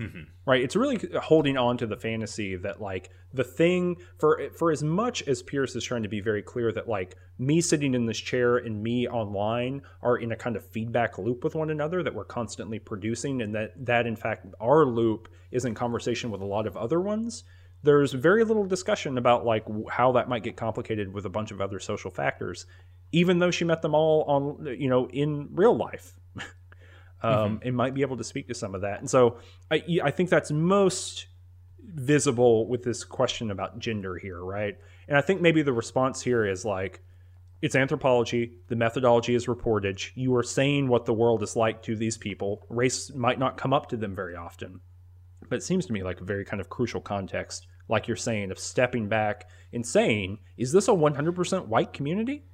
Mm-hmm. 0.00 0.22
Right? 0.46 0.62
It's 0.62 0.76
really 0.76 1.00
holding 1.20 1.56
on 1.56 1.76
to 1.78 1.86
the 1.86 1.96
fantasy 1.96 2.56
that 2.56 2.80
like 2.80 3.10
the 3.32 3.44
thing 3.44 3.96
for 4.18 4.40
for 4.56 4.70
as 4.70 4.82
much 4.82 5.22
as 5.22 5.42
Pearce 5.42 5.74
is 5.74 5.84
trying 5.84 6.04
to 6.04 6.08
be 6.08 6.20
very 6.20 6.42
clear 6.42 6.72
that 6.72 6.88
like 6.88 7.16
me 7.38 7.60
sitting 7.60 7.94
in 7.94 8.06
this 8.06 8.18
chair 8.18 8.56
and 8.58 8.82
me 8.82 9.08
online 9.08 9.82
are 10.02 10.16
in 10.16 10.32
a 10.32 10.36
kind 10.36 10.56
of 10.56 10.64
feedback 10.64 11.18
loop 11.18 11.42
with 11.42 11.54
one 11.54 11.70
another 11.70 12.02
that 12.02 12.14
we're 12.14 12.24
constantly 12.24 12.78
producing 12.78 13.42
and 13.42 13.54
that 13.54 13.72
that 13.84 14.06
in 14.06 14.16
fact 14.16 14.46
our 14.60 14.84
loop 14.84 15.28
is 15.50 15.64
in 15.64 15.74
conversation 15.74 16.30
with 16.30 16.40
a 16.40 16.46
lot 16.46 16.66
of 16.66 16.76
other 16.76 17.00
ones 17.00 17.44
there's 17.82 18.12
very 18.12 18.44
little 18.44 18.64
discussion 18.64 19.18
about 19.18 19.44
like 19.44 19.64
how 19.90 20.12
that 20.12 20.28
might 20.28 20.42
get 20.42 20.56
complicated 20.56 21.12
with 21.12 21.24
a 21.24 21.30
bunch 21.30 21.50
of 21.50 21.60
other 21.60 21.78
social 21.78 22.10
factors 22.10 22.66
even 23.12 23.38
though 23.38 23.50
she 23.50 23.64
met 23.64 23.82
them 23.82 23.94
all 23.94 24.24
on 24.24 24.76
you 24.78 24.88
know 24.88 25.08
in 25.10 25.48
real 25.52 25.76
life 25.76 26.14
um, 27.22 27.32
mm-hmm. 27.32 27.68
and 27.68 27.76
might 27.76 27.94
be 27.94 28.02
able 28.02 28.16
to 28.16 28.24
speak 28.24 28.48
to 28.48 28.54
some 28.54 28.74
of 28.74 28.82
that. 28.82 29.00
And 29.00 29.10
so 29.10 29.38
I, 29.70 29.82
I 30.02 30.10
think 30.10 30.30
that's 30.30 30.50
most 30.50 31.26
visible 31.82 32.68
with 32.68 32.82
this 32.82 33.04
question 33.04 33.50
about 33.50 33.78
gender 33.78 34.16
here, 34.18 34.42
right? 34.42 34.76
And 35.08 35.16
I 35.16 35.20
think 35.20 35.40
maybe 35.40 35.62
the 35.62 35.72
response 35.72 36.22
here 36.22 36.46
is 36.46 36.64
like, 36.64 37.00
it's 37.60 37.74
anthropology. 37.74 38.58
The 38.68 38.76
methodology 38.76 39.34
is 39.34 39.46
reportage. 39.46 40.12
You 40.14 40.36
are 40.36 40.44
saying 40.44 40.86
what 40.86 41.06
the 41.06 41.14
world 41.14 41.42
is 41.42 41.56
like 41.56 41.82
to 41.82 41.96
these 41.96 42.16
people. 42.16 42.64
Race 42.68 43.12
might 43.14 43.38
not 43.38 43.56
come 43.56 43.72
up 43.72 43.88
to 43.88 43.96
them 43.96 44.14
very 44.14 44.36
often, 44.36 44.80
but 45.48 45.56
it 45.56 45.62
seems 45.62 45.86
to 45.86 45.92
me 45.92 46.04
like 46.04 46.20
a 46.20 46.24
very 46.24 46.44
kind 46.44 46.60
of 46.60 46.68
crucial 46.68 47.00
context, 47.00 47.66
like 47.88 48.06
you're 48.06 48.16
saying, 48.16 48.52
of 48.52 48.60
stepping 48.60 49.08
back 49.08 49.48
and 49.72 49.84
saying, 49.84 50.38
is 50.56 50.70
this 50.70 50.86
a 50.86 50.92
100% 50.92 51.66
white 51.66 51.92
community? 51.92 52.44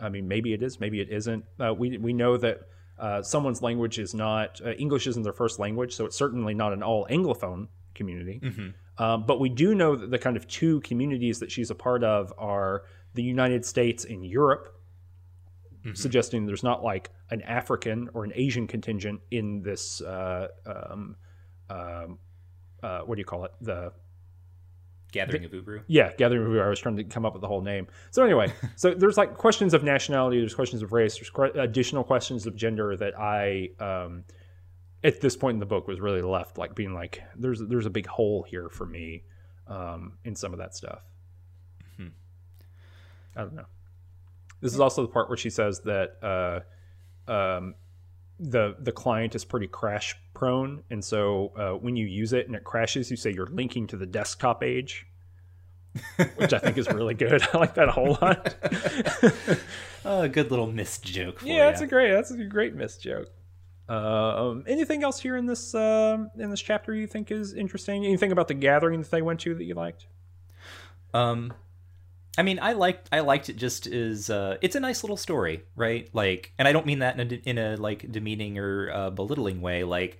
I 0.00 0.08
mean, 0.08 0.28
maybe 0.28 0.52
it 0.52 0.62
is, 0.62 0.80
maybe 0.80 1.00
it 1.00 1.08
isn't. 1.10 1.44
Uh, 1.58 1.72
we 1.72 1.96
we 1.96 2.12
know 2.12 2.36
that 2.36 2.62
uh, 3.02 3.20
someone's 3.22 3.60
language 3.62 3.98
is 3.98 4.14
not 4.14 4.60
uh, 4.64 4.70
English 4.84 5.06
isn't 5.08 5.24
their 5.24 5.32
first 5.42 5.58
language, 5.58 5.92
so 5.94 6.06
it's 6.06 6.16
certainly 6.16 6.54
not 6.54 6.72
an 6.72 6.82
all 6.82 7.04
Anglophone 7.10 7.66
community. 7.94 8.40
Um, 8.96 9.26
but 9.26 9.40
we 9.40 9.48
do 9.48 9.74
know 9.74 9.96
that 9.96 10.10
the 10.10 10.18
kind 10.18 10.36
of 10.36 10.46
two 10.46 10.80
communities 10.82 11.40
that 11.40 11.50
she's 11.50 11.70
a 11.70 11.74
part 11.74 12.04
of 12.04 12.32
are 12.38 12.84
the 13.14 13.22
United 13.22 13.64
States 13.64 14.04
and 14.04 14.24
Europe, 14.24 14.66
suggesting 15.94 16.46
there's 16.46 16.62
not 16.62 16.84
like 16.84 17.10
an 17.30 17.42
African 17.42 18.08
or 18.14 18.22
an 18.24 18.32
Asian 18.36 18.66
contingent 18.68 19.20
in 19.32 19.62
this. 19.62 20.00
Uh, 20.00 20.46
um, 20.64 21.16
um, 21.68 22.18
uh, 22.84 23.00
what 23.00 23.16
do 23.16 23.20
you 23.20 23.24
call 23.24 23.44
it? 23.44 23.52
The 23.60 23.92
Gathering 25.12 25.44
of 25.44 25.52
Uru. 25.52 25.82
yeah, 25.86 26.12
Gathering 26.16 26.42
of 26.42 26.48
Who. 26.48 26.58
I 26.58 26.68
was 26.68 26.80
trying 26.80 26.96
to 26.96 27.04
come 27.04 27.24
up 27.24 27.34
with 27.34 27.42
the 27.42 27.48
whole 27.48 27.60
name. 27.60 27.86
So 28.10 28.24
anyway, 28.24 28.52
so 28.76 28.94
there's 28.94 29.16
like 29.16 29.36
questions 29.36 29.74
of 29.74 29.84
nationality, 29.84 30.40
there's 30.40 30.54
questions 30.54 30.82
of 30.82 30.92
race, 30.92 31.18
there's 31.18 31.52
additional 31.54 32.02
questions 32.02 32.46
of 32.46 32.56
gender 32.56 32.96
that 32.96 33.18
I, 33.18 33.70
um, 33.78 34.24
at 35.04 35.20
this 35.20 35.36
point 35.36 35.56
in 35.56 35.60
the 35.60 35.66
book, 35.66 35.86
was 35.86 36.00
really 36.00 36.22
left 36.22 36.58
like 36.58 36.74
being 36.74 36.94
like, 36.94 37.22
there's 37.36 37.60
there's 37.60 37.86
a 37.86 37.90
big 37.90 38.06
hole 38.06 38.42
here 38.42 38.68
for 38.68 38.86
me, 38.86 39.22
um, 39.68 40.14
in 40.24 40.34
some 40.34 40.52
of 40.52 40.58
that 40.58 40.74
stuff. 40.74 41.02
Hmm. 41.96 42.08
I 43.36 43.42
don't 43.42 43.54
know. 43.54 43.66
This 44.60 44.72
is 44.72 44.80
also 44.80 45.02
the 45.02 45.08
part 45.08 45.28
where 45.28 45.36
she 45.36 45.50
says 45.50 45.80
that 45.80 46.16
uh, 46.22 47.30
um, 47.30 47.74
the 48.38 48.76
the 48.78 48.92
client 48.92 49.34
is 49.34 49.44
pretty 49.44 49.66
crash 49.66 50.16
prone, 50.42 50.82
and 50.90 51.04
so 51.04 51.52
uh, 51.56 51.78
when 51.78 51.94
you 51.94 52.04
use 52.04 52.32
it 52.32 52.48
and 52.48 52.56
it 52.56 52.64
crashes, 52.64 53.08
you 53.12 53.16
say 53.16 53.30
you're 53.32 53.46
linking 53.46 53.86
to 53.86 53.96
the 53.96 54.06
desktop 54.06 54.64
age, 54.64 55.06
which 56.34 56.52
I 56.52 56.58
think 56.58 56.76
is 56.78 56.88
really 56.88 57.14
good. 57.14 57.46
I 57.54 57.58
like 57.58 57.74
that 57.74 57.88
a 57.88 57.92
whole 57.92 58.18
lot. 58.20 58.56
Oh, 60.04 60.22
a 60.22 60.28
good 60.28 60.50
little 60.50 60.66
Myst 60.66 61.04
joke. 61.04 61.42
Yeah, 61.44 61.58
ya. 61.58 61.66
that's 61.66 61.80
a 61.80 61.86
great 61.86 62.10
that's 62.10 62.32
a 62.32 62.42
great 62.42 62.74
Myst 62.74 63.00
joke. 63.00 63.28
Um, 63.88 64.64
anything 64.66 65.04
else 65.04 65.20
here 65.20 65.36
in 65.36 65.46
this 65.46 65.76
um, 65.76 66.28
in 66.36 66.50
this 66.50 66.60
chapter 66.60 66.92
you 66.92 67.06
think 67.06 67.30
is 67.30 67.54
interesting? 67.54 68.04
Anything 68.04 68.32
about 68.32 68.48
the 68.48 68.54
gathering 68.54 69.00
that 69.00 69.12
they 69.12 69.22
went 69.22 69.38
to 69.42 69.54
that 69.54 69.62
you 69.62 69.74
liked? 69.74 70.08
Um, 71.14 71.52
I 72.38 72.42
mean, 72.42 72.58
I 72.62 72.72
liked 72.72 73.08
I 73.12 73.20
liked 73.20 73.48
it 73.50 73.56
just 73.56 73.86
as 73.86 74.30
uh, 74.30 74.56
it's 74.62 74.74
a 74.74 74.80
nice 74.80 75.04
little 75.04 75.16
story, 75.16 75.64
right? 75.76 76.08
Like, 76.12 76.52
and 76.58 76.66
I 76.66 76.72
don't 76.72 76.86
mean 76.86 77.00
that 77.00 77.20
in 77.20 77.32
a, 77.32 77.34
in 77.48 77.58
a 77.58 77.76
like 77.76 78.10
demeaning 78.10 78.58
or 78.58 78.90
uh, 78.90 79.10
belittling 79.10 79.60
way. 79.60 79.84
Like, 79.84 80.18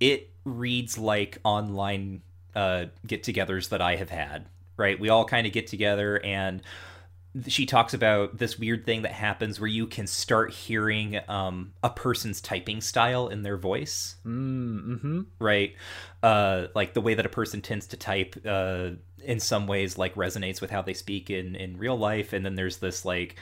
it 0.00 0.30
reads 0.44 0.98
like 0.98 1.38
online 1.44 2.22
uh, 2.54 2.86
get-togethers 3.06 3.68
that 3.70 3.80
I 3.80 3.96
have 3.96 4.10
had, 4.10 4.46
right? 4.76 4.98
We 4.98 5.08
all 5.08 5.24
kind 5.24 5.46
of 5.46 5.52
get 5.52 5.66
together 5.66 6.20
and 6.24 6.62
she 7.48 7.66
talks 7.66 7.94
about 7.94 8.38
this 8.38 8.58
weird 8.58 8.86
thing 8.86 9.02
that 9.02 9.10
happens 9.10 9.58
where 9.58 9.68
you 9.68 9.88
can 9.88 10.06
start 10.06 10.52
hearing 10.52 11.18
um, 11.28 11.72
a 11.82 11.90
person's 11.90 12.40
typing 12.40 12.80
style 12.80 13.26
in 13.28 13.42
their 13.42 13.56
voice 13.56 14.16
Mm-hmm. 14.24 15.22
right? 15.40 15.74
Uh, 16.22 16.68
like 16.76 16.94
the 16.94 17.00
way 17.00 17.14
that 17.14 17.26
a 17.26 17.28
person 17.28 17.60
tends 17.60 17.88
to 17.88 17.96
type, 17.96 18.36
uh, 18.46 18.90
in 19.24 19.40
some 19.40 19.66
ways, 19.66 19.98
like 19.98 20.14
resonates 20.14 20.60
with 20.60 20.70
how 20.70 20.82
they 20.82 20.94
speak 20.94 21.30
in 21.30 21.54
in 21.56 21.76
real 21.78 21.96
life. 21.98 22.32
And 22.32 22.44
then 22.44 22.54
there's 22.54 22.78
this 22.78 23.04
like 23.04 23.36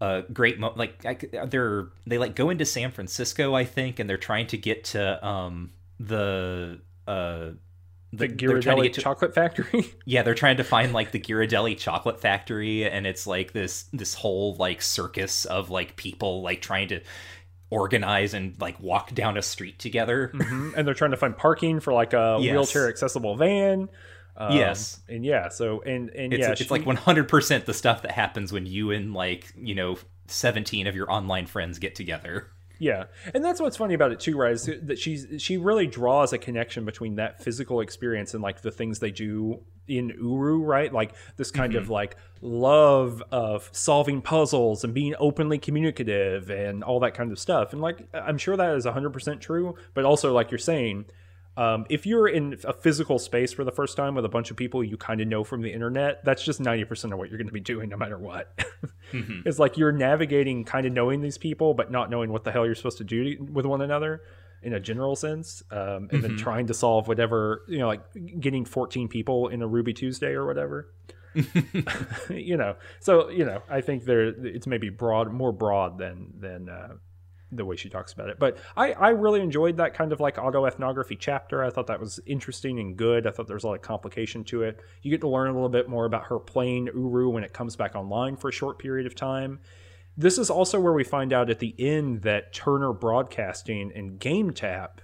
uh, 0.00 0.22
great 0.32 0.58
mo- 0.58 0.74
like 0.76 1.04
I, 1.06 1.16
they're 1.46 1.88
they 2.06 2.18
like 2.18 2.34
go 2.34 2.50
into 2.50 2.64
San 2.66 2.90
Francisco, 2.90 3.54
I 3.54 3.64
think, 3.64 3.98
and 3.98 4.08
they're 4.10 4.16
trying 4.18 4.46
to 4.48 4.58
get 4.58 4.84
to 4.84 5.26
um 5.26 5.70
the 6.00 6.80
uh. 7.06 7.50
The 8.12 8.28
to 8.28 8.34
Ghirardelli 8.34 8.92
to- 8.94 9.00
chocolate 9.00 9.34
factory. 9.34 9.92
yeah, 10.06 10.22
they're 10.22 10.34
trying 10.34 10.56
to 10.58 10.64
find 10.64 10.92
like 10.92 11.10
the 11.10 11.18
Ghirardelli 11.18 11.76
chocolate 11.76 12.20
factory, 12.20 12.88
and 12.88 13.06
it's 13.06 13.26
like 13.26 13.52
this 13.52 13.86
this 13.92 14.14
whole 14.14 14.54
like 14.54 14.80
circus 14.80 15.44
of 15.44 15.70
like 15.70 15.96
people 15.96 16.40
like 16.40 16.62
trying 16.62 16.88
to 16.88 17.00
organize 17.68 18.32
and 18.32 18.58
like 18.60 18.80
walk 18.80 19.12
down 19.12 19.36
a 19.36 19.42
street 19.42 19.78
together. 19.78 20.30
Mhm. 20.34 20.74
and 20.76 20.86
they're 20.86 20.94
trying 20.94 21.10
to 21.10 21.16
find 21.16 21.36
parking 21.36 21.80
for 21.80 21.92
like 21.92 22.12
a 22.12 22.38
Yes. 22.40 22.52
wheelchair 22.52 22.88
accessible 22.88 23.36
van. 23.36 23.88
Um, 24.38 24.56
Yes. 24.56 25.00
and 25.08 25.24
yeah, 25.24 25.48
so 25.48 25.80
and 25.82 26.10
and 26.10 26.32
It's, 26.32 26.40
yeah, 26.40 26.52
it's 26.52 26.62
she- 26.62 26.68
like 26.68 26.84
100% 26.84 27.64
the 27.64 27.74
stuff 27.74 28.02
that 28.02 28.10
happens 28.12 28.52
when 28.52 28.66
you 28.66 28.90
and 28.90 29.14
like, 29.14 29.52
you 29.56 29.74
know, 29.74 29.98
17 30.28 30.86
of 30.86 30.94
your 30.94 31.10
online 31.10 31.46
friends 31.46 31.78
get 31.78 31.94
together. 31.94 32.48
yeah, 32.78 33.04
and 33.32 33.42
that's 33.42 33.58
what's 33.60 33.78
funny 33.78 33.94
about 33.94 34.12
it 34.12 34.20
too, 34.20 34.36
right? 34.36 34.52
Is 34.52 34.68
that 34.82 34.98
she's 34.98 35.26
she 35.38 35.56
really 35.56 35.86
draws 35.86 36.32
a 36.34 36.38
connection 36.38 36.84
between 36.84 37.14
that 37.16 37.42
physical 37.42 37.80
experience 37.80 38.34
and 38.34 38.42
like 38.42 38.60
the 38.60 38.70
things 38.70 38.98
they 38.98 39.10
do 39.10 39.60
in 39.88 40.08
Uru, 40.10 40.62
right? 40.62 40.92
Like 40.92 41.14
this 41.36 41.50
kind 41.50 41.72
Mm-hmm. 41.72 41.82
of 41.84 41.88
like 41.88 42.16
love 42.42 43.22
of 43.32 43.70
solving 43.72 44.20
puzzles 44.20 44.84
and 44.84 44.92
being 44.92 45.14
openly 45.18 45.58
communicative 45.58 46.50
and 46.50 46.84
all 46.84 47.00
that 47.00 47.14
kind 47.14 47.32
of 47.32 47.38
stuff. 47.38 47.72
And 47.72 47.80
like 47.80 48.06
I'm 48.12 48.36
sure 48.36 48.56
that 48.56 48.76
is 48.76 48.84
100% 48.84 49.40
true, 49.40 49.76
but 49.94 50.04
also 50.04 50.34
like 50.34 50.50
you're 50.50 50.58
saying, 50.58 51.06
um, 51.56 51.86
if 51.88 52.04
you're 52.06 52.28
in 52.28 52.58
a 52.64 52.72
physical 52.72 53.18
space 53.18 53.52
for 53.52 53.64
the 53.64 53.72
first 53.72 53.96
time 53.96 54.14
with 54.14 54.24
a 54.24 54.28
bunch 54.28 54.50
of 54.50 54.56
people 54.56 54.84
you 54.84 54.96
kind 54.96 55.20
of 55.20 55.28
know 55.28 55.42
from 55.42 55.62
the 55.62 55.72
internet, 55.72 56.24
that's 56.24 56.44
just 56.44 56.60
90% 56.60 57.12
of 57.12 57.18
what 57.18 57.30
you're 57.30 57.38
going 57.38 57.46
to 57.46 57.52
be 57.52 57.60
doing 57.60 57.88
no 57.88 57.96
matter 57.96 58.18
what. 58.18 58.58
It's 59.12 59.60
like 59.60 59.76
you're 59.76 59.92
navigating 59.92 60.64
kind 60.64 60.84
of 60.84 60.92
knowing 60.92 61.20
these 61.20 61.38
people, 61.38 61.74
but 61.74 61.92
not 61.92 62.10
knowing 62.10 62.32
what 62.32 62.42
the 62.42 62.50
hell 62.50 62.66
you're 62.66 62.74
supposed 62.74 62.98
to 62.98 63.04
do 63.04 63.36
with 63.40 63.64
one 63.64 63.80
another 63.80 64.20
in 64.62 64.72
a 64.72 64.80
general 64.80 65.14
sense. 65.14 65.62
Um, 65.70 66.08
and 66.10 66.24
then 66.24 66.36
trying 66.36 66.66
to 66.66 66.74
solve 66.74 67.06
whatever, 67.06 67.62
you 67.68 67.78
know, 67.78 67.86
like 67.86 68.02
getting 68.40 68.64
14 68.64 69.06
people 69.06 69.46
in 69.48 69.62
a 69.62 69.66
Ruby 69.66 69.94
Tuesday 69.94 70.32
or 70.32 70.44
whatever. 70.44 70.92
you 72.30 72.56
know, 72.56 72.74
so, 72.98 73.28
you 73.28 73.44
know, 73.44 73.62
I 73.70 73.80
think 73.80 74.04
there 74.04 74.26
it's 74.44 74.66
maybe 74.66 74.90
broad, 74.90 75.32
more 75.32 75.52
broad 75.52 75.98
than, 75.98 76.32
than, 76.40 76.68
uh, 76.68 76.94
the 77.52 77.64
way 77.64 77.76
she 77.76 77.88
talks 77.88 78.12
about 78.12 78.28
it. 78.28 78.38
But 78.38 78.58
I, 78.76 78.92
I 78.92 79.08
really 79.10 79.40
enjoyed 79.40 79.76
that 79.76 79.94
kind 79.94 80.12
of 80.12 80.20
like 80.20 80.36
autoethnography 80.36 81.16
chapter. 81.18 81.62
I 81.62 81.70
thought 81.70 81.86
that 81.86 82.00
was 82.00 82.18
interesting 82.26 82.78
and 82.78 82.96
good. 82.96 83.26
I 83.26 83.30
thought 83.30 83.46
there 83.46 83.56
was 83.56 83.64
a 83.64 83.68
lot 83.68 83.74
of 83.74 83.82
complication 83.82 84.44
to 84.44 84.62
it. 84.62 84.80
You 85.02 85.10
get 85.10 85.20
to 85.20 85.28
learn 85.28 85.48
a 85.48 85.52
little 85.52 85.68
bit 85.68 85.88
more 85.88 86.06
about 86.06 86.24
her 86.24 86.38
playing 86.38 86.86
Uru 86.86 87.30
when 87.30 87.44
it 87.44 87.52
comes 87.52 87.76
back 87.76 87.94
online 87.94 88.36
for 88.36 88.48
a 88.48 88.52
short 88.52 88.78
period 88.78 89.06
of 89.06 89.14
time. 89.14 89.60
This 90.16 90.38
is 90.38 90.50
also 90.50 90.80
where 90.80 90.94
we 90.94 91.04
find 91.04 91.32
out 91.32 91.50
at 91.50 91.58
the 91.58 91.74
end 91.78 92.22
that 92.22 92.52
Turner 92.52 92.92
Broadcasting 92.92 93.92
and 93.94 94.18
GameTap, 94.18 94.98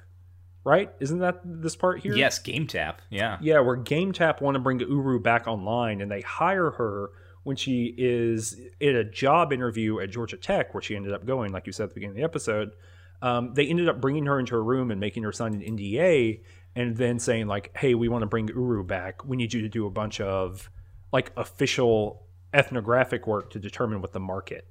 right? 0.65 0.91
Isn't 1.01 1.19
that 1.19 1.41
this 1.45 1.77
part 1.77 2.01
here? 2.01 2.17
Yes, 2.17 2.43
GameTap. 2.43 2.97
Yeah. 3.11 3.37
Yeah, 3.43 3.61
where 3.61 3.77
GameTap 3.77 4.41
want 4.41 4.55
to 4.55 4.59
bring 4.59 4.81
Uru 4.81 5.21
back 5.21 5.47
online, 5.47 6.01
and 6.01 6.11
they 6.11 6.23
hire 6.23 6.71
her 6.71 7.11
when 7.45 7.57
she 7.57 7.95
is 7.99 8.59
in 8.79 8.95
a 8.97 9.05
job 9.05 9.53
interview 9.53 9.99
at 10.01 10.11
Georgia 10.11 10.37
Tech, 10.37 10.75
where 10.75 10.83
she 10.83 10.95
ended 10.95 11.13
up 11.13 11.27
going, 11.27 11.53
like 11.53 11.67
you 11.67 11.73
said 11.73 11.85
at 11.85 11.91
the 11.91 11.95
beginning 11.95 12.17
of 12.17 12.17
the 12.19 12.25
episode. 12.25 12.73
Um, 13.21 13.55
they 13.55 13.67
ended 13.67 13.89
up 13.89 14.01
bringing 14.01 14.27
her 14.27 14.39
into 14.41 14.57
a 14.57 14.61
room 14.61 14.91
and 14.91 14.99
making 15.01 15.23
her 15.23 15.33
sign 15.33 15.55
an 15.55 15.61
NDA, 15.61 16.43
and 16.75 16.97
then 16.97 17.19
saying 17.19 17.47
like, 17.47 17.71
"Hey, 17.77 17.95
we 17.95 18.09
want 18.09 18.23
to 18.23 18.27
bring 18.27 18.49
Uru 18.49 18.85
back. 18.85 19.25
We 19.25 19.37
need 19.37 19.53
you 19.53 19.61
to 19.63 19.69
do 19.69 19.87
a 19.87 19.91
bunch 19.91 20.21
of 20.21 20.71
like 21.13 21.33
official 21.37 22.27
ethnographic 22.53 23.27
work 23.27 23.51
to 23.51 23.59
determine 23.59 24.01
what 24.01 24.13
the 24.13 24.21
market 24.21 24.67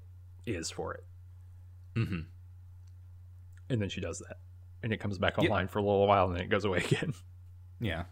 is 0.46 0.70
for 0.70 0.94
it." 0.94 1.04
hmm 1.96 2.22
And 3.70 3.82
then 3.82 3.90
she 3.90 4.02
does 4.02 4.20
that, 4.20 4.38
and 4.84 4.92
it 4.92 4.98
comes 4.98 5.18
back 5.18 5.38
online 5.38 5.68
for 5.68 5.80
a 5.80 5.82
little 5.84 6.08
while, 6.08 6.28
and 6.28 6.36
then 6.36 6.44
it 6.44 6.50
goes 6.50 6.66
away 6.66 6.80
again. 6.92 7.14
Yeah. 7.80 8.04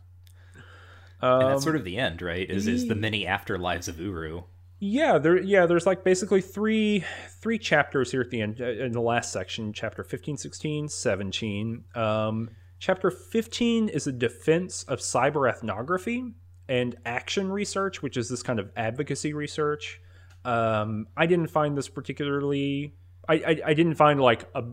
Um, 1.21 1.41
And 1.41 1.49
that's 1.51 1.63
sort 1.63 1.75
of 1.75 1.83
the 1.83 1.97
end, 1.97 2.21
right? 2.21 2.49
Is 2.49 2.67
is 2.67 2.87
the 2.87 2.95
many 2.95 3.25
afterlives 3.25 3.87
of 3.87 3.99
Uru. 3.99 4.43
Yeah, 4.79 5.17
there. 5.17 5.41
Yeah, 5.41 5.65
there's 5.65 5.85
like 5.85 6.03
basically 6.03 6.41
three 6.41 7.03
three 7.41 7.57
chapters 7.57 8.11
here 8.11 8.21
at 8.21 8.29
the 8.29 8.41
end 8.41 8.61
uh, 8.61 8.65
in 8.65 8.93
the 8.93 9.01
last 9.01 9.33
section, 9.33 9.73
chapter 9.73 10.03
15, 10.03 10.37
16, 10.37 10.87
17. 10.87 11.83
Um, 11.95 12.49
chapter 12.79 13.11
15 13.11 13.89
is 13.89 14.07
a 14.07 14.11
defense 14.13 14.83
of 14.83 14.99
cyber 14.99 15.49
ethnography 15.49 16.33
and 16.69 16.95
action 17.05 17.51
research, 17.51 18.01
which 18.01 18.15
is 18.15 18.29
this 18.29 18.41
kind 18.41 18.59
of 18.59 18.71
advocacy 18.77 19.33
research. 19.33 19.99
Um, 20.45 21.07
I 21.17 21.25
didn't 21.25 21.47
find 21.47 21.77
this 21.77 21.89
particularly. 21.89 22.95
I, 23.27 23.33
I 23.35 23.61
I 23.67 23.73
didn't 23.73 23.95
find 23.95 24.21
like 24.21 24.47
a. 24.55 24.63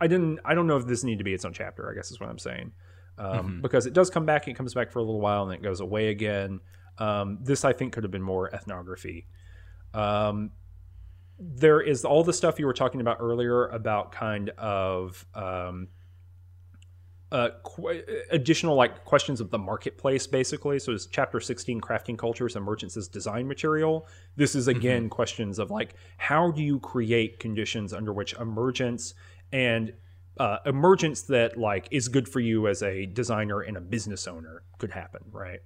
I 0.00 0.06
didn't. 0.06 0.38
I 0.44 0.54
don't 0.54 0.68
know 0.68 0.76
if 0.76 0.86
this 0.86 1.02
needed 1.02 1.18
to 1.18 1.24
be 1.24 1.34
its 1.34 1.44
own 1.44 1.52
chapter. 1.52 1.90
I 1.90 1.94
guess 1.94 2.12
is 2.12 2.20
what 2.20 2.28
I'm 2.28 2.38
saying. 2.38 2.70
Um, 3.20 3.60
Because 3.60 3.86
it 3.86 3.92
does 3.92 4.08
come 4.08 4.24
back. 4.24 4.48
It 4.48 4.54
comes 4.54 4.72
back 4.74 4.90
for 4.90 4.98
a 4.98 5.02
little 5.02 5.20
while 5.20 5.42
and 5.42 5.50
then 5.50 5.58
it 5.58 5.62
goes 5.62 5.80
away 5.80 6.08
again. 6.08 6.60
Um, 6.98 7.38
this 7.42 7.64
I 7.64 7.72
think 7.72 7.92
could 7.92 8.04
have 8.04 8.10
been 8.10 8.22
more 8.22 8.52
ethnography. 8.54 9.26
Um, 9.92 10.52
there 11.38 11.80
is 11.80 12.04
all 12.04 12.22
the 12.24 12.32
stuff 12.32 12.58
you 12.58 12.66
were 12.66 12.74
talking 12.74 13.00
about 13.00 13.18
earlier 13.20 13.66
about 13.68 14.12
kind 14.12 14.50
of 14.58 15.24
um, 15.34 15.88
uh, 17.32 17.50
qu- 17.62 18.02
additional 18.30 18.74
like 18.74 19.04
questions 19.04 19.40
of 19.40 19.50
the 19.50 19.58
marketplace, 19.58 20.26
basically. 20.26 20.78
So 20.78 20.92
it's 20.92 21.06
chapter 21.06 21.40
16, 21.40 21.80
crafting 21.80 22.18
cultures 22.18 22.56
and 22.56 22.64
merchants 22.64 22.96
as 22.96 23.08
design 23.08 23.46
material. 23.48 24.06
This 24.36 24.54
is 24.54 24.68
again 24.68 25.08
questions 25.08 25.58
of 25.58 25.70
like 25.70 25.94
how 26.18 26.50
do 26.50 26.62
you 26.62 26.78
create 26.80 27.38
conditions 27.38 27.92
under 27.92 28.12
which 28.12 28.34
emergence 28.34 29.14
and 29.52 29.92
uh, 30.40 30.58
emergence 30.64 31.20
that 31.20 31.58
like 31.58 31.86
is 31.90 32.08
good 32.08 32.26
for 32.26 32.40
you 32.40 32.66
as 32.66 32.82
a 32.82 33.04
designer 33.04 33.60
and 33.60 33.76
a 33.76 33.80
business 33.80 34.26
owner 34.26 34.62
could 34.78 34.90
happen, 34.90 35.20
right? 35.30 35.60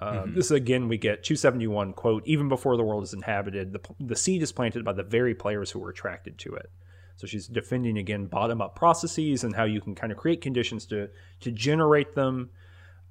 Uh, 0.00 0.24
This 0.26 0.52
again, 0.52 0.86
we 0.86 0.98
get 0.98 1.24
271 1.24 1.92
quote. 1.94 2.22
Even 2.24 2.48
before 2.48 2.76
the 2.76 2.84
world 2.84 3.02
is 3.02 3.12
inhabited, 3.12 3.72
the 3.72 3.80
the 3.98 4.14
seed 4.14 4.40
is 4.42 4.52
planted 4.52 4.84
by 4.84 4.92
the 4.92 5.02
very 5.02 5.34
players 5.34 5.72
who 5.72 5.80
were 5.80 5.90
attracted 5.90 6.38
to 6.38 6.54
it. 6.54 6.70
So 7.16 7.26
she's 7.26 7.48
defending 7.48 7.98
again 7.98 8.26
bottom 8.26 8.60
up 8.60 8.76
processes 8.76 9.42
and 9.42 9.54
how 9.56 9.64
you 9.64 9.80
can 9.80 9.96
kind 9.96 10.12
of 10.12 10.18
create 10.18 10.40
conditions 10.40 10.86
to 10.86 11.08
to 11.40 11.50
generate 11.50 12.14
them, 12.14 12.50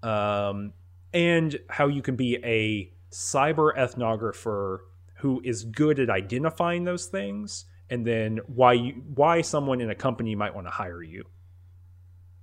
um, 0.03 0.71
and 1.13 1.59
how 1.69 1.87
you 1.87 2.01
can 2.01 2.15
be 2.15 2.37
a 2.45 2.93
cyber 3.11 3.75
ethnographer 3.77 4.79
who 5.15 5.41
is 5.43 5.65
good 5.65 5.99
at 5.99 6.09
identifying 6.09 6.85
those 6.85 7.07
things, 7.07 7.65
and 7.93 8.07
then 8.07 8.39
why 8.47 8.73
you, 8.73 8.93
why 9.13 9.41
someone 9.41 9.79
in 9.79 9.91
a 9.91 9.95
company 9.95 10.33
might 10.33 10.55
want 10.55 10.65
to 10.65 10.71
hire 10.71 11.03
you. 11.03 11.23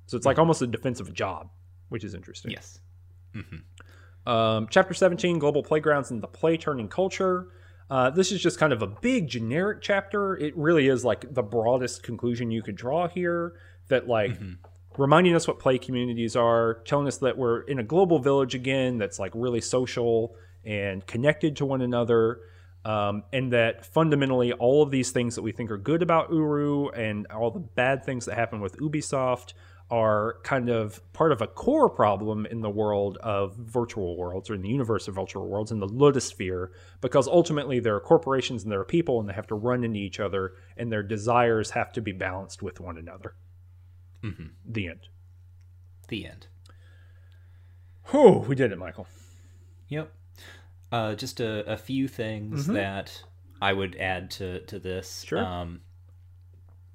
So 0.07 0.17
it's 0.17 0.25
like 0.25 0.39
almost 0.39 0.63
a 0.63 0.67
defensive 0.69 1.13
job, 1.13 1.51
which 1.89 2.05
is 2.05 2.15
interesting. 2.15 2.53
Yes. 2.53 2.79
Um, 4.27 4.69
chapter 4.71 4.95
17 4.95 5.41
Global 5.41 5.65
Playgrounds 5.65 6.13
and 6.13 6.23
the 6.23 6.29
Play 6.29 6.57
Turning 6.57 6.87
Culture. 6.87 7.49
Uh, 7.91 8.11
this 8.11 8.31
is 8.31 8.41
just 8.41 8.61
kind 8.61 8.73
of 8.73 8.81
a 8.83 8.87
big 8.87 9.27
generic 9.27 9.83
chapter. 9.83 10.37
It 10.37 10.57
really 10.57 10.87
is 10.87 11.05
like 11.05 11.35
the 11.35 11.43
broadest 11.43 12.05
conclusion 12.05 12.53
you 12.53 12.63
could 12.63 12.77
draw 12.77 13.09
here 13.09 13.55
that, 13.89 14.07
like, 14.07 14.39
reminding 14.99 15.35
us 15.35 15.49
what 15.49 15.59
play 15.59 15.79
communities 15.79 16.37
are, 16.37 16.75
telling 16.85 17.09
us 17.09 17.19
that 17.19 17.37
we're 17.37 17.63
in 17.63 17.81
a 17.81 17.83
global 17.83 18.21
village 18.21 18.55
again 18.55 18.99
that's 18.99 19.19
like 19.19 19.33
really 19.35 19.61
social 19.61 20.37
and 20.65 21.05
connected 21.09 21.57
to 21.57 21.67
one 21.67 21.83
another. 21.83 22.39
Um, 22.85 23.25
and 23.33 23.53
that 23.53 23.85
fundamentally 23.85 24.53
all 24.55 24.83
of 24.83 24.91
these 24.91 25.11
things 25.11 25.35
that 25.35 25.43
we 25.43 25.53
think 25.53 25.71
are 25.71 25.77
good 25.77 26.03
about 26.03 26.33
Uru 26.33 26.89
and 26.89 27.27
all 27.27 27.51
the 27.51 27.61
bad 27.61 28.05
things 28.05 28.25
that 28.25 28.37
happen 28.37 28.61
with 28.61 28.79
Ubisoft 28.79 29.53
are 29.91 30.37
kind 30.45 30.69
of 30.69 31.01
part 31.13 31.33
of 31.33 31.43
a 31.43 31.47
core 31.47 31.91
problem 31.91 32.47
in 32.47 32.61
the 32.61 32.71
world 32.71 33.19
of 33.19 33.57
virtual 33.57 34.17
worlds 34.17 34.49
or 34.49 34.55
in 34.55 34.63
the 34.63 34.69
universe 34.69 35.09
of 35.09 35.17
virtual 35.17 35.49
worlds 35.49 35.73
in 35.73 35.81
the 35.81 35.87
ludosphere 35.87 36.69
because 37.01 37.27
ultimately 37.27 37.81
there 37.81 37.97
are 37.97 38.01
corporations 38.01 38.63
and 38.63 38.71
there 38.71 38.81
are 38.81 38.85
people 38.85 39.19
and 39.19 39.29
they 39.29 39.33
have 39.33 39.49
to 39.49 39.57
run 39.57 39.83
into 39.83 39.99
each 39.99 40.21
other 40.21 40.53
and 40.77 40.93
their 40.93 41.03
desires 41.03 41.71
have 41.71 41.93
to 41.93 42.01
be 42.01 42.13
balanced 42.13 42.63
with 42.63 42.79
one 42.79 42.97
another. 42.97 43.35
The 44.65 44.87
end. 44.89 45.09
The 46.09 46.27
end. 46.27 46.47
Whew, 48.11 48.45
we 48.47 48.55
did 48.55 48.71
it, 48.71 48.79
Michael. 48.79 49.09
Yep. 49.89 50.13
Uh, 50.93 51.15
just 51.15 51.41
a, 51.41 51.71
a 51.71 51.77
few 51.77 52.09
things 52.09 52.67
that 52.67 53.23
I 53.63 53.73
would 53.73 53.97
add 53.97 54.31
to 54.33 54.61
to 54.67 54.79
this. 54.79 55.25
Sure. 55.27 55.45
Um, 55.45 55.81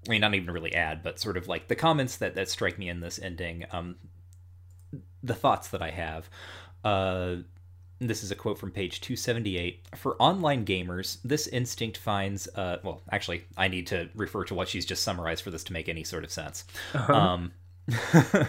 I 0.07 0.11
mean, 0.11 0.21
not 0.21 0.35
even 0.35 0.51
really 0.51 0.73
add, 0.73 1.01
but 1.01 1.19
sort 1.19 1.37
of 1.37 1.47
like 1.47 1.67
the 1.67 1.75
comments 1.75 2.17
that 2.17 2.35
that 2.35 2.49
strike 2.49 2.77
me 2.77 2.89
in 2.89 2.99
this 2.99 3.19
ending. 3.19 3.65
Um, 3.71 3.95
the 5.23 5.33
thoughts 5.33 5.69
that 5.69 5.81
I 5.81 5.91
have. 5.91 6.29
Uh, 6.83 7.37
this 7.99 8.23
is 8.23 8.29
a 8.29 8.35
quote 8.35 8.57
from 8.57 8.71
page 8.71 9.01
278. 9.01 9.87
For 9.95 10.21
online 10.21 10.65
gamers, 10.65 11.17
this 11.23 11.47
instinct 11.47 11.97
finds. 11.97 12.47
Uh, 12.53 12.77
well, 12.83 13.01
actually, 13.11 13.45
I 13.57 13.67
need 13.67 13.87
to 13.87 14.09
refer 14.15 14.43
to 14.45 14.53
what 14.53 14.67
she's 14.67 14.85
just 14.85 15.03
summarized 15.03 15.43
for 15.43 15.51
this 15.51 15.63
to 15.65 15.73
make 15.73 15.87
any 15.89 16.03
sort 16.03 16.23
of 16.23 16.31
sense. 16.31 16.65
Um, 16.93 17.53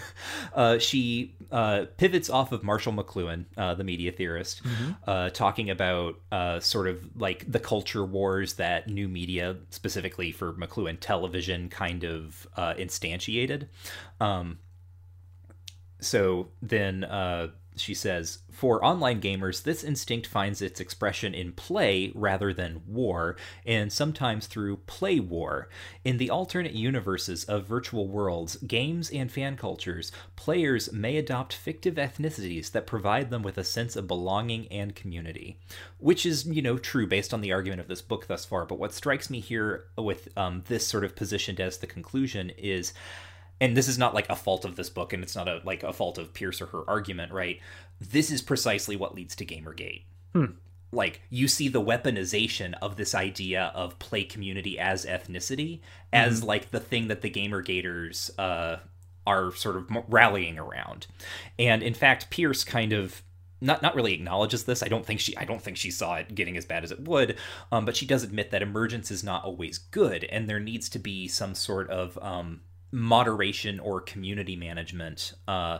uh, 0.54 0.78
she 0.78 1.34
uh, 1.52 1.86
pivots 1.96 2.30
off 2.30 2.52
of 2.52 2.62
Marshall 2.62 2.92
McLuhan, 2.92 3.44
uh, 3.56 3.74
the 3.74 3.84
media 3.84 4.10
theorist, 4.12 4.62
uh, 5.06 5.30
talking 5.30 5.70
about 5.70 6.20
uh, 6.32 6.60
sort 6.60 6.88
of 6.88 7.04
like 7.16 7.50
the 7.50 7.60
culture 7.60 8.04
wars 8.04 8.54
that 8.54 8.88
new 8.88 9.08
media, 9.08 9.56
specifically 9.70 10.32
for 10.32 10.52
McLuhan 10.54 10.98
television, 11.00 11.68
kind 11.68 12.04
of 12.04 12.46
uh, 12.56 12.74
instantiated. 12.74 13.68
Um, 14.20 14.58
so 16.00 16.48
then 16.62 17.04
uh, 17.04 17.48
she 17.76 17.94
says, 17.94 18.38
for 18.50 18.82
online 18.82 19.20
gamers, 19.20 19.62
this 19.62 19.84
instinct 19.84 20.26
finds 20.26 20.62
its 20.62 20.80
expression 20.80 21.34
in 21.34 21.52
play 21.52 22.10
rather 22.14 22.54
than 22.54 22.80
war, 22.86 23.36
and 23.66 23.92
sometimes 23.92 24.46
through 24.46 24.78
play 24.86 25.20
war. 25.20 25.68
In 26.04 26.16
the 26.16 26.30
alternate 26.30 26.72
universes 26.72 27.44
of 27.44 27.66
virtual 27.66 28.08
worlds, 28.08 28.56
games, 28.56 29.10
and 29.10 29.30
fan 29.30 29.56
cultures, 29.56 30.10
players 30.36 30.90
may 30.90 31.18
adopt 31.18 31.52
fictive 31.52 31.96
ethnicities 31.96 32.70
that 32.72 32.86
provide 32.86 33.28
them 33.28 33.42
with 33.42 33.58
a 33.58 33.64
sense 33.64 33.94
of 33.94 34.08
belonging 34.08 34.68
and 34.68 34.94
community. 34.94 35.58
Which 35.98 36.24
is, 36.24 36.46
you 36.46 36.62
know, 36.62 36.78
true 36.78 37.06
based 37.06 37.34
on 37.34 37.42
the 37.42 37.52
argument 37.52 37.80
of 37.80 37.88
this 37.88 38.02
book 38.02 38.26
thus 38.26 38.46
far, 38.46 38.64
but 38.64 38.78
what 38.78 38.94
strikes 38.94 39.28
me 39.28 39.40
here 39.40 39.84
with 39.98 40.28
um, 40.38 40.64
this 40.66 40.86
sort 40.86 41.04
of 41.04 41.14
positioned 41.14 41.60
as 41.60 41.76
the 41.78 41.86
conclusion 41.86 42.50
is 42.56 42.94
and 43.60 43.76
this 43.76 43.88
is 43.88 43.98
not 43.98 44.14
like 44.14 44.28
a 44.28 44.36
fault 44.36 44.64
of 44.64 44.76
this 44.76 44.90
book 44.90 45.12
and 45.12 45.22
it's 45.22 45.36
not 45.36 45.48
a 45.48 45.60
like 45.64 45.82
a 45.82 45.92
fault 45.92 46.18
of 46.18 46.32
pearce 46.34 46.60
or 46.60 46.66
her 46.66 46.88
argument 46.88 47.32
right 47.32 47.60
this 48.00 48.30
is 48.30 48.42
precisely 48.42 48.96
what 48.96 49.14
leads 49.14 49.34
to 49.36 49.44
gamergate 49.46 50.02
like 50.92 51.20
you 51.30 51.48
see 51.48 51.68
the 51.68 51.82
weaponization 51.82 52.74
of 52.80 52.96
this 52.96 53.14
idea 53.14 53.72
of 53.74 53.98
play 53.98 54.24
community 54.24 54.78
as 54.78 55.04
ethnicity 55.04 55.80
as 56.12 56.42
like 56.44 56.70
the 56.70 56.80
thing 56.80 57.08
that 57.08 57.22
the 57.22 57.30
gamergaters 57.30 58.30
uh 58.38 58.76
are 59.26 59.52
sort 59.54 59.76
of 59.76 59.86
rallying 60.08 60.58
around 60.58 61.06
and 61.58 61.82
in 61.82 61.94
fact 61.94 62.30
pearce 62.30 62.62
kind 62.62 62.92
of 62.92 63.22
not 63.60 63.82
not 63.82 63.94
really 63.94 64.12
acknowledges 64.12 64.64
this. 64.64 64.82
I 64.82 64.88
don't 64.88 65.04
think 65.04 65.20
she 65.20 65.36
I 65.36 65.44
don't 65.44 65.62
think 65.62 65.76
she 65.76 65.90
saw 65.90 66.16
it 66.16 66.34
getting 66.34 66.56
as 66.56 66.66
bad 66.66 66.84
as 66.84 66.92
it 66.92 67.00
would. 67.00 67.36
Um, 67.72 67.84
but 67.84 67.96
she 67.96 68.06
does 68.06 68.22
admit 68.22 68.50
that 68.50 68.62
emergence 68.62 69.10
is 69.10 69.24
not 69.24 69.44
always 69.44 69.78
good, 69.78 70.24
and 70.24 70.48
there 70.48 70.60
needs 70.60 70.88
to 70.90 70.98
be 70.98 71.28
some 71.28 71.54
sort 71.54 71.90
of 71.90 72.18
um, 72.22 72.60
moderation 72.92 73.80
or 73.80 74.00
community 74.00 74.56
management 74.56 75.34
uh, 75.48 75.78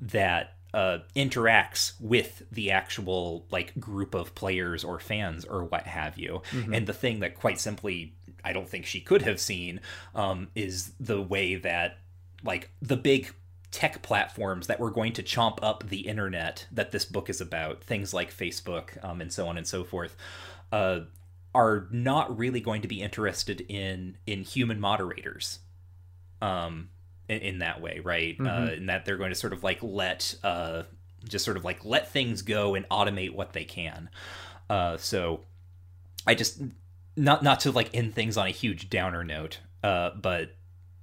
that 0.00 0.54
uh, 0.72 0.98
interacts 1.14 1.92
with 2.00 2.42
the 2.50 2.70
actual 2.72 3.46
like 3.50 3.78
group 3.78 4.14
of 4.14 4.34
players 4.34 4.82
or 4.82 4.98
fans 4.98 5.44
or 5.44 5.64
what 5.64 5.86
have 5.86 6.18
you. 6.18 6.42
And 6.74 6.86
the 6.86 6.92
thing 6.92 7.20
that 7.20 7.36
quite 7.36 7.60
simply 7.60 8.14
I 8.44 8.52
don't 8.52 8.68
think 8.68 8.84
she 8.84 9.00
could 9.00 9.22
have 9.22 9.40
seen 9.40 9.80
um, 10.14 10.48
is 10.54 10.92
the 11.00 11.22
way 11.22 11.54
that 11.56 11.98
like 12.42 12.70
the 12.82 12.96
big 12.96 13.32
tech 13.70 14.02
platforms 14.02 14.66
that 14.68 14.78
were 14.78 14.90
going 14.90 15.12
to 15.14 15.22
chomp 15.22 15.58
up 15.62 15.88
the 15.88 16.06
internet 16.06 16.66
that 16.70 16.92
this 16.92 17.04
book 17.04 17.28
is 17.28 17.40
about, 17.40 17.82
things 17.82 18.14
like 18.14 18.32
Facebook 18.32 19.02
um, 19.04 19.20
and 19.20 19.32
so 19.32 19.48
on 19.48 19.56
and 19.56 19.66
so 19.66 19.82
forth, 19.82 20.16
uh, 20.70 21.00
are 21.54 21.88
not 21.90 22.36
really 22.36 22.60
going 22.60 22.82
to 22.82 22.88
be 22.88 23.00
interested 23.00 23.60
in 23.62 24.16
in 24.26 24.42
human 24.42 24.78
moderators, 24.78 25.60
um, 26.44 26.90
in, 27.28 27.38
in 27.38 27.58
that 27.60 27.80
way, 27.80 28.00
right? 28.04 28.36
Uh, 28.38 28.72
in 28.76 28.86
that 28.86 29.04
they're 29.04 29.16
going 29.16 29.30
to 29.30 29.34
sort 29.34 29.52
of 29.52 29.64
like 29.64 29.78
let 29.82 30.34
uh, 30.44 30.82
just 31.26 31.44
sort 31.44 31.56
of 31.56 31.64
like 31.64 31.84
let 31.84 32.12
things 32.12 32.42
go 32.42 32.74
and 32.74 32.88
automate 32.90 33.34
what 33.34 33.52
they 33.54 33.64
can. 33.64 34.10
Uh, 34.68 34.96
so 34.98 35.40
I 36.26 36.34
just 36.34 36.60
not 37.16 37.42
not 37.42 37.60
to 37.60 37.70
like 37.70 37.90
end 37.94 38.14
things 38.14 38.36
on 38.36 38.46
a 38.46 38.50
huge 38.50 38.90
downer 38.90 39.24
note, 39.24 39.60
uh, 39.82 40.10
but 40.20 40.54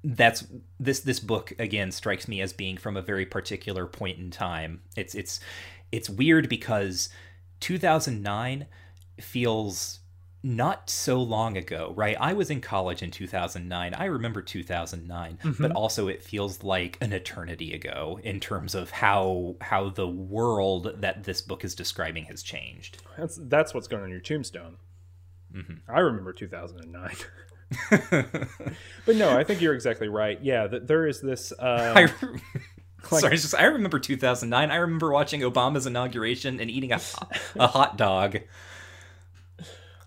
that's 0.03 0.45
this 0.79 0.99
this 1.01 1.19
book 1.19 1.53
again 1.59 1.91
strikes 1.91 2.27
me 2.27 2.41
as 2.41 2.53
being 2.53 2.77
from 2.77 2.97
a 2.97 3.01
very 3.01 3.25
particular 3.25 3.87
point 3.87 4.19
in 4.19 4.29
time. 4.29 4.81
It's 4.95 5.15
it's 5.15 5.39
it's 5.91 6.09
weird 6.09 6.49
because 6.49 7.09
2009 7.61 8.67
feels 9.19 10.00
not 10.43 10.89
so 10.89 11.21
long 11.21 11.55
ago, 11.57 11.93
right? 11.95 12.17
I 12.19 12.33
was 12.33 12.49
in 12.49 12.61
college 12.61 13.03
in 13.03 13.11
2009. 13.11 13.93
I 13.93 14.05
remember 14.05 14.41
2009, 14.41 15.39
but 15.59 15.71
also 15.71 16.07
it 16.07 16.23
feels 16.23 16.63
like 16.63 16.97
an 16.99 17.13
eternity 17.13 17.73
ago 17.73 18.19
in 18.23 18.39
terms 18.39 18.73
of 18.73 18.89
how 18.89 19.55
how 19.61 19.89
the 19.89 20.07
world 20.07 20.95
that 21.01 21.23
this 21.23 21.41
book 21.41 21.63
is 21.63 21.75
describing 21.75 22.25
has 22.25 22.41
changed. 22.41 23.01
That's 23.17 23.39
that's 23.43 23.73
what's 23.73 23.87
going 23.87 24.03
on 24.03 24.09
your 24.09 24.19
tombstone. 24.19 24.77
I 25.87 25.99
remember 25.99 26.33
2009. 26.33 27.15
but 29.05 29.15
no, 29.15 29.37
I 29.37 29.43
think 29.43 29.61
you're 29.61 29.73
exactly 29.73 30.07
right. 30.07 30.39
Yeah, 30.41 30.67
that 30.67 30.87
there 30.87 31.07
is 31.07 31.21
this. 31.21 31.51
Um, 31.57 31.59
I, 31.69 32.11
sorry, 33.19 33.37
just 33.37 33.55
I 33.55 33.65
remember 33.65 33.99
2009. 33.99 34.71
I 34.71 34.75
remember 34.75 35.11
watching 35.11 35.41
Obama's 35.41 35.85
inauguration 35.85 36.59
and 36.59 36.69
eating 36.69 36.91
a, 36.91 36.99
a 37.55 37.67
hot 37.67 37.97
dog. 37.97 38.39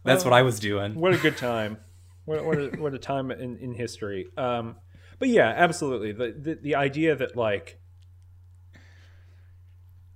That's 0.04 0.24
what 0.24 0.32
I 0.32 0.42
was 0.42 0.60
doing. 0.60 0.94
what 0.94 1.14
a 1.14 1.18
good 1.18 1.36
time! 1.52 1.78
What 2.24 2.44
what 2.44 2.58
a, 2.58 2.68
what 2.78 2.94
a 2.94 2.98
time 2.98 3.30
in, 3.30 3.56
in 3.58 3.72
history. 3.74 4.26
Um, 4.36 4.76
but 5.18 5.28
yeah, 5.28 5.52
absolutely. 5.56 6.12
The, 6.12 6.34
the 6.38 6.54
the 6.60 6.74
idea 6.74 7.16
that 7.16 7.36
like 7.36 7.78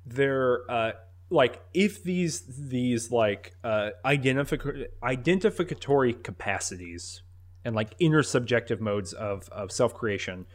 there 0.04 0.70
uh 0.70 0.92
like 1.30 1.60
if 1.74 2.02
these 2.02 2.42
these 2.68 3.10
like 3.10 3.54
uh 3.62 3.90
identific- 4.04 4.86
identificatory 5.02 6.22
capacities 6.22 7.22
and 7.64 7.74
like 7.74 7.98
intersubjective 7.98 8.80
modes 8.80 9.12
of 9.12 9.48
of 9.50 9.70
self-creation 9.70 10.46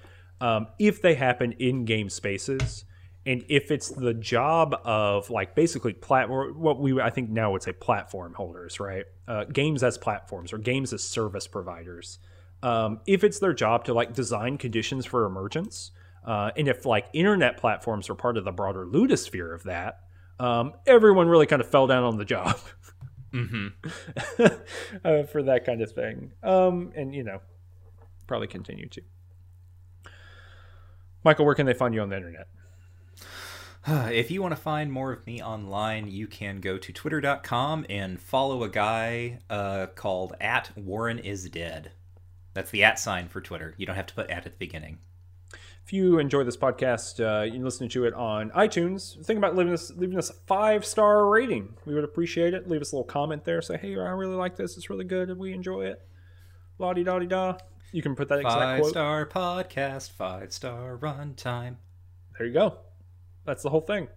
um 0.41 0.67
if 0.79 1.01
they 1.01 1.13
happen 1.13 1.51
in 1.53 1.85
game 1.85 2.09
spaces 2.09 2.85
and 3.25 3.43
if 3.47 3.71
it's 3.71 3.89
the 3.89 4.13
job 4.13 4.75
of 4.83 5.29
like 5.29 5.55
basically 5.55 5.93
plat 5.93 6.29
or 6.29 6.51
what 6.51 6.79
we 6.79 6.99
I 6.99 7.09
think 7.09 7.29
now 7.29 7.51
would 7.51 7.63
say 7.63 7.71
platform 7.71 8.33
holders, 8.33 8.79
right? 8.79 9.05
Uh, 9.27 9.45
games 9.45 9.83
as 9.83 9.97
platforms 9.97 10.51
or 10.51 10.57
games 10.57 10.91
as 10.91 11.03
service 11.03 11.47
providers. 11.47 12.19
Um, 12.61 12.99
if 13.05 13.23
it's 13.23 13.39
their 13.39 13.53
job 13.53 13.85
to 13.85 13.93
like 13.93 14.13
design 14.13 14.57
conditions 14.57 15.05
for 15.05 15.25
emergence, 15.25 15.91
uh, 16.25 16.51
and 16.57 16.67
if 16.67 16.85
like 16.85 17.07
internet 17.13 17.57
platforms 17.57 18.09
are 18.09 18.15
part 18.15 18.37
of 18.37 18.45
the 18.45 18.51
broader 18.51 18.85
ludosphere 18.85 19.53
of 19.53 19.63
that, 19.63 19.99
um, 20.39 20.73
everyone 20.85 21.27
really 21.27 21.45
kind 21.45 21.61
of 21.61 21.69
fell 21.69 21.87
down 21.87 22.03
on 22.03 22.17
the 22.17 22.25
job 22.25 22.57
uh, 23.33 25.23
for 25.23 25.43
that 25.43 25.63
kind 25.65 25.81
of 25.81 25.91
thing. 25.91 26.33
Um, 26.41 26.91
and 26.95 27.13
you 27.15 27.23
know, 27.23 27.39
probably 28.27 28.47
continue 28.47 28.87
to. 28.89 29.01
Michael, 31.23 31.45
where 31.45 31.55
can 31.55 31.65
they 31.65 31.73
find 31.73 31.93
you 31.93 32.01
on 32.01 32.09
the 32.09 32.17
internet? 32.17 32.47
if 33.87 34.31
you 34.31 34.41
want 34.41 34.55
to 34.55 34.61
find 34.61 34.91
more 34.91 35.11
of 35.11 35.25
me 35.25 35.41
online, 35.43 36.09
you 36.09 36.27
can 36.27 36.61
go 36.61 36.77
to 36.77 36.93
twitter.com 36.93 37.85
and 37.89 38.19
follow 38.19 38.63
a 38.63 38.69
guy 38.69 39.39
uh, 39.49 39.87
called 39.95 40.33
at 40.39 40.71
Warren 40.77 41.19
is 41.19 41.49
dead. 41.49 41.91
That's 42.53 42.71
the 42.71 42.83
at 42.83 42.99
sign 42.99 43.27
for 43.27 43.41
Twitter. 43.41 43.73
You 43.77 43.85
don't 43.85 43.95
have 43.95 44.05
to 44.07 44.13
put 44.13 44.29
at 44.29 44.45
at 44.45 44.53
the 44.53 44.57
beginning. 44.57 44.99
If 45.85 45.91
you 45.91 46.17
enjoy 46.19 46.45
this 46.45 46.55
podcast, 46.55 47.19
uh, 47.19 47.43
you 47.43 47.61
listen 47.61 47.89
to 47.89 48.05
it 48.05 48.13
on 48.13 48.51
iTunes. 48.51 49.21
Think 49.25 49.37
about 49.37 49.57
leaving 49.57 49.73
us 49.73 49.91
leaving 49.97 50.17
us 50.17 50.29
a 50.29 50.33
five 50.33 50.85
star 50.85 51.27
rating. 51.27 51.73
We 51.85 51.93
would 51.93 52.05
appreciate 52.05 52.53
it. 52.53 52.69
Leave 52.69 52.79
us 52.79 52.93
a 52.93 52.95
little 52.95 53.07
comment 53.07 53.43
there. 53.43 53.61
Say, 53.61 53.77
hey, 53.77 53.97
I 53.97 54.11
really 54.11 54.35
like 54.35 54.55
this. 54.55 54.77
It's 54.77 54.89
really 54.89 55.03
good. 55.03 55.37
We 55.37 55.51
enjoy 55.51 55.87
it. 55.87 56.01
La 56.79 56.93
di 56.93 57.03
da 57.03 57.19
di 57.19 57.25
da. 57.25 57.57
You 57.91 58.01
can 58.01 58.15
put 58.15 58.29
that 58.29 58.39
exact 58.39 58.55
Five 58.55 58.79
quote. 58.79 58.91
star 58.91 59.25
podcast, 59.25 60.11
five 60.11 60.53
star 60.53 60.97
runtime. 60.97 61.75
There 62.37 62.47
you 62.47 62.53
go. 62.53 62.77
That's 63.45 63.63
the 63.63 63.69
whole 63.69 63.81
thing. 63.81 64.07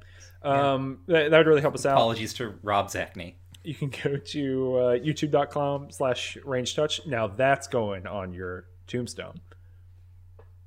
Um, 0.43 1.01
that, 1.07 1.31
that 1.31 1.39
would 1.39 1.47
really 1.47 1.61
help 1.61 1.75
us 1.75 1.87
out. 1.87 1.95
Apologies 1.95 2.35
to 2.35 2.55
Rob 2.63 2.89
Zacny. 2.89 3.35
You 3.65 3.75
can 3.75 3.91
go 3.91 4.17
to 4.17 4.77
uh, 4.77 4.99
youtube.com 4.99 5.91
slash 5.91 6.39
ranged 6.45 6.77
touch. 6.77 7.05
Now 7.07 7.27
that's 7.27 7.67
going 7.67 8.07
on 8.07 8.33
your 8.33 8.67
tombstone. 8.87 9.41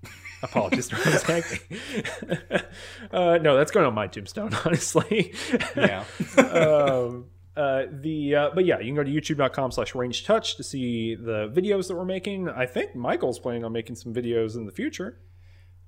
Apologies 0.43 0.89
to 0.89 0.95
Rob 0.95 1.05
Zacny. 1.05 2.63
uh, 3.11 3.37
no, 3.37 3.55
that's 3.55 3.71
going 3.71 3.85
on 3.85 3.93
my 3.93 4.07
tombstone, 4.07 4.53
honestly. 4.65 5.33
Yeah. 5.77 6.03
um, 6.37 7.27
uh, 7.55 7.83
the 7.89 8.35
uh, 8.35 8.49
but 8.53 8.65
yeah, 8.65 8.79
you 8.79 8.85
can 8.87 8.95
go 8.95 9.03
to 9.03 9.11
youtube.com 9.11 9.71
slash 9.71 9.95
ranged 9.95 10.25
touch 10.25 10.57
to 10.57 10.63
see 10.63 11.15
the 11.15 11.49
videos 11.53 11.87
that 11.87 11.95
we're 11.95 12.05
making. 12.05 12.49
I 12.49 12.65
think 12.65 12.95
Michael's 12.95 13.39
planning 13.39 13.63
on 13.63 13.71
making 13.71 13.95
some 13.95 14.13
videos 14.13 14.55
in 14.55 14.65
the 14.65 14.71
future. 14.71 15.19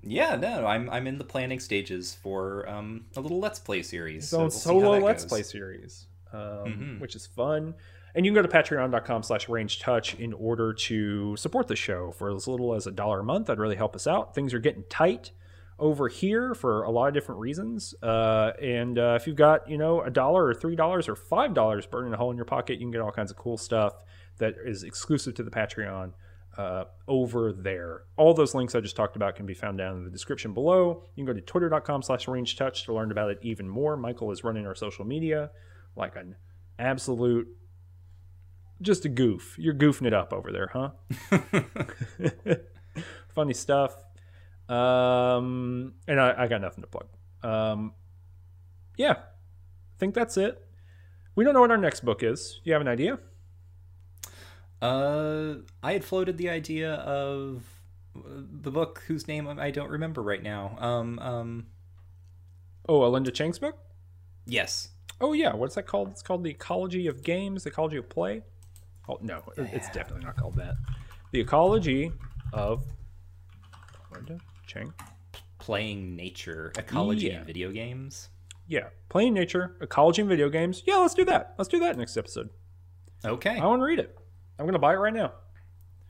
Yeah, 0.04 0.36
no, 0.36 0.66
I'm 0.66 0.90
I'm 0.90 1.06
in 1.08 1.18
the 1.18 1.24
planning 1.24 1.60
stages 1.60 2.16
for 2.24 2.68
um, 2.68 3.06
a 3.16 3.22
little 3.22 3.40
Let's 3.40 3.60
Play 3.60 3.84
series. 3.84 4.28
So 4.28 4.40
we'll 4.40 4.50
solo 4.50 4.98
Let's 5.00 5.24
goes. 5.24 5.30
Play 5.30 5.44
series, 5.44 6.08
um, 6.34 6.40
Mhm. 6.40 7.00
which 7.02 7.16
is 7.16 7.28
fun. 7.28 7.76
And 8.14 8.26
you 8.26 8.32
can 8.34 8.44
go 8.44 8.48
to 8.48 8.54
patreon.com 8.58 9.24
slash 9.24 9.48
ranged 9.48 9.82
touch 9.82 10.16
in 10.16 10.34
order 10.34 10.74
to 10.74 11.36
support 11.38 11.68
the 11.70 11.78
show 11.78 12.12
for 12.12 12.30
as 12.36 12.46
little 12.48 12.74
as 12.74 12.86
a 12.86 12.92
dollar 12.92 13.22
a 13.22 13.24
month. 13.24 13.48
That'd 13.48 13.60
really 13.62 13.78
help 13.78 13.96
us 13.96 14.06
out. 14.06 14.36
Things 14.36 14.54
are 14.54 14.60
getting 14.60 14.84
tight 14.90 15.32
over 15.80 16.10
here 16.10 16.54
for 16.54 16.84
a 16.84 16.92
lot 16.92 17.08
of 17.08 17.14
different 17.14 17.40
reasons. 17.40 17.94
Uh, 18.04 18.52
and 18.62 19.00
uh, 19.00 19.18
if 19.20 19.28
you've 19.28 19.38
got, 19.38 19.70
you 19.70 19.78
know, 19.78 20.02
a 20.02 20.10
dollar 20.10 20.46
or 20.46 20.54
three 20.54 20.76
dollars 20.76 21.08
or 21.08 21.16
five 21.16 21.54
dollars 21.54 21.86
burning 21.86 22.12
a 22.14 22.18
hole 22.18 22.32
in 22.32 22.36
your 22.38 22.46
pocket, 22.46 22.74
you 22.74 22.80
can 22.82 22.92
get 22.92 23.00
all 23.02 23.12
kinds 23.12 23.32
of 23.32 23.38
cool 23.38 23.58
stuff 23.58 24.04
that 24.40 24.56
is 24.66 24.84
exclusive 24.84 25.34
to 25.36 25.44
the 25.44 25.52
Patreon 25.52 26.12
uh, 26.58 26.86
over 27.08 27.54
there. 27.54 28.04
All 28.18 28.34
those 28.34 28.54
links 28.54 28.76
I 28.76 28.82
just 28.82 28.96
talked 28.96 29.16
about 29.16 29.36
can 29.36 29.46
be 29.46 29.54
found 29.54 29.78
down 29.78 29.98
in 29.98 30.04
the 30.04 30.10
description 30.10 30.54
below. 30.54 31.04
You 31.16 31.26
can 31.26 31.34
go 31.34 31.40
to 31.40 31.42
twitter.com 31.42 32.02
slash 32.02 32.28
ranged 32.28 32.58
touch 32.58 32.84
to 32.86 32.94
learn 32.94 33.12
about 33.12 33.30
it 33.30 33.40
even 33.42 33.68
more. 33.70 33.96
Michael 33.96 34.32
is 34.32 34.44
running 34.44 34.68
our 34.68 34.76
social 34.76 35.06
media 35.06 35.52
like 35.96 36.16
an 36.16 36.36
absolute 36.80 37.48
just 38.82 39.06
a 39.06 39.10
goof. 39.10 39.56
You're 39.60 39.76
goofing 39.76 40.08
it 40.08 40.14
up 40.14 40.34
over 40.34 40.52
there, 40.52 40.72
huh? 40.74 40.90
Funny 43.36 43.54
stuff. 43.54 43.94
Um, 44.68 45.94
and 46.08 46.20
I, 46.20 46.44
I 46.44 46.48
got 46.48 46.62
nothing 46.62 46.84
to 46.84 46.88
plug. 46.88 47.08
Um, 47.44 47.94
yeah, 48.98 49.12
I 49.12 50.00
think 50.00 50.16
that's 50.16 50.38
it. 50.38 50.66
We 51.36 51.44
don't 51.44 51.54
know 51.54 51.62
what 51.62 51.72
our 51.72 51.78
next 51.78 52.04
book 52.04 52.24
is. 52.24 52.60
You 52.64 52.74
have 52.74 52.82
an 52.82 52.88
idea? 52.88 53.20
Uh, 54.82 55.56
I 55.84 55.94
had 55.94 56.04
floated 56.04 56.38
the 56.38 56.50
idea 56.50 56.94
of 56.96 57.64
uh, 58.16 58.20
the 58.62 58.72
book 58.72 59.04
whose 59.08 59.28
name 59.28 59.48
I 59.48 59.72
don't 59.72 59.90
remember 59.90 60.22
right 60.24 60.42
now. 60.42 60.76
Um, 60.80 61.20
um, 61.20 61.66
Oh, 62.90 63.02
Alenda 63.02 63.34
Chang's 63.34 63.60
book? 63.60 63.78
yes. 64.46 64.90
Oh 65.24 65.34
yeah, 65.34 65.54
what's 65.54 65.76
that 65.76 65.86
called? 65.86 66.10
It's 66.10 66.24
called 66.24 66.44
the 66.44 66.50
Ecology 66.50 67.06
of 67.06 67.22
Games, 67.22 67.64
the 67.64 67.70
Ecology 67.70 67.98
of 67.98 68.10
Play. 68.10 68.42
Oh 69.08 69.20
no, 69.22 69.44
it- 69.56 69.70
it's 69.72 69.88
definitely 69.92 70.26
not 70.26 70.36
called 70.36 70.56
that. 70.56 70.74
The 71.32 71.40
Ecology 71.42 72.12
of 72.54 72.84
Alenda 74.12 74.40
Chang. 74.66 74.94
Playing 75.60 76.16
nature, 76.16 76.72
ecology, 76.76 77.28
Yeah. 77.28 77.38
and 77.38 77.46
video 77.46 77.72
games. 77.72 78.30
Yeah, 78.68 78.88
playing 79.10 79.36
nature, 79.36 79.78
ecology, 79.80 80.22
and 80.24 80.30
video 80.30 80.50
games. 80.50 80.82
Yeah, 80.88 80.96
let's 80.96 81.14
do 81.14 81.24
that. 81.26 81.54
Let's 81.60 81.68
do 81.70 81.80
that 81.82 81.98
next 82.00 82.18
episode. 82.18 82.50
Okay. 83.24 83.60
I 83.60 83.66
want 83.68 83.80
to 83.82 83.86
read 83.86 84.00
it. 84.00 84.18
I'm 84.62 84.68
gonna 84.68 84.78
buy 84.78 84.94
it 84.94 84.98
right 84.98 85.12
now. 85.12 85.34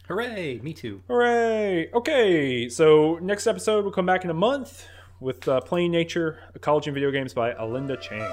Hooray! 0.09 0.59
Me 0.61 0.73
too. 0.73 1.01
Hooray! 1.07 1.89
Okay, 1.93 2.67
so 2.67 3.17
next 3.21 3.47
episode 3.47 3.85
we'll 3.85 3.93
come 3.93 4.05
back 4.05 4.25
in 4.25 4.29
a 4.29 4.33
month 4.33 4.87
with 5.21 5.47
uh, 5.47 5.61
Playing 5.61 5.91
Nature, 5.91 6.37
Ecology 6.53 6.89
and 6.89 6.93
Video 6.93 7.11
Games 7.11 7.33
by 7.33 7.53
Alenda 7.53 7.97
Chang. 8.01 8.29